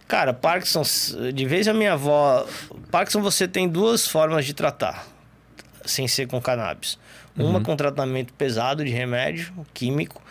Cara, 0.07 0.31
Parkinson, 0.33 0.83
de 1.33 1.45
vez 1.45 1.67
a 1.67 1.73
minha 1.73 1.93
avó. 1.93 2.45
Parkinson 2.91 3.21
você 3.21 3.47
tem 3.47 3.67
duas 3.67 4.07
formas 4.07 4.45
de 4.45 4.53
tratar, 4.53 5.07
sem 5.85 6.07
ser 6.07 6.27
com 6.27 6.39
cannabis. 6.39 6.99
Uma 7.35 7.57
Uhum. 7.59 7.63
com 7.63 7.75
tratamento 7.77 8.31
pesado 8.33 8.83
de 8.83 8.91
remédio 8.91 9.51
químico, 9.73 10.21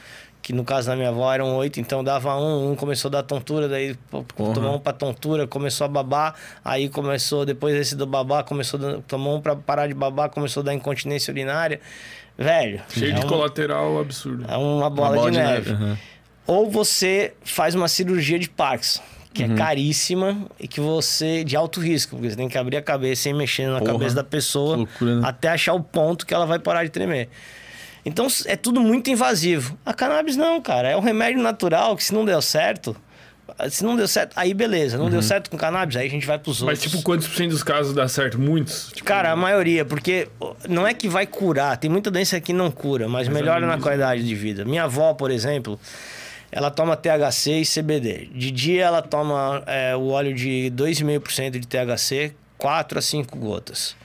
que 0.42 0.52
no 0.52 0.64
caso 0.64 0.88
da 0.88 0.96
minha 0.96 1.08
avó 1.10 1.32
eram 1.32 1.54
oito, 1.56 1.78
então 1.80 2.02
dava 2.02 2.36
um, 2.36 2.72
um 2.72 2.74
começou 2.76 3.08
a 3.08 3.12
dar 3.12 3.22
tontura, 3.22 3.68
daí 3.68 3.94
Porra. 4.10 4.54
tomou 4.54 4.76
um 4.76 4.78
pra 4.78 4.92
tontura, 4.92 5.46
começou 5.46 5.84
a 5.84 5.88
babar, 5.88 6.34
aí 6.64 6.88
começou, 6.88 7.44
depois 7.44 7.74
desse 7.74 7.94
do 7.94 8.06
babar, 8.06 8.44
começou 8.44 8.80
a 8.80 8.98
tomou 9.06 9.36
um 9.36 9.40
pra 9.40 9.54
parar 9.54 9.86
de 9.86 9.94
babar, 9.94 10.30
começou 10.30 10.62
a 10.62 10.64
dar 10.64 10.74
incontinência 10.74 11.30
urinária. 11.30 11.80
Velho. 12.38 12.80
Cheio 12.88 13.12
é 13.12 13.18
de 13.20 13.26
um- 13.26 13.28
colateral 13.28 13.98
absurdo. 14.00 14.44
é 14.48 14.56
uma 14.56 14.88
bola, 14.88 15.10
Uma 15.10 15.16
bola 15.16 15.30
de, 15.30 15.36
de 15.36 15.42
neve. 15.42 15.70
neve, 15.72 15.84
aham. 15.84 15.98
Ou 16.46 16.70
você 16.70 17.34
faz 17.44 17.74
uma 17.74 17.86
cirurgia 17.86 18.38
de 18.38 18.48
Parkinson, 18.48 19.02
que 19.32 19.44
Uhum. 19.44 19.52
é 19.54 19.56
caríssima 19.56 20.46
e 20.58 20.66
que 20.66 20.80
você. 20.80 21.44
de 21.44 21.54
alto 21.54 21.80
risco, 21.80 22.16
porque 22.16 22.30
você 22.30 22.36
tem 22.36 22.48
que 22.48 22.56
abrir 22.58 22.78
a 22.78 22.82
cabeça 22.82 23.28
e 23.28 23.32
mexendo 23.34 23.72
na 23.74 23.78
Porra, 23.80 23.92
cabeça 23.92 24.14
da 24.16 24.24
pessoa 24.24 24.76
loucura, 24.78 25.16
né? 25.16 25.22
até 25.28 25.48
achar 25.50 25.74
o 25.74 25.80
ponto 25.80 26.24
que 26.26 26.32
ela 26.34 26.46
vai 26.46 26.58
parar 26.58 26.82
de 26.82 26.90
tremer. 26.90 27.28
Então 28.04 28.26
é 28.46 28.56
tudo 28.56 28.80
muito 28.80 29.10
invasivo. 29.10 29.78
A 29.84 29.92
cannabis 29.92 30.36
não, 30.36 30.60
cara. 30.60 30.88
É 30.88 30.96
um 30.96 31.00
remédio 31.00 31.42
natural 31.42 31.96
que 31.96 32.04
se 32.04 32.14
não 32.14 32.24
deu 32.24 32.40
certo. 32.40 32.96
Se 33.68 33.84
não 33.84 33.96
deu 33.96 34.06
certo, 34.08 34.32
aí 34.36 34.54
beleza. 34.54 34.96
Não 34.96 35.06
Uhum. 35.06 35.10
deu 35.10 35.22
certo 35.22 35.50
com 35.50 35.56
cannabis, 35.58 35.96
aí 35.96 36.06
a 36.06 36.10
gente 36.10 36.26
vai 36.26 36.38
pros 36.38 36.62
Mas, 36.62 36.78
outros. 36.78 36.92
tipo, 36.92 37.02
quantos 37.02 37.26
por 37.26 37.36
cento 37.36 37.50
dos 37.50 37.62
casos 37.62 37.92
dá 37.92 38.06
certo? 38.08 38.38
Muitos? 38.38 38.90
Tipo, 38.92 39.04
Cara, 39.04 39.32
a 39.32 39.36
maioria, 39.36 39.84
porque 39.84 40.28
não 40.68 40.86
é 40.86 40.94
que 40.94 41.08
vai 41.08 41.26
curar, 41.26 41.76
tem 41.76 41.90
muita 41.90 42.10
doença 42.10 42.40
que 42.40 42.52
não 42.52 42.70
cura, 42.70 43.08
mas, 43.08 43.28
melhora 43.28 43.66
na 43.66 43.76
qualidade 43.78 44.22
de 44.26 44.34
vida. 44.34 44.64
Minha 44.64 44.84
avó, 44.84 45.12
por 45.14 45.30
exemplo, 45.32 45.78
ela 46.50 46.70
toma 46.70 46.96
THC 46.96 47.60
e 47.60 47.66
CBD. 47.66 48.28
De 48.32 48.50
dia 48.52 48.84
ela 48.84 49.02
toma 49.02 49.62
é, 49.66 49.94
o 49.96 50.06
óleo 50.08 50.32
de 50.34 50.72
2,5% 50.74 51.58
de 51.58 51.66
THC, 51.66 52.32
4 52.56 52.98
a 52.98 53.02
5 53.02 53.36
gotas. 53.36 53.96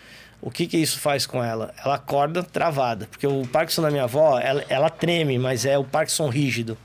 O 0.46 0.52
que, 0.52 0.68
que 0.68 0.78
isso 0.78 1.00
faz 1.00 1.26
com 1.26 1.44
ela? 1.44 1.74
Ela 1.84 1.96
acorda 1.96 2.44
travada, 2.44 3.08
porque 3.10 3.26
o 3.26 3.48
Parkinson 3.48 3.82
da 3.82 3.90
minha 3.90 4.04
avó, 4.04 4.40
ela, 4.40 4.64
ela 4.70 4.92
treme, 4.92 5.40
mas 5.40 5.66
é 5.66 5.76
o 5.76 5.84
Parkinson 5.84 6.30
rígido, 6.30 6.78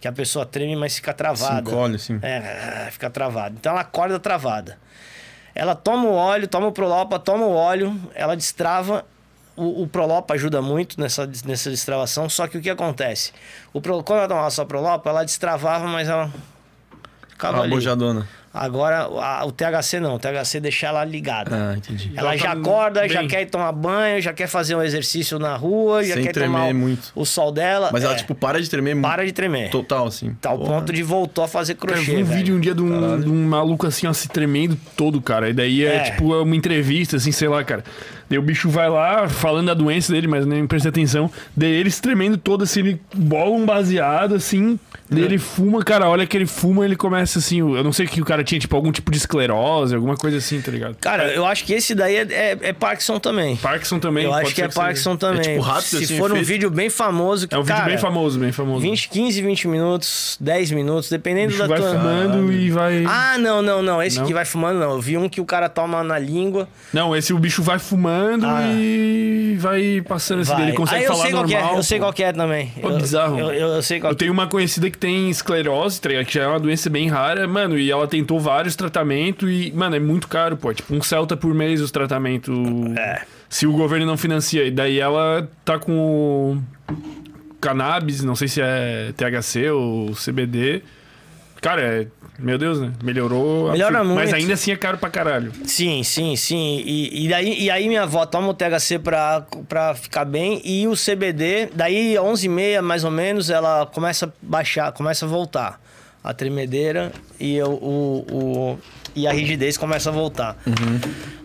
que 0.00 0.06
a 0.06 0.12
pessoa 0.12 0.46
treme, 0.46 0.76
mas 0.76 0.94
fica 0.94 1.10
Se 1.10 1.16
travada. 1.16 1.68
encolhe, 1.68 1.96
assim. 1.96 2.20
É, 2.22 2.88
fica 2.92 3.10
travada. 3.10 3.56
Então 3.58 3.72
ela 3.72 3.80
acorda 3.80 4.20
travada. 4.20 4.78
Ela 5.52 5.74
toma 5.74 6.04
o 6.08 6.12
óleo, 6.14 6.46
toma 6.46 6.68
o 6.68 6.72
Prolopa, 6.72 7.18
toma 7.18 7.44
o 7.44 7.52
óleo, 7.52 8.00
ela 8.14 8.36
destrava. 8.36 9.04
O, 9.56 9.82
o 9.82 9.88
Prolopa 9.88 10.34
ajuda 10.34 10.62
muito 10.62 11.00
nessa, 11.00 11.28
nessa 11.44 11.68
destravação, 11.70 12.28
só 12.28 12.46
que 12.46 12.56
o 12.56 12.60
que 12.62 12.70
acontece? 12.70 13.32
O 13.72 13.80
quando 13.80 14.18
ela 14.20 14.28
tomava 14.28 14.50
só 14.50 14.64
Prolopa, 14.64 15.10
ela 15.10 15.24
destravava, 15.24 15.88
mas 15.88 16.08
ela 16.08 16.32
ficava 17.28 17.56
Uma 17.56 17.64
ali. 17.64 17.72
bojadona. 17.74 18.28
Agora, 18.52 19.02
a- 19.02 19.44
o 19.44 19.52
THC 19.52 20.00
não, 20.00 20.14
o 20.14 20.18
THC 20.18 20.58
deixa 20.60 20.86
ela 20.86 21.04
ligada. 21.04 21.50
Ah, 21.54 21.76
entendi. 21.76 22.10
Ela 22.16 22.28
Ela 22.30 22.36
já 22.36 22.44
tá 22.46 22.52
acorda, 22.52 23.08
já 23.08 23.20
bem. 23.20 23.28
quer 23.28 23.42
ir 23.42 23.46
tomar 23.46 23.70
banho, 23.72 24.20
já 24.22 24.32
quer 24.32 24.46
fazer 24.46 24.74
um 24.74 24.82
exercício 24.82 25.38
na 25.38 25.54
rua, 25.56 26.02
já 26.02 26.14
Sem 26.14 26.24
quer 26.24 26.32
tremer 26.32 26.52
tomar 26.56 26.70
o, 26.70 26.74
muito. 26.74 27.12
o 27.14 27.24
sol 27.26 27.52
dela. 27.52 27.90
Mas 27.92 28.02
ela, 28.04 28.14
é, 28.14 28.16
tipo, 28.16 28.34
para 28.34 28.60
de 28.60 28.68
tremer 28.70 29.00
para 29.00 29.24
de 29.24 29.32
tremer. 29.32 29.70
total, 29.70 30.06
assim. 30.06 30.34
Tá 30.40 30.50
ao 30.50 30.58
Porra. 30.58 30.72
ponto 30.80 30.92
de 30.92 31.02
voltou 31.02 31.44
a 31.44 31.48
fazer 31.48 31.74
Cara, 31.74 31.92
eu 31.92 31.96
crochê. 31.96 32.10
vi 32.16 32.22
um 32.22 32.24
velho. 32.24 32.38
vídeo 32.38 32.56
um 32.56 32.60
dia 32.60 32.74
de 32.74 32.82
um, 32.82 33.20
de 33.20 33.28
um 33.28 33.44
maluco 33.46 33.86
assim, 33.86 34.06
ó, 34.06 34.12
se 34.12 34.28
tremendo 34.28 34.76
todo, 34.96 35.20
cara. 35.20 35.50
E 35.50 35.52
daí 35.52 35.84
é, 35.84 35.96
É. 35.96 36.00
tipo 36.10 36.34
é 36.34 36.40
uma 36.42 36.56
entrevista, 36.56 37.16
assim, 37.16 37.30
sei 37.32 37.48
lá, 37.48 37.62
cara. 37.62 37.84
Daí 38.28 38.38
o 38.38 38.42
bicho 38.42 38.68
vai 38.68 38.88
lá, 38.88 39.28
falando 39.28 39.68
da 39.68 39.74
doença 39.74 40.12
dele, 40.12 40.26
mas 40.28 40.44
nem 40.44 40.66
presta 40.66 40.90
atenção. 40.90 41.30
Daí 41.56 41.70
eles 41.72 41.98
tremendo 41.98 42.36
todo 42.36 42.64
assim, 42.64 42.80
ele 42.80 43.00
bola 43.14 43.50
um 43.50 43.64
baseado 43.64 44.34
assim. 44.34 44.78
Daí 45.10 45.22
ele 45.22 45.38
fuma, 45.38 45.82
cara, 45.82 46.08
olha 46.08 46.26
que 46.26 46.36
ele 46.36 46.44
fuma, 46.44 46.84
ele 46.84 46.94
começa 46.94 47.38
assim. 47.38 47.58
Eu 47.60 47.82
não 47.82 47.92
sei 47.92 48.04
o 48.04 48.08
que 48.08 48.20
o 48.20 48.24
cara 48.24 48.44
tinha, 48.44 48.58
tipo, 48.60 48.76
algum 48.76 48.92
tipo 48.92 49.10
de 49.10 49.16
esclerose, 49.16 49.94
alguma 49.94 50.16
coisa 50.16 50.36
assim, 50.36 50.60
tá 50.60 50.70
ligado? 50.70 50.96
Cara, 50.96 51.32
eu 51.32 51.46
acho 51.46 51.64
que 51.64 51.72
esse 51.72 51.94
daí 51.94 52.16
é, 52.16 52.26
é, 52.30 52.58
é 52.60 52.72
Parkinson 52.74 53.18
também. 53.18 53.56
Parkinson 53.56 53.98
também. 53.98 54.24
Eu 54.24 54.34
acho 54.34 54.54
que 54.54 54.60
é 54.60 54.66
seja. 54.66 54.78
Parkinson 54.78 55.16
também. 55.16 55.40
tipo 55.40 55.60
rápido, 55.60 55.84
Se 55.84 56.04
assim, 56.04 56.18
for 56.18 56.30
um 56.30 56.42
vídeo 56.42 56.68
bem 56.68 56.90
famoso, 56.90 57.48
que, 57.48 57.54
É 57.54 57.58
um 57.58 57.62
vídeo 57.62 57.76
cara, 57.76 57.88
bem 57.88 57.96
famoso, 57.96 58.38
bem 58.38 58.52
famoso. 58.52 58.82
20, 58.82 59.08
15, 59.08 59.40
20 59.40 59.68
minutos, 59.68 60.36
10 60.38 60.72
minutos, 60.72 61.08
dependendo 61.08 61.56
da 61.56 61.66
vai 61.66 61.78
tua... 61.78 61.92
fumando 61.92 62.52
e 62.52 62.70
vai. 62.70 63.04
Ah, 63.06 63.38
não, 63.38 63.62
não, 63.62 63.82
não. 63.82 64.02
Esse 64.02 64.18
Não? 64.18 64.26
que 64.26 64.34
vai 64.34 64.44
fumando, 64.44 64.78
não. 64.78 64.92
Eu 64.92 65.00
vi 65.00 65.16
um 65.16 65.28
que 65.28 65.40
o 65.40 65.44
cara 65.46 65.70
toma 65.70 66.04
na 66.04 66.18
língua. 66.18 66.68
Não, 66.92 67.16
esse 67.16 67.32
o 67.32 67.38
bicho 67.38 67.62
vai 67.62 67.78
fumando 67.78 68.17
Ah. 68.42 68.72
e 68.72 69.56
vai 69.58 70.02
passando 70.06 70.40
assim. 70.40 70.52
Vai. 70.52 70.62
Ele 70.64 70.72
consegue 70.72 71.04
ah, 71.04 71.04
eu 71.04 71.12
falar 71.12 71.22
sei 71.22 71.32
qual 71.32 71.44
que 71.44 71.54
normal. 71.54 71.74
é. 71.74 71.78
Eu 71.78 71.82
sei 71.82 71.98
qual 71.98 72.14
é 72.18 72.32
também. 72.32 72.72
Pô, 72.80 72.90
eu, 72.90 72.96
bizarro. 72.98 73.38
Eu, 73.38 73.52
eu, 73.52 73.68
eu 73.68 73.82
sei 73.82 74.00
qual 74.00 74.12
Eu 74.12 74.14
é. 74.14 74.18
tenho 74.18 74.32
uma 74.32 74.46
conhecida 74.46 74.90
que 74.90 74.98
tem 74.98 75.30
esclerose, 75.30 76.00
tá 76.00 76.08
que 76.24 76.34
já 76.34 76.44
é 76.44 76.46
uma 76.46 76.60
doença 76.60 76.88
bem 76.90 77.08
rara, 77.08 77.46
mano, 77.46 77.78
e 77.78 77.90
ela 77.90 78.06
tentou 78.06 78.38
vários 78.38 78.76
tratamentos 78.76 79.48
e, 79.50 79.72
mano, 79.74 79.96
é 79.96 80.00
muito 80.00 80.28
caro, 80.28 80.56
pô. 80.56 80.72
Tipo, 80.72 80.94
um 80.94 81.02
Celta 81.02 81.36
por 81.36 81.54
mês 81.54 81.80
os 81.80 81.90
tratamentos. 81.90 82.56
É. 82.96 83.22
Se 83.48 83.66
o 83.66 83.72
governo 83.72 84.06
não 84.06 84.16
financia. 84.16 84.64
E 84.64 84.70
daí 84.70 84.98
ela 85.00 85.48
tá 85.64 85.78
com 85.78 86.60
cannabis, 87.60 88.22
não 88.22 88.36
sei 88.36 88.48
se 88.48 88.60
é 88.60 89.12
THC 89.16 89.70
ou 89.70 90.12
CBD. 90.12 90.82
Cara, 91.60 91.82
é. 91.82 92.06
Meu 92.38 92.56
Deus, 92.56 92.80
né? 92.80 92.92
Melhorou. 93.02 93.72
Melhora 93.72 93.98
absurdo. 93.98 94.14
Mas 94.14 94.30
muito. 94.30 94.40
ainda 94.42 94.54
assim 94.54 94.70
é 94.70 94.76
caro 94.76 94.96
pra 94.96 95.10
caralho. 95.10 95.50
Sim, 95.64 96.04
sim, 96.04 96.36
sim. 96.36 96.82
E, 96.86 97.24
e, 97.24 97.28
daí, 97.28 97.60
e 97.64 97.68
aí 97.70 97.88
minha 97.88 98.02
avó 98.04 98.24
toma 98.24 98.48
o 98.48 98.54
THC 98.54 99.00
pra, 99.00 99.44
pra 99.68 99.92
ficar 99.96 100.24
bem 100.24 100.60
e 100.64 100.86
o 100.86 100.92
CBD, 100.94 101.70
daí 101.74 102.14
11h30 102.14 102.80
mais 102.80 103.02
ou 103.02 103.10
menos, 103.10 103.50
ela 103.50 103.86
começa 103.86 104.26
a 104.26 104.28
baixar, 104.40 104.92
começa 104.92 105.26
a 105.26 105.28
voltar. 105.28 105.80
A 106.22 106.32
tremedeira 106.34 107.10
e, 107.40 107.60
o, 107.62 107.68
o, 107.70 108.26
o- 108.30 108.78
e 109.16 109.26
a 109.26 109.32
rigidez 109.32 109.76
começa 109.76 110.10
a 110.10 110.12
voltar. 110.12 110.56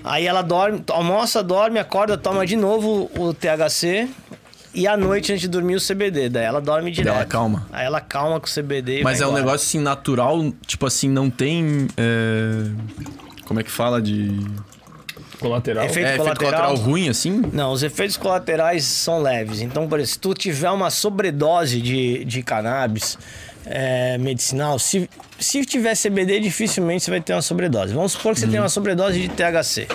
Aí 0.04 0.28
ela 0.28 0.42
dorme, 0.44 0.84
almoça, 0.90 1.42
dorme, 1.42 1.80
acorda, 1.80 2.18
toma 2.18 2.46
de 2.46 2.56
novo 2.56 3.10
o 3.18 3.34
THC 3.34 4.10
e 4.74 4.88
à 4.88 4.98
noite 4.98 5.32
antes 5.32 5.42
de 5.42 5.48
dormir 5.48 5.76
o 5.76 5.80
CBD. 5.80 6.30
Daí 6.30 6.44
ela 6.46 6.60
dorme 6.62 6.92
direto. 6.92 7.14
ela 7.16 7.26
calma. 7.26 7.68
Aí 7.72 7.86
ela 7.86 8.02
calma 8.02 8.40
com 8.40 8.48
o 8.48 8.50
CBD 8.50 9.04
Mas 9.04 9.22
é 9.22 9.26
um 9.26 9.30
embora. 9.30 9.44
negócio 9.44 9.66
assim 9.68 9.80
natural, 9.80 10.52
tipo 10.66 10.86
assim, 10.86 11.08
não 11.10 11.30
tem. 11.30 11.88
é, 11.98 12.70
Como 13.46 13.60
é 13.60 13.64
que 13.64 13.72
fala 13.72 14.02
de. 14.02 14.40
Colateral. 15.40 15.86
Efeito 15.86 15.98
é, 16.08 16.10
efeito 16.16 16.24
colateral. 16.24 16.52
colateral 16.62 16.76
ruim, 16.86 17.10
assim? 17.10 17.42
Não, 17.52 17.72
os 17.74 17.84
efeitos 17.84 18.16
colaterais 18.16 18.86
são 18.86 19.22
leves. 19.22 19.62
Então, 19.62 19.88
por 19.90 20.00
exemplo, 20.00 20.14
se 20.14 20.20
tu 20.20 20.34
tiver 20.34 20.70
uma 20.72 20.90
sobredose 20.90 21.82
de, 21.82 22.24
de 22.24 22.42
cannabis 22.42 23.18
é, 23.66 24.18
medicinal, 24.18 24.80
se, 24.80 25.10
se 25.38 25.66
tiver 25.66 25.96
CBD, 25.98 26.40
dificilmente 26.40 27.04
você 27.04 27.12
vai 27.12 27.20
ter 27.20 27.34
uma 27.34 27.42
sobredose. 27.42 27.94
Vamos 27.94 28.14
supor 28.14 28.34
que 28.34 28.40
você 28.40 28.48
tem 28.48 28.60
uma 28.60 28.70
sobredose 28.70 29.20
de 29.20 29.28
THC. 29.28 29.88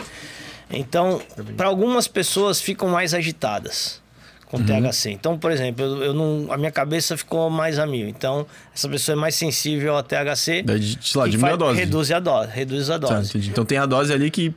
Então, 0.70 1.20
para 1.56 1.66
algumas 1.68 2.06
pessoas 2.06 2.60
ficam 2.60 2.88
mais 2.88 3.14
agitadas 3.14 4.02
com 4.50 4.58
THC. 4.64 5.10
Então, 5.10 5.36
por 5.38 5.50
exemplo, 5.50 5.84
eu, 5.84 6.02
eu 6.04 6.14
não, 6.14 6.50
a 6.52 6.56
minha 6.56 6.70
cabeça 6.70 7.16
ficou 7.16 7.50
mais 7.50 7.78
a 7.78 7.86
mil. 7.86 8.08
Então, 8.08 8.46
essa 8.74 8.88
pessoa 8.88 9.16
é 9.16 9.20
mais 9.20 9.34
sensível 9.34 9.96
ao 9.96 10.02
THC. 10.02 10.62
Daí, 10.62 10.82
sei 11.00 11.20
lá, 11.20 11.28
diminui 11.28 11.52
a 11.52 11.56
dose. 11.56 11.78
Reduz 11.78 12.10
a 12.10 12.18
dose. 12.20 12.50
Reduz 12.52 12.90
a 12.90 12.98
Tá, 12.98 13.08
dose. 13.14 13.28
entendi. 13.30 13.50
Então 13.50 13.64
tem 13.64 13.78
a 13.78 13.86
dose 13.86 14.12
ali 14.12 14.30
que. 14.30 14.54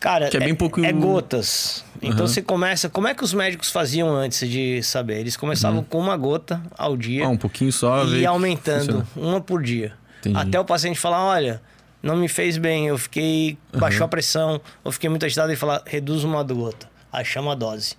Cara, 0.00 0.28
Que 0.28 0.36
é 0.36 0.40
bem 0.40 0.54
pouco- 0.54 0.84
É 0.84 0.92
gotas. 0.92 1.84
Então 2.02 2.26
você 2.26 2.42
começa. 2.42 2.88
Como 2.88 3.06
é 3.06 3.14
que 3.14 3.22
os 3.22 3.32
médicos 3.32 3.70
faziam 3.70 4.08
antes 4.14 4.48
de 4.50 4.82
saber? 4.82 5.18
Eles 5.20 5.36
começavam 5.36 5.84
com 5.84 5.98
uma 6.00 6.16
gota 6.16 6.60
ao 6.76 6.96
dia 6.96 7.24
Ah, 7.24 7.28
um 7.28 7.36
pouquinho 7.36 7.72
só. 7.72 8.04
e 8.06 8.26
aumentando 8.26 9.06
uma 9.14 9.40
por 9.40 9.62
dia. 9.62 9.92
Entendi. 10.18 10.36
Até 10.36 10.58
o 10.58 10.64
paciente 10.64 10.98
falar: 10.98 11.22
olha, 11.24 11.62
não 12.02 12.16
me 12.16 12.26
fez 12.28 12.58
bem, 12.58 12.88
eu 12.88 12.98
fiquei. 12.98 13.56
baixou 13.78 14.04
a 14.04 14.08
pressão, 14.08 14.60
eu 14.84 14.90
fiquei 14.90 15.08
muito 15.08 15.24
agitado 15.24 15.52
e 15.52 15.56
falar: 15.56 15.82
reduz 15.86 16.24
uma 16.24 16.42
gota. 16.42 16.88
Aí 17.12 17.24
chama 17.24 17.52
a 17.52 17.54
dose. 17.54 17.94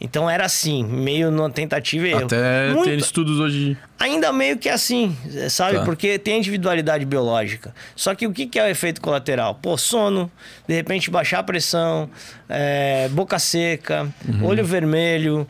Então 0.00 0.30
era 0.30 0.44
assim, 0.44 0.84
meio 0.84 1.30
numa 1.30 1.50
tentativa 1.50 2.06
e 2.06 2.10
erro. 2.12 2.26
Até 2.26 2.68
Muito- 2.70 2.84
ter 2.84 2.98
estudos 2.98 3.40
hoje. 3.40 3.76
Ainda 3.98 4.32
meio 4.32 4.56
que 4.56 4.68
assim, 4.68 5.16
sabe? 5.50 5.78
Tá. 5.78 5.84
Porque 5.84 6.18
tem 6.20 6.38
individualidade 6.38 7.04
biológica. 7.04 7.74
Só 7.96 8.14
que 8.14 8.24
o 8.26 8.32
que 8.32 8.46
que 8.46 8.58
é 8.60 8.62
o 8.64 8.66
efeito 8.68 9.00
colateral? 9.00 9.56
Pô, 9.56 9.76
sono, 9.76 10.30
de 10.68 10.74
repente 10.74 11.10
baixar 11.10 11.40
a 11.40 11.42
pressão, 11.42 12.08
é, 12.48 13.08
boca 13.10 13.38
seca, 13.40 14.08
Uhum. 14.28 14.44
olho 14.46 14.64
vermelho. 14.64 15.46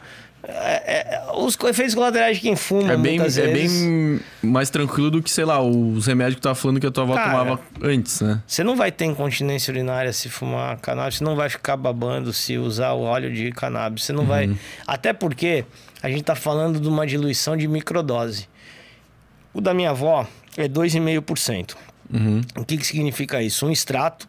É, 0.51 1.15
é, 1.15 1.33
os 1.37 1.57
efeitos 1.63 1.95
colaterais 1.95 2.37
de 2.39 2.43
quem 2.43 2.57
fuma, 2.57 2.93
É 2.93 2.97
bem, 2.97 3.17
muitas 3.19 3.37
é 3.37 3.47
vezes. 3.47 3.83
bem 3.83 4.21
mais 4.43 4.71
tranquilo 4.71 5.11
do 5.11 5.23
que, 5.23 5.31
sei 5.31 5.45
lá, 5.45 5.61
os 5.63 6.07
remédios 6.07 6.37
que 6.37 6.41
tu 6.41 6.45
tava 6.45 6.55
falando 6.55 6.81
que 6.81 6.87
a 6.87 6.91
tua 6.91 7.05
avó 7.05 7.15
Cara, 7.15 7.31
tomava 7.31 7.61
antes, 7.83 8.21
né? 8.23 8.43
Você 8.47 8.65
não 8.65 8.75
vai 8.75 8.91
ter 8.91 9.05
incontinência 9.05 9.71
urinária 9.71 10.13
se 10.13 10.29
fumar 10.31 10.77
cannabis, 10.79 11.17
você 11.19 11.25
não 11.25 11.37
vai 11.37 11.51
ficar 11.51 11.77
babando 11.77 12.33
se 12.33 12.57
usar 12.57 12.93
o 12.95 13.03
óleo 13.03 13.33
de 13.33 13.53
cannabis, 13.53 14.05
você 14.05 14.13
não 14.13 14.23
Uhum. 14.23 14.27
vai. 14.29 14.57
Até 14.87 15.13
porque 15.13 15.65
a 16.03 16.09
gente 16.09 16.23
tá 16.23 16.35
falando 16.35 16.81
de 16.81 16.89
uma 16.89 17.07
diluição 17.07 17.57
de 17.57 17.69
microdose. 17.69 18.49
O 19.53 19.61
da 19.61 19.75
minha 19.75 19.91
avó 19.91 20.27
é 20.57 20.67
2,5%. 20.67 21.77
Uhum. 22.13 22.41
O 22.57 22.65
que, 22.65 22.79
que 22.79 22.87
significa 22.87 23.43
isso? 23.43 23.67
Um 23.67 23.71
extrato, 23.71 24.27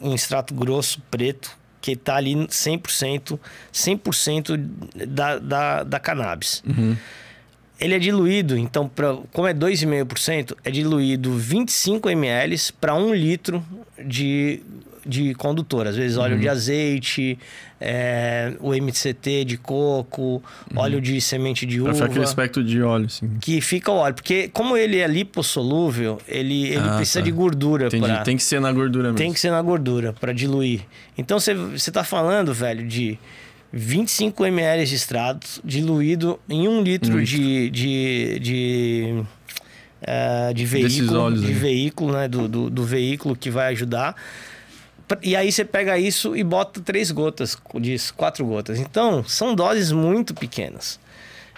um 0.00 0.14
extrato 0.14 0.54
grosso, 0.54 1.02
preto, 1.10 1.50
que 1.80 1.96
tá 1.96 2.16
ali 2.16 2.34
100%, 2.34 3.38
100% 3.72 4.56
da, 5.06 5.38
da, 5.38 5.82
da 5.84 6.00
cannabis. 6.00 6.62
Ele 7.80 7.94
é 7.94 7.98
diluído, 7.98 8.58
então, 8.58 8.88
pra, 8.88 9.16
como 9.32 9.46
é 9.46 9.54
2,5%, 9.54 10.56
é 10.64 10.70
diluído 10.70 11.32
25 11.34 12.10
ml 12.10 12.56
para 12.80 12.94
1 12.94 13.14
litro 13.14 13.64
de, 14.04 14.60
de 15.08 15.34
condutor. 15.34 15.86
Às 15.86 15.96
vezes 15.96 16.16
óleo 16.18 16.38
de 16.38 16.48
azeite, 16.48 17.38
é, 17.80 18.52
o 18.60 18.74
MCT 18.74 19.44
de 19.46 19.56
coco, 19.56 20.42
óleo 20.76 21.00
de 21.00 21.20
semente 21.20 21.64
de 21.64 21.76
Pra 21.76 21.84
uva 21.84 21.94
ficar 21.94 22.06
aquele 22.06 22.24
aspecto 22.24 22.62
de 22.62 22.82
óleo, 22.82 23.06
assim. 23.06 23.28
que 23.40 23.60
fica 23.60 23.90
o 23.90 23.96
óleo. 23.96 24.14
Porque 24.14 24.48
como 24.48 24.76
ele 24.76 24.98
é 24.98 25.06
lipossolúvel, 25.06 26.18
ele, 26.28 26.66
ele 26.68 26.76
Ah, 26.78 26.96
precisa 26.96 27.20
tá. 27.20 27.24
de 27.24 27.30
gordura 27.32 27.86
Entendi. 27.86 28.04
para 28.06 28.18
Tem 28.22 28.36
que 28.36 28.42
ser 28.42 28.60
na 28.60 28.70
gordura 28.70 29.04
mesmo. 29.04 29.16
tem 29.18 29.32
que 29.32 29.40
ser 29.40 29.50
na 29.50 29.62
gordura 29.62 30.12
para 30.12 30.32
diluir. 30.32 30.82
Então 31.16 31.40
você 31.40 31.54
você 31.54 31.90
tá 31.90 32.04
falando, 32.04 32.52
velho, 32.52 32.86
de 32.86 33.18
25 33.72 34.44
ml 34.46 34.84
de 34.84 34.94
extrato 34.94 35.46
diluído 35.64 36.38
em 36.48 36.66
um 36.68 36.82
litro 36.82 37.22
de 37.24 37.68
de 37.70 38.38
de, 38.40 39.22
eh, 40.02 40.52
de 40.54 40.64
Desses 40.64 40.98
veículo, 40.98 41.20
óleos 41.20 41.40
de 41.42 41.46
aí. 41.48 41.52
veículo, 41.54 42.12
né, 42.12 42.28
do, 42.28 42.48
do, 42.48 42.70
do 42.70 42.84
veículo 42.84 43.36
que 43.36 43.50
vai 43.50 43.72
ajudar. 43.72 44.14
E 45.22 45.34
aí 45.34 45.50
você 45.50 45.64
pega 45.64 45.98
isso 45.98 46.36
e 46.36 46.44
bota 46.44 46.80
três 46.80 47.10
gotas 47.10 47.56
disso, 47.80 48.14
quatro 48.14 48.44
gotas. 48.44 48.78
Então, 48.78 49.24
são 49.24 49.54
doses 49.54 49.92
muito 49.92 50.34
pequenas. 50.34 50.98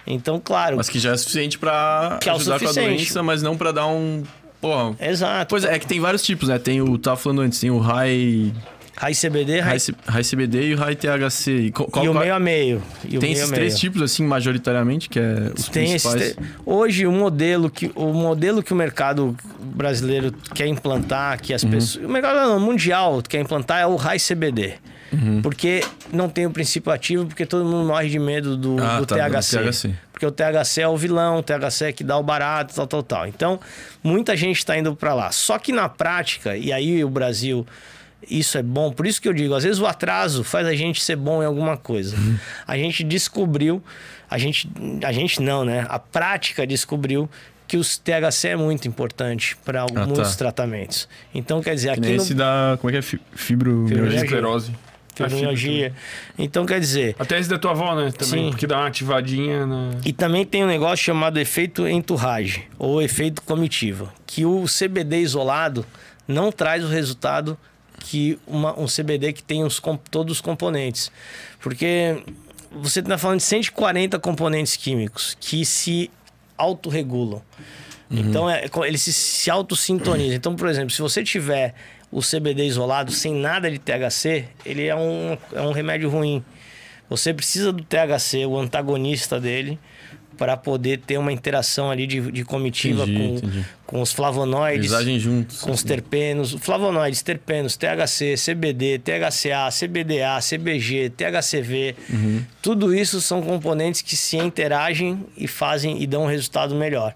Então, 0.05 0.41
claro, 0.43 0.77
Mas 0.77 0.89
que 0.89 0.99
já 0.99 1.11
é 1.11 1.17
suficiente 1.17 1.59
pra 1.59 2.17
Que 2.21 2.29
é 2.29 2.31
ajudar 2.33 2.59
com 2.59 2.67
a 2.69 2.71
doença, 2.71 3.21
mas 3.21 3.41
não 3.41 3.57
pra 3.57 3.71
dar 3.71 3.87
um. 3.87 4.23
Porra. 4.59 4.95
exato. 4.99 5.49
Pois 5.49 5.63
é, 5.63 5.75
é 5.75 5.79
que 5.79 5.87
tem 5.87 5.99
vários 5.99 6.23
tipos, 6.23 6.49
né? 6.49 6.59
Tem 6.59 6.81
o. 6.81 6.97
Tava 6.97 7.17
falando 7.17 7.41
antes, 7.41 7.59
tem 7.59 7.71
o 7.71 7.79
high. 7.79 8.53
High 9.01 9.15
CBD, 9.15 9.59
high 9.61 9.77
High, 10.07 10.23
CBD 10.23 10.67
e 10.69 10.73
o 10.75 10.77
high 10.77 10.95
THC. 10.95 11.51
E, 11.51 11.71
qual- 11.71 11.89
qual- 11.89 12.05
e 12.05 12.09
o 12.09 12.13
meio 12.13 12.35
a 12.35 12.39
meio. 12.39 12.83
Tem 13.01 13.19
meio 13.19 13.33
esses 13.33 13.49
três 13.49 13.73
meio. 13.73 13.79
tipos, 13.79 14.01
assim, 14.03 14.23
majoritariamente, 14.23 15.09
que 15.09 15.17
é 15.19 15.51
os 15.57 15.67
Tem 15.69 15.89
principais. 15.89 16.35
Hoje 16.63 17.07
o 17.07 17.11
modelo 17.11 17.67
que 17.69 17.91
o 17.95 18.13
modelo 18.13 18.61
que 18.61 18.71
o 18.71 18.75
mercado 18.75 19.35
brasileiro 19.59 20.31
quer 20.53 20.67
implantar, 20.67 21.41
que 21.41 21.51
Uhum. 21.51 21.55
as 21.55 21.63
pessoas, 21.63 22.05
o 22.05 22.09
mercado 22.09 22.59
mundial 22.59 23.23
quer 23.27 23.39
implantar 23.41 23.79
é 23.81 23.87
o 23.87 23.95
high 23.95 24.19
CBD. 24.19 24.73
Uhum. 25.11 25.41
Porque 25.41 25.83
não 26.13 26.29
tem 26.29 26.45
o 26.45 26.51
princípio 26.51 26.89
ativo, 26.91 27.25
porque 27.25 27.45
todo 27.45 27.65
mundo 27.65 27.85
morre 27.87 28.07
de 28.07 28.19
medo 28.19 28.55
do, 28.55 28.77
Ah, 28.81 28.99
do 28.99 29.05
tá, 29.05 29.15
do 29.15 29.19
THC. 29.31 29.57
THC. 29.57 29.95
Porque 30.13 30.25
o 30.27 30.31
THC 30.31 30.81
é 30.83 30.87
o 30.87 30.95
vilão, 30.95 31.39
o 31.39 31.43
THC 31.43 31.85
é 31.85 31.91
que 31.91 32.03
dá 32.03 32.17
o 32.17 32.23
barato, 32.23 32.73
tal, 32.75 32.85
tal, 32.87 33.03
tal. 33.03 33.27
Então, 33.27 33.59
muita 34.03 34.37
gente 34.37 34.57
está 34.59 34.77
indo 34.77 34.95
para 34.95 35.13
lá. 35.13 35.31
Só 35.31 35.57
que 35.57 35.71
na 35.73 35.89
prática, 35.89 36.55
e 36.55 36.71
aí 36.71 37.03
o 37.03 37.09
Brasil, 37.09 37.65
isso 38.29 38.57
é 38.57 38.63
bom, 38.63 38.91
por 38.91 39.07
isso 39.07 39.21
que 39.21 39.27
eu 39.27 39.33
digo, 39.33 39.53
às 39.53 39.63
vezes 39.63 39.79
o 39.79 39.85
atraso 39.85 40.43
faz 40.43 40.67
a 40.67 40.73
gente 40.73 41.01
ser 41.01 41.15
bom 41.15 41.41
em 41.41 41.45
alguma 41.45 41.77
coisa. 41.77 42.15
Uhum. 42.15 42.37
A 42.67 42.77
gente 42.77 43.03
descobriu, 43.03 43.81
a 44.29 44.37
gente, 44.37 44.69
a 45.03 45.11
gente 45.11 45.41
não, 45.41 45.65
né? 45.65 45.85
A 45.89 45.99
prática 45.99 46.65
descobriu 46.65 47.29
que 47.67 47.77
o 47.77 47.81
THC 47.81 48.49
é 48.49 48.55
muito 48.57 48.85
importante 48.85 49.55
para 49.63 49.85
tá. 49.85 50.05
muitos 50.05 50.35
tratamentos. 50.35 51.07
Então, 51.33 51.61
quer 51.61 51.73
dizer, 51.73 51.87
Que 51.87 51.93
aqui 51.93 52.01
nem 52.01 52.17
no 52.17 52.21
esse 52.21 52.33
da. 52.33 52.77
Como 52.81 52.89
é 52.89 52.93
que 52.93 52.97
é? 52.97 53.01
Fi- 53.01 53.21
Fibromialgia. 53.33 54.19
Fibromialgia. 54.19 54.75
Fibromialgia. 55.15 55.93
Então, 56.37 56.65
quer 56.65 56.81
dizer, 56.81 57.15
Até 57.17 57.39
esse 57.39 57.49
da 57.49 57.57
tua 57.57 57.71
avó, 57.71 57.95
né? 57.95 58.11
Também. 58.11 58.45
Sim. 58.45 58.49
Porque 58.49 58.67
dá 58.67 58.77
uma 58.77 58.87
ativadinha 58.87 59.65
na. 59.65 59.91
E 60.03 60.11
também 60.11 60.45
tem 60.45 60.65
um 60.65 60.67
negócio 60.67 60.97
chamado 60.97 61.39
efeito 61.39 61.87
entourage, 61.87 62.63
ou 62.77 63.01
efeito 63.01 63.41
comitiva, 63.41 64.13
que 64.27 64.45
o 64.45 64.65
CBD 64.65 65.19
isolado 65.19 65.85
não 66.27 66.51
traz 66.51 66.83
o 66.83 66.87
resultado 66.87 67.57
que 68.03 68.39
uma, 68.47 68.77
um 68.79 68.85
CBD 68.85 69.33
que 69.33 69.43
tem 69.43 69.63
os, 69.63 69.81
todos 70.09 70.37
os 70.37 70.41
componentes. 70.41 71.11
Porque 71.59 72.23
você 72.71 72.99
está 72.99 73.17
falando 73.17 73.37
de 73.37 73.43
140 73.43 74.19
componentes 74.19 74.75
químicos 74.75 75.37
que 75.39 75.65
se 75.65 76.09
autorregulam. 76.57 77.41
Então, 78.09 78.49
é, 78.49 78.65
eles 78.85 79.01
se, 79.01 79.13
se 79.13 79.49
autossintonizam. 79.49 80.35
Então, 80.35 80.55
por 80.55 80.67
exemplo, 80.67 80.89
se 80.89 81.01
você 81.01 81.23
tiver 81.23 81.73
o 82.11 82.19
CBD 82.19 82.65
isolado, 82.65 83.09
sem 83.11 83.33
nada 83.33 83.71
de 83.71 83.79
THC, 83.79 84.45
ele 84.65 84.85
é 84.85 84.95
um, 84.95 85.37
é 85.53 85.61
um 85.61 85.71
remédio 85.71 86.09
ruim. 86.09 86.43
Você 87.09 87.33
precisa 87.33 87.71
do 87.71 87.83
THC, 87.83 88.45
o 88.45 88.57
antagonista 88.57 89.39
dele, 89.39 89.79
para 90.37 90.57
poder 90.57 90.99
ter 90.99 91.17
uma 91.17 91.31
interação 91.31 91.91
ali 91.91 92.07
de, 92.07 92.31
de 92.31 92.43
comitiva 92.43 93.03
Entendi, 93.03 93.17
com, 93.17 93.35
entendi. 93.35 93.65
com 93.85 94.01
os 94.01 94.11
flavonoides, 94.11 94.91
juntos. 95.19 95.61
com 95.61 95.71
os 95.71 95.83
terpenos, 95.83 96.53
flavonoides, 96.53 97.21
terpenos, 97.21 97.77
THC, 97.77 98.35
CBD, 98.35 98.99
THCA, 98.99 99.69
CBDA, 99.69 100.39
CBG, 100.39 101.11
THCV. 101.11 101.95
Tudo 102.61 102.95
isso 102.95 103.21
são 103.21 103.41
componentes 103.41 104.01
que 104.01 104.15
se 104.15 104.37
interagem 104.37 105.25
e 105.37 105.47
fazem 105.47 106.01
e 106.01 106.07
dão 106.07 106.23
um 106.23 106.27
resultado 106.27 106.73
melhor. 106.75 107.13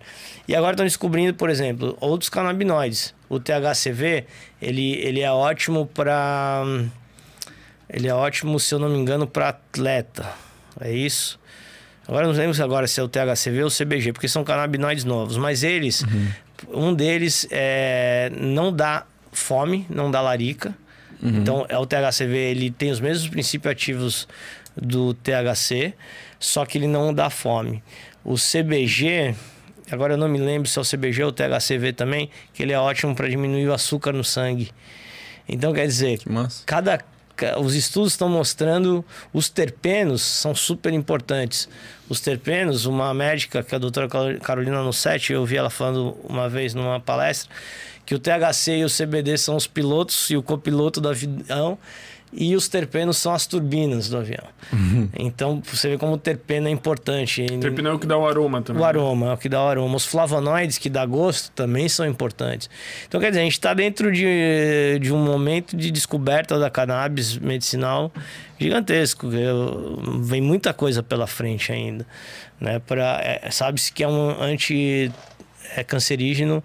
E 0.47 0.55
agora 0.55 0.74
estão 0.74 0.86
descobrindo, 0.86 1.34
por 1.34 1.49
exemplo, 1.49 1.97
outros 1.99 2.30
canabinoides. 2.30 3.13
O 3.28 3.39
THCV, 3.39 4.26
ele, 4.61 4.93
ele 4.97 5.22
é 5.22 5.32
ótimo 5.32 5.88
para 5.88 6.63
ele 7.89 8.07
é 8.07 8.13
ótimo, 8.13 8.59
se 8.59 8.74
eu 8.74 8.80
não 8.80 8.89
me 8.89 8.97
engano, 8.97 9.28
para 9.28 9.49
atleta. 9.49 10.34
É 10.80 10.91
isso? 10.91 11.39
Agora 12.08 12.28
não 12.28 12.34
lembro 12.34 12.53
se 12.53 12.62
agora 12.62 12.88
se 12.88 12.99
é 12.99 13.03
o 13.03 13.08
THCV 13.08 13.62
ou 13.64 13.68
o 13.68 13.72
CBG, 13.72 14.14
porque 14.14 14.28
são 14.28 14.43
canabinoides 14.43 15.03
novos. 15.03 15.38
Mas 15.38 15.64
eles, 15.64 16.03
um 16.72 16.93
deles 16.93 17.47
é, 17.51 18.32
não 18.39 18.72
dá 18.72 19.06
fome, 19.32 19.86
não 19.89 20.10
dá 20.12 20.22
larica. 20.22 20.74
Então, 21.24 21.66
é 21.70 21.78
o 21.78 21.86
THCV, 21.86 22.38
ele 22.38 22.70
tem 22.70 22.91
os 22.91 22.99
mesmos 22.99 23.28
princípios 23.28 23.72
ativos 23.72 24.28
do 24.80 25.14
THC, 25.16 25.93
só 26.39 26.66
que 26.66 26.78
ele 26.78 26.88
não 26.88 27.12
dá 27.14 27.30
fome. 27.32 27.82
O 28.24 28.36
CBG, 28.36 29.34
agora 29.89 30.14
eu 30.14 30.18
não 30.18 30.28
me 30.28 30.38
lembro 30.38 30.70
se 30.70 30.78
é 30.78 30.82
o 30.82 30.86
CBG 30.86 31.24
ou 31.24 31.30
o 31.30 31.32
THCV 31.32 31.93
também, 31.93 32.30
que 32.53 32.62
ele 32.62 32.74
é 32.74 32.80
ótimo 32.80 33.16
para 33.16 33.28
diminuir 33.28 33.68
o 33.68 33.74
açúcar 33.74 34.12
no 34.12 34.24
sangue. 34.24 34.70
Então, 35.49 35.74
quer 35.74 35.88
dizer, 35.88 36.20
cada 36.66 36.97
ca- 36.99 37.06
os 37.57 37.75
estudos 37.75 38.13
estão 38.13 38.29
mostrando 38.29 39.03
os 39.33 39.49
terpenos 39.49 40.21
são 40.21 40.55
super 40.55 40.93
importantes. 40.93 41.67
Os 42.07 42.19
terpenos, 42.19 42.86
uma 42.86 43.13
médica 43.13 43.61
que 43.63 43.73
é 43.73 43.77
a 43.77 43.79
doutora 43.79 44.07
Caro- 44.07 44.39
Carolina 44.39 44.81
Nussetti, 44.83 45.33
eu 45.33 45.41
ouvi 45.41 45.57
ela 45.57 45.69
falando 45.69 46.15
uma 46.23 46.47
vez 46.47 46.73
numa 46.73 46.99
palestra 46.99 47.49
que 48.05 48.13
o 48.13 48.19
THC 48.19 48.77
e 48.77 48.86
o 48.86 48.88
CBD 48.89 49.38
são 49.38 49.55
os 49.55 49.65
pilotos 49.65 50.29
e 50.29 50.38
o 50.38 50.43
copiloto 50.43 51.01
do 51.01 51.09
avião 51.09 51.77
e 52.38 52.55
os 52.55 52.67
terpenos 52.67 53.17
são 53.17 53.33
as 53.33 53.45
turbinas 53.47 54.09
do 54.09 54.17
avião. 54.17 54.43
Então 55.17 55.61
você 55.63 55.89
vê 55.89 55.97
como 55.97 56.13
o 56.13 56.17
terpeno 56.17 56.67
é 56.67 56.71
importante. 56.71 57.41
E- 57.43 57.57
Terpinol 57.59 57.93
é 57.93 57.95
o 57.95 57.99
que 57.99 58.07
dá 58.07 58.17
o 58.17 58.27
aroma 58.27 58.61
também. 58.61 58.81
o 58.81 58.86
aroma, 58.86 59.27
é 59.29 59.33
o 59.33 59.38
que 59.38 59.47
dá 59.49 59.63
o 59.63 59.67
aroma. 59.67 59.95
Os 59.95 60.05
flavonoides 60.05 60.77
que 60.77 60.89
dá 60.89 61.05
gosto 61.05 61.51
também 61.51 61.88
são 61.88 62.05
importantes. 62.05 62.69
Então, 63.07 63.19
quer 63.21 63.29
dizer, 63.29 63.41
a 63.41 63.43
gente 63.43 63.53
está 63.53 63.73
dentro 63.73 64.11
de, 64.11 64.99
de 65.01 65.13
um 65.13 65.17
momento 65.23 65.75
de 65.77 65.91
descoberta 65.91 66.59
da 66.59 66.69
cannabis 66.69 67.38
medicinal 67.38 68.11
gigantesco. 68.59 69.27
Eu- 69.33 70.01
vem 70.21 70.41
muita 70.41 70.73
coisa 70.73 71.01
pela 71.03 71.27
frente 71.27 71.71
ainda. 71.71 72.05
Né? 72.59 72.79
Pra- 72.79 73.19
é, 73.21 73.49
Sabe-se 73.51 73.91
que 73.91 74.03
é 74.03 74.07
um 74.07 74.41
anti 74.41 75.11
é 75.75 75.83
cancerígeno 75.83 76.63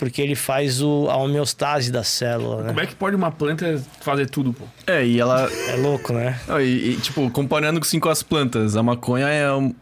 porque 0.00 0.20
ele 0.22 0.34
faz 0.34 0.80
o, 0.82 1.08
a 1.10 1.16
homeostase 1.18 1.92
da 1.92 2.02
célula. 2.02 2.62
Né? 2.62 2.68
Como 2.68 2.80
é 2.80 2.86
que 2.86 2.94
pode 2.96 3.14
uma 3.14 3.30
planta 3.30 3.80
fazer 4.00 4.28
tudo, 4.28 4.52
pô? 4.54 4.64
É, 4.86 5.06
e 5.06 5.20
ela. 5.20 5.48
É 5.68 5.76
louco, 5.76 6.12
né? 6.12 6.40
E, 6.60 6.92
e, 6.92 6.96
tipo, 7.00 7.30
comparando 7.30 7.78
assim 7.78 8.00
com 8.00 8.08
as 8.08 8.22
plantas, 8.22 8.74
a 8.76 8.82
maconha 8.82 9.28
é. 9.28 9.52
um- 9.52 9.74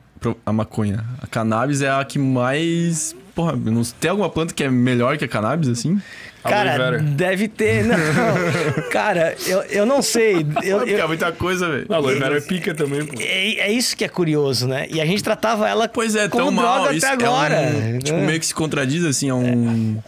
A 0.45 0.53
maconha. 0.53 1.05
A 1.23 1.27
cannabis 1.29 1.81
é 1.81 1.89
a 1.89 2.05
que 2.05 2.19
mais. 2.19 3.15
Porra, 3.35 3.55
não 3.55 3.83
tem 3.85 4.11
alguma 4.11 4.29
planta 4.29 4.53
que 4.53 4.65
é 4.65 4.69
melhor 4.69 5.17
que 5.17 5.25
a 5.25 5.29
cannabis, 5.29 5.69
assim? 5.69 6.03
Cara, 6.43 6.99
deve 6.99 7.49
ter. 7.49 7.85
Não, 7.85 7.97
cara, 8.91 9.35
eu, 9.47 9.63
eu 9.65 9.85
não 9.87 10.01
sei. 10.01 10.47
Eu, 10.63 10.87
eu- 10.87 10.99
é 11.03 11.07
muita 11.07 11.33
coisa, 11.33 11.69
velho. 11.69 11.87
A 11.91 11.97
aloe 11.97 12.15
vera 12.19 12.39
é 12.39 12.41
pica 12.41 12.75
também, 12.75 13.05
pô. 13.05 13.15
É, 13.21 13.55
é 13.69 13.73
isso 13.73 13.97
que 13.97 14.05
é 14.05 14.09
curioso, 14.09 14.67
né? 14.69 14.87
E 14.91 15.01
a 15.01 15.05
gente 15.07 15.23
tratava 15.23 15.69
ela 15.69 15.89
Pois 15.89 16.15
é, 16.15 16.29
como 16.29 16.45
tão 16.47 16.55
droga 16.55 16.69
mal. 16.69 16.85
até 16.87 16.97
Isso 16.97 17.07
agora. 17.07 17.55
é 17.55 17.95
um, 17.95 17.99
tipo, 17.99 18.19
né? 18.19 18.27
meio 18.27 18.41
que 18.41 18.47
se 18.47 18.55
contradiz, 18.55 19.05
assim, 19.05 19.29
é 19.29 19.35
um... 19.35 19.99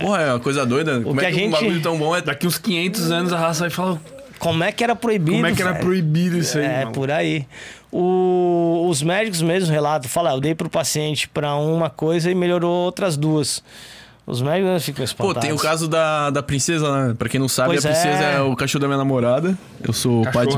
Porra, 0.00 0.22
é 0.22 0.30
uma 0.32 0.40
coisa 0.40 0.64
doida. 0.66 1.00
Como 1.00 1.18
que 1.18 1.24
é 1.24 1.28
a 1.28 1.32
que 1.32 1.38
gente- 1.38 1.48
um 1.48 1.50
bagulho 1.50 1.80
tão 1.82 1.98
bom 1.98 2.14
é... 2.14 2.20
Daqui 2.20 2.46
uns 2.46 2.58
500 2.58 3.10
anos 3.10 3.32
a 3.32 3.38
raça 3.38 3.60
vai 3.60 3.70
falar 3.70 3.98
Como 4.38 4.62
é 4.62 4.70
que 4.72 4.84
era 4.84 4.94
proibido? 4.94 5.32
como 5.32 5.46
é 5.46 5.52
que 5.52 5.62
era 5.62 5.72
velho? 5.72 5.84
proibido 5.84 6.38
isso 6.38 6.58
aí, 6.58 6.64
É, 6.64 6.78
mano. 6.80 6.92
por 6.92 7.10
aí. 7.10 7.46
O- 7.90 8.86
os 8.88 9.02
médicos 9.02 9.42
mesmo 9.42 9.70
relatam, 9.72 10.08
falam, 10.08 10.34
eu 10.34 10.40
dei 10.40 10.54
pro 10.54 10.68
paciente 10.70 11.28
para 11.28 11.54
uma 11.56 11.90
coisa 11.90 12.30
e 12.30 12.34
melhorou 12.34 12.70
outras 12.84 13.16
duas. 13.16 13.62
Os 14.24 14.40
médicos 14.40 14.84
ficam 14.84 14.98
Pô, 14.98 15.04
espantados. 15.04 15.42
tem 15.42 15.52
o 15.52 15.58
caso 15.58 15.88
da, 15.88 16.30
da 16.30 16.42
princesa, 16.42 17.08
né? 17.08 17.14
Pra 17.18 17.28
quem 17.28 17.40
não 17.40 17.48
sabe, 17.48 17.70
Pois 17.70 17.84
a 17.84 17.88
princesa 17.90 18.22
é. 18.22 18.36
é. 18.36 18.40
o 18.40 18.54
cachorro 18.54 18.80
da 18.80 18.86
minha 18.86 18.98
namorada. 18.98 19.58
Eu 19.82 19.92
sou 19.92 20.22
pai 20.30 20.46
de, 20.46 20.56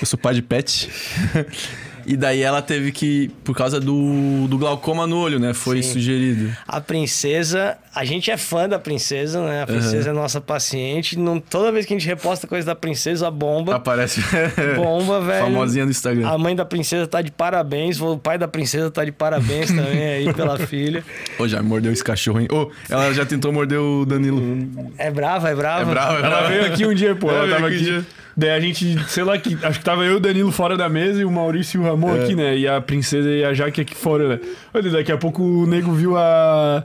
eu 0.00 0.06
sou 0.06 0.18
pai 0.18 0.34
de 0.34 0.42
pet. 0.42 0.90
e 2.06 2.16
daí 2.16 2.40
ela 2.42 2.60
teve 2.62 2.92
que, 2.92 3.30
por 3.44 3.56
causa 3.56 3.80
do, 3.80 4.46
do 4.48 4.58
glaucoma 4.58 5.06
no 5.06 5.18
olho, 5.18 5.38
né? 5.38 5.52
Foi 5.54 5.82
Sim. 5.82 5.92
sugerido. 5.94 6.56
A 6.66 6.80
princesa, 6.80 7.76
a 7.94 8.04
gente 8.04 8.30
é 8.30 8.36
fã 8.36 8.68
da 8.68 8.78
princesa, 8.78 9.44
né? 9.44 9.62
A 9.62 9.66
princesa 9.66 10.10
é 10.10 10.12
nossa 10.12 10.40
paciente. 10.40 11.18
Não, 11.18 11.38
toda 11.40 11.70
vez 11.72 11.84
que 11.86 11.94
a 11.94 11.98
gente 11.98 12.06
reposta 12.06 12.46
coisa 12.46 12.66
da 12.66 12.74
princesa, 12.74 13.30
bomba. 13.30 13.76
Aparece. 13.76 14.20
Bomba, 14.76 15.20
velho. 15.20 15.44
Famosinha 15.44 15.84
no 15.84 15.90
Instagram. 15.90 16.28
A 16.28 16.38
mãe 16.38 16.54
da 16.56 16.64
princesa 16.64 17.06
tá 17.06 17.20
de 17.22 17.30
parabéns, 17.30 18.00
o 18.00 18.16
pai 18.18 18.38
da 18.38 18.48
princesa 18.48 18.90
tá 18.90 19.04
de 19.04 19.12
parabéns 19.12 19.68
também 19.70 20.02
aí 20.04 20.32
pela 20.34 20.58
filha. 20.66 21.04
Ô, 21.38 21.46
já 21.46 21.62
mordeu 21.62 21.92
esse 21.92 22.02
cachorro, 22.04 22.40
hein? 22.40 22.48
Ô, 22.50 22.70
ela 22.88 23.12
já 23.12 23.24
tentou 23.26 23.52
morder 23.52 23.78
o 23.80 24.04
Danilo. 24.04 24.42
É 24.98 25.10
brava, 25.10 25.50
é 25.50 25.54
brava. 25.54 25.82
É 25.82 25.84
brava, 25.94 26.14
é 26.14 26.18
Ela 26.18 26.28
brava. 26.28 26.48
veio 26.48 26.64
aqui 26.66 26.86
um 26.86 26.94
dia, 26.94 27.14
pô. 27.14 27.30
Ela 27.30 27.44
Ela 27.44 27.54
tava 27.56 27.66
aqui 27.68 27.76
um 27.76 27.78
aqui. 27.78 27.84
dia. 27.84 28.06
Daí 28.36 28.50
a 28.50 28.60
gente, 28.60 28.98
sei 29.08 29.24
lá, 29.24 29.36
que, 29.38 29.58
acho 29.62 29.78
que 29.78 29.84
tava 29.84 30.04
eu 30.04 30.12
e 30.12 30.16
o 30.16 30.20
Danilo 30.20 30.50
fora 30.50 30.76
da 30.76 30.88
mesa 30.88 31.20
e 31.20 31.24
o 31.24 31.30
Maurício 31.30 31.78
e 31.78 31.84
o 31.84 31.86
Ramon 31.86 32.16
É. 32.16 32.22
aqui, 32.24 32.34
né? 32.34 32.56
E 32.56 32.66
a 32.66 32.80
princesa 32.80 33.28
e 33.28 33.44
a 33.44 33.52
Jaque 33.52 33.80
aqui 33.80 33.94
fora, 33.94 34.28
né? 34.28 34.40
Olha, 34.72 34.90
daqui 34.90 35.12
a 35.12 35.18
pouco 35.18 35.42
o 35.42 35.66
nego 35.66 35.92
viu 35.92 36.16
a. 36.16 36.82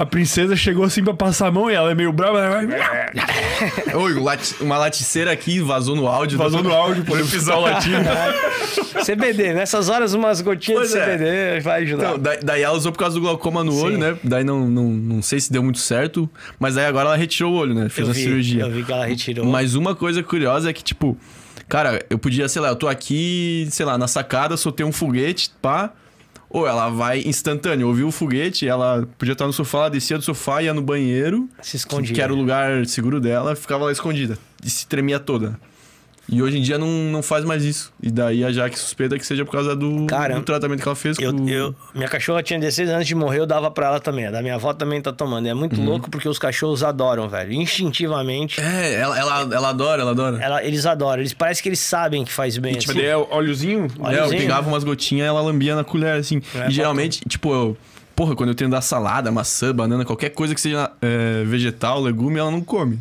A 0.00 0.06
princesa 0.06 0.56
chegou 0.56 0.82
assim 0.82 1.04
pra 1.04 1.12
passar 1.12 1.48
a 1.48 1.50
mão 1.50 1.70
e 1.70 1.74
ela 1.74 1.90
é 1.90 1.94
meio 1.94 2.10
brava. 2.10 2.38
Ela 2.40 2.66
vai... 2.66 3.94
Oi, 3.94 4.14
o 4.14 4.22
lati- 4.22 4.54
uma 4.62 4.78
laticeira 4.78 5.30
aqui 5.30 5.60
vazou 5.60 5.94
no 5.94 6.06
áudio. 6.06 6.38
Vazou 6.38 6.62
no 6.62 6.72
áudio, 6.72 7.04
pô, 7.04 7.18
episódio 7.18 7.60
latino. 7.60 7.98
CBD, 9.04 9.52
nessas 9.52 9.90
horas 9.90 10.14
umas 10.14 10.40
gotinhas 10.40 10.78
Pois 10.80 10.92
de 10.92 10.98
é. 10.98 11.04
CBD 11.04 11.60
vai 11.60 11.82
ajudar. 11.82 12.02
Então, 12.12 12.18
daí, 12.18 12.38
daí 12.42 12.62
ela 12.62 12.74
usou 12.74 12.90
por 12.92 12.98
causa 12.98 13.14
do 13.16 13.20
glaucoma 13.20 13.62
no 13.62 13.72
Sim. 13.72 13.82
olho, 13.84 13.98
né? 13.98 14.16
Daí 14.24 14.42
não, 14.42 14.66
não, 14.70 14.84
não 14.84 15.20
sei 15.20 15.38
se 15.38 15.52
deu 15.52 15.62
muito 15.62 15.78
certo, 15.80 16.30
mas 16.58 16.78
aí 16.78 16.86
agora 16.86 17.08
ela 17.08 17.16
retirou 17.18 17.52
o 17.52 17.56
olho, 17.56 17.74
né? 17.74 17.90
Fez 17.90 18.08
eu 18.08 18.12
a 18.12 18.14
vi, 18.14 18.22
cirurgia. 18.22 18.62
Eu 18.62 18.70
vi 18.70 18.82
que 18.82 18.90
ela 18.92 19.04
retirou. 19.04 19.44
Mas 19.44 19.74
uma 19.74 19.94
coisa 19.94 20.22
curiosa 20.22 20.70
é 20.70 20.72
que, 20.72 20.82
tipo, 20.82 21.14
cara, 21.68 22.02
eu 22.08 22.18
podia, 22.18 22.48
sei 22.48 22.62
lá, 22.62 22.68
eu 22.68 22.76
tô 22.76 22.88
aqui, 22.88 23.68
sei 23.70 23.84
lá, 23.84 23.98
na 23.98 24.08
sacada, 24.08 24.56
soltei 24.56 24.86
um 24.86 24.92
foguete, 24.92 25.50
pá. 25.60 25.92
Ou 26.52 26.66
ela 26.66 26.88
vai 26.90 27.20
instantâneo, 27.24 27.86
ouviu 27.86 28.08
o 28.08 28.12
foguete, 28.12 28.66
ela 28.66 29.08
podia 29.16 29.32
estar 29.34 29.46
no 29.46 29.52
sofá, 29.52 29.78
ela 29.78 29.90
descia 29.90 30.18
do 30.18 30.24
sofá, 30.24 30.60
ia 30.60 30.74
no 30.74 30.82
banheiro, 30.82 31.48
Se 31.62 31.76
escondia. 31.76 32.12
que 32.12 32.20
era 32.20 32.32
o 32.32 32.36
lugar 32.36 32.84
seguro 32.86 33.20
dela, 33.20 33.54
ficava 33.54 33.84
lá 33.84 33.92
escondida. 33.92 34.36
E 34.64 34.68
se 34.68 34.84
tremia 34.86 35.20
toda. 35.20 35.56
E 36.32 36.40
hoje 36.40 36.58
em 36.58 36.62
dia 36.62 36.78
não, 36.78 36.86
não 36.86 37.22
faz 37.22 37.44
mais 37.44 37.64
isso. 37.64 37.92
E 38.00 38.08
daí 38.10 38.44
a 38.44 38.52
Jaque 38.52 38.78
suspeita 38.78 39.18
que 39.18 39.26
seja 39.26 39.44
por 39.44 39.50
causa 39.50 39.74
do, 39.74 40.06
Cara, 40.06 40.36
do 40.36 40.42
tratamento 40.42 40.80
que 40.80 40.86
ela 40.88 40.94
fez 40.94 41.18
Eu, 41.18 41.34
com 41.34 41.48
eu- 41.48 41.74
minha 41.92 42.08
cachorra 42.08 42.40
tinha 42.42 42.58
16 42.58 42.88
anos 42.88 43.06
de 43.06 43.14
morrer, 43.16 43.40
eu 43.40 43.46
dava 43.46 43.68
pra 43.70 43.88
ela 43.88 44.00
também. 44.00 44.26
A 44.26 44.30
da 44.30 44.40
minha 44.40 44.54
avó 44.54 44.72
também 44.72 45.00
tá 45.02 45.12
tomando. 45.12 45.48
É 45.48 45.54
muito 45.54 45.80
louco 45.82 46.08
porque 46.08 46.28
os 46.28 46.38
cachorros 46.38 46.84
adoram, 46.84 47.28
velho. 47.28 47.52
Instintivamente, 47.52 48.60
É, 48.60 48.94
ela, 48.94 49.18
ela, 49.18 49.40
ela 49.54 49.68
adora, 49.70 50.02
ela 50.02 50.10
adora. 50.12 50.38
ela- 50.40 50.62
eles 50.64 50.86
adoram. 50.86 51.20
Eles 51.20 51.32
parece 51.34 51.60
que 51.62 51.68
eles 51.68 51.80
sabem 51.80 52.24
que 52.24 52.32
faz 52.32 52.56
bem. 52.58 52.74
Tipo, 52.74 52.92
assim. 52.92 53.00
daí 53.00 53.08
é 53.10 53.16
óleozinho. 53.16 53.88
É, 54.08 54.20
eu 54.20 54.28
pegava 54.28 54.68
umas 54.68 54.84
gotinhas 54.84 55.24
e 55.26 55.28
ela 55.28 55.40
lambia 55.40 55.74
na 55.74 55.82
colher, 55.82 56.14
assim. 56.18 56.40
É, 56.54 56.68
e 56.68 56.70
geralmente, 56.70 57.20
tipo, 57.28 57.52
eu, 57.52 57.76
porra, 58.14 58.36
quando 58.36 58.50
eu 58.50 58.54
tenho 58.54 58.70
dar 58.70 58.82
salada, 58.82 59.32
maçã, 59.32 59.74
banana, 59.74 60.04
qualquer 60.04 60.30
coisa 60.30 60.54
que 60.54 60.60
seja 60.60 60.90
é, 61.02 61.42
vegetal, 61.44 62.00
legume, 62.00 62.38
ela 62.38 62.50
não 62.52 62.60
come. 62.60 62.98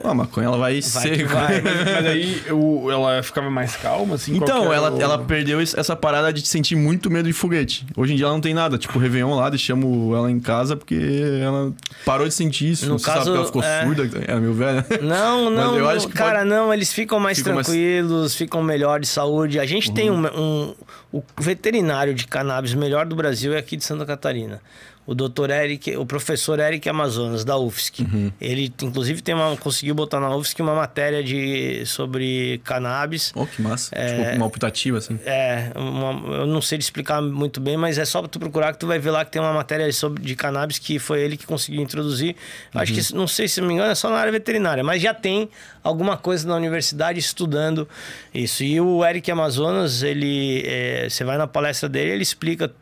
Pô, 0.00 0.08
a 0.08 0.14
maconha 0.14 0.46
ela 0.46 0.56
vai, 0.56 0.78
É. 0.78 0.80
Vai 0.80 1.02
que 1.10 1.16
seco. 1.16 1.28
vai. 1.34 1.60
Mas 1.60 2.06
aí 2.06 2.42
eu- 2.46 2.88
ela 2.90 3.22
ficava 3.22 3.50
mais 3.50 3.76
calma, 3.76 4.14
assim. 4.14 4.34
Então, 4.36 4.60
que 4.62 4.66
era 4.66 4.74
ela, 4.76 4.90
o- 4.92 5.00
ela 5.00 5.18
perdeu 5.18 5.60
essa 5.60 5.94
parada 5.94 6.32
de 6.32 6.46
sentir 6.46 6.74
muito 6.76 7.10
medo 7.10 7.26
de 7.26 7.32
foguete. 7.32 7.86
Hoje 7.96 8.12
em 8.14 8.16
dia 8.16 8.24
ela 8.26 8.34
não 8.34 8.40
tem 8.40 8.54
nada. 8.54 8.78
Tipo, 8.78 8.98
Réveillon 8.98 9.34
lá, 9.34 9.50
deixamos 9.50 10.16
ela 10.16 10.30
em 10.30 10.40
casa 10.40 10.74
porque 10.76 10.98
ela 11.42 11.72
parou 12.04 12.26
de 12.26 12.34
sentir 12.34 12.70
isso. 12.70 12.84
No 12.86 12.92
não 12.92 12.98
caso, 12.98 13.24
sabe 13.24 13.24
porque 13.24 13.36
ela 13.38 13.46
ficou 13.46 13.62
é. 13.62 13.84
surda. 13.84 14.24
É, 14.26 14.34
meu 14.40 14.54
velho. 14.54 14.84
Não, 15.02 15.50
Mas 15.50 16.02
não, 16.02 16.10
que 16.10 16.16
cara, 16.16 16.38
pode- 16.38 16.50
não, 16.50 16.72
eles 16.72 16.92
ficam 16.92 17.20
mais 17.20 17.38
Ficam 17.38 17.54
mais- 17.54 17.68
Uhum. 17.68 17.74
tranquilos, 17.74 18.34
ficam 18.34 18.62
melhor 18.62 19.00
de 19.00 19.06
saúde. 19.06 19.58
A 19.60 19.66
gente 19.66 19.92
tem 19.92 20.10
um, 20.10 20.24
um- 20.26 20.74
O 21.12 21.22
veterinário 21.40 22.12
de 22.12 22.26
cannabis 22.26 22.74
melhor 22.74 23.06
do 23.06 23.14
Brasil 23.14 23.54
é 23.54 23.58
aqui 23.58 23.76
de 23.76 23.84
Santa 23.84 24.04
Catarina. 24.04 24.60
O 25.06 25.14
doutor 25.14 25.50
Eric, 25.50 25.96
o 25.96 26.06
professor 26.06 26.58
Eric 26.58 26.88
Amazonas, 26.88 27.44
da 27.44 27.56
UFSC. 27.58 28.02
Uhum. 28.02 28.32
Ele, 28.40 28.72
inclusive, 28.82 29.20
tem 29.20 29.34
uma, 29.34 29.56
conseguiu 29.56 29.94
botar 29.94 30.18
na 30.20 30.34
UFSC 30.34 30.62
uma 30.62 30.74
matéria 30.74 31.22
de, 31.22 31.84
sobre 31.86 32.60
cannabis. 32.64 33.32
Oh, 33.34 33.46
que 33.46 33.60
massa. 33.60 33.94
Tipo, 33.94 34.36
uma 34.36 34.46
optativa, 34.46 34.98
assim. 34.98 35.18
É, 35.26 35.70
uma- 35.76 36.36
eu 36.36 36.46
não 36.46 36.62
sei 36.62 36.78
explicar 36.78 37.20
muito 37.20 37.60
bem, 37.60 37.76
mas 37.76 37.98
é 37.98 38.04
só 38.04 38.22
tu 38.22 38.38
procurar 38.38 38.72
que 38.72 38.78
tu 38.78 38.86
vai 38.86 38.98
ver 38.98 39.10
lá 39.10 39.24
que 39.24 39.30
tem 39.32 39.42
uma 39.42 39.52
matéria 39.52 39.92
sobre 39.92 40.22
de 40.22 40.34
cannabis 40.34 40.78
que 40.78 40.98
foi 40.98 41.20
ele 41.22 41.36
que 41.36 41.46
conseguiu 41.46 41.82
introduzir. 41.82 42.34
Acho 42.74 42.92
que, 42.92 43.14
não 43.14 43.26
sei 43.26 43.46
se 43.48 43.60
não 43.60 43.68
me 43.68 43.74
engano, 43.74 43.90
é 43.90 43.94
só 43.94 44.08
na 44.08 44.16
área 44.16 44.32
veterinária, 44.32 44.82
mas 44.82 45.02
já 45.02 45.12
tem 45.12 45.48
alguma 45.82 46.16
coisa 46.16 46.48
na 46.48 46.56
universidade 46.56 47.18
estudando 47.18 47.86
isso. 48.32 48.64
E 48.64 48.80
o 48.80 49.04
Eric 49.04 49.30
Amazonas, 49.30 50.02
ele, 50.02 50.62
é, 50.66 51.08
você 51.10 51.24
vai 51.24 51.36
na 51.36 51.46
palestra 51.46 51.88
dele, 51.88 52.12
ele 52.12 52.22
explica 52.22 52.72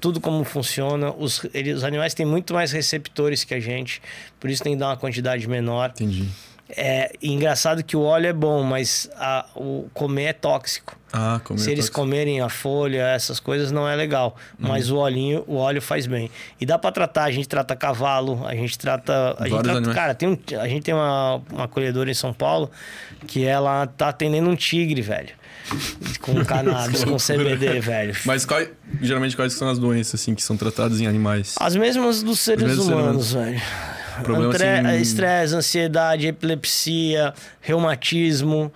tudo 0.00 0.20
como 0.20 0.44
funciona. 0.44 1.12
Os, 1.16 1.46
ele- 1.54 1.72
os 1.72 1.84
animais 1.84 2.14
têm 2.14 2.26
muito 2.26 2.52
mais 2.54 2.72
receptores 2.72 3.44
que 3.44 3.54
a 3.54 3.60
gente, 3.60 4.00
por 4.38 4.50
isso 4.50 4.62
tem 4.62 4.72
que 4.74 4.78
dar 4.78 4.88
uma 4.88 4.96
quantidade 4.96 5.46
menor. 5.48 5.90
Entendi. 5.90 6.28
É 6.68 7.12
engraçado 7.22 7.84
que 7.84 7.96
o 7.96 8.00
óleo 8.02 8.26
é 8.26 8.32
bom, 8.32 8.60
mas 8.64 9.08
a- 9.16 9.46
o 9.54 9.88
comer 9.94 10.24
é 10.24 10.32
tóxico. 10.32 10.98
Ah, 11.12 11.40
como 11.44 11.60
Se 11.60 11.70
eles 11.70 11.88
comerem 11.88 12.40
a 12.40 12.48
folha, 12.48 13.02
essas 13.06 13.38
coisas 13.38 13.70
não 13.70 13.88
é 13.88 13.94
legal. 13.94 14.36
Uhum. 14.60 14.66
Mas 14.68 14.90
o 14.90 14.96
olhinho, 14.96 15.44
o 15.46 15.54
óleo 15.58 15.80
faz 15.80 16.08
bem. 16.08 16.28
E 16.60 16.66
dá 16.66 16.76
pra 16.76 16.90
tratar, 16.90 17.22
a 17.22 17.30
gente 17.30 17.46
trata 17.48 17.76
cavalo, 17.76 18.44
a 18.44 18.52
gente 18.54 18.76
trata. 18.76 19.36
A 19.38 19.48
gente 19.48 19.62
trata- 19.62 19.94
cara, 19.94 20.14
tem 20.14 20.28
um, 20.28 20.36
a 20.60 20.66
gente 20.68 20.82
tem 20.82 20.92
uma, 20.92 21.40
uma 21.52 21.68
colhedora 21.68 22.10
em 22.10 22.14
São 22.14 22.32
Paulo 22.34 22.68
que 23.28 23.44
ela 23.44 23.86
tá 23.86 24.08
atendendo 24.08 24.50
um 24.50 24.56
tigre, 24.56 25.00
velho. 25.00 25.30
Com 26.20 26.42
cannabis, 26.44 27.04
com 27.04 27.16
CBD, 27.16 27.80
velho. 27.80 28.14
Mas 28.24 28.44
quais, 28.44 28.68
geralmente 29.00 29.36
quais 29.36 29.52
são 29.54 29.68
as 29.68 29.78
doenças, 29.78 30.20
assim, 30.20 30.34
que 30.34 30.42
são 30.42 30.56
tratadas 30.56 31.00
em 31.00 31.06
animais? 31.06 31.54
As 31.60 31.74
mesmas 31.76 32.22
dos 32.22 32.40
seres 32.40 32.78
humanos, 32.78 33.32
velho. 33.32 33.60
Problema, 34.22 34.52
Antre- 34.54 34.66
assim- 34.66 35.00
Estresse, 35.02 35.54
ansiedade, 35.54 36.26
epilepsia, 36.26 37.34
reumatismo. 37.60 38.72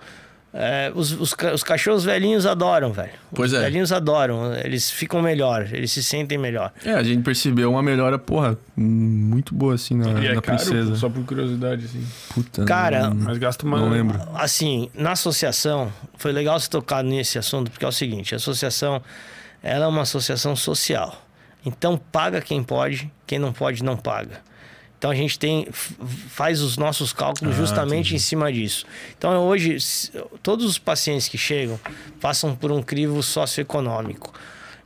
É, 0.53 0.91
os, 0.93 1.13
os, 1.13 1.33
os 1.53 1.63
cachorros 1.63 2.03
velhinhos 2.03 2.45
adoram, 2.45 2.91
velho. 2.91 3.11
Pois 3.33 3.53
os 3.53 3.57
é. 3.59 3.61
velhinhos 3.61 3.91
adoram. 3.93 4.53
Eles 4.55 4.91
ficam 4.91 5.21
melhor, 5.21 5.67
eles 5.71 5.91
se 5.91 6.03
sentem 6.03 6.37
melhor. 6.37 6.73
É, 6.83 6.91
a 6.93 7.03
gente 7.03 7.23
percebeu 7.23 7.71
uma 7.71 7.81
melhora, 7.81 8.19
porra, 8.19 8.57
muito 8.75 9.55
boa, 9.55 9.75
assim, 9.75 9.95
na, 9.95 10.07
E 10.21 10.27
é 10.27 10.33
na 10.35 10.41
caro, 10.41 10.57
princesa. 10.57 10.95
só 10.97 11.09
por 11.09 11.23
curiosidade, 11.23 11.85
assim. 11.85 12.05
Puta. 12.33 12.65
Cara, 12.65 13.09
não- 13.09 13.15
Mas 13.15 13.37
gasta 13.37 13.65
uma... 13.65 13.79
Não 13.79 13.89
lembro. 13.89 14.19
Assim, 14.35 14.89
na 14.93 15.13
associação, 15.13 15.91
foi 16.17 16.33
legal 16.33 16.59
você 16.59 16.69
tocar 16.69 17.01
nesse 17.01 17.39
assunto, 17.39 17.71
porque 17.71 17.85
é 17.85 17.87
o 17.87 17.91
seguinte: 17.91 18.33
a 18.33 18.37
associação 18.37 19.01
ela 19.63 19.85
é 19.85 19.87
uma 19.87 20.01
associação 20.01 20.53
social. 20.55 21.25
Então, 21.65 21.95
paga 22.11 22.41
quem 22.41 22.61
pode, 22.63 23.09
quem 23.25 23.39
não 23.39 23.53
pode, 23.53 23.83
não 23.83 23.95
paga. 23.95 24.39
Então, 25.01 25.09
a 25.09 25.15
gente 25.15 25.39
tem 25.39 25.65
faz 25.71 26.61
os 26.61 26.77
nossos 26.77 27.11
cálculos 27.11 27.55
Ah, 27.55 27.57
justamente 27.57 28.09
entendi. 28.09 28.15
em 28.17 28.19
cima 28.19 28.53
disso. 28.53 28.85
Então, 29.17 29.35
hoje, 29.47 29.77
todos 30.43 30.63
os 30.63 30.77
pacientes 30.77 31.27
que 31.27 31.39
chegam 31.39 31.79
passam 32.21 32.55
por 32.55 32.71
um 32.71 32.83
crivo 32.83 33.23
socioeconômico. 33.23 34.31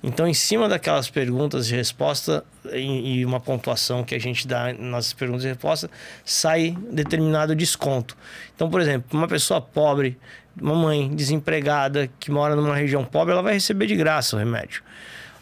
Então, 0.02 0.26
em 0.26 0.34
cima 0.34 0.70
daquelas 0.70 1.10
perguntas 1.10 1.70
e 1.70 1.76
resposta 1.76 2.46
e 2.72 3.18
e 3.18 3.26
uma 3.26 3.42
pontuação 3.42 4.06
que 4.06 4.16
a 4.16 4.20
gente 4.20 4.48
dá 4.48 4.72
nas 4.72 5.12
perguntas 5.12 5.44
e 5.44 5.50
respostas, 5.50 5.90
sai 6.24 6.78
determinado 6.92 7.54
desconto. 7.54 8.16
Então, 8.56 8.70
por 8.70 8.80
exemplo, 8.80 9.10
uma 9.12 9.28
pessoa 9.28 9.60
pobre, 9.60 10.18
uma 10.62 10.76
mãe 10.76 11.14
desempregada 11.14 12.10
que 12.22 12.32
mora 12.32 12.56
numa 12.56 12.74
região 12.74 13.04
pobre, 13.04 13.34
ela 13.34 13.42
vai 13.44 13.56
receber 13.56 13.86
de 13.86 13.98
graça 13.98 14.38
o 14.38 14.40
remédio. 14.40 14.82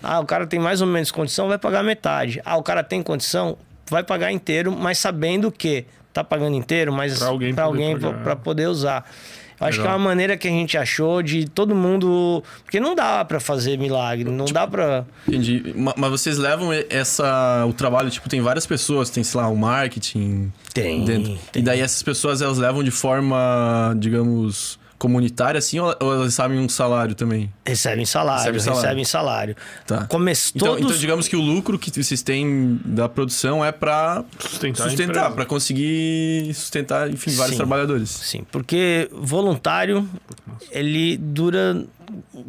Ah, 0.01 0.19
o 0.19 0.25
cara 0.25 0.47
tem 0.47 0.59
mais 0.59 0.81
ou 0.81 0.87
menos 0.87 1.11
condição, 1.11 1.47
vai 1.47 1.59
pagar 1.59 1.83
metade. 1.83 2.41
Ah, 2.43 2.57
o 2.57 2.63
cara 2.63 2.83
tem 2.83 3.03
condição, 3.03 3.55
vai 3.89 4.03
pagar 4.03 4.31
inteiro, 4.31 4.71
mas 4.71 4.97
sabendo 4.97 5.51
que 5.51 5.85
tá 6.11 6.23
pagando 6.23 6.55
inteiro, 6.55 6.91
mas 6.93 7.17
Pra 7.19 7.27
alguém 7.27 7.53
pra 7.53 7.65
poder 7.69 8.13
para 8.23 8.35
poder 8.35 8.67
usar. 8.67 9.09
Eu 9.59 9.67
acho 9.67 9.77
que 9.77 9.81
é 9.81 9.83
Legal. 9.85 9.97
uma 9.99 10.05
maneira 10.09 10.35
que 10.35 10.47
a 10.47 10.51
gente 10.51 10.77
achou 10.77 11.21
de 11.23 11.47
todo 11.47 11.73
mundo, 11.73 12.43
porque 12.63 12.79
não 12.79 12.93
dá 12.95 13.23
pra 13.23 13.39
fazer 13.39 13.77
milagre, 13.77 14.25
não 14.29 14.45
dá 14.45 14.67
pra 14.67 15.05
Entendi. 15.27 15.73
Ma- 15.75 15.93
Mas 15.95 16.09
vocês 16.11 16.37
levam 16.37 16.69
essa... 16.89 17.63
O 17.65 17.71
trabalho, 17.71 18.09
tipo, 18.09 18.27
tem 18.27 18.41
várias 18.41 18.65
pessoas, 18.65 19.09
tem, 19.09 19.23
sei 19.23 19.39
lá, 19.39 19.47
o 19.47 19.55
marketing... 19.55 20.51
Tem, 20.73 21.05
Dentro. 21.05 21.37
tem. 21.51 21.61
E 21.61 21.65
daí 21.65 21.79
essas 21.79 22.01
pessoas, 22.03 22.41
elas 22.41 22.57
levam 22.57 22.83
de 22.83 22.91
forma, 22.91 23.95
digamos, 23.97 24.77
comunitária, 25.03 25.59
assim, 25.59 25.79
ou 25.79 25.93
elas 25.99 26.33
sabem 26.33 26.57
um 26.57 26.69
salário 26.69 27.13
também? 27.13 27.51
recebem 27.67 28.05
salário, 28.05 28.39
Recebe 28.53 28.59
salário. 28.61 28.81
recebem 28.81 29.03
salário. 29.03 29.55
Tá. 29.85 30.05
Começou 30.05 30.53
Então, 30.55 30.67
todos 30.69 30.83
então, 30.85 30.97
digamos 30.97 31.27
que 31.27 31.35
o 31.35 31.41
lucro 31.41 31.77
que 31.77 31.91
vocês 31.91 32.21
têm 32.21 32.79
da 32.85 33.09
produção 33.09 33.65
é 33.65 33.69
pra 33.73 34.23
Sustentar, 34.39 34.87
sustentar, 34.87 35.31
pra 35.31 35.45
conseguir 35.45 36.53
sustentar, 36.53 37.09
enfim, 37.09 37.31
vários 37.31 37.55
Sim. 37.55 37.57
trabalhadores. 37.57 38.09
Sim, 38.09 38.45
porque 38.49 39.09
voluntário 39.11 40.09
ele 40.71 41.17
dura 41.17 41.83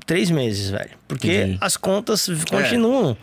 três 0.07 0.31
meses, 0.31 0.71
velho. 0.71 0.91
Porque 1.09 1.27
Entendi. 1.37 1.59
as 1.61 1.77
contas 1.77 2.29
continuam. 2.49 3.17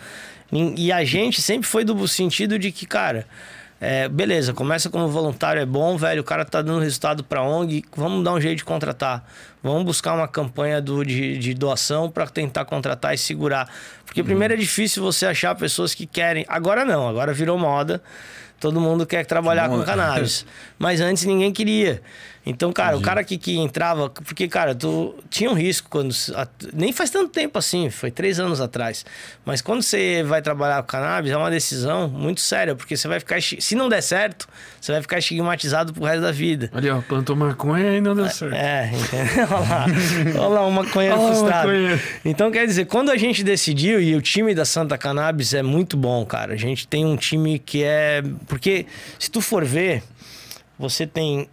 E 0.52 0.88
e 0.88 0.92
a 0.92 1.06
gente 1.06 1.42
sempre 1.42 1.66
foi 1.70 1.86
do 1.86 2.06
sentido 2.06 2.60
de 2.60 2.70
que, 2.74 2.86
cara, 2.86 3.26
é, 3.84 4.08
beleza, 4.08 4.54
começa 4.54 4.92
como 4.92 5.08
voluntário, 5.08 5.60
é 5.60 5.66
bom, 5.66 5.98
velho. 5.98 6.22
O 6.22 6.24
cara 6.24 6.46
tá 6.46 6.62
dando 6.62 6.80
resultado 6.82 7.24
pra 7.24 7.42
ONG, 7.42 7.84
vamos 7.98 8.24
dar 8.24 8.34
um 8.34 8.40
jeito 8.40 8.60
de 8.60 8.64
contratar. 8.64 9.26
Vamos 9.64 9.84
buscar 9.84 10.14
uma 10.14 10.28
campanha 10.28 10.80
do, 10.80 11.04
de, 11.04 11.40
de 11.40 11.56
doação 11.56 12.08
para 12.08 12.28
tentar 12.28 12.64
contratar 12.66 13.16
e 13.16 13.18
segurar. 13.18 13.68
Porque 14.06 14.24
primeiro 14.24 14.54
é 14.54 14.58
difícil 14.58 15.02
você 15.02 15.26
achar 15.26 15.56
pessoas 15.56 15.96
que 15.96 16.06
querem. 16.06 16.46
Agora 16.48 16.86
não, 16.86 17.10
agora 17.10 17.34
virou 17.34 17.58
moda. 17.58 18.04
Todo 18.60 18.80
mundo 18.80 19.04
quer 19.04 19.26
trabalhar 19.26 19.68
bom, 19.68 19.74
com 19.74 19.80
né? 19.80 19.86
cannabis. 19.86 20.46
Mas 20.78 21.02
antes 21.02 21.26
ninguém 21.26 21.52
queria. 21.52 22.04
Então, 22.44 22.74
cara, 22.74 22.98
o 22.98 23.02
cara 23.02 23.24
que, 23.24 23.38
que 23.38 23.58
entrava. 23.58 24.10
Porque, 24.10 24.48
cara, 24.48 24.74
tu 24.74 25.16
tinha 25.30 25.50
um 25.50 25.54
risco 25.54 25.88
quando. 25.90 26.12
Nem 26.74 26.92
faz 26.92 27.12
tanto 27.12 27.30
tempo 27.30 27.60
assim, 27.60 27.90
foi 27.90 28.10
três 28.10 28.40
anos 28.40 28.60
atrás. 28.60 29.06
Mas 29.46 29.62
quando 29.62 29.84
você 29.84 30.24
vai 30.24 30.42
trabalhar 30.42 30.82
com 30.82 30.88
cannabis, 30.88 31.32
é 31.32 31.38
uma 31.38 31.52
decisão 31.52 32.08
muito 32.08 32.42
séria, 32.42 32.76
porque 32.76 32.98
você 32.98 33.08
vai 33.08 33.20
ficar. 33.20 33.40
Se 33.42 33.76
não 33.76 33.88
der 33.88 34.02
certo, 34.02 34.48
você 34.80 34.92
vai 34.92 35.02
ficar 35.02 35.20
estigmatizado 35.20 35.94
pro 35.94 36.04
resto 36.04 36.22
da 36.22 36.32
vida. 36.32 36.70
Ali, 36.74 36.90
ó, 36.90 37.00
plantou 37.02 37.36
maconha 37.36 37.96
e 37.98 38.02
não 38.02 38.16
deu 38.16 38.28
certo. 38.30 38.56
É, 38.56 38.92
entendeu? 38.92 39.48
Olha 39.52 39.70
lá, 39.70 39.86
Olha 40.40 40.48
lá 40.48 40.66
um 40.66 40.72
maconheiro 40.72 41.18
Olha 41.22 41.28
frustrado. 41.28 41.68
maconheiro. 41.68 42.02
Então, 42.26 42.52
quer 42.52 42.66
dizer, 42.66 42.86
quando 42.86 43.12
a 43.12 43.18
gente 43.18 43.44
decidiu, 43.44 44.02
e 44.02 44.16
o 44.16 44.22
time 44.22 44.56
da 44.56 44.66
Santa 44.66 44.98
Cannabis 44.98 45.54
é 45.54 45.62
muito 45.62 45.96
bom, 45.96 46.26
cara. 46.26 46.54
A 46.54 46.58
gente 46.58 46.88
tem 46.88 47.06
um 47.06 47.16
time 47.16 47.60
que 47.60 47.84
é. 47.84 48.24
Porque, 48.48 48.88
se 49.20 49.30
tu 49.30 49.42
for 49.42 49.64
ver, 49.64 50.02
você 50.80 51.06
tem. 51.06 51.48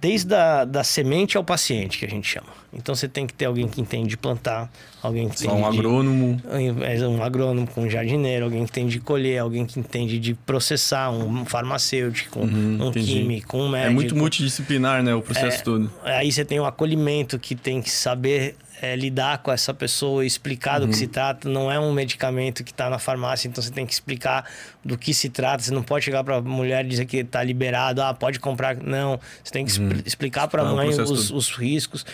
Desde 0.00 0.32
a 0.32 0.64
da 0.64 0.84
semente 0.84 1.36
ao 1.36 1.42
paciente, 1.42 1.98
que 1.98 2.04
a 2.04 2.08
gente 2.08 2.28
chama. 2.28 2.46
Então, 2.72 2.94
você 2.94 3.08
tem 3.08 3.26
que 3.26 3.34
ter 3.34 3.46
alguém 3.46 3.66
que 3.66 3.80
entende 3.80 4.06
de 4.10 4.16
plantar, 4.16 4.70
alguém 5.02 5.28
que 5.28 5.40
Só 5.40 5.52
um 5.52 5.68
de- 5.72 5.78
agrônomo. 5.78 6.40
é 6.48 7.08
um 7.08 7.20
agrônomo 7.20 7.66
com 7.66 7.80
um 7.82 7.90
jardineiro, 7.90 8.44
alguém 8.44 8.64
que 8.64 8.70
entende 8.70 8.92
de 8.92 9.00
colher, 9.00 9.38
alguém 9.40 9.66
que 9.66 9.80
entende 9.80 10.20
de 10.20 10.34
processar, 10.34 11.10
um 11.10 11.44
farmacêutico, 11.44 12.38
um 12.38 12.86
entendi. 12.90 13.12
químico, 13.14 13.56
um 13.58 13.68
médico. 13.68 13.90
É 13.90 13.92
muito 13.92 14.14
multidisciplinar, 14.14 15.02
né, 15.02 15.12
o 15.16 15.20
processo 15.20 15.64
todo. 15.64 15.90
Aí 16.04 16.30
você 16.30 16.44
tem 16.44 16.60
o 16.60 16.64
acolhimento 16.64 17.36
que 17.36 17.56
tem 17.56 17.82
que 17.82 17.90
saber 17.90 18.54
é, 18.80 18.94
lidar 18.96 19.38
com 19.38 19.50
essa 19.50 19.74
pessoa, 19.74 20.24
explicar 20.24 20.78
do 20.78 20.88
que 20.88 20.96
se 20.96 21.06
trata. 21.06 21.48
Não 21.48 21.70
é 21.70 21.78
um 21.78 21.92
medicamento 21.92 22.62
que 22.64 22.70
está 22.70 22.88
na 22.88 22.98
farmácia, 22.98 23.48
então 23.48 23.62
você 23.62 23.70
tem 23.70 23.86
que 23.86 23.92
explicar 23.92 24.44
do 24.84 24.96
que 24.96 25.12
se 25.12 25.28
trata. 25.28 25.62
Você 25.62 25.72
não 25.72 25.82
pode 25.82 26.04
chegar 26.04 26.22
para 26.24 26.36
a 26.36 26.40
mulher 26.40 26.84
e 26.84 26.88
dizer 26.88 27.04
que 27.06 27.18
está 27.18 27.42
liberado, 27.42 28.02
ah, 28.02 28.14
pode 28.14 28.38
comprar. 28.38 28.76
Não, 28.76 29.18
você 29.42 29.52
tem 29.52 29.64
que 29.64 29.70
expli- 29.70 30.02
explicar 30.04 30.48
para 30.48 30.62
a 30.62 30.72
mãe 30.72 30.88
os, 30.88 31.30
os 31.30 31.50
riscos. 31.50 32.04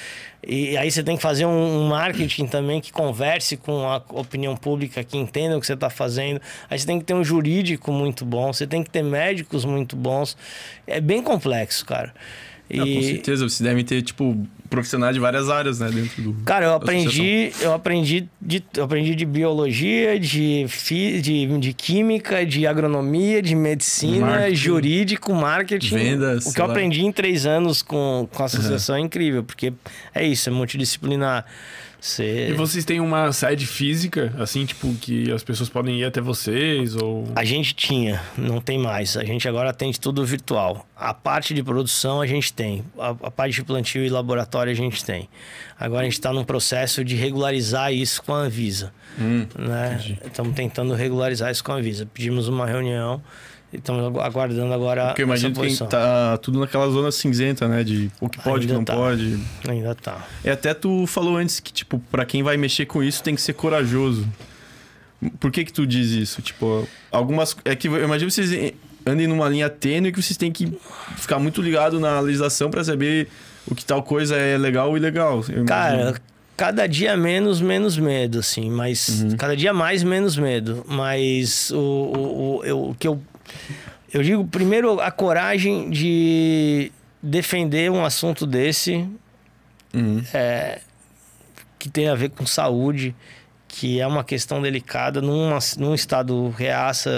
E 0.47 0.77
aí 0.77 0.91
você 0.91 1.03
tem 1.03 1.17
que 1.17 1.23
fazer 1.23 1.47
um, 1.47 1.89
marketing 1.89 2.47
também 2.47 2.81
que 2.81 2.93
converse 2.93 3.57
com 3.57 3.89
a 3.89 4.03
opinião 4.11 4.57
pública, 4.57 5.03
que 5.03 5.17
entenda 5.17 5.57
o 5.57 5.61
que 5.61 5.67
você 5.67 5.73
está 5.75 5.89
fazendo. 5.89 6.41
Aí 6.69 6.79
você 6.79 6.87
tem 6.87 6.99
que 6.99 7.05
ter 7.05 7.15
um 7.15 7.25
jurídico 7.25 7.91
muito 7.93 8.25
bom, 8.25 8.53
você 8.53 8.67
tem 8.67 8.83
que 8.83 8.91
ter 8.91 9.03
médicos 9.03 9.65
muito 9.65 9.97
bons. 9.97 10.37
É 10.87 11.01
bem 11.01 11.23
complexo, 11.23 11.85
cara. 11.87 12.15
Ah, 12.73 12.79
com 12.79 13.03
certeza, 13.03 13.49
vocês 13.49 13.61
devem 13.61 13.85
ter, 13.85 14.03
tipo, 14.03 14.37
profissionais 14.75 15.15
de 15.15 15.21
várias 15.21 15.49
áreas, 15.49 15.81
né, 15.81 15.91
dentro 15.91 16.23
do... 16.23 16.35
Cara, 16.45 16.67
eu 16.67 16.75
aprendi, 16.75 17.53
eu 17.61 17.73
aprendi 17.73 18.29
de, 18.41 18.63
eu 18.77 18.85
aprendi 18.85 19.15
de 19.15 19.25
biologia, 19.25 20.19
de, 20.19 20.67
fi, 20.69 21.21
de, 21.21 21.47
de 21.59 21.73
química, 21.73 22.45
de 22.45 22.67
agronomia, 22.67 23.41
de 23.41 23.55
medicina, 23.55 24.27
Marketing. 24.27 24.55
jurídico, 24.57 25.33
marketing. 25.35 25.95
Vendas, 25.95 26.47
O 26.47 26.53
que 26.53 26.61
eu 26.61 26.67
lá. 26.67 26.71
aprendi 26.73 27.05
em 27.05 27.13
três 27.13 27.47
anos 27.47 27.83
com, 27.83 28.29
com 28.33 28.43
a 28.43 28.47
associação 28.47 28.97
é 28.97 29.01
incrível, 29.01 29.43
porque 29.45 29.73
é 30.15 30.25
isso, 30.27 30.49
é 30.49 30.53
multidisciplinar. 30.53 31.45
Você... 32.05 32.51
E 32.51 32.53
vocês 32.53 32.85
têm 32.85 33.01
uma 33.01 33.33
sede 33.33 33.67
física, 33.67 34.31
assim, 34.39 34.67
tipo, 34.67 34.93
que 34.97 35.33
as 35.33 35.43
pessoas 35.43 35.71
podem 35.71 36.01
ir 36.01 36.05
até 36.05 36.21
vocês? 36.21 36.95
Ou... 36.97 37.27
A 37.35 37.45
gente 37.45 37.75
tinha, 37.75 38.21
não 38.37 38.61
tem 38.61 38.79
mais. 38.79 39.17
A 39.17 39.25
gente 39.25 39.49
agora 39.49 39.71
atende 39.71 39.99
tudo 39.99 40.23
virtual. 40.23 40.87
A 40.95 41.15
parte 41.15 41.55
de 41.55 41.63
produção 41.63 42.21
a 42.21 42.27
gente 42.27 42.53
tem. 42.53 42.85
A, 42.99 43.09
a 43.09 43.31
parte 43.31 43.55
de 43.55 43.65
plantio 43.65 44.05
e 44.05 44.11
laboratório 44.11 44.71
a 44.71 44.75
gente 44.75 45.03
tem. 45.03 45.31
Agora 45.81 46.03
a 46.03 46.05
gente 46.05 46.13
está 46.13 46.31
num 46.31 46.45
processo 46.45 47.03
de 47.03 47.17
regularizar 47.17 47.91
isso 47.91 48.23
com 48.23 48.35
a 48.35 48.41
Anvisa. 48.41 48.93
Hum, 49.19 49.47
né? 49.59 50.19
Estamos 50.27 50.55
tentando 50.55 50.93
regularizar 50.93 51.51
isso 51.51 51.65
com 51.65 51.73
a 51.73 51.77
Anvisa. 51.77 52.05
Pedimos 52.05 52.49
uma 52.49 52.67
reunião 52.67 53.23
Estamos 53.77 54.21
aguardando 54.21 54.73
agora. 54.73 55.07
Porque 55.09 55.23
eu 55.23 55.27
imagino 55.27 55.55
que 55.55 55.85
tá 55.85 56.37
tudo 56.39 56.61
naquela 56.61 56.89
zona 56.91 57.11
cinzenta, 57.11 57.69
né? 57.69 57.85
De 57.85 58.11
o 58.21 58.29
que 58.29 58.41
pode, 58.41 58.67
o 58.67 58.69
que 58.69 58.75
não 58.75 58.85
tá. 58.85 58.95
pode. 58.95 59.39
Ainda 59.69 59.95
tá. 59.95 60.27
E 60.45 60.51
até 60.51 60.75
tu 60.75 61.07
falou 61.07 61.37
antes 61.37 61.61
que, 61.61 61.73
tipo, 61.73 61.99
para 62.11 62.25
quem 62.25 62.43
vai 62.43 62.57
mexer 62.57 62.87
com 62.87 63.03
isso 63.03 63.23
tem 63.23 63.35
que 63.35 63.41
ser 63.41 63.55
corajoso. 63.55 64.27
Por 65.41 65.51
que 65.51 65.65
que 65.65 65.73
tu 65.73 65.87
diz 65.87 66.11
isso? 66.11 66.43
Tipo, 66.43 66.87
algumas. 67.11 67.57
É 67.65 67.75
que 67.75 67.89
eu 67.89 68.05
imagino 68.05 68.31
que 68.31 68.35
vocês 68.35 68.75
andem 69.07 69.27
numa 69.27 69.49
linha 69.49 69.69
tênue 69.69 70.13
que 70.13 70.23
vocês 70.23 70.37
têm 70.37 70.51
que 70.51 70.73
ficar 71.17 71.39
muito 71.39 71.61
ligado 71.61 72.01
na 72.01 72.21
legislação 72.21 72.71
para 72.71 72.83
saber 72.83 73.29
o 73.67 73.75
que 73.75 73.85
tal 73.85 74.03
coisa 74.03 74.37
é 74.37 74.57
legal 74.59 74.91
ou 74.91 74.97
ilegal. 74.97 75.45
Cara, 75.67 76.15
cada 76.57 76.87
dia 76.87 77.17
menos, 77.17 77.61
menos 77.61 77.99
medo, 77.99 78.39
assim. 78.39 78.71
Mas. 78.71 79.23
Uhum. 79.23 79.37
Cada 79.37 79.57
dia 79.57 79.73
mais, 79.73 80.03
menos 80.03 80.37
medo. 80.37 80.85
Mas 80.87 81.71
o, 81.71 81.79
o, 81.79 82.63
o, 82.67 82.91
o 82.91 82.95
que 82.95 83.09
eu 83.09 83.21
eu 84.13 84.23
digo, 84.23 84.45
primeiro, 84.47 85.01
a 85.01 85.11
coragem 85.11 85.91
de 85.91 86.93
defender 87.23 87.91
um 87.91 88.05
assunto 88.05 88.47
desse 88.47 89.09
uhum. 89.93 90.23
é, 90.33 90.81
que 91.79 91.89
tem 91.89 92.09
a 92.09 92.15
ver 92.15 92.31
com 92.31 92.47
saúde, 92.47 93.15
que 93.67 94.01
é 94.01 94.07
uma 94.07 94.23
questão 94.23 94.63
delicada 94.63 95.21
numa, 95.21 95.59
num 95.79 95.95
estado 95.95 96.49
reaça, 96.51 97.11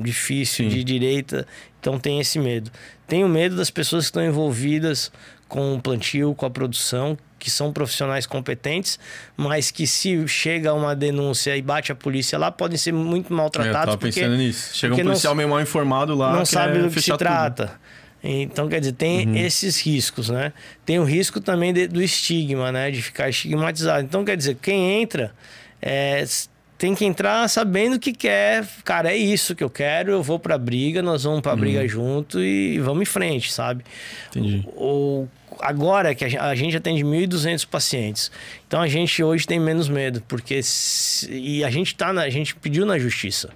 difícil, 0.00 0.68
Sim. 0.68 0.76
de 0.76 0.84
direita. 0.84 1.46
Então 1.80 1.98
tem 1.98 2.20
esse 2.20 2.38
medo. 2.38 2.70
Tenho 3.06 3.28
medo 3.28 3.56
das 3.56 3.70
pessoas 3.70 4.04
que 4.04 4.08
estão 4.08 4.24
envolvidas 4.24 5.10
com 5.48 5.74
o 5.74 5.80
plantio, 5.80 6.34
com 6.34 6.46
a 6.46 6.50
produção, 6.50 7.16
que 7.38 7.50
são 7.50 7.72
profissionais 7.72 8.26
competentes, 8.26 8.98
mas 9.36 9.70
que 9.70 9.86
se 9.86 10.26
chega 10.26 10.72
uma 10.74 10.96
denúncia 10.96 11.56
e 11.56 11.62
bate 11.62 11.92
a 11.92 11.94
polícia 11.94 12.38
lá, 12.38 12.50
podem 12.50 12.76
ser 12.76 12.92
muito 12.92 13.32
maltratados. 13.32 13.76
É, 13.76 13.82
eu 13.82 13.86
tava 13.86 13.98
porque, 13.98 14.20
pensando 14.20 14.36
nisso. 14.36 14.74
Chega 14.74 14.94
um 14.94 14.98
policial 14.98 15.32
não, 15.32 15.36
meio 15.36 15.48
mal 15.48 15.60
informado 15.60 16.14
lá. 16.14 16.32
Não 16.32 16.44
sabe 16.44 16.78
do 16.78 16.90
que 16.90 17.00
se 17.00 17.16
trata. 17.16 17.78
Então, 18.22 18.68
quer 18.68 18.80
dizer, 18.80 18.92
tem 18.92 19.28
uhum. 19.28 19.36
esses 19.36 19.80
riscos, 19.80 20.30
né? 20.30 20.52
Tem 20.84 20.98
o 20.98 21.04
risco 21.04 21.40
também 21.40 21.72
de, 21.72 21.86
do 21.86 22.02
estigma, 22.02 22.72
né? 22.72 22.90
De 22.90 23.00
ficar 23.00 23.28
estigmatizado. 23.28 24.02
Então, 24.02 24.24
quer 24.24 24.36
dizer, 24.36 24.56
quem 24.60 25.00
entra 25.00 25.32
é, 25.80 26.24
tem 26.78 26.94
que 26.94 27.04
entrar 27.04 27.48
sabendo 27.48 27.98
que 27.98 28.12
quer. 28.12 28.66
Cara, 28.84 29.10
é 29.12 29.16
isso 29.16 29.54
que 29.54 29.64
eu 29.64 29.70
quero, 29.70 30.12
eu 30.12 30.22
vou 30.22 30.38
pra 30.38 30.58
briga, 30.58 31.02
nós 31.02 31.24
vamos 31.24 31.40
pra 31.40 31.52
uhum. 31.52 31.58
briga 31.58 31.88
junto 31.88 32.40
e 32.40 32.78
vamos 32.80 33.02
em 33.02 33.06
frente, 33.06 33.52
sabe? 33.52 33.84
Entendi. 34.28 34.62
O, 34.68 35.26
agora 35.60 36.14
que 36.14 36.24
a 36.24 36.54
gente 36.54 36.76
atende 36.76 37.02
1.200 37.02 37.66
pacientes, 37.66 38.30
então 38.66 38.80
a 38.80 38.88
gente 38.88 39.22
hoje 39.22 39.46
tem 39.46 39.58
menos 39.58 39.88
medo, 39.88 40.22
porque 40.28 40.62
se, 40.62 41.30
e 41.32 41.64
a 41.64 41.70
gente 41.70 41.94
tá 41.94 42.12
na, 42.12 42.22
a 42.22 42.30
gente 42.30 42.54
pediu 42.54 42.84
na 42.84 42.98
justiça. 42.98 43.50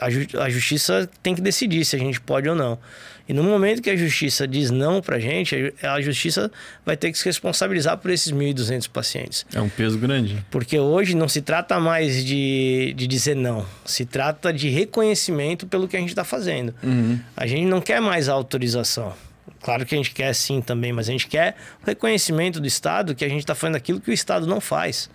A, 0.00 0.10
ju, 0.10 0.26
a 0.40 0.50
justiça 0.50 1.08
tem 1.22 1.34
que 1.34 1.40
decidir 1.40 1.84
se 1.84 1.94
a 1.94 1.98
gente 1.98 2.20
pode 2.20 2.48
ou 2.48 2.54
não. 2.54 2.78
E 3.26 3.32
no 3.32 3.42
momento 3.42 3.80
que 3.80 3.88
a 3.88 3.96
justiça 3.96 4.46
diz 4.46 4.70
não 4.70 5.00
pra 5.00 5.18
gente, 5.18 5.72
a 5.82 6.00
justiça 6.00 6.50
vai 6.84 6.96
ter 6.96 7.10
que 7.10 7.18
se 7.18 7.24
responsabilizar 7.24 7.96
por 7.96 8.10
esses 8.10 8.30
1.200 8.30 8.88
pacientes. 8.90 9.46
É 9.54 9.60
um 9.60 9.68
peso 9.68 9.98
grande. 9.98 10.44
Porque 10.50 10.78
hoje 10.78 11.16
não 11.16 11.28
se 11.28 11.40
trata 11.40 11.80
mais 11.80 12.22
de, 12.24 12.92
de 12.94 13.06
dizer 13.06 13.34
não, 13.34 13.64
se 13.84 14.04
trata 14.04 14.52
de 14.52 14.68
reconhecimento 14.68 15.66
pelo 15.66 15.88
que 15.88 15.96
a 15.96 16.00
gente 16.00 16.10
está 16.10 16.24
fazendo. 16.24 16.74
Uhum. 16.82 17.18
A 17.34 17.46
gente 17.46 17.64
não 17.64 17.80
quer 17.80 18.00
mais 18.00 18.28
autorização. 18.28 19.14
Claro 19.62 19.86
que 19.86 19.94
a 19.94 19.98
gente 19.98 20.10
quer 20.10 20.34
sim 20.34 20.60
também, 20.60 20.92
mas 20.92 21.08
a 21.08 21.12
gente 21.12 21.26
quer 21.26 21.56
o 21.82 21.86
reconhecimento 21.86 22.60
do 22.60 22.66
Estado 22.66 23.14
que 23.14 23.24
a 23.24 23.28
gente 23.28 23.40
está 23.40 23.54
fazendo 23.54 23.76
aquilo 23.76 23.98
que 23.98 24.10
o 24.10 24.14
Estado 24.14 24.46
não 24.46 24.60
faz. 24.60 25.08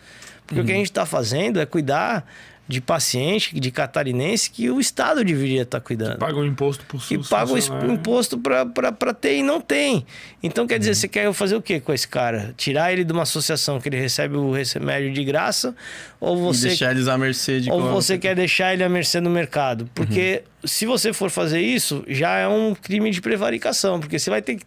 Porque 0.48 0.60
uhum. 0.60 0.64
o 0.64 0.66
que 0.66 0.72
a 0.72 0.76
uhum. 0.76 0.80
gente 0.80 0.90
está 0.90 1.06
fazendo 1.06 1.60
é 1.60 1.66
cuidar 1.68 2.26
de 2.70 2.80
paciente, 2.80 3.60
de 3.60 3.72
catarinense, 3.72 4.52
que 4.52 4.70
o 4.70 4.80
Estado 4.80 5.24
deveria 5.24 5.64
estar 5.64 5.80
tá 5.80 5.84
cuidando. 5.84 6.14
Que 6.14 6.20
paga 6.20 6.38
o 6.38 6.46
imposto 6.46 6.86
por 6.86 7.02
Que 7.02 7.18
paga 7.18 7.52
o 7.52 7.92
imposto 7.92 8.38
para 8.38 9.12
ter 9.12 9.38
e 9.38 9.44
não 9.44 9.60
tem. 9.60 10.06
Então, 10.44 10.68
quer 10.68 10.78
dizer, 10.78 10.92
uhum. 10.92 10.96
você 10.96 11.08
quer 11.08 11.34
fazer 11.34 11.56
o 11.56 11.64
que 11.64 11.80
com 11.80 11.92
esse 11.92 12.08
cara? 12.08 12.54
Tirar 12.56 12.94
ele 12.94 13.04
de 13.04 13.12
uma 13.12 13.24
associação 13.24 13.82
que 13.82 13.90
ele 13.90 14.00
recebe 14.00 14.38
o 14.38 14.52
remédio 14.52 15.12
de 15.12 15.24
graça? 15.24 15.76
Ou 16.20 16.38
você... 16.38 16.68
E 16.68 16.70
deixar 16.70 16.92
eles 16.92 17.08
à 17.08 17.18
mercê 17.18 17.60
de 17.60 17.72
Ou 17.72 17.82
você 17.82 18.20
quer 18.20 18.36
deixar 18.36 18.72
ele 18.72 18.84
à 18.84 18.90
mercê 18.90 19.20
no 19.20 19.32
mercado? 19.32 19.90
Porque 19.96 20.44
uhum. 20.62 20.68
se 20.68 20.86
você 20.86 21.12
for 21.12 21.32
fazer 21.32 21.62
isso, 21.62 22.04
já 22.08 22.38
é 22.38 22.48
um 22.48 22.76
crime 22.76 23.10
de 23.10 23.20
prevaricação. 23.20 24.00
Porque 24.00 24.20
você 24.20 24.30
vai 24.30 24.44
ter 24.44 24.56
que 24.56 24.64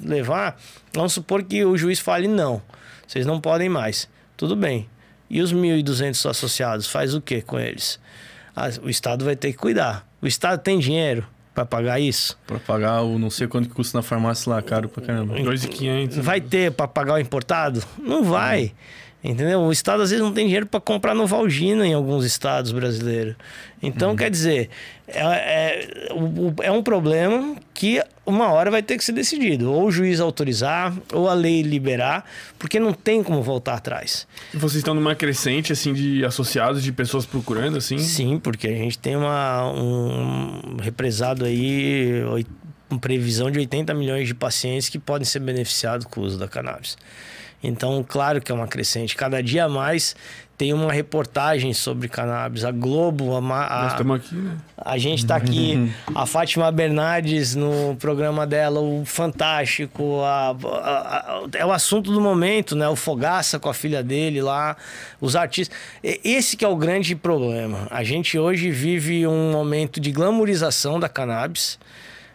levar... 0.00 0.56
Vamos 0.94 1.14
supor 1.14 1.42
que 1.42 1.64
o 1.64 1.76
juiz 1.76 1.98
fale 1.98 2.28
não. 2.28 2.62
Vocês 3.08 3.26
não 3.26 3.40
podem 3.40 3.68
mais. 3.68 4.08
Tudo 4.36 4.54
bem. 4.54 4.88
E 5.30 5.40
os 5.40 5.54
1.200 5.54 6.28
associados, 6.28 6.88
faz 6.88 7.14
o 7.14 7.20
que 7.20 7.40
com 7.40 7.58
eles? 7.58 8.00
Ah, 8.54 8.68
o 8.82 8.90
Estado 8.90 9.24
vai 9.24 9.36
ter 9.36 9.52
que 9.52 9.58
cuidar. 9.58 10.04
O 10.20 10.26
Estado 10.26 10.60
tem 10.60 10.78
dinheiro 10.78 11.24
para 11.54 11.64
pagar 11.64 12.00
isso? 12.00 12.36
Para 12.46 12.58
pagar 12.58 13.02
o 13.02 13.18
não 13.18 13.30
sei 13.30 13.46
quanto 13.46 13.68
que 13.68 13.74
custa 13.74 13.96
na 13.96 14.02
farmácia 14.02 14.50
lá, 14.50 14.60
caro 14.60 14.88
pra 14.88 15.04
caramba. 15.04 15.36
2.500. 15.36 16.20
Vai 16.20 16.40
ter 16.40 16.72
para 16.72 16.88
pagar 16.88 17.14
o 17.14 17.18
importado? 17.18 17.82
Não 17.98 18.24
vai. 18.24 18.72
Entendeu? 19.22 19.60
O 19.60 19.70
Estado 19.70 20.02
às 20.02 20.10
vezes 20.10 20.24
não 20.24 20.32
tem 20.32 20.46
dinheiro 20.46 20.64
para 20.64 20.80
comprar 20.80 21.14
Novalgina 21.14 21.86
em 21.86 21.92
alguns 21.92 22.24
estados 22.24 22.72
brasileiros. 22.72 23.36
Então, 23.82 24.10
uhum. 24.10 24.16
quer 24.16 24.30
dizer, 24.30 24.70
é, 25.06 25.20
é, 25.20 26.12
é, 26.62 26.72
um 26.72 26.82
problema 26.82 27.56
que 27.74 28.02
uma 28.24 28.50
hora 28.50 28.70
vai 28.70 28.82
ter 28.82 28.96
que 28.96 29.04
ser 29.04 29.12
decidido. 29.12 29.70
Ou 29.70 29.88
o 29.88 29.90
juiz 29.90 30.20
autorizar, 30.20 30.94
ou 31.12 31.28
a 31.28 31.34
lei 31.34 31.60
liberar, 31.60 32.24
porque 32.58 32.80
não 32.80 32.94
tem 32.94 33.22
como 33.22 33.42
voltar 33.42 33.74
atrás. 33.74 34.26
E 34.54 34.56
vocês 34.56 34.76
estão 34.76 34.94
numa 34.94 35.14
crescente, 35.14 35.70
assim, 35.70 35.92
de 35.92 36.24
associados, 36.24 36.82
de 36.82 36.90
pessoas 36.90 37.26
procurando, 37.26 37.76
assim? 37.76 37.98
Sim, 37.98 38.38
porque 38.38 38.68
a 38.68 38.74
gente 38.74 38.98
tem 38.98 39.16
uma, 39.16 39.70
um 39.70 40.76
represado 40.80 41.44
aí, 41.44 42.22
uma 42.88 42.98
previsão 42.98 43.50
de 43.50 43.58
80 43.58 43.92
milhões 43.92 44.26
de 44.26 44.34
pacientes 44.34 44.88
que 44.88 44.98
podem 44.98 45.26
ser 45.26 45.40
beneficiados 45.40 46.06
com 46.06 46.22
o 46.22 46.24
uso 46.24 46.38
da 46.38 46.48
cannabis. 46.48 46.96
Então, 47.62 48.04
claro 48.06 48.40
que 48.40 48.50
é 48.50 48.54
uma 48.54 48.66
crescente. 48.66 49.16
Cada 49.16 49.42
dia 49.42 49.68
mais 49.68 50.16
tem 50.60 50.74
uma 50.74 50.92
reportagem 50.92 51.72
sobre 51.72 52.06
cannabis. 52.06 52.66
A 52.66 52.70
Globo, 52.70 53.34
a, 53.34 53.38
a, 53.38 53.82
Nós 53.82 53.92
estamos 53.92 54.16
aqui, 54.16 54.34
né? 54.34 54.58
A 54.76 54.98
gente 54.98 55.20
está 55.20 55.36
aqui. 55.36 55.90
a 56.14 56.26
Fátima 56.26 56.70
Bernardes 56.70 57.54
no 57.54 57.96
programa 57.98 58.46
dela, 58.46 58.78
o 58.78 59.02
Fantástico. 59.06 60.20
A, 60.22 60.50
a, 60.50 61.42
é 61.54 61.64
o 61.64 61.72
assunto 61.72 62.12
do 62.12 62.20
momento, 62.20 62.76
né? 62.76 62.86
O 62.90 62.94
Fogaça 62.94 63.58
com 63.58 63.70
a 63.70 63.74
filha 63.74 64.02
dele 64.02 64.42
lá, 64.42 64.76
os 65.18 65.34
artistas. 65.34 65.74
Esse 66.02 66.58
que 66.58 66.64
é 66.64 66.68
o 66.68 66.76
grande 66.76 67.16
problema. 67.16 67.86
A 67.90 68.04
gente 68.04 68.38
hoje 68.38 68.70
vive 68.70 69.26
um 69.26 69.52
momento 69.52 69.98
de 69.98 70.12
glamorização 70.12 71.00
da 71.00 71.08
cannabis. 71.08 71.78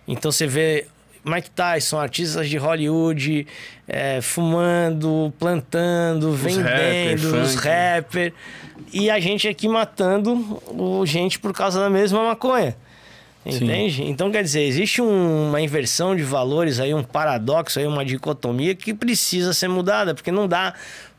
Então 0.07 0.31
você 0.31 0.47
vê 0.47 0.87
Mike 1.25 1.49
Tyson, 1.49 1.99
artistas 1.99 2.47
de 2.47 2.55
Hollywood, 2.57 3.47
é, 3.87 4.21
fumando, 4.21 5.33
plantando, 5.39 6.29
os 6.29 6.39
vendendo, 6.39 7.31
rapper, 7.31 7.41
os 7.41 7.55
rappers. 7.55 8.33
E 8.93 9.09
a 9.09 9.19
gente 9.19 9.47
aqui 9.47 9.67
matando 9.67 10.61
o 10.67 11.03
gente 11.03 11.39
por 11.39 11.51
causa 11.51 11.79
da 11.79 11.89
mesma 11.89 12.23
maconha. 12.23 12.75
Entende? 13.43 13.97
Sim. 13.97 14.09
Então, 14.09 14.31
quer 14.31 14.43
dizer, 14.43 14.61
existe 14.61 15.01
um, 15.01 15.49
uma 15.49 15.61
inversão 15.61 16.15
de 16.15 16.23
valores 16.23 16.79
aí, 16.79 16.93
um 16.93 17.03
paradoxo 17.03 17.79
aí, 17.79 17.87
uma 17.87 18.05
dicotomia 18.05 18.75
que 18.75 18.93
precisa 18.93 19.53
ser 19.53 19.67
mudada, 19.67 20.13
porque 20.13 20.31
não 20.31 20.47
dá 20.47 20.73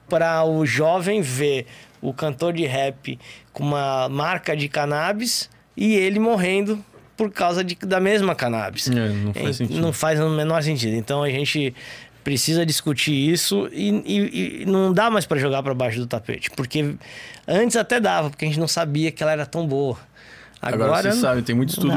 para 0.08 0.44
o 0.44 0.64
jovem 0.64 1.20
ver 1.20 1.66
o 2.00 2.12
cantor 2.12 2.52
de 2.52 2.64
rap 2.64 3.18
com 3.52 3.64
uma 3.64 4.08
marca 4.08 4.56
de 4.56 4.68
cannabis 4.68 5.50
e 5.76 5.94
ele 5.94 6.20
morrendo 6.20 6.84
por 7.16 7.30
causa 7.30 7.64
de, 7.64 7.76
da 7.76 7.98
mesma 7.98 8.34
cannabis. 8.34 8.88
É, 8.88 9.08
não 9.08 9.32
faz 9.32 9.56
sentido. 9.56 9.80
Não 9.80 9.92
faz 9.92 10.20
no 10.20 10.30
menor 10.30 10.62
sentido. 10.62 10.94
Então 10.94 11.22
a 11.22 11.30
gente 11.30 11.74
precisa 12.22 12.66
discutir 12.66 13.14
isso 13.14 13.68
e, 13.72 13.90
e, 14.04 14.62
e 14.62 14.66
não 14.66 14.92
dá 14.92 15.08
mais 15.08 15.24
para 15.24 15.38
jogar 15.38 15.62
para 15.62 15.72
baixo 15.72 15.98
do 16.00 16.06
tapete. 16.06 16.50
Porque 16.50 16.96
antes 17.46 17.76
até 17.76 18.00
dava, 18.00 18.30
porque 18.30 18.44
a 18.44 18.48
gente 18.48 18.58
não 18.58 18.68
sabia 18.68 19.12
que 19.12 19.22
ela 19.22 19.32
era 19.32 19.46
tão 19.46 19.66
boa. 19.66 19.96
Agora, 20.60 20.84
Agora 20.84 21.12
você 21.12 21.20
sabe, 21.20 21.42
tem 21.42 21.54
muito 21.54 21.68
estudo 21.70 21.92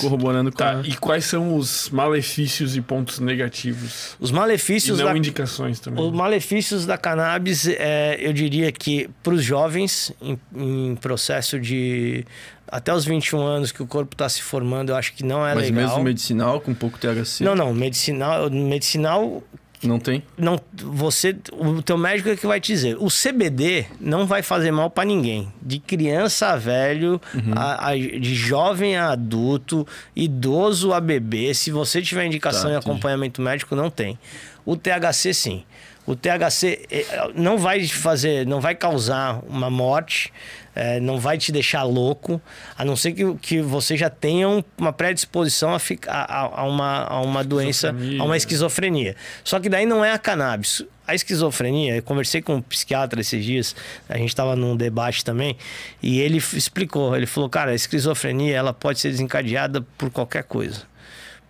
corroborando 0.00 0.50
com 0.50 0.58
tá, 0.58 0.82
E 0.84 0.94
quais 0.96 1.24
são 1.24 1.56
os 1.56 1.88
malefícios 1.90 2.76
e 2.76 2.80
pontos 2.82 3.20
negativos? 3.20 4.16
Os 4.18 4.30
malefícios 4.30 4.98
e 4.98 5.02
não 5.02 5.12
da, 5.12 5.16
indicações 5.16 5.78
também. 5.78 6.04
Os 6.04 6.12
malefícios 6.12 6.84
da 6.84 6.98
cannabis, 6.98 7.66
é, 7.68 8.18
eu 8.20 8.32
diria 8.32 8.70
que 8.72 9.08
para 9.22 9.32
os 9.32 9.42
jovens 9.42 10.12
em, 10.20 10.38
em, 10.54 10.96
processo 10.96 11.58
de 11.58 12.26
até 12.70 12.92
os 12.94 13.04
21 13.04 13.40
anos 13.42 13.72
que 13.72 13.82
o 13.82 13.86
corpo 13.86 14.14
está 14.14 14.28
se 14.28 14.42
formando, 14.42 14.90
eu 14.90 14.96
acho 14.96 15.12
que 15.14 15.24
não 15.24 15.46
é 15.46 15.54
Mas 15.54 15.64
legal. 15.64 15.82
Mas 15.82 15.90
mesmo 15.92 16.04
medicinal 16.04 16.60
com 16.60 16.72
pouco 16.74 16.98
THC? 16.98 17.42
Não, 17.44 17.54
não, 17.54 17.72
medicinal, 17.74 18.48
medicinal 18.50 19.42
Não 19.82 19.98
tem? 19.98 20.22
não 20.36 20.60
você 20.76 21.34
o 21.52 21.80
teu 21.82 21.96
médico 21.96 22.28
é 22.28 22.36
que 22.36 22.46
vai 22.46 22.60
te 22.60 22.72
dizer 22.72 22.96
o 23.00 23.08
CBD 23.08 23.86
não 23.98 24.26
vai 24.26 24.42
fazer 24.42 24.70
mal 24.70 24.90
para 24.90 25.04
ninguém 25.06 25.50
de 25.62 25.78
criança 25.78 26.48
a 26.48 26.56
velho 26.56 27.18
a- 27.56 27.88
a- 27.88 27.96
de 27.96 28.34
jovem 28.34 28.96
a 28.98 29.10
adulto 29.12 29.86
idoso 30.14 30.92
a 30.92 31.00
bebê 31.00 31.54
se 31.54 31.70
você 31.70 32.02
tiver 32.02 32.26
indicação 32.26 32.64
Tá, 32.64 32.72
e 32.72 32.76
acompanhamento 32.76 33.40
médico 33.40 33.74
não 33.74 33.88
tem 33.90 34.18
o 34.66 34.76
THC 34.76 35.32
sim 35.32 35.64
o 36.06 36.14
THC 36.16 36.86
eh, 36.90 37.30
não 37.34 37.56
vai 37.56 37.86
fazer 37.86 38.46
não 38.46 38.60
vai 38.60 38.74
causar 38.74 39.40
uma 39.48 39.70
morte 39.70 40.30
eh, 40.74 41.00
não 41.00 41.18
vai 41.18 41.36
te 41.38 41.50
deixar 41.52 41.82
louco 41.82 42.40
a 42.76 42.84
não 42.84 42.94
ser 42.96 43.12
que, 43.12 43.34
que 43.36 43.60
você 43.62 43.96
já 43.96 44.08
tenha 44.08 44.48
um- 44.48 44.62
uma 44.78 44.92
predisposição 44.92 45.74
a, 45.74 45.78
ficar, 45.78 46.12
a, 46.12 46.60
a 46.60 46.64
uma, 46.64 47.04
a 47.04 47.20
uma 47.20 47.42
doença 47.44 47.92
a 48.20 48.24
uma 48.24 48.36
esquizofrenia. 48.36 49.16
Só 49.44 49.58
que 49.60 49.68
daí 49.68 49.84
não 49.86 50.04
é 50.04 50.12
a 50.12 50.18
cannabis. 50.18 50.84
A 51.06 51.14
esquizofrenia, 51.14 51.96
eu 51.96 52.02
conversei 52.04 52.40
com 52.40 52.54
um 52.56 52.62
psiquiatra 52.62 53.20
esses 53.20 53.44
dias, 53.44 53.74
a 54.08 54.16
gente 54.16 54.28
estava 54.28 54.54
num 54.54 54.76
debate 54.76 55.24
também, 55.24 55.56
e 56.00 56.20
ele 56.20 56.36
explicou, 56.38 57.16
ele 57.16 57.26
falou, 57.26 57.50
cara, 57.50 57.72
a 57.72 57.74
esquizofrenia 57.74 58.54
ela 58.56 58.72
pode 58.72 59.00
ser 59.00 59.10
desencadeada 59.10 59.82
por 59.98 60.08
qualquer 60.10 60.44
coisa. 60.44 60.82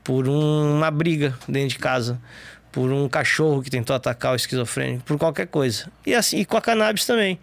Por 0.02 0.26
um- 0.28 0.76
uma 0.78 0.90
briga 0.90 1.34
dentro 1.46 1.68
de 1.68 1.78
casa, 1.78 2.18
por 2.72 2.90
um 2.90 3.06
cachorro 3.06 3.60
que 3.62 3.68
tentou 3.68 3.94
atacar 3.94 4.32
o 4.32 4.36
esquizofrênico, 4.36 5.02
por 5.04 5.18
qualquer 5.18 5.46
coisa. 5.48 5.90
E 6.06 6.14
assim, 6.14 6.38
e 6.38 6.44
com 6.46 6.56
a 6.56 6.62
cannabis 6.62 7.04
também. 7.04 7.38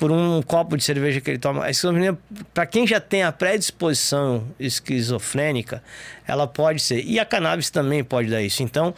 Por 0.00 0.10
um 0.10 0.40
copo 0.40 0.78
de 0.78 0.82
cerveja 0.82 1.20
que 1.20 1.30
ele 1.30 1.38
toma. 1.38 1.66
A 1.66 1.70
esquizofrenia, 1.70 2.16
para 2.54 2.64
quem 2.64 2.86
já 2.86 2.98
tem 2.98 3.22
a 3.22 3.30
predisposição 3.30 4.48
esquizofrênica, 4.58 5.82
ela 6.26 6.46
pode 6.46 6.80
ser. 6.80 7.04
E 7.04 7.20
a 7.20 7.24
cannabis 7.26 7.68
também 7.68 8.02
pode 8.02 8.30
dar 8.30 8.40
isso. 8.40 8.62
Então, 8.62 8.94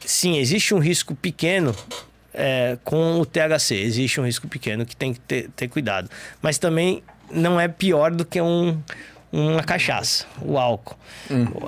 sim, 0.00 0.38
existe 0.38 0.74
um 0.74 0.80
risco 0.80 1.14
pequeno 1.14 1.72
é, 2.34 2.76
com 2.82 3.20
o 3.20 3.24
THC. 3.24 3.76
Existe 3.76 4.20
um 4.20 4.24
risco 4.24 4.48
pequeno 4.48 4.84
que 4.84 4.96
tem 4.96 5.14
que 5.14 5.20
ter, 5.20 5.50
ter 5.54 5.68
cuidado. 5.68 6.10
Mas 6.42 6.58
também 6.58 7.00
não 7.30 7.60
é 7.60 7.68
pior 7.68 8.10
do 8.10 8.24
que 8.24 8.40
um, 8.40 8.76
uma 9.32 9.62
cachaça, 9.62 10.26
o 10.42 10.58
álcool. 10.58 10.96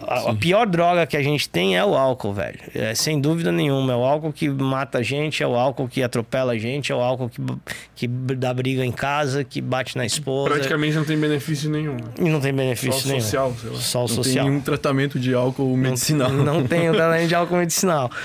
a, 0.08 0.30
a 0.30 0.34
pior 0.34 0.66
droga 0.66 1.06
que 1.06 1.16
a 1.16 1.22
gente 1.22 1.48
tem 1.48 1.76
é 1.76 1.84
o 1.84 1.94
álcool, 1.94 2.32
velho. 2.32 2.58
É, 2.74 2.94
sem 2.94 3.20
dúvida 3.20 3.52
nenhuma. 3.52 3.92
É 3.92 3.96
o 3.96 4.04
álcool 4.04 4.32
que 4.32 4.48
mata 4.48 4.98
a 4.98 5.02
gente, 5.02 5.42
é 5.42 5.46
o 5.46 5.54
álcool 5.54 5.86
que 5.88 6.02
atropela 6.02 6.52
a 6.52 6.58
gente, 6.58 6.90
é 6.90 6.94
o 6.94 7.00
álcool 7.00 7.28
que, 7.28 7.40
que 7.94 8.06
dá 8.08 8.52
briga 8.52 8.84
em 8.84 8.90
casa, 8.90 9.44
que 9.44 9.60
bate 9.60 9.96
na 9.96 10.04
esposa. 10.04 10.50
Praticamente 10.50 10.96
não 10.96 11.04
tem 11.04 11.16
benefício 11.18 11.70
nenhum. 11.70 11.96
E 12.18 12.28
não 12.28 12.40
tem 12.40 12.52
benefício 12.52 13.00
Só 13.00 13.08
nenhum. 13.08 13.20
social, 13.20 13.54
sei 13.60 13.70
lá. 13.70 13.76
Só 13.78 13.98
o 13.98 14.02
Não 14.02 14.08
social. 14.08 14.44
tem 14.44 14.50
nenhum 14.50 14.60
tratamento 14.62 15.20
de 15.20 15.32
álcool 15.34 15.76
medicinal. 15.76 16.30
Não 16.30 16.64
tem 16.66 16.90
o 16.90 16.92
tratamento 16.94 17.28
de 17.28 17.34
álcool 17.34 17.56
medicinal. 17.56 18.10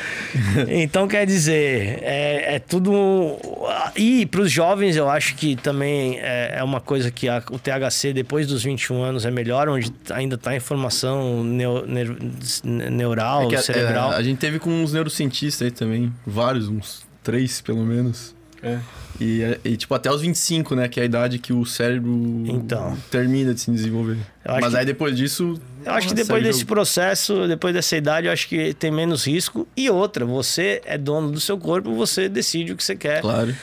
Então, 0.69 1.07
quer 1.07 1.25
dizer, 1.25 1.99
é, 2.01 2.55
é 2.55 2.59
tudo. 2.59 2.91
E 3.95 4.25
para 4.25 4.41
os 4.41 4.51
jovens, 4.51 4.95
eu 4.95 5.09
acho 5.09 5.35
que 5.35 5.55
também 5.55 6.17
é, 6.19 6.55
é 6.57 6.63
uma 6.63 6.79
coisa 6.81 7.11
que 7.11 7.27
a- 7.29 7.43
o 7.51 7.59
THC, 7.59 8.13
depois 8.13 8.47
dos 8.47 8.63
21 8.63 9.01
anos, 9.03 9.25
é 9.27 9.31
melhor, 9.31 9.69
onde 9.69 9.93
ainda 10.11 10.35
está 10.35 10.51
a 10.51 10.55
informação 10.55 11.43
neur- 11.43 11.85
neural, 12.63 13.43
É 13.43 13.47
que 13.47 13.55
a- 13.55 13.61
cerebral. 13.61 14.13
é, 14.13 14.15
a 14.17 14.23
gente 14.23 14.37
teve 14.37 14.59
com 14.59 14.69
uns 14.69 14.93
neurocientistas 14.93 15.65
aí 15.65 15.71
também, 15.71 16.13
vários, 16.25 16.67
uns 16.67 17.05
três 17.23 17.61
pelo 17.61 17.85
menos. 17.85 18.35
É. 18.63 18.79
E, 19.19 19.41
é- 19.43 19.59
e, 19.63 19.77
tipo, 19.77 19.93
até 19.93 20.11
os 20.11 20.21
25, 20.21 20.75
né? 20.75 20.87
Que 20.87 20.99
é 20.99 21.03
a 21.03 21.05
idade 21.05 21.37
que 21.39 21.53
o 21.53 21.65
cérebro 21.65 22.11
Então. 22.45 22.97
termina 23.11 23.53
de 23.53 23.61
se 23.61 23.71
desenvolver. 23.71 24.17
Mas 24.45 24.69
que- 24.73 24.77
aí 24.79 24.85
depois 24.85 25.15
disso. 25.15 25.59
Eu 25.87 25.93
acho 25.93 26.07
que 26.09 26.13
depois 26.13 26.43
desse 26.43 26.59
jogo. 26.59 26.73
processo, 26.73 27.47
depois 27.47 27.73
dessa 27.73 27.95
idade, 27.95 28.27
eu 28.27 28.33
acho 28.33 28.47
que 28.47 28.73
tem 28.73 28.91
menos 28.91 29.25
risco. 29.25 29.67
E 29.75 29.89
outra, 29.89 30.25
você 30.25 30.81
é 30.85 30.97
dono 30.97 31.31
do 31.31 31.39
seu 31.39 31.57
corpo, 31.57 31.93
você 31.95 32.27
decide 32.29 32.73
o 32.73 32.75
que 32.77 32.83
você 32.83 32.95
quer. 32.95 33.21
Claro. 33.21 33.55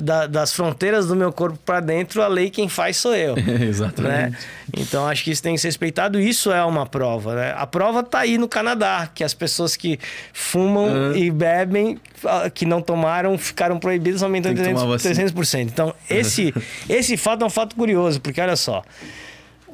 Da- 0.00 0.26
das 0.26 0.52
fronteiras 0.54 1.06
do 1.06 1.14
meu 1.14 1.30
corpo 1.30 1.58
para 1.64 1.80
dentro, 1.80 2.22
a 2.22 2.28
lei 2.28 2.48
quem 2.48 2.66
faz 2.68 2.96
sou 2.96 3.14
eu. 3.14 3.34
Exatamente. 3.60 4.08
né? 4.32 4.32
Então 4.76 5.06
acho 5.06 5.22
que 5.22 5.30
isso 5.30 5.42
tem 5.42 5.54
que 5.54 5.60
ser 5.60 5.68
respeitado. 5.68 6.18
Isso 6.18 6.50
é 6.50 6.64
uma 6.64 6.86
prova, 6.86 7.34
né? 7.34 7.54
A 7.56 7.66
prova 7.66 8.02
tá 8.02 8.20
aí 8.20 8.38
no 8.38 8.48
Canadá, 8.48 9.08
que 9.14 9.22
as 9.22 9.34
pessoas 9.34 9.76
que 9.76 9.98
fumam 10.32 11.12
Ah. 11.12 11.16
e 11.18 11.30
bebem, 11.30 11.98
ah, 12.24 12.48
que 12.48 12.64
não 12.64 12.80
tomaram, 12.80 13.36
ficaram 13.36 13.78
proibidas, 13.78 14.22
aumentando 14.22 14.54
Tem 14.56 14.64
que 14.64 14.70
tomar 14.80 14.86
300%. 14.86 14.88
vacina. 14.88 15.14
300%. 15.14 15.70
Então 15.72 15.94
esse, 16.08 16.54
esse 16.88 17.16
fato 17.18 17.42
é 17.42 17.46
um 17.46 17.50
fato 17.50 17.76
curioso, 17.76 18.20
porque 18.20 18.40
olha 18.40 18.56
só. 18.56 18.82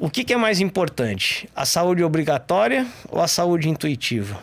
O 0.03 0.11
que, 0.11 0.25
que 0.25 0.33
é 0.33 0.37
mais 0.37 0.59
importante? 0.59 1.49
A 1.55 1.65
saúde 1.65 2.03
obrigatória 2.03 2.85
ou 3.09 3.21
a 3.23 3.29
saúde 3.29 3.69
intuitiva? 3.69 4.43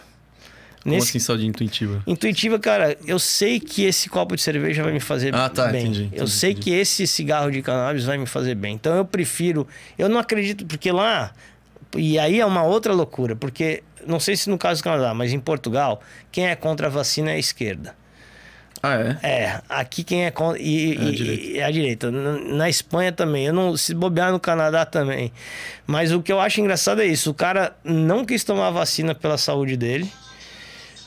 Como 0.81 0.95
assim 0.95 1.19
saúde 1.19 1.45
intuitiva? 1.45 2.02
Intuitiva, 2.07 2.57
cara, 2.57 2.98
eu 3.06 3.19
sei 3.19 3.60
que 3.60 3.84
esse 3.84 4.07
copo 4.07 4.38
de 4.38 4.41
cerveja 4.41 4.81
vai 4.81 4.94
me 4.94 5.02
fazer 5.02 5.36
Ah, 5.36 5.49
tá, 5.49 5.68
bem. 5.68 5.81
entendi, 5.81 6.03
eu 6.03 6.07
entendi, 6.23 6.31
sei 6.31 6.52
entendi. 6.52 6.64
que 6.64 6.72
esse 6.72 7.06
cigarro 7.06 7.52
de 7.52 7.61
cannabis 7.61 8.06
vai 8.06 8.18
me 8.18 8.26
fazer 8.26 8.56
bem. 8.56 8.73
Então 8.76 8.95
eu 8.95 9.03
prefiro. 9.03 9.68
Eu 9.98 10.07
não 10.07 10.18
acredito, 10.18 10.65
porque 10.65 10.94
lá. 10.94 11.34
E 11.94 12.18
aí 12.18 12.40
é 12.40 12.45
uma 12.45 12.64
outra 12.64 12.94
loucura, 12.94 13.36
porque 13.36 13.84
não 14.07 14.18
sei 14.18 14.38
se 14.38 14.49
no 14.49 14.57
caso 14.57 14.80
do 14.80 14.86
Canadá, 14.86 15.14
mas 15.14 15.34
em 15.34 15.41
Portugal, 15.41 16.02
quem 16.31 16.48
é 16.48 16.56
contra 16.56 16.88
a 16.88 16.90
vacina 16.90 17.31
é 17.31 17.34
a 17.34 17.38
esquerda. 17.38 17.94
Ah, 18.82 18.96
é? 18.96 19.18
É, 19.28 19.62
aqui 19.68 20.04
quem 20.04 20.26
é 20.26 20.32
contra. 20.32 20.62
E, 20.62 20.96
É 20.96 21.00
a 21.02 21.04
e- 21.04 21.12
direita. 21.16 21.44
e- 21.44 21.58
é 21.60 21.64
a 21.66 21.72
direita. 21.72 22.12
Na, 22.12 22.70
Espanha 22.70 23.12
também. 23.12 23.46
Eu 23.48 23.54
não. 23.54 23.76
Se 23.76 23.94
bobear 23.94 24.32
no 24.32 24.40
Canadá 24.40 24.86
também. 24.86 25.32
Mas 25.86 26.12
o 26.14 26.22
que 26.22 26.32
eu 26.32 26.40
acho 26.40 26.62
engraçado 26.62 27.02
é 27.02 27.06
isso. 27.06 27.30
O 27.32 27.34
cara 27.34 27.76
não 27.84 28.24
quis 28.24 28.44
tomar 28.44 28.68
a 28.68 28.72
vacina 28.72 29.14
pela 29.14 29.38
saúde 29.38 29.76
dele, 29.76 30.10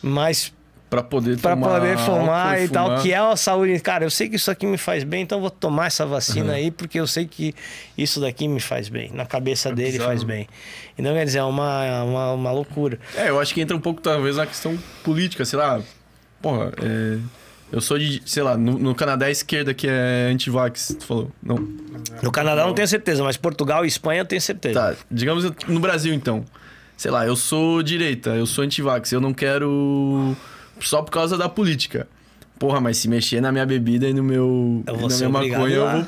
mas 0.02 0.52
Pra 0.90 1.02
poder 1.02 1.38
Pra 1.38 1.52
tomar 1.52 1.80
poder 1.80 1.96
fumar 1.96 2.60
e 2.60 2.68
tal, 2.68 2.84
fumar. 2.88 3.02
que 3.02 3.12
é 3.14 3.16
a 3.16 3.34
saúde. 3.34 3.80
Cara, 3.80 4.04
eu 4.04 4.10
sei 4.10 4.28
que 4.28 4.36
isso 4.36 4.50
aqui 4.50 4.66
me 4.66 4.76
faz 4.76 5.04
bem, 5.04 5.22
então 5.22 5.38
eu 5.38 5.40
vou 5.40 5.50
tomar 5.50 5.86
essa 5.86 6.04
vacina 6.04 6.52
aí, 6.52 6.70
porque 6.70 7.00
eu 7.00 7.06
sei 7.06 7.24
que 7.26 7.54
isso 7.96 8.20
daqui 8.20 8.46
me 8.46 8.60
faz 8.60 8.90
bem. 8.90 9.10
Na 9.14 9.24
cabeça 9.24 9.72
dele 9.74 9.92
bizarro. 9.92 10.08
faz 10.10 10.22
bem. 10.22 10.46
Então, 10.98 11.14
quer 11.14 11.24
dizer, 11.24 11.38
é 11.38 11.44
uma, 11.44 12.02
uma, 12.02 12.32
uma 12.34 12.52
loucura. 12.52 12.98
É, 13.16 13.30
eu 13.30 13.40
acho 13.40 13.54
que 13.54 13.62
entra 13.62 13.74
um 13.74 13.80
pouco, 13.80 14.02
talvez, 14.02 14.36
na 14.36 14.44
questão 14.46 14.78
política, 15.02 15.46
sei 15.46 15.58
lá. 15.58 15.80
Porra, 16.42 16.72
é. 16.82 17.16
Eu 17.72 17.80
sou 17.80 17.98
de, 17.98 18.22
sei 18.26 18.42
lá, 18.42 18.54
no, 18.54 18.78
no 18.78 18.94
Canadá 18.94 19.24
é 19.24 19.28
a 19.30 19.32
esquerda 19.32 19.72
que 19.72 19.88
é 19.88 20.28
anti-vax, 20.30 20.94
tu 21.00 21.06
falou. 21.06 21.32
Não. 21.42 21.56
No 22.22 22.30
Canadá 22.30 22.66
não 22.66 22.74
tenho 22.74 22.86
certeza, 22.86 23.24
mas 23.24 23.38
Portugal 23.38 23.82
e 23.86 23.88
Espanha 23.88 24.20
eu 24.20 24.26
tenho 24.26 24.42
certeza. 24.42 24.78
Tá, 24.78 24.94
digamos 25.10 25.50
no 25.66 25.80
Brasil 25.80 26.12
então. 26.12 26.44
Sei 26.98 27.10
lá, 27.10 27.26
eu 27.26 27.34
sou 27.34 27.82
direita, 27.82 28.30
eu 28.30 28.44
sou 28.44 28.62
anti-vax, 28.62 29.10
eu 29.10 29.20
não 29.20 29.32
quero. 29.32 30.36
Só 30.80 31.00
por 31.00 31.10
causa 31.10 31.38
da 31.38 31.48
política. 31.48 32.06
Porra, 32.58 32.80
mas 32.80 32.98
se 32.98 33.08
mexer 33.08 33.40
na 33.40 33.50
minha 33.50 33.64
bebida 33.64 34.06
e 34.06 34.12
no 34.12 34.22
meu. 34.22 34.84
Eu 34.86 34.96
vou 34.96 35.08
na 35.08 35.16
minha 35.16 35.28
maconha, 35.30 35.74
eu 35.74 35.90
vou. 35.90 36.06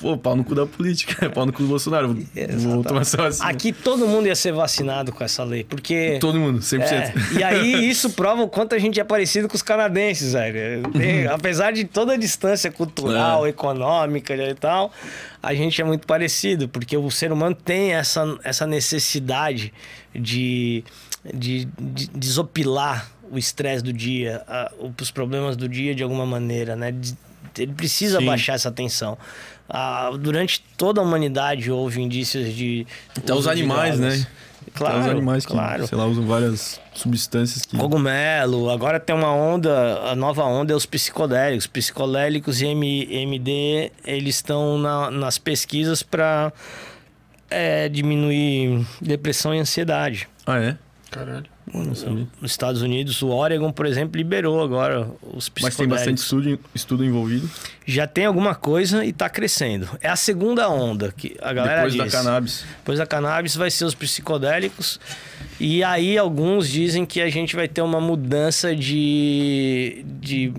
Pô, 0.00 0.16
pau 0.16 0.34
no 0.34 0.42
cu 0.42 0.54
da 0.54 0.64
política, 0.66 1.28
pau 1.30 1.44
no 1.44 1.52
cu 1.52 1.62
do 1.62 1.68
Bolsonaro. 1.68 2.16
Vou, 2.58 2.82
tomar 2.84 3.02
essa 3.02 3.16
vacina. 3.18 3.48
Aqui 3.48 3.72
todo 3.72 4.06
mundo 4.08 4.26
ia 4.26 4.34
ser 4.34 4.52
vacinado 4.52 5.12
com 5.12 5.22
essa 5.22 5.44
lei, 5.44 5.62
porque. 5.64 6.16
Todo 6.20 6.40
mundo, 6.40 6.58
100%. 6.60 6.80
É, 6.82 7.12
e 7.38 7.42
aí 7.44 7.88
isso 7.90 8.10
prova 8.10 8.42
o 8.42 8.48
quanto 8.48 8.74
a 8.74 8.78
gente 8.78 8.98
é 8.98 9.04
parecido 9.04 9.46
com 9.48 9.54
os 9.54 9.62
canadenses, 9.62 10.32
velho. 10.32 10.88
Tem- 10.92 11.26
apesar 11.26 11.72
de 11.72 11.84
toda 11.84 12.14
a 12.14 12.16
distância 12.16 12.70
cultural, 12.70 13.44
É. 13.46 13.50
econômica 13.50 14.34
e 14.34 14.54
tal, 14.54 14.90
a 15.42 15.52
gente 15.54 15.80
é 15.80 15.84
muito 15.84 16.06
parecido, 16.06 16.68
porque 16.68 16.96
o 16.96 17.10
ser 17.10 17.30
humano 17.32 17.54
tem 17.54 17.92
essa, 17.92 18.38
essa 18.42 18.66
necessidade 18.66 19.72
de, 20.14 20.82
de, 21.34 21.68
de 21.78 22.06
desopilar 22.08 23.10
o 23.30 23.38
estresse 23.38 23.84
do 23.84 23.92
dia, 23.92 24.42
a- 24.48 24.72
os 25.00 25.10
problemas 25.10 25.56
do 25.56 25.68
dia 25.68 25.94
de 25.94 26.02
alguma 26.02 26.24
maneira, 26.26 26.74
né? 26.74 26.94
Ele 27.58 27.72
precisa 27.72 28.18
Sim. 28.18 28.26
baixar 28.26 28.54
essa 28.54 28.70
tensão. 28.70 29.18
Ah, 29.72 30.10
durante 30.18 30.60
toda 30.76 31.00
a 31.00 31.04
humanidade 31.04 31.70
houve 31.70 32.00
indícios 32.02 32.52
de. 32.52 32.86
Até 33.16 33.32
os 33.32 33.44
de 33.44 33.50
animais, 33.50 33.98
né? 34.00 34.26
Claro, 34.74 34.94
Tem 34.96 35.04
os 35.04 35.10
animais 35.10 35.46
que, 35.46 35.52
claro. 35.52 35.86
sei 35.86 35.96
lá, 35.96 36.06
usam 36.06 36.26
várias 36.26 36.80
substâncias 36.94 37.64
que. 37.64 37.76
Cogumelo, 37.76 38.68
agora 38.70 39.00
tem 39.00 39.14
uma 39.16 39.32
onda, 39.32 40.00
a 40.10 40.14
nova 40.14 40.44
onda 40.44 40.72
é 40.72 40.76
os 40.76 40.86
psicodélicos. 40.86 41.66
Psicodélicos 41.66 42.60
e 42.60 42.66
MD, 42.66 43.90
eles 44.04 44.36
estão 44.36 44.76
na- 44.78 45.10
nas 45.10 45.38
pesquisas 45.38 46.02
para 46.02 46.52
diminuir 47.90 48.86
depressão 49.00 49.54
e 49.54 49.58
ansiedade. 49.58 50.28
Ah, 50.46 50.58
é? 50.58 50.76
Caralho. 51.10 51.46
Nos 51.72 52.50
Estados 52.50 52.82
Unidos, 52.82 53.20
o 53.22 53.28
Oregon, 53.28 53.70
por 53.72 53.86
exemplo, 53.86 54.16
liberou 54.16 54.62
agora 54.62 55.06
os 55.22 55.48
psicodélicos. 55.48 55.62
Mas 55.62 55.76
tem 55.76 55.88
bastante 55.88 56.18
estudo, 56.18 56.58
estudo 56.74 57.04
envolvido. 57.04 57.48
Já 57.86 58.06
tem 58.06 58.24
alguma 58.26 58.54
coisa 58.54 59.04
e 59.04 59.10
está 59.10 59.28
crescendo. 59.28 59.88
É 60.00 60.08
a 60.08 60.16
segunda 60.16 60.68
onda 60.68 61.12
que 61.16 61.36
a 61.40 61.52
galera 61.52 61.76
Depois 61.76 61.94
da 61.96 62.04
diz. 62.04 62.12
cannabis. 62.12 62.64
Depois 62.78 62.98
da 62.98 63.06
cannabis 63.06 63.54
vai 63.56 63.70
ser 63.70 63.84
os 63.84 63.94
psicodélicos. 63.94 65.00
E 65.58 65.82
aí 65.84 66.16
alguns 66.16 66.68
dizem 66.68 67.04
que 67.04 67.20
a 67.20 67.28
gente 67.28 67.54
vai 67.56 67.68
ter 67.68 67.82
uma 67.82 68.00
mudança 68.00 68.74
de, 68.74 70.04
de, 70.20 70.52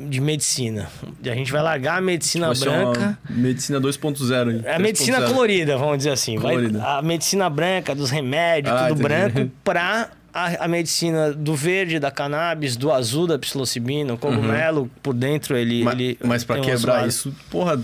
de 0.00 0.20
medicina. 0.20 0.88
A 1.24 1.34
gente 1.34 1.52
vai 1.52 1.62
largar 1.62 1.98
a 1.98 2.00
medicina 2.00 2.52
Vai 2.52 2.58
branca. 2.58 3.18
medicina 3.30 3.80
2.0 3.80 4.48
aí. 4.50 4.60
É 4.64 4.74
a 4.74 4.78
medicina 4.78 5.20
3.0. 5.20 5.28
colorida, 5.32 5.76
vamos 5.76 5.98
dizer 5.98 6.10
assim. 6.10 6.36
Vai- 6.38 6.54
Colorida. 6.56 6.82
a 6.84 7.02
medicina 7.02 7.48
branca, 7.50 7.94
dos 7.94 8.10
remédios, 8.10 8.74
Ah, 8.74 8.88
tudo 8.88 9.00
entendi. 9.00 9.02
branco, 9.32 9.52
para 9.62 10.10
a, 10.46 10.64
a 10.64 10.68
medicina 10.68 11.32
do 11.32 11.54
verde, 11.54 11.98
da 11.98 12.10
cannabis, 12.10 12.76
do 12.76 12.92
azul, 12.92 13.26
da 13.26 13.38
psilocibina, 13.38 14.14
o 14.14 14.18
cogumelo, 14.18 14.90
por 15.02 15.14
dentro 15.14 15.56
ele. 15.56 15.82
Ma- 15.82 15.92
ele 15.92 16.18
Mas 16.24 16.44
pra 16.44 16.60
quebrar 16.60 17.06
isso, 17.06 17.34
porra, 17.50 17.80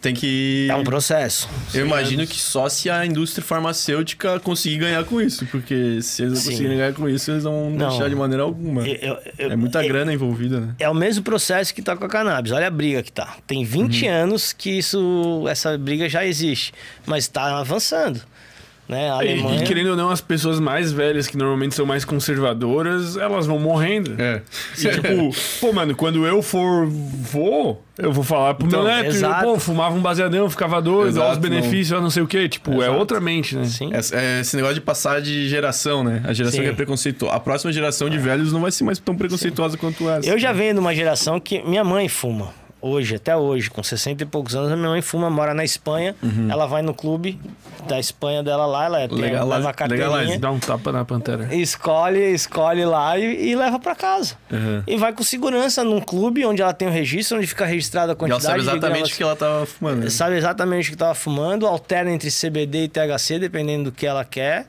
tem 0.00 0.14
que. 0.14 0.66
É 0.70 0.74
um 0.74 0.84
processo. 0.84 1.48
Eu 1.74 1.84
imagino 1.86 2.26
que 2.26 2.38
só 2.38 2.68
se 2.68 2.88
a 2.88 3.04
indústria 3.04 3.44
farmacêutica 3.44 4.40
conseguir 4.40 4.78
ganhar 4.78 5.04
com 5.04 5.20
isso, 5.20 5.44
porque 5.46 6.00
se 6.00 6.22
eles 6.22 6.34
não 6.34 6.40
Sim. 6.40 6.50
conseguirem 6.50 6.76
ganhar 6.78 6.92
com 6.94 7.08
isso, 7.08 7.30
eles 7.30 7.44
não 7.44 7.52
vão 7.52 7.70
Não. 7.70 7.88
deixar 7.90 8.08
de 8.08 8.14
maneira 8.14 8.42
alguma. 8.42 8.86
Eu- 8.88 9.18
eu- 9.38 9.50
é 9.52 9.56
muita 9.56 9.82
eu- 9.84 9.88
grana 9.88 10.12
envolvida, 10.12 10.60
né? 10.60 10.74
É 10.78 10.88
o 10.88 10.94
mesmo 10.94 11.22
processo 11.22 11.74
que 11.74 11.82
tá 11.82 11.96
com 11.96 12.04
a 12.04 12.08
cannabis. 12.08 12.52
Olha 12.52 12.66
a 12.68 12.70
briga 12.70 13.02
que 13.02 13.12
tá. 13.12 13.36
Tem 13.46 13.64
20 13.64 14.06
Uhum. 14.06 14.12
anos 14.12 14.52
que 14.52 14.70
isso, 14.78 15.44
essa 15.48 15.76
briga 15.76 16.08
já 16.08 16.24
existe, 16.24 16.72
mas 17.06 17.28
tá 17.28 17.58
avançando. 17.58 18.20
Né? 18.88 19.10
A 19.10 19.24
E- 19.24 19.32
Alemanha. 19.32 19.62
E, 19.62 19.66
querendo 19.66 19.90
ou 19.90 19.96
não, 19.96 20.10
as 20.10 20.20
pessoas 20.20 20.58
mais 20.60 20.92
velhas, 20.92 21.26
que 21.26 21.36
normalmente 21.36 21.74
são 21.74 21.86
mais 21.86 22.04
conservadoras, 22.04 23.16
elas 23.16 23.46
vão 23.46 23.58
morrendo. 23.58 24.14
É. 24.20 24.42
E 24.76 24.88
tipo, 24.88 25.30
pô, 25.60 25.72
mano, 25.72 25.94
quando 25.94 26.26
eu 26.26 26.42
for 26.42 26.86
vou, 26.88 27.82
eu 27.96 28.12
vou 28.12 28.24
falar 28.24 28.54
pro 28.54 28.66
Então, 28.66 28.82
meu 28.82 28.92
neto, 28.92 29.06
exato. 29.10 29.44
pô, 29.44 29.58
fumava 29.58 29.94
um 29.94 30.00
baseadão, 30.00 30.50
ficava 30.50 30.82
doido, 30.82 31.20
olha 31.20 31.32
os 31.32 31.38
benefícios, 31.38 31.92
olha 31.92 32.02
não 32.02 32.10
sei 32.10 32.22
o 32.22 32.26
quê. 32.26 32.48
Tipo, 32.48 32.72
é 32.72 32.86
Exato. 32.86 32.92
outra 32.98 33.20
mente, 33.20 33.56
né? 33.56 33.64
Sim. 33.64 33.90
É 34.12 34.40
esse 34.40 34.56
negócio 34.56 34.74
de 34.74 34.80
passar 34.80 35.22
de 35.22 35.48
geração, 35.48 36.02
né? 36.02 36.20
A 36.24 36.32
geração 36.32 36.58
Sim. 36.58 36.64
que 36.66 36.70
é 36.72 36.74
preconceituosa. 36.74 37.34
A 37.36 37.40
próxima 37.40 37.72
geração 37.72 38.10
de 38.10 38.18
velhos 38.18 38.52
não 38.52 38.60
vai 38.60 38.72
ser 38.72 38.84
mais 38.84 38.98
tão 38.98 39.14
preconceituosa 39.16 39.76
quanto 39.78 40.08
essa. 40.10 40.28
Eu 40.28 40.38
já 40.38 40.52
venho 40.52 40.74
de 40.74 40.80
uma 40.80 40.94
geração 40.94 41.38
que 41.40 41.62
minha 41.62 41.84
mãe 41.84 42.08
fuma. 42.08 42.50
Hoje, 42.84 43.14
até 43.14 43.36
hoje, 43.36 43.70
com 43.70 43.80
60 43.80 44.24
e 44.24 44.26
poucos 44.26 44.56
anos, 44.56 44.72
a 44.72 44.76
minha 44.76 44.88
mãe 44.88 45.00
fuma, 45.00 45.30
mora 45.30 45.54
na 45.54 45.62
Espanha. 45.64 46.16
Ela 46.50 46.66
vai 46.66 46.82
no 46.82 46.92
clube 46.92 47.38
da 47.86 47.98
Espanha 48.00 48.42
dela 48.42 48.66
lá, 48.66 48.86
ela 48.86 49.08
tem, 49.08 49.18
Legalize- 49.18 49.48
leva 49.48 49.70
a 49.70 49.72
carteirinha. 49.72 50.38
Dá 50.38 50.50
um 50.50 50.58
tapa 50.58 50.90
na 50.90 51.04
pantera. 51.04 51.54
Escolhe, 51.54 52.18
escolhe 52.34 52.84
lá 52.84 53.16
e, 53.16 53.50
e 53.50 53.54
leva 53.54 53.78
pra 53.78 53.94
casa. 53.94 54.34
Uhum. 54.50 54.82
E 54.86 54.96
vai 54.96 55.12
com 55.12 55.22
segurança 55.22 55.84
num 55.84 56.00
clube 56.00 56.44
onde 56.44 56.60
ela 56.60 56.72
tem 56.72 56.88
o 56.88 56.90
registro, 56.90 57.38
onde 57.38 57.46
fica 57.46 57.64
registrada 57.64 58.12
a 58.12 58.14
E 58.14 58.16
ela 58.16 58.16
quantidade 58.18 58.42
sabe 58.42 58.60
exatamente 58.78 59.12
o 59.12 59.16
que 59.16 59.22
ela 59.22 59.36
tava 59.36 59.64
fumando. 59.64 60.00
né? 60.04 60.10
sabe 60.10 60.36
exatamente 60.36 60.86
o 60.86 60.88
que 60.90 60.94
estava 60.96 61.14
fumando, 61.14 61.66
alterna 61.68 62.10
entre 62.10 62.30
CBD 62.30 62.84
e 62.84 62.88
THC, 62.88 63.38
dependendo 63.38 63.84
do 63.90 63.92
que 63.92 64.04
ela 64.06 64.24
quer. 64.24 64.66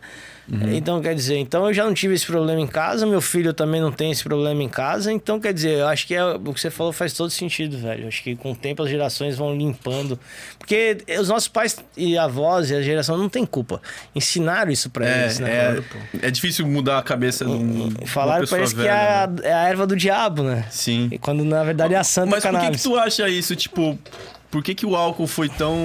Uhum. 0.51 0.73
Então, 0.73 1.01
quer 1.01 1.15
dizer, 1.15 1.37
então 1.37 1.67
eu 1.67 1.73
já 1.73 1.85
não 1.85 1.93
tive 1.93 2.13
esse 2.13 2.25
problema 2.25 2.59
em 2.59 2.67
casa, 2.67 3.05
meu 3.05 3.21
filho 3.21 3.53
também 3.53 3.79
não 3.79 3.91
tem 3.91 4.11
esse 4.11 4.23
problema 4.23 4.61
em 4.61 4.67
casa. 4.67 5.11
Então, 5.11 5.39
quer 5.39 5.53
dizer, 5.53 5.79
eu 5.79 5.87
acho 5.87 6.05
que 6.05 6.13
é, 6.13 6.23
o 6.23 6.53
que 6.53 6.59
você 6.59 6.69
falou 6.69 6.91
faz 6.91 7.13
todo 7.13 7.29
sentido, 7.29 7.77
velho. 7.77 8.03
Eu 8.03 8.07
acho 8.09 8.21
que 8.21 8.35
com 8.35 8.51
o 8.51 8.55
tempo 8.55 8.83
as 8.83 8.89
gerações 8.89 9.37
vão 9.37 9.55
limpando. 9.55 10.19
Porque 10.59 10.97
os 11.19 11.29
nossos 11.29 11.47
pais 11.47 11.77
e 11.95 12.17
avós 12.17 12.71
e 12.71 12.75
a 12.75 12.81
geração 12.81 13.17
não 13.17 13.29
tem 13.29 13.45
culpa. 13.45 13.81
Ensinaram 14.13 14.71
isso 14.71 14.89
pra 14.89 15.07
É, 15.07 15.21
eles, 15.23 15.39
né? 15.39 15.83
é, 16.21 16.27
é 16.27 16.31
difícil 16.31 16.67
mudar 16.67 16.97
a 16.97 17.03
cabeça 17.03 17.45
de 17.45 17.51
um. 17.51 17.91
Falaram 18.05 18.45
parece 18.47 18.75
que 18.75 18.81
velha, 18.81 18.91
é 18.91 19.23
a, 19.23 19.27
né? 19.27 19.41
é 19.43 19.53
a 19.53 19.69
erva 19.69 19.87
do 19.87 19.95
diabo, 19.95 20.43
né? 20.43 20.65
Sim. 20.69 21.07
E 21.11 21.17
quando 21.17 21.43
na 21.45 21.63
verdade 21.63 21.93
é 21.93 21.97
a 21.97 22.03
santa 22.03 22.29
Mas 22.29 22.45
por 22.45 22.59
que, 22.59 22.71
que 22.71 22.83
tu 22.83 22.97
acha 22.97 23.29
isso? 23.29 23.55
Tipo, 23.55 23.97
por 24.51 24.63
que, 24.63 24.75
que 24.75 24.85
o 24.85 24.95
álcool 24.95 25.25
foi 25.25 25.49
tão. 25.49 25.75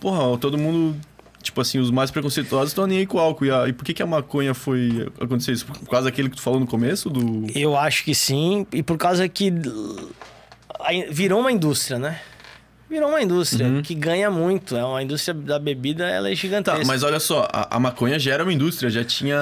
Porra, 0.00 0.36
todo 0.38 0.58
mundo. 0.58 0.96
Tipo 1.42 1.60
assim, 1.60 1.78
os 1.78 1.90
mais 1.90 2.10
preconceituosos 2.10 2.68
estão 2.70 2.86
nem 2.86 2.98
aí 2.98 3.06
com 3.06 3.16
o 3.18 3.20
álcool. 3.20 3.44
E, 3.46 3.50
a- 3.50 3.68
e 3.68 3.72
por 3.72 3.84
que, 3.84 3.92
que 3.92 4.02
a 4.02 4.06
maconha 4.06 4.54
foi 4.54 5.08
acontecer 5.20 5.52
isso? 5.52 5.66
Por 5.66 5.88
causa 5.88 6.04
daquele 6.06 6.30
que 6.30 6.36
tu 6.36 6.42
falou 6.42 6.58
no 6.60 6.66
começo? 6.66 7.10
Do. 7.10 7.46
Eu 7.54 7.76
acho 7.76 8.04
que 8.04 8.14
sim, 8.14 8.66
e 8.72 8.82
por 8.82 8.96
causa 8.96 9.28
que 9.28 9.46
in- 9.48 11.06
virou 11.10 11.40
uma 11.40 11.52
indústria, 11.52 11.98
né? 11.98 12.20
Virou 12.92 13.08
uma 13.08 13.22
indústria 13.22 13.80
que 13.82 13.94
ganha 13.94 14.30
muito. 14.30 14.76
É 14.76 14.84
uma 14.84 15.02
indústria 15.02 15.32
da 15.32 15.58
bebida, 15.58 16.04
ela 16.06 16.28
é 16.28 16.32
Tá, 16.32 16.36
gigantesca. 16.36 16.84
mas 16.86 17.02
olha 17.02 17.18
só, 17.18 17.48
a, 17.50 17.76
a 17.76 17.80
maconha 17.80 18.18
já 18.18 18.34
era 18.34 18.42
uma 18.42 18.52
indústria, 18.52 18.90
já 18.90 19.02
tinha. 19.02 19.38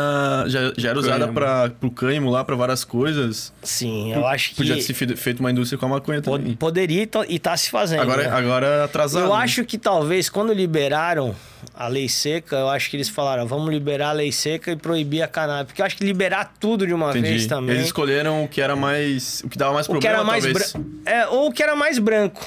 Já, 0.46 0.72
já 0.76 0.90
era 0.90 0.98
usada 1.00 1.26
para 1.32 1.68
pro 1.70 1.90
cânhamo 1.90 2.30
lá, 2.30 2.44
pra 2.44 2.54
várias 2.54 2.84
coisas. 2.84 3.52
Sim, 3.60 4.12
eu 4.14 4.24
acho 4.24 4.50
que 4.50 4.56
Podia 4.56 4.76
ter 4.76 4.82
se 4.82 4.94
fe- 4.94 5.16
feito 5.16 5.40
uma 5.40 5.50
indústria 5.50 5.76
com 5.76 5.86
a 5.86 5.88
maconha 5.88 6.22
po- 6.22 6.38
também. 6.38 6.54
poderia 6.54 7.02
e 7.02 7.06
tá- 7.06 7.24
e 7.28 7.38
tá 7.40 7.56
se 7.56 7.70
fazendo. 7.70 8.02
Agora, 8.02 8.22
né? 8.22 8.28
agora 8.30 8.84
atrasado. 8.84 9.24
Eu 9.26 9.30
né? 9.36 9.42
acho 9.42 9.64
que 9.64 9.76
talvez 9.76 10.28
quando 10.30 10.52
liberaram 10.52 11.34
a 11.74 11.88
lei 11.88 12.08
seca, 12.08 12.54
eu 12.54 12.68
acho 12.68 12.88
que 12.88 12.96
eles 12.96 13.08
falaram, 13.08 13.48
vamos 13.48 13.68
liberar 13.70 14.10
a 14.10 14.12
lei 14.12 14.30
seca 14.30 14.70
e 14.70 14.76
proibir 14.76 15.22
a 15.22 15.26
cannabis. 15.26 15.66
Porque 15.66 15.82
eu 15.82 15.86
acho 15.86 15.96
que 15.96 16.04
liberar 16.04 16.54
tudo 16.60 16.86
de 16.86 16.94
uma 16.94 17.12
vez 17.12 17.24
Entendi. 17.24 17.48
também. 17.48 17.74
Eles 17.74 17.86
escolheram 17.86 18.44
o 18.44 18.48
que 18.48 18.60
era 18.60 18.76
mais. 18.76 19.42
O 19.44 19.48
que 19.48 19.58
dava 19.58 19.72
mais 19.74 19.86
o 19.86 19.88
que 19.88 19.98
problema, 19.98 20.16
era 20.18 20.24
mais 20.24 20.44
talvez. 20.44 20.74
É, 21.04 21.26
ou 21.26 21.48
o 21.48 21.52
que 21.52 21.62
era 21.64 21.74
mais 21.74 21.98
branco. 21.98 22.46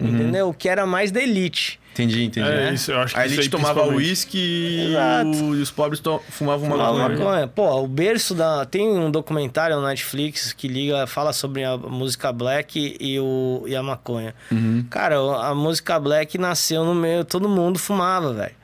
Uhum. 0.00 0.08
Entendeu? 0.08 0.48
O 0.48 0.54
que 0.54 0.68
era 0.68 0.86
mais 0.86 1.10
da 1.10 1.20
elite. 1.22 1.78
Entendi, 1.92 2.24
entendi. 2.24 2.48
É, 2.48 2.72
isso, 2.72 2.90
eu 2.90 3.00
acho 3.00 3.12
que 3.14 3.20
A 3.20 3.26
elite 3.26 3.50
tomava 3.50 3.86
uísque 3.86 4.38
e, 4.38 4.94
o- 5.26 5.54
e 5.54 5.60
os 5.60 5.70
pobres 5.70 6.00
to- 6.00 6.22
fumavam 6.30 6.66
uma 6.66 6.76
maconha. 6.78 7.08
maconha. 7.10 7.46
Pô, 7.48 7.82
o 7.82 7.86
berço 7.86 8.34
da. 8.34 8.64
Tem 8.64 8.88
um 8.88 9.10
documentário 9.10 9.76
no 9.76 9.86
Netflix 9.86 10.54
que 10.54 10.66
liga, 10.68 11.06
fala 11.06 11.34
sobre 11.34 11.62
a 11.64 11.76
música 11.76 12.32
black 12.32 12.96
e, 12.98 13.20
o, 13.20 13.64
e 13.66 13.76
a 13.76 13.82
maconha. 13.82 14.34
Uhum. 14.50 14.86
Cara, 14.88 15.16
a 15.46 15.54
música 15.54 16.00
black 16.00 16.38
nasceu 16.38 16.82
no 16.82 16.94
meio, 16.94 17.26
todo 17.26 17.46
mundo 17.46 17.78
fumava, 17.78 18.32
velho. 18.32 18.54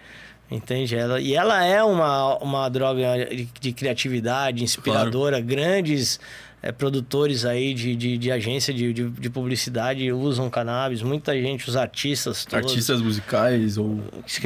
Entende? 0.50 0.96
Ela, 0.96 1.20
e 1.20 1.34
ela 1.34 1.62
é 1.62 1.82
uma, 1.84 2.38
uma 2.38 2.68
droga 2.70 3.26
de, 3.28 3.46
de 3.60 3.72
criatividade, 3.72 4.64
inspiradora. 4.64 5.38
Grandes 5.42 6.18
eh, 6.62 6.72
produtores 6.72 7.44
aí 7.44 7.72
de, 7.74 7.94
de, 7.94 8.18
de 8.18 8.32
agência 8.32 8.72
de, 8.74 8.92
de, 8.92 9.08
de 9.08 9.30
publicidade 9.30 10.10
usam 10.12 10.50
cannabis. 10.50 11.02
Muita 11.02 11.34
gente, 11.40 11.68
os 11.68 11.76
artistas 11.76 12.44
todos. 12.44 12.70
Artistas 12.70 13.00
musicais 13.00 13.78
ou 13.78 14.00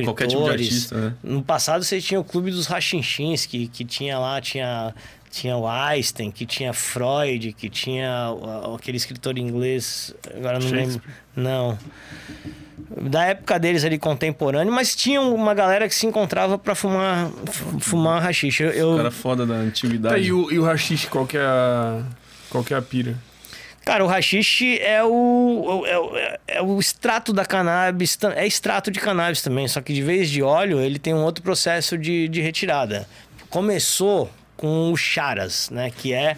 qualquer 0.05 0.27
tipo 0.27 0.43
de 0.45 0.51
artista, 0.51 0.97
né? 0.97 1.15
No 1.23 1.43
passado 1.43 1.85
você 1.85 2.01
tinha 2.01 2.21
o 2.21 2.25
clube 2.25 2.51
dos 2.51 2.67
rachinchins, 2.67 3.47
que, 3.47 3.69
que 3.69 3.85
tinha 3.85 4.19
lá, 4.19 4.41
tinha, 4.41 4.95
tinha 5.33 5.57
o 5.57 5.67
Einstein, 5.67 6.31
que 6.31 6.45
tinha 6.47 6.73
Freud, 6.73 7.53
que 7.55 7.69
tinha 7.71 8.29
aquele 8.77 8.99
escritor 8.99 9.39
inglês, 9.39 10.15
agora 10.37 10.59
não 10.59 10.71
lembro. 10.71 11.01
Não. 11.35 11.79
Da 13.11 13.25
época 13.25 13.59
deles 13.59 13.85
ali 13.85 13.99
contemporâneo, 13.99 14.73
mas 14.73 14.95
tinha 14.95 15.21
uma 15.21 15.55
galera 15.55 15.89
que 15.89 15.95
se 15.95 16.07
encontrava 16.07 16.59
pra 16.59 16.75
fumar, 16.75 17.31
fu- 17.51 17.81
fumar 17.81 18.23
rachixe. 18.23 18.63
Eu, 18.63 18.71
eu- 18.71 18.97
Cara 18.97 19.11
foda 19.11 19.47
da 19.47 19.55
Tá, 19.55 19.61
antiguidade. 19.61 20.23
e, 20.27 20.33
o, 20.33 20.53
e 20.53 20.59
o 20.59 20.65
hashish, 20.65 21.07
qual 21.07 21.27
que 21.27 21.39
é 21.39 21.41
a. 21.43 22.03
Qual 22.51 22.63
que 22.63 22.75
é 22.75 22.77
a 22.77 22.83
pira? 22.83 23.17
Cara, 23.85 24.05
o 24.05 24.07
rachixe 24.07 24.79
é 24.79 25.03
o, 25.03 25.85
é, 25.87 25.99
o- 25.99 26.13
é 26.47 26.63
o 26.63 26.79
extrato 26.79 27.33
da 27.33 27.45
cannabis, 27.47 28.17
é 28.37 28.47
extrato 28.47 28.91
de 28.91 29.01
cannabis 29.01 29.41
também, 29.43 29.67
só 29.67 29.81
que 29.81 29.93
de 29.95 30.03
vez 30.03 30.31
de 30.31 30.43
óleo 30.43 30.79
ele 30.81 30.99
tem 30.99 31.15
um 31.15 31.25
outro 31.25 31.43
processo 31.43 31.97
de, 31.97 32.29
de 32.29 32.41
retirada. 32.43 33.09
Começou 33.49 34.31
com 34.63 34.93
o 34.93 34.97
charas, 34.97 35.69
né? 35.71 35.91
Que 35.91 36.13
é. 36.15 36.37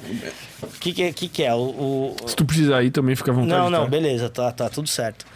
O 0.62 0.66
que, 0.80 0.94
que, 0.94 1.02
é- 1.02 1.12
que, 1.12 1.28
que 1.28 1.42
é? 1.42 1.52
O, 1.54 1.58
o- 1.58 2.16
Se 2.26 2.34
tu 2.34 2.42
precisar 2.46 2.82
ir 2.82 2.90
também, 2.90 3.14
fica 3.14 3.30
à 3.30 3.34
vontade. 3.34 3.52
Não, 3.52 3.68
não, 3.68 3.84
tá? 3.84 3.90
beleza, 3.90 4.30
tá, 4.30 4.50
tá 4.50 4.70
tudo 4.70 4.88
certo. 4.88 5.26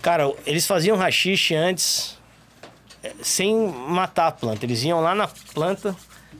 Cara, 0.00 0.32
eles 0.46 0.64
faziam 0.64 0.96
rachixe 0.96 1.56
antes 1.56 2.16
eh, 3.02 3.12
sem 3.20 3.52
matar 3.88 4.28
a 4.28 4.30
planta. 4.30 4.64
Eles 4.64 4.84
iam 4.84 5.00
lá 5.00 5.12
na 5.12 5.26
planta 5.52 5.96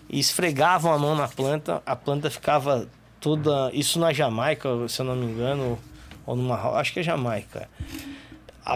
e 0.09 0.21
esfregavam 0.21 0.93
a 0.93 0.99
mão 0.99 1.17
na 1.17 1.27
planta, 1.27 1.83
a 1.85 1.97
planta 1.97 2.31
ficava 2.31 2.87
toda. 3.21 3.69
Isso 3.73 3.99
na 3.99 4.13
Jamaica, 4.13 4.69
se 4.89 5.01
eu 5.01 5.07
não 5.07 5.17
me 5.17 5.27
engano, 5.27 5.77
ou 6.25 6.37
no 6.37 6.45
Marrocos, 6.45 6.79
acho 6.79 6.93
que 6.93 7.01
é 7.01 7.03
Jamaica. 7.03 7.69
A, 8.65 8.75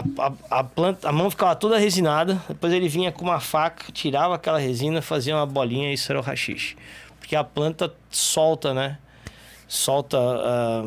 a, 0.49 0.59
a 0.59 0.63
planta, 0.65 1.07
a 1.07 1.13
mão 1.13 1.29
ficava 1.29 1.55
toda 1.55 1.77
resinada, 1.77 2.41
depois 2.49 2.73
ele 2.73 2.89
vinha 2.89 3.09
com 3.09 3.23
uma 3.23 3.39
faca, 3.39 3.89
tirava 3.93 4.35
aquela 4.35 4.59
resina, 4.59 5.01
fazia 5.01 5.33
uma 5.33 5.45
bolinha 5.45 5.91
e 5.91 5.93
isso 5.93 6.11
era 6.11 6.19
o 6.19 6.21
rachixe. 6.23 6.75
Porque 7.31 7.37
a 7.37 7.45
planta 7.45 7.93
solta, 8.09 8.73
né? 8.73 8.97
Solta 9.65 10.17
ah, 10.17 10.83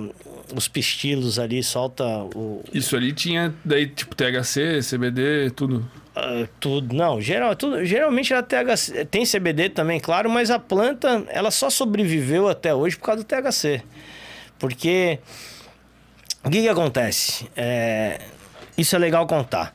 os 0.54 0.68
pistilos 0.68 1.38
ali, 1.38 1.62
solta 1.62 2.04
o, 2.04 2.62
Isso 2.70 2.94
ali 2.94 3.14
tinha, 3.14 3.54
daí, 3.64 3.86
tipo, 3.86 4.14
THC, 4.14 4.80
CBD, 4.82 5.50
tudo. 5.56 5.90
ah, 6.14 6.46
tudo. 6.60 6.94
Não, 6.94 7.18
geral, 7.18 7.56
tudo, 7.56 7.82
geralmente 7.82 8.30
ela 8.30 8.42
THC, 8.42 9.06
tem 9.06 9.24
CBD 9.24 9.70
também, 9.70 9.98
claro, 9.98 10.28
mas 10.28 10.50
a 10.50 10.58
planta 10.58 11.24
ela 11.28 11.50
só 11.50 11.70
sobreviveu 11.70 12.46
até 12.46 12.74
hoje 12.74 12.94
por 12.98 13.06
causa 13.06 13.24
do 13.24 13.26
THC. 13.26 13.82
Porque 14.58 15.20
o 16.44 16.50
que, 16.50 16.60
que 16.60 16.68
acontece? 16.68 17.48
É, 17.56 18.20
isso 18.76 18.94
é 18.94 18.98
legal 18.98 19.26
contar. 19.26 19.74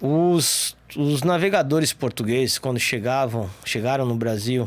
Os, 0.00 0.74
os 0.96 1.22
navegadores 1.22 1.92
portugueses, 1.92 2.58
quando 2.58 2.80
chegavam, 2.80 3.50
chegaram 3.62 4.06
no 4.06 4.14
Brasil, 4.14 4.66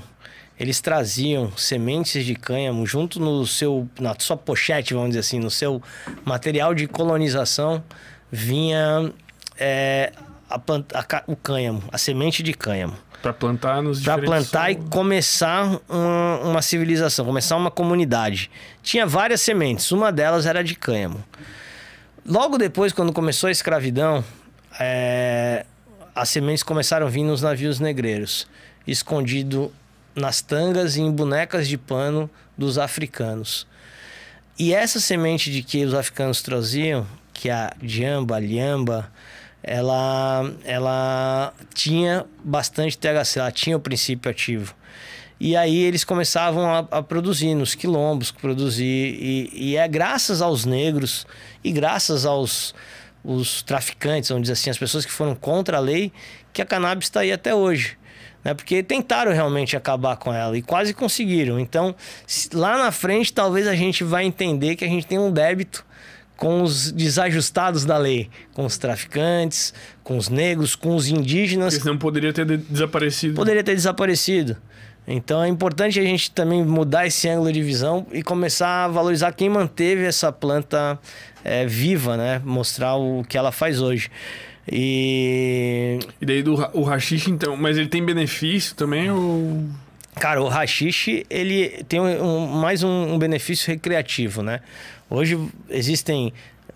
eles 0.62 0.80
traziam 0.80 1.52
sementes 1.58 2.24
de 2.24 2.36
cânhamo 2.36 2.86
junto 2.86 3.20
no 3.20 3.48
seu, 3.48 3.90
na 4.00 4.16
sua 4.20 4.38
pochete, 4.38 4.94
vamos 4.94 5.10
dizer 5.10 5.22
assim, 5.22 5.40
no 5.40 5.50
seu 5.50 5.82
material 6.24 6.76
de 6.76 6.88
colonização, 6.88 7.84
vinha 8.32 9.12
é, 9.58 10.14
a 10.48 10.60
planta, 10.60 11.00
a 11.00 11.24
o 11.26 11.36
cânhamo, 11.36 11.82
a 11.92 11.98
semente 11.98 12.44
de 12.44 12.54
cânhamo. 12.54 12.96
Pra 13.24 13.34
plantar 13.34 13.82
nos 13.82 14.04
Para 14.04 14.22
plantar 14.22 14.70
e 14.70 14.76
começar 14.76 15.80
uma, 15.90 16.40
uma 16.44 16.62
civilização, 16.62 17.26
começar 17.26 17.58
uma 17.58 17.72
comunidade. 17.72 18.52
Tinha 18.84 19.08
várias 19.08 19.42
sementes, 19.42 19.92
uma 19.92 20.12
delas 20.12 20.46
era 20.46 20.64
de 20.64 20.76
cânhamo. 20.76 21.26
Logo 22.24 22.60
depois, 22.60 22.94
quando 22.94 23.12
começou 23.12 23.48
a 23.48 23.52
escravidão, 23.52 24.24
é, 24.80 25.66
as 26.14 26.30
sementes 26.30 26.62
começaram 26.62 27.08
a 27.08 27.10
vir 27.10 27.24
nos 27.24 27.42
navios 27.42 27.80
negreiros, 27.80 28.48
escondido 28.86 29.74
nas 30.16 30.42
tangas 30.42 30.96
e 30.96 31.02
em 31.02 31.12
bonecas 31.12 31.68
de 31.68 31.78
pano 31.78 32.30
dos 32.58 32.78
africanos. 32.78 33.68
E 34.58 34.74
essa 34.74 35.00
semente 35.00 35.52
de 35.52 35.64
que 35.64 35.84
os 35.84 35.94
africanos 35.94 36.42
traziam, 36.42 37.08
que 37.34 37.50
é 37.50 37.54
a 37.54 37.74
jamba, 37.82 38.36
a 38.36 38.40
liamba, 38.40 39.12
ela, 39.64 40.52
ela 40.64 41.54
tinha 41.74 42.26
bastante 42.44 42.98
THC, 42.98 43.40
ela 43.40 43.52
tinha 43.52 43.78
o 43.78 43.80
princípio 43.80 44.30
ativo. 44.30 44.76
E 45.40 45.56
aí 45.56 45.76
eles 45.76 46.04
começavam 46.04 46.72
a, 46.72 46.80
a 46.92 47.02
produzir 47.02 47.56
nos 47.56 47.74
quilombos, 47.74 48.30
produzir. 48.30 49.18
E, 49.20 49.50
e, 49.54 49.76
é 49.76 49.88
graças 49.88 50.40
aos 50.40 50.66
negros 50.66 51.26
e 51.64 51.72
graças 51.72 52.26
aos 52.28 52.76
os 53.24 53.64
traficantes, 53.64 54.30
vamos 54.30 54.44
dizer 54.44 54.54
assim, 54.54 54.70
as 54.70 54.78
pessoas 54.78 55.06
que 55.06 55.12
foram 55.12 55.36
contra 55.36 55.78
a 55.78 55.80
lei, 55.80 56.12
que 56.54 56.62
a 56.62 56.66
cannabis 56.66 57.06
está 57.06 57.22
aí 57.22 57.32
até 57.32 57.56
hoje. 57.56 57.98
Né? 58.44 58.54
Porque 58.54 58.82
tentaram 58.82 59.32
realmente 59.32 59.76
acabar 59.76 60.18
com 60.18 60.34
ela 60.34 60.58
e 60.58 60.62
quase 60.62 60.94
conseguiram. 60.94 61.60
Então, 61.60 61.96
lá 62.54 62.78
na 62.78 62.92
frente, 62.92 63.32
talvez 63.32 63.68
a 63.68 63.76
gente 63.76 64.04
vai 64.04 64.26
entender 64.26 64.76
que 64.76 64.86
a 64.86 64.88
gente 64.88 65.06
tem 65.06 65.20
um 65.20 65.32
débito 65.32 65.86
com 66.36 66.64
os 66.64 66.92
desajustados 66.92 67.86
da 67.86 68.00
lei, 68.00 68.28
com 68.54 68.66
os 68.66 68.76
traficantes, 68.76 69.74
com 70.04 70.18
os 70.18 70.28
negros, 70.28 70.76
com 70.76 70.96
os 70.96 71.08
indígenas. 71.08 71.76
Porque 71.76 71.84
senão 71.84 72.00
poderia 72.00 72.34
ter 72.34 72.46
desaparecido. 72.46 73.36
Poderia 73.36 73.64
ter 73.64 73.76
desaparecido. 73.76 74.58
Então 75.08 75.44
é 75.44 75.48
importante 75.48 76.00
a 76.00 76.04
gente 76.04 76.32
também 76.32 76.64
mudar 76.64 77.06
esse 77.06 77.28
ângulo 77.28 77.52
de 77.52 77.62
visão 77.62 78.08
e 78.12 78.24
começar 78.24 78.86
a 78.86 78.88
valorizar 78.88 79.32
quem 79.34 79.50
manteve 79.50 80.04
essa 80.04 80.32
planta 80.32 80.98
é, 81.44 81.66
viva, 81.66 82.18
né? 82.18 82.42
Mostrar 82.44 82.96
o 82.96 83.24
que 83.24 83.38
ela 83.38 83.52
faz 83.52 83.82
hoje. 83.82 84.10
E. 84.70 86.00
E 86.20 86.26
daí 86.26 86.44
do 86.44 86.54
o 86.74 86.84
rachixe, 86.84 87.32
então, 87.32 87.56
mas 87.56 87.78
ele 87.78 87.88
tem 87.88 88.04
benefício 88.04 88.76
também 88.76 89.10
ou. 89.10 89.66
Cara, 90.16 90.42
o 90.42 90.48
rachixe, 90.48 91.26
ele 91.30 91.84
tem 91.88 92.00
um, 92.00 92.46
mais 92.48 92.84
um, 92.84 93.14
um 93.14 93.18
benefício 93.18 93.68
recreativo, 93.68 94.44
né? 94.44 94.60
Hoje 95.10 95.40
existem 95.70 96.34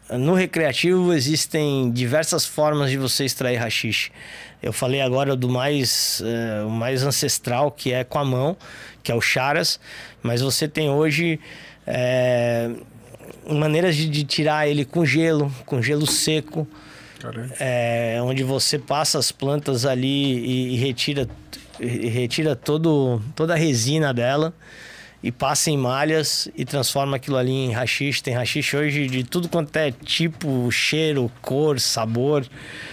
no 0.09 0.35
recreativo 0.35 1.13
existem 1.13 1.91
diversas 1.91 2.45
formas 2.45 2.91
de 2.91 2.97
você 2.97 3.25
extrair 3.25 3.57
rachixe. 3.57 4.11
Eu 4.61 4.71
falei 4.71 5.01
agora 5.01 5.35
do 5.35 5.49
mais, 5.49 6.21
uh, 6.21 6.69
mais 6.69 7.03
ancestral, 7.03 7.71
que 7.71 7.91
é 7.91 8.03
com 8.03 8.19
a 8.19 8.25
mão, 8.25 8.55
que 9.01 9.11
é 9.11 9.15
o 9.15 9.21
charas, 9.21 9.79
mas 10.21 10.41
você 10.41 10.67
tem 10.67 10.89
hoje 10.89 11.39
é, 11.85 12.69
maneiras 13.49 13.95
de, 13.95 14.09
de, 14.09 14.23
tirar 14.23 14.67
ele 14.67 14.85
com 14.85 15.05
gelo, 15.05 15.51
com 15.65 15.81
gelo 15.81 16.07
seco, 16.07 16.67
é, 17.59 18.19
onde 18.21 18.43
você 18.43 18.77
passa 18.77 19.17
as 19.17 19.31
plantas 19.31 19.85
ali 19.85 20.37
e, 20.37 20.73
e 20.73 20.77
retira, 20.77 21.27
e 21.79 22.07
retira 22.07 22.55
todo, 22.55 23.21
toda 23.35 23.53
a 23.53 23.57
resina 23.57 24.13
dela 24.13 24.53
e 25.25 25.31
passa 25.31 25.71
em 25.71 25.77
malhas 25.77 26.47
e 26.55 26.63
transforma 26.63 27.15
aquilo 27.17 27.35
ali 27.35 27.51
em 27.51 27.71
rachixe. 27.71 28.21
Tem 28.21 28.35
rachixe 28.35 28.77
hoje 28.77 29.07
de 29.07 29.23
tudo 29.23 29.49
quanto 29.49 29.75
é 29.75 29.89
tipo, 29.89 30.69
cheiro, 30.71 31.31
cor, 31.41 31.79
sabor. 31.79 32.45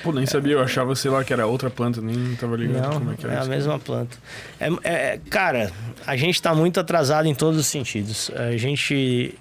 Pô, 0.03 0.13
nem 0.13 0.25
sabia, 0.25 0.55
eu 0.55 0.63
achava, 0.63 0.97
sei 0.97 1.11
lá, 1.11 1.23
que 1.23 1.31
era 1.31 1.47
outra 1.47 1.69
planta, 1.69 2.01
nem 2.01 2.35
tava 2.37 2.57
ligado 2.57 2.85
Não, 2.85 2.93
como 3.01 3.13
é 3.13 3.17
que 3.17 3.27
era. 3.27 3.35
É 3.35 3.39
a 3.39 3.45
mesma 3.45 3.79
planta. 3.79 4.17
É, 4.59 4.71
é, 4.83 5.21
cara, 5.29 5.71
a 6.07 6.17
gente 6.17 6.41
tá 6.41 6.55
muito 6.55 6.81
atrasado 6.81 7.27
em 7.27 7.35
todos 7.35 7.61
os 7.61 7.67
sentidos. 7.67 8.31
A 8.35 8.57
gente. 8.57 9.35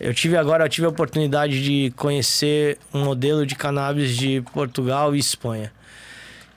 Eu 0.00 0.12
tive 0.12 0.36
agora, 0.36 0.64
eu 0.64 0.68
tive 0.68 0.86
a 0.86 0.90
oportunidade 0.90 1.62
de 1.62 1.92
conhecer 1.96 2.78
um 2.92 3.04
modelo 3.04 3.46
de 3.46 3.54
cannabis 3.54 4.16
de 4.16 4.42
Portugal 4.52 5.14
e 5.14 5.18
Espanha. 5.18 5.72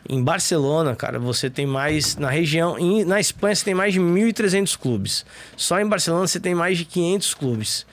Em 0.09 0.23
Barcelona, 0.23 0.95
cara, 0.95 1.19
você 1.19 1.49
tem 1.49 1.65
mais. 1.65 2.15
Na 2.15 2.29
região. 2.29 2.79
Em, 2.79 3.03
na 3.05 3.19
Espanha, 3.19 3.55
você 3.55 3.65
tem 3.65 3.75
mais 3.75 3.93
de 3.93 3.99
1.300 3.99 4.77
clubes. 4.77 5.25
Só 5.55 5.79
em 5.79 5.87
Barcelona, 5.87 6.25
você 6.27 6.39
tem 6.39 6.55
mais 6.55 6.77
de 6.77 6.85
500 6.85 7.33
clubes. 7.33 7.85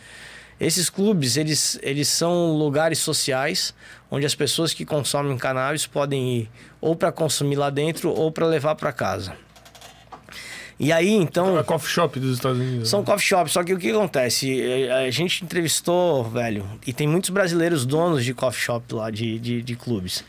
Esses 0.59 0.89
clubes, 0.89 1.37
eles, 1.37 1.79
eles 1.83 2.09
são 2.09 2.57
lugares 2.57 2.99
sociais 3.01 3.75
onde 4.11 4.25
as 4.25 4.35
pessoas 4.35 4.73
que 4.73 4.85
consomem 4.85 5.37
cannabis 5.37 5.87
podem 5.87 6.39
ir 6.39 6.51
ou 6.81 6.95
para 6.95 7.11
consumir 7.11 7.57
lá 7.57 7.69
dentro 7.69 8.11
ou 8.11 8.31
para 8.31 8.47
levar 8.47 8.77
para 8.77 8.93
casa. 8.93 9.37
E 10.79 10.93
aí, 10.93 11.13
então. 11.13 11.59
É 11.59 11.63
coffee 11.63 11.91
shop 11.91 12.19
dos 12.19 12.37
Estados 12.37 12.59
Unidos. 12.59 12.89
São 12.89 13.01
né? 13.01 13.07
coffee 13.07 13.27
shops, 13.27 13.53
só 13.53 13.63
que 13.63 13.73
o 13.73 13.79
que 13.79 13.91
acontece? 13.91 14.61
A 14.91 15.11
gente 15.11 15.45
entrevistou, 15.45 16.25
velho, 16.25 16.65
e 16.87 16.93
tem 16.93 17.07
muitos 17.07 17.31
brasileiros 17.31 17.87
donos 17.87 18.25
de 18.25 18.35
coffee 18.35 18.61
shop 18.61 18.95
lá, 18.95 19.11
de, 19.11 19.39
de, 19.39 19.63
de 19.63 19.77
clubes. 19.77 20.25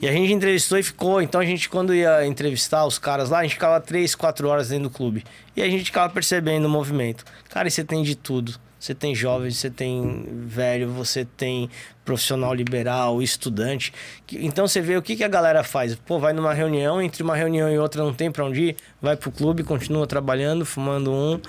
E 0.00 0.08
a 0.08 0.12
gente 0.12 0.32
entrevistou 0.32 0.78
e 0.78 0.82
ficou. 0.82 1.22
Então 1.22 1.40
a 1.40 1.44
gente, 1.44 1.68
quando 1.68 1.94
ia 1.94 2.26
entrevistar 2.26 2.84
os 2.84 2.98
caras 2.98 3.30
lá, 3.30 3.40
a 3.40 3.42
gente 3.42 3.54
ficava 3.54 3.80
três, 3.80 4.14
quatro 4.14 4.48
horas 4.48 4.68
dentro 4.68 4.84
do 4.84 4.90
clube. 4.90 5.24
E 5.56 5.62
a 5.62 5.68
gente 5.68 5.84
ficava 5.84 6.12
percebendo 6.12 6.66
o 6.66 6.68
movimento. 6.68 7.24
Cara, 7.48 7.68
e 7.68 7.70
você 7.70 7.84
tem 7.84 8.02
de 8.02 8.14
tudo. 8.14 8.65
Você 8.86 8.94
tem 8.94 9.16
jovem, 9.16 9.50
você 9.50 9.68
tem 9.68 10.24
velho, 10.46 10.88
você 10.88 11.24
tem 11.24 11.68
profissional 12.04 12.54
liberal, 12.54 13.20
estudante. 13.20 13.92
Então 14.32 14.68
você 14.68 14.80
vê 14.80 14.96
o 14.96 15.02
que, 15.02 15.16
que 15.16 15.24
a 15.24 15.28
galera 15.28 15.64
faz. 15.64 15.96
Pô, 15.96 16.20
vai 16.20 16.32
numa 16.32 16.54
reunião, 16.54 17.02
entre 17.02 17.20
uma 17.20 17.34
reunião 17.34 17.68
e 17.68 17.76
outra 17.80 18.04
não 18.04 18.14
tem 18.14 18.30
para 18.30 18.44
onde 18.44 18.62
ir, 18.62 18.76
vai 19.02 19.16
pro 19.16 19.32
clube, 19.32 19.64
continua 19.64 20.06
trabalhando, 20.06 20.64
fumando 20.64 21.12
um, 21.12 21.40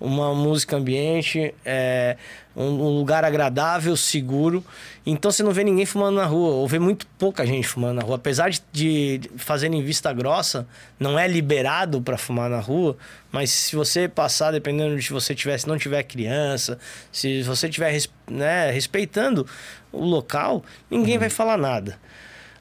uma 0.00 0.32
música 0.32 0.76
ambiente, 0.76 1.52
é, 1.64 2.16
um, 2.56 2.98
lugar 2.98 3.24
agradável, 3.24 3.96
seguro. 3.96 4.64
Então 5.04 5.30
você 5.30 5.42
não 5.42 5.52
vê 5.52 5.64
ninguém 5.64 5.84
fumando 5.84 6.16
na 6.16 6.24
rua, 6.24 6.50
ou 6.50 6.68
vê 6.68 6.78
muito 6.78 7.06
pouca 7.18 7.44
gente 7.46 7.66
fumando 7.66 7.96
na 7.96 8.02
rua. 8.02 8.16
Apesar 8.16 8.50
de, 8.50 8.62
de 8.72 9.30
fazerem 9.36 9.82
vista 9.82 10.12
grossa, 10.12 10.66
não 10.98 11.18
é 11.18 11.26
liberado 11.26 12.00
para 12.00 12.16
fumar 12.16 12.48
na 12.48 12.60
rua, 12.60 12.96
mas 13.32 13.50
se 13.50 13.76
você 13.76 14.08
passar, 14.08 14.52
dependendo 14.52 14.96
de 14.96 15.02
se 15.02 15.12
você 15.12 15.34
tiver, 15.34 15.58
se 15.58 15.68
não 15.68 15.76
tiver 15.78 16.02
criança, 16.04 16.78
se 17.10 17.42
você 17.42 17.68
tiver 17.68 17.98
né, 18.30 18.70
respeitando 18.70 19.46
o 19.92 20.04
local, 20.04 20.64
ninguém 20.90 21.14
uhum. 21.14 21.20
vai 21.20 21.30
falar 21.30 21.58
nada. 21.58 21.98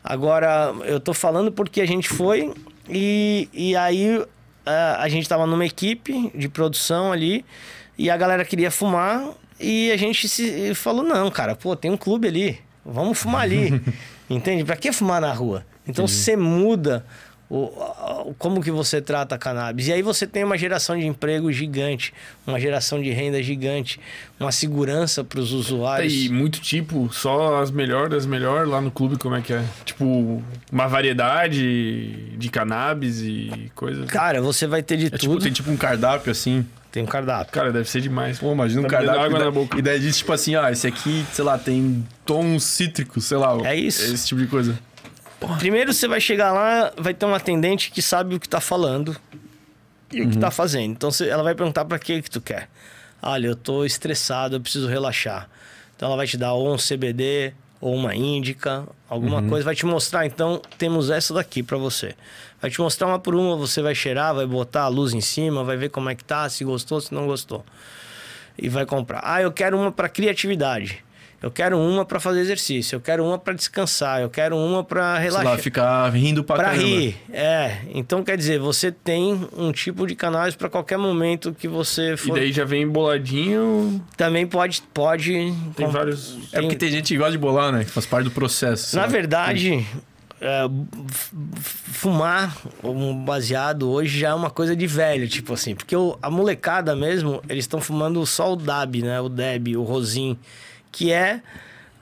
Agora, 0.04 0.74
eu 0.84 1.00
tô 1.00 1.14
falando 1.14 1.52
porque 1.52 1.80
a 1.80 1.86
gente 1.86 2.10
foi 2.10 2.54
e, 2.90 3.48
e 3.54 3.76
aí 3.76 4.22
a, 4.66 5.04
a 5.04 5.10
gente 5.10 5.28
tava 5.28 5.46
numa 5.46 5.66
equipe 5.66 6.32
de 6.36 6.50
produção 6.50 7.12
ali 7.12 7.46
e 7.98 8.10
a 8.10 8.18
galera 8.18 8.44
queria 8.44 8.72
fumar 8.72 9.30
e 9.60 9.92
a 9.92 9.98
gente 9.98 10.28
se 10.28 10.74
falou: 10.76 11.04
não, 11.04 11.30
cara, 11.32 11.56
pô, 11.56 11.76
tem 11.76 11.92
um 11.92 11.98
clube 11.98 12.28
ali, 12.28 12.60
vamos 12.86 13.18
fumar 13.18 13.42
ali. 13.42 13.82
Entende? 14.30 14.64
Pra 14.64 14.76
que 14.76 14.92
fumar 14.92 15.22
na 15.22 15.34
rua? 15.34 15.66
Então 15.88 16.08
você 16.08 16.36
muda 16.36 17.06
o, 17.50 18.34
como 18.38 18.62
que 18.62 18.72
você 18.72 19.02
trata 19.02 19.36
a 19.36 19.38
cannabis. 19.38 19.88
E 19.88 19.94
aí 19.94 20.02
você 20.02 20.26
tem 20.26 20.44
uma 20.44 20.58
geração 20.58 20.98
de 20.98 21.06
emprego 21.06 21.52
gigante, 21.52 22.14
uma 22.48 22.60
geração 22.60 23.02
de 23.02 23.12
renda 23.12 23.42
gigante, 23.44 24.00
uma 24.40 24.52
segurança 24.52 25.24
para 25.24 25.40
os 25.40 25.52
usuários. 25.52 26.14
E 26.14 26.30
muito 26.30 26.60
tipo, 26.60 27.12
só 27.14 27.62
as 27.62 27.70
melhores 27.70 28.10
das 28.10 28.26
melhores 28.26 28.70
lá 28.70 28.82
no 28.82 28.92
clube, 28.92 29.18
como 29.18 29.36
é 29.36 29.42
que 29.42 29.54
é? 29.54 29.64
Tipo, 29.86 30.42
uma 30.72 30.88
variedade 30.88 32.36
de 32.38 32.50
cannabis 32.50 33.22
e 33.22 33.72
coisas. 33.76 34.10
Cara, 34.10 34.42
você 34.42 34.66
vai 34.66 34.82
ter 34.82 34.98
de 34.98 35.08
é, 35.08 35.10
tudo. 35.12 35.20
Tipo, 35.20 35.40
tem 35.40 35.52
tipo 35.52 35.72
um 35.72 35.78
cardápio 35.78 36.32
assim. 36.32 36.66
Tem 36.92 37.02
um 37.02 37.08
cardápio. 37.08 37.52
Cara, 37.52 37.72
deve 37.72 37.90
ser 37.90 38.02
demais. 38.02 38.38
Pô, 38.38 38.52
imagina 38.52 38.82
um 38.82 38.84
tá 38.84 38.98
cardápio. 38.98 39.22
Água 39.22 39.40
e, 39.40 39.44
na 39.44 39.52
boca. 39.52 39.80
e 39.80 39.82
daí 39.82 40.00
diz, 40.00 40.18
tipo 40.18 40.32
assim, 40.32 40.56
ah, 40.56 40.72
esse 40.72 40.86
aqui, 40.86 41.26
sei 41.34 41.44
lá, 41.44 41.58
tem 41.58 42.06
tons 42.24 42.64
cítricos, 42.64 43.26
sei 43.26 43.38
lá. 43.38 43.58
É 43.64 43.76
isso. 43.76 44.04
Esse 44.14 44.28
tipo 44.28 44.40
de 44.40 44.48
coisa. 44.48 44.78
Porra. 45.44 45.58
Primeiro 45.58 45.94
você 45.94 46.08
vai 46.08 46.22
chegar 46.22 46.54
lá, 46.54 46.94
vai 46.98 47.14
ter 47.14 47.26
um 47.26 47.36
atendente 47.36 47.92
que 47.92 48.02
sabe 48.02 48.34
o 48.34 48.40
que 48.40 48.48
tá 48.48 48.62
falando 48.62 49.14
e 50.10 50.22
uhum. 50.22 50.28
o 50.28 50.32
que 50.32 50.38
tá 50.38 50.48
uhum. 50.48 50.52
fazendo. 50.52 50.92
Então 50.92 51.10
ela 51.28 51.44
vai 51.44 51.54
perguntar 51.54 51.84
para 51.84 52.00
que 52.00 52.22
que 52.22 52.32
tu 52.32 52.40
quer. 52.40 52.70
Olha, 53.22 53.48
eu 53.48 53.56
tô 53.56 53.84
estressado, 53.84 54.56
eu 54.56 54.62
preciso 54.62 54.88
relaxar. 54.88 55.50
Então 55.98 56.08
ela 56.08 56.16
vai 56.16 56.26
te 56.28 56.38
dar 56.38 56.54
ou 56.54 56.74
um 56.74 56.78
CBD 56.78 57.54
ou 57.82 57.94
uma 57.94 58.16
índica, 58.16 58.88
alguma 59.10 59.42
uhum. 59.42 59.50
coisa, 59.50 59.66
vai 59.66 59.76
te 59.76 59.86
mostrar, 59.86 60.26
então 60.26 60.62
temos 60.78 61.10
essa 61.10 61.34
daqui 61.34 61.62
para 61.62 61.78
você. 61.78 62.16
Vai 62.62 62.72
te 62.72 62.80
mostrar 62.80 63.08
uma 63.08 63.20
por 63.20 63.36
uma, 63.36 63.58
você 63.58 63.82
vai 63.82 63.94
cheirar, 63.94 64.34
vai 64.34 64.46
botar 64.46 64.84
a 64.84 64.88
luz 64.88 65.14
em 65.14 65.20
cima, 65.20 65.62
vai 65.66 65.76
ver 65.76 65.90
como 65.90 66.10
é 66.10 66.16
que 66.16 66.24
tá, 66.24 66.48
se 66.48 66.64
gostou, 66.64 67.02
se 67.02 67.14
não 67.14 67.28
gostou. 67.28 67.66
E 68.58 68.70
vai 68.70 68.86
comprar. 68.86 69.20
Ah, 69.26 69.42
eu 69.42 69.52
quero 69.52 69.78
uma 69.78 69.92
para 69.92 70.08
criatividade. 70.08 71.03
Eu 71.44 71.52
quero 71.52 71.78
uma 71.78 72.06
para 72.06 72.22
fazer 72.22 72.40
exercício, 72.40 72.96
eu 72.96 73.02
quero 73.02 73.22
uma 73.26 73.38
para 73.38 73.52
descansar, 73.52 74.22
eu 74.22 74.30
quero 74.30 74.56
uma 74.56 74.82
para 74.82 75.18
relaxar. 75.18 75.42
Sei 75.42 75.52
lá, 75.52 75.58
ficar 75.58 76.10
rindo 76.10 76.42
pra, 76.42 76.56
pra 76.56 76.66
caramba. 76.68 76.86
rir. 76.86 77.18
É. 77.34 77.80
Então 77.94 78.24
quer 78.24 78.38
dizer, 78.38 78.60
você 78.60 78.94
tem 78.94 79.46
um 79.58 79.74
tipo 79.74 80.08
de 80.08 80.16
canais 80.16 80.56
para 80.56 80.70
qualquer 80.70 80.98
momento 80.98 81.54
que 81.54 81.68
você 81.68 82.16
for. 82.16 82.38
E 82.38 82.40
daí 82.40 82.54
já 82.54 82.64
vem 82.64 82.88
boladinho. 82.88 84.02
Também 84.16 84.48
pode 84.48 84.82
pode 84.94 85.54
Tem 85.76 85.86
com... 85.86 85.92
vários. 85.92 86.30
Tem... 86.50 86.60
É 86.60 86.62
porque 86.62 86.78
tem 86.78 86.90
gente 86.90 87.14
que 87.14 87.18
gosta 87.18 87.34
de 87.34 87.38
bolar, 87.38 87.74
né? 87.74 87.84
Que 87.84 87.92
faz 87.92 88.06
parte 88.06 88.24
do 88.24 88.32
processo. 88.32 88.96
Na 88.96 89.06
verdade, 89.06 89.86
é, 90.40 90.64
fumar 91.92 92.56
um 92.82 93.14
baseado 93.26 93.92
hoje 93.92 94.18
já 94.18 94.30
é 94.30 94.34
uma 94.34 94.50
coisa 94.50 94.78
de 94.78 94.88
velho, 94.88 95.28
tipo 95.28 95.54
assim, 95.54 95.76
porque 95.76 95.96
o, 95.96 96.18
a 96.22 96.30
molecada 96.30 96.96
mesmo, 96.96 97.44
eles 97.50 97.66
estão 97.66 97.82
fumando 97.82 98.26
só 98.26 98.54
o 98.54 98.56
DAB, 98.56 99.02
né? 99.02 99.20
O 99.20 99.28
DEB, 99.28 99.76
o 99.76 99.84
Rosin 99.84 100.38
que 100.94 101.12
é 101.12 101.42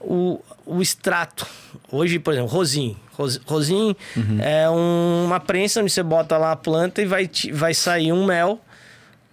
o, 0.00 0.40
o 0.64 0.80
extrato. 0.80 1.44
Hoje, 1.90 2.18
por 2.20 2.32
exemplo, 2.32 2.50
rosin. 2.50 2.96
Ros- 3.14 3.40
Rosin 3.46 3.96
é 4.40 4.68
um- 4.70 5.24
uma 5.26 5.40
prensa 5.40 5.80
onde 5.80 5.90
você 5.90 6.02
bota 6.02 6.36
lá 6.38 6.52
a 6.52 6.56
planta 6.56 7.02
e 7.02 7.06
vai, 7.06 7.28
vai 7.52 7.74
sair 7.74 8.12
um 8.12 8.24
mel 8.24 8.60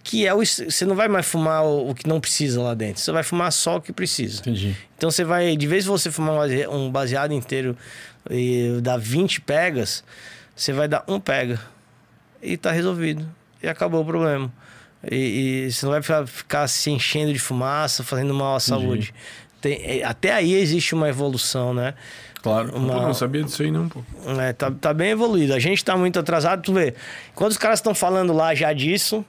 que 0.02 0.26
é 0.26 0.34
o. 0.34 0.38
Você 0.44 0.84
não 0.86 0.94
vai 0.96 1.08
mais 1.08 1.26
fumar 1.26 1.62
o, 1.64 1.94
que 1.94 2.08
não 2.08 2.20
precisa 2.20 2.60
lá 2.62 2.74
dentro. 2.74 3.00
Você 3.02 3.12
vai 3.12 3.22
fumar 3.22 3.52
só 3.52 3.76
o 3.76 3.80
que 3.80 3.92
precisa. 3.92 4.40
Entendi. 4.40 4.74
Então 4.96 5.10
você 5.10 5.22
vai, 5.24 5.56
de 5.56 5.66
vez 5.66 5.84
em 5.84 5.88
você 5.88 6.10
fumar 6.10 6.34
um 6.34 6.38
base- 6.38 6.66
baseado 6.90 7.32
inteiro 7.32 7.76
e 8.30 8.78
dar 8.82 8.98
20 8.98 9.40
pegas, 9.42 10.02
você 10.56 10.72
vai 10.72 10.88
dar 10.88 11.04
um 11.06 11.20
pega. 11.20 11.60
E 12.42 12.56
tá 12.56 12.70
resolvido. 12.70 13.26
E 13.62 13.68
acabou 13.68 14.00
o 14.02 14.04
problema. 14.04 14.50
E, 15.10 15.66
e 15.66 15.72
você 15.72 15.84
não 15.86 15.92
vai 15.92 16.02
ficar, 16.02 16.26
ficar 16.26 16.68
se 16.68 16.90
enchendo 16.90 17.32
de 17.32 17.38
fumaça, 17.38 18.02
fazendo 18.04 18.32
mal 18.34 18.56
à 18.56 18.60
saúde. 18.60 19.14
Tem- 19.60 19.80
é, 19.82 20.04
até 20.04 20.32
aí 20.32 20.54
existe 20.54 20.94
uma 20.94 21.08
evolução, 21.08 21.72
né? 21.74 21.94
Claro. 22.42 22.74
Uma- 22.74 22.94
Pô, 22.94 23.00
não 23.02 23.14
sabia 23.14 23.42
disso 23.42 23.62
aí 23.62 23.70
não, 23.70 23.88
pô. 23.88 24.02
É, 24.40 24.52
tá, 24.52 24.70
tá 24.70 24.94
bem 24.94 25.10
evoluído. 25.10 25.52
A 25.52 25.58
gente 25.58 25.84
tá 25.84 25.96
muito 25.96 26.18
atrasado, 26.18 26.62
tu 26.62 26.72
vê. 26.72 26.94
Quando 27.34 27.50
os 27.50 27.58
caras 27.58 27.78
estão 27.80 27.94
falando 27.94 28.32
lá 28.32 28.54
já 28.54 28.72
disso, 28.72 29.22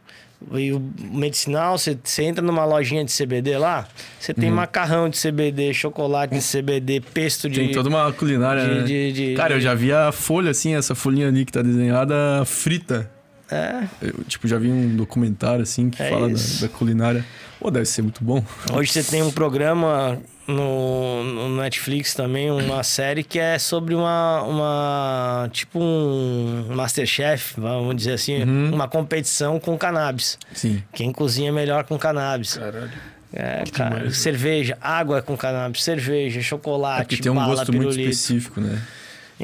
e 0.53 0.71
o 0.71 0.81
medicinal, 1.11 1.77
você, 1.77 1.97
você 2.01 2.23
entra 2.23 2.41
numa 2.43 2.63
lojinha 2.65 3.03
de 3.03 3.11
CBD 3.11 3.57
lá, 3.57 3.85
você 4.19 4.31
Uhum. 4.31 4.37
tem 4.39 4.49
macarrão 4.49 5.09
de 5.09 5.17
CBD, 5.19 5.73
chocolate 5.73 6.33
de 6.33 6.41
CBD, 6.41 7.01
pesto 7.01 7.49
de. 7.49 7.59
Tem 7.59 7.71
toda 7.73 7.89
uma 7.89 8.11
culinária, 8.13 8.63
de- 8.63 8.75
né? 8.75 8.83
de- 8.83 9.11
de- 9.11 9.35
Cara, 9.35 9.55
eu 9.55 9.61
já 9.61 9.75
vi 9.75 9.91
a 9.91 10.11
folha, 10.13 10.49
assim, 10.51 10.73
essa 10.75 10.95
folhinha 10.95 11.27
ali 11.27 11.43
que 11.45 11.51
tá 11.51 11.61
desenhada 11.61 12.15
frita. 12.45 13.11
É. 13.51 13.83
Eu, 14.01 14.23
tipo, 14.25 14.47
já 14.47 14.57
vi 14.57 14.69
um 14.71 14.95
documentário, 14.95 15.61
assim, 15.61 15.89
que 15.89 16.01
É 16.01 16.09
fala 16.09 16.29
da, 16.29 16.35
da 16.61 16.69
culinária. 16.69 17.25
Pô, 17.61 17.69
deve 17.69 17.85
ser 17.85 18.01
muito 18.01 18.23
bom. 18.23 18.43
Hoje 18.73 18.91
você 18.91 19.03
tem 19.03 19.21
um 19.21 19.31
programa 19.31 20.17
no, 20.47 21.23
no 21.23 21.57
Netflix 21.61 22.15
também, 22.15 22.49
uma 22.49 22.81
série 22.81 23.23
que 23.23 23.38
é 23.38 23.59
sobre 23.59 23.93
uma. 23.93 24.41
uma 24.41 25.49
tipo 25.53 25.79
um 25.79 26.65
Masterchef, 26.73 27.53
vamos 27.59 27.95
dizer 27.95 28.13
assim, 28.13 28.41
Uhum. 28.43 28.73
uma 28.73 28.88
competição 28.88 29.59
com 29.59 29.77
cannabis. 29.77 30.39
Sim. 30.53 30.81
Quem 30.91 31.11
cozinha 31.11 31.53
melhor 31.53 31.83
com 31.83 31.99
cannabis. 31.99 32.57
Caralho. 32.57 32.91
É, 33.33 33.63
cara, 33.71 33.89
demais, 33.91 34.03
né? 34.07 34.13
cerveja, 34.15 34.77
água 34.81 35.21
com 35.21 35.38
cannabis, 35.38 35.83
cerveja, 35.83 36.39
É 36.39 36.43
chocolate, 36.43 37.05
porque 37.07 37.23
tem 37.23 37.31
um 37.31 37.35
bala, 37.35 37.55
gosto 37.55 37.71
muito 37.71 37.89
pirulito. 37.91 38.09
específico, 38.09 38.59
né? 38.59 38.81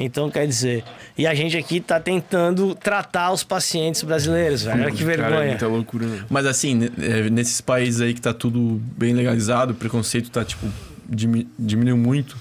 Então, 0.00 0.30
quer 0.30 0.46
dizer, 0.46 0.84
e 1.16 1.26
a 1.26 1.34
gente 1.34 1.56
aqui 1.56 1.80
tá 1.80 1.98
tentando 1.98 2.74
tratar 2.74 3.32
os 3.32 3.42
pacientes 3.42 4.02
brasileiros, 4.04 4.62
velho. 4.62 4.80
Olha 4.82 4.90
que 4.92 4.98
Cara, 5.04 5.12
é 5.12 5.16
vergonha. 5.16 5.46
muita 5.48 5.66
loucura, 5.66 6.06
né? 6.06 6.24
Mas 6.30 6.46
assim, 6.46 6.88
é, 7.00 7.28
nesses 7.28 7.60
países 7.60 8.00
aí 8.00 8.14
que 8.14 8.20
tá 8.20 8.32
tudo 8.32 8.80
bem 8.96 9.12
legalizado, 9.12 9.72
o 9.72 9.74
preconceito 9.76 10.30
tá, 10.30 10.44
tipo, 10.44 10.66
dimi- 11.08 11.48
diminuiu 11.58 11.96
muito. 11.96 12.36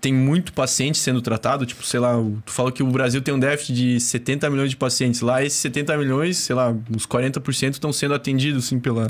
Tem 0.00 0.12
muito 0.12 0.52
paciente 0.52 0.98
sendo 0.98 1.20
tratado, 1.22 1.64
tipo, 1.66 1.84
sei 1.84 1.98
lá, 2.00 2.14
tu 2.44 2.52
falou 2.52 2.70
que 2.72 2.82
o 2.82 2.86
Brasil 2.86 3.20
tem 3.22 3.34
um 3.34 3.38
déficit 3.38 3.74
de 3.74 4.00
70 4.00 4.48
milhões 4.50 4.70
de 4.70 4.76
pacientes. 4.76 5.20
Lá, 5.20 5.42
esses 5.42 5.58
70 5.58 5.96
milhões, 5.96 6.36
sei 6.36 6.54
lá, 6.54 6.74
uns 6.90 7.06
40% 7.06 7.72
estão 7.72 7.92
sendo 7.92 8.14
atendidos, 8.14 8.66
assim, 8.66 8.78
pela... 8.78 9.08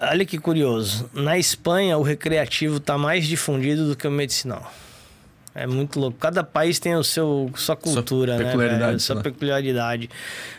Olha 0.00 0.24
que 0.24 0.36
curioso. 0.38 1.08
Na 1.14 1.38
Espanha, 1.38 1.96
o 1.96 2.02
recreativo 2.02 2.80
tá 2.80 2.98
mais 2.98 3.26
difundido 3.26 3.88
do 3.88 3.96
que 3.96 4.06
o 4.06 4.10
medicinal. 4.10 4.70
É 5.54 5.66
muito 5.66 6.00
louco. 6.00 6.18
Cada 6.18 6.42
país 6.42 6.78
tem 6.80 6.96
o 6.96 7.04
seu 7.04 7.50
sua 7.54 7.76
cultura, 7.76 8.36
né? 8.36 8.44
peculiaridade, 8.44 8.86
velho? 8.86 9.00
sei 9.00 9.14
Sua 9.14 9.22
peculiaridade. 9.22 10.10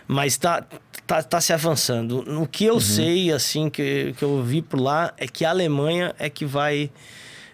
Mas 0.07 0.38
tá, 0.38 0.63
tá, 1.05 1.22
tá 1.22 1.41
se 1.41 1.51
avançando. 1.51 2.23
O 2.41 2.47
que 2.47 2.69
Uhum. 2.69 2.76
eu 2.76 2.80
sei, 2.80 3.31
assim, 3.31 3.69
que, 3.69 4.13
que 4.17 4.23
eu 4.23 4.41
vi 4.41 4.61
por 4.61 4.80
lá, 4.80 5.13
é 5.17 5.27
que 5.27 5.43
a 5.43 5.49
Alemanha 5.49 6.15
é 6.17 6.30
que 6.30 6.45
vai. 6.45 6.89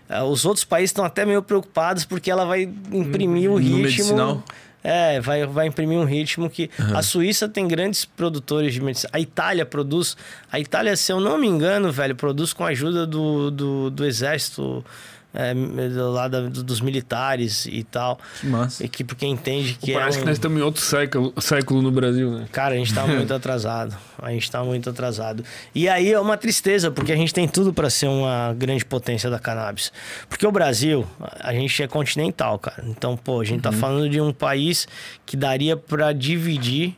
eh, 0.07 0.21
Os 0.21 0.45
outros 0.45 0.63
países 0.63 0.89
estão 0.91 1.03
até 1.03 1.25
meio 1.25 1.41
preocupados 1.41 2.05
porque 2.05 2.29
ela 2.29 2.45
vai 2.45 2.69
imprimir 2.91 3.49
o 3.49 3.53
No 3.53 3.59
ritmo. 3.59 3.77
medicinal? 3.77 4.43
É, 4.83 5.19
vai, 5.21 5.45
vai 5.45 5.67
imprimir 5.67 5.97
um 5.97 6.05
ritmo 6.05 6.47
que. 6.49 6.69
A 6.93 7.01
Suíça 7.01 7.47
tem 7.49 7.67
grandes 7.67 8.05
produtores 8.05 8.71
de 8.73 8.81
medicina. 8.81 9.09
A 9.13 9.19
Itália 9.19 9.65
produz. 9.65 10.15
A 10.51 10.59
Itália, 10.59 10.95
se 10.95 11.11
eu 11.11 11.19
não 11.19 11.37
me 11.39 11.47
engano, 11.47 11.91
velho, 11.91 12.15
produz 12.15 12.51
com 12.53 12.63
a 12.65 12.69
ajuda 12.69 13.05
do, 13.07 13.49
do, 13.51 13.89
do 13.91 14.05
exército. 14.05 14.83
É, 15.33 15.53
do- 15.53 16.11
lá 16.11 16.27
da- 16.27 16.41
dos 16.49 16.81
militares 16.81 17.65
e 17.65 17.83
tal. 17.83 18.19
Que 18.41 18.47
massa. 18.47 18.83
E 18.85 18.89
que 18.89 19.01
porque 19.01 19.25
entende 19.25 19.75
que 19.81 19.93
Parece 19.93 20.17
é 20.17 20.19
que 20.19 20.23
um... 20.25 20.27
nós 20.27 20.35
estamos 20.37 20.59
em 20.59 20.61
outro 20.61 20.81
século, 20.81 21.33
século 21.39 21.81
no 21.81 21.89
Brasil, 21.89 22.31
né? 22.31 22.47
Cara, 22.51 22.75
a 22.75 22.77
gente 22.77 22.93
tá 22.93 23.07
muito 23.07 23.31
atrasado. 23.33 23.95
A 24.21 24.29
gente 24.31 24.51
tá 24.51 24.61
muito 24.61 24.89
atrasado. 24.89 25.43
E 25.73 25.87
aí 25.87 26.11
é 26.11 26.19
uma 26.19 26.35
tristeza, 26.35 26.91
porque 26.91 27.13
a 27.13 27.15
gente 27.15 27.33
tem 27.33 27.47
tudo 27.47 27.73
para 27.73 27.89
ser 27.89 28.07
uma 28.07 28.53
grande 28.57 28.83
potência 28.83 29.29
da 29.29 29.39
cannabis. 29.39 29.93
Porque 30.27 30.45
o 30.45 30.51
Brasil, 30.51 31.07
a 31.39 31.53
gente 31.53 31.81
é 31.81 31.87
continental, 31.87 32.59
cara. 32.59 32.83
Então, 32.87 33.15
pô, 33.15 33.39
a 33.39 33.45
gente 33.45 33.61
tá 33.61 33.71
falando 33.71 34.09
de 34.09 34.19
um 34.19 34.33
país 34.33 34.85
que 35.25 35.37
daria 35.37 35.77
para 35.77 36.11
dividir. 36.11 36.93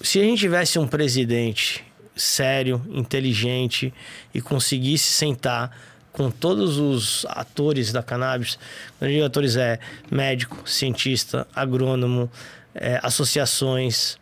Se 0.00 0.18
a 0.18 0.22
gente 0.22 0.38
tivesse 0.40 0.78
um 0.78 0.86
presidente 0.86 1.84
sério, 2.16 2.82
inteligente 2.90 3.92
e 4.34 4.40
conseguisse 4.40 5.04
sentar 5.12 5.70
com 6.18 6.30
todos 6.32 6.78
os 6.78 7.24
atores 7.28 7.92
da 7.92 8.02
cannabis, 8.02 8.58
quando 8.98 9.08
eu 9.10 9.14
digo 9.14 9.24
atores 9.26 9.56
é 9.56 9.78
médico, 10.10 10.68
cientista, 10.68 11.46
agrônomo, 11.54 12.28
é, 12.74 12.98
associações, 13.02 14.18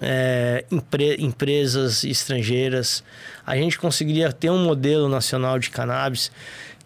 é, 0.00 0.64
empre- 0.72 1.16
empresas 1.20 2.02
estrangeiras, 2.02 3.04
a 3.46 3.54
gente 3.56 3.78
conseguiria 3.78 4.32
ter 4.32 4.50
um 4.50 4.64
modelo 4.64 5.08
nacional 5.08 5.56
de 5.58 5.70
cannabis 5.70 6.32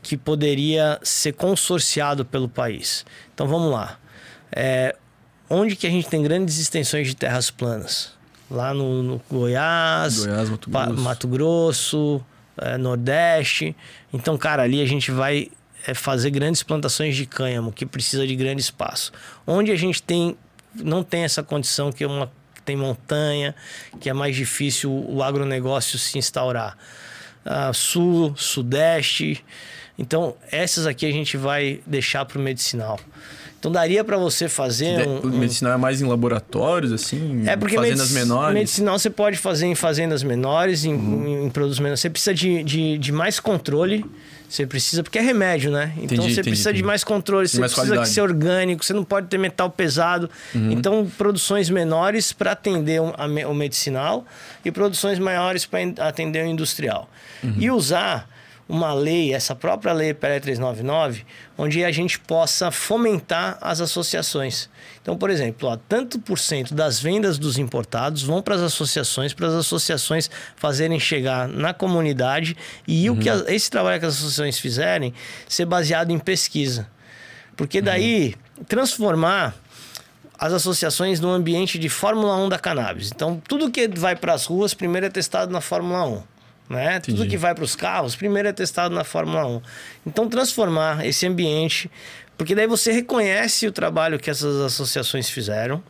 que 0.03 0.15
poderia 0.17 1.01
ser 1.03 1.33
consorciado 1.33 2.23
pelo 2.25 2.49
país. 2.49 3.07
Então 3.35 3.49
vamos 3.49 3.73
lá. 3.73 3.99
É, 4.53 4.95
onde 5.49 5.75
que 5.75 5.87
a 5.87 5.91
gente 5.91 6.07
tem 6.07 6.23
grandes 6.23 6.59
extensões 6.59 7.07
de 7.09 7.17
terras 7.17 7.51
planas? 7.51 8.13
Lá 8.51 8.75
no, 8.75 9.03
no 9.03 9.23
Goiás, 9.31 10.27
Goiás, 10.27 10.51
Mato 10.51 10.69
Grosso. 10.71 11.01
Mato 11.03 11.29
Grosso, 11.29 12.25
eh, 12.61 12.79
Nordeste. 12.79 13.75
Então, 14.13 14.37
cara, 14.37 14.63
ali 14.63 14.81
a 14.81 14.87
gente 14.87 15.11
vai 15.11 15.49
eh, 15.87 15.95
fazer 15.95 16.31
grandes 16.31 16.63
plantações 16.63 17.17
de 17.17 17.27
cânhamo, 17.27 17.73
que 17.73 17.87
precisa 17.87 18.27
de 18.27 18.37
grande 18.37 18.61
espaço. 18.61 19.13
Onde 19.47 19.73
a 19.73 19.77
gente 19.77 20.03
tem 20.03 20.37
não 20.75 21.03
tem 21.03 21.25
essa 21.25 21.43
condição 21.43 21.91
que 21.91 22.05
é 22.05 22.07
uma 22.07 22.31
que 22.55 22.63
tem 22.63 22.77
montanha, 22.77 23.55
que 23.99 24.09
é 24.09 24.13
mais 24.13 24.37
difícil 24.37 24.93
o 24.93 25.23
agronegócio 25.23 25.99
se 25.99 26.19
instaurar. 26.19 26.77
Ah, 27.45 27.73
sul, 27.73 28.35
Sudeste. 28.37 29.43
Então, 29.99 30.37
essas 30.51 30.87
aqui 30.87 31.07
a 31.07 31.13
gente 31.13 31.37
vai 31.37 31.81
deixar 31.87 32.25
para 32.25 32.39
o 32.39 32.43
medicinal. 32.43 33.01
Então, 33.61 33.71
daria 33.71 34.03
para 34.03 34.17
você 34.17 34.49
fazer 34.49 35.07
um, 35.07 35.19
O 35.19 35.27
um- 35.27 35.39
medicinal 35.39 35.75
é 35.75 35.77
mais 35.77 36.01
em 36.01 36.07
laboratórios, 36.07 36.93
assim? 36.93 37.43
é 37.47 37.55
porque 37.57 37.77
Fazendas 37.77 38.11
menores? 38.11 38.55
medicinal 38.55 38.99
você 38.99 39.11
pode 39.11 39.37
fazer 39.37 39.67
em 39.67 39.75
fazendas 39.75 40.23
menores, 40.23 40.87
em, 40.87 40.95
Uhum. 40.95 41.45
em 41.45 41.51
produtos 41.51 41.79
menores. 41.79 42.01
Você 42.01 42.09
precisa 42.09 42.33
de, 42.33 42.65
de, 42.65 42.97
de 42.97 43.13
mais 43.13 43.39
controle. 43.39 44.03
Você 44.49 44.67
precisa, 44.67 45.03
porque 45.03 45.19
é 45.19 45.23
remédio, 45.23 45.71
né? 45.71 45.93
Então 45.99 46.05
Entendi, 46.05 46.23
você 46.23 46.27
entendi, 46.41 46.43
precisa 46.51 46.71
de 46.73 46.79
entendi. 46.79 46.87
mais 46.87 47.05
controle, 47.05 47.47
você 47.47 47.61
mais 47.61 47.71
precisa 47.73 47.93
qualidade. 47.95 48.09
Uhum. 48.09 48.15
ser 48.15 48.21
orgânico, 48.23 48.85
você 48.85 48.93
não 48.95 49.05
pode 49.05 49.27
ter 49.29 49.39
metal 49.39 49.69
pesado. 49.71 50.29
Então, 50.55 51.07
produções 51.19 51.69
menores 51.71 52.33
para 52.33 52.53
atender 52.53 53.01
me- 53.29 53.45
o 53.45 53.55
medicinal 53.55 54.25
e 54.65 54.73
produções 54.73 55.19
maiores 55.21 55.67
para 55.67 55.81
atender 55.99 56.45
o 56.45 56.49
industrial. 56.49 57.09
Uhum. 57.45 57.55
E 57.59 57.71
usar 57.71 58.27
uma 58.71 58.95
lei, 58.95 59.35
essa 59.35 59.55
própria 59.55 59.93
lei 59.93 60.15
PL 60.15 60.41
399, 60.41 61.27
onde 61.59 61.85
a 61.85 61.91
gente 61.91 62.19
possa 62.21 62.71
fomentar 62.71 63.59
as 63.61 63.81
associações. 63.81 64.71
Então, 65.03 65.17
por 65.19 65.29
exemplo, 65.29 65.69
ó, 65.69 65.77
tanto 65.89 66.19
por 66.21 66.39
cento 66.39 66.73
das 66.73 67.01
vendas 67.01 67.37
dos 67.39 67.59
importados 67.59 68.23
vão 68.23 68.41
para 68.41 68.55
as 68.55 68.61
associações, 68.63 69.35
para 69.35 69.49
as 69.49 69.55
associações 69.55 70.31
fazerem 70.57 71.01
chegar 71.01 71.49
na 71.49 71.75
comunidade 71.75 72.57
e 72.87 73.11
o 73.11 73.17
que 73.17 73.29
a- 73.29 73.45
esse 73.49 73.69
trabalho 73.71 73.99
que 73.99 74.07
as 74.07 74.15
associações 74.15 74.59
fizerem 74.59 75.13
ser 75.49 75.65
baseado 75.67 76.11
em 76.13 76.19
pesquisa. 76.19 76.87
Porque 77.57 77.81
daí 77.83 78.35
transformar 78.69 79.55
as 80.39 80.53
associações 80.53 81.21
no 81.21 81.29
ambiente 81.31 81.79
de 81.79 81.89
Fórmula 81.89 82.35
1 82.37 82.49
da 82.49 82.59
cannabis. 82.59 83.11
Então, 83.15 83.43
tudo 83.47 83.71
que 83.71 83.87
vai 83.89 84.17
para 84.17 84.33
as 84.33 84.47
ruas, 84.47 84.73
primeiro 84.73 85.07
é 85.07 85.11
testado 85.11 85.53
na 85.53 85.61
Fórmula 85.61 86.07
1. 86.07 86.23
Né? 86.71 87.01
Tudo 87.01 87.15
Entendi. 87.17 87.31
que 87.31 87.37
vai 87.37 87.53
para 87.53 87.65
os 87.65 87.75
carros, 87.75 88.15
primeiro 88.15 88.49
é 88.49 88.53
testado 88.53 88.95
na 88.95 89.03
Fórmula 89.03 89.45
1. 89.45 89.61
Então, 90.07 90.29
transformar 90.29 91.05
esse 91.05 91.27
ambiente 91.27 91.91
Porque 92.39 92.55
daí 92.55 92.67
você 92.67 92.91
reconhece 92.91 93.67
o 93.67 93.73
trabalho 93.73 94.19
que 94.19 94.31
essas 94.31 94.57
associações 94.63 95.29
fizeram, 95.29 95.83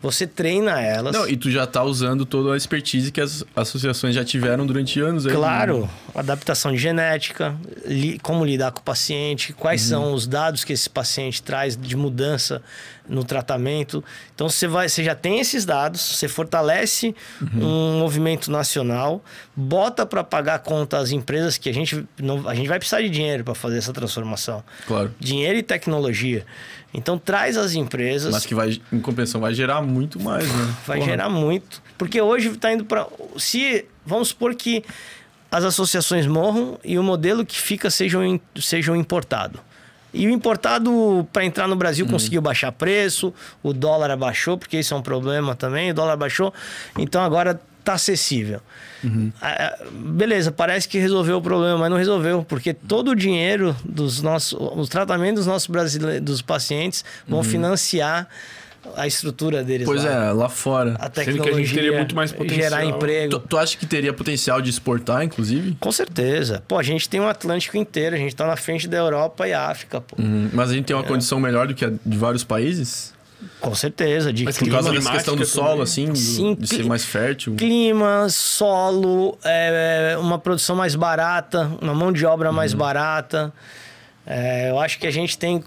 você 0.00 0.26
treina 0.26 0.80
elas. 0.80 1.12
Não, 1.12 1.28
e 1.28 1.36
tu 1.36 1.50
já 1.50 1.66
tá 1.66 1.82
usando 1.84 2.24
toda 2.24 2.54
a 2.54 2.56
expertise 2.56 3.12
que 3.12 3.20
as 3.20 3.44
associações 3.54 4.14
já 4.14 4.24
tiveram 4.24 4.66
durante 4.66 4.98
anos 4.98 5.26
aí. 5.26 5.34
Claro, 5.34 5.90
adaptação 6.14 6.72
de 6.72 6.78
genética, 6.78 7.54
li- 7.84 8.18
como 8.20 8.46
lidar 8.46 8.70
com 8.72 8.80
o 8.80 8.82
paciente, 8.82 9.52
quais 9.52 9.82
são 9.82 10.14
os 10.14 10.26
dados 10.26 10.64
que 10.64 10.72
esse 10.72 10.88
paciente 10.88 11.42
traz 11.42 11.76
de 11.76 11.94
mudança 11.96 12.62
no 13.10 13.24
tratamento. 13.24 14.02
Então 14.34 14.48
você 14.48 14.66
vai, 14.66 14.88
você 14.88 15.02
já 15.02 15.14
tem 15.14 15.40
esses 15.40 15.64
dados, 15.64 16.00
você 16.00 16.28
fortalece 16.28 17.14
um 17.54 17.98
movimento 17.98 18.50
nacional, 18.50 19.22
bota 19.54 20.06
para 20.06 20.22
pagar 20.22 20.54
a 20.54 20.58
conta 20.58 20.98
às 20.98 21.10
empresas 21.10 21.58
que 21.58 21.68
a 21.68 21.74
gente 21.74 22.06
não, 22.18 22.48
a 22.48 22.54
gente 22.54 22.68
vai 22.68 22.78
precisar 22.78 23.02
de 23.02 23.10
dinheiro 23.10 23.44
para 23.44 23.54
fazer 23.54 23.78
essa 23.78 23.92
transformação. 23.92 24.62
Claro. 24.86 25.12
Dinheiro 25.18 25.58
e 25.58 25.62
tecnologia. 25.62 26.46
Então 26.94 27.18
traz 27.18 27.56
as 27.56 27.74
empresas 27.74 28.32
Mas 28.32 28.46
que 28.46 28.54
vai, 28.54 28.80
em 28.92 29.00
compensação, 29.00 29.40
vai 29.40 29.52
gerar 29.54 29.82
muito 29.82 30.20
mais, 30.20 30.46
né? 30.46 30.74
Vai 30.86 30.98
Porra. 30.98 31.10
gerar 31.10 31.28
muito. 31.28 31.82
Porque 31.98 32.20
hoje 32.20 32.48
está 32.48 32.72
indo 32.72 32.84
para. 32.84 33.06
Se. 33.36 33.84
Vamos 34.04 34.28
supor 34.28 34.54
que 34.54 34.82
as 35.50 35.64
associações 35.64 36.26
morram 36.26 36.78
e 36.82 36.98
o 36.98 37.02
modelo 37.02 37.44
que 37.44 37.60
fica 37.60 37.90
seja 37.90 38.18
um, 38.18 38.40
seja 38.56 38.92
um 38.92 38.96
importado. 38.96 39.60
E 40.12 40.26
o 40.26 40.30
importado, 40.30 41.26
para 41.32 41.44
entrar 41.44 41.68
no 41.68 41.76
Brasil, 41.76 42.06
conseguiu 42.06 42.42
baixar 42.42 42.72
preço, 42.72 43.32
o 43.62 43.72
dólar 43.72 44.10
abaixou, 44.10 44.58
porque 44.58 44.78
isso 44.78 44.92
é 44.92 44.96
um 44.96 45.02
problema 45.02 45.54
também, 45.54 45.90
o 45.90 45.94
dólar 45.94 46.16
baixou, 46.16 46.52
então 46.98 47.22
agora 47.22 47.60
está 47.78 47.94
acessível. 47.94 48.60
Ah, 49.40 49.76
ah, 49.80 49.84
beleza, 49.92 50.52
parece 50.52 50.88
que 50.88 50.98
resolveu 50.98 51.38
o 51.38 51.42
problema, 51.42 51.78
mas 51.78 51.90
não 51.90 51.96
resolveu, 51.96 52.44
porque 52.44 52.74
todo 52.74 53.12
o 53.12 53.14
dinheiro 53.14 53.74
dos 53.84 54.20
nossos, 54.20 54.58
os 54.76 54.88
tratamentos 54.88 55.40
dos 55.40 55.46
nossos 55.46 55.68
brasileiros, 55.68 56.22
dos 56.22 56.42
pacientes 56.42 57.04
vão 57.26 57.42
financiar 57.42 58.28
a 58.96 59.06
estrutura 59.06 59.62
deles 59.62 59.86
Pois 59.86 60.02
lá 60.04 60.10
é, 60.28 60.32
lá 60.32 60.48
fora. 60.48 60.96
a 60.98 61.04
Sendo 61.04 61.12
que 61.12 61.20
a 61.20 61.24
tecnologia 61.24 61.64
gente 61.64 61.74
teria 61.74 61.92
muito 61.96 62.14
mais 62.14 62.32
potencial. 62.32 62.60
gerar 62.70 62.84
emprego. 62.84 63.38
Tu, 63.38 63.48
tu 63.48 63.58
acha 63.58 63.76
que 63.76 63.86
teria 63.86 64.12
potencial 64.12 64.60
de 64.62 64.70
exportar, 64.70 65.22
inclusive? 65.22 65.76
Com 65.78 65.92
certeza. 65.92 66.62
Pô, 66.66 66.78
a 66.78 66.82
gente 66.82 67.08
tem 67.08 67.20
um 67.20 67.28
Atlântico 67.28 67.76
inteiro, 67.76 68.16
a 68.16 68.18
gente 68.18 68.34
tá 68.34 68.46
na 68.46 68.56
frente 68.56 68.88
da 68.88 68.96
Europa 68.96 69.46
e 69.46 69.52
África, 69.52 70.00
pô. 70.00 70.16
Uhum. 70.20 70.50
Mas 70.52 70.70
a 70.70 70.74
gente 70.74 70.86
tem 70.86 70.96
uma 70.96 71.04
condição 71.04 71.38
melhor 71.38 71.66
do 71.66 71.74
que 71.74 71.84
a 71.84 71.90
de 72.04 72.16
vários 72.18 72.42
países? 72.44 73.12
Com 73.60 73.74
certeza. 73.74 74.32
De 74.32 74.44
Mas 74.44 74.56
Por 74.58 74.64
Clima 74.64 74.78
causa 74.82 74.92
dessa 74.92 75.12
questão 75.12 75.36
do 75.36 75.46
solo, 75.46 75.68
também. 75.68 75.82
assim, 75.82 76.06
do- 76.12 76.16
Sim, 76.18 76.54
de 76.58 76.66
ser 76.68 76.84
mais 76.84 77.04
fértil. 77.04 77.54
clima, 77.56 78.26
solo, 78.28 79.38
é, 79.44 80.16
uma 80.20 80.38
produção 80.38 80.76
mais 80.76 80.94
barata, 80.94 81.70
uma 81.80 81.94
mão 81.94 82.12
de 82.12 82.24
obra 82.26 82.48
Uhum. 82.50 82.54
mais 82.56 82.74
barata. 82.74 83.52
É, 84.26 84.70
eu 84.70 84.78
acho 84.78 84.98
que 84.98 85.06
a 85.06 85.10
gente 85.10 85.38
tem 85.38 85.64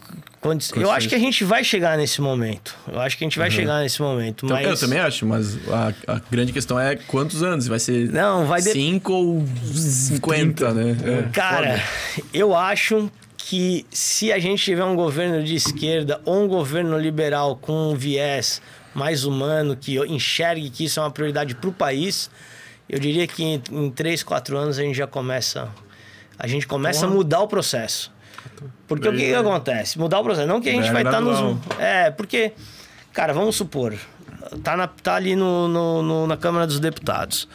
Eu 0.75 0.91
acho 0.91 1.07
que 1.09 1.15
a 1.15 1.19
gente 1.19 1.43
vai 1.43 1.63
chegar 1.63 1.97
nesse 1.97 2.21
momento. 2.21 2.75
Eu 2.87 2.99
acho 2.99 3.17
que 3.17 3.23
a 3.23 3.27
gente 3.27 3.39
vai 3.39 3.49
chegar 3.49 3.81
nesse 3.81 4.01
momento. 4.01 4.45
Então, 4.45 4.57
mas... 4.57 4.67
Eu 4.67 4.77
também 4.77 4.99
acho, 4.99 5.25
mas 5.25 5.57
a, 5.69 5.93
a 6.07 6.21
grande 6.29 6.51
questão 6.53 6.79
é 6.79 6.95
quantos 6.95 7.41
anos? 7.41 7.67
Vai 7.67 7.79
ser 7.79 8.09
Não, 8.11 8.45
vai 8.45 8.61
de- 8.61 8.71
5 8.71 9.11
ou 9.13 9.43
50, 9.73 10.73
né? 10.73 10.97
É, 11.03 11.29
Cara, 11.31 11.79
foda. 11.79 12.27
eu 12.33 12.55
acho 12.55 13.09
que 13.37 13.85
se 13.91 14.31
a 14.31 14.39
gente 14.39 14.63
tiver 14.63 14.83
um 14.83 14.95
governo 14.95 15.43
de 15.43 15.55
esquerda 15.55 16.21
ou 16.23 16.43
um 16.43 16.47
governo 16.47 16.97
liberal 16.97 17.57
com 17.57 17.91
um 17.91 17.95
viés 17.95 18.61
mais 18.93 19.25
humano, 19.25 19.75
que 19.75 19.97
enxergue 20.05 20.69
que 20.69 20.85
isso 20.85 20.99
é 20.99 21.03
uma 21.03 21.11
prioridade 21.11 21.55
para 21.55 21.69
o 21.69 21.73
país, 21.73 22.29
eu 22.87 22.99
diria 22.99 23.25
que 23.27 23.43
em, 23.43 23.61
em 23.71 23.89
3, 23.89 24.23
4 24.23 24.57
anos 24.57 24.77
a 24.79 24.83
gente 24.83 24.95
já 24.95 25.07
começa. 25.07 25.67
A 26.37 26.47
gente 26.47 26.67
começa 26.67 27.05
a 27.05 27.09
mudar 27.09 27.41
o 27.41 27.47
processo. 27.47 28.12
Porque 28.87 29.07
o 29.07 29.11
que, 29.11 29.17
que 29.17 29.23
Daí, 29.31 29.31
né? 29.33 29.37
acontece? 29.39 29.97
Mudar 29.99 30.19
o 30.19 30.23
processo. 30.23 30.47
Não 30.47 30.59
que 30.61 30.69
a 30.69 30.73
gente 30.73 30.87
É 30.87 30.91
vai 30.93 31.01
estar 31.03 31.21
gradual. 31.21 31.53
nos. 31.55 31.79
É, 31.79 32.11
porque, 32.11 32.51
cara, 33.11 33.33
vamos 33.33 33.55
supor, 33.55 33.95
tá, 34.63 34.75
na, 34.77 34.87
tá 34.87 35.15
ali 35.15 35.35
no, 35.35 35.67
no- 35.67 36.01
no- 36.03 36.27
na 36.27 36.37
Câmara 36.37 36.65
dos 36.67 36.79
Deputados. 36.79 37.47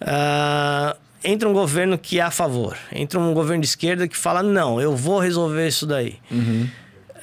Ah, 0.00 0.96
entra 1.24 1.48
um 1.48 1.52
governo 1.52 1.98
que 1.98 2.18
é 2.18 2.22
a 2.22 2.30
favor. 2.30 2.76
Entra 2.92 3.18
um 3.18 3.34
governo 3.34 3.62
de 3.62 3.68
esquerda 3.68 4.06
que 4.08 4.16
fala: 4.16 4.42
não, 4.42 4.80
eu 4.80 4.94
vou 4.96 5.18
resolver 5.18 5.66
isso 5.66 5.86
daí. 5.86 6.18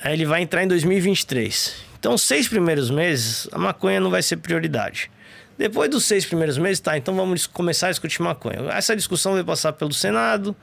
Aí 0.04 0.14
ele 0.14 0.26
vai 0.26 0.42
entrar 0.42 0.64
em 0.64 0.68
2023. 0.68 1.86
Então, 2.00 2.18
seis 2.18 2.48
primeiros 2.48 2.92
meses, 2.92 3.48
a 3.52 3.58
maconha 3.58 4.00
não 4.00 4.12
vai 4.12 4.22
ser 4.22 4.38
prioridade. 4.38 5.10
Depois 5.58 5.90
dos 5.90 6.04
seis 6.04 6.26
primeiros 6.26 6.58
meses, 6.58 6.82
tá, 6.82 6.98
então 6.98 7.16
vamos 7.16 7.48
começar 7.48 7.88
a 7.88 7.90
discutir 7.90 8.22
maconha. 8.22 8.58
Essa 8.72 8.94
discussão 8.94 9.34
vai 9.34 9.44
passar 9.44 9.72
pelo 9.72 9.94
Senado, 9.94 10.54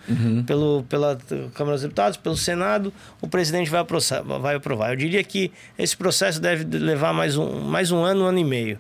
pelo, 0.47 0.85
pela 0.87 1.19
Câmara 1.55 1.77
dos 1.77 1.83
Deputados, 1.83 2.19
pelo 2.19 2.37
Senado, 2.37 2.93
o 3.21 3.27
presidente 3.27 3.71
vai 3.71 3.81
aprovar, 3.81 4.23
vai 4.23 4.55
aprovar. 4.57 4.91
Eu 4.91 4.97
diria 4.97 5.25
que 5.25 5.51
esse 5.79 5.97
processo 5.97 6.39
deve 6.39 6.65
levar 6.77 7.15
mais 7.15 7.39
um, 7.39 7.61
mais 7.63 7.91
um 7.91 8.03
ano, 8.03 8.25
um 8.25 8.27
ano 8.27 8.39
e 8.39 8.45
meio. 8.45 8.79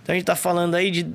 Então 0.00 0.12
a 0.12 0.16
gente 0.16 0.22
está 0.22 0.36
falando 0.36 0.76
aí 0.76 0.92
de, 0.92 1.06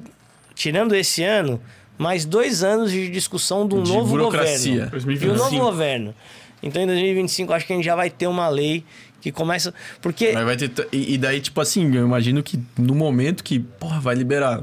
tirando 0.53 0.93
esse 0.93 1.23
ano, 1.23 1.61
mais 1.97 2.25
dois 2.25 2.63
anos 2.63 2.91
de 2.91 3.09
discussão 3.09 3.65
de 3.65 3.75
um 3.75 3.83
De 3.83 3.91
novo 3.93 4.09
burocracia. 4.09 4.71
governo. 4.73 4.91
2025. 4.91 5.25
De 5.25 5.31
um 5.31 5.43
novo 5.43 5.71
governo. 5.71 6.15
Então 6.61 6.81
em 6.81 6.87
2025 6.87 7.53
acho 7.53 7.65
que 7.65 7.73
a 7.73 7.75
gente 7.77 7.85
já 7.85 7.95
vai 7.95 8.09
ter 8.09 8.27
uma 8.27 8.47
lei 8.49 8.83
que 9.23 9.31
começa. 9.31 9.73
Porque. 10.01 10.31
Mas 10.33 10.45
vai 10.45 10.55
ter. 10.57 10.69
t- 10.69 10.87
E, 10.91 11.13
e 11.13 11.17
daí, 11.17 11.39
tipo 11.39 11.59
assim, 11.61 11.95
eu 11.95 12.05
imagino 12.05 12.43
que 12.43 12.59
no 12.77 12.93
momento 12.93 13.43
que, 13.43 13.57
porra, 13.59 13.99
vai 13.99 14.13
liberar. 14.15 14.61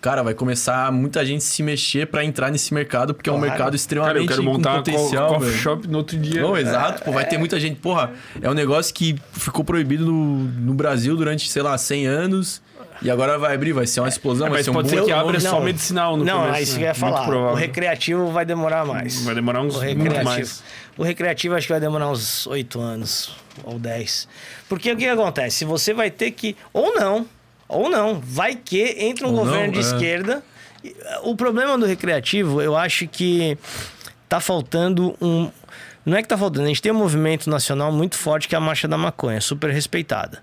Cara, 0.00 0.22
vai 0.22 0.34
começar 0.34 0.92
muita 0.92 1.24
gente 1.24 1.42
se 1.42 1.62
mexer 1.62 2.06
pra 2.08 2.22
entrar 2.22 2.50
nesse 2.50 2.74
mercado, 2.74 3.14
porque 3.14 3.30
é 3.30 3.32
um 3.32 3.36
Claro. 3.36 3.48
mercado 3.50 3.66
Cara, 3.68 3.76
extremamente 3.76 4.20
eu 4.22 4.28
quero 4.28 4.44
com 4.44 4.52
montar 4.52 4.70
co- 4.72 4.76
potencial, 4.82 5.28
coffee 5.28 5.48
velho. 5.48 5.58
shop 5.62 5.88
no 5.88 5.96
outro 5.98 6.18
dia. 6.18 6.42
Não, 6.42 6.56
exato, 6.58 7.02
pô, 7.02 7.10
vai 7.10 7.24
ter 7.26 7.38
muita 7.38 7.58
gente. 7.58 7.80
Porra, 7.80 8.10
é 8.42 8.50
um 8.50 8.54
negócio 8.54 8.92
que 8.94 9.16
ficou 9.32 9.64
proibido 9.64 10.04
no, 10.04 10.36
no 10.44 10.74
Brasil 10.74 11.16
durante, 11.16 11.50
sei 11.50 11.62
lá, 11.62 11.76
100 11.78 12.06
anos. 12.06 12.62
E 13.02 13.10
agora 13.10 13.36
vai 13.38 13.54
abrir, 13.54 13.72
vai 13.72 13.86
ser 13.86 14.00
uma 14.00 14.08
explosão, 14.08 14.46
vai 14.48 14.58
Mas 14.58 14.64
ser 14.66 14.70
um 14.70 14.74
pode 14.74 14.88
ser 14.88 14.96
que 15.04 15.10
abra 15.10 15.20
econômico. 15.38 15.40
só 15.42 15.58
Não. 15.58 15.64
medicinal 15.64 16.16
no 16.16 16.24
não, 16.24 16.40
começo, 16.42 16.56
é 16.58 16.62
isso 16.62 16.72
né? 16.74 16.78
que 16.78 16.84
eu 16.84 16.88
ia 16.88 16.94
falar. 16.94 17.28
O 17.28 17.54
recreativo 17.54 18.30
vai 18.30 18.44
demorar 18.44 18.84
mais. 18.86 19.24
Vai 19.24 19.34
demorar 19.34 19.62
uns 19.62 19.74
O 19.76 19.80
muito 19.82 20.22
mais. 20.24 20.62
O 20.96 21.02
recreativo 21.02 21.54
acho 21.54 21.66
que 21.66 21.72
vai 21.72 21.80
demorar 21.80 22.08
uns 22.10 22.46
8 22.46 22.80
anos 22.80 23.34
ou 23.64 23.78
10. 23.78 24.28
Porque 24.68 24.92
o 24.92 24.96
que 24.96 25.06
acontece? 25.06 25.64
Você 25.64 25.92
vai 25.92 26.10
ter 26.10 26.30
que. 26.30 26.56
Ou 26.72 26.94
não. 26.94 27.26
Ou 27.68 27.90
não. 27.90 28.20
Vai 28.20 28.54
que 28.54 28.96
entra 28.98 29.26
um 29.26 29.30
Ou 29.30 29.38
governo 29.38 29.66
não, 29.66 29.72
de 29.72 29.78
é. 29.78 29.82
esquerda. 29.82 30.42
O 31.22 31.34
problema 31.34 31.78
do 31.78 31.86
recreativo, 31.86 32.60
eu 32.60 32.76
acho 32.76 33.08
que 33.08 33.56
tá 34.28 34.40
faltando 34.40 35.16
um. 35.20 35.50
Não 36.04 36.18
é 36.18 36.22
que 36.22 36.28
tá 36.28 36.36
faltando, 36.36 36.66
a 36.66 36.68
gente 36.68 36.82
tem 36.82 36.92
um 36.92 36.96
movimento 36.96 37.48
nacional 37.48 37.90
muito 37.90 38.14
forte 38.14 38.46
que 38.46 38.54
é 38.54 38.58
a 38.58 38.60
Marcha 38.60 38.86
da 38.86 38.98
Maconha, 38.98 39.40
super 39.40 39.70
respeitada. 39.70 40.42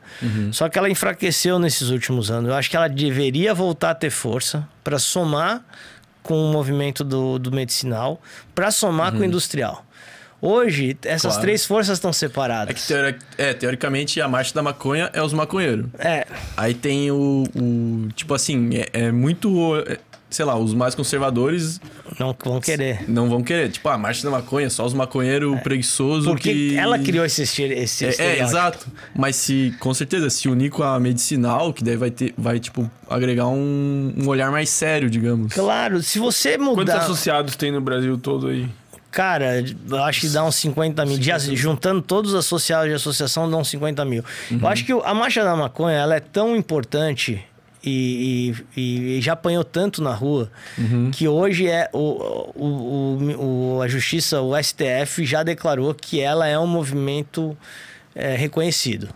Só 0.51 0.67
que 0.67 0.79
ela 0.79 0.89
enfraqueceu 0.89 1.59
nesses 1.59 1.89
últimos 1.89 2.31
anos. 2.31 2.49
Eu 2.49 2.55
acho 2.55 2.67
que 2.67 2.75
ela 2.75 2.87
deveria 2.87 3.53
voltar 3.53 3.91
a 3.91 3.95
ter 3.95 4.09
força 4.09 4.67
para 4.83 4.97
somar 4.97 5.63
com 6.23 6.33
o 6.33 6.51
movimento 6.51 7.03
do, 7.03 7.37
do 7.37 7.51
medicinal, 7.51 8.19
para 8.55 8.71
somar 8.71 9.11
com 9.11 9.19
o 9.19 9.23
industrial. 9.23 9.85
Hoje, 10.41 10.97
essas 11.03 11.33
Claro. 11.33 11.41
três 11.41 11.65
forças 11.65 11.97
estão 11.97 12.09
É 12.09 12.13
separadas. 12.13 12.81
que, 12.81 12.87
teori- 12.87 13.15
é, 13.37 13.53
teoricamente, 13.53 14.19
a 14.19 14.27
marcha 14.27 14.53
da 14.53 14.63
maconha 14.63 15.09
é 15.13 15.21
os 15.21 15.33
maconheiros. 15.33 15.85
É, 15.99 16.25
Aí 16.57 16.73
tem 16.73 17.11
o. 17.11 17.43
o- 17.55 18.07
tipo 18.15 18.33
assim, 18.33 18.69
é, 18.75 18.87
é 18.93 19.11
muito. 19.11 19.49
é, 19.87 19.99
sei 20.31 20.45
lá, 20.45 20.57
os 20.57 20.73
mais 20.73 20.95
conservadores 20.95 21.79
não 22.17 22.33
vão 22.43 22.59
querer. 22.61 23.03
não 23.07 23.29
vão 23.29 23.43
querer. 23.43 23.69
Tipo, 23.69 23.89
a 23.89 23.97
marcha 23.97 24.23
da 24.23 24.31
maconha, 24.31 24.69
só 24.69 24.85
os 24.85 24.93
maconheiros 24.93 25.59
preguiçosos 25.61 26.25
É. 26.25 26.29
Porque 26.31 26.51
que. 26.53 26.75
ela 26.77 26.97
criou 26.97 27.23
esse, 27.25 27.43
estere- 27.43 27.77
esse 27.77 28.05
É, 28.05 28.15
é, 28.17 28.41
exato. 28.41 28.87
Mas 29.13 29.35
se, 29.35 29.75
com 29.79 29.93
certeza, 29.93 30.29
se 30.29 30.47
unir 30.49 30.71
com 30.71 30.81
a 30.83 30.99
medicinal, 30.99 31.71
que 31.73 31.83
daí 31.83 31.97
vai 31.97 32.09
ter, 32.09 32.33
vai, 32.37 32.59
tipo, 32.59 32.89
agregar 33.09 33.47
um, 33.47 34.13
um 34.17 34.27
olhar 34.27 34.49
mais 34.51 34.69
sério, 34.69 35.09
digamos. 35.09 35.53
Claro, 35.53 36.01
se 36.01 36.17
você 36.17 36.57
Quantos 36.57 36.75
mudar... 36.77 36.97
associados 36.99 37.55
tem 37.57 37.71
no 37.71 37.81
Brasil 37.81 38.17
todo 38.17 38.47
aí? 38.47 38.67
Cara, 39.11 39.61
eu 39.89 40.03
acho 40.03 40.21
que 40.21 40.29
dá 40.29 40.43
uns 40.45 40.55
50 40.55 41.05
mil. 41.05 41.17
De- 41.17 41.55
juntando 41.55 42.01
todos 42.01 42.31
os 42.33 42.39
associados 42.39 42.87
de 42.87 42.95
associação, 42.95 43.49
dá 43.51 43.57
uns 43.57 43.67
50 43.69 44.05
mil. 44.05 44.23
Eu 44.49 44.65
acho 44.67 44.85
que 44.85 44.93
a 44.93 45.13
Marcha 45.13 45.43
da 45.43 45.53
Maconha 45.55 45.97
ela 45.97 46.15
é 46.15 46.21
tão 46.21 46.55
importante 46.55 47.43
e, 47.83 48.55
e- 48.77 49.17
e 49.17 49.21
já 49.21 49.33
apanhou 49.33 49.63
tanto 49.65 50.01
na 50.01 50.13
rua 50.13 50.49
que 51.11 51.27
hoje 51.27 51.67
é 51.67 51.89
o, 51.91 52.53
o, 52.55 53.75
o- 53.77 53.81
a 53.81 53.87
Justiça, 53.89 54.39
o 54.41 54.55
STF, 54.55 55.25
já 55.25 55.43
declarou 55.43 55.93
que 55.93 56.21
ela 56.21 56.47
é 56.47 56.57
um 56.57 56.67
movimento 56.67 57.57
é, 58.15 58.35
reconhecido. 58.35 59.09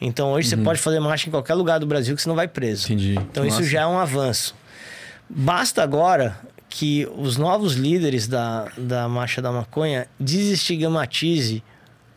Então 0.00 0.32
hoje 0.32 0.48
você 0.48 0.56
pode 0.56 0.80
fazer 0.80 0.98
marcha 0.98 1.28
em 1.28 1.30
qualquer 1.30 1.54
lugar 1.54 1.78
do 1.78 1.86
Brasil 1.86 2.16
que 2.16 2.22
você 2.22 2.28
não 2.28 2.34
vai 2.36 2.48
preso. 2.48 2.86
Entendi. 2.86 3.12
Então 3.12 3.44
Que 3.44 3.48
isso 3.50 3.58
massa. 3.60 3.70
já 3.70 3.82
é 3.82 3.86
um 3.86 3.98
avanço. 3.98 4.54
Basta 5.28 5.82
agora 5.82 6.36
que 6.78 7.08
os 7.16 7.38
novos 7.38 7.72
líderes 7.72 8.28
da, 8.28 8.68
da 8.76 9.08
Marcha 9.08 9.40
da 9.40 9.50
Maconha 9.50 10.06
desestigmatize 10.20 11.62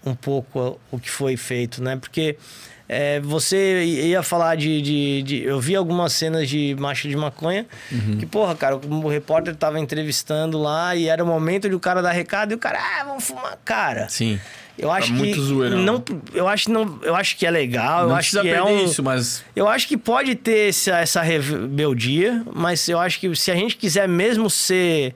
um 0.05 0.13
pouco 0.13 0.77
o 0.91 0.99
que 0.99 1.09
foi 1.09 1.37
feito, 1.37 1.81
né? 1.81 1.95
Porque 1.95 2.37
é, 2.87 3.19
você 3.21 3.83
ia 3.85 4.21
falar 4.23 4.55
de, 4.57 4.81
de, 4.81 5.23
de- 5.23 5.43
Eu 5.43 5.61
vi 5.61 5.75
algumas 5.77 6.11
cenas 6.11 6.49
de 6.49 6.75
Marcha 6.77 7.07
de 7.07 7.15
Maconha 7.15 7.65
que, 8.19 8.25
porra, 8.25 8.53
cara, 8.55 8.75
o 8.75 9.07
repórter 9.07 9.55
tava 9.55 9.79
entrevistando 9.79 10.57
lá 10.57 10.93
e 10.95 11.07
era 11.07 11.23
o 11.23 11.27
momento 11.27 11.69
de 11.69 11.75
o 11.75 11.79
cara 11.79 12.01
dar 12.01 12.11
recado 12.11 12.51
e 12.51 12.55
o 12.55 12.57
cara, 12.57 12.79
ah, 12.79 13.03
vamos 13.05 13.23
fumar. 13.23 13.57
Cara, 13.63 14.09
Sim. 14.09 14.39
Eu 14.79 14.89
acho 14.89 15.09
Tá 15.09 15.13
muito 15.13 15.35
que 15.35 15.41
zoeirão. 15.41 15.77
não, 15.79 16.03
eu 16.33 16.47
acho 16.47 16.65
que 16.65 16.71
não, 16.71 16.99
eu 17.03 17.15
acho 17.15 17.37
que 17.37 17.45
é 17.45 17.51
legal, 17.51 18.03
eu 18.03 18.09
Não 18.09 18.15
acho 18.15 18.31
precisa 18.31 18.41
que 18.41 18.47
é 18.49 18.63
um, 18.63 18.85
isso, 18.85 19.03
mas 19.03 19.43
eu 19.55 19.67
acho 19.67 19.87
que 19.87 19.97
pode 19.97 20.35
ter 20.35 20.69
essa, 20.69 20.97
essa 20.97 21.21
rebeldia, 21.21 22.43
mas 22.53 22.87
eu 22.87 22.97
acho 22.97 23.19
que 23.19 23.35
se 23.35 23.51
a 23.51 23.55
gente 23.55 23.75
quiser 23.75 24.07
mesmo 24.07 24.49
ser 24.49 25.13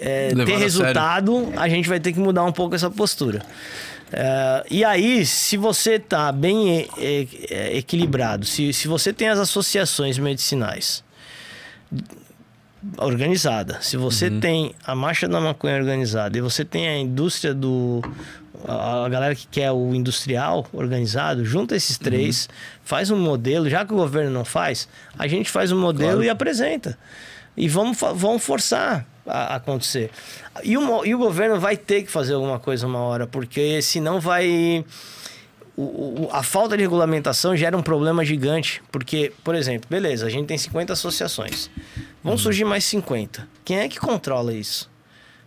é, 0.00 0.32
ter 0.34 0.54
a 0.54 0.58
resultado, 0.58 1.52
a 1.56 1.68
gente 1.68 1.88
vai 1.88 1.98
ter 1.98 2.12
que 2.12 2.20
mudar 2.20 2.44
um 2.44 2.52
pouco 2.52 2.74
essa 2.74 2.88
postura. 2.90 3.42
É, 4.12 4.64
e 4.70 4.84
aí, 4.84 5.24
se 5.26 5.56
você 5.56 5.98
tá 5.98 6.30
bem 6.30 6.86
é, 6.98 7.26
é, 7.50 7.76
equilibrado, 7.78 8.44
se, 8.46 8.72
se 8.72 8.86
você 8.86 9.12
tem 9.12 9.28
as 9.28 9.38
associações 9.38 10.18
medicinais 10.18 11.02
organizada, 12.98 13.78
se 13.80 13.96
você 13.96 14.28
tem 14.28 14.74
a 14.84 14.94
marcha 14.94 15.28
da 15.28 15.40
maconha 15.40 15.76
organizada 15.76 16.36
e 16.36 16.40
você 16.40 16.64
tem 16.64 16.88
a 16.88 16.98
indústria 16.98 17.54
do 17.54 18.02
a 18.66 19.04
a 19.04 19.08
galera 19.08 19.34
que 19.34 19.46
quer 19.46 19.70
o 19.72 19.94
industrial 19.94 20.66
organizado, 20.72 21.44
junta 21.44 21.74
esses 21.76 21.98
três, 21.98 22.48
faz 22.84 23.10
um 23.10 23.16
modelo, 23.18 23.68
já 23.68 23.84
que 23.84 23.92
o 23.92 23.96
governo 23.96 24.30
não 24.30 24.44
faz, 24.44 24.88
a 25.18 25.26
gente 25.26 25.50
faz 25.50 25.72
um 25.72 25.78
modelo 25.80 26.10
Claro. 26.10 26.24
e 26.24 26.30
apresenta. 26.30 26.98
E 27.56 27.68
vamos, 27.68 27.98
vamos 28.14 28.42
forçar 28.42 29.06
a, 29.26 29.52
a 29.52 29.56
acontecer. 29.56 30.10
E 30.64 30.76
o, 30.78 31.04
e 31.04 31.14
o 31.14 31.18
governo 31.18 31.60
vai 31.60 31.76
ter 31.76 32.02
que 32.02 32.10
fazer 32.10 32.32
alguma 32.34 32.58
coisa 32.58 32.86
uma 32.86 32.98
hora, 33.00 33.26
porque 33.26 33.80
senão 33.82 34.18
vai. 34.20 34.84
o- 35.76 36.24
o- 36.24 36.28
a 36.32 36.42
falta 36.42 36.76
de 36.76 36.82
regulamentação 36.82 37.56
gera 37.56 37.76
um 37.76 37.82
problema 37.82 38.24
gigante. 38.24 38.82
Porque, 38.90 39.32
por 39.44 39.54
exemplo, 39.54 39.88
beleza, 39.90 40.26
a 40.26 40.30
gente 40.30 40.46
tem 40.46 40.56
50 40.58 40.92
associações. 40.92 41.70
Vão 42.22 42.36
surgir 42.38 42.64
mais 42.64 42.84
50. 42.84 43.48
Quem 43.64 43.78
é 43.78 43.88
que 43.88 43.98
controla 43.98 44.52
isso? 44.52 44.90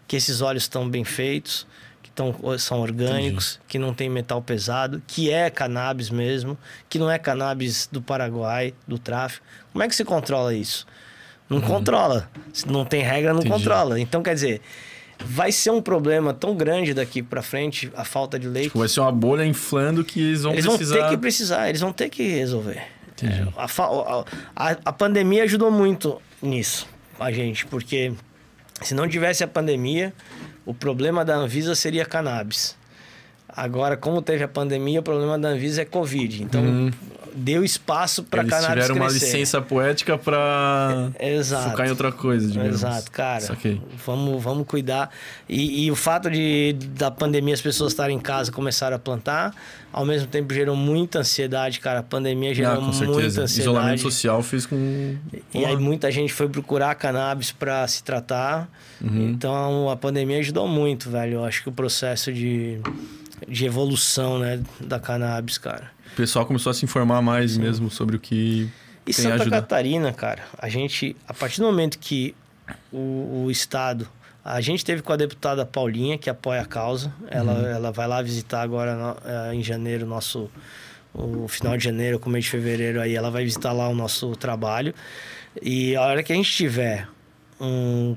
Que 0.07 0.15
esses 0.15 0.41
óleos 0.41 0.63
estão 0.63 0.87
bem 0.89 1.03
feitos, 1.03 1.65
tão, 2.15 2.33
são 2.57 2.79
orgânicos, 2.79 3.59
que 3.67 3.77
não 3.77 3.93
tem 3.93 4.09
metal 4.09 4.41
pesado, 4.41 5.01
que 5.05 5.29
é 5.29 5.49
cannabis 5.49 6.09
mesmo, 6.09 6.57
que 6.89 6.97
não 6.97 7.11
é 7.11 7.19
cannabis 7.19 7.87
do 7.91 8.01
Paraguai, 8.01 8.73
do 8.87 8.97
tráfico. 8.97 9.45
Como 9.73 9.83
é 9.83 9.87
que 9.87 9.95
se 9.95 10.05
controla 10.05 10.53
isso? 10.53 10.87
Não 11.49 11.59
controla. 11.61 12.29
Se 12.53 12.67
não 12.67 12.85
tem 12.85 13.01
regra, 13.03 13.31
não 13.33 13.39
Entendi. 13.41 13.53
controla. 13.53 13.99
Então, 13.99 14.23
quer 14.23 14.33
dizer, 14.33 14.61
vai 15.23 15.51
ser 15.51 15.69
um 15.71 15.81
problema 15.81 16.33
tão 16.33 16.55
grande 16.55 16.93
daqui 16.93 17.21
pra 17.21 17.41
frente 17.43 17.91
a 17.95 18.03
falta 18.03 18.39
de 18.39 18.47
lei. 18.47 18.71
vai 18.73 18.87
ser 18.87 19.01
uma 19.01 19.11
bolha 19.11 19.45
inflando 19.45 20.03
que 20.03 20.19
eles 20.19 20.41
vão 20.43 20.53
Eles 20.53 20.65
precisar. 20.65 20.95
vão 20.95 21.03
ter 21.05 21.09
que 21.11 21.17
precisar, 21.21 21.69
eles 21.69 21.81
vão 21.81 21.93
ter 21.93 22.09
que 22.09 22.23
resolver. 22.29 22.81
Entendi. 23.11 23.41
É, 23.41 23.47
a, 23.55 23.65
a- 24.55 24.77
a 24.85 24.91
pandemia 24.93 25.43
ajudou 25.43 25.69
muito 25.71 26.19
nisso, 26.41 26.87
a 27.19 27.31
gente, 27.31 27.65
porque 27.67 28.11
se 28.81 28.93
não 28.93 29.07
tivesse 29.07 29.43
a 29.43 29.47
pandemia, 29.47 30.13
o 30.65 30.73
problema 30.73 31.23
da 31.23 31.35
Anvisa 31.35 31.75
seria 31.75 32.05
cannabis. 32.05 32.75
Agora, 33.55 33.95
como 33.95 34.21
teve 34.21 34.43
a 34.43 34.47
pandemia, 34.47 34.99
o 34.99 35.03
problema 35.03 35.37
da 35.39 35.49
Anvisa 35.49 35.81
é 35.81 35.85
Covid. 35.85 36.43
Então, 36.43 36.91
deu 37.33 37.63
espaço 37.63 38.23
para 38.23 38.41
Eles 38.41 38.51
cannabis 38.53 38.73
tiveram 38.83 38.95
uma 38.95 39.09
crescer. 39.09 39.25
licença 39.25 39.61
poética 39.61 40.17
pra 40.17 41.09
Exato. 41.19 41.69
focar 41.69 41.87
em 41.87 41.89
outra 41.89 42.11
coisa, 42.11 42.47
digamos. 42.49 42.75
Exato, 42.75 43.11
cara. 43.11 43.43
Vamos, 44.05 44.41
vamos 44.43 44.67
cuidar. 44.67 45.09
E, 45.47 45.85
e 45.85 45.91
o 45.91 45.95
fato 45.95 46.29
de 46.29 46.73
da 46.95 47.09
pandemia 47.11 47.53
as 47.53 47.61
pessoas 47.61 47.91
estarem 47.93 48.17
em 48.17 48.19
casa 48.19 48.51
começaram 48.51 48.95
a 48.95 48.99
plantar, 48.99 49.53
ao 49.91 50.05
mesmo 50.05 50.27
tempo 50.27 50.53
gerou 50.53 50.75
muita 50.75 51.19
ansiedade, 51.19 51.79
cara. 51.79 51.99
A 51.99 52.03
pandemia 52.03 52.53
gerou 52.53 52.73
Ah, 52.73 52.81
muita 52.81 52.97
certeza. 52.97 53.43
ansiedade. 53.43 53.59
Isolamento 53.61 54.01
social 54.01 54.41
fez 54.43 54.65
com. 54.65 55.15
E 55.53 55.65
aí 55.65 55.75
muita 55.77 56.09
gente 56.11 56.31
foi 56.33 56.47
procurar 56.49 56.93
cannabis 56.95 57.51
para 57.53 57.87
se 57.87 58.03
tratar. 58.03 58.69
Uhum. 59.01 59.29
Então 59.29 59.89
a 59.89 59.95
pandemia 59.97 60.39
ajudou 60.39 60.67
muito, 60.67 61.09
velho. 61.09 61.35
Eu 61.35 61.45
acho 61.45 61.63
que 61.63 61.69
o 61.69 61.71
processo 61.71 62.31
de, 62.31 62.79
de 63.47 63.65
evolução, 63.65 64.39
né, 64.39 64.61
da 64.79 64.99
cannabis, 64.99 65.57
cara. 65.57 65.91
O 66.13 66.15
pessoal 66.15 66.45
começou 66.45 66.69
a 66.69 66.73
se 66.73 66.85
informar 66.85 67.21
mais 67.21 67.57
mesmo 67.57 67.89
sobre 67.91 68.15
o 68.15 68.19
que 68.19 68.69
E 69.05 69.13
tem 69.13 69.25
Santa. 69.25 69.49
Catarina, 69.49 70.13
cara, 70.13 70.43
a 70.57 70.69
gente, 70.69 71.15
a 71.27 71.33
partir 71.33 71.59
do 71.59 71.65
momento 71.67 71.99
que 71.99 72.33
o, 72.91 73.43
o 73.45 73.51
Estado. 73.51 74.07
A 74.43 74.61
gente 74.61 74.85
teve 74.85 75.01
com 75.01 75.11
a 75.11 75.15
deputada 75.15 75.65
Paulinha, 75.65 76.17
que 76.19 76.29
apoia 76.29 76.61
a 76.61 76.65
causa. 76.65 77.11
Ela, 77.29 77.53
Uhum. 77.53 77.65
ela 77.65 77.91
vai 77.91 78.07
lá 78.07 78.21
visitar 78.21 78.61
agora 78.61 79.17
eh, 79.25 79.55
em 79.55 79.63
janeiro, 79.63 80.05
nosso. 80.05 80.49
O 81.13 81.47
final 81.47 81.75
de 81.77 81.83
janeiro, 81.83 82.19
começo 82.19 82.43
de 82.45 82.51
fevereiro, 82.51 83.01
aí 83.01 83.15
ela 83.15 83.31
vai 83.31 83.43
visitar 83.43 83.71
lá 83.71 83.87
o 83.89 83.95
nosso 83.95 84.35
trabalho. 84.35 84.93
E 85.61 85.95
a 85.95 86.01
hora 86.01 86.21
que 86.21 86.31
a 86.31 86.35
gente 86.35 86.51
tiver 86.51 87.07
um, 87.59 88.15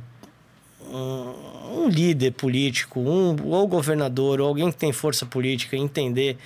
um, 0.92 1.84
um 1.84 1.88
líder 1.88 2.32
político, 2.32 3.00
um, 3.00 3.36
ou 3.46 3.66
governador, 3.66 4.40
ou 4.40 4.48
alguém 4.48 4.70
que 4.70 4.76
tem 4.78 4.92
força 4.92 5.26
política, 5.26 5.76
entender 5.76 6.36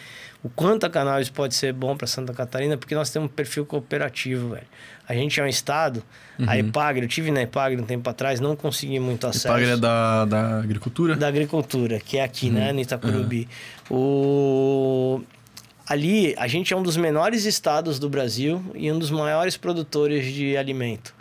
o 0.45 0.49
quanto 0.49 0.85
a 0.85 0.91
cannabis 0.91 1.29
pode 1.31 1.55
ser 1.55 1.73
bom 1.73 1.97
para 1.97 2.07
Santa 2.09 2.33
Catarina, 2.33 2.77
porque 2.77 2.95
nós 2.95 3.11
temos 3.11 3.31
um 3.31 3.33
perfil 3.33 3.65
cooperativo, 3.65 4.51
velho. 4.51 4.67
A 5.09 5.15
gente 5.15 5.39
é 5.39 5.45
um 5.45 5.47
estado, 5.47 6.03
a 6.47 6.59
Epagre, 6.59 7.05
eu 7.05 7.09
tive 7.09 7.31
na 7.31 7.43
Epagre 7.43 7.81
um 7.81 7.85
tempo 7.85 8.09
atrás, 8.11 8.41
não 8.41 8.57
consegui 8.57 8.99
muito 8.99 9.27
acesso. 9.27 9.49
Epagre 9.49 9.71
é 9.71 9.77
da, 9.77 10.25
da 10.25 10.59
agricultura? 10.59 11.15
Da 11.15 11.29
agricultura, 11.29 12.01
que 12.01 12.19
é 12.19 12.25
aqui, 12.25 12.47
Uhum. 12.47 12.55
né, 12.55 12.73
no 12.73 12.81
Itacurubi. 12.81 13.49
O... 13.91 15.21
Ali, 15.87 16.35
a 16.39 16.47
gente 16.49 16.73
é 16.73 16.77
um 16.77 16.83
dos 16.83 16.97
menores 16.97 17.45
estados 17.45 17.99
do 17.99 18.09
Brasil 18.09 18.65
e 18.75 18.91
um 18.91 18.99
dos 18.99 19.11
maiores 19.11 19.57
produtores 19.57 20.33
de 20.33 20.57
alimento. 20.57 21.15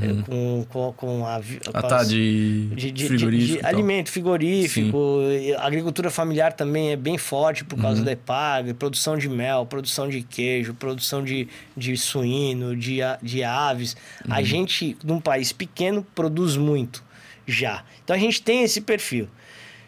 É, 0.00 0.22
com, 0.22 0.66
com, 0.68 0.92
com 0.92 1.26
a... 1.26 1.36
Uhum. 1.38 1.42
Ah, 1.72 1.82
com 1.82 1.88
tá, 1.88 1.96
as- 1.98 2.08
de, 2.08 2.66
de, 2.74 2.90
de- 2.90 3.06
frigorífico. 3.06 3.52
de- 3.54 3.58
de 3.60 3.66
alimento 3.66 4.10
frigorífico, 4.10 5.18
a 5.58 5.66
agricultura 5.66 6.10
familiar 6.10 6.52
também 6.52 6.90
é 6.90 6.96
bem 6.96 7.16
forte 7.16 7.64
por 7.64 7.76
Uhum. 7.76 7.82
causa 7.82 8.02
da 8.02 8.12
EPAG, 8.12 8.74
produção 8.74 9.16
de 9.16 9.28
mel, 9.28 9.64
produção 9.66 10.08
de 10.08 10.22
queijo, 10.22 10.74
produção 10.74 11.22
de, 11.22 11.46
de 11.76 11.96
suíno, 11.96 12.74
de, 12.76 13.00
a- 13.02 13.18
de 13.22 13.44
aves. 13.44 13.96
A 14.28 14.38
Uhum. 14.38 14.44
gente, 14.44 14.96
num 15.04 15.20
país 15.20 15.52
pequeno, 15.52 16.04
produz 16.14 16.56
muito 16.56 17.02
já. 17.46 17.84
Então 18.02 18.16
a 18.16 18.18
gente 18.18 18.42
tem 18.42 18.62
esse 18.62 18.80
perfil. 18.80 19.28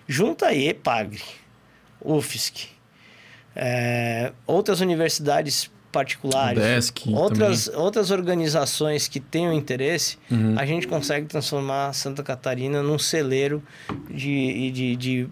Junta 0.07 0.47
aí 0.47 0.69
EPAGRE, 0.69 1.21
UFSC, 2.01 2.69
é, 3.55 4.33
outras 4.47 4.81
universidades 4.81 5.71
particulares, 5.97 6.59
UDESC 6.59 7.11
outras, 7.15 7.69
outras 7.69 8.11
organizações 8.11 9.09
que 9.09 9.19
tenham 9.21 9.53
interesse, 9.53 10.19
Uhum. 10.31 10.55
a 10.59 10.67
gente 10.67 10.87
consegue 10.87 11.27
transformar 11.27 11.93
Santa 11.93 12.23
Catarina 12.23 12.83
num 12.83 12.99
celeiro 12.99 13.63
de, 14.11 14.71
de, 14.71 14.97
de 14.97 15.29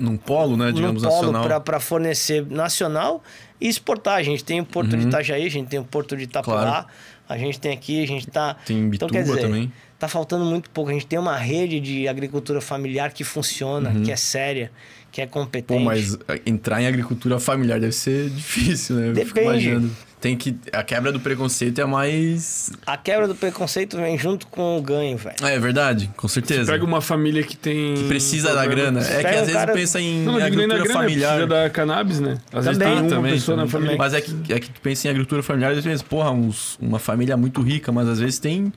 Num 0.00 0.16
polo, 0.16 0.56
né, 0.56 0.72
digamos, 0.72 1.02
num 1.02 1.08
polo 1.08 1.32
nacional. 1.32 1.60
para 1.60 1.78
fornecer 1.80 2.44
nacional 2.50 3.22
e 3.60 3.68
exportar. 3.68 4.16
A 4.16 4.22
gente 4.22 4.42
tem 4.44 4.60
o 4.60 4.64
Porto 4.64 4.96
de 4.96 5.06
Itajaí, 5.06 5.46
a 5.46 5.50
gente 5.50 5.68
tem 5.68 5.78
o 5.78 5.84
Porto 5.84 6.16
de 6.16 6.24
Itapuá, 6.24 6.54
Uhum. 6.54 6.60
Claro. 6.62 6.86
a 7.28 7.38
gente 7.38 7.60
tem 7.60 7.72
aqui, 7.72 8.02
a 8.02 8.06
gente 8.06 8.26
tá... 8.26 8.54
Tem 8.64 8.76
então, 8.76 8.90
Bituba 8.90 9.12
quer 9.12 9.22
dizer, 9.22 9.40
também. 9.42 9.72
Tá 9.98 10.06
faltando 10.08 10.44
muito 10.44 10.70
pouco. 10.70 10.90
A 10.90 10.92
gente 10.94 11.06
tem 11.06 11.18
uma 11.18 11.36
rede 11.36 11.80
de 11.80 12.06
agricultura 12.06 12.60
familiar 12.60 13.12
que 13.12 13.24
funciona, 13.24 13.92
que 14.04 14.12
é 14.12 14.16
séria, 14.16 14.70
que 15.10 15.20
é 15.20 15.26
competente. 15.26 15.72
Uhum. 15.80 15.84
Pô, 15.84 15.90
mas 15.90 16.16
entrar 16.46 16.80
em 16.80 16.86
agricultura 16.86 17.40
familiar 17.40 17.80
deve 17.80 17.92
ser 17.92 18.30
difícil, 18.30 18.94
né? 18.96 19.10
Eu 19.10 19.14
fico 19.26 19.34
Depende. 19.34 19.90
Tem 20.20 20.36
que. 20.36 20.56
A 20.72 20.82
quebra 20.82 21.12
do 21.12 21.20
preconceito 21.20 21.80
é 21.80 21.84
mais. 21.84 22.72
A 22.84 22.96
quebra 22.96 23.28
do 23.28 23.34
preconceito 23.36 23.96
vem 23.96 24.18
junto 24.18 24.48
com 24.48 24.76
o 24.76 24.82
ganho, 24.82 25.16
velho. 25.16 25.36
Ah, 25.40 25.50
é 25.50 25.58
verdade, 25.60 26.10
com 26.16 26.26
certeza. 26.26 26.72
Pega 26.72 26.84
uma 26.84 27.00
família 27.00 27.42
que 27.44 27.56
tem. 27.56 27.94
Que 27.94 28.08
precisa 28.08 28.52
da 28.52 28.62
problema- 28.64 29.00
grana. 29.00 29.00
É 29.06 29.20
que 29.20 29.26
às 29.28 29.40
vezes 29.40 29.52
cara- 29.52 29.72
pensa 29.72 30.00
em 30.00 30.24
Não, 30.24 30.32
não 30.32 30.38
da 30.40 30.46
agricultura 30.46 30.82
grana, 30.84 31.00
familiar. 31.00 31.30
precisa 31.36 31.46
da 31.46 31.70
cannabis, 31.70 32.18
né? 32.20 32.38
Às 32.52 32.64
vezes 32.64 32.78
Também, 32.78 32.94
tem 32.96 33.02
uma 33.04 33.08
também, 33.16 33.32
pessoa 33.34 33.56
na 33.56 33.62
também. 33.62 33.72
família. 33.72 33.96
Mas 33.96 34.12
é 34.14 34.20
que, 34.20 34.52
é 34.52 34.58
que 34.58 34.70
tu 34.70 34.80
pensa 34.80 35.06
em 35.06 35.10
agricultura 35.10 35.42
familiar, 35.42 35.68
às 35.70 35.76
vezes 35.76 35.88
pensa, 35.88 36.04
porra, 36.04 36.30
uns, 36.32 36.76
uma 36.80 36.98
família 36.98 37.36
muito 37.36 37.62
rica, 37.62 37.92
mas 37.92 38.08
às 38.08 38.18
vezes 38.18 38.40
tem 38.40 38.72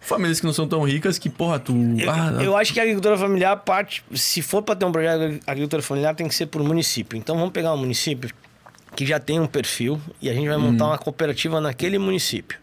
famílias 0.00 0.40
que 0.40 0.46
não 0.46 0.52
são 0.54 0.66
tão 0.66 0.82
ricas 0.82 1.18
que, 1.18 1.28
porra, 1.28 1.58
tu. 1.58 1.74
Eu, 1.98 2.10
ah, 2.10 2.38
eu 2.42 2.56
acho 2.56 2.72
que 2.72 2.80
a 2.80 2.82
agricultura 2.84 3.18
familiar 3.18 3.54
parte, 3.58 4.02
se 4.14 4.40
for 4.40 4.62
para 4.62 4.74
ter 4.76 4.86
um 4.86 4.92
projeto 4.92 5.18
de 5.32 5.40
agricultura 5.46 5.82
familiar, 5.82 6.14
tem 6.14 6.26
que 6.26 6.34
ser 6.34 6.46
por 6.46 6.62
município. 6.62 7.18
Então 7.18 7.36
vamos 7.36 7.52
pegar 7.52 7.74
um 7.74 7.76
município 7.76 8.30
que 8.96 9.06
já 9.06 9.20
tem 9.20 9.38
um 9.38 9.46
perfil 9.46 10.00
e 10.20 10.28
a 10.30 10.32
gente 10.34 10.48
vai 10.48 10.56
montar 10.56 10.86
uma 10.86 10.98
cooperativa 10.98 11.60
naquele 11.60 11.98
município. 11.98 12.58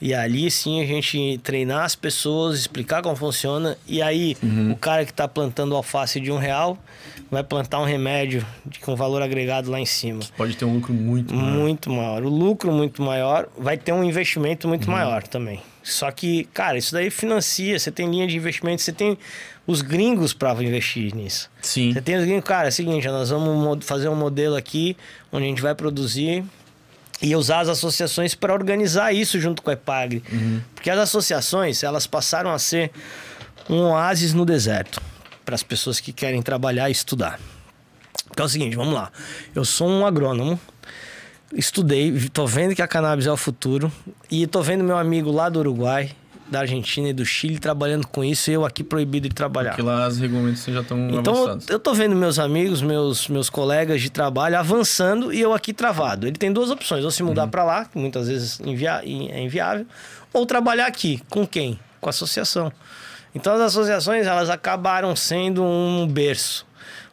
E 0.00 0.14
ali 0.14 0.48
sim 0.48 0.80
a 0.80 0.86
gente 0.86 1.40
treinar 1.42 1.84
as 1.84 1.96
pessoas, 1.96 2.60
explicar 2.60 3.02
como 3.02 3.16
funciona. 3.16 3.76
E 3.84 4.00
aí 4.00 4.36
o 4.70 4.76
cara 4.76 5.04
que 5.04 5.10
está 5.10 5.26
plantando 5.26 5.74
alface 5.74 6.20
de 6.20 6.30
um 6.30 6.38
real 6.38 6.78
vai 7.28 7.42
plantar 7.42 7.80
um 7.80 7.84
remédio 7.84 8.46
de, 8.64 8.78
com 8.78 8.94
valor 8.94 9.20
agregado 9.22 9.68
lá 9.70 9.80
em 9.80 9.84
cima. 9.86 10.20
pode 10.36 10.56
ter 10.56 10.64
um 10.64 10.74
lucro 10.74 10.94
muito. 10.94 11.34
maior. 11.34 11.50
Muito 11.52 11.90
maior. 11.90 12.22
O 12.22 12.28
lucro 12.28 12.70
muito 12.70 13.02
maior, 13.02 13.48
vai 13.58 13.76
ter 13.76 13.92
um 13.92 14.04
investimento 14.04 14.68
muito 14.68 14.86
Uhum. 14.86 14.92
maior 14.94 15.24
também. 15.26 15.60
Só 15.82 16.10
que, 16.12 16.44
cara, 16.54 16.78
isso 16.78 16.92
daí 16.92 17.10
financia, 17.10 17.76
você 17.76 17.90
tem 17.90 18.08
linha 18.08 18.26
de 18.28 18.36
investimento, 18.36 18.80
você 18.82 18.92
tem 18.92 19.18
os 19.68 19.82
gringos 19.82 20.32
para 20.32 20.52
investir 20.64 21.14
nisso. 21.14 21.50
Sim. 21.60 21.92
Você 21.92 22.00
tem 22.00 22.16
os 22.16 22.24
gringos, 22.24 22.44
cara, 22.44 22.68
é 22.68 22.70
o 22.70 22.72
seguinte, 22.72 23.06
nós 23.06 23.28
vamos 23.28 23.54
mo- 23.62 23.82
fazer 23.82 24.08
um 24.08 24.14
modelo 24.16 24.56
aqui 24.56 24.96
onde 25.30 25.44
a 25.44 25.48
gente 25.48 25.60
vai 25.60 25.74
produzir 25.74 26.42
e 27.20 27.36
usar 27.36 27.60
as 27.60 27.68
associações 27.68 28.34
para 28.34 28.54
organizar 28.54 29.12
isso 29.12 29.38
junto 29.38 29.60
com 29.60 29.68
a 29.68 29.74
EPAGRE. 29.74 30.22
Uhum. 30.32 30.60
Porque 30.74 30.88
as 30.88 30.98
associações, 30.98 31.82
elas 31.82 32.06
passaram 32.06 32.50
a 32.50 32.58
ser 32.58 32.90
um 33.68 33.80
oásis 33.90 34.32
no 34.32 34.46
deserto 34.46 35.02
para 35.44 35.54
as 35.54 35.62
pessoas 35.62 36.00
que 36.00 36.12
querem 36.14 36.40
trabalhar 36.40 36.88
e 36.88 36.92
estudar. 36.92 37.38
Que 38.34 38.40
é 38.40 38.44
o 38.44 38.48
seguinte, 38.48 38.74
vamos 38.74 38.94
lá. 38.94 39.12
Eu 39.54 39.64
sou 39.66 39.86
um 39.88 40.06
agrônomo, 40.06 40.58
estudei, 41.52 42.12
tô 42.32 42.46
vendo 42.46 42.74
que 42.74 42.80
a 42.82 42.88
cannabis 42.88 43.26
é 43.26 43.32
o 43.32 43.36
futuro 43.36 43.92
e 44.30 44.46
tô 44.46 44.62
vendo 44.62 44.82
meu 44.82 44.96
amigo 44.96 45.30
lá 45.30 45.48
do 45.50 45.58
Uruguai, 45.58 46.10
da 46.50 46.60
Argentina 46.60 47.08
e 47.08 47.12
do 47.12 47.24
Chile 47.26 47.58
trabalhando 47.58 48.06
com 48.06 48.24
isso 48.24 48.50
e 48.50 48.54
eu 48.54 48.64
aqui 48.64 48.82
proibido 48.82 49.28
de 49.28 49.34
trabalhar. 49.34 49.70
Porque 49.70 49.82
lá 49.82 50.06
as 50.06 50.18
regulamentações 50.18 50.74
já 50.74 50.80
estão 50.82 51.08
Então 51.10 51.34
eu, 51.34 51.42
avançadas. 51.42 51.68
eu 51.68 51.78
tô 51.78 51.92
vendo 51.94 52.16
meus 52.16 52.38
amigos, 52.38 52.80
meus, 52.80 53.28
meus 53.28 53.50
colegas 53.50 54.00
de 54.00 54.08
trabalho 54.10 54.58
avançando 54.58 55.32
e 55.32 55.40
eu 55.40 55.52
aqui 55.52 55.72
travado. 55.72 56.26
Ele 56.26 56.36
tem 56.36 56.52
duas 56.52 56.70
opções: 56.70 57.04
ou 57.04 57.10
se 57.10 57.22
mudar 57.22 57.44
Uhum. 57.44 57.50
pra 57.50 57.64
lá, 57.64 57.84
que 57.84 57.98
muitas 57.98 58.28
vezes 58.28 58.58
invia- 58.60 59.02
é 59.04 59.42
inviável, 59.42 59.86
ou 60.32 60.46
trabalhar 60.46 60.86
aqui. 60.86 61.20
Com 61.28 61.46
quem? 61.46 61.78
Com 62.00 62.08
a 62.08 62.10
associação. 62.10 62.72
Então 63.34 63.52
as 63.54 63.60
associações 63.60 64.26
elas 64.26 64.48
acabaram 64.48 65.14
sendo 65.14 65.62
um 65.62 66.06
berço 66.08 66.66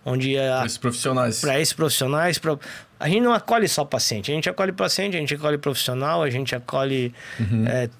onde 0.05 0.37
a, 0.37 0.65
Esses 0.65 0.77
profissionais. 0.77 1.41
para 1.41 1.59
esses 1.59 1.73
profissionais. 1.73 2.37
Pra... 2.37 2.57
A 2.97 3.09
gente 3.09 3.21
não 3.21 3.33
acolhe 3.33 3.67
só 3.67 3.83
paciente, 3.83 4.31
a 4.31 4.35
gente 4.35 4.49
acolhe 4.49 4.71
paciente, 4.71 5.17
a 5.17 5.19
gente 5.19 5.33
acolhe 5.35 5.57
profissional, 5.57 6.23
a 6.23 6.29
gente 6.29 6.55
acolhe 6.55 7.13
é, 7.67 7.87
tu- 7.87 7.93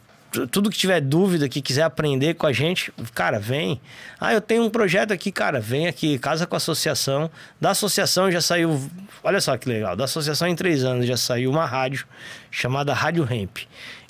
tudo 0.52 0.70
que 0.70 0.78
tiver 0.78 1.02
dúvida, 1.02 1.48
que 1.50 1.62
quiser 1.62 1.84
aprender 1.84 2.34
com 2.36 2.46
a 2.48 2.54
gente, 2.54 2.92
cara, 3.14 3.40
vem. 3.40 3.80
Ah, 4.20 4.34
eu 4.34 4.42
tenho 4.42 4.64
um 4.64 4.70
projeto 4.70 5.12
aqui, 5.12 5.32
cara, 5.32 5.60
vem 5.60 5.88
aqui, 5.88 6.18
casa 6.20 6.46
com 6.46 6.56
a 6.56 6.58
associação. 6.58 7.30
Da 7.60 7.72
associação 7.72 8.32
já 8.32 8.42
saiu, 8.42 8.80
olha 9.24 9.40
só 9.42 9.58
que 9.58 9.68
legal, 9.70 9.96
da 9.96 10.06
associação 10.06 10.48
em 10.48 10.56
três 10.56 10.84
anos 10.84 11.06
já 11.06 11.18
saiu 11.18 11.50
uma 11.52 11.66
rádio 11.66 12.06
chamada 12.52 12.94
Rádio 12.94 13.24
Ramp. 13.24 13.58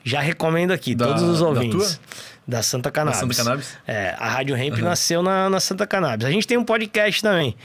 Já 0.03 0.19
recomendo 0.21 0.71
aqui, 0.71 0.93
Da- 0.93 1.07
todos 1.07 1.23
os 1.23 1.39
da 1.39 1.45
ouvintes. 1.47 1.99
Da 2.47 2.61
Santa 2.61 2.91
Cannabis. 2.91 3.19
Santa 3.19 3.35
Cannabis? 3.35 3.77
É, 3.87 4.15
a 4.19 4.29
Rádio 4.29 4.55
Ramp 4.55 4.77
nasceu 4.77 5.23
na, 5.23 5.49
na 5.49 5.59
Santa 5.59 5.87
Cannabis. 5.87 6.27
A 6.27 6.29
gente 6.31 6.45
tem 6.45 6.57
um 6.57 6.63
podcast 6.63 7.19
também, 7.21 7.55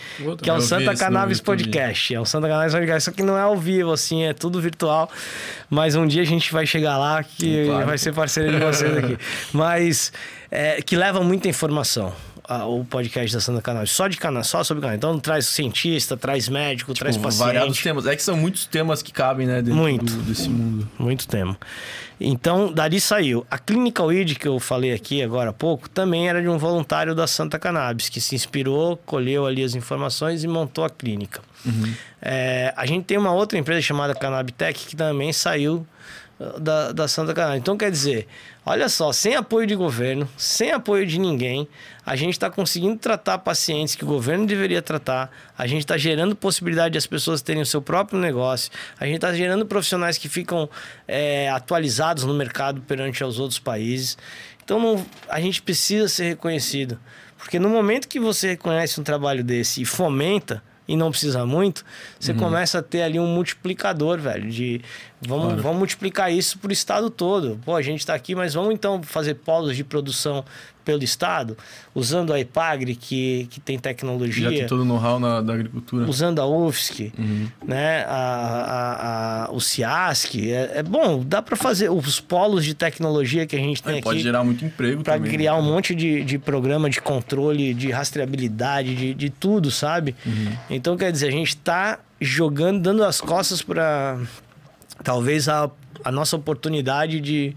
que 0.42 0.48
é 0.48 0.52
Eu 0.52 0.56
o 0.56 0.60
vi 0.60 0.66
Santa 0.66 0.94
Cannabis. 0.96 1.40
Podcast. 1.40 2.14
É 2.14 2.18
o 2.20 2.24
Santa 2.24 2.48
Cannabis 2.48 2.72
Podcast, 2.72 3.02
só 3.04 3.10
que 3.14 3.22
não 3.22 3.36
é 3.36 3.42
ao 3.42 3.56
vivo, 3.58 3.92
assim, 3.92 4.24
é 4.24 4.32
tudo 4.32 4.58
virtual. 4.60 5.10
Mas 5.68 5.94
um 5.96 6.06
dia 6.06 6.22
a 6.22 6.26
gente 6.26 6.50
vai 6.50 6.66
chegar 6.66 6.96
lá 6.96 7.22
que 7.22 7.66
Claro. 7.66 7.86
vai 7.86 7.98
ser 7.98 8.14
parceiro 8.14 8.52
de 8.52 8.58
vocês 8.64 8.96
aqui. 8.96 9.18
Mas 9.52 10.12
é, 10.50 10.80
que 10.80 10.96
leva 10.96 11.20
muita 11.22 11.46
informação. 11.46 12.14
Ah, 12.50 12.66
O 12.66 12.84
podcast 12.84 13.32
da 13.34 13.40
Santa 13.40 13.62
Cannabis, 13.62 13.90
só 13.92 14.08
de 14.08 14.16
cannabis, 14.16 14.48
só 14.48 14.62
sobre 14.64 14.80
cannabis. 14.82 14.98
Então 14.98 15.18
traz 15.18 15.46
cientista, 15.46 16.16
traz 16.16 16.48
médico, 16.48 16.92
traz 16.92 17.14
Tipo, 17.14 17.24
paciente. 17.26 17.44
variados 17.46 17.82
temas. 17.82 18.06
É 18.06 18.14
que 18.16 18.22
são 18.22 18.36
muitos 18.36 18.66
temas 18.66 19.02
que 19.02 19.12
cabem, 19.12 19.46
né? 19.46 19.62
Dentro 19.62 19.74
Muito. 19.80 20.04
do- 20.12 20.22
desse 20.22 20.48
mundo. 20.48 20.88
Muito 20.98 21.26
tema. 21.28 21.56
Então, 22.22 22.70
dali 22.70 23.00
saiu. 23.00 23.46
A 23.50 23.56
Clinical 23.58 24.08
Weed, 24.08 24.34
que 24.34 24.46
eu 24.46 24.60
falei 24.60 24.92
aqui 24.92 25.22
agora 25.22 25.48
há 25.50 25.52
pouco, 25.54 25.88
também 25.88 26.28
era 26.28 26.42
de 26.42 26.48
um 26.48 26.58
voluntário 26.58 27.14
da 27.14 27.26
Santa 27.26 27.58
Cannabis, 27.58 28.10
que 28.10 28.20
se 28.20 28.34
inspirou, 28.34 28.98
colheu 29.06 29.46
ali 29.46 29.64
as 29.64 29.74
informações 29.74 30.44
e 30.44 30.48
montou 30.48 30.84
a 30.84 30.90
clínica. 30.90 31.40
É, 32.20 32.74
a 32.76 32.84
gente 32.84 33.04
tem 33.04 33.16
uma 33.16 33.32
outra 33.32 33.58
empresa 33.58 33.80
chamada 33.80 34.14
Cannabitech, 34.14 34.86
que 34.88 34.96
também 34.96 35.32
saiu 35.32 35.86
da, 36.58 36.92
da 36.92 37.06
Santa 37.08 37.34
Cannabis. 37.34 37.60
Então, 37.60 37.76
quer 37.76 37.90
dizer, 37.90 38.26
olha 38.64 38.88
só, 38.88 39.12
sem 39.12 39.34
apoio 39.34 39.66
de 39.66 39.74
governo, 39.74 40.28
sem 40.36 40.72
apoio 40.72 41.06
de 41.06 41.18
ninguém, 41.18 41.68
a 42.04 42.16
gente 42.16 42.32
está 42.32 42.50
conseguindo 42.50 42.96
tratar 42.98 43.38
pacientes 43.38 43.94
que 43.94 44.04
o 44.04 44.06
governo 44.06 44.46
deveria 44.46 44.80
tratar, 44.80 45.30
a 45.56 45.66
gente 45.66 45.80
está 45.82 45.98
gerando 45.98 46.34
possibilidade 46.34 46.92
de 46.92 46.98
as 46.98 47.06
pessoas 47.06 47.42
terem 47.42 47.62
o 47.62 47.66
seu 47.66 47.82
próprio 47.82 48.18
negócio, 48.18 48.70
a 48.98 49.04
gente 49.04 49.16
está 49.16 49.32
gerando 49.34 49.66
profissionais 49.66 50.16
que 50.16 50.28
ficam 50.28 50.68
é, 51.06 51.50
atualizados 51.50 52.24
no 52.24 52.32
mercado 52.34 52.80
perante 52.80 53.22
aos 53.22 53.38
outros 53.38 53.58
países. 53.58 54.16
Então, 54.64 54.80
não- 54.80 55.06
a 55.28 55.40
gente 55.40 55.60
precisa 55.60 56.08
ser 56.08 56.24
reconhecido. 56.24 56.98
Porque 57.36 57.58
no 57.58 57.68
momento 57.70 58.06
que 58.06 58.20
você 58.20 58.48
reconhece 58.48 59.00
um 59.00 59.04
trabalho 59.04 59.42
desse 59.42 59.80
e 59.82 59.84
fomenta, 59.84 60.62
e 60.86 60.96
não 60.96 61.10
precisa 61.10 61.46
muito, 61.46 61.84
você 62.18 62.34
começa 62.34 62.80
a 62.80 62.82
ter 62.82 63.02
ali 63.02 63.18
um 63.18 63.26
multiplicador, 63.26 64.18
velho, 64.18 64.50
de 64.50 64.80
vamos, 65.20 65.62
vamos 65.62 65.78
multiplicar 65.78 66.32
isso 66.32 66.58
pro 66.58 66.72
estado 66.72 67.10
todo. 67.10 67.58
Pô, 67.64 67.74
a 67.76 67.82
gente 67.82 68.04
tá 68.06 68.14
aqui, 68.14 68.34
mas 68.34 68.54
vamos 68.54 68.72
então 68.74 69.02
fazer 69.02 69.34
polos 69.34 69.76
de 69.76 69.84
produção 69.84 70.44
pelo 70.82 71.04
estado, 71.04 71.58
usando 71.94 72.32
a 72.32 72.40
Ipagre, 72.40 72.96
que, 72.96 73.46
que 73.50 73.60
tem 73.60 73.78
tecnologia 73.78 74.44
Já 74.50 74.56
tem 74.56 74.66
todo 74.66 74.80
o 74.80 74.84
know-how 74.84 75.20
na- 75.20 75.42
da 75.42 75.52
agricultura. 75.52 76.08
usando 76.08 76.40
a 76.40 76.46
UFSC, 76.46 77.12
né, 77.64 78.02
a, 78.08 78.14
a, 78.16 79.44
a- 79.44 79.50
o 79.52 79.60
CIASC. 79.60 80.50
É, 80.50 80.78
é 80.78 80.82
bom, 80.82 81.22
dá 81.24 81.42
para 81.42 81.54
fazer 81.54 81.90
os 81.90 82.18
polos 82.18 82.64
de 82.64 82.72
tecnologia 82.74 83.46
que 83.46 83.54
a 83.54 83.58
gente 83.58 83.82
tem 83.82 83.98
É, 83.98 84.00
pode 84.00 84.16
aqui 84.16 84.24
gerar 84.24 84.42
muito 84.42 84.64
emprego 84.64 85.02
para 85.04 85.18
né? 85.18 85.28
criar 85.28 85.54
um 85.56 85.62
monte 85.62 85.94
de, 85.94 86.24
de 86.24 86.38
programa 86.38 86.88
de 86.88 87.00
controle, 87.00 87.74
de 87.74 87.90
rastreabilidade, 87.90 88.94
de, 88.96 89.14
de 89.14 89.28
tudo, 89.30 89.70
sabe? 89.70 90.16
Uhum. 90.24 90.52
Então, 90.70 90.96
quer 90.96 91.12
dizer, 91.12 91.28
a 91.28 91.32
gente 91.32 91.56
tá 91.58 91.98
jogando, 92.18 92.80
dando 92.80 93.04
as 93.04 93.20
costas 93.20 93.60
para 93.62 94.18
talvez 95.02 95.48
a, 95.48 95.70
a 96.04 96.10
nossa 96.12 96.36
oportunidade 96.36 97.20
de, 97.20 97.56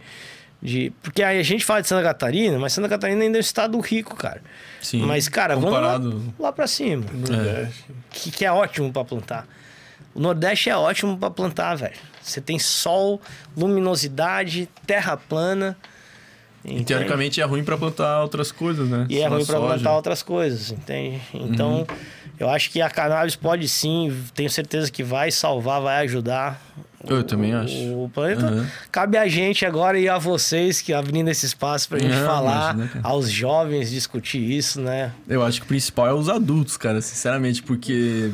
de. 0.62 0.92
Porque 1.02 1.22
aí 1.24 1.40
a 1.40 1.44
gente 1.44 1.64
fala 1.64 1.82
de 1.82 1.88
Santa 1.88 2.04
Catarina, 2.04 2.58
mas 2.60 2.74
Santa 2.74 2.90
Catarina 2.90 3.24
ainda 3.24 3.38
é 3.38 3.40
um 3.40 3.42
estado 3.42 3.80
rico, 3.80 4.16
cara. 4.16 4.42
Sim. 4.82 5.02
Mas, 5.06 5.28
cara, 5.30 5.56
Comparado- 5.56 6.10
vamos 6.12 6.28
lá, 6.40 6.46
lá 6.48 6.52
para 6.52 6.68
cima 6.68 7.06
Nordeste. 7.14 7.86
que, 8.12 8.32
que 8.32 8.46
é 8.46 8.52
ótimo 8.52 8.92
para 8.92 9.06
plantar. 9.06 9.48
O 10.14 10.20
Nordeste 10.20 10.70
é 10.70 10.76
ótimo 10.78 11.18
para 11.18 11.32
plantar, 11.32 11.76
velho. 11.76 11.96
Você 12.22 12.40
tem 12.40 12.60
sol, 12.60 13.20
luminosidade, 13.58 14.70
terra 14.86 15.18
plana. 15.18 15.76
E 16.64 16.84
teoricamente 16.84 17.42
é 17.42 17.44
ruim 17.44 17.64
pra 17.64 17.78
plantar 17.78 18.22
outras 18.22 18.50
coisas, 18.52 18.88
né? 18.88 19.06
E 19.10 19.20
é 19.20 19.28
Só 19.28 19.36
ruim 19.36 19.46
para 19.46 19.60
plantar 19.60 19.96
outras 19.96 20.24
coisas, 20.24 20.72
entende? 20.72 21.20
Então, 21.34 21.86
eu 22.40 22.50
acho 22.50 22.70
que 22.72 22.82
a 22.82 22.90
cannabis 22.90 23.36
pode 23.36 23.68
sim, 23.70 24.16
tenho 24.34 24.50
certeza 24.50 24.92
que 24.92 25.04
vai 25.04 25.32
salvar, 25.32 25.82
vai 25.82 26.04
ajudar 26.04 26.60
Eu 27.08 27.24
também 27.24 27.54
acho. 27.54 27.76
o 27.76 28.10
planeta. 28.14 28.46
Uhum. 28.48 28.66
Cabe 28.92 29.18
a 29.18 29.28
gente 29.28 29.66
agora 29.66 30.00
e 30.00 30.08
a 30.10 30.18
vocês 30.18 30.82
que 30.82 30.94
abrindo 30.94 31.30
esse 31.30 31.46
espaço 31.46 31.88
pra 31.90 32.00
gente 32.00 32.16
Não, 32.16 32.26
falar, 32.26 32.74
imagina, 32.76 32.88
cara. 33.02 33.08
aos 33.08 33.30
jovens 33.30 33.90
discutir 33.90 34.40
isso, 34.40 34.80
né? 34.82 35.12
Eu 35.28 35.44
acho 35.44 35.60
que 35.62 35.66
o 35.66 35.68
principal 35.68 36.08
é 36.08 36.14
os 36.14 36.30
adultos, 36.30 36.78
cara, 36.78 37.02
sinceramente, 37.02 37.62
porque 37.62 38.32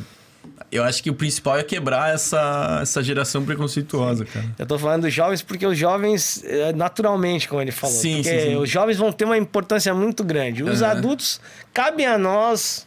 eu 0.71 0.84
acho 0.84 1.01
que 1.01 1.09
o 1.09 1.15
principal 1.15 1.57
é 1.57 1.63
quebrar 1.63 2.13
essa, 2.13 2.80
essa 2.84 3.01
geração 3.01 3.43
preconceituosa, 3.43 4.23
cara. 4.23 4.45
Eu 4.57 4.65
tô 4.67 4.77
falando 4.77 5.01
dos 5.01 5.13
jovens 5.13 5.41
porque 5.41 5.65
os 5.65 5.76
jovens, 5.77 6.43
é, 6.45 6.71
naturalmente, 6.73 7.47
como 7.49 7.59
ele 7.61 7.71
falou, 7.71 7.95
Sim, 7.95 8.17
porque 8.17 8.30
sim, 8.39 8.47
sim. 8.49 8.55
os 8.55 8.69
jovens 8.69 8.97
vão 8.97 9.11
ter 9.11 9.26
uma 9.26 9.38
importância 9.38 9.93
muito 9.95 10.23
grande. 10.23 10.63
Os 10.63 10.84
Aham. 10.84 10.91
adultos, 10.91 11.41
cabe 11.73 12.05
a 12.05 12.19
nós, 12.19 12.85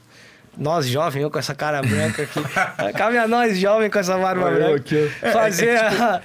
nós 0.57 0.87
jovens, 0.87 1.23
eu 1.23 1.31
com 1.31 1.39
essa 1.39 1.55
cara 1.55 1.81
branca 1.83 2.23
aqui, 2.23 2.41
cabe 2.97 3.17
a 3.17 3.27
nós 3.27 3.59
jovens 3.59 3.91
com 3.91 3.99
essa 3.99 4.19
barba 4.19 4.51
eu 4.51 4.55
branca, 4.55 4.75
aqui, 4.77 5.11
ó. 5.25 5.31
fazer 5.33 5.79
a- 5.79 6.21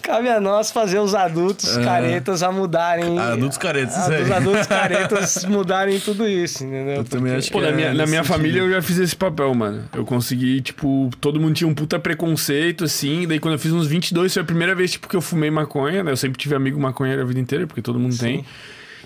cabe 0.00 0.28
a 0.28 0.40
nós 0.40 0.70
fazer 0.70 0.98
os 1.00 1.14
adultos 1.14 1.76
Aham. 1.76 1.84
caretas 1.84 2.42
a 2.42 2.52
mudarem. 2.52 3.18
Adultos 3.18 3.58
caretas, 3.58 3.96
a- 4.08 4.14
é. 4.14 4.22
Os 4.22 4.30
adultos 4.30 4.66
caretas 4.66 5.44
mudarem 5.46 5.98
tudo 6.00 6.28
isso, 6.28 6.64
entendeu? 6.64 6.96
Eu 6.96 7.04
também 7.04 7.34
acho 7.34 7.48
que 7.48 7.52
Pô, 7.52 7.60
na 7.60 7.68
é 7.68 7.72
minha, 7.72 7.94
na 7.94 8.06
minha 8.06 8.22
família 8.24 8.60
eu 8.60 8.70
já 8.70 8.80
fiz 8.82 8.98
esse 8.98 9.16
papel, 9.16 9.52
mano. 9.54 9.84
Eu 9.92 10.04
consegui, 10.04 10.60
tipo, 10.60 11.10
todo 11.20 11.40
mundo 11.40 11.54
tinha 11.54 11.68
um 11.68 11.74
puta 11.74 11.98
preconceito, 11.98 12.84
assim. 12.84 13.26
Daí 13.26 13.38
quando 13.40 13.54
eu 13.54 13.58
fiz 13.58 13.72
uns 13.72 13.86
22, 13.86 14.32
foi 14.32 14.42
a 14.42 14.46
primeira 14.46 14.74
vez, 14.74 14.92
tipo, 14.92 15.08
que 15.08 15.16
eu 15.16 15.20
fumei 15.20 15.50
maconha, 15.50 16.02
né? 16.04 16.10
Eu 16.12 16.16
sempre 16.16 16.38
tive 16.38 16.54
amigo 16.54 16.80
maconheiro 16.80 17.20
a 17.22 17.24
vida 17.24 17.40
inteira, 17.40 17.66
porque 17.66 17.82
todo 17.82 17.98
mundo 17.98 18.16
tem. 18.16 18.44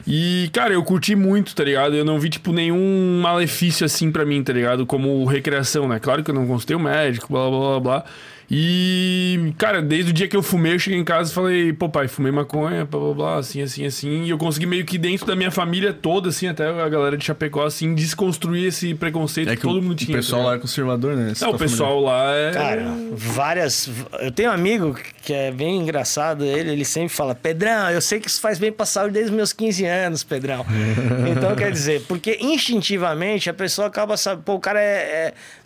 E, 0.07 0.51
cara, 0.53 0.73
eu 0.73 0.83
curti 0.83 1.15
muito, 1.15 1.55
tá 1.55 1.63
ligado? 1.63 1.95
Eu 1.95 2.05
não 2.05 2.19
vi, 2.19 2.29
tipo, 2.29 2.53
nenhum 2.53 3.21
malefício 3.23 3.85
assim 3.87 4.11
pra 4.11 4.25
mim, 4.25 4.43
tá 4.43 4.53
ligado? 4.53 4.87
Como 4.87 5.25
recreação, 5.25 5.87
né? 5.89 5.99
Claro 6.01 6.25
que 6.25 6.31
eu 6.31 6.35
não 6.35 6.47
consultei 6.47 6.75
o 6.77 6.81
médico, 6.81 7.29
blá 7.33 7.49
blá 7.49 7.59
blá 7.59 7.81
blá. 7.81 8.05
E, 8.51 9.53
cara, 9.59 9.83
desde 9.83 10.11
o 10.11 10.15
dia 10.15 10.29
que 10.29 10.37
eu 10.37 10.43
fumei, 10.43 10.75
eu 10.75 10.79
cheguei 10.79 10.99
em 10.99 11.05
casa 11.05 11.31
e 11.31 11.35
falei, 11.35 11.73
pô, 11.73 11.89
pai, 11.89 12.07
fumei 12.07 12.31
maconha, 12.31 12.85
blá 12.85 13.01
blá 13.01 13.15
blá, 13.15 13.39
assim, 13.39 13.61
assim, 13.61 13.85
assim. 13.85 14.25
E 14.25 14.31
eu 14.31 14.39
consegui 14.39 14.67
meio 14.67 14.85
que 14.85 14.97
dentro 14.99 15.27
da 15.27 15.35
minha 15.35 15.51
família 15.51 15.93
toda, 15.93 16.29
assim, 16.29 16.47
até 16.47 16.69
a 16.69 16.89
galera 16.89 17.17
de 17.17 17.25
Chapecó, 17.25 17.65
assim, 17.65 17.95
desconstruir 17.95 18.67
esse 18.67 18.95
preconceito 18.95 19.49
É 19.49 19.57
que, 19.57 19.63
que 19.63 19.67
todo 19.67 19.79
o, 19.79 19.83
mundo 19.83 19.93
o 19.93 19.97
tinha. 19.97 20.17
pessoal 20.17 20.43
tá 20.43 20.49
lá 20.51 20.55
é 20.55 20.59
conservador, 20.59 21.17
né? 21.17 21.25
Não, 21.27 21.33
o 21.33 21.35
família. 21.35 21.59
pessoal 21.59 22.01
lá 22.01 22.33
é. 22.35 22.51
Cara, 22.53 22.87
várias. 23.13 23.91
Eu 24.21 24.31
tenho 24.31 24.51
um 24.51 24.55
amigo 24.55 24.97
que 25.23 25.33
é 25.33 25.51
bem 25.51 25.79
engraçado, 25.81 26.45
ele, 26.45 26.71
ele 26.71 26.85
sempre 26.85 27.09
fala: 27.09 27.35
Pedrão, 27.35 27.91
eu 27.91 28.01
sei 28.01 28.21
que 28.21 28.29
isso 28.29 28.41
faz 28.41 28.59
bem 28.59 28.71
pra 28.71 28.87
saúde 28.87 29.15
desde 29.15 29.31
os 29.31 29.37
meus 29.37 29.53
15 29.53 29.85
anos, 29.85 30.23
Pedrão. 30.23 30.65
então, 31.37 31.57
quer 31.57 31.73
dizer, 31.73 32.03
porque 32.07 32.39
instintivamente 32.41 33.51
a 33.51 33.55
pessoa 33.55 33.89
acaba 33.89 34.17
sabendo, 34.17 34.45
pô, 34.45 34.55
o 34.55 34.61
cara 34.61 34.81
é, 34.81 34.85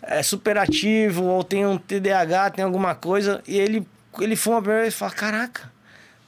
é 0.03 0.23
superativo, 0.23 1.23
ou 1.23 1.43
tem 1.43 1.65
um 1.65 1.77
TDAH, 1.77 2.51
tem 2.51 2.65
alguma 2.65 2.95
coisa, 2.95 3.41
e 3.47 3.57
ele, 3.57 3.87
ele 4.19 4.35
fuma 4.35 4.57
a 4.57 4.61
primeira 4.61 4.83
vez 4.83 4.93
e 4.93 4.97
fala: 4.97 5.11
caraca. 5.11 5.71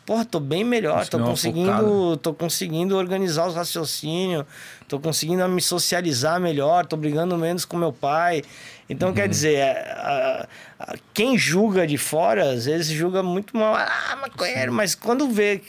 Porra, 0.05 0.25
tô 0.25 0.37
bem 0.37 0.65
melhor, 0.65 1.01
Isso 1.01 1.11
tô 1.11 1.17
uma 1.17 1.27
conseguindo, 1.27 2.17
tô 2.17 2.33
conseguindo 2.33 2.97
organizar 2.97 3.47
os 3.47 3.55
raciocínios, 3.55 4.43
tô 4.85 4.99
conseguindo 4.99 5.47
me 5.47 5.61
socializar 5.61 6.41
melhor, 6.41 6.85
tô 6.85 6.97
brigando 6.97 7.37
menos 7.37 7.63
com 7.63 7.77
meu 7.77 7.93
pai. 7.93 8.43
Então, 8.93 9.09
Uhum. 9.09 9.15
quer 9.15 9.27
dizer, 9.27 9.55
é, 9.55 9.71
a- 9.97 10.47
a- 10.79 10.95
quem 11.13 11.37
julga 11.37 11.85
de 11.87 11.97
fora, 11.97 12.51
às 12.51 12.65
vezes 12.65 12.87
julga 12.87 13.21
muito 13.23 13.55
mal. 13.57 13.75
Ah, 13.75 14.17
maconheiro, 14.21 14.71
mas 14.73 14.95
quando 14.95 15.29
vê. 15.29 15.61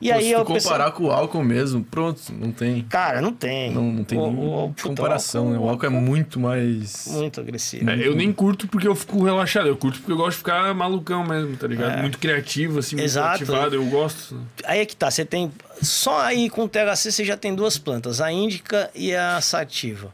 E 0.00 0.08
Pô, 0.10 0.14
aí 0.14 0.24
se 0.30 0.34
tu 0.34 0.44
comparar 0.44 0.92
com 0.92 1.04
o 1.04 1.10
álcool 1.10 1.42
mesmo, 1.44 1.82
pronto, 1.84 2.20
não 2.32 2.52
tem. 2.52 2.82
Cara, 2.84 3.20
não 3.20 3.32
tem. 3.32 3.72
Não, 3.72 3.82
não 3.82 4.04
tem 4.04 4.18
O- 4.18 4.22
o- 4.22 4.64
o- 4.64 4.68
puta, 4.70 4.82
comparação, 4.88 5.50
né? 5.50 5.58
O 5.58 5.68
álcool 5.68 5.86
é 5.86 5.90
muito 5.90 6.38
mais. 6.40 7.06
Muito 7.08 7.40
agressivo. 7.40 7.88
É, 7.90 8.06
eu 8.06 8.14
nem 8.14 8.32
curto 8.32 8.66
porque 8.68 8.86
eu 8.88 8.94
fico 8.94 9.22
relaxado, 9.24 9.66
eu 9.68 9.76
curto 9.76 9.98
porque 9.98 10.12
eu 10.12 10.16
gosto 10.16 10.30
de 10.32 10.38
ficar 10.38 10.72
malucão 10.74 11.24
mesmo, 11.26 11.56
tá 11.56 11.66
ligado? 11.66 12.00
Muito 12.00 12.18
criativo, 12.18 12.78
assim, 12.78 12.96
muito 12.96 13.04
Exato. 13.06 13.34
ativado, 13.42 13.74
eu 13.74 13.84
gosto. 13.86 14.40
Aí 14.64 14.80
é 14.80 14.86
que 14.86 14.94
tá, 14.96 15.10
você 15.10 15.24
tem. 15.24 15.50
Só 15.80 16.20
aí 16.20 16.50
com 16.50 16.64
o 16.64 16.68
THC 16.68 17.10
você 17.12 17.24
já 17.24 17.36
tem 17.36 17.54
duas 17.54 17.78
plantas, 17.78 18.20
a 18.20 18.30
índica 18.32 18.90
e 18.94 19.14
a 19.14 19.40
sativa. 19.40 20.12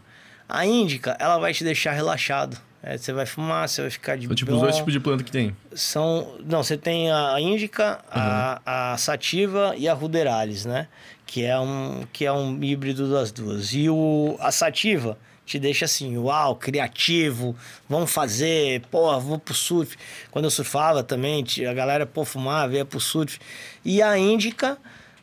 A 0.48 0.66
índica, 0.66 1.16
ela 1.18 1.38
vai 1.38 1.52
te 1.52 1.64
deixar 1.64 1.92
relaxado. 1.92 2.56
É, 2.82 2.98
você 2.98 3.14
vai 3.14 3.24
fumar, 3.24 3.66
você 3.66 3.80
vai 3.80 3.90
ficar 3.90 4.16
de 4.16 4.26
São 4.26 4.34
tipo 4.34 4.52
os 4.52 4.60
dois 4.60 4.76
tipos 4.76 4.92
de 4.92 5.00
planta 5.00 5.24
que 5.24 5.32
tem. 5.32 5.56
São. 5.74 6.36
Não, 6.44 6.62
você 6.62 6.76
tem 6.76 7.10
a 7.10 7.40
índica, 7.40 8.00
a, 8.10 8.92
a 8.92 8.96
sativa 8.98 9.74
e 9.74 9.88
a 9.88 9.94
ruderalis, 9.94 10.66
né? 10.66 10.86
Que 11.24 11.44
é 11.44 11.58
um, 11.58 12.06
que 12.12 12.26
é 12.26 12.32
um 12.32 12.62
híbrido 12.62 13.10
das 13.10 13.32
duas. 13.32 13.72
E 13.72 13.88
o, 13.88 14.36
a 14.38 14.52
sativa 14.52 15.16
te 15.46 15.58
deixa 15.58 15.86
assim, 15.86 16.16
uau, 16.18 16.56
criativo, 16.56 17.56
vamos 17.88 18.12
fazer, 18.12 18.82
porra, 18.90 19.18
vou 19.18 19.38
pro 19.38 19.54
surf. 19.54 19.96
Quando 20.30 20.44
eu 20.44 20.50
surfava 20.50 21.02
também, 21.02 21.42
a 21.68 21.72
galera, 21.72 22.04
pô, 22.04 22.22
fumava, 22.22 22.74
ia 22.74 22.84
pro 22.84 23.00
surf. 23.00 23.38
E 23.82 24.02
a 24.02 24.18
índica. 24.18 24.76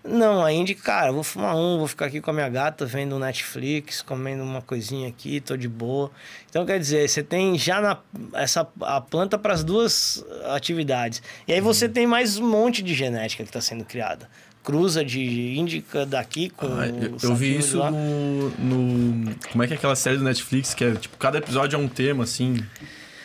Não, 0.03 0.43
a 0.43 0.51
Indy, 0.51 0.73
cara, 0.73 1.11
vou 1.11 1.23
fumar 1.23 1.55
um, 1.55 1.77
vou 1.77 1.87
ficar 1.87 2.07
aqui 2.07 2.19
com 2.19 2.31
a 2.31 2.33
minha 2.33 2.49
gata 2.49 2.85
vendo 2.85 3.19
Netflix, 3.19 4.01
comendo 4.01 4.43
uma 4.43 4.61
coisinha 4.61 5.07
aqui, 5.07 5.39
tô 5.39 5.55
de 5.55 5.67
boa. 5.67 6.09
Então, 6.49 6.65
quer 6.65 6.79
dizer, 6.79 7.07
você 7.07 7.21
tem 7.21 7.57
já 7.57 7.79
na, 7.79 7.97
essa, 8.33 8.67
a 8.81 8.99
planta 8.99 9.37
para 9.37 9.53
as 9.53 9.63
duas 9.63 10.25
atividades. 10.45 11.21
E 11.47 11.53
aí 11.53 11.61
você 11.61 11.87
tem 11.87 12.07
mais 12.07 12.39
um 12.39 12.49
monte 12.49 12.81
de 12.81 12.95
genética 12.95 13.43
que 13.43 13.49
está 13.49 13.61
sendo 13.61 13.85
criada. 13.85 14.27
Cruza 14.63 15.05
de 15.05 15.57
índica 15.57 16.05
daqui 16.05 16.49
com. 16.49 16.67
Ah, 16.67 16.87
eu, 16.87 17.17
eu 17.21 17.35
vi 17.35 17.57
isso 17.57 17.77
no, 17.77 18.49
no. 18.49 19.35
Como 19.51 19.63
é 19.63 19.67
que 19.67 19.73
é 19.73 19.75
aquela 19.75 19.95
série 19.95 20.17
do 20.17 20.23
Netflix 20.23 20.75
que 20.75 20.83
é 20.83 20.91
tipo, 20.93 21.17
cada 21.17 21.39
episódio 21.39 21.77
é 21.77 21.79
um 21.79 21.87
tema 21.87 22.25
assim. 22.25 22.63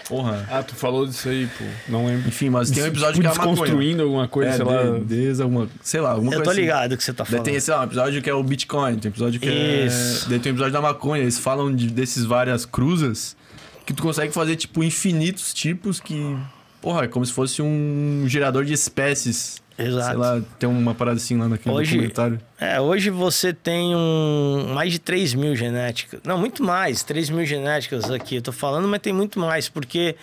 Porra. 0.08 0.46
Ah, 0.50 0.62
tu 0.62 0.74
falou 0.74 1.04
disso 1.06 1.28
aí, 1.28 1.48
pô. 1.58 1.64
Não 1.88 2.06
lembro. 2.06 2.28
Enfim, 2.28 2.48
mas 2.48 2.70
tem 2.70 2.82
um 2.82 2.86
episódio 2.86 3.14
tipo, 3.14 3.22
que 3.22 3.26
é 3.26 3.30
a 3.30 3.34
maconha. 3.34 3.54
desconstruindo 3.56 4.02
alguma 4.04 4.28
coisa, 4.28 4.50
é, 4.50 4.56
sei 4.56 4.64
lá. 4.64 4.82
de- 4.82 5.00
desde 5.04 5.42
alguma, 5.42 5.68
sei 5.82 6.00
lá, 6.00 6.10
alguma 6.12 6.30
Eu 6.32 6.36
coisa 6.36 6.44
tô 6.44 6.50
assim. 6.50 6.60
ligado 6.60 6.92
o 6.92 6.96
que 6.96 7.02
você 7.04 7.12
tá 7.12 7.24
Daí 7.24 7.30
falando. 7.32 7.44
tem, 7.44 7.60
sei 7.60 7.74
lá, 7.74 7.80
um 7.80 7.84
episódio 7.84 8.22
que 8.22 8.30
é 8.30 8.34
o 8.34 8.42
Bitcoin, 8.42 8.98
tem 8.98 9.08
um 9.10 9.12
episódio 9.12 9.40
que 9.40 9.48
Isso. 9.48 10.26
é. 10.26 10.28
Daí 10.30 10.38
tem 10.38 10.52
um 10.52 10.54
episódio 10.54 10.72
da 10.72 10.80
maconha, 10.80 11.22
eles 11.22 11.38
falam 11.38 11.74
de, 11.74 11.88
desses 11.88 12.24
várias 12.24 12.64
cruzas 12.64 13.36
que 13.84 13.92
tu 13.92 14.02
consegue 14.02 14.32
fazer, 14.32 14.54
tipo, 14.56 14.82
infinitos 14.84 15.52
tipos 15.52 15.98
que. 16.00 16.36
Porra, 16.80 17.04
é 17.04 17.08
como 17.08 17.26
se 17.26 17.32
fosse 17.32 17.60
um 17.60 18.24
gerador 18.28 18.64
de 18.64 18.72
espécies. 18.72 19.60
Exato. 19.78 20.06
Sei 20.08 20.16
lá, 20.16 20.40
tem 20.58 20.68
uma 20.68 20.94
parada 20.94 21.16
assim 21.18 21.36
lá 21.36 21.48
naquele 21.48 21.74
Hoje- 21.74 21.92
documentário. 21.96 22.40
É, 22.58 22.80
hoje 22.80 23.10
você 23.10 23.52
tem 23.52 23.94
um, 23.94 24.72
mais 24.74 24.90
de 24.92 24.98
3 24.98 25.34
mil 25.34 25.54
genéticas. 25.54 26.20
Não, 26.24 26.38
muito 26.38 26.62
mais. 26.64 27.02
3 27.02 27.28
mil 27.30 27.44
genéticas 27.44 28.10
aqui. 28.10 28.36
Eu 28.36 28.42
tô 28.42 28.52
falando, 28.52 28.88
mas 28.88 29.00
tem 29.02 29.12
muito 29.12 29.38
mais. 29.38 29.68
Porque, 29.68 30.16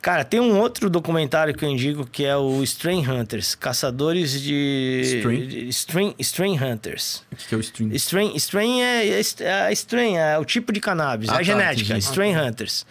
cara, 0.00 0.24
tem 0.24 0.38
um 0.38 0.60
outro 0.60 0.88
documentário 0.88 1.52
que 1.52 1.64
eu 1.64 1.68
indico 1.68 2.06
que 2.06 2.24
é 2.24 2.36
o 2.36 2.62
Strain 2.62 3.04
Hunters 3.08 3.56
Caçadores 3.56 4.40
de. 4.40 5.00
Strain? 5.04 5.68
Strain, 5.70 6.14
strain 6.20 6.56
Hunters. 6.62 7.24
O 7.32 7.36
que 7.36 7.48
que 7.48 7.54
é 7.54 7.58
o 7.58 7.60
stream? 7.60 7.90
Strain, 7.94 8.36
strain 8.36 8.82
é, 8.82 9.08
é, 9.08 9.20
é 9.40 9.52
a 9.66 9.72
strain, 9.72 10.16
é 10.16 10.38
o 10.38 10.44
tipo 10.44 10.72
de 10.72 10.78
cannabis, 10.80 11.28
Ah, 11.28 11.32
é 11.32 11.34
a 11.34 11.38
tá, 11.38 11.42
genética. 11.42 11.90
entendi. 11.94 12.04
Strain 12.04 12.36
Hunters. 12.36 12.86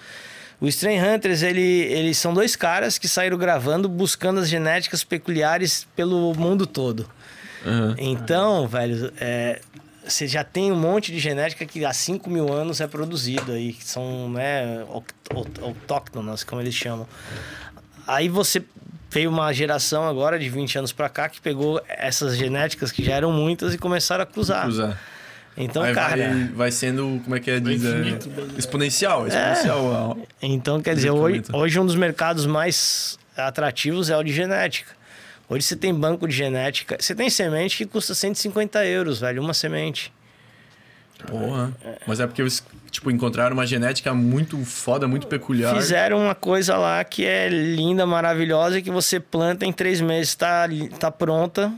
O 0.59 0.67
Strain 0.67 0.99
Hunters, 1.01 1.43
ele, 1.43 1.61
eles 1.61 2.17
são 2.17 2.33
dois 2.33 2.55
caras 2.55 2.97
que 2.97 3.07
saíram 3.07 3.37
gravando, 3.37 3.89
buscando 3.89 4.39
as 4.39 4.47
genéticas 4.49 5.03
peculiares 5.03 5.85
pelo 5.95 6.33
mundo 6.33 6.65
todo. 6.65 7.09
Aham. 7.65 7.95
Então, 7.97 8.67
velho, 8.67 9.11
é, 9.19 9.59
você 10.07 10.27
já 10.27 10.43
tem 10.43 10.71
um 10.71 10.75
monte 10.75 11.11
de 11.11 11.19
genética 11.19 11.65
que 11.65 11.83
há 11.83 11.91
5 11.91 12.29
mil 12.29 12.53
anos 12.53 12.79
é 12.79 12.87
produzido 12.87 13.51
aí, 13.51 13.73
que 13.73 13.83
são 13.83 14.29
né, 14.29 14.85
autóctonas, 15.61 16.43
como 16.43 16.61
eles 16.61 16.75
chamam. 16.75 17.07
Aí 18.07 18.29
você 18.29 18.63
veio 19.09 19.29
uma 19.29 19.51
geração 19.51 20.07
agora 20.07 20.37
de 20.37 20.49
20 20.49 20.77
anos 20.77 20.91
pra 20.91 21.09
cá 21.09 21.27
que 21.27 21.41
pegou 21.41 21.81
essas 21.87 22.37
genéticas 22.37 22.91
que 22.91 23.03
já 23.03 23.15
eram 23.15 23.31
muitas 23.31 23.73
e 23.73 23.77
começaram 23.77 24.23
a 24.23 24.25
cruzar. 24.25 24.63
Cruzar. 24.63 24.99
Então, 25.57 25.83
Aí 25.83 25.93
cara. 25.93 26.15
vai, 26.15 26.47
vai 26.47 26.71
sendo, 26.71 27.21
como 27.23 27.35
é 27.35 27.39
que 27.39 27.49
é? 27.49 27.59
Diz, 27.59 27.83
é, 27.85 28.19
exponencial, 28.57 29.25
exponencial. 29.27 30.17
Então, 30.41 30.81
quer 30.81 30.95
dizer, 30.95 31.11
hoje, 31.11 31.43
hoje 31.53 31.79
um 31.79 31.85
dos 31.85 31.95
mercados 31.95 32.45
mais 32.45 33.17
atrativos 33.37 34.09
é 34.09 34.17
o 34.17 34.23
de 34.23 34.33
genética. 34.33 34.91
Hoje 35.47 35.65
você 35.65 35.75
tem 35.75 35.93
banco 35.93 36.27
de 36.27 36.35
genética. 36.35 36.97
Você 36.99 37.13
tem 37.13 37.29
semente 37.29 37.77
que 37.77 37.85
custa 37.85 38.13
150 38.13 38.83
euros, 38.85 39.19
velho, 39.19 39.41
uma 39.41 39.53
semente. 39.53 40.11
Porra. 41.27 41.71
Mas 42.05 42.19
é 42.19 42.27
porque 42.27 42.41
eles, 42.41 42.63
tipo, 42.91 43.09
encontraram 43.09 43.53
uma 43.53 43.65
genética 43.65 44.13
muito 44.13 44.63
foda, 44.65 45.07
muito 45.07 45.27
peculiar. 45.27 45.73
Fizeram 45.75 46.19
uma 46.19 46.35
coisa 46.35 46.77
lá 46.77 47.03
que 47.03 47.25
é 47.25 47.47
linda, 47.47 48.05
maravilhosa, 48.05 48.79
e 48.79 48.81
que 48.81 48.91
você 48.91 49.19
planta 49.19 49.65
em 49.65 49.71
três 49.71 50.01
meses, 50.01 50.35
tá, 50.35 50.67
tá 50.99 51.09
pronta. 51.09 51.71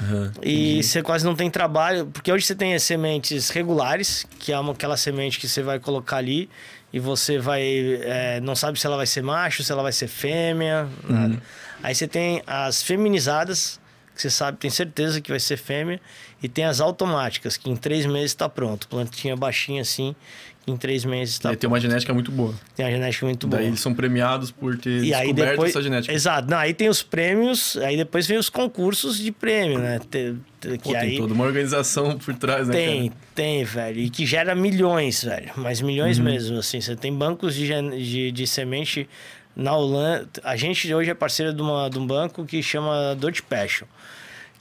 Aham. 0.00 0.32
E 0.42 0.82
você 0.82 1.02
quase 1.02 1.24
não 1.24 1.34
tem 1.34 1.50
trabalho, 1.50 2.06
porque 2.06 2.32
hoje 2.32 2.46
você 2.46 2.54
tem 2.54 2.74
as 2.74 2.82
sementes 2.82 3.50
regulares, 3.50 4.26
que 4.38 4.52
é 4.52 4.58
uma, 4.58 4.72
aquela 4.72 4.96
semente 4.96 5.38
que 5.38 5.48
você 5.48 5.62
vai 5.62 5.78
colocar 5.78 6.18
ali 6.18 6.48
e 6.92 7.00
você 7.00 7.38
vai. 7.38 7.62
é, 8.02 8.40
não 8.40 8.54
sabe 8.54 8.78
se 8.78 8.86
ela 8.86 8.96
vai 8.96 9.06
ser 9.06 9.22
macho, 9.22 9.62
se 9.62 9.72
ela 9.72 9.82
vai 9.82 9.92
ser 9.92 10.08
fêmea, 10.08 10.88
nada. 11.08 11.42
Aí 11.82 11.94
você 11.94 12.08
tem 12.08 12.42
as 12.46 12.82
feminizadas, 12.82 13.80
que 14.14 14.22
você 14.22 14.30
sabe, 14.30 14.58
tem 14.58 14.70
certeza 14.70 15.20
que 15.20 15.30
vai 15.30 15.40
ser 15.40 15.56
fêmea, 15.56 16.00
e 16.42 16.48
tem 16.48 16.64
as 16.64 16.80
automáticas, 16.80 17.56
que 17.56 17.70
em 17.70 17.76
três 17.76 18.06
meses 18.06 18.30
está 18.30 18.48
pronto. 18.48 18.88
Plantinha 18.88 19.36
baixinha 19.36 19.82
assim, 19.82 20.14
em 20.70 20.76
três 20.76 21.04
meses 21.04 21.38
Daí 21.38 21.56
tem 21.56 21.68
uma 21.68 21.80
genética 21.80 22.12
muito 22.14 22.30
boa. 22.30 22.54
Tem 22.76 22.86
a 22.86 22.90
genética 22.90 23.26
muito 23.26 23.46
boa. 23.46 23.58
Daí 23.58 23.68
eles 23.68 23.80
são 23.80 23.94
premiados 23.94 24.50
por 24.50 24.76
ter 24.78 25.02
E 25.04 25.12
aí 25.14 25.26
descoberto 25.28 25.50
depois, 25.50 25.70
essa 25.70 25.82
genética. 25.82 26.14
Exato. 26.14 26.50
Não, 26.50 26.58
aí 26.58 26.72
tem 26.74 26.88
os 26.88 27.02
prêmios, 27.02 27.76
aí 27.78 27.96
depois 27.96 28.26
vem 28.26 28.38
os 28.38 28.48
concursos 28.48 29.18
de 29.18 29.32
prêmio, 29.32 29.78
né? 29.78 29.98
Te- 30.10 30.34
te- 30.60 30.78
Pô, 30.78 30.90
tem 30.92 30.96
aí 30.96 31.16
toda 31.16 31.32
uma 31.34 31.44
organização 31.44 32.18
por 32.18 32.34
trás, 32.34 32.66
né, 32.68 32.74
tem, 32.74 33.12
tem, 33.34 33.64
velho. 33.64 33.98
E 34.00 34.10
que 34.10 34.26
gera 34.26 34.54
milhões, 34.54 35.24
velho. 35.24 35.50
Mas 35.56 35.80
Uhum. 35.80 35.86
milhões 35.86 36.18
mesmo, 36.18 36.58
assim. 36.58 36.80
Você 36.80 36.94
tem 36.96 37.12
bancos 37.12 37.54
de, 37.54 37.68
de, 38.02 38.32
de 38.32 38.46
semente 38.46 39.08
na 39.56 39.74
Holanda. 39.76 40.28
A 40.44 40.56
gente 40.56 40.92
hoje 40.94 41.10
é 41.10 41.14
parceiro 41.14 41.52
de, 41.52 41.60
uma, 41.62 41.88
de 41.88 41.98
um 41.98 42.06
banco 42.06 42.44
que 42.44 42.62
chama 42.62 43.16
Dutch 43.18 43.40
Passion. 43.42 43.86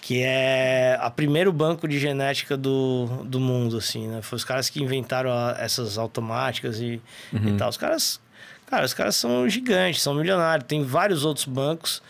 Que 0.07 0.21
é 0.23 0.97
o 1.05 1.11
primeiro 1.11 1.51
banco 1.51 1.85
de 1.85 1.99
genética 1.99 2.55
do, 2.55 3.07
do 3.25 3.41
mundo, 3.41 3.75
assim, 3.77 4.07
né? 4.07 4.21
Foi 4.21 4.38
os 4.38 4.45
caras 4.45 4.69
que 4.69 4.81
inventaram 4.81 5.29
a- 5.29 5.57
essas 5.59 5.97
automáticas 5.97 6.79
e, 6.79 7.01
Uhum. 7.34 7.55
e 7.55 7.57
tal. 7.57 7.67
Os 7.67 7.75
caras... 7.75 8.21
Cara, 8.67 8.85
os 8.85 8.93
caras 8.93 9.15
são 9.17 9.49
gigantes, 9.49 10.01
são 10.01 10.13
milionários. 10.13 10.65
Tem 10.65 10.81
vários 10.84 11.25
outros 11.25 11.45
bancos 11.45 12.01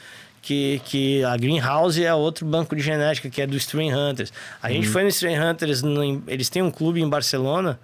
que, 0.44 0.80
que 0.86 1.24
a 1.24 1.36
Greenhouse 1.38 2.04
é 2.04 2.14
outro 2.14 2.46
banco 2.46 2.76
de 2.76 2.82
genética, 2.84 3.30
que 3.32 3.42
é 3.42 3.48
do 3.48 3.58
Strain 3.58 3.92
Hunters. 3.94 4.32
A 4.62 4.68
Uhum. 4.68 4.74
gente 4.74 4.88
foi 4.90 5.02
no 5.02 5.10
Strain 5.10 5.40
Hunters, 5.40 5.82
no- 5.82 6.22
eles 6.28 6.50
têm 6.50 6.62
um 6.62 6.70
clube 6.72 7.02
em 7.02 7.10
Barcelona 7.10 7.80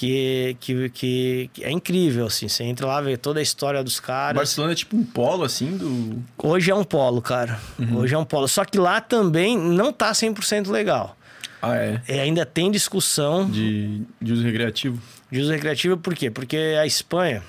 que, 0.00 0.56
que, 0.60 0.88
que, 0.88 1.50
é 1.60 1.70
incrível, 1.70 2.24
assim. 2.26 2.48
Você 2.48 2.64
entra 2.64 2.86
lá, 2.86 3.02
vê 3.02 3.18
toda 3.18 3.38
a 3.38 3.42
história 3.42 3.84
dos 3.84 4.00
caras. 4.00 4.34
Barcelona 4.34 4.72
é 4.72 4.74
tipo 4.74 4.96
um 4.96 5.04
polo, 5.04 5.44
assim, 5.44 5.76
do... 5.76 6.22
Hoje 6.38 6.70
é 6.70 6.74
um 6.74 6.82
polo, 6.82 7.20
cara. 7.20 7.60
Uhum. 7.78 7.98
Hoje 7.98 8.14
é 8.14 8.18
um 8.18 8.24
polo. 8.24 8.48
Só 8.48 8.64
que 8.64 8.78
lá 8.78 9.02
também 9.02 9.58
não 9.58 9.92
tá 9.92 10.10
100% 10.12 10.70
legal. 10.70 11.14
Ah, 11.60 11.76
é? 11.76 12.00
E 12.08 12.18
ainda 12.18 12.46
tem 12.46 12.70
discussão 12.70 13.50
De, 13.50 14.00
de 14.18 14.32
uso 14.32 14.42
recreativo. 14.42 14.98
de 15.30 15.40
uso 15.40 15.52
recreativo, 15.52 15.98
por 15.98 16.14
quê? 16.14 16.30
Porque 16.30 16.56
a 16.56 16.86
Espanha, 16.86 17.42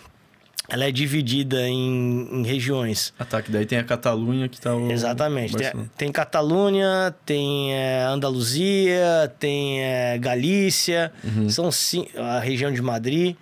ela 0.72 0.86
é 0.86 0.92
dividida 0.92 1.68
em, 1.68 2.30
em 2.32 2.44
regiões. 2.46 3.14
Ah, 3.20 3.26
tá, 3.26 3.42
que 3.42 3.52
daí 3.52 3.66
tem 3.66 3.78
a 3.78 3.84
Catalunha 3.84 4.48
que 4.48 4.60
tá 4.62 4.74
o... 4.76 4.90
Exatamente. 4.92 5.52
Tem, 5.54 5.62
Barcelona. 5.64 5.92
tem 5.98 6.12
Catalunha, 6.12 7.16
tem 7.26 7.74
é, 7.74 8.04
Andaluzia, 8.04 9.32
tem 9.40 9.82
é, 9.84 10.18
Galícia, 10.18 11.12
Uhum. 11.24 11.50
são 11.50 11.72
cin- 11.72 12.08
a 12.16 12.40
região 12.40 12.72
de 12.72 12.82
Madrid. 12.82 13.36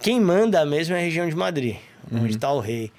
Quem 0.00 0.20
manda 0.20 0.64
mesmo 0.64 0.94
é 0.94 0.98
a 0.98 1.02
região 1.02 1.28
de 1.28 1.34
Madrid, 1.36 1.76
onde 2.12 2.34
está 2.34 2.50
o 2.52 2.58
rei 2.60 2.90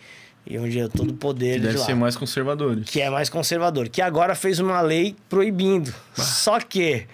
e 0.45 0.57
onde 0.59 0.79
é 0.79 0.87
todo 0.87 1.09
o 1.11 1.13
poder 1.13 1.53
Que 1.55 1.59
de 1.61 1.65
deve 1.67 1.79
lá. 1.79 1.85
ser 1.85 1.95
mais 1.95 2.15
conservadores. 2.15 2.85
Que 2.89 3.01
é 3.01 3.09
mais 3.09 3.29
conservador, 3.29 3.89
que 3.89 4.01
agora 4.01 4.35
fez 4.35 4.59
uma 4.59 4.79
lei 4.81 5.15
proibindo. 5.29 5.93
Só 6.13 6.59
que. 6.59 7.05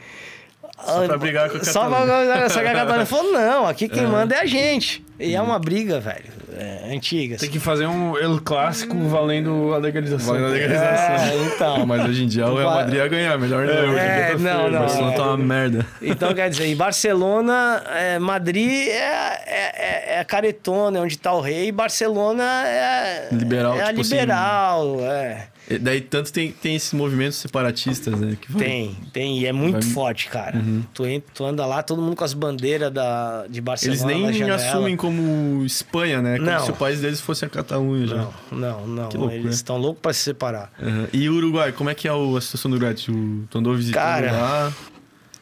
Só 0.85 1.05
pra 1.07 1.17
brigar 1.17 1.49
com 1.49 1.57
a 1.57 1.63
Só 1.63 1.89
pra, 1.89 2.49
só 2.49 2.61
que 2.61 2.67
a 2.67 2.73
Catalunha 2.73 3.05
falou: 3.05 3.33
não, 3.33 3.67
aqui 3.67 3.89
quem 3.89 4.05
manda 4.07 4.35
é 4.35 4.41
a 4.41 4.45
gente. 4.45 5.03
E 5.19 5.35
é 5.35 5.41
uma 5.41 5.59
briga, 5.59 5.99
velho. 5.99 6.38
É, 6.59 6.93
antigas. 6.93 7.39
Tem 7.39 7.49
que 7.49 7.59
fazer 7.59 7.87
um 7.87 8.17
El 8.17 8.41
Clássico 8.41 8.97
valendo 9.07 9.73
a 9.73 9.77
legalização. 9.77 10.33
Valendo 10.33 10.47
a 10.47 10.49
legalização. 10.49 11.15
É, 11.15 11.45
então. 11.45 11.85
Mas 11.87 12.03
hoje 12.09 12.23
em 12.25 12.27
dia 12.27 12.47
o 12.47 12.57
Real 12.57 12.71
Madrid 12.71 12.95
ia 12.97 13.07
ganhar, 13.07 13.37
melhor 13.39 13.65
não. 13.65 13.73
hoje 13.73 13.89
em 13.91 13.93
dia 13.93 14.01
É, 14.01 14.31
tá 14.31 14.37
não, 14.37 14.59
feio, 14.59 14.71
não. 14.71 14.79
Barcelona 14.79 15.13
é. 15.13 15.15
tá 15.15 15.23
uma 15.23 15.37
merda. 15.37 15.85
Então, 16.01 16.33
quer 16.33 16.49
dizer, 16.49 16.65
em 16.65 16.75
Barcelona, 16.75 17.83
é, 17.95 18.19
Madrid 18.19 18.87
é, 18.89 18.91
é, 18.91 19.73
é- 19.75 20.13
é 20.15 20.19
a 20.19 20.25
caretona, 20.25 20.97
é 20.97 21.01
onde 21.01 21.17
tá 21.17 21.33
o 21.33 21.39
rei, 21.39 21.67
e 21.67 21.71
Barcelona 21.71 22.43
é, 22.67 23.29
Liberal, 23.31 23.75
é 23.77 23.83
a 23.83 23.87
tipo 23.87 24.01
assim, 24.01 24.15
liberal, 24.15 24.97
é. 25.01 25.47
E 25.69 25.77
daí 25.77 26.01
tanto 26.01 26.33
tem, 26.33 26.51
tem 26.51 26.75
esses 26.75 26.91
movimentos 26.93 27.37
separatistas, 27.37 28.19
né? 28.19 28.35
Que 28.41 28.51
vai- 28.51 28.63
Tem, 28.63 28.97
tem, 29.13 29.39
e 29.39 29.45
é 29.45 29.53
muito 29.53 29.81
Vai- 29.85 29.93
forte, 29.93 30.27
cara. 30.27 30.59
Tu, 30.93 31.05
entra, 31.05 31.29
tu 31.33 31.45
anda 31.45 31.65
lá, 31.65 31.83
todo 31.83 32.01
mundo 32.01 32.15
com 32.15 32.23
as 32.23 32.33
bandeiras 32.33 32.91
da, 32.91 33.45
de 33.47 33.61
Barcelona 33.61 34.11
Eles 34.11 34.39
nem 34.39 34.49
assumem 34.49 34.97
como 34.97 35.63
Espanha, 35.63 36.21
né? 36.21 36.37
Como 36.39 36.49
Não. 36.49 36.65
se 36.65 36.71
o 36.71 36.75
país 36.75 37.01
deles 37.01 37.21
fosse 37.21 37.45
a 37.45 37.49
Catalunha 37.49 38.07
já. 38.07 38.15
Não, 38.15 38.33
não, 38.51 38.87
não. 38.87 39.03
Loucura. 39.09 39.35
Eles 39.35 39.55
estão 39.55 39.77
loucos 39.77 40.01
pra 40.01 40.11
se 40.11 40.21
separar. 40.21 40.71
Uhum. 40.81 41.05
E 41.13 41.29
o 41.29 41.33
Uruguai, 41.35 41.71
como 41.71 41.89
é 41.89 41.93
que 41.95 42.07
é 42.07 42.11
a 42.11 42.41
situação 42.41 42.71
do 42.71 42.75
Uruguai? 42.77 42.95
Tu, 42.95 43.11
tu 43.49 43.57
andou 43.59 43.75
visitando 43.75 44.01
Cara, 44.01 44.31
lá? 44.31 44.73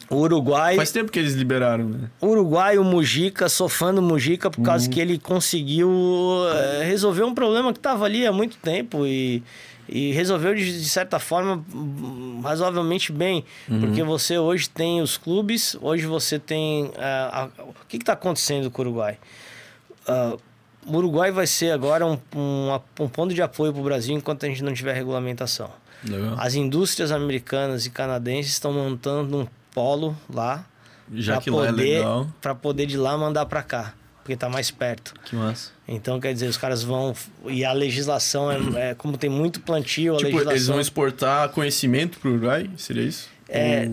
O 0.09 0.15
Uruguai, 0.17 0.75
Faz 0.77 0.91
tempo 0.91 1.11
que 1.11 1.19
eles 1.19 1.33
liberaram, 1.33 1.85
né? 1.89 2.09
o 2.21 2.27
Uruguai, 2.27 2.77
o 2.77 2.83
Mujica, 2.83 3.49
sou 3.49 3.67
fã 3.67 3.93
do 3.93 4.01
Mujica 4.01 4.49
por 4.49 4.59
Uhum. 4.59 4.65
causa 4.65 4.89
que 4.89 4.99
ele 5.01 5.17
conseguiu 5.19 5.89
eh, 6.53 6.83
resolver 6.85 7.23
um 7.23 7.33
problema 7.35 7.73
que 7.73 7.79
tava 7.79 8.05
ali 8.05 8.25
há 8.25 8.31
muito 8.31 8.55
tempo 8.57 9.05
e, 9.05 9.43
e 9.89 10.11
resolveu 10.11 10.53
de, 10.55 10.79
de 10.81 10.89
certa 10.89 11.19
forma 11.19 11.63
razoavelmente 12.43 13.11
bem. 13.11 13.43
Uhum. 13.69 13.79
Porque 13.79 14.03
você 14.03 14.37
hoje 14.37 14.69
tem 14.69 15.01
os 15.01 15.17
clubes, 15.17 15.75
hoje 15.81 16.05
você 16.05 16.37
tem. 16.39 16.91
ah, 16.97 17.49
a- 17.57 17.63
o 17.63 17.73
que 17.87 17.97
está 17.97 18.13
acontecendo 18.13 18.69
com 18.71 18.81
o 18.81 18.85
Uruguai? 18.85 19.17
Ah, 20.07 20.35
o 20.85 20.97
Uruguai 20.97 21.31
vai 21.31 21.47
ser 21.47 21.71
agora 21.71 22.05
um, 22.05 22.17
um, 22.35 22.79
um 23.01 23.07
ponto 23.09 23.33
de 23.33 23.41
apoio 23.41 23.71
para 23.73 23.81
o 23.81 23.83
Brasil 23.83 24.15
enquanto 24.15 24.45
a 24.45 24.49
gente 24.49 24.63
não 24.63 24.73
tiver 24.73 24.93
regulamentação. 24.93 25.69
Legal. 26.03 26.35
As 26.37 26.53
indústrias 26.55 27.11
americanas 27.11 27.85
e 27.85 27.89
canadenses 27.89 28.51
estão 28.53 28.71
montando 28.71 29.39
um 29.39 29.47
polo 29.73 30.15
lá 30.33 30.63
Já 31.11 31.33
pra 31.33 31.41
que 31.41 31.49
lá 31.49 31.63
é 31.63 31.69
poder, 31.71 31.83
legal. 31.97 32.27
para 32.41 32.55
poder 32.55 32.85
de 32.85 32.95
lá 32.97 33.17
mandar 33.17 33.45
para 33.47 33.63
cá, 33.63 33.93
porque 34.27 34.35
tá 34.35 34.49
mais 34.49 34.69
perto. 34.69 35.13
Que 35.23 35.37
massa. 35.37 35.71
Então, 35.87 36.19
quer 36.19 36.33
dizer, 36.33 36.47
os 36.47 36.57
caras 36.57 36.83
vão 36.83 37.15
e 37.45 37.63
a 37.63 37.71
legislação 37.71 38.51
é, 38.51 38.89
é 38.89 38.93
como 38.93 39.17
tem 39.17 39.29
muito 39.29 39.61
plantio, 39.61 40.15
a 40.15 40.17
Tipo, 40.17 40.25
legislação 40.31 40.51
eles 40.53 40.67
vão 40.67 40.81
exportar 40.81 41.47
conhecimento 41.49 42.19
pro 42.19 42.31
Uruguai? 42.31 42.69
Seria 42.75 43.03
isso? 43.03 43.29
é, 43.47 43.89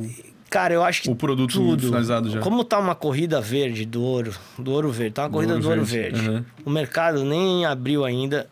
cara, 0.50 0.74
eu 0.74 0.82
acho 0.82 1.02
que 1.02 1.08
O 1.10 1.14
produto 1.14 1.52
tudo. 1.52 1.86
finalizado 1.86 2.30
já. 2.30 2.40
Como 2.40 2.64
tá 2.64 2.80
uma 2.80 2.96
corrida 2.96 3.40
verde 3.40 3.84
do 3.86 4.02
ouro, 4.02 4.34
do 4.58 4.72
ouro 4.72 4.90
verde, 4.90 5.14
tá 5.14 5.22
uma 5.22 5.30
corrida 5.30 5.52
ouro 5.52 5.62
do 5.62 5.68
ouro 5.70 5.84
verde, 5.84 6.18
verde. 6.20 6.28
aham. 6.36 6.44
O 6.64 6.70
mercado 6.70 7.24
nem 7.24 7.64
abriu 7.64 8.04
ainda 8.04 8.48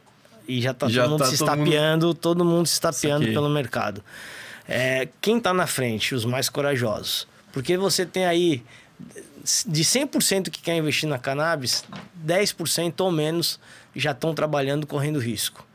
e 0.46 0.62
já 0.62 0.72
tá 0.72 0.88
Já 0.88 1.02
todo 1.02 1.10
mundo 1.10 1.18
tá 1.18 1.26
se 1.26 1.38
todo 1.38 1.48
mundo- 1.48 1.58
estapeando, 1.66 2.14
todo 2.14 2.44
mundo 2.44 2.66
se 2.68 2.74
estapeando 2.74 3.26
pelo 3.26 3.48
mercado. 3.50 4.04
É, 4.68 5.08
quem 5.20 5.40
tá 5.40 5.52
na 5.52 5.66
frente? 5.66 6.14
Os 6.14 6.24
mais 6.24 6.48
corajosos. 6.48 7.26
Porque 7.52 7.76
você 7.76 8.06
tem 8.06 8.24
aí 8.24 8.62
de 9.66 9.84
100% 9.84 10.50
que 10.50 10.60
quer 10.60 10.76
investir 10.76 11.08
na 11.08 11.18
cannabis, 11.18 11.84
10% 12.24 13.00
ou 13.00 13.10
menos 13.10 13.58
já 13.94 14.12
estão 14.12 14.34
trabalhando 14.34 14.86
correndo 14.86 15.18
risco. 15.18 15.66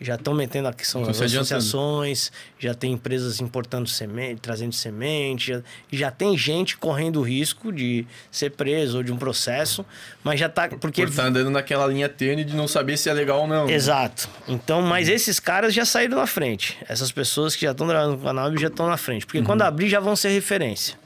Já 0.00 0.14
estão 0.14 0.32
metendo 0.32 0.68
aqui 0.68 0.86
são 0.86 1.02
as 1.02 1.20
associações, 1.20 2.30
já 2.56 2.72
tem 2.72 2.92
empresas 2.92 3.40
importando 3.40 3.88
semente, 3.88 4.40
trazendo 4.40 4.72
semente, 4.72 5.48
já, 5.48 5.62
já 5.90 6.10
tem 6.10 6.38
gente 6.38 6.76
correndo 6.76 7.20
risco 7.20 7.72
de 7.72 8.06
ser 8.30 8.50
preso 8.50 8.98
ou 8.98 9.02
de 9.02 9.10
um 9.10 9.16
processo, 9.16 9.84
mas 10.22 10.38
já 10.38 10.48
tá 10.48 10.68
porque 10.68 11.02
Porque 11.02 11.16
tá 11.16 11.24
andando 11.24 11.50
naquela 11.50 11.84
linha 11.88 12.08
tênue 12.08 12.44
de 12.44 12.54
não 12.54 12.68
saber 12.68 12.96
se 12.96 13.10
é 13.10 13.12
legal 13.12 13.40
ou 13.40 13.48
não. 13.48 13.68
Exato. 13.68 14.28
Então, 14.46 14.82
mas 14.82 15.08
esses 15.08 15.40
caras 15.40 15.74
já 15.74 15.84
saíram 15.84 16.18
na 16.18 16.28
frente. 16.28 16.78
Essas 16.88 17.10
pessoas 17.10 17.56
que 17.56 17.62
já 17.62 17.72
estão 17.72 17.88
trabalhando 17.88 18.18
com 18.18 18.24
cannabis 18.24 18.60
já 18.60 18.68
estão 18.68 18.86
na 18.86 18.96
frente. 18.96 19.26
Porque 19.26 19.42
quando 19.42 19.62
abrir 19.62 19.88
já 19.88 19.98
vão 19.98 20.14
ser 20.14 20.28
referência. 20.28 20.96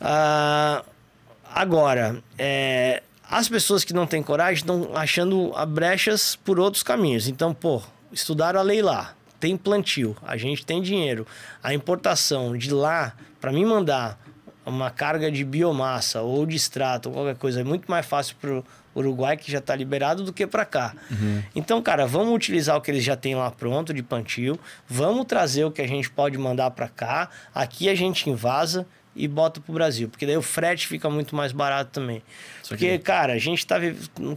Ah, 0.00 0.84
agora, 1.54 2.22
é, 2.38 3.02
as 3.30 3.48
pessoas 3.48 3.84
que 3.84 3.92
não 3.92 4.06
têm 4.06 4.22
coragem 4.22 4.56
estão 4.56 4.90
achando 4.94 5.52
brechas 5.68 6.36
por 6.36 6.58
outros 6.58 6.82
caminhos. 6.82 7.28
Então, 7.28 7.54
pô, 7.54 7.82
estudaram 8.12 8.60
a 8.60 8.62
lei 8.62 8.82
lá. 8.82 9.14
Tem 9.40 9.56
plantio, 9.56 10.16
a 10.22 10.36
gente 10.36 10.64
tem 10.64 10.80
dinheiro. 10.80 11.26
A 11.62 11.74
importação 11.74 12.56
de 12.56 12.72
lá, 12.72 13.14
para 13.40 13.50
mim 13.50 13.64
mandar 13.64 14.18
uma 14.64 14.90
carga 14.90 15.30
de 15.30 15.44
biomassa 15.44 16.22
ou 16.22 16.46
de 16.46 16.56
extrato 16.56 17.08
ou 17.08 17.14
qualquer 17.14 17.36
coisa 17.36 17.60
é 17.60 17.64
muito 17.64 17.90
mais 17.90 18.06
fácil 18.06 18.36
pro 18.40 18.64
Uruguai 18.94 19.36
que 19.36 19.50
já 19.50 19.58
está 19.58 19.74
liberado 19.74 20.22
do 20.22 20.32
que 20.32 20.46
para 20.46 20.64
cá. 20.64 20.94
Então, 21.56 21.82
cara, 21.82 22.06
vamos 22.06 22.34
utilizar 22.34 22.76
o 22.76 22.80
que 22.80 22.90
eles 22.90 23.02
já 23.02 23.16
têm 23.16 23.34
lá 23.34 23.50
pronto 23.50 23.92
de 23.92 24.02
plantio, 24.02 24.58
vamos 24.86 25.24
trazer 25.24 25.64
o 25.64 25.70
que 25.70 25.82
a 25.82 25.88
gente 25.88 26.10
pode 26.10 26.36
mandar 26.38 26.70
para 26.72 26.88
cá, 26.88 27.28
aqui 27.54 27.88
a 27.88 27.94
gente 27.94 28.28
invasa 28.28 28.86
e 29.14 29.28
bota 29.28 29.60
pro 29.60 29.72
Brasil, 29.72 30.08
porque 30.08 30.24
daí 30.24 30.36
o 30.36 30.42
frete 30.42 30.86
fica 30.86 31.08
muito 31.10 31.36
mais 31.36 31.52
barato 31.52 31.90
também. 31.92 32.22
Porque, 32.66 32.98
cara, 32.98 33.34
a 33.34 33.38
gente 33.38 33.66
tá 33.66 33.76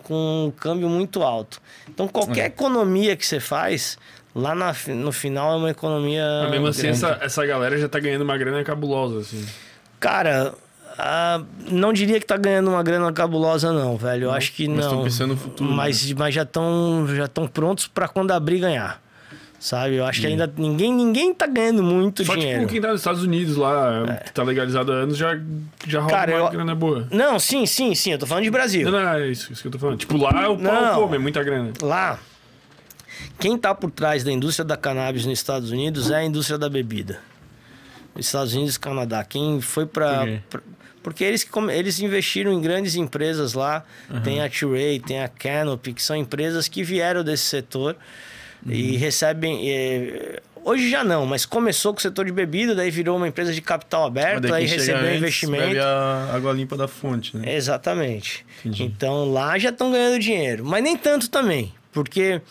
com 0.04 0.48
um 0.48 0.52
câmbio 0.52 0.90
muito 0.90 1.24
alto. 1.24 1.62
Então, 1.88 2.08
qualquer 2.08 2.48
economia 2.48 3.16
que 3.16 3.26
você 3.26 3.40
faz, 3.40 3.98
lá 4.34 4.54
na 4.54 4.76
no 4.88 5.12
final 5.12 5.54
é 5.54 5.56
uma 5.56 5.70
economia. 5.70 6.26
Mas 6.44 6.52
mesmo 6.52 6.68
assim, 6.68 6.82
grande. 6.84 6.98
essa, 6.98 7.20
essa 7.22 7.46
galera 7.46 7.78
já 7.78 7.88
tá 7.88 8.00
ganhando 8.00 8.24
uma 8.24 8.38
grana 8.38 8.64
cabulosa, 8.64 9.20
assim. 9.20 9.46
Cara, 10.00 10.54
ah, 10.98 11.42
não 11.70 11.94
diria 11.94 12.20
que 12.20 12.26
tá 12.26 12.38
ganhando 12.38 12.70
uma 12.70 12.84
grana 12.84 13.12
cabulosa, 13.12 13.72
não, 13.72 13.98
velho. 13.98 14.26
Eu 14.26 14.32
acho 14.32 14.54
que 14.54 14.68
mas 14.68 14.86
não. 14.86 14.92
tão 14.92 15.04
pensando 15.04 15.30
no 15.32 15.38
futuro, 15.38 15.70
né? 15.70 15.76
Mas, 15.76 16.12
mas 16.14 16.34
já 16.34 16.44
estão 16.44 17.08
já 17.16 17.28
tão 17.28 17.48
prontos 17.48 17.88
para 17.88 18.08
quando 18.08 18.32
abrir 18.32 18.60
ganhar. 18.60 19.05
Sabe? 19.66 19.96
Eu 19.96 20.06
acho 20.06 20.22
que 20.22 20.28
ainda 20.28 20.46
ninguém, 20.56 20.94
ninguém 20.94 21.34
tá 21.34 21.48
ganhando 21.48 21.82
muito 21.82 22.24
Só 22.24 22.36
dinheiro. 22.36 22.60
tipo 22.60 22.72
quem 22.72 22.80
tá 22.80 22.90
nos 22.90 23.02
Estados 23.02 23.24
Unidos 23.24 23.58
lá, 23.58 24.22
que 24.24 24.32
tá 24.32 24.44
legalizado 24.44 24.92
há 24.92 24.96
anos, 24.96 25.18
já, 25.18 25.40
já 25.88 26.02
rola 26.02 26.12
Cara, 26.12 26.32
uma 26.36 26.40
eu- 26.46 26.52
grana 26.52 26.76
boa. 26.76 27.08
Não, 27.10 27.40
sim, 27.40 27.66
sim, 27.66 27.96
sim. 27.96 28.12
Eu 28.12 28.20
tô 28.20 28.28
falando 28.28 28.44
de 28.44 28.52
Brasil. 28.52 28.92
Não, 28.92 29.02
não, 29.04 29.14
é 29.16 29.28
isso, 29.28 29.52
isso 29.52 29.64
que 29.64 29.68
eu 29.68 29.72
tô 29.72 29.80
falando. 29.80 29.98
Tipo, 29.98 30.18
lá 30.18 30.50
o 30.52 30.56
pau 30.60 31.02
come, 31.02 31.16
é 31.16 31.20
muita 31.20 31.44
grana. 31.44 31.74
Lá, 31.82 32.20
quem 33.40 33.58
tá 33.58 33.74
por 33.74 33.90
trás 33.90 34.24
da 34.24 34.32
indústria 34.32 34.64
da 34.64 34.78
cannabis 34.78 35.26
nos 35.26 35.40
Estados 35.40 35.72
Unidos 35.72 36.12
é 36.12 36.18
a 36.18 36.24
indústria 36.24 36.60
da 36.60 36.70
bebida. 36.70 37.20
Nos 38.16 38.28
Estados 38.28 38.54
Unidos 38.54 38.76
e 38.76 38.80
Canadá. 38.80 39.24
Quem 39.24 39.60
foi 39.62 39.88
para 39.88 40.28
porque 41.02 41.24
eles, 41.24 41.44
eles 41.74 42.00
investiram 42.00 42.54
em 42.54 42.62
grandes 42.62 42.96
empresas 42.96 43.56
lá. 43.56 43.84
Tem 44.24 44.44
a 44.44 44.48
Tilray, 44.48 45.00
tem 45.00 45.24
a 45.24 45.28
Canopy, 45.28 45.92
que 45.92 46.04
são 46.04 46.16
empresas 46.16 46.68
que 46.68 46.84
vieram 46.84 47.24
desse 47.24 47.46
setor 47.46 47.96
e 48.66 48.98
recebem. 48.98 49.70
eh, 49.70 50.42
hoje 50.64 50.90
já 50.90 51.04
não, 51.04 51.26
mas 51.26 51.46
começou 51.46 51.94
com 51.94 52.00
o 52.00 52.02
setor 52.02 52.26
de 52.26 52.32
bebida, 52.32 52.74
daí 52.74 52.90
virou 52.90 53.18
uma 53.18 53.28
empresa 53.28 53.54
de 53.54 53.62
capital 53.62 54.06
aberto, 54.06 54.52
aí 54.54 54.66
recebeu 54.66 55.02
antes 55.02 55.18
investimento. 55.18 55.68
Bebe 55.68 55.80
a 55.80 56.32
água 56.34 56.52
limpa 56.52 56.76
da 56.76 56.88
fonte, 56.88 57.38
né? 57.38 57.56
Exatamente. 57.56 58.46
Entendi. 58.60 58.84
Então 58.84 59.32
lá 59.32 59.58
já 59.58 59.70
estão 59.70 59.92
ganhando 59.92 60.20
dinheiro, 60.20 60.66
mas 60.66 60.84
nem 60.84 60.98
tanto 60.98 61.30
também, 61.30 61.74
porque 61.92 62.42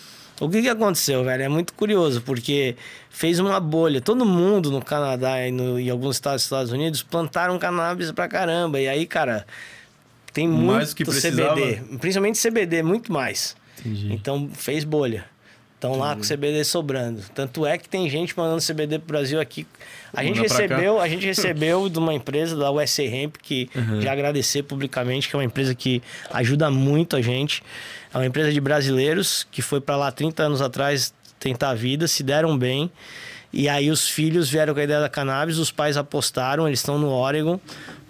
o 0.40 0.48
que, 0.48 0.62
que 0.62 0.68
aconteceu, 0.68 1.24
velho? 1.24 1.42
É 1.42 1.48
muito 1.48 1.72
curioso, 1.74 2.20
porque 2.22 2.76
fez 3.10 3.38
uma 3.38 3.58
bolha. 3.60 4.00
Todo 4.00 4.24
mundo 4.24 4.70
no 4.70 4.82
Canadá 4.82 5.46
e 5.46 5.52
no, 5.52 5.78
em 5.78 5.88
alguns 5.90 6.16
estados 6.16 6.42
dos 6.42 6.46
Estados 6.46 6.72
Unidos 6.72 7.02
plantaram 7.02 7.58
cannabis 7.58 8.10
pra 8.10 8.26
caramba. 8.26 8.80
E 8.80 8.88
aí, 8.88 9.06
cara, 9.06 9.46
tem 10.32 10.48
muito 10.48 10.72
Mais 10.72 10.92
que 10.94 11.04
precisava? 11.04 11.54
CBD, 11.54 11.98
principalmente 11.98 12.40
CBD, 12.40 12.82
muito 12.82 13.12
mais. 13.12 13.56
Entendi. 13.78 14.12
Então 14.12 14.50
fez 14.52 14.82
bolha. 14.82 15.24
Estão 15.84 15.98
lá 15.98 16.16
com 16.16 16.22
CBD 16.22 16.64
sobrando. 16.64 17.22
Tanto 17.34 17.66
é 17.66 17.76
que 17.76 17.86
tem 17.86 18.08
gente 18.08 18.36
mandando 18.38 18.62
CBD 18.62 18.98
pro 18.98 19.08
Brasil 19.08 19.38
aqui. 19.38 19.66
A 20.14 20.24
gente 20.24 20.36
Manda 20.40 20.48
recebeu, 20.48 20.98
a 20.98 21.06
gente 21.06 21.26
recebeu 21.26 21.90
de 21.90 21.98
uma 21.98 22.14
empresa 22.14 22.56
da 22.56 22.70
USA 22.70 23.02
Hemp 23.02 23.36
que 23.36 23.68
Uhum. 23.74 24.00
já 24.00 24.12
agradecer 24.12 24.62
publicamente, 24.62 25.28
que 25.28 25.36
é 25.36 25.38
uma 25.38 25.44
empresa 25.44 25.74
que 25.74 26.02
ajuda 26.30 26.70
muito 26.70 27.16
a 27.16 27.20
gente. 27.20 27.62
É 28.14 28.16
uma 28.16 28.24
empresa 28.24 28.50
de 28.50 28.60
brasileiros 28.62 29.46
que 29.50 29.60
foi 29.60 29.78
para 29.78 29.96
lá 29.96 30.10
30 30.10 30.42
anos 30.44 30.62
atrás 30.62 31.12
tentar 31.38 31.70
a 31.70 31.74
vida, 31.74 32.08
se 32.08 32.22
deram 32.22 32.56
bem. 32.56 32.90
E 33.56 33.68
aí 33.68 33.88
os 33.88 34.08
filhos 34.08 34.50
vieram 34.50 34.74
com 34.74 34.80
a 34.80 34.82
ideia 34.82 34.98
da 35.00 35.08
cannabis, 35.08 35.58
os 35.58 35.70
pais 35.70 35.96
apostaram, 35.96 36.66
eles 36.66 36.80
estão 36.80 36.98
no 36.98 37.08
Oregon 37.08 37.60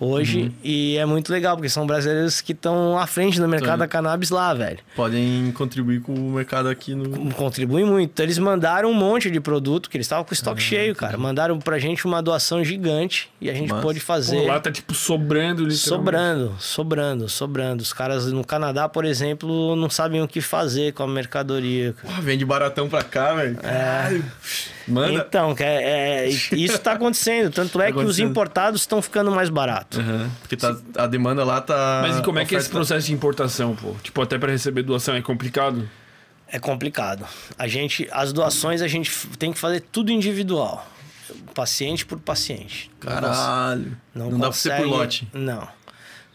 hoje 0.01 0.51
e 0.63 0.97
é 0.97 1.05
muito 1.07 1.31
legal 1.31 1.55
porque 1.57 1.69
são 1.69 1.87
brasileiros 1.87 2.41
que 2.41 2.53
estão 2.53 2.99
à 2.99 3.07
frente 3.07 3.39
do 3.39 3.47
mercado 3.47 3.69
Então- 3.75 3.79
da 3.79 3.89
cannabis 3.89 4.31
lá, 4.31 4.53
velho 4.55 4.79
Podem 4.97 5.53
contribuir 5.53 6.01
com 6.01 6.13
o 6.15 6.31
mercado 6.33 6.69
aqui 6.69 6.95
no. 6.95 7.33
contribui 7.35 7.85
muito. 7.85 8.11
Então, 8.11 8.25
eles 8.25 8.39
mandaram 8.39 8.91
um 8.91 8.95
monte 8.95 9.31
de 9.31 9.39
produto, 9.41 9.89
que 9.91 9.97
eles 9.97 10.07
estavam 10.07 10.25
com 10.25 10.31
o 10.31 10.33
Ah, 10.33 10.35
estoque 10.35 10.63
cheio, 10.63 10.95
cara. 10.95 11.17
Mandaram 11.19 11.59
pra 11.59 11.79
gente 11.79 12.05
uma 12.07 12.23
doação 12.23 12.65
gigante 12.65 13.29
e 13.41 13.51
a 13.51 13.55
gente 13.55 13.69
Massa. 13.71 13.83
pôde 13.83 14.01
Pô, 14.01 14.07
fazer. 14.07 14.47
lá 14.47 14.59
tá 14.61 14.71
tipo 14.73 14.95
sobrando. 14.95 15.71
Sobrando, 15.73 16.55
sobrando, 16.59 17.29
sobrando. 17.29 17.83
Os 17.83 17.93
caras 17.93 18.33
no 18.33 18.45
Canadá, 18.45 18.89
por 18.89 19.05
exemplo, 19.05 19.77
não 19.77 19.91
sabem 19.91 20.23
o 20.23 20.29
que 20.29 20.41
fazer 20.41 20.93
com 20.93 21.03
a 21.03 21.09
mercadoria. 21.09 21.95
Pô, 22.01 22.09
vende 22.23 22.45
baratão 22.45 22.89
pra 22.89 23.03
cá, 23.03 23.35
velho. 23.35 23.59
É. 23.63 24.21
Manda. 24.87 25.13
Então, 25.15 25.55
que 25.55 25.63
é, 25.63 26.25
é, 26.27 26.29
isso 26.29 26.53
está 26.53 26.93
acontecendo. 26.93 27.51
Tanto 27.51 27.81
é 27.81 27.87
Tá 27.93 27.99
que 27.99 28.05
os 28.05 28.19
importados 28.19 28.83
estão 28.83 29.01
ficando 29.01 29.31
mais 29.31 29.49
baratos. 29.49 29.99
Aham, 29.99 30.31
Porque 30.41 30.57
tá, 30.57 30.77
a 30.97 31.07
demanda 31.07 31.43
lá 31.45 31.61
tá. 31.61 32.01
Mas 32.03 32.19
e 32.19 32.23
como 32.23 32.39
é 32.39 32.45
que 32.45 32.55
é 32.55 32.59
esse 32.59 32.69
processo 32.69 33.07
de 33.07 33.13
importação, 33.15 33.75
pô? 33.75 33.95
Tipo, 34.03 34.21
até 34.23 34.39
pra 34.39 34.51
receber 34.51 34.83
doação 34.83 35.15
é 35.15 35.23
complicado? 35.23 35.89
É 36.47 36.59
complicado. 36.59 37.27
A 37.59 37.67
gente, 37.67 38.09
as 38.13 38.33
doações 38.33 38.83
a 38.83 38.89
gente 38.89 39.11
tem 39.39 39.53
que 39.53 39.59
fazer 39.59 39.81
tudo 39.91 40.13
individual, 40.13 40.87
paciente 41.55 42.05
por 42.05 42.19
paciente. 42.21 42.91
Caralho. 43.01 43.97
Não, 44.15 44.31
dá 44.31 44.39
pra 44.49 44.53
ser 44.53 44.71
por 44.71 44.77
consegue- 44.77 44.91
lote. 44.91 45.29
Não. 45.33 45.67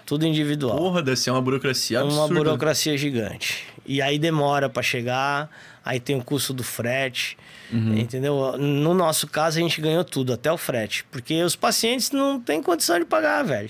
Tudo 0.05 0.25
individual. 0.25 0.75
Porra, 0.75 1.03
deve 1.03 1.17
ser 1.17 1.29
uma 1.29 1.41
burocracia 1.41 1.99
absurda. 2.01 2.25
uma 2.25 2.27
burocracia 2.33 2.97
gigante. 2.97 3.63
E 3.85 4.01
aí 4.01 4.17
demora 4.17 4.67
para 4.67 4.81
chegar, 4.81 5.49
aí 5.85 5.99
tem 5.99 6.15
o 6.17 6.23
custo 6.23 6.51
do 6.51 6.63
frete, 6.63 7.37
Uhum. 7.71 7.97
entendeu? 7.97 8.57
No 8.57 8.93
nosso 8.93 9.27
caso, 9.27 9.59
a 9.59 9.61
gente 9.61 9.79
ganhou 9.81 10.03
tudo, 10.03 10.33
até 10.33 10.51
o 10.51 10.57
frete. 10.57 11.05
Porque 11.11 11.41
os 11.43 11.55
pacientes 11.55 12.11
não 12.11 12.39
têm 12.39 12.61
condição 12.61 12.97
de 12.99 13.05
pagar, 13.05 13.43
velho. 13.43 13.69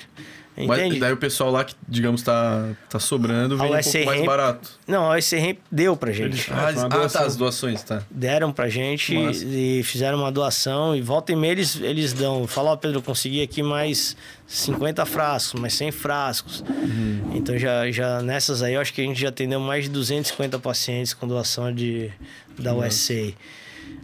Entende? 0.58 0.90
Mas 0.90 1.00
daí 1.00 1.14
o 1.14 1.18
pessoal 1.18 1.50
lá 1.52 1.64
que, 1.64 1.74
digamos, 1.88 2.22
tá, 2.22 2.72
tá 2.90 3.00
sobrando, 3.00 3.58
vem 3.58 3.74
A 3.74 3.80
um 3.80 3.82
pouco 3.82 4.06
mais 4.06 4.26
barato. 4.26 4.70
Não, 4.86 5.10
a 5.10 5.16
OSC 5.16 5.58
deu 5.72 5.96
pra 5.96 6.12
gente. 6.12 6.26
Eles- 6.34 6.48
Ah, 6.52 6.68
ah, 6.68 6.88
doação. 6.90 7.22
tá, 7.22 7.28
as 7.28 7.36
doações, 7.38 7.82
tá. 7.82 8.04
Deram 8.12 8.52
pra 8.52 8.68
gente 8.68 9.16
Massa. 9.18 9.46
e 9.46 9.82
fizeram 9.84 10.18
uma 10.18 10.30
doação. 10.30 10.94
E 10.94 11.02
volta 11.02 11.32
e 11.32 11.36
meia 11.38 11.54
eles, 11.54 11.80
eles 11.80 12.12
dão. 12.12 12.46
Fala, 12.46 12.72
ó, 12.72 12.76
Pedro, 12.76 12.98
eu 12.98 13.02
consegui 13.02 13.42
aqui 13.42 13.64
mais 13.64 14.18
50 14.48 15.06
frascos, 15.06 15.58
mais 15.62 15.74
100 15.76 15.92
frascos. 15.92 16.62
Uhum. 16.68 17.32
Então 17.36 17.58
já, 17.58 17.90
já 17.90 18.22
nessas 18.22 18.62
aí, 18.62 18.74
eu 18.74 18.82
acho 18.82 18.94
que 18.94 19.00
a 19.00 19.06
gente 19.06 19.22
já 19.22 19.30
atendeu 19.30 19.62
mais 19.62 19.86
de 19.86 19.92
250 19.92 20.60
pacientes 20.60 21.14
com 21.14 21.26
doação 21.26 21.74
de, 21.74 22.12
da 22.58 22.74
USA. 22.76 23.32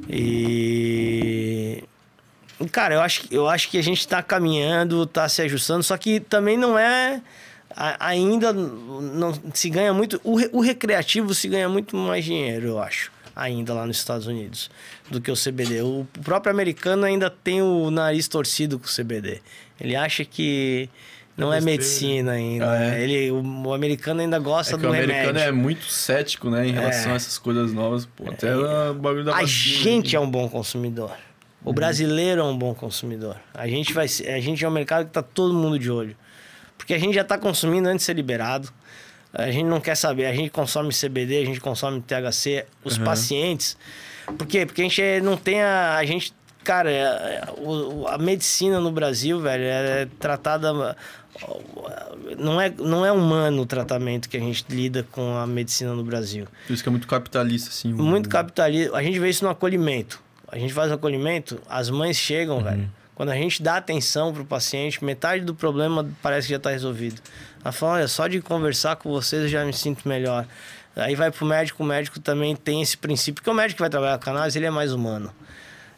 E. 0.10 1.84
Cara, 2.72 2.96
eu 2.96 3.02
acho, 3.02 3.24
eu 3.32 3.50
acho 3.50 3.70
que 3.70 3.78
a 3.78 3.84
gente 3.84 4.08
tá 4.08 4.24
caminhando, 4.24 5.06
tá 5.06 5.28
se 5.28 5.42
ajustando, 5.42 5.84
só 5.84 5.98
que 5.98 6.20
também 6.20 6.58
não 6.58 6.78
é. 6.78 7.22
Ainda 8.00 8.54
não 8.54 9.34
se 9.54 9.70
ganha 9.70 9.94
muito. 9.94 10.22
O, 10.24 10.58
o 10.58 10.62
recreativo 10.62 11.34
se 11.34 11.48
ganha 11.50 11.68
muito 11.68 11.98
mais 11.98 12.24
dinheiro, 12.24 12.68
eu 12.68 12.80
acho, 12.82 13.12
ainda 13.36 13.74
lá 13.74 13.86
nos 13.86 13.98
Estados 13.98 14.28
Unidos, 14.28 14.70
do 15.10 15.20
que 15.20 15.30
o 15.30 15.36
CBD. 15.36 15.82
O 15.82 16.08
próprio 16.24 16.54
americano 16.54 17.04
ainda 17.04 17.30
tem 17.30 17.62
o 17.62 17.92
nariz 17.92 18.30
torcido 18.30 18.80
com 18.80 18.86
o 18.86 18.90
CBD. 18.90 19.42
Ele 19.80 19.96
acha 19.96 20.24
que 20.24 20.90
não 21.38 21.54
é, 21.54 21.60
medicina 21.62 22.32
ainda. 22.34 22.72
Ah, 22.72 22.96
é? 22.96 23.02
Ele, 23.04 23.32
o, 23.32 23.74
americano 23.74 24.22
ainda 24.22 24.40
gosta 24.40 24.76
É 24.76 24.78
do 24.78 24.86
o 24.86 24.90
americano 24.90 25.18
remédio. 25.38 25.42
é 25.42 25.52
muito 25.52 25.86
cético, 25.86 26.50
né, 26.50 26.68
em 26.68 26.72
relação 26.72 27.12
É. 27.12 27.14
a 27.14 27.16
essas 27.16 27.38
coisas 27.38 27.74
novas. 27.74 28.06
Pô, 28.06 28.30
até 28.30 28.56
o 28.56 28.94
bagulho 28.94 29.24
da 29.26 29.32
A 29.38 29.42
vacina. 29.42 29.84
gente 29.84 30.16
é 30.16 30.20
um 30.20 30.30
bom 30.30 30.48
consumidor. 30.50 31.12
O 31.64 31.74
brasileiro 31.74 32.42
é 32.42 32.44
um 32.44 32.58
bom 32.58 32.74
consumidor. 32.76 33.38
A 33.54 33.68
gente 33.68 33.92
vai 33.92 34.06
a 34.06 34.40
gente 34.40 34.64
é 34.64 34.68
um 34.68 34.72
mercado 34.72 35.06
que 35.08 35.12
tá 35.12 35.24
todo 35.24 35.54
mundo 35.54 35.80
de 35.80 35.90
olho. 35.90 36.16
Porque 36.78 36.94
a 36.94 37.00
gente 37.00 37.16
já 37.16 37.24
tá 37.24 37.38
consumindo 37.38 37.88
antes 37.90 38.02
de 38.02 38.06
ser 38.06 38.14
liberado. 38.16 38.70
A 39.34 39.50
gente 39.50 39.66
não 39.66 39.82
quer 39.82 39.96
saber, 39.96 40.28
a 40.28 40.34
gente 40.34 40.50
consome 40.52 40.94
CBD, 40.94 41.40
a 41.42 41.46
gente 41.46 41.60
consome 41.60 42.02
THC, 42.02 42.66
os 42.84 42.98
pacientes. 42.98 43.76
Por 44.38 44.46
quê? 44.48 44.66
Porque 44.66 44.82
a 44.82 44.84
gente 44.86 45.02
é- 45.02 45.20
não 45.20 45.36
tem 45.36 45.62
a, 45.62 45.96
a 45.98 46.06
gente, 46.06 46.34
cara, 46.64 46.90
é- 46.92 46.96
é- 47.02 47.44
a 48.10 48.18
medicina 48.18 48.80
no 48.80 48.92
Brasil, 48.92 49.40
velho, 49.42 49.64
é 49.64 50.08
tratada 50.20 50.96
não 52.38 52.60
é, 52.60 52.70
não 52.70 53.06
é 53.06 53.12
humano 53.12 53.62
o 53.62 53.66
tratamento 53.66 54.30
que 54.30 54.38
a 54.38 54.40
gente 54.40 54.66
lida 54.70 55.06
com 55.12 55.38
a 55.38 55.46
medicina 55.46 55.94
no 55.94 56.04
Brasil 56.04 56.48
Por 56.68 56.74
isso 56.74 56.84
que 56.84 56.90
é 56.90 56.92
muito 56.92 57.08
capitalista, 57.08 57.70
assim. 57.70 57.94
o- 57.94 57.98
muito 57.98 58.30
capitalismo. 58.30 58.96
A 58.96 59.04
gente 59.04 59.20
vê 59.20 59.30
isso 59.30 59.44
no 59.44 59.50
acolhimento. 59.50 60.22
A 60.48 60.58
gente 60.58 60.74
faz 60.74 60.92
o 60.92 60.94
acolhimento, 60.96 61.60
as 61.70 61.90
mães 61.90 62.18
chegam, 62.18 62.62
velho. 62.64 62.90
Quando 63.16 63.30
a 63.30 63.36
gente 63.36 63.64
dá 63.64 63.78
atenção 63.78 64.34
pro 64.34 64.44
paciente, 64.46 65.04
metade 65.04 65.44
do 65.44 65.56
problema 65.56 66.08
parece 66.22 66.48
que 66.48 66.54
já 66.54 66.60
tá 66.60 66.70
resolvido. 66.70 67.22
Ela 67.64 67.72
fala, 67.72 67.94
olha, 67.94 68.08
só 68.08 68.28
de 68.28 68.42
conversar 68.42 68.96
com 68.98 69.10
vocês 69.10 69.44
eu 69.44 69.50
já 69.50 69.64
me 69.66 69.74
sinto 69.74 70.08
melhor. 70.08 70.46
Aí 70.96 71.16
vai 71.16 71.32
pro 71.32 71.46
médico, 71.46 71.82
o 71.84 71.86
médico 71.86 72.20
também 72.20 72.56
tem 72.56 72.82
esse 72.82 72.98
princípio, 72.98 73.36
porque 73.36 73.50
o 73.50 73.54
médico 73.54 73.78
que 73.78 73.82
vai 73.82 73.90
trabalhar 73.90 74.18
com 74.18 74.26
cannabis, 74.26 74.56
ele 74.56 74.66
é 74.66 74.70
mais 74.72 74.92
humano. 74.94 75.32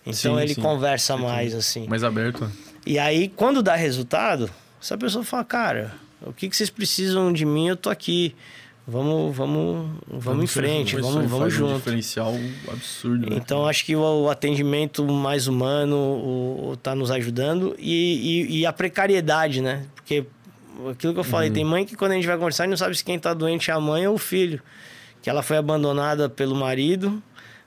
Então 0.06 0.36
Sim, 0.36 0.40
ele 0.42 0.54
sim. 0.54 0.62
conversa 0.62 1.18
mais, 1.18 1.54
assim. 1.54 1.88
Mais 1.88 2.04
aberto. 2.04 2.46
né? 2.46 2.52
E 2.86 2.98
aí, 2.98 3.28
quando 3.36 3.62
dá 3.62 3.76
resultado, 3.76 4.50
essa 4.82 4.98
pessoa 4.98 5.24
fala, 5.24 5.44
cara, 5.44 5.94
o 6.22 6.32
que, 6.34 6.49
que 6.49 6.56
vocês 6.56 6.70
precisam 6.70 7.32
de 7.32 7.45
mim, 7.45 7.68
eu 7.70 7.76
tô 7.76 7.90
aqui. 7.90 8.36
Vamos, 8.90 9.36
vamos, 9.36 9.86
vamos, 10.08 10.44
em 10.45 10.48
frente, 10.48 10.95
aí 10.95 11.02
vamos, 11.02 11.30
vamos 11.30 11.40
faz 11.40 11.54
um 11.56 11.58
junto. 11.68 11.76
diferencial 11.80 12.34
absurdo, 12.72 13.30
né? 13.30 13.36
Então 13.36 13.68
acho 13.68 13.84
que 13.84 13.94
o, 13.94 14.30
atendimento 14.30 15.06
mais 15.06 15.45
humano 15.45 15.98
o, 15.98 16.70
o 16.70 16.78
tá 16.78 16.95
nos 16.95 17.12
ajudando 17.12 17.76
e, 17.78 18.45
e, 18.49 18.60
e 18.60 18.66
a 18.66 18.72
precariedade, 18.72 19.62
né? 19.62 19.84
Porque 19.94 20.26
aquilo 20.90 21.12
que 21.14 21.20
eu 21.20 21.24
Uhum. 21.26 21.30
falei, 21.30 21.49
tem 21.52 21.66
mãe 21.66 21.86
que 21.86 21.98
quando 21.98 22.14
a 22.14 22.16
gente 22.16 22.26
vai 22.28 22.38
conversar 22.38 22.66
não 22.66 22.78
sabe 22.78 22.95
se 22.95 23.04
quem 23.04 23.20
tá 23.20 23.34
doente 23.34 23.70
é 23.70 23.74
a 23.74 23.80
mãe 23.80 24.08
ou 24.08 24.16
o 24.16 24.18
filho. 24.18 24.62
Que 25.22 25.30
ela 25.30 25.44
foi 25.44 25.58
abandonada 25.58 26.30
pelo 26.30 26.56
marido, 26.56 27.22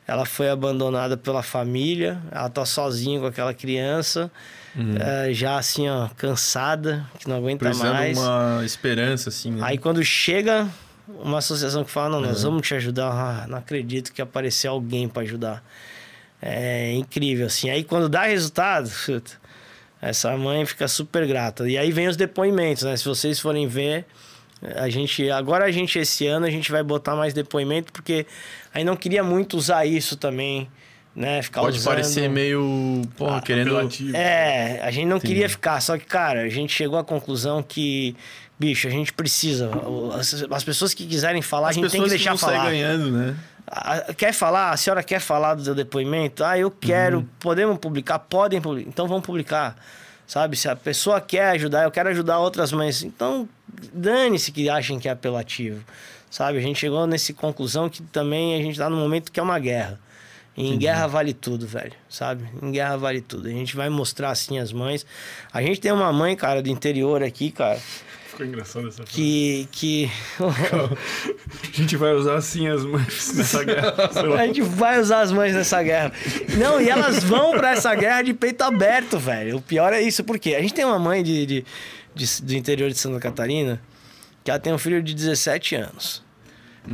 ela 0.07 0.25
foi 0.25 0.49
abandonada 0.49 1.19
pela 1.19 1.43
família, 1.43 2.19
ela 2.33 2.49
tá 2.49 2.65
sozinha 2.65 3.21
com 3.21 3.27
aquela 3.27 3.53
criança, 3.53 4.33
eh, 4.77 5.33
já 5.33 5.57
assim, 5.59 5.89
ó, 5.89 6.09
cansada, 6.17 7.05
que 7.19 7.29
não 7.29 7.37
aguenta 7.37 7.65
Uhum. 7.65 7.71
Precisando 7.71 7.95
mais. 7.95 8.17
uma 8.19 8.63
esperança, 8.65 9.29
assim, 9.29 9.51
né? 9.53 9.61
Aí 9.65 9.79
quando 9.79 10.03
chega 10.05 10.69
uma 11.09 11.39
associação 11.39 11.83
que 11.85 11.91
fala, 11.91 12.11
não, 12.11 12.19
Uhum. 12.21 12.27
nós 12.27 12.43
vamos 12.43 12.67
te 12.67 12.75
ajudar, 12.75 13.11
ah, 13.11 13.47
não 13.49 13.59
acredito 13.59 14.13
que 14.13 14.23
apareceu 14.23 14.73
alguém 14.73 15.09
para 15.09 15.23
ajudar. 15.23 15.65
É 16.41 16.93
incrível, 16.95 17.47
assim. 17.47 17.69
Aí 17.69 17.85
quando 17.85 18.09
dá 18.09 18.23
resultado, 18.25 18.91
essa 20.01 20.35
mãe 20.37 20.65
fica 20.65 20.89
super 20.89 21.27
grata. 21.27 21.69
E 21.69 21.77
aí 21.77 21.93
vem 21.93 22.09
os 22.09 22.17
depoimentos, 22.17 22.85
né? 22.85 22.97
Se 22.97 23.05
vocês 23.05 23.39
forem 23.39 23.67
ver, 23.67 24.07
a 24.77 24.89
gente. 24.89 25.31
Agora 25.31 25.65
a 25.67 25.71
gente, 25.71 25.99
esse 25.99 26.27
ano, 26.27 26.47
a 26.47 26.51
gente 26.51 26.71
vai 26.73 26.83
botar 26.83 27.15
mais 27.15 27.35
depoimento, 27.35 27.93
porque 27.93 28.27
aí 28.73 28.85
não 28.85 28.97
queria 28.97 29.23
muito 29.23 29.57
usar 29.57 29.85
isso 29.85 30.17
também, 30.17 30.71
né? 31.15 31.43
Ficar 31.43 31.61
Pode 31.61 31.79
usando... 31.79 31.93
parecer 31.95 32.29
meio, 32.29 33.03
porra, 33.17 33.39
Ah, 33.39 33.41
querendo... 33.43 33.75
apelativo. 33.77 34.17
É, 34.17 34.81
a 34.83 34.91
gente 34.91 35.07
não 35.07 35.19
queria 35.21 35.49
ficar, 35.49 35.81
só 35.81 35.99
que, 35.99 36.05
cara, 36.05 36.43
a 36.43 36.49
gente 36.49 36.73
chegou 36.73 36.99
à 36.99 37.05
conclusão 37.05 37.63
que, 37.63 38.15
bicho, 38.59 38.87
a 38.87 38.91
gente 38.91 39.13
precisa. 39.13 39.71
As, 40.19 40.45
as 40.51 40.65
pessoas 40.65 40.95
que 40.95 41.07
quiserem 41.07 41.43
falar, 41.43 41.71
As 41.71 41.77
a 41.77 41.81
gente 41.81 41.91
tem 41.91 42.03
que 42.03 42.09
deixar 42.09 42.31
não 42.31 42.37
saem 42.39 42.57
falar. 42.59 42.71
ganhando, 42.71 43.11
né? 43.11 43.37
Quer 44.17 44.33
falar? 44.33 44.71
A 44.71 44.77
senhora 44.77 45.01
quer 45.03 45.21
falar 45.21 45.55
do 45.55 45.63
seu 45.63 45.75
depoimento? 45.77 46.43
Ah, 46.43 46.59
eu 46.59 46.71
quero. 46.73 47.19
Uhum. 47.19 47.27
Podemos 47.39 47.79
publicar? 47.79 48.19
Podem 48.19 48.61
publicar. 48.61 48.89
Então 48.89 49.07
vamos 49.07 49.25
publicar. 49.25 49.77
Sabe? 50.27 50.57
Se 50.57 50.69
a 50.69 50.75
pessoa 50.75 51.21
quer 51.21 51.51
ajudar, 51.51 51.85
eu 51.85 51.91
quero 51.91 52.09
ajudar 52.09 52.39
outras 52.41 52.73
mães. 52.73 53.03
Então, 53.05 53.49
dane-se 53.93 54.51
que 54.51 54.69
achem 54.69 54.99
que 54.99 55.09
é 55.09 55.13
apelativo. 55.13 55.85
Sabe? 56.29 56.59
A 56.59 56.61
gente 56.61 56.79
chegou 56.81 57.07
nessa 57.07 57.33
conclusão 57.33 57.89
que 57.89 58.03
também 58.03 58.55
a 58.61 58.63
gente 58.63 58.77
tá 58.79 58.91
num 58.91 58.97
momento 58.99 59.31
que 59.31 59.39
é 59.39 59.43
uma 59.43 59.59
guerra. 59.59 59.99
Em 60.57 60.77
guerra 60.79 61.07
vale 61.07 61.33
tudo, 61.33 61.67
velho. 61.67 61.93
Sabe? 62.09 62.45
Em 62.63 62.71
guerra 62.73 62.97
vale 62.97 63.21
tudo. 63.21 63.49
A 63.49 63.53
gente 63.53 63.75
vai 63.77 63.89
mostrar 63.89 64.31
assim 64.31 64.59
as 64.59 64.73
mães. 64.73 65.07
A 65.53 65.63
gente 65.63 65.81
tem 65.81 65.91
uma 65.93 66.13
mãe, 66.13 66.37
cara, 66.37 66.61
do 66.63 66.69
interior 66.69 67.23
aqui, 67.23 67.51
cara, 67.51 67.81
Ficou 68.29 68.47
engraçado 68.47 68.87
essa 68.89 68.99
frase. 68.99 69.13
que. 69.13 69.69
que... 69.73 70.11
A 71.73 71.77
gente 71.77 71.97
vai 71.97 72.15
usar 72.15 72.37
assim 72.37 72.69
as 72.69 72.85
mães 72.85 73.35
nessa 73.35 73.65
guerra. 73.65 73.95
A 74.39 74.47
gente 74.47 74.63
vai 74.63 75.01
usar 75.01 75.21
as 75.23 75.33
mães 75.33 75.55
nessa 75.55 75.83
guerra. 75.83 76.13
Não, 76.59 76.81
e 76.81 76.89
elas 76.89 77.23
vão 77.25 77.53
pra 77.53 77.71
essa 77.73 77.95
guerra 77.95 78.23
de 78.23 78.33
peito 78.35 78.63
aberto, 78.63 79.19
velho. 79.19 79.57
O 79.57 79.63
pior 79.63 79.93
é 79.93 80.01
isso, 80.01 80.23
porque 80.25 80.55
a 80.55 80.61
gente 80.61 80.75
tem 80.75 80.85
uma 80.85 80.99
mãe 80.99 81.23
de, 81.23 81.45
de- 81.47 81.65
de- 82.15 82.43
do 82.43 82.55
interior 82.55 82.89
de 82.91 82.97
Santa 82.99 83.19
Catarina 83.19 83.81
que 84.45 84.51
ela 84.51 84.61
tem 84.61 84.73
um 84.73 84.79
filho 84.79 85.03
de 85.03 85.13
17 85.15 85.75
anos. 85.75 86.23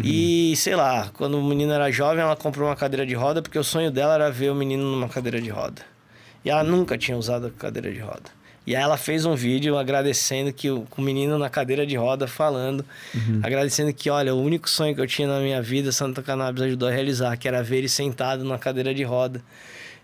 E, 0.02 0.54
sei 0.56 0.76
lá, 0.76 1.10
quando 1.14 1.38
o 1.38 1.42
menino 1.42 1.72
era 1.72 1.90
jovem, 1.90 2.22
ela 2.22 2.36
comprou 2.36 2.68
uma 2.68 2.76
cadeira 2.76 3.06
de 3.06 3.14
roda, 3.14 3.40
porque 3.40 3.58
o 3.58 3.64
sonho 3.64 3.90
dela 3.90 4.14
era 4.14 4.30
ver 4.30 4.50
o 4.50 4.54
menino 4.54 4.84
numa 4.84 5.08
cadeira 5.08 5.40
de 5.40 5.48
roda. 5.48 5.82
E 6.44 6.50
ela 6.50 6.62
nunca 6.62 6.96
tinha 6.98 7.16
usado 7.16 7.46
a 7.46 7.50
cadeira 7.50 7.90
de 7.90 7.98
roda. 7.98 8.36
E 8.66 8.74
aí 8.74 8.82
ela 8.82 8.96
fez 8.96 9.24
um 9.24 9.34
vídeo 9.34 9.78
agradecendo 9.78 10.52
que 10.52 10.68
o, 10.70 10.86
o 10.96 11.00
menino 11.00 11.38
na 11.38 11.48
cadeira 11.48 11.86
de 11.86 11.96
roda 11.96 12.26
falando, 12.26 12.84
agradecendo 13.42 13.92
que, 13.94 14.10
olha, 14.10 14.34
o 14.34 14.42
único 14.42 14.68
sonho 14.68 14.94
que 14.94 15.00
eu 15.00 15.06
tinha 15.06 15.28
na 15.28 15.38
minha 15.38 15.62
vida, 15.62 15.92
Santa 15.92 16.20
Cannabis 16.20 16.62
ajudou 16.64 16.88
a 16.88 16.92
realizar, 16.92 17.36
que 17.36 17.46
era 17.46 17.62
ver 17.62 17.78
ele 17.78 17.88
sentado 17.88 18.44
na 18.44 18.58
cadeira 18.58 18.92
de 18.92 19.04
roda. 19.04 19.40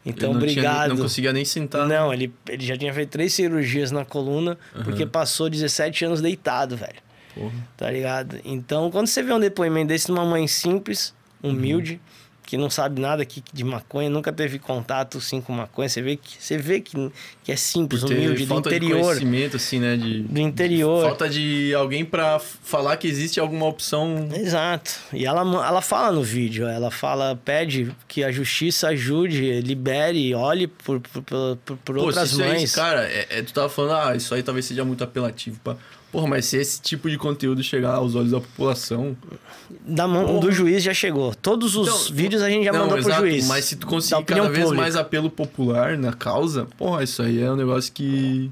Então, 0.06 0.30
Ele 0.30 0.38
não 0.38 0.46
tinha 0.46 0.62
obrigado. 0.62 0.88
não 0.90 0.96
conseguia 0.96 1.32
nem 1.32 1.44
sentar. 1.44 1.86
Não, 1.86 2.12
ele, 2.12 2.32
ele 2.48 2.64
já 2.64 2.76
tinha 2.76 2.92
feito 2.92 3.10
três 3.10 3.32
cirurgias 3.34 3.90
na 3.90 4.04
coluna, 4.04 4.56
porque 4.84 5.06
passou 5.06 5.48
17 5.50 6.04
anos 6.04 6.20
deitado, 6.20 6.76
velho. 6.76 7.01
Porra. 7.34 7.52
Tá 7.76 7.90
ligado? 7.90 8.38
Então, 8.44 8.90
quando 8.90 9.06
você 9.06 9.22
vê 9.22 9.32
um 9.32 9.40
depoimento 9.40 9.88
desse 9.88 10.06
de 10.06 10.12
uma 10.12 10.24
mãe 10.24 10.46
simples, 10.46 11.14
humilde, 11.42 12.00
que 12.44 12.56
não 12.58 12.68
sabe 12.68 13.00
nada 13.00 13.22
aqui 13.22 13.42
de 13.52 13.64
maconha, 13.64 14.10
nunca 14.10 14.30
teve 14.32 14.58
contato 14.58 15.18
assim 15.18 15.40
com 15.40 15.52
maconha, 15.54 15.88
você 15.88 16.02
vê 16.02 16.16
que, 16.16 16.36
você 16.38 16.58
vê 16.58 16.80
que, 16.80 17.10
que 17.42 17.50
é 17.52 17.56
simples, 17.56 18.02
humilde, 18.02 18.42
do 18.44 18.48
falta 18.48 18.68
de 18.68 18.76
interior. 18.76 19.00
conhecimento, 19.00 19.56
assim, 19.56 19.78
né? 19.78 19.96
De, 19.96 20.22
Do 20.24 20.40
interior. 20.40 21.02
Falta 21.06 21.30
de 21.30 21.72
alguém 21.72 22.04
pra 22.04 22.38
falar 22.40 22.96
que 22.98 23.06
existe 23.08 23.40
alguma 23.40 23.64
opção. 23.66 24.28
Exato. 24.34 24.90
E 25.14 25.24
ela, 25.24 25.40
ela 25.40 25.80
fala 25.80 26.12
no 26.12 26.22
vídeo, 26.22 26.66
ela 26.66 26.90
fala, 26.90 27.40
pede 27.42 27.90
que 28.06 28.22
a 28.22 28.30
justiça 28.30 28.88
ajude, 28.88 29.60
libere, 29.62 30.34
olhe 30.34 30.66
por, 30.66 31.00
por, 31.00 31.22
por, 31.22 31.76
por 31.78 31.94
Pô, 31.96 32.02
outras 32.02 32.32
isso 32.32 32.42
é 32.42 32.48
mães. 32.48 32.62
isso, 32.64 32.74
cara, 32.76 33.04
é, 33.08 33.26
é- 33.30 33.42
tu 33.42 33.52
tava 33.54 33.68
falando, 33.70 33.94
ah, 34.08 34.16
isso 34.16 34.34
aí 34.34 34.42
talvez 34.42 34.66
seja 34.66 34.84
muito 34.84 35.02
apelativo. 35.02 35.58
Pra... 35.64 35.76
Porra, 36.12 36.26
mas 36.26 36.44
se 36.44 36.58
esse 36.58 36.78
tipo 36.80 37.08
de 37.08 37.16
conteúdo 37.16 37.62
chegar 37.62 37.94
aos 37.94 38.14
olhos 38.14 38.32
da 38.32 38.40
população. 38.40 39.16
da 39.80 40.06
mão 40.06 40.26
Porra. 40.26 40.40
do 40.40 40.52
juiz 40.52 40.82
já 40.82 40.92
chegou. 40.92 41.34
Todos 41.34 41.74
os 41.74 41.88
Então, 41.88 42.14
vídeos 42.14 42.42
a 42.42 42.50
gente 42.50 42.64
já 42.66 42.72
não, 42.72 42.80
mandou 42.80 42.98
exato, 42.98 43.20
pro 43.22 43.30
juiz. 43.30 43.48
Mas 43.48 43.64
se 43.64 43.76
tu 43.76 43.86
conseguir 43.86 44.22
cada 44.24 44.42
vez 44.50 44.58
pública. 44.64 44.74
mais 44.82 44.94
apelo 44.94 45.30
popular 45.30 45.96
na 45.96 46.12
causa, 46.12 46.66
porra, 46.76 47.02
isso 47.02 47.22
aí 47.22 47.42
é 47.42 47.50
um 47.50 47.56
negócio 47.56 47.90
que. 47.92 48.50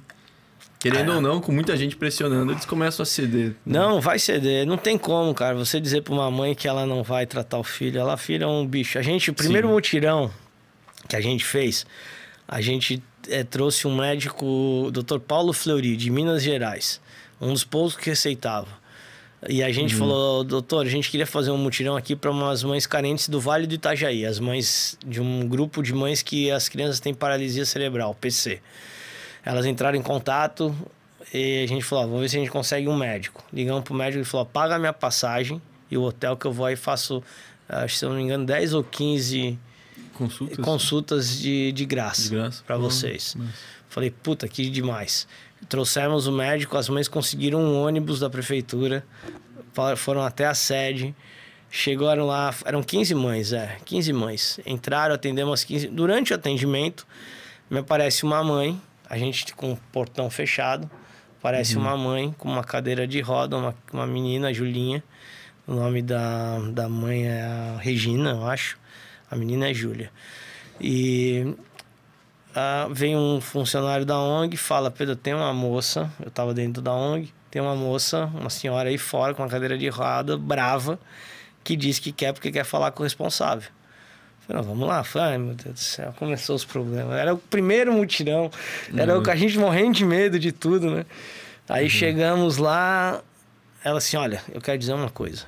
Querendo 0.79 1.13
É. 1.13 1.15
ou 1.17 1.21
não, 1.21 1.39
com 1.43 1.53
muita 1.53 1.77
gente 1.77 1.95
pressionando, 1.95 2.53
eles 2.53 2.65
começam 2.65 3.03
a 3.03 3.07
ceder. 3.07 3.55
Não, 3.67 4.01
vai 4.01 4.19
ceder. 4.19 4.67
Não 4.67 4.79
tem 4.79 4.97
como, 4.97 5.35
cara. 5.35 5.55
Você 5.57 5.79
dizer 5.79 6.01
pra 6.03 6.15
uma 6.15 6.31
mãe 6.31 6.55
que 6.55 6.67
ela 6.67 6.87
não 6.87 7.03
vai 7.03 7.27
tratar 7.27 7.59
o 7.59 7.63
filho. 7.63 8.01
Ela 8.01 8.17
filha 8.17 8.49
um 8.49 8.67
bicho. 8.67 8.99
A 8.99 9.03
gente, 9.03 9.31
o 9.31 9.35
primeiro 9.35 9.69
Sim. 9.69 9.75
mutirão 9.75 10.31
que 11.07 11.15
a 11.15 11.21
gente 11.21 11.45
fez, 11.45 11.85
a 12.49 12.63
gente 12.63 13.03
eh, 13.29 13.45
trouxe 13.45 13.87
um 13.87 13.95
médico, 13.95 14.47
o 14.87 14.91
Dr. 14.91 15.19
Paulo 15.19 15.53
Fleury, 15.53 15.95
de 15.99 16.09
Minas 16.11 16.43
Gerais. 16.43 16.99
Um 17.41 17.53
dos 17.53 17.65
poucos 17.65 17.97
que 17.97 18.11
receitava. 18.11 18.69
E 19.49 19.63
a 19.63 19.67
Uhum. 19.69 19.73
gente 19.73 19.95
falou, 19.95 20.45
doutor, 20.45 20.85
a 20.85 20.89
gente 20.91 21.11
queria 21.11 21.27
fazer 21.27 21.51
um 21.51 21.57
mutirão 21.57 21.97
aqui 21.97 22.15
para 22.15 22.31
umas 22.31 22.63
mães 22.63 22.87
carentes 22.87 23.27
do 23.29 23.41
Vale 23.41 23.67
do 23.67 23.75
Itajaí. 23.75 24.27
As 24.27 24.39
mães 24.39 24.99
de 25.07 25.21
um 25.21 25.49
grupo 25.49 25.83
de 25.83 25.95
mães 25.95 26.21
que 26.23 26.51
as 26.51 26.69
crianças 26.69 27.01
têm 27.01 27.15
paralisia 27.15 27.65
cerebral, 27.65 28.15
PC. 28.15 28.61
Elas 29.43 29.65
entraram 29.65 29.97
em 29.99 30.03
contato 30.03 30.77
e 31.33 31.63
a 31.65 31.67
gente 31.67 31.83
falou, 31.83 32.05
ó, 32.05 32.07
vamos 32.09 32.21
ver 32.23 32.29
se 32.29 32.37
a 32.37 32.41
gente 32.41 32.51
consegue 32.51 32.87
um 32.87 32.95
médico. 32.97 33.43
Ligamos 33.51 33.83
pro 33.83 33.95
médico 33.95 34.21
e 34.21 34.25
falou, 34.27 34.45
paga 34.45 34.77
a 34.77 34.79
minha 34.79 34.93
passagem 34.93 35.61
e 35.91 35.97
o 35.97 36.03
hotel 36.03 36.37
que 36.37 36.45
eu 36.47 36.53
vou 36.53 36.67
aí 36.67 36.77
faço, 36.77 37.23
acho, 37.67 37.97
se 37.97 38.05
eu 38.05 38.11
não 38.11 38.17
me 38.17 38.23
engano, 38.25 38.45
10 38.45 38.75
ou 38.75 38.85
15 38.85 39.59
Consultas. 40.13 40.59
consultas 40.63 41.39
de, 41.41 41.73
de 41.73 41.87
graça, 41.87 42.23
De 42.25 42.29
graça. 42.37 42.63
para 42.67 42.77
vocês. 42.77 43.35
nossa. 43.35 43.51
Falei, 43.91 44.11
puta, 44.11 44.47
que 44.47 44.71
demais. 44.71 45.27
Trouxemos 45.69 46.29
o 46.29 46.33
médico, 46.33 46.77
as 46.77 46.89
mães 46.89 47.09
conseguiram 47.09 47.59
um 47.59 47.83
ônibus 47.83 48.21
da 48.21 48.31
prefeitura, 48.31 49.05
foram 49.97 50.23
até 50.23 50.47
a 50.47 50.55
sede, 50.55 51.15
chegaram 51.69 52.25
lá, 52.25 52.55
eram 52.65 52.85
15 52.85 53.15
mães, 53.17 53.53
é, 53.53 53.79
15 53.85 54.13
mães. 54.13 54.61
Entraram, 54.65 55.15
atendemos 55.15 55.53
as 55.53 55.65
15. 55.65 55.89
Durante 55.89 56.33
o 56.33 56.37
atendimento, 56.37 57.05
me 57.69 57.81
aparece 57.81 58.23
uma 58.23 58.43
mãe, 58.45 58.81
a 59.09 59.19
gente 59.19 59.53
com 59.55 59.73
o 59.73 59.77
portão 59.93 60.31
fechado, 60.31 60.89
aparece 61.39 61.77
uma 61.77 61.97
mãe 61.97 62.33
com 62.39 62.49
uma 62.49 62.63
cadeira 62.63 63.09
de 63.09 63.21
roda, 63.21 63.57
uma, 63.57 63.75
uma 63.93 64.07
menina, 64.07 64.49
a 64.49 64.53
Julinha. 64.53 65.03
O 65.67 65.75
nome 65.75 66.01
da, 66.01 66.59
da 66.73 66.89
mãe 66.89 67.27
é 67.27 67.43
a 67.43 67.77
Regina, 67.81 68.31
eu 68.31 68.47
acho. 68.47 68.79
A 69.29 69.35
menina 69.35 69.69
é 69.69 69.75
Júlia. 69.75 70.11
E 70.81 71.55
ah, 72.55 72.89
vem 72.91 73.17
um 73.17 73.41
funcionário 73.41 74.05
da 74.05 74.19
ONG 74.19 74.57
fala, 74.57 74.91
Pedro, 74.91 75.15
tem 75.15 75.35
uma 75.35 75.53
moça, 75.53 76.11
eu 76.21 76.29
estava 76.29 76.53
dentro 76.53 76.83
da 76.83 76.93
ONG, 76.93 77.33
tem 77.51 77.61
uma 77.61 77.75
moça, 77.75 78.27
uma 78.35 78.51
senhora 78.51 78.89
aí 78.89 78.99
fora 78.99 79.35
com 79.35 79.43
uma 79.43 79.49
cadeira 79.49 79.77
de 79.77 79.89
roda, 79.89 80.37
brava, 80.37 80.99
que 81.63 81.77
diz 81.77 81.99
que 81.99 82.13
quer 82.13 82.33
porque 82.33 82.51
quer 82.51 82.65
falar 82.65 82.91
com 82.93 83.03
o 83.03 83.05
responsável. 83.05 83.69
Eu 83.69 84.47
Falei, 84.47 84.63
não, 84.63 84.69
vamos 84.69 84.89
lá. 84.89 85.05
Falei, 85.05 85.33
ai 85.33 85.39
meu 85.39 85.55
Deus 85.55 85.75
do 85.75 85.81
céu, 85.81 86.15
começou 86.19 86.57
os 86.57 86.65
problemas. 86.65 87.17
Era 87.17 87.35
o 87.35 87.39
primeiro 87.39 87.93
mutirão, 87.93 88.51
era 88.97 89.19
o 89.19 89.23
que 89.23 89.31
a 89.31 89.37
gente 89.37 89.59
morrendo 89.59 89.95
de 89.95 90.05
medo 90.05 90.39
de 90.39 90.53
tudo, 90.53 90.91
né? 90.91 91.07
Aí 91.69 91.89
chegamos 91.89 92.57
lá, 92.57 93.23
ela 93.85 93.99
assim, 93.99 94.17
olha, 94.17 94.43
eu 94.53 94.61
quero 94.61 94.77
dizer 94.77 94.93
uma 94.93 95.11
coisa. 95.11 95.47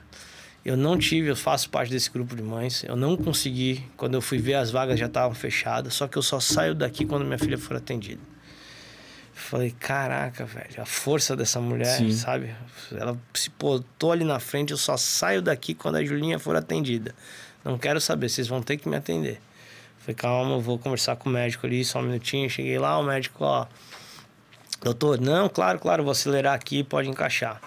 Eu 0.64 0.76
não 0.76 0.96
tive, 0.96 1.28
eu 1.28 1.36
faço 1.36 1.68
parte 1.68 1.90
desse 1.90 2.08
grupo 2.10 2.36
de 2.36 2.42
mães. 2.42 2.84
Eu 2.84 2.94
não 2.94 3.16
consegui, 3.16 3.84
quando 3.96 4.14
eu 4.14 4.22
fui 4.22 4.38
ver 4.38 4.54
as 4.54 4.70
vagas 4.70 4.98
já 4.98 5.06
estavam 5.06 5.34
fechadas, 5.34 5.94
só 5.94 6.06
que 6.06 6.16
eu 6.16 6.22
só 6.22 6.38
saio 6.38 6.74
daqui 6.74 7.04
quando 7.04 7.24
minha 7.24 7.38
filha 7.38 7.58
for 7.58 7.76
atendida. 7.76 8.20
Falei, 9.34 9.74
caraca, 9.78 10.44
velho, 10.44 10.80
a 10.80 10.84
força 10.84 11.34
dessa 11.34 11.60
mulher, 11.60 11.98
Sim. 11.98 12.12
sabe? 12.12 12.54
Ela 12.92 13.18
se 13.34 13.50
tô 13.98 14.12
ali 14.12 14.24
na 14.24 14.38
frente, 14.38 14.70
eu 14.70 14.76
só 14.76 14.96
saio 14.96 15.42
daqui 15.42 15.74
quando 15.74 15.96
a 15.96 16.04
Julinha 16.04 16.38
for 16.38 16.54
atendida. 16.54 17.14
Não 17.64 17.76
quero 17.76 18.00
saber, 18.00 18.28
vocês 18.28 18.46
vão 18.46 18.62
ter 18.62 18.76
que 18.76 18.88
me 18.88 18.96
atender. 18.96 19.40
Falei, 19.98 20.14
calma, 20.14 20.52
eu 20.52 20.60
vou 20.60 20.78
conversar 20.78 21.16
com 21.16 21.28
o 21.28 21.32
médico 21.32 21.66
ali, 21.66 21.84
só 21.84 22.00
um 22.00 22.02
minutinho. 22.02 22.48
Cheguei 22.50 22.78
lá, 22.78 22.98
o 22.98 23.04
médico, 23.04 23.44
ó, 23.44 23.66
Doutor, 24.82 25.20
não, 25.20 25.48
claro, 25.48 25.78
claro, 25.78 26.02
vou 26.02 26.10
acelerar 26.10 26.54
aqui, 26.54 26.82
pode 26.82 27.08
encaixar. 27.08 27.60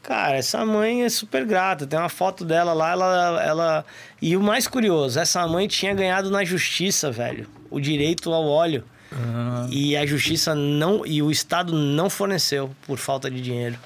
Cara, 0.00 0.36
essa 0.36 0.64
mãe 0.64 1.02
é 1.02 1.08
super 1.08 1.44
grata. 1.44 1.86
Tem 1.86 1.98
uma 1.98 2.08
foto 2.08 2.44
dela 2.44 2.72
lá, 2.72 2.92
ela, 2.92 3.42
ela. 3.42 3.84
E 4.20 4.36
o 4.36 4.40
mais 4.40 4.68
curioso, 4.68 5.18
essa 5.18 5.46
mãe 5.48 5.66
tinha 5.66 5.92
ganhado 5.92 6.30
na 6.30 6.44
justiça, 6.44 7.10
velho, 7.10 7.48
o 7.68 7.80
direito 7.80 8.32
ao 8.32 8.46
óleo. 8.46 8.84
Ah, 9.14 9.66
E 9.70 9.96
a 9.96 10.04
justiça 10.06 10.54
não. 10.54 11.04
E 11.06 11.22
o 11.22 11.30
Estado 11.30 11.72
não 11.72 12.08
forneceu 12.08 12.70
por 12.86 12.98
falta 12.98 13.30
de 13.30 13.40
dinheiro. 13.40 13.76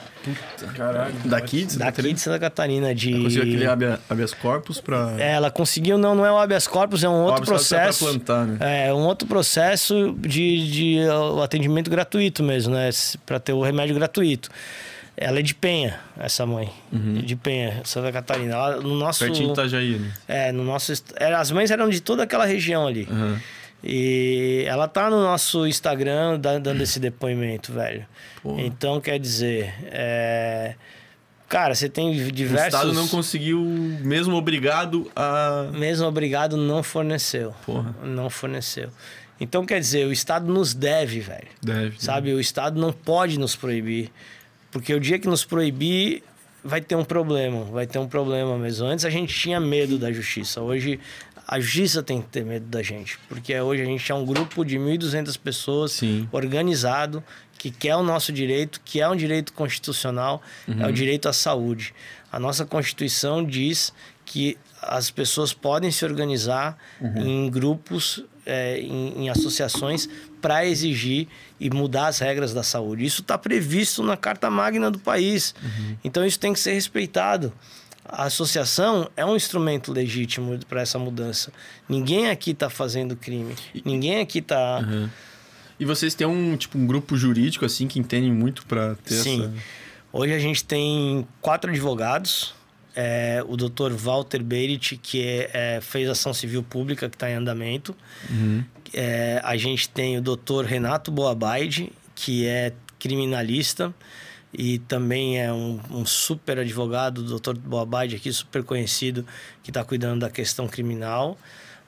Caralho. 0.74 1.14
daqui 1.24 1.64
de 1.64 1.72
Santa 1.72 1.84
Daqui 1.84 1.96
Catarina? 1.96 2.14
de 2.14 2.20
Santa 2.20 2.38
Catarina, 2.38 2.94
de. 2.94 3.12
Conseguiu 3.12 3.42
aquele 3.42 3.66
habeas, 3.66 4.00
habeas 4.08 4.34
corpus 4.34 4.80
pra. 4.80 5.14
É, 5.18 5.32
Ela 5.32 5.50
conseguiu, 5.50 5.96
não, 5.98 6.14
não 6.14 6.24
é 6.26 6.32
o 6.32 6.38
habeas 6.38 6.66
corpus, 6.66 7.02
é 7.04 7.08
um 7.08 7.22
outro 7.22 7.42
é 7.42 7.46
pra 7.46 7.54
processo. 7.54 8.04
plantar, 8.04 8.46
né? 8.46 8.86
É, 8.88 8.92
um 8.94 9.04
outro 9.06 9.26
processo 9.28 10.14
de, 10.18 10.70
de 10.70 10.98
uh, 11.08 11.42
atendimento 11.42 11.90
gratuito 11.90 12.42
mesmo, 12.42 12.74
né? 12.74 12.90
Para 13.24 13.38
ter 13.38 13.52
o 13.52 13.62
remédio 13.62 13.94
gratuito. 13.94 14.48
Ela 15.18 15.38
é 15.38 15.42
de 15.42 15.54
Penha, 15.54 15.98
essa 16.18 16.44
mãe. 16.44 16.70
De 16.92 17.34
Penha, 17.36 17.80
Santa 17.84 18.12
Catarina. 18.12 18.52
Ela, 18.54 18.76
no 18.82 18.94
nosso. 18.96 19.24
Uhum. 19.24 19.30
Pertinho 19.30 19.46
de 19.48 19.52
Itajaí, 19.60 19.98
né? 19.98 20.12
É, 20.28 20.52
no 20.52 20.62
nosso. 20.62 20.92
As 21.38 21.50
mães 21.50 21.70
eram 21.70 21.88
de 21.88 22.00
toda 22.02 22.22
aquela 22.24 22.44
região 22.44 22.86
ali. 22.86 23.08
Aham. 23.10 23.40
E 23.84 24.64
ela 24.66 24.88
tá 24.88 25.08
no 25.10 25.20
nosso 25.22 25.66
Instagram 25.66 26.38
da- 26.40 26.58
dando 26.58 26.82
esse 26.82 26.98
depoimento, 26.98 27.72
velho. 27.72 28.04
Pô. 28.42 28.58
Então, 28.58 29.00
quer 29.00 29.18
dizer. 29.18 29.72
é, 29.84 30.74
Cara, 31.48 31.76
você 31.76 31.88
tem 31.88 32.10
O 32.26 32.32
diversos. 32.32 32.74
Estado 32.74 32.92
não 32.92 33.06
conseguiu, 33.06 33.60
mesmo 33.60 34.34
obrigado 34.34 35.08
a. 35.14 35.68
Mesmo 35.72 36.04
obrigado, 36.06 36.56
não 36.56 36.82
forneceu. 36.82 37.54
Porra. 37.64 37.94
Não 38.02 38.28
forneceu. 38.28 38.88
Então, 39.40 39.64
quer 39.64 39.78
dizer, 39.78 40.06
o 40.06 40.12
Estado 40.12 40.52
nos 40.52 40.74
deve, 40.74 41.20
velho. 41.20 41.46
Deve. 41.62 42.02
Sabe? 42.02 42.32
O 42.32 42.40
Estado 42.40 42.80
não 42.80 42.92
pode 42.92 43.38
nos 43.38 43.54
proibir. 43.54 44.10
Porque 44.72 44.92
o 44.92 44.98
dia 44.98 45.20
que 45.20 45.28
nos 45.28 45.44
proibir, 45.44 46.24
vai 46.64 46.80
ter 46.80 46.96
um 46.96 47.04
problema. 47.04 47.62
Vai 47.64 47.86
ter 47.86 48.00
um 48.00 48.08
problema 48.08 48.58
mesmo. 48.58 48.84
Antes 48.86 49.04
a 49.04 49.10
gente 49.10 49.32
tinha 49.32 49.60
medo 49.60 49.98
da 49.98 50.10
justiça. 50.10 50.60
Hoje 50.60 50.98
a 51.46 51.60
justiça 51.60 52.02
tem 52.02 52.20
que 52.20 52.28
ter 52.28 52.44
medo 52.44 52.66
da 52.66 52.82
gente. 52.82 53.18
Porque 53.28 53.58
hoje 53.58 53.82
a 53.82 53.84
gente 53.84 54.10
é 54.10 54.14
um 54.14 54.24
grupo 54.24 54.64
de 54.64 54.76
1.200 54.76 55.38
pessoas 55.38 55.92
Sim. 55.92 56.28
organizado 56.32 57.22
que 57.58 57.70
quer 57.70 57.96
o 57.96 58.02
nosso 58.02 58.32
direito, 58.32 58.80
que 58.84 59.00
é 59.00 59.08
um 59.08 59.16
direito 59.16 59.52
constitucional, 59.52 60.42
é 60.78 60.86
o 60.86 60.92
direito 60.92 61.28
à 61.28 61.32
saúde. 61.32 61.94
A 62.30 62.38
nossa 62.38 62.66
Constituição 62.66 63.44
diz 63.44 63.92
que 64.24 64.58
as 64.82 65.10
pessoas 65.10 65.52
podem 65.54 65.90
se 65.90 66.04
organizar 66.04 66.76
em 67.16 67.48
grupos, 67.48 68.22
é, 68.44 68.78
em, 68.78 69.24
em 69.24 69.30
associações, 69.30 70.08
para 70.40 70.66
exigir 70.66 71.28
e 71.58 71.70
mudar 71.70 72.08
as 72.08 72.18
regras 72.18 72.52
da 72.52 72.62
saúde. 72.62 73.04
Isso 73.04 73.22
está 73.22 73.38
previsto 73.38 74.02
na 74.02 74.16
Carta 74.16 74.50
Magna 74.50 74.90
do 74.90 74.98
país. 74.98 75.54
Então 76.04 76.26
isso 76.26 76.38
tem 76.38 76.52
que 76.52 76.60
ser 76.60 76.72
respeitado. 76.72 77.52
A 78.08 78.24
associação 78.24 79.10
é 79.16 79.24
um 79.24 79.34
instrumento 79.34 79.92
legítimo 79.92 80.58
para 80.68 80.80
essa 80.80 80.98
mudança. 80.98 81.52
Ninguém 81.88 82.30
aqui 82.30 82.52
está 82.52 82.70
fazendo 82.70 83.16
crime. 83.16 83.54
Ninguém 83.84 84.20
aqui 84.20 84.40
tá 84.40 84.80
está. 84.80 85.10
E 85.78 85.84
vocês 85.84 86.14
têm 86.14 86.26
um, 86.26 86.56
tipo, 86.56 86.78
um 86.78 86.86
grupo 86.86 87.16
jurídico, 87.16 87.64
assim, 87.64 87.86
que 87.86 87.98
entendem 87.98 88.32
muito 88.32 88.64
pra 88.66 88.94
ter 88.94 89.14
Sim. 89.14 89.42
essa... 89.42 89.52
Hoje 90.12 90.32
a 90.32 90.38
gente 90.38 90.64
tem 90.64 91.26
quatro 91.40 91.70
advogados. 91.70 92.54
É, 92.94 93.44
o 93.46 93.56
doutor 93.56 93.92
Walter 93.92 94.42
Berit, 94.42 94.96
que 94.96 95.22
é, 95.22 95.50
é, 95.52 95.80
fez 95.82 96.08
ação 96.08 96.32
civil 96.32 96.62
pública, 96.62 97.10
que 97.10 97.16
está 97.16 97.30
em 97.30 97.34
andamento. 97.34 97.94
É, 98.94 99.40
a 99.44 99.56
gente 99.58 99.88
tem 99.90 100.16
o 100.16 100.22
doutor 100.22 100.64
Renato 100.64 101.10
Boabaide, 101.10 101.92
que 102.14 102.46
é 102.46 102.72
criminalista 102.98 103.94
e 104.52 104.78
também 104.78 105.40
é 105.40 105.52
um, 105.52 105.78
um 105.90 106.06
super 106.06 106.58
advogado, 106.58 107.18
o 107.18 107.22
doutor 107.22 107.56
Boabaide 107.58 108.16
aqui, 108.16 108.32
super 108.32 108.62
conhecido, 108.62 109.26
que 109.62 109.70
está 109.70 109.84
cuidando 109.84 110.20
da 110.20 110.30
questão 110.30 110.66
criminal. 110.66 111.36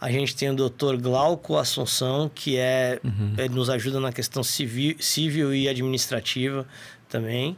A 0.00 0.10
gente 0.10 0.36
tem 0.36 0.50
o 0.50 0.54
doutor 0.54 0.96
Glauco 0.96 1.56
Assunção, 1.56 2.30
que 2.32 2.56
é, 2.56 3.00
ele 3.36 3.54
nos 3.54 3.68
ajuda 3.68 3.98
na 3.98 4.12
questão 4.12 4.44
civil, 4.44 4.96
civil 5.00 5.52
e 5.54 5.68
administrativa 5.68 6.66
também. 7.08 7.56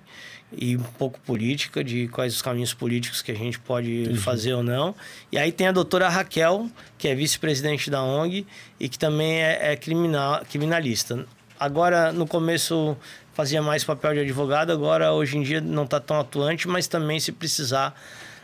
e 0.56 0.76
um 0.76 0.82
pouco 0.82 1.20
política, 1.20 1.82
de 1.84 2.08
quais 2.08 2.34
os 2.34 2.42
caminhos 2.42 2.74
políticos 2.74 3.22
que 3.22 3.30
a 3.30 3.34
gente 3.34 3.58
pode 3.58 4.16
fazer 4.18 4.54
ou 4.54 4.62
não. 4.62 4.94
E 5.30 5.38
aí 5.38 5.52
tem 5.52 5.68
a 5.68 5.72
doutora 5.72 6.08
Raquel, 6.08 6.68
que 6.98 7.08
é 7.08 7.14
vice-presidente 7.14 7.90
da 7.90 8.02
ONG 8.02 8.46
e 8.78 8.88
que 8.88 8.98
também 8.98 9.40
é, 9.40 9.72
é 9.72 9.76
criminal, 9.76 10.42
criminalista. 10.50 11.26
Agora, 11.58 12.10
no 12.10 12.26
começo, 12.26 12.96
fazia 13.40 13.62
mais 13.62 13.82
papel 13.82 14.12
de 14.12 14.20
advogado, 14.20 14.70
agora, 14.70 15.12
hoje 15.12 15.38
em 15.38 15.42
dia, 15.42 15.62
não 15.62 15.84
está 15.84 15.98
tão 15.98 16.20
atuante, 16.20 16.68
mas 16.68 16.86
também, 16.86 17.18
se 17.18 17.32
precisar, 17.32 17.98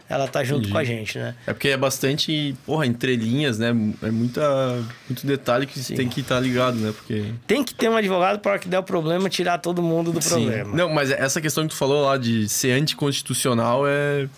ela 0.09 0.27
tá 0.27 0.43
junto 0.43 0.61
Entendi. 0.61 0.73
com 0.73 0.79
a 0.79 0.85
gente, 0.85 1.19
né? 1.19 1.35
É 1.47 1.53
porque 1.53 1.69
é 1.69 1.77
bastante, 1.77 2.57
porra, 2.65 2.87
entrelinhas, 2.87 3.59
né? 3.59 3.69
É 4.03 4.11
muita, 4.11 4.83
muito 5.07 5.27
detalhe 5.27 5.67
que 5.67 5.79
tem 5.95 6.09
que 6.09 6.21
estar 6.21 6.41
ligado, 6.41 6.79
né? 6.79 6.95
Porque. 6.97 7.27
Tem 7.47 7.63
que 7.63 7.75
ter 7.75 7.91
um 7.91 7.97
advogado 7.97 8.39
para 8.39 8.59
que 8.59 8.69
der 8.69 8.79
o 8.79 8.83
problema 8.83 9.29
tirar 9.29 9.59
todo 9.59 9.83
mundo 9.83 10.13
do 10.13 10.21
problema. 10.21 10.75
Não, 10.75 10.89
mas 10.89 11.11
essa 11.11 11.41
questão 11.41 11.65
que 11.65 11.75
tu 11.75 11.77
falou 11.77 12.07
lá 12.07 12.17
de 12.17 12.49
ser 12.49 12.73
anticonstitucional 12.73 13.87
é. 13.87 14.29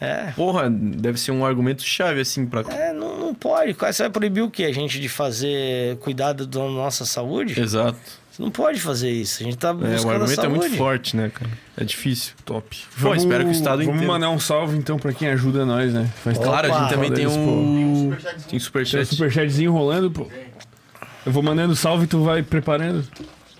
É. 0.00 0.32
Porra, 0.32 0.68
deve 0.70 1.20
ser 1.20 1.30
um 1.32 1.44
argumento 1.44 1.82
chave, 1.82 2.20
assim, 2.22 2.46
pra. 2.46 2.62
É, 2.72 2.94
não, 2.94 3.18
não 3.18 3.34
pode. 3.34 3.74
Você 3.74 4.02
vai 4.04 4.10
proibir 4.10 4.40
o 4.40 4.50
quê? 4.50 4.64
A 4.64 4.72
gente 4.72 4.98
de 4.98 5.08
fazer 5.08 5.96
cuidado 5.98 6.46
da 6.46 6.60
nossa 6.60 7.04
saúde? 7.04 7.60
Exato. 7.60 8.21
Você 8.32 8.42
não 8.42 8.50
pode 8.50 8.80
fazer 8.80 9.10
isso. 9.10 9.42
A 9.42 9.44
gente 9.44 9.58
tá 9.58 9.68
É, 9.68 9.72
buscando 9.74 10.04
o 10.06 10.08
a 10.10 10.12
argumento 10.14 10.40
é 10.40 10.48
muito 10.48 10.76
forte, 10.78 11.14
né, 11.16 11.28
cara? 11.28 11.50
É 11.76 11.84
difícil. 11.84 12.32
Top. 12.46 12.76
Pô, 13.00 13.14
espero 13.14 13.44
que 13.44 13.50
o 13.50 13.52
Estado 13.52 13.80
Vamos 13.80 13.94
inteiro- 13.96 14.06
mandar 14.10 14.30
um 14.30 14.38
salve 14.38 14.76
então 14.78 14.98
pra 14.98 15.12
quem 15.12 15.28
ajuda 15.28 15.66
nós, 15.66 15.92
né? 15.92 16.08
Faz 16.24 16.38
Claro, 16.38 16.72
a 16.72 16.80
gente 16.80 16.88
também 16.90 17.12
tem 17.12 17.26
um. 17.26 18.10
Tem 18.10 18.34
Tem 18.48 18.56
um 18.56 18.60
superchat. 18.60 19.04
superchatzinho 19.06 19.70
rolando, 19.70 20.10
pô. 20.10 20.26
Eu 21.26 21.30
vou 21.30 21.42
mandando 21.42 21.76
salve 21.76 22.04
e 22.04 22.06
tu 22.06 22.24
vai 22.24 22.42
preparando. 22.42 23.04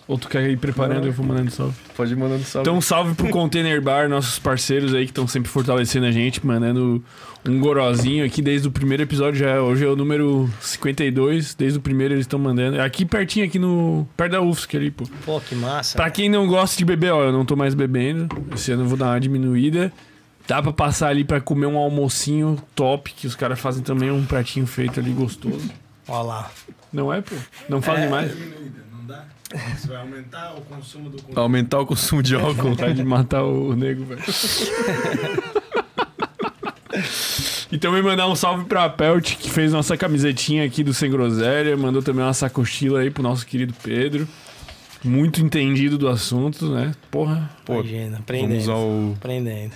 Ou 0.09 0.19
tu 0.19 0.29
quer 0.29 0.51
ir 0.51 0.59
preparando, 0.59 1.07
eu 1.07 1.13
vou 1.13 1.25
mandando 1.25 1.51
salve. 1.51 1.75
Pode 1.97 2.13
ir 2.13 2.17
mandando 2.17 2.43
salve. 2.45 2.69
Então, 2.69 2.81
salve 2.81 3.15
pro 3.15 3.29
Container 3.29 3.81
Bar, 3.81 4.09
nossos 4.09 4.39
parceiros 4.39 4.93
aí 4.95 5.05
que 5.05 5.11
estão 5.13 5.29
sempre 5.29 5.49
fortalecendo 5.49 6.07
a 6.07 6.11
gente, 6.11 6.45
mandando 6.45 7.03
um 7.49 7.61
gorozinho 7.61 8.25
aqui 8.25 8.43
desde 8.43 8.67
o 8.67 8.71
primeiro 8.71 9.05
episódio. 9.05 9.39
Já, 9.39 9.61
hoje 9.61 9.85
é 9.85 9.89
o 9.89 9.95
número 9.97 10.51
52, 10.61 11.55
desde 11.55 11.79
o 11.79 11.83
primeiro 11.83 12.15
eles 12.15 12.25
estão 12.25 12.39
mandando. 12.39 12.77
É 12.79 12.81
Aqui 12.85 13.05
pertinho, 13.05 13.47
aqui 13.47 13.59
no. 13.59 14.07
perto 14.17 14.33
da 14.33 14.43
UFSC 14.43 14.77
ali, 14.77 14.91
pô. 14.91 15.05
Pô, 15.25 15.41
que 15.41 15.55
massa. 15.55 15.97
Pra 15.97 16.11
quem 16.11 16.29
não 16.29 16.47
gosta 16.49 16.77
de 16.77 16.85
beber, 16.85 17.13
ó, 17.13 17.23
eu 17.25 17.33
não 17.33 17.45
tô 17.45 17.55
mais 17.55 17.73
bebendo. 17.75 18.29
Esse 18.53 18.73
ano 18.73 18.83
eu 18.83 18.89
vou 18.89 18.99
dar 18.99 19.07
uma 19.07 19.21
diminuída. 19.21 19.93
Dá 20.49 20.61
pra 20.61 20.73
passar 20.73 21.09
ali 21.09 21.23
pra 21.23 21.41
comer 21.41 21.67
um 21.67 21.79
almocinho 21.79 22.59
top, 22.75 23.13
que 23.13 23.27
os 23.29 23.37
caras 23.37 23.61
fazem 23.61 23.83
também 23.85 24.11
um 24.11 24.25
pratinho 24.27 24.67
feito 24.67 24.99
ali 24.99 25.13
gostoso. 25.13 25.71
Olha 26.09 26.23
lá. 26.23 26.51
Não 26.93 27.13
é, 27.13 27.21
pô? 27.21 27.37
Não 27.69 27.81
fazem 27.81 28.11
mais? 28.11 28.33
Você 29.77 29.89
vai 29.89 29.97
aumentar 29.99 30.55
o 30.57 30.61
consumo 30.63 31.11
do 31.11 31.17
conteúdo. 31.19 31.41
Aumentar 31.41 31.81
o 31.81 31.87
consumo 31.87 32.23
de 32.23 32.35
álcool. 32.35 32.71
Vontade 32.71 32.95
de 32.95 33.05
matar 33.05 33.43
o 33.45 33.75
nego, 33.75 34.05
velho. 34.05 34.23
E 37.71 37.79
também 37.79 38.03
mandar 38.03 38.29
um 38.29 38.37
salve 38.37 38.65
pra 38.67 38.89
Pelt, 38.91 39.37
que 39.37 39.51
fez 39.51 39.73
nossa 39.73 39.97
camisetinha 39.97 40.65
aqui 40.65 40.85
do 40.85 40.93
Sem 40.93 41.11
Groselha. 41.11 41.75
Mandou 41.77 42.03
também 42.03 42.23
uma 42.23 42.35
sacochila 42.35 43.01
aí 43.01 43.11
pro 43.11 43.23
nosso 43.23 43.47
querido 43.47 43.73
Pedro. 43.83 44.29
Muito 45.03 45.41
entendido 45.41 45.97
do 45.99 46.07
assunto, 46.09 46.69
né? 46.73 46.93
Porra. 47.11 47.51
Pô, 47.65 47.75
Imagina, 47.81 48.05
Vamos 48.05 48.21
aprendendo. 48.21 48.71
ao, 48.73 49.13
Aprendendo. 49.17 49.73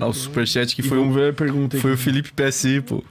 ao 0.00 0.12
superchat 0.12 0.74
que 0.74 0.80
E 0.80 0.84
foi, 0.84 0.98
vamos 0.98 1.12
um, 1.14 1.18
ver 1.18 1.30
a 1.30 1.32
pergunta 1.34 1.76
aí. 1.76 1.80
foi 1.80 1.92
o 1.92 1.96
Felipe 1.96 2.32
PSI, 2.32 2.80
pô. 2.80 3.04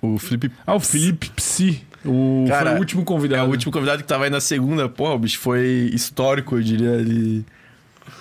O 0.00 0.18
Felipe 0.18 0.50
Ah, 0.66 0.74
o 0.74 0.80
Felipe 0.80 1.30
Psi. 1.30 1.82
O, 2.04 2.44
Cara, 2.48 2.70
foi 2.70 2.76
o 2.76 2.80
último 2.80 3.02
É 3.02 3.04
convidado. 3.04 3.46
o 3.48 3.50
último 3.50 3.72
convidado 3.72 4.02
que 4.02 4.08
tava 4.08 4.24
aí 4.24 4.30
na 4.30 4.40
segunda. 4.40 4.88
Porra, 4.88 5.14
o 5.14 5.18
bicho 5.18 5.38
foi 5.38 5.90
histórico, 5.92 6.56
eu 6.56 6.62
diria. 6.62 6.90
Ele, 6.90 7.44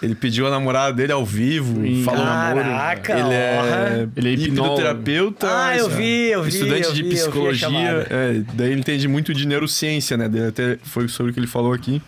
ele 0.02 0.14
pediu 0.16 0.46
a 0.48 0.52
namorada 0.52 0.94
dele 0.94 1.12
ao 1.12 1.26
vivo, 1.26 1.84
Ih, 1.86 2.04
falou 2.04 2.24
namoro. 2.24 2.64
Caraca, 2.64 3.20
Ele 3.20 3.34
é. 3.34 4.08
Ele 4.16 4.30
é 4.30 4.34
hipnoterapeuta. 4.34 5.48
Ah, 5.50 5.76
eu 5.78 5.90
vi, 5.90 6.28
eu 6.30 6.44
vi, 6.44 6.50
Estudante 6.50 6.88
eu 6.88 6.94
de 6.94 7.04
vi, 7.04 7.10
eu 7.10 7.16
vi 7.16 7.20
a 7.20 7.24
psicologia. 7.24 8.08
é, 8.10 8.42
daí 8.54 8.72
ele 8.72 8.80
entende 8.82 9.08
muito 9.08 9.34
de 9.34 9.48
neurociência, 9.48 10.16
né? 10.18 10.30
Daí 10.30 10.48
até 10.48 10.78
foi 10.84 11.08
sobre 11.08 11.32
o 11.32 11.34
que 11.34 11.40
ele 11.40 11.48
falou 11.48 11.74
aqui. 11.74 12.02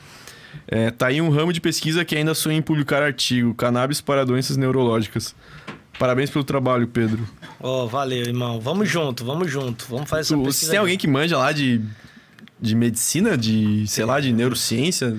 É, 0.67 0.91
tá 0.91 1.07
aí 1.07 1.19
um 1.19 1.29
ramo 1.29 1.51
de 1.51 1.59
pesquisa 1.59 2.05
que 2.05 2.15
ainda 2.15 2.33
sonha 2.35 2.57
em 2.57 2.61
publicar 2.61 3.01
artigo: 3.01 3.53
Cannabis 3.55 3.99
para 4.01 4.23
doenças 4.23 4.55
neurológicas. 4.57 5.35
Parabéns 6.03 6.29
pelo 6.29 6.43
trabalho, 6.43 6.85
Pedro. 6.85 7.25
Ô, 7.61 7.87
valeu, 7.87 8.25
irmão. 8.25 8.59
Vamos 8.59 8.89
junto, 8.89 9.23
vamos 9.23 9.49
junto. 9.49 9.85
Vamos 9.89 10.09
fazer 10.09 10.19
essa 10.23 10.35
Tu, 10.35 10.43
pesquisa. 10.43 10.65
você 10.65 10.71
tem 10.71 10.79
alguém 10.81 10.97
que 10.97 11.07
manja 11.07 11.37
lá 11.37 11.53
de, 11.53 11.79
de 12.59 12.75
medicina, 12.75 13.37
de, 13.37 13.87
sei 13.87 14.03
lá, 14.03 14.19
de 14.19 14.33
neurociência? 14.33 15.15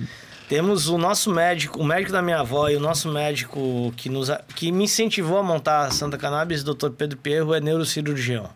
Temos 0.46 0.86
o 0.90 0.98
nosso 0.98 1.32
médico, 1.32 1.80
o 1.80 1.84
médico 1.86 2.12
da 2.12 2.20
minha 2.20 2.40
avó 2.40 2.68
e 2.68 2.76
o 2.76 2.80
nosso 2.80 3.10
médico 3.10 3.94
que, 3.96 4.10
nos, 4.10 4.28
que 4.54 4.70
me 4.70 4.84
incentivou 4.84 5.38
a 5.38 5.42
montar 5.42 5.86
a 5.86 5.90
Santa 5.90 6.18
Cannabis, 6.18 6.60
o 6.60 6.74
Dr. 6.74 6.90
Pedro 6.90 7.16
Pierro, 7.16 7.54
é 7.54 7.60
neurocirurgião. 7.62 8.50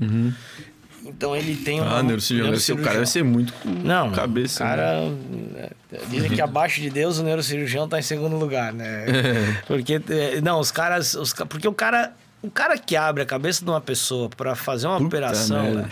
Então 1.08 1.34
ele 1.34 1.56
tem 1.56 1.80
Ah, 1.80 2.02
neurocirurgião. 2.02 2.50
deve 2.50 2.62
ser- 2.62 2.72
O 2.74 2.76
cara 2.82 2.94
deve 2.94 3.06
ser 3.06 3.24
muito 3.24 3.52
com 3.54 3.68
Não, 3.70 4.12
cabeça. 4.12 4.62
o 4.62 4.66
cara... 4.66 5.00
né? 5.10 5.70
é, 5.92 5.98
Dizem 6.10 6.30
que 6.30 6.40
abaixo 6.40 6.80
de 6.80 6.90
Deus 6.90 7.18
o 7.18 7.22
neurocirurgião 7.22 7.88
tá 7.88 7.98
em 7.98 8.02
segundo 8.02 8.36
lugar, 8.36 8.72
né? 8.72 9.06
Porque... 9.66 10.00
é, 10.10 10.40
Não, 10.40 10.60
os 10.60 10.70
caras... 10.70 11.14
Os, 11.14 11.32
porque 11.32 11.66
o 11.66 11.72
cara... 11.72 12.12
O 12.40 12.50
cara 12.50 12.78
que 12.78 12.94
abre 12.94 13.22
a 13.24 13.26
cabeça 13.26 13.64
de 13.64 13.70
uma 13.70 13.80
pessoa 13.80 14.28
pra 14.28 14.54
fazer 14.54 14.86
uma 14.86 14.98
Puta 14.98 15.08
operação, 15.08 15.60
merda. 15.62 15.82
né? 15.82 15.88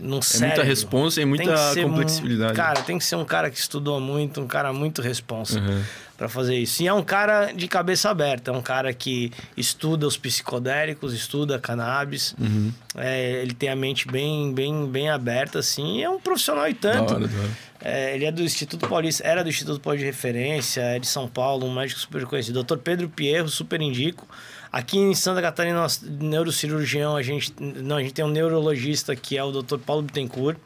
Num 0.00 0.18
É 0.18 0.22
cérebro, 0.22 0.48
muita 0.58 0.62
responsa 0.68 1.20
e 1.20 1.24
muita 1.24 1.56
ser 1.72 1.84
um-. 1.84 2.54
Cara, 2.54 2.82
tem 2.82 2.96
que 2.98 3.04
ser 3.04 3.16
um 3.16 3.24
cara 3.24 3.50
que 3.50 3.58
estudou 3.58 3.98
muito, 4.00 4.40
um 4.40 4.46
cara 4.46 4.72
muito 4.72 5.02
responsa 5.02 5.58
Uhum. 5.58 5.82
Pra 6.18 6.28
fazer 6.28 6.56
isso. 6.56 6.82
E 6.82 6.88
é 6.88 6.92
um 6.92 7.02
cara 7.02 7.52
de 7.52 7.68
cabeça 7.68 8.10
aberta, 8.10 8.50
é 8.50 8.54
um 8.54 8.60
cara 8.60 8.92
que 8.92 9.32
estuda 9.56 10.04
os 10.04 10.16
psicodélicos, 10.16 11.14
estuda 11.14 11.60
cannabis. 11.60 12.34
Uhum. 12.38 12.72
É, 12.96 13.40
ele 13.40 13.54
tem 13.54 13.68
a 13.68 13.76
mente 13.76 14.08
bem, 14.08 14.52
bem, 14.52 14.86
bem 14.88 15.08
aberta, 15.08 15.60
assim. 15.60 15.98
e 15.98 16.02
é 16.02 16.10
um 16.10 16.18
profissional 16.18 16.68
e 16.68 16.74
Da 16.74 16.80
tanto. 16.92 17.14
hora, 17.14 17.28
da 17.28 17.38
hora. 17.38 17.50
É, 17.80 18.16
ele 18.16 18.24
é 18.24 18.32
do 18.32 18.42
Instituto 18.42 18.88
Paulista, 18.88 19.24
era 19.24 19.44
do 19.44 19.48
Instituto 19.48 19.80
Paulista 19.80 20.04
de 20.04 20.10
Referência, 20.10 20.80
é 20.80 20.98
de 20.98 21.06
São 21.06 21.28
Paulo, 21.28 21.64
um 21.64 21.72
médico 21.72 22.00
super 22.00 22.26
conhecido. 22.26 22.64
Dr. 22.64 22.78
Pedro 22.78 23.08
Pierro, 23.08 23.48
super 23.48 23.80
indico. 23.80 24.26
Aqui 24.72 24.98
em 24.98 25.14
Santa 25.14 25.40
Catarina, 25.40 25.78
nós, 25.80 26.02
neurocirurgião, 26.02 27.16
a 27.16 27.22
gente, 27.22 27.54
não, 27.60 27.96
a 27.96 28.02
gente 28.02 28.12
tem 28.12 28.24
um 28.24 28.28
neurologista 28.28 29.14
que 29.14 29.38
é 29.38 29.44
o 29.44 29.52
Dr. 29.52 29.78
Paulo 29.78 30.02
Bittencourt, 30.02 30.58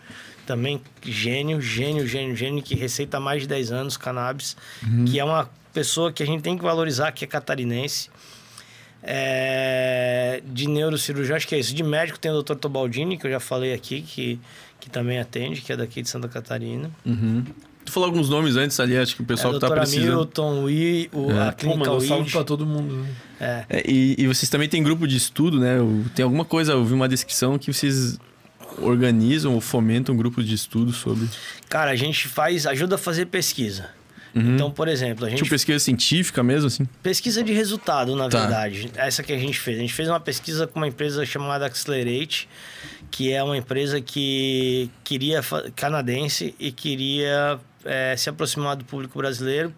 também 0.47 0.81
gênio, 1.05 1.61
gênio, 1.61 2.07
gênio, 2.07 2.35
gênio, 2.37 2.63
que 2.63 2.75
receita 2.75 3.17
há 3.17 3.21
mais 3.21 3.43
de 3.43 3.49
10 3.49 3.73
anos 3.73 3.97
cannabis, 3.97 4.57
que 5.07 5.19
é 5.19 5.25
uma 5.25 5.49
pessoa 5.73 6.13
que 6.13 6.23
a 6.23 6.27
gente 6.27 6.43
tem 6.43 6.57
que 6.57 6.63
valorizar, 6.63 7.13
que 7.13 7.25
é 7.25 7.29
catarinense. 7.29 8.11
É, 9.05 10.41
de 10.47 10.69
neurocirurgião, 10.69 11.37
acho 11.37 11.49
que 11.49 11.55
é 11.55 11.59
isso. 11.59 11.75
De 11.75 11.83
médico 11.83 12.19
tem 12.19 12.31
o 12.31 12.41
Dr. 12.43 12.55
Tobaldini, 12.55 13.19
que 13.19 13.27
eu 13.27 13.31
já 13.33 13.41
falei 13.41 13.73
aqui, 13.75 14.01
que, 14.03 14.39
que 14.79 14.89
também 14.89 15.19
atende, 15.19 15.61
que 15.61 15.73
é 15.73 15.77
daqui 15.77 16.03
de 16.03 16.09
Santa 16.09 16.29
Catarina. 16.29 16.91
Uhum. 17.05 17.45
Tu 17.85 17.91
falou 17.91 18.09
alguns 18.09 18.29
nomes 18.29 18.55
antes 18.55 18.79
ali, 18.79 18.97
acho 18.97 19.17
que 19.17 19.23
o 19.23 19.25
pessoal 19.25 19.53
é, 19.53 19.57
que 19.57 19.61
tá 19.61 19.71
precisando. 19.73 20.15
Milton, 20.15 20.63
o, 20.63 20.71
I, 20.71 21.11
o 21.13 21.33
É. 21.33 21.49
a 21.49 21.53
Pô, 21.53 21.57
clínica 21.59 21.85
salve 22.01 22.23
WID. 22.23 22.31
pra 22.31 22.45
todo 22.45 22.65
mundo. 22.65 22.95
né? 22.95 23.09
É. 23.41 23.65
É, 23.69 23.91
e, 23.91 24.15
e 24.19 24.27
vocês 24.29 24.49
também 24.49 24.69
têm 24.69 24.81
grupo 24.85 25.05
de 25.09 25.17
estudo, 25.17 25.59
né? 25.59 25.79
Tem 26.15 26.23
alguma 26.23 26.45
coisa, 26.45 26.73
eu 26.73 26.85
vi 26.85 26.95
uma 26.95 27.09
descrição 27.09 27.59
que 27.59 27.73
vocês 27.73 28.21
organizam 28.79 29.55
ou 29.55 29.61
fomentam 29.61 30.17
grupos 30.17 30.47
de 30.47 30.55
estudo 30.55 30.93
sobre. 30.93 31.29
Cara, 31.69 31.91
a 31.91 31.97
gente 31.97 32.29
faz, 32.29 32.67
ajuda 32.67 32.95
a 32.95 32.99
fazer 32.99 33.27
pesquisa. 33.27 33.89
Então, 34.35 34.71
por 34.71 34.89
exemplo, 34.89 35.27
a 35.27 35.29
gente 35.29 35.39
Tipo 35.41 35.51
pesquisa 35.51 35.79
científica 35.79 36.43
mesmo, 36.43 36.67
assim? 36.67 36.87
pesquisa 37.03 37.45
de 37.45 37.53
resultado, 37.53 38.17
na 38.17 38.31
Tá. 38.31 38.41
verdade. 38.41 38.91
Essa 38.97 39.23
que 39.23 39.31
a 39.31 39.37
gente 39.37 39.59
fez. 39.61 39.77
A 39.77 39.81
gente 39.83 39.93
fez 39.93 40.09
uma 40.09 40.19
pesquisa 40.21 40.67
com 40.67 40.79
uma 40.81 40.89
empresa 40.89 41.27
chamada 41.27 41.67
Accelerate, 41.67 42.49
que 43.11 43.31
é 43.31 43.43
uma 43.45 43.59
empresa 43.59 44.01
que 44.01 44.89
queria 45.05 45.43
canadense 45.77 46.55
e 46.59 46.73
queria 46.73 47.61
eh, 47.85 48.15
se 48.17 48.29
aproximar 48.29 48.77
do 48.77 48.85
público 48.85 49.19
brasileiro 49.19 49.75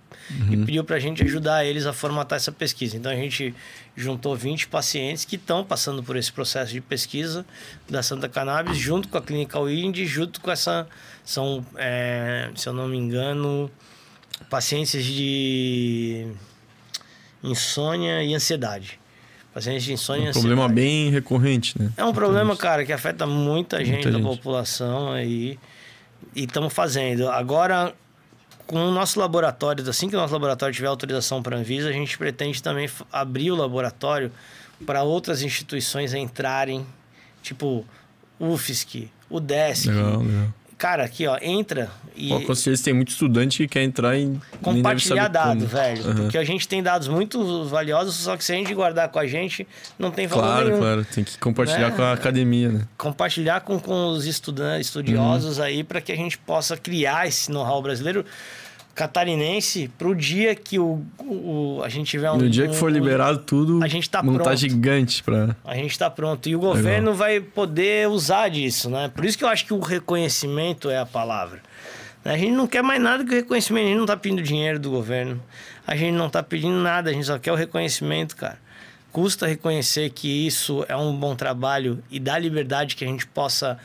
e 0.50 0.56
pediu 0.56 0.84
para 0.84 0.96
a 0.96 0.98
gente 0.98 1.22
ajudar 1.22 1.64
eles 1.64 1.86
a 1.86 1.92
formatar 1.92 2.36
essa 2.36 2.52
pesquisa. 2.52 2.96
Então 2.96 3.10
a 3.10 3.14
gente 3.14 3.54
juntou 3.96 4.36
20 4.36 4.68
pacientes 4.68 5.24
que 5.24 5.36
estão 5.36 5.64
passando 5.64 6.02
por 6.02 6.16
esse 6.16 6.32
processo 6.32 6.72
de 6.72 6.80
pesquisa 6.80 7.44
da 7.88 8.02
Santa 8.02 8.28
Cannabis, 8.28 8.76
junto 8.76 9.08
com 9.08 9.18
a 9.18 9.22
Clinical 9.22 9.68
Indy, 9.70 10.06
junto 10.06 10.40
com 10.40 10.50
essa. 10.50 10.86
São, 11.24 11.64
eh, 11.76 12.50
se 12.54 12.68
eu 12.68 12.72
não 12.72 12.86
me 12.88 12.98
engano, 12.98 13.70
pacientes 14.50 15.04
de 15.04 16.26
insônia 17.42 18.22
e 18.22 18.34
ansiedade. 18.34 18.98
Pacientes 19.52 19.84
de 19.84 19.92
insônia 19.92 20.26
e 20.26 20.30
Um 20.30 20.32
problema 20.32 20.68
bem 20.68 21.10
recorrente, 21.10 21.80
né? 21.80 21.92
É 21.96 22.04
um 22.04 22.12
problema, 22.12 22.56
cara, 22.56 22.84
que 22.84 22.92
afeta 22.92 23.24
muita 23.24 23.84
gente 23.84 24.04
da 24.04 24.18
gente. 24.18 24.22
população 24.22 25.12
aí. 25.12 25.58
E 26.34 26.44
estamos 26.44 26.72
fazendo. 26.72 27.28
Agora, 27.28 27.94
com 28.66 28.76
o 28.76 28.90
nosso 28.90 29.18
laboratório, 29.18 29.88
assim 29.88 30.08
que 30.08 30.16
o 30.16 30.18
nosso 30.18 30.32
laboratório 30.32 30.74
tiver 30.74 30.88
autorização 30.88 31.42
para 31.42 31.56
a 31.56 31.60
Anvisa, 31.60 31.88
a 31.88 31.92
gente 31.92 32.16
pretende 32.16 32.62
também 32.62 32.88
abrir 33.12 33.50
o 33.50 33.56
laboratório 33.56 34.32
para 34.86 35.02
outras 35.02 35.42
instituições 35.42 36.14
entrarem, 36.14 36.86
tipo 37.42 37.84
UFSC, 38.38 39.10
o 39.28 39.40
DESC. 39.40 39.88
Legal, 39.90 40.20
legal. 40.22 40.54
Cara, 40.84 41.04
aqui, 41.04 41.26
ó, 41.26 41.38
entra 41.40 41.90
e 42.14 42.28
Pô, 42.28 42.40
com 42.42 42.54
certeza 42.54 42.84
tem 42.84 42.92
muito 42.92 43.08
estudante 43.08 43.56
que 43.56 43.68
quer 43.68 43.82
entrar 43.82 44.18
e 44.18 44.26
deve 44.26 44.40
compartilhar 44.62 45.28
dados, 45.28 45.64
velho. 45.64 46.04
Aham. 46.04 46.14
Porque 46.16 46.36
a 46.36 46.44
gente 46.44 46.68
tem 46.68 46.82
dados 46.82 47.08
muito 47.08 47.64
valiosos, 47.64 48.16
só 48.16 48.36
que 48.36 48.44
se 48.44 48.52
a 48.52 48.56
gente 48.56 48.74
guardar 48.74 49.08
com 49.08 49.18
a 49.18 49.26
gente, 49.26 49.66
não 49.98 50.10
tem 50.10 50.26
valor 50.26 50.42
Claro, 50.42 50.66
nenhum. 50.66 50.78
claro. 50.78 51.04
Tem 51.06 51.24
que 51.24 51.38
compartilhar 51.38 51.88
Né? 51.88 51.96
com 51.96 52.02
a 52.02 52.12
academia, 52.12 52.68
né? 52.68 52.82
compartilhar 52.98 53.60
com, 53.62 53.80
com 53.80 54.08
os 54.08 54.26
estudantes, 54.26 54.88
estudiosos 54.88 55.56
Uhum. 55.56 55.64
aí 55.64 55.82
para 55.82 56.02
que 56.02 56.12
a 56.12 56.16
gente 56.16 56.36
possa 56.36 56.76
criar 56.76 57.26
esse 57.26 57.50
know-how 57.50 57.80
brasileiro 57.80 58.22
catarinense 58.94 59.88
para 59.98 60.08
o 60.08 60.14
dia 60.14 60.54
que 60.54 60.78
o, 60.78 61.02
o- 61.18 61.80
a 61.84 61.88
gente 61.88 62.08
tiver 62.08 62.30
um 62.30 62.36
No 62.36 62.48
dia 62.48 62.68
que 62.68 62.76
for 62.76 62.90
um- 62.90 62.94
liberado 62.94 63.38
tudo, 63.38 63.82
a 63.82 63.88
gente 63.88 64.08
tá 64.08 64.22
não 64.22 64.34
tá 64.38 64.44
pronto. 64.44 64.56
gigante 64.56 65.22
pra... 65.22 65.56
a 65.64 65.74
gente 65.74 65.90
está 65.90 66.08
pronto 66.08 66.48
e 66.48 66.54
o 66.54 66.60
governo 66.60 67.12
vai 67.14 67.40
poder 67.40 68.08
usar 68.08 68.48
disso, 68.48 68.88
né? 68.88 69.10
Por 69.14 69.24
isso 69.24 69.36
que 69.36 69.44
eu 69.44 69.48
acho 69.48 69.66
que 69.66 69.74
o 69.74 69.80
reconhecimento 69.80 70.88
é 70.90 70.98
a 70.98 71.06
palavra. 71.06 71.60
A 72.24 72.38
gente 72.38 72.52
não 72.52 72.66
quer 72.66 72.82
mais 72.82 73.00
nada 73.02 73.22
que 73.24 73.30
o 73.30 73.34
reconhecimento. 73.34 73.84
A 73.84 73.88
gente 73.88 73.96
não 73.96 74.04
está 74.04 74.16
pedindo 74.16 74.40
dinheiro 74.42 74.78
do 74.78 74.90
governo. 74.90 75.42
A 75.86 75.94
gente 75.94 76.12
não 76.16 76.28
está 76.28 76.42
pedindo 76.42 76.76
nada. 76.80 77.10
A 77.10 77.12
gente 77.12 77.26
só 77.26 77.38
quer 77.38 77.52
o 77.52 77.54
reconhecimento, 77.54 78.34
cara. 78.34 78.56
Custa 79.12 79.46
reconhecer 79.46 80.08
que 80.10 80.46
isso 80.46 80.86
é 80.88 80.96
um 80.96 81.14
bom 81.14 81.36
trabalho 81.36 82.02
e 82.10 82.18
dá 82.18 82.38
liberdade 82.38 82.96
que 82.96 83.04
a 83.04 83.06
gente 83.06 83.26
possa 83.26 83.78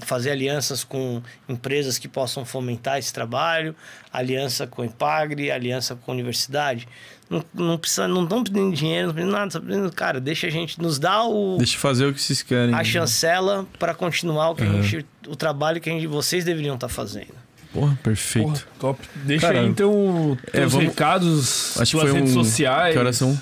fazer 0.00 0.30
alianças 0.30 0.82
com 0.84 1.22
empresas 1.48 1.98
que 1.98 2.08
possam 2.08 2.44
fomentar 2.44 2.98
esse 2.98 3.12
trabalho, 3.12 3.74
aliança 4.12 4.66
com 4.66 4.82
o 4.82 4.84
Impagre, 4.84 5.50
aliança 5.50 5.94
com 5.94 6.10
a 6.10 6.14
universidade. 6.14 6.88
Não, 7.30 7.44
não 7.54 7.78
precisa, 7.78 8.06
não 8.08 8.24
estão 8.24 8.44
pedindo 8.44 8.74
dinheiro, 8.74 9.08
não 9.08 9.14
pedindo 9.14 9.32
nada, 9.32 9.60
pedindo, 9.60 9.92
cara, 9.92 10.20
deixa 10.20 10.46
a 10.46 10.50
gente, 10.50 10.80
nos 10.80 10.98
dá 10.98 11.24
o, 11.24 11.56
Deixa 11.56 11.76
eu 11.76 11.80
fazer 11.80 12.06
o 12.06 12.12
que 12.12 12.20
vocês 12.20 12.42
querem. 12.42 12.74
a 12.74 12.84
chancela 12.84 13.66
para 13.78 13.94
continuar 13.94 14.50
o 14.50 14.54
que 14.54 14.62
a 14.64 14.66
gente, 14.82 15.06
o 15.26 15.34
trabalho 15.36 15.80
que 15.80 15.88
a 15.88 15.92
gente, 15.92 16.06
vocês 16.06 16.44
deveriam 16.44 16.74
estar 16.74 16.88
fazendo. 16.88 17.34
Porra, 17.72 17.98
perfeito. 18.02 18.48
Porra, 18.48 18.62
top. 18.78 19.00
Deixa 19.24 19.46
Cara, 19.46 19.60
aí 19.60 19.66
então 19.66 20.36
é, 20.52 20.66
os 20.66 20.72
vamos- 20.72 20.88
recados, 20.88 21.80
Acho 21.80 21.96
que 21.96 22.02
foi 22.02 22.12
redes 22.12 22.36
um... 22.36 22.44
sociais. 22.44 22.92
Que 22.92 22.98
horas 22.98 23.16
são? 23.16 23.40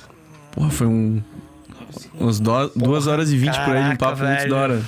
Porra, 0.53 0.71
foi 0.71 0.87
um... 0.87 1.21
Umas 2.15 2.39
do- 2.39 2.69
duas 2.77 3.09
horas 3.09 3.33
e 3.33 3.37
vinte 3.37 3.55
por 3.65 3.75
aí, 3.75 3.81
um 3.81 3.97
caraca, 3.97 3.97
papo 3.99 4.19
muito 4.19 4.29
velho. 4.39 4.51
da 4.51 4.57
hora. 4.57 4.83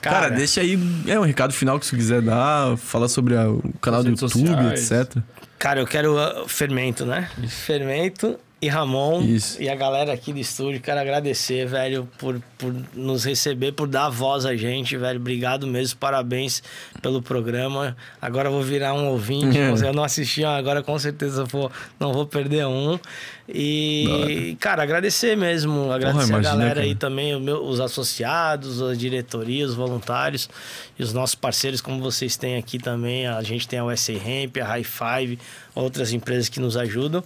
Cara, 0.00 0.20
Cara, 0.20 0.28
deixa 0.36 0.60
aí 0.60 0.78
é 1.06 1.18
um 1.18 1.22
recado 1.24 1.52
final 1.52 1.78
que 1.78 1.86
você 1.86 1.96
quiser 1.96 2.22
dar, 2.22 2.76
falar 2.76 3.08
sobre 3.08 3.36
a- 3.36 3.48
o 3.48 3.62
canal 3.80 4.02
do 4.02 4.10
YouTube, 4.10 4.30
sociais. 4.30 4.90
etc. 4.90 5.22
Cara, 5.58 5.80
eu 5.80 5.86
quero 5.86 6.16
uh, 6.16 6.48
fermento, 6.48 7.04
né? 7.06 7.28
Fermento 7.48 8.38
e 8.62 8.68
Ramon 8.68 9.22
Isso. 9.22 9.60
e 9.60 9.68
a 9.68 9.74
galera 9.74 10.12
aqui 10.12 10.32
do 10.32 10.38
estúdio. 10.38 10.80
Quero 10.80 11.00
agradecer, 11.00 11.66
velho, 11.66 12.08
por, 12.16 12.40
por 12.56 12.72
nos 12.94 13.24
receber, 13.24 13.72
por 13.72 13.88
dar 13.88 14.08
voz 14.08 14.46
a 14.46 14.54
gente, 14.54 14.96
velho. 14.96 15.18
Obrigado 15.18 15.66
mesmo, 15.66 15.98
parabéns 15.98 16.62
pelo 17.02 17.20
programa. 17.20 17.96
Agora 18.20 18.48
eu 18.48 18.52
vou 18.52 18.62
virar 18.62 18.94
um 18.94 19.08
ouvinte. 19.08 19.58
É. 19.58 19.70
Eu 19.88 19.92
não 19.92 20.04
assisti, 20.04 20.44
agora 20.44 20.80
com 20.80 20.96
certeza 20.96 21.44
vou, 21.44 21.72
não 21.98 22.12
vou 22.12 22.24
perder 22.24 22.64
um. 22.64 23.00
E, 23.48 24.56
cara, 24.60 24.84
agradecer 24.84 25.36
mesmo. 25.36 25.90
Agradecer 25.90 26.28
imagina, 26.28 26.38
a 26.38 26.42
galera 26.52 26.74
cara. 26.76 26.86
aí 26.86 26.94
também, 26.94 27.40
meu- 27.40 27.64
os 27.64 27.80
associados, 27.80 28.80
a 28.80 28.94
diretoria, 28.94 29.66
os 29.66 29.74
voluntários 29.74 30.48
e 30.96 31.02
os 31.02 31.12
nossos 31.12 31.34
parceiros, 31.34 31.80
como 31.80 32.00
vocês 32.00 32.36
têm 32.36 32.56
aqui 32.56 32.78
também. 32.78 33.26
A 33.26 33.42
gente 33.42 33.66
tem 33.66 33.80
a 33.80 33.84
USA 33.84 34.12
Ramp, 34.12 34.56
a 34.60 34.64
High 34.64 34.84
Five, 34.84 35.38
outras 35.74 36.12
empresas 36.12 36.48
que 36.48 36.60
nos 36.60 36.76
ajudam. 36.76 37.24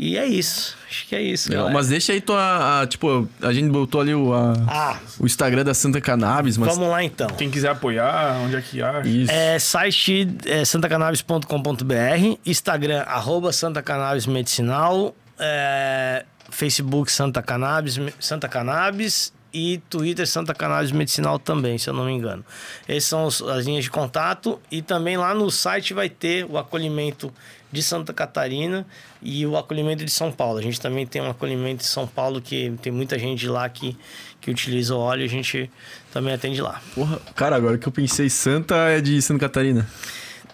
E 0.00 0.16
é 0.16 0.24
isso. 0.24 0.76
Acho 0.88 1.06
que 1.08 1.16
é 1.16 1.20
isso, 1.20 1.50
galera. 1.50 1.74
Mas 1.74 1.88
deixa 1.88 2.12
aí 2.12 2.20
tua. 2.20 2.82
a- 2.82 2.86
tipo, 2.86 3.28
a 3.42 3.52
gente 3.52 3.68
botou 3.68 4.00
ali 4.00 4.14
o, 4.14 4.32
a- 4.32 4.52
Ah, 4.68 4.98
o 5.18 5.26
Instagram 5.26 5.64
da 5.64 5.74
Santa 5.74 6.00
Cannabis, 6.00 6.56
mas. 6.56 6.68
vamos 6.72 6.88
lá 6.88 7.02
então. 7.02 7.26
Quem 7.30 7.50
quiser 7.50 7.70
apoiar, 7.70 8.38
onde 8.44 8.54
é 8.54 8.60
que 8.62 8.80
acha? 8.80 9.08
Isso. 9.08 9.32
É, 9.32 9.58
site 9.58 10.28
é, 10.46 10.64
santacannabis.com.br, 10.64 12.38
Instagram, 12.46 13.02
arroba 13.06 13.52
Santa 13.52 13.82
Cannabis 13.82 14.26
Medicinal, 14.26 15.14
é, 15.38 16.24
Facebook 16.50 17.10
Santa 17.10 17.42
Cannabis, 17.42 17.98
Santa 18.20 18.48
Cannabis 18.48 19.32
e 19.52 19.78
Twitter 19.90 20.26
Santa 20.26 20.54
Cannabis 20.54 20.92
Medicinal 20.92 21.38
também, 21.38 21.76
se 21.78 21.88
eu 21.90 21.94
não 21.94 22.04
me 22.04 22.12
engano. 22.12 22.44
Essas 22.86 23.04
são 23.04 23.26
as 23.26 23.64
linhas 23.64 23.84
de 23.84 23.90
contato 23.90 24.60
e 24.70 24.80
também 24.82 25.16
lá 25.16 25.34
no 25.34 25.50
site 25.50 25.92
vai 25.94 26.08
ter 26.08 26.44
o 26.48 26.56
acolhimento 26.58 27.32
de 27.70 27.82
Santa 27.82 28.12
Catarina 28.12 28.86
e 29.22 29.44
o 29.46 29.56
acolhimento 29.56 30.04
de 30.04 30.10
São 30.10 30.32
Paulo. 30.32 30.58
A 30.58 30.62
gente 30.62 30.80
também 30.80 31.06
tem 31.06 31.20
um 31.20 31.30
acolhimento 31.30 31.78
de 31.82 31.86
São 31.86 32.06
Paulo 32.06 32.40
que 32.40 32.72
tem 32.80 32.90
muita 32.92 33.18
gente 33.18 33.40
de 33.40 33.48
lá 33.48 33.68
que, 33.68 33.96
que 34.40 34.50
utiliza 34.50 34.94
o 34.94 34.98
óleo, 34.98 35.24
a 35.24 35.28
gente 35.28 35.70
também 36.12 36.32
atende 36.32 36.60
lá. 36.62 36.80
Porra, 36.94 37.20
cara, 37.34 37.56
agora 37.56 37.76
que 37.78 37.86
eu 37.86 37.92
pensei, 37.92 38.30
Santa 38.30 38.74
é 38.88 39.00
de 39.00 39.20
Santa 39.20 39.40
Catarina. 39.40 39.86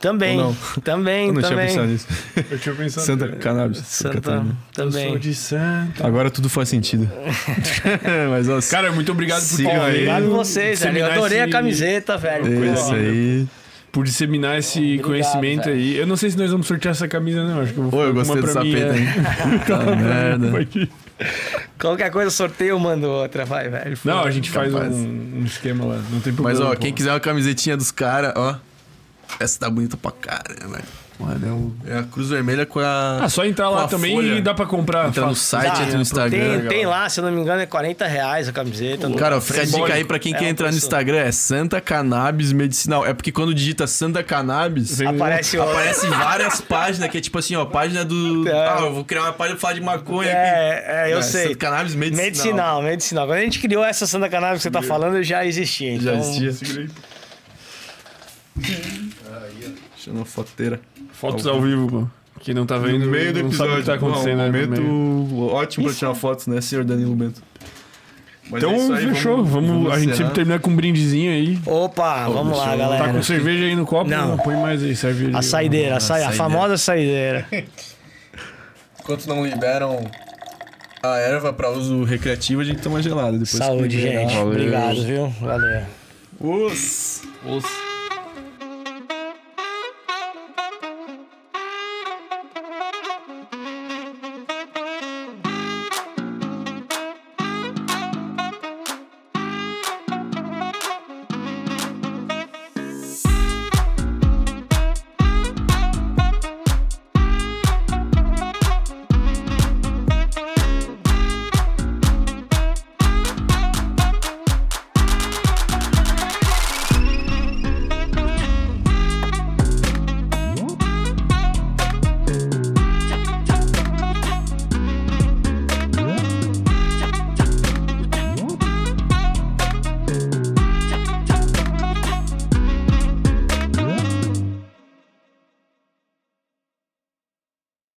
Também, 0.01 0.39
Ou 0.39 0.49
não? 0.49 0.55
também, 0.83 1.29
eu 1.29 1.33
não 1.33 1.41
também. 1.41 1.67
tinha 1.69 1.69
pensado 1.69 1.87
nisso. 1.87 2.07
Eu 2.51 2.59
tinha 2.59 2.75
pensado. 2.75 3.07
Santa 3.07 3.29
Cannabis. 3.37 3.79
Santa 3.79 3.89
Santa 3.89 4.15
Catarina. 4.21 4.51
Eu 4.51 4.75
também. 4.75 5.09
sou 5.09 5.19
de 5.19 5.35
Santa. 5.35 6.07
Agora 6.07 6.31
tudo 6.31 6.49
faz 6.51 6.69
sentido. 6.69 7.11
mas, 8.31 8.49
ó, 8.49 8.61
Cara, 8.71 8.93
muito 8.93 9.11
obrigado 9.13 9.49
por 9.49 9.57
ter 9.57 9.71
aí. 9.71 9.79
Obrigado 9.93 10.29
vocês, 10.31 10.81
velho. 10.81 10.99
Eu 10.99 11.07
adorei 11.07 11.39
a 11.41 11.45
esse- 11.45 11.53
camiseta, 11.53 12.19
velho. 12.19 12.65
é 12.65 12.75
isso 12.75 12.93
aí. 12.93 13.47
Por 13.95 14.05
disseminar 14.05 14.59
esse 14.59 14.79
Obrigado, 14.79 15.07
conhecimento 15.07 15.65
velho. 15.67 15.77
aí. 15.77 15.97
Eu 15.97 16.07
não 16.07 16.17
sei 16.17 16.29
se 16.31 16.37
nós 16.37 16.51
vamos 16.51 16.67
sortear 16.67 16.93
essa 16.93 17.07
camisa, 17.07 17.45
não. 17.45 17.61
Acho 17.61 17.73
que 17.73 17.79
eu 17.79 17.83
vou 17.85 17.93
Pô, 17.93 18.03
eu 18.03 18.13
gostei 18.13 18.35
uma 18.41 18.43
do 18.47 18.53
pra 18.53 18.65
mim, 18.65 18.73
sapeta, 18.73 18.95
é. 18.95 18.99
hein? 18.99 19.07
Puta 19.61 19.97
merda. 19.97 20.51
Pode- 20.51 20.91
Qualquer 21.79 22.11
coisa, 22.11 22.29
sorteio, 22.31 22.79
mando 22.81 23.07
outra. 23.09 23.45
Vai, 23.45 23.69
velho. 23.69 23.97
Não, 24.05 24.25
a 24.25 24.31
gente 24.33 24.51
faz 24.51 24.73
Capaz. 24.73 24.93
um, 24.93 25.39
um 25.41 25.45
esquema 25.45 25.85
lá. 25.85 26.03
Não 26.11 26.19
tem 26.21 26.33
problema. 26.35 26.59
Mas, 26.59 26.61
ó, 26.61 26.75
pô. 26.75 26.81
quem 26.81 26.93
quiser 26.93 27.13
uma 27.13 27.21
camisetinha 27.21 27.77
dos 27.77 27.93
caras, 27.93 28.33
ó. 28.37 28.57
Essa 29.39 29.61
tá 29.61 29.71
bonita 29.71 29.97
pra 29.97 30.11
caramba. 30.11 30.81
Mano, 31.17 31.47
é, 31.47 31.51
o- 31.93 31.95
é 31.97 31.99
a 32.01 32.03
cruz 32.03 32.29
vermelha 32.31 32.67
com 32.67 32.81
a. 32.81 33.21
Ah, 33.23 33.29
só 33.29 33.45
entrar 33.45 33.71
lá 33.71 33.87
também 33.87 34.17
folha. 34.17 34.35
e 34.35 34.41
dá 34.43 34.53
pra 34.53 34.67
comprar. 34.67 35.07
Entra 35.09 35.25
no 35.27 35.35
site, 35.37 35.73
Dá, 35.73 35.83
entra 35.85 35.95
no 35.95 36.03
Instagram. 36.03 36.59
Tem, 36.63 36.69
tem 36.69 36.87
lá, 36.87 37.09
se 37.09 37.21
eu 37.21 37.25
não 37.25 37.31
me 37.31 37.41
engano, 37.41 37.61
é 37.63 37.67
40 37.67 38.05
reais 38.05 38.49
a 38.49 38.53
camiseta. 38.53 39.09
Cara, 39.13 39.41
fica 39.41 39.63
a 39.63 39.65
dica 39.65 39.95
aí 39.95 40.05
pra 40.05 40.19
quem 40.19 40.35
É 40.35 40.39
quer 40.39 40.47
um 40.47 40.49
entrar 40.49 40.71
no. 40.73 40.77
Instagram, 40.77 41.19
é 41.19 41.31
Santa 41.31 41.81
Cannabis 41.81 42.53
Medicinal. 42.53 43.07
É 43.07 43.15
porque 43.15 43.31
quando 43.31 43.55
digita 43.55 43.87
Santa 43.87 44.25
Cannabis, 44.25 45.01
um 45.01 45.09
Aparece 45.11 45.57
aparece 45.57 46.07
várias 46.09 46.61
páginas, 46.61 47.09
que 47.09 47.19
é 47.19 47.21
tipo 47.21 47.39
assim, 47.39 47.55
ó, 47.55 47.65
página 47.65 48.05
do... 48.05 48.49
É. 48.49 48.53
Ah, 48.53 48.79
eu 48.81 48.93
vou 48.93 49.05
criar 49.05 49.23
uma 49.23 49.33
página 49.33 49.55
pra 49.57 49.61
falar 49.61 49.75
de 49.75 49.81
maconha 49.83 50.31
aqui. 50.33 50.37
É, 50.37 50.85
é, 51.11 51.13
eu 51.13 51.19
É, 51.19 51.23
sei. 51.23 51.43
Santa 51.45 51.57
Cannabis 51.57 51.95
Medicinal. 51.95 52.25
Medicinal, 52.27 52.83
medicinal. 52.83 53.27
Quando 53.29 53.39
a 53.39 53.43
gente 53.43 53.61
criou 53.61 53.85
essa 53.85 54.05
Santa 54.05 54.29
Cannabis 54.29 54.57
que 54.59 54.63
você 54.65 54.71
tá 54.73 54.83
falando, 54.83 55.23
já 55.23 55.47
existia. 55.47 55.93
Já 56.01 56.13
Então, 56.15 56.29
existia. 56.45 56.89
Chama 60.05 60.19
uma 60.19 60.25
foteira. 60.27 60.81
Fotos 61.13 61.47
ao 61.47 61.61
vivo, 61.63 61.89
pô. 61.89 62.07
Quem 62.41 62.53
não 62.55 62.67
tá 62.67 62.77
vendo, 62.77 63.07
no 63.07 63.11
meio 63.11 63.33
do 63.33 63.43
não 63.45 63.53
sabe 63.53 63.71
o 63.71 63.79
episódio. 63.79 63.81
que 63.81 63.87
tá 63.87 63.95
acontecendo. 63.95 64.41
um 64.41 64.51
né, 64.51 64.67
momento 64.67 65.39
ótimo 65.55 65.87
pra 65.87 65.95
tirar 65.95 66.15
fotos, 66.15 66.47
né, 66.47 66.61
senhor 66.61 66.85
Danilo 66.85 67.15
Bento? 67.15 67.43
Mas 68.51 68.63
é 68.63 68.67
Então, 68.67 68.77
isso 68.77 68.93
aí, 68.93 69.09
fechou. 69.09 69.43
Vamos, 69.45 69.91
a 69.91 69.99
gente 69.99 70.17
sempre 70.17 70.35
termina 70.35 70.59
com 70.59 70.69
um 70.71 70.77
brindezinho 70.77 71.33
aí. 71.33 71.59
Opa, 71.65 72.29
vamos 72.29 72.59
lá, 72.59 72.77
galera. 72.77 73.05
Tá 73.07 73.13
com 73.13 73.23
cerveja 73.23 73.65
aí 73.65 73.75
no 73.75 73.87
copo? 73.87 74.11
Não. 74.11 74.37
Põe 74.37 74.57
mais 74.57 74.83
aí, 74.83 74.95
cerveja. 74.95 75.39
A 75.39 75.41
saideira, 75.43 75.97
a, 75.97 76.01
sa- 76.01 76.17
a 76.17 76.19
saideira. 76.19 76.37
famosa 76.37 76.77
saideira. 76.77 77.47
Enquanto 79.01 79.27
não 79.27 79.47
liberam 79.47 80.05
a 81.03 81.17
erva 81.17 81.53
pra 81.53 81.71
uso 81.71 82.05
recreativo, 82.05 82.61
a 82.61 82.65
gente 82.65 82.83
toma 82.83 83.01
gelada. 83.03 83.33
Depois 83.33 83.51
Saúde, 83.53 83.99
gente. 84.01 84.35
Valeu. 84.35 84.49
Obrigado, 84.49 85.03
viu? 85.05 85.29
Valeu. 85.41 85.83
Os... 86.41 87.23
Os- 87.47 87.84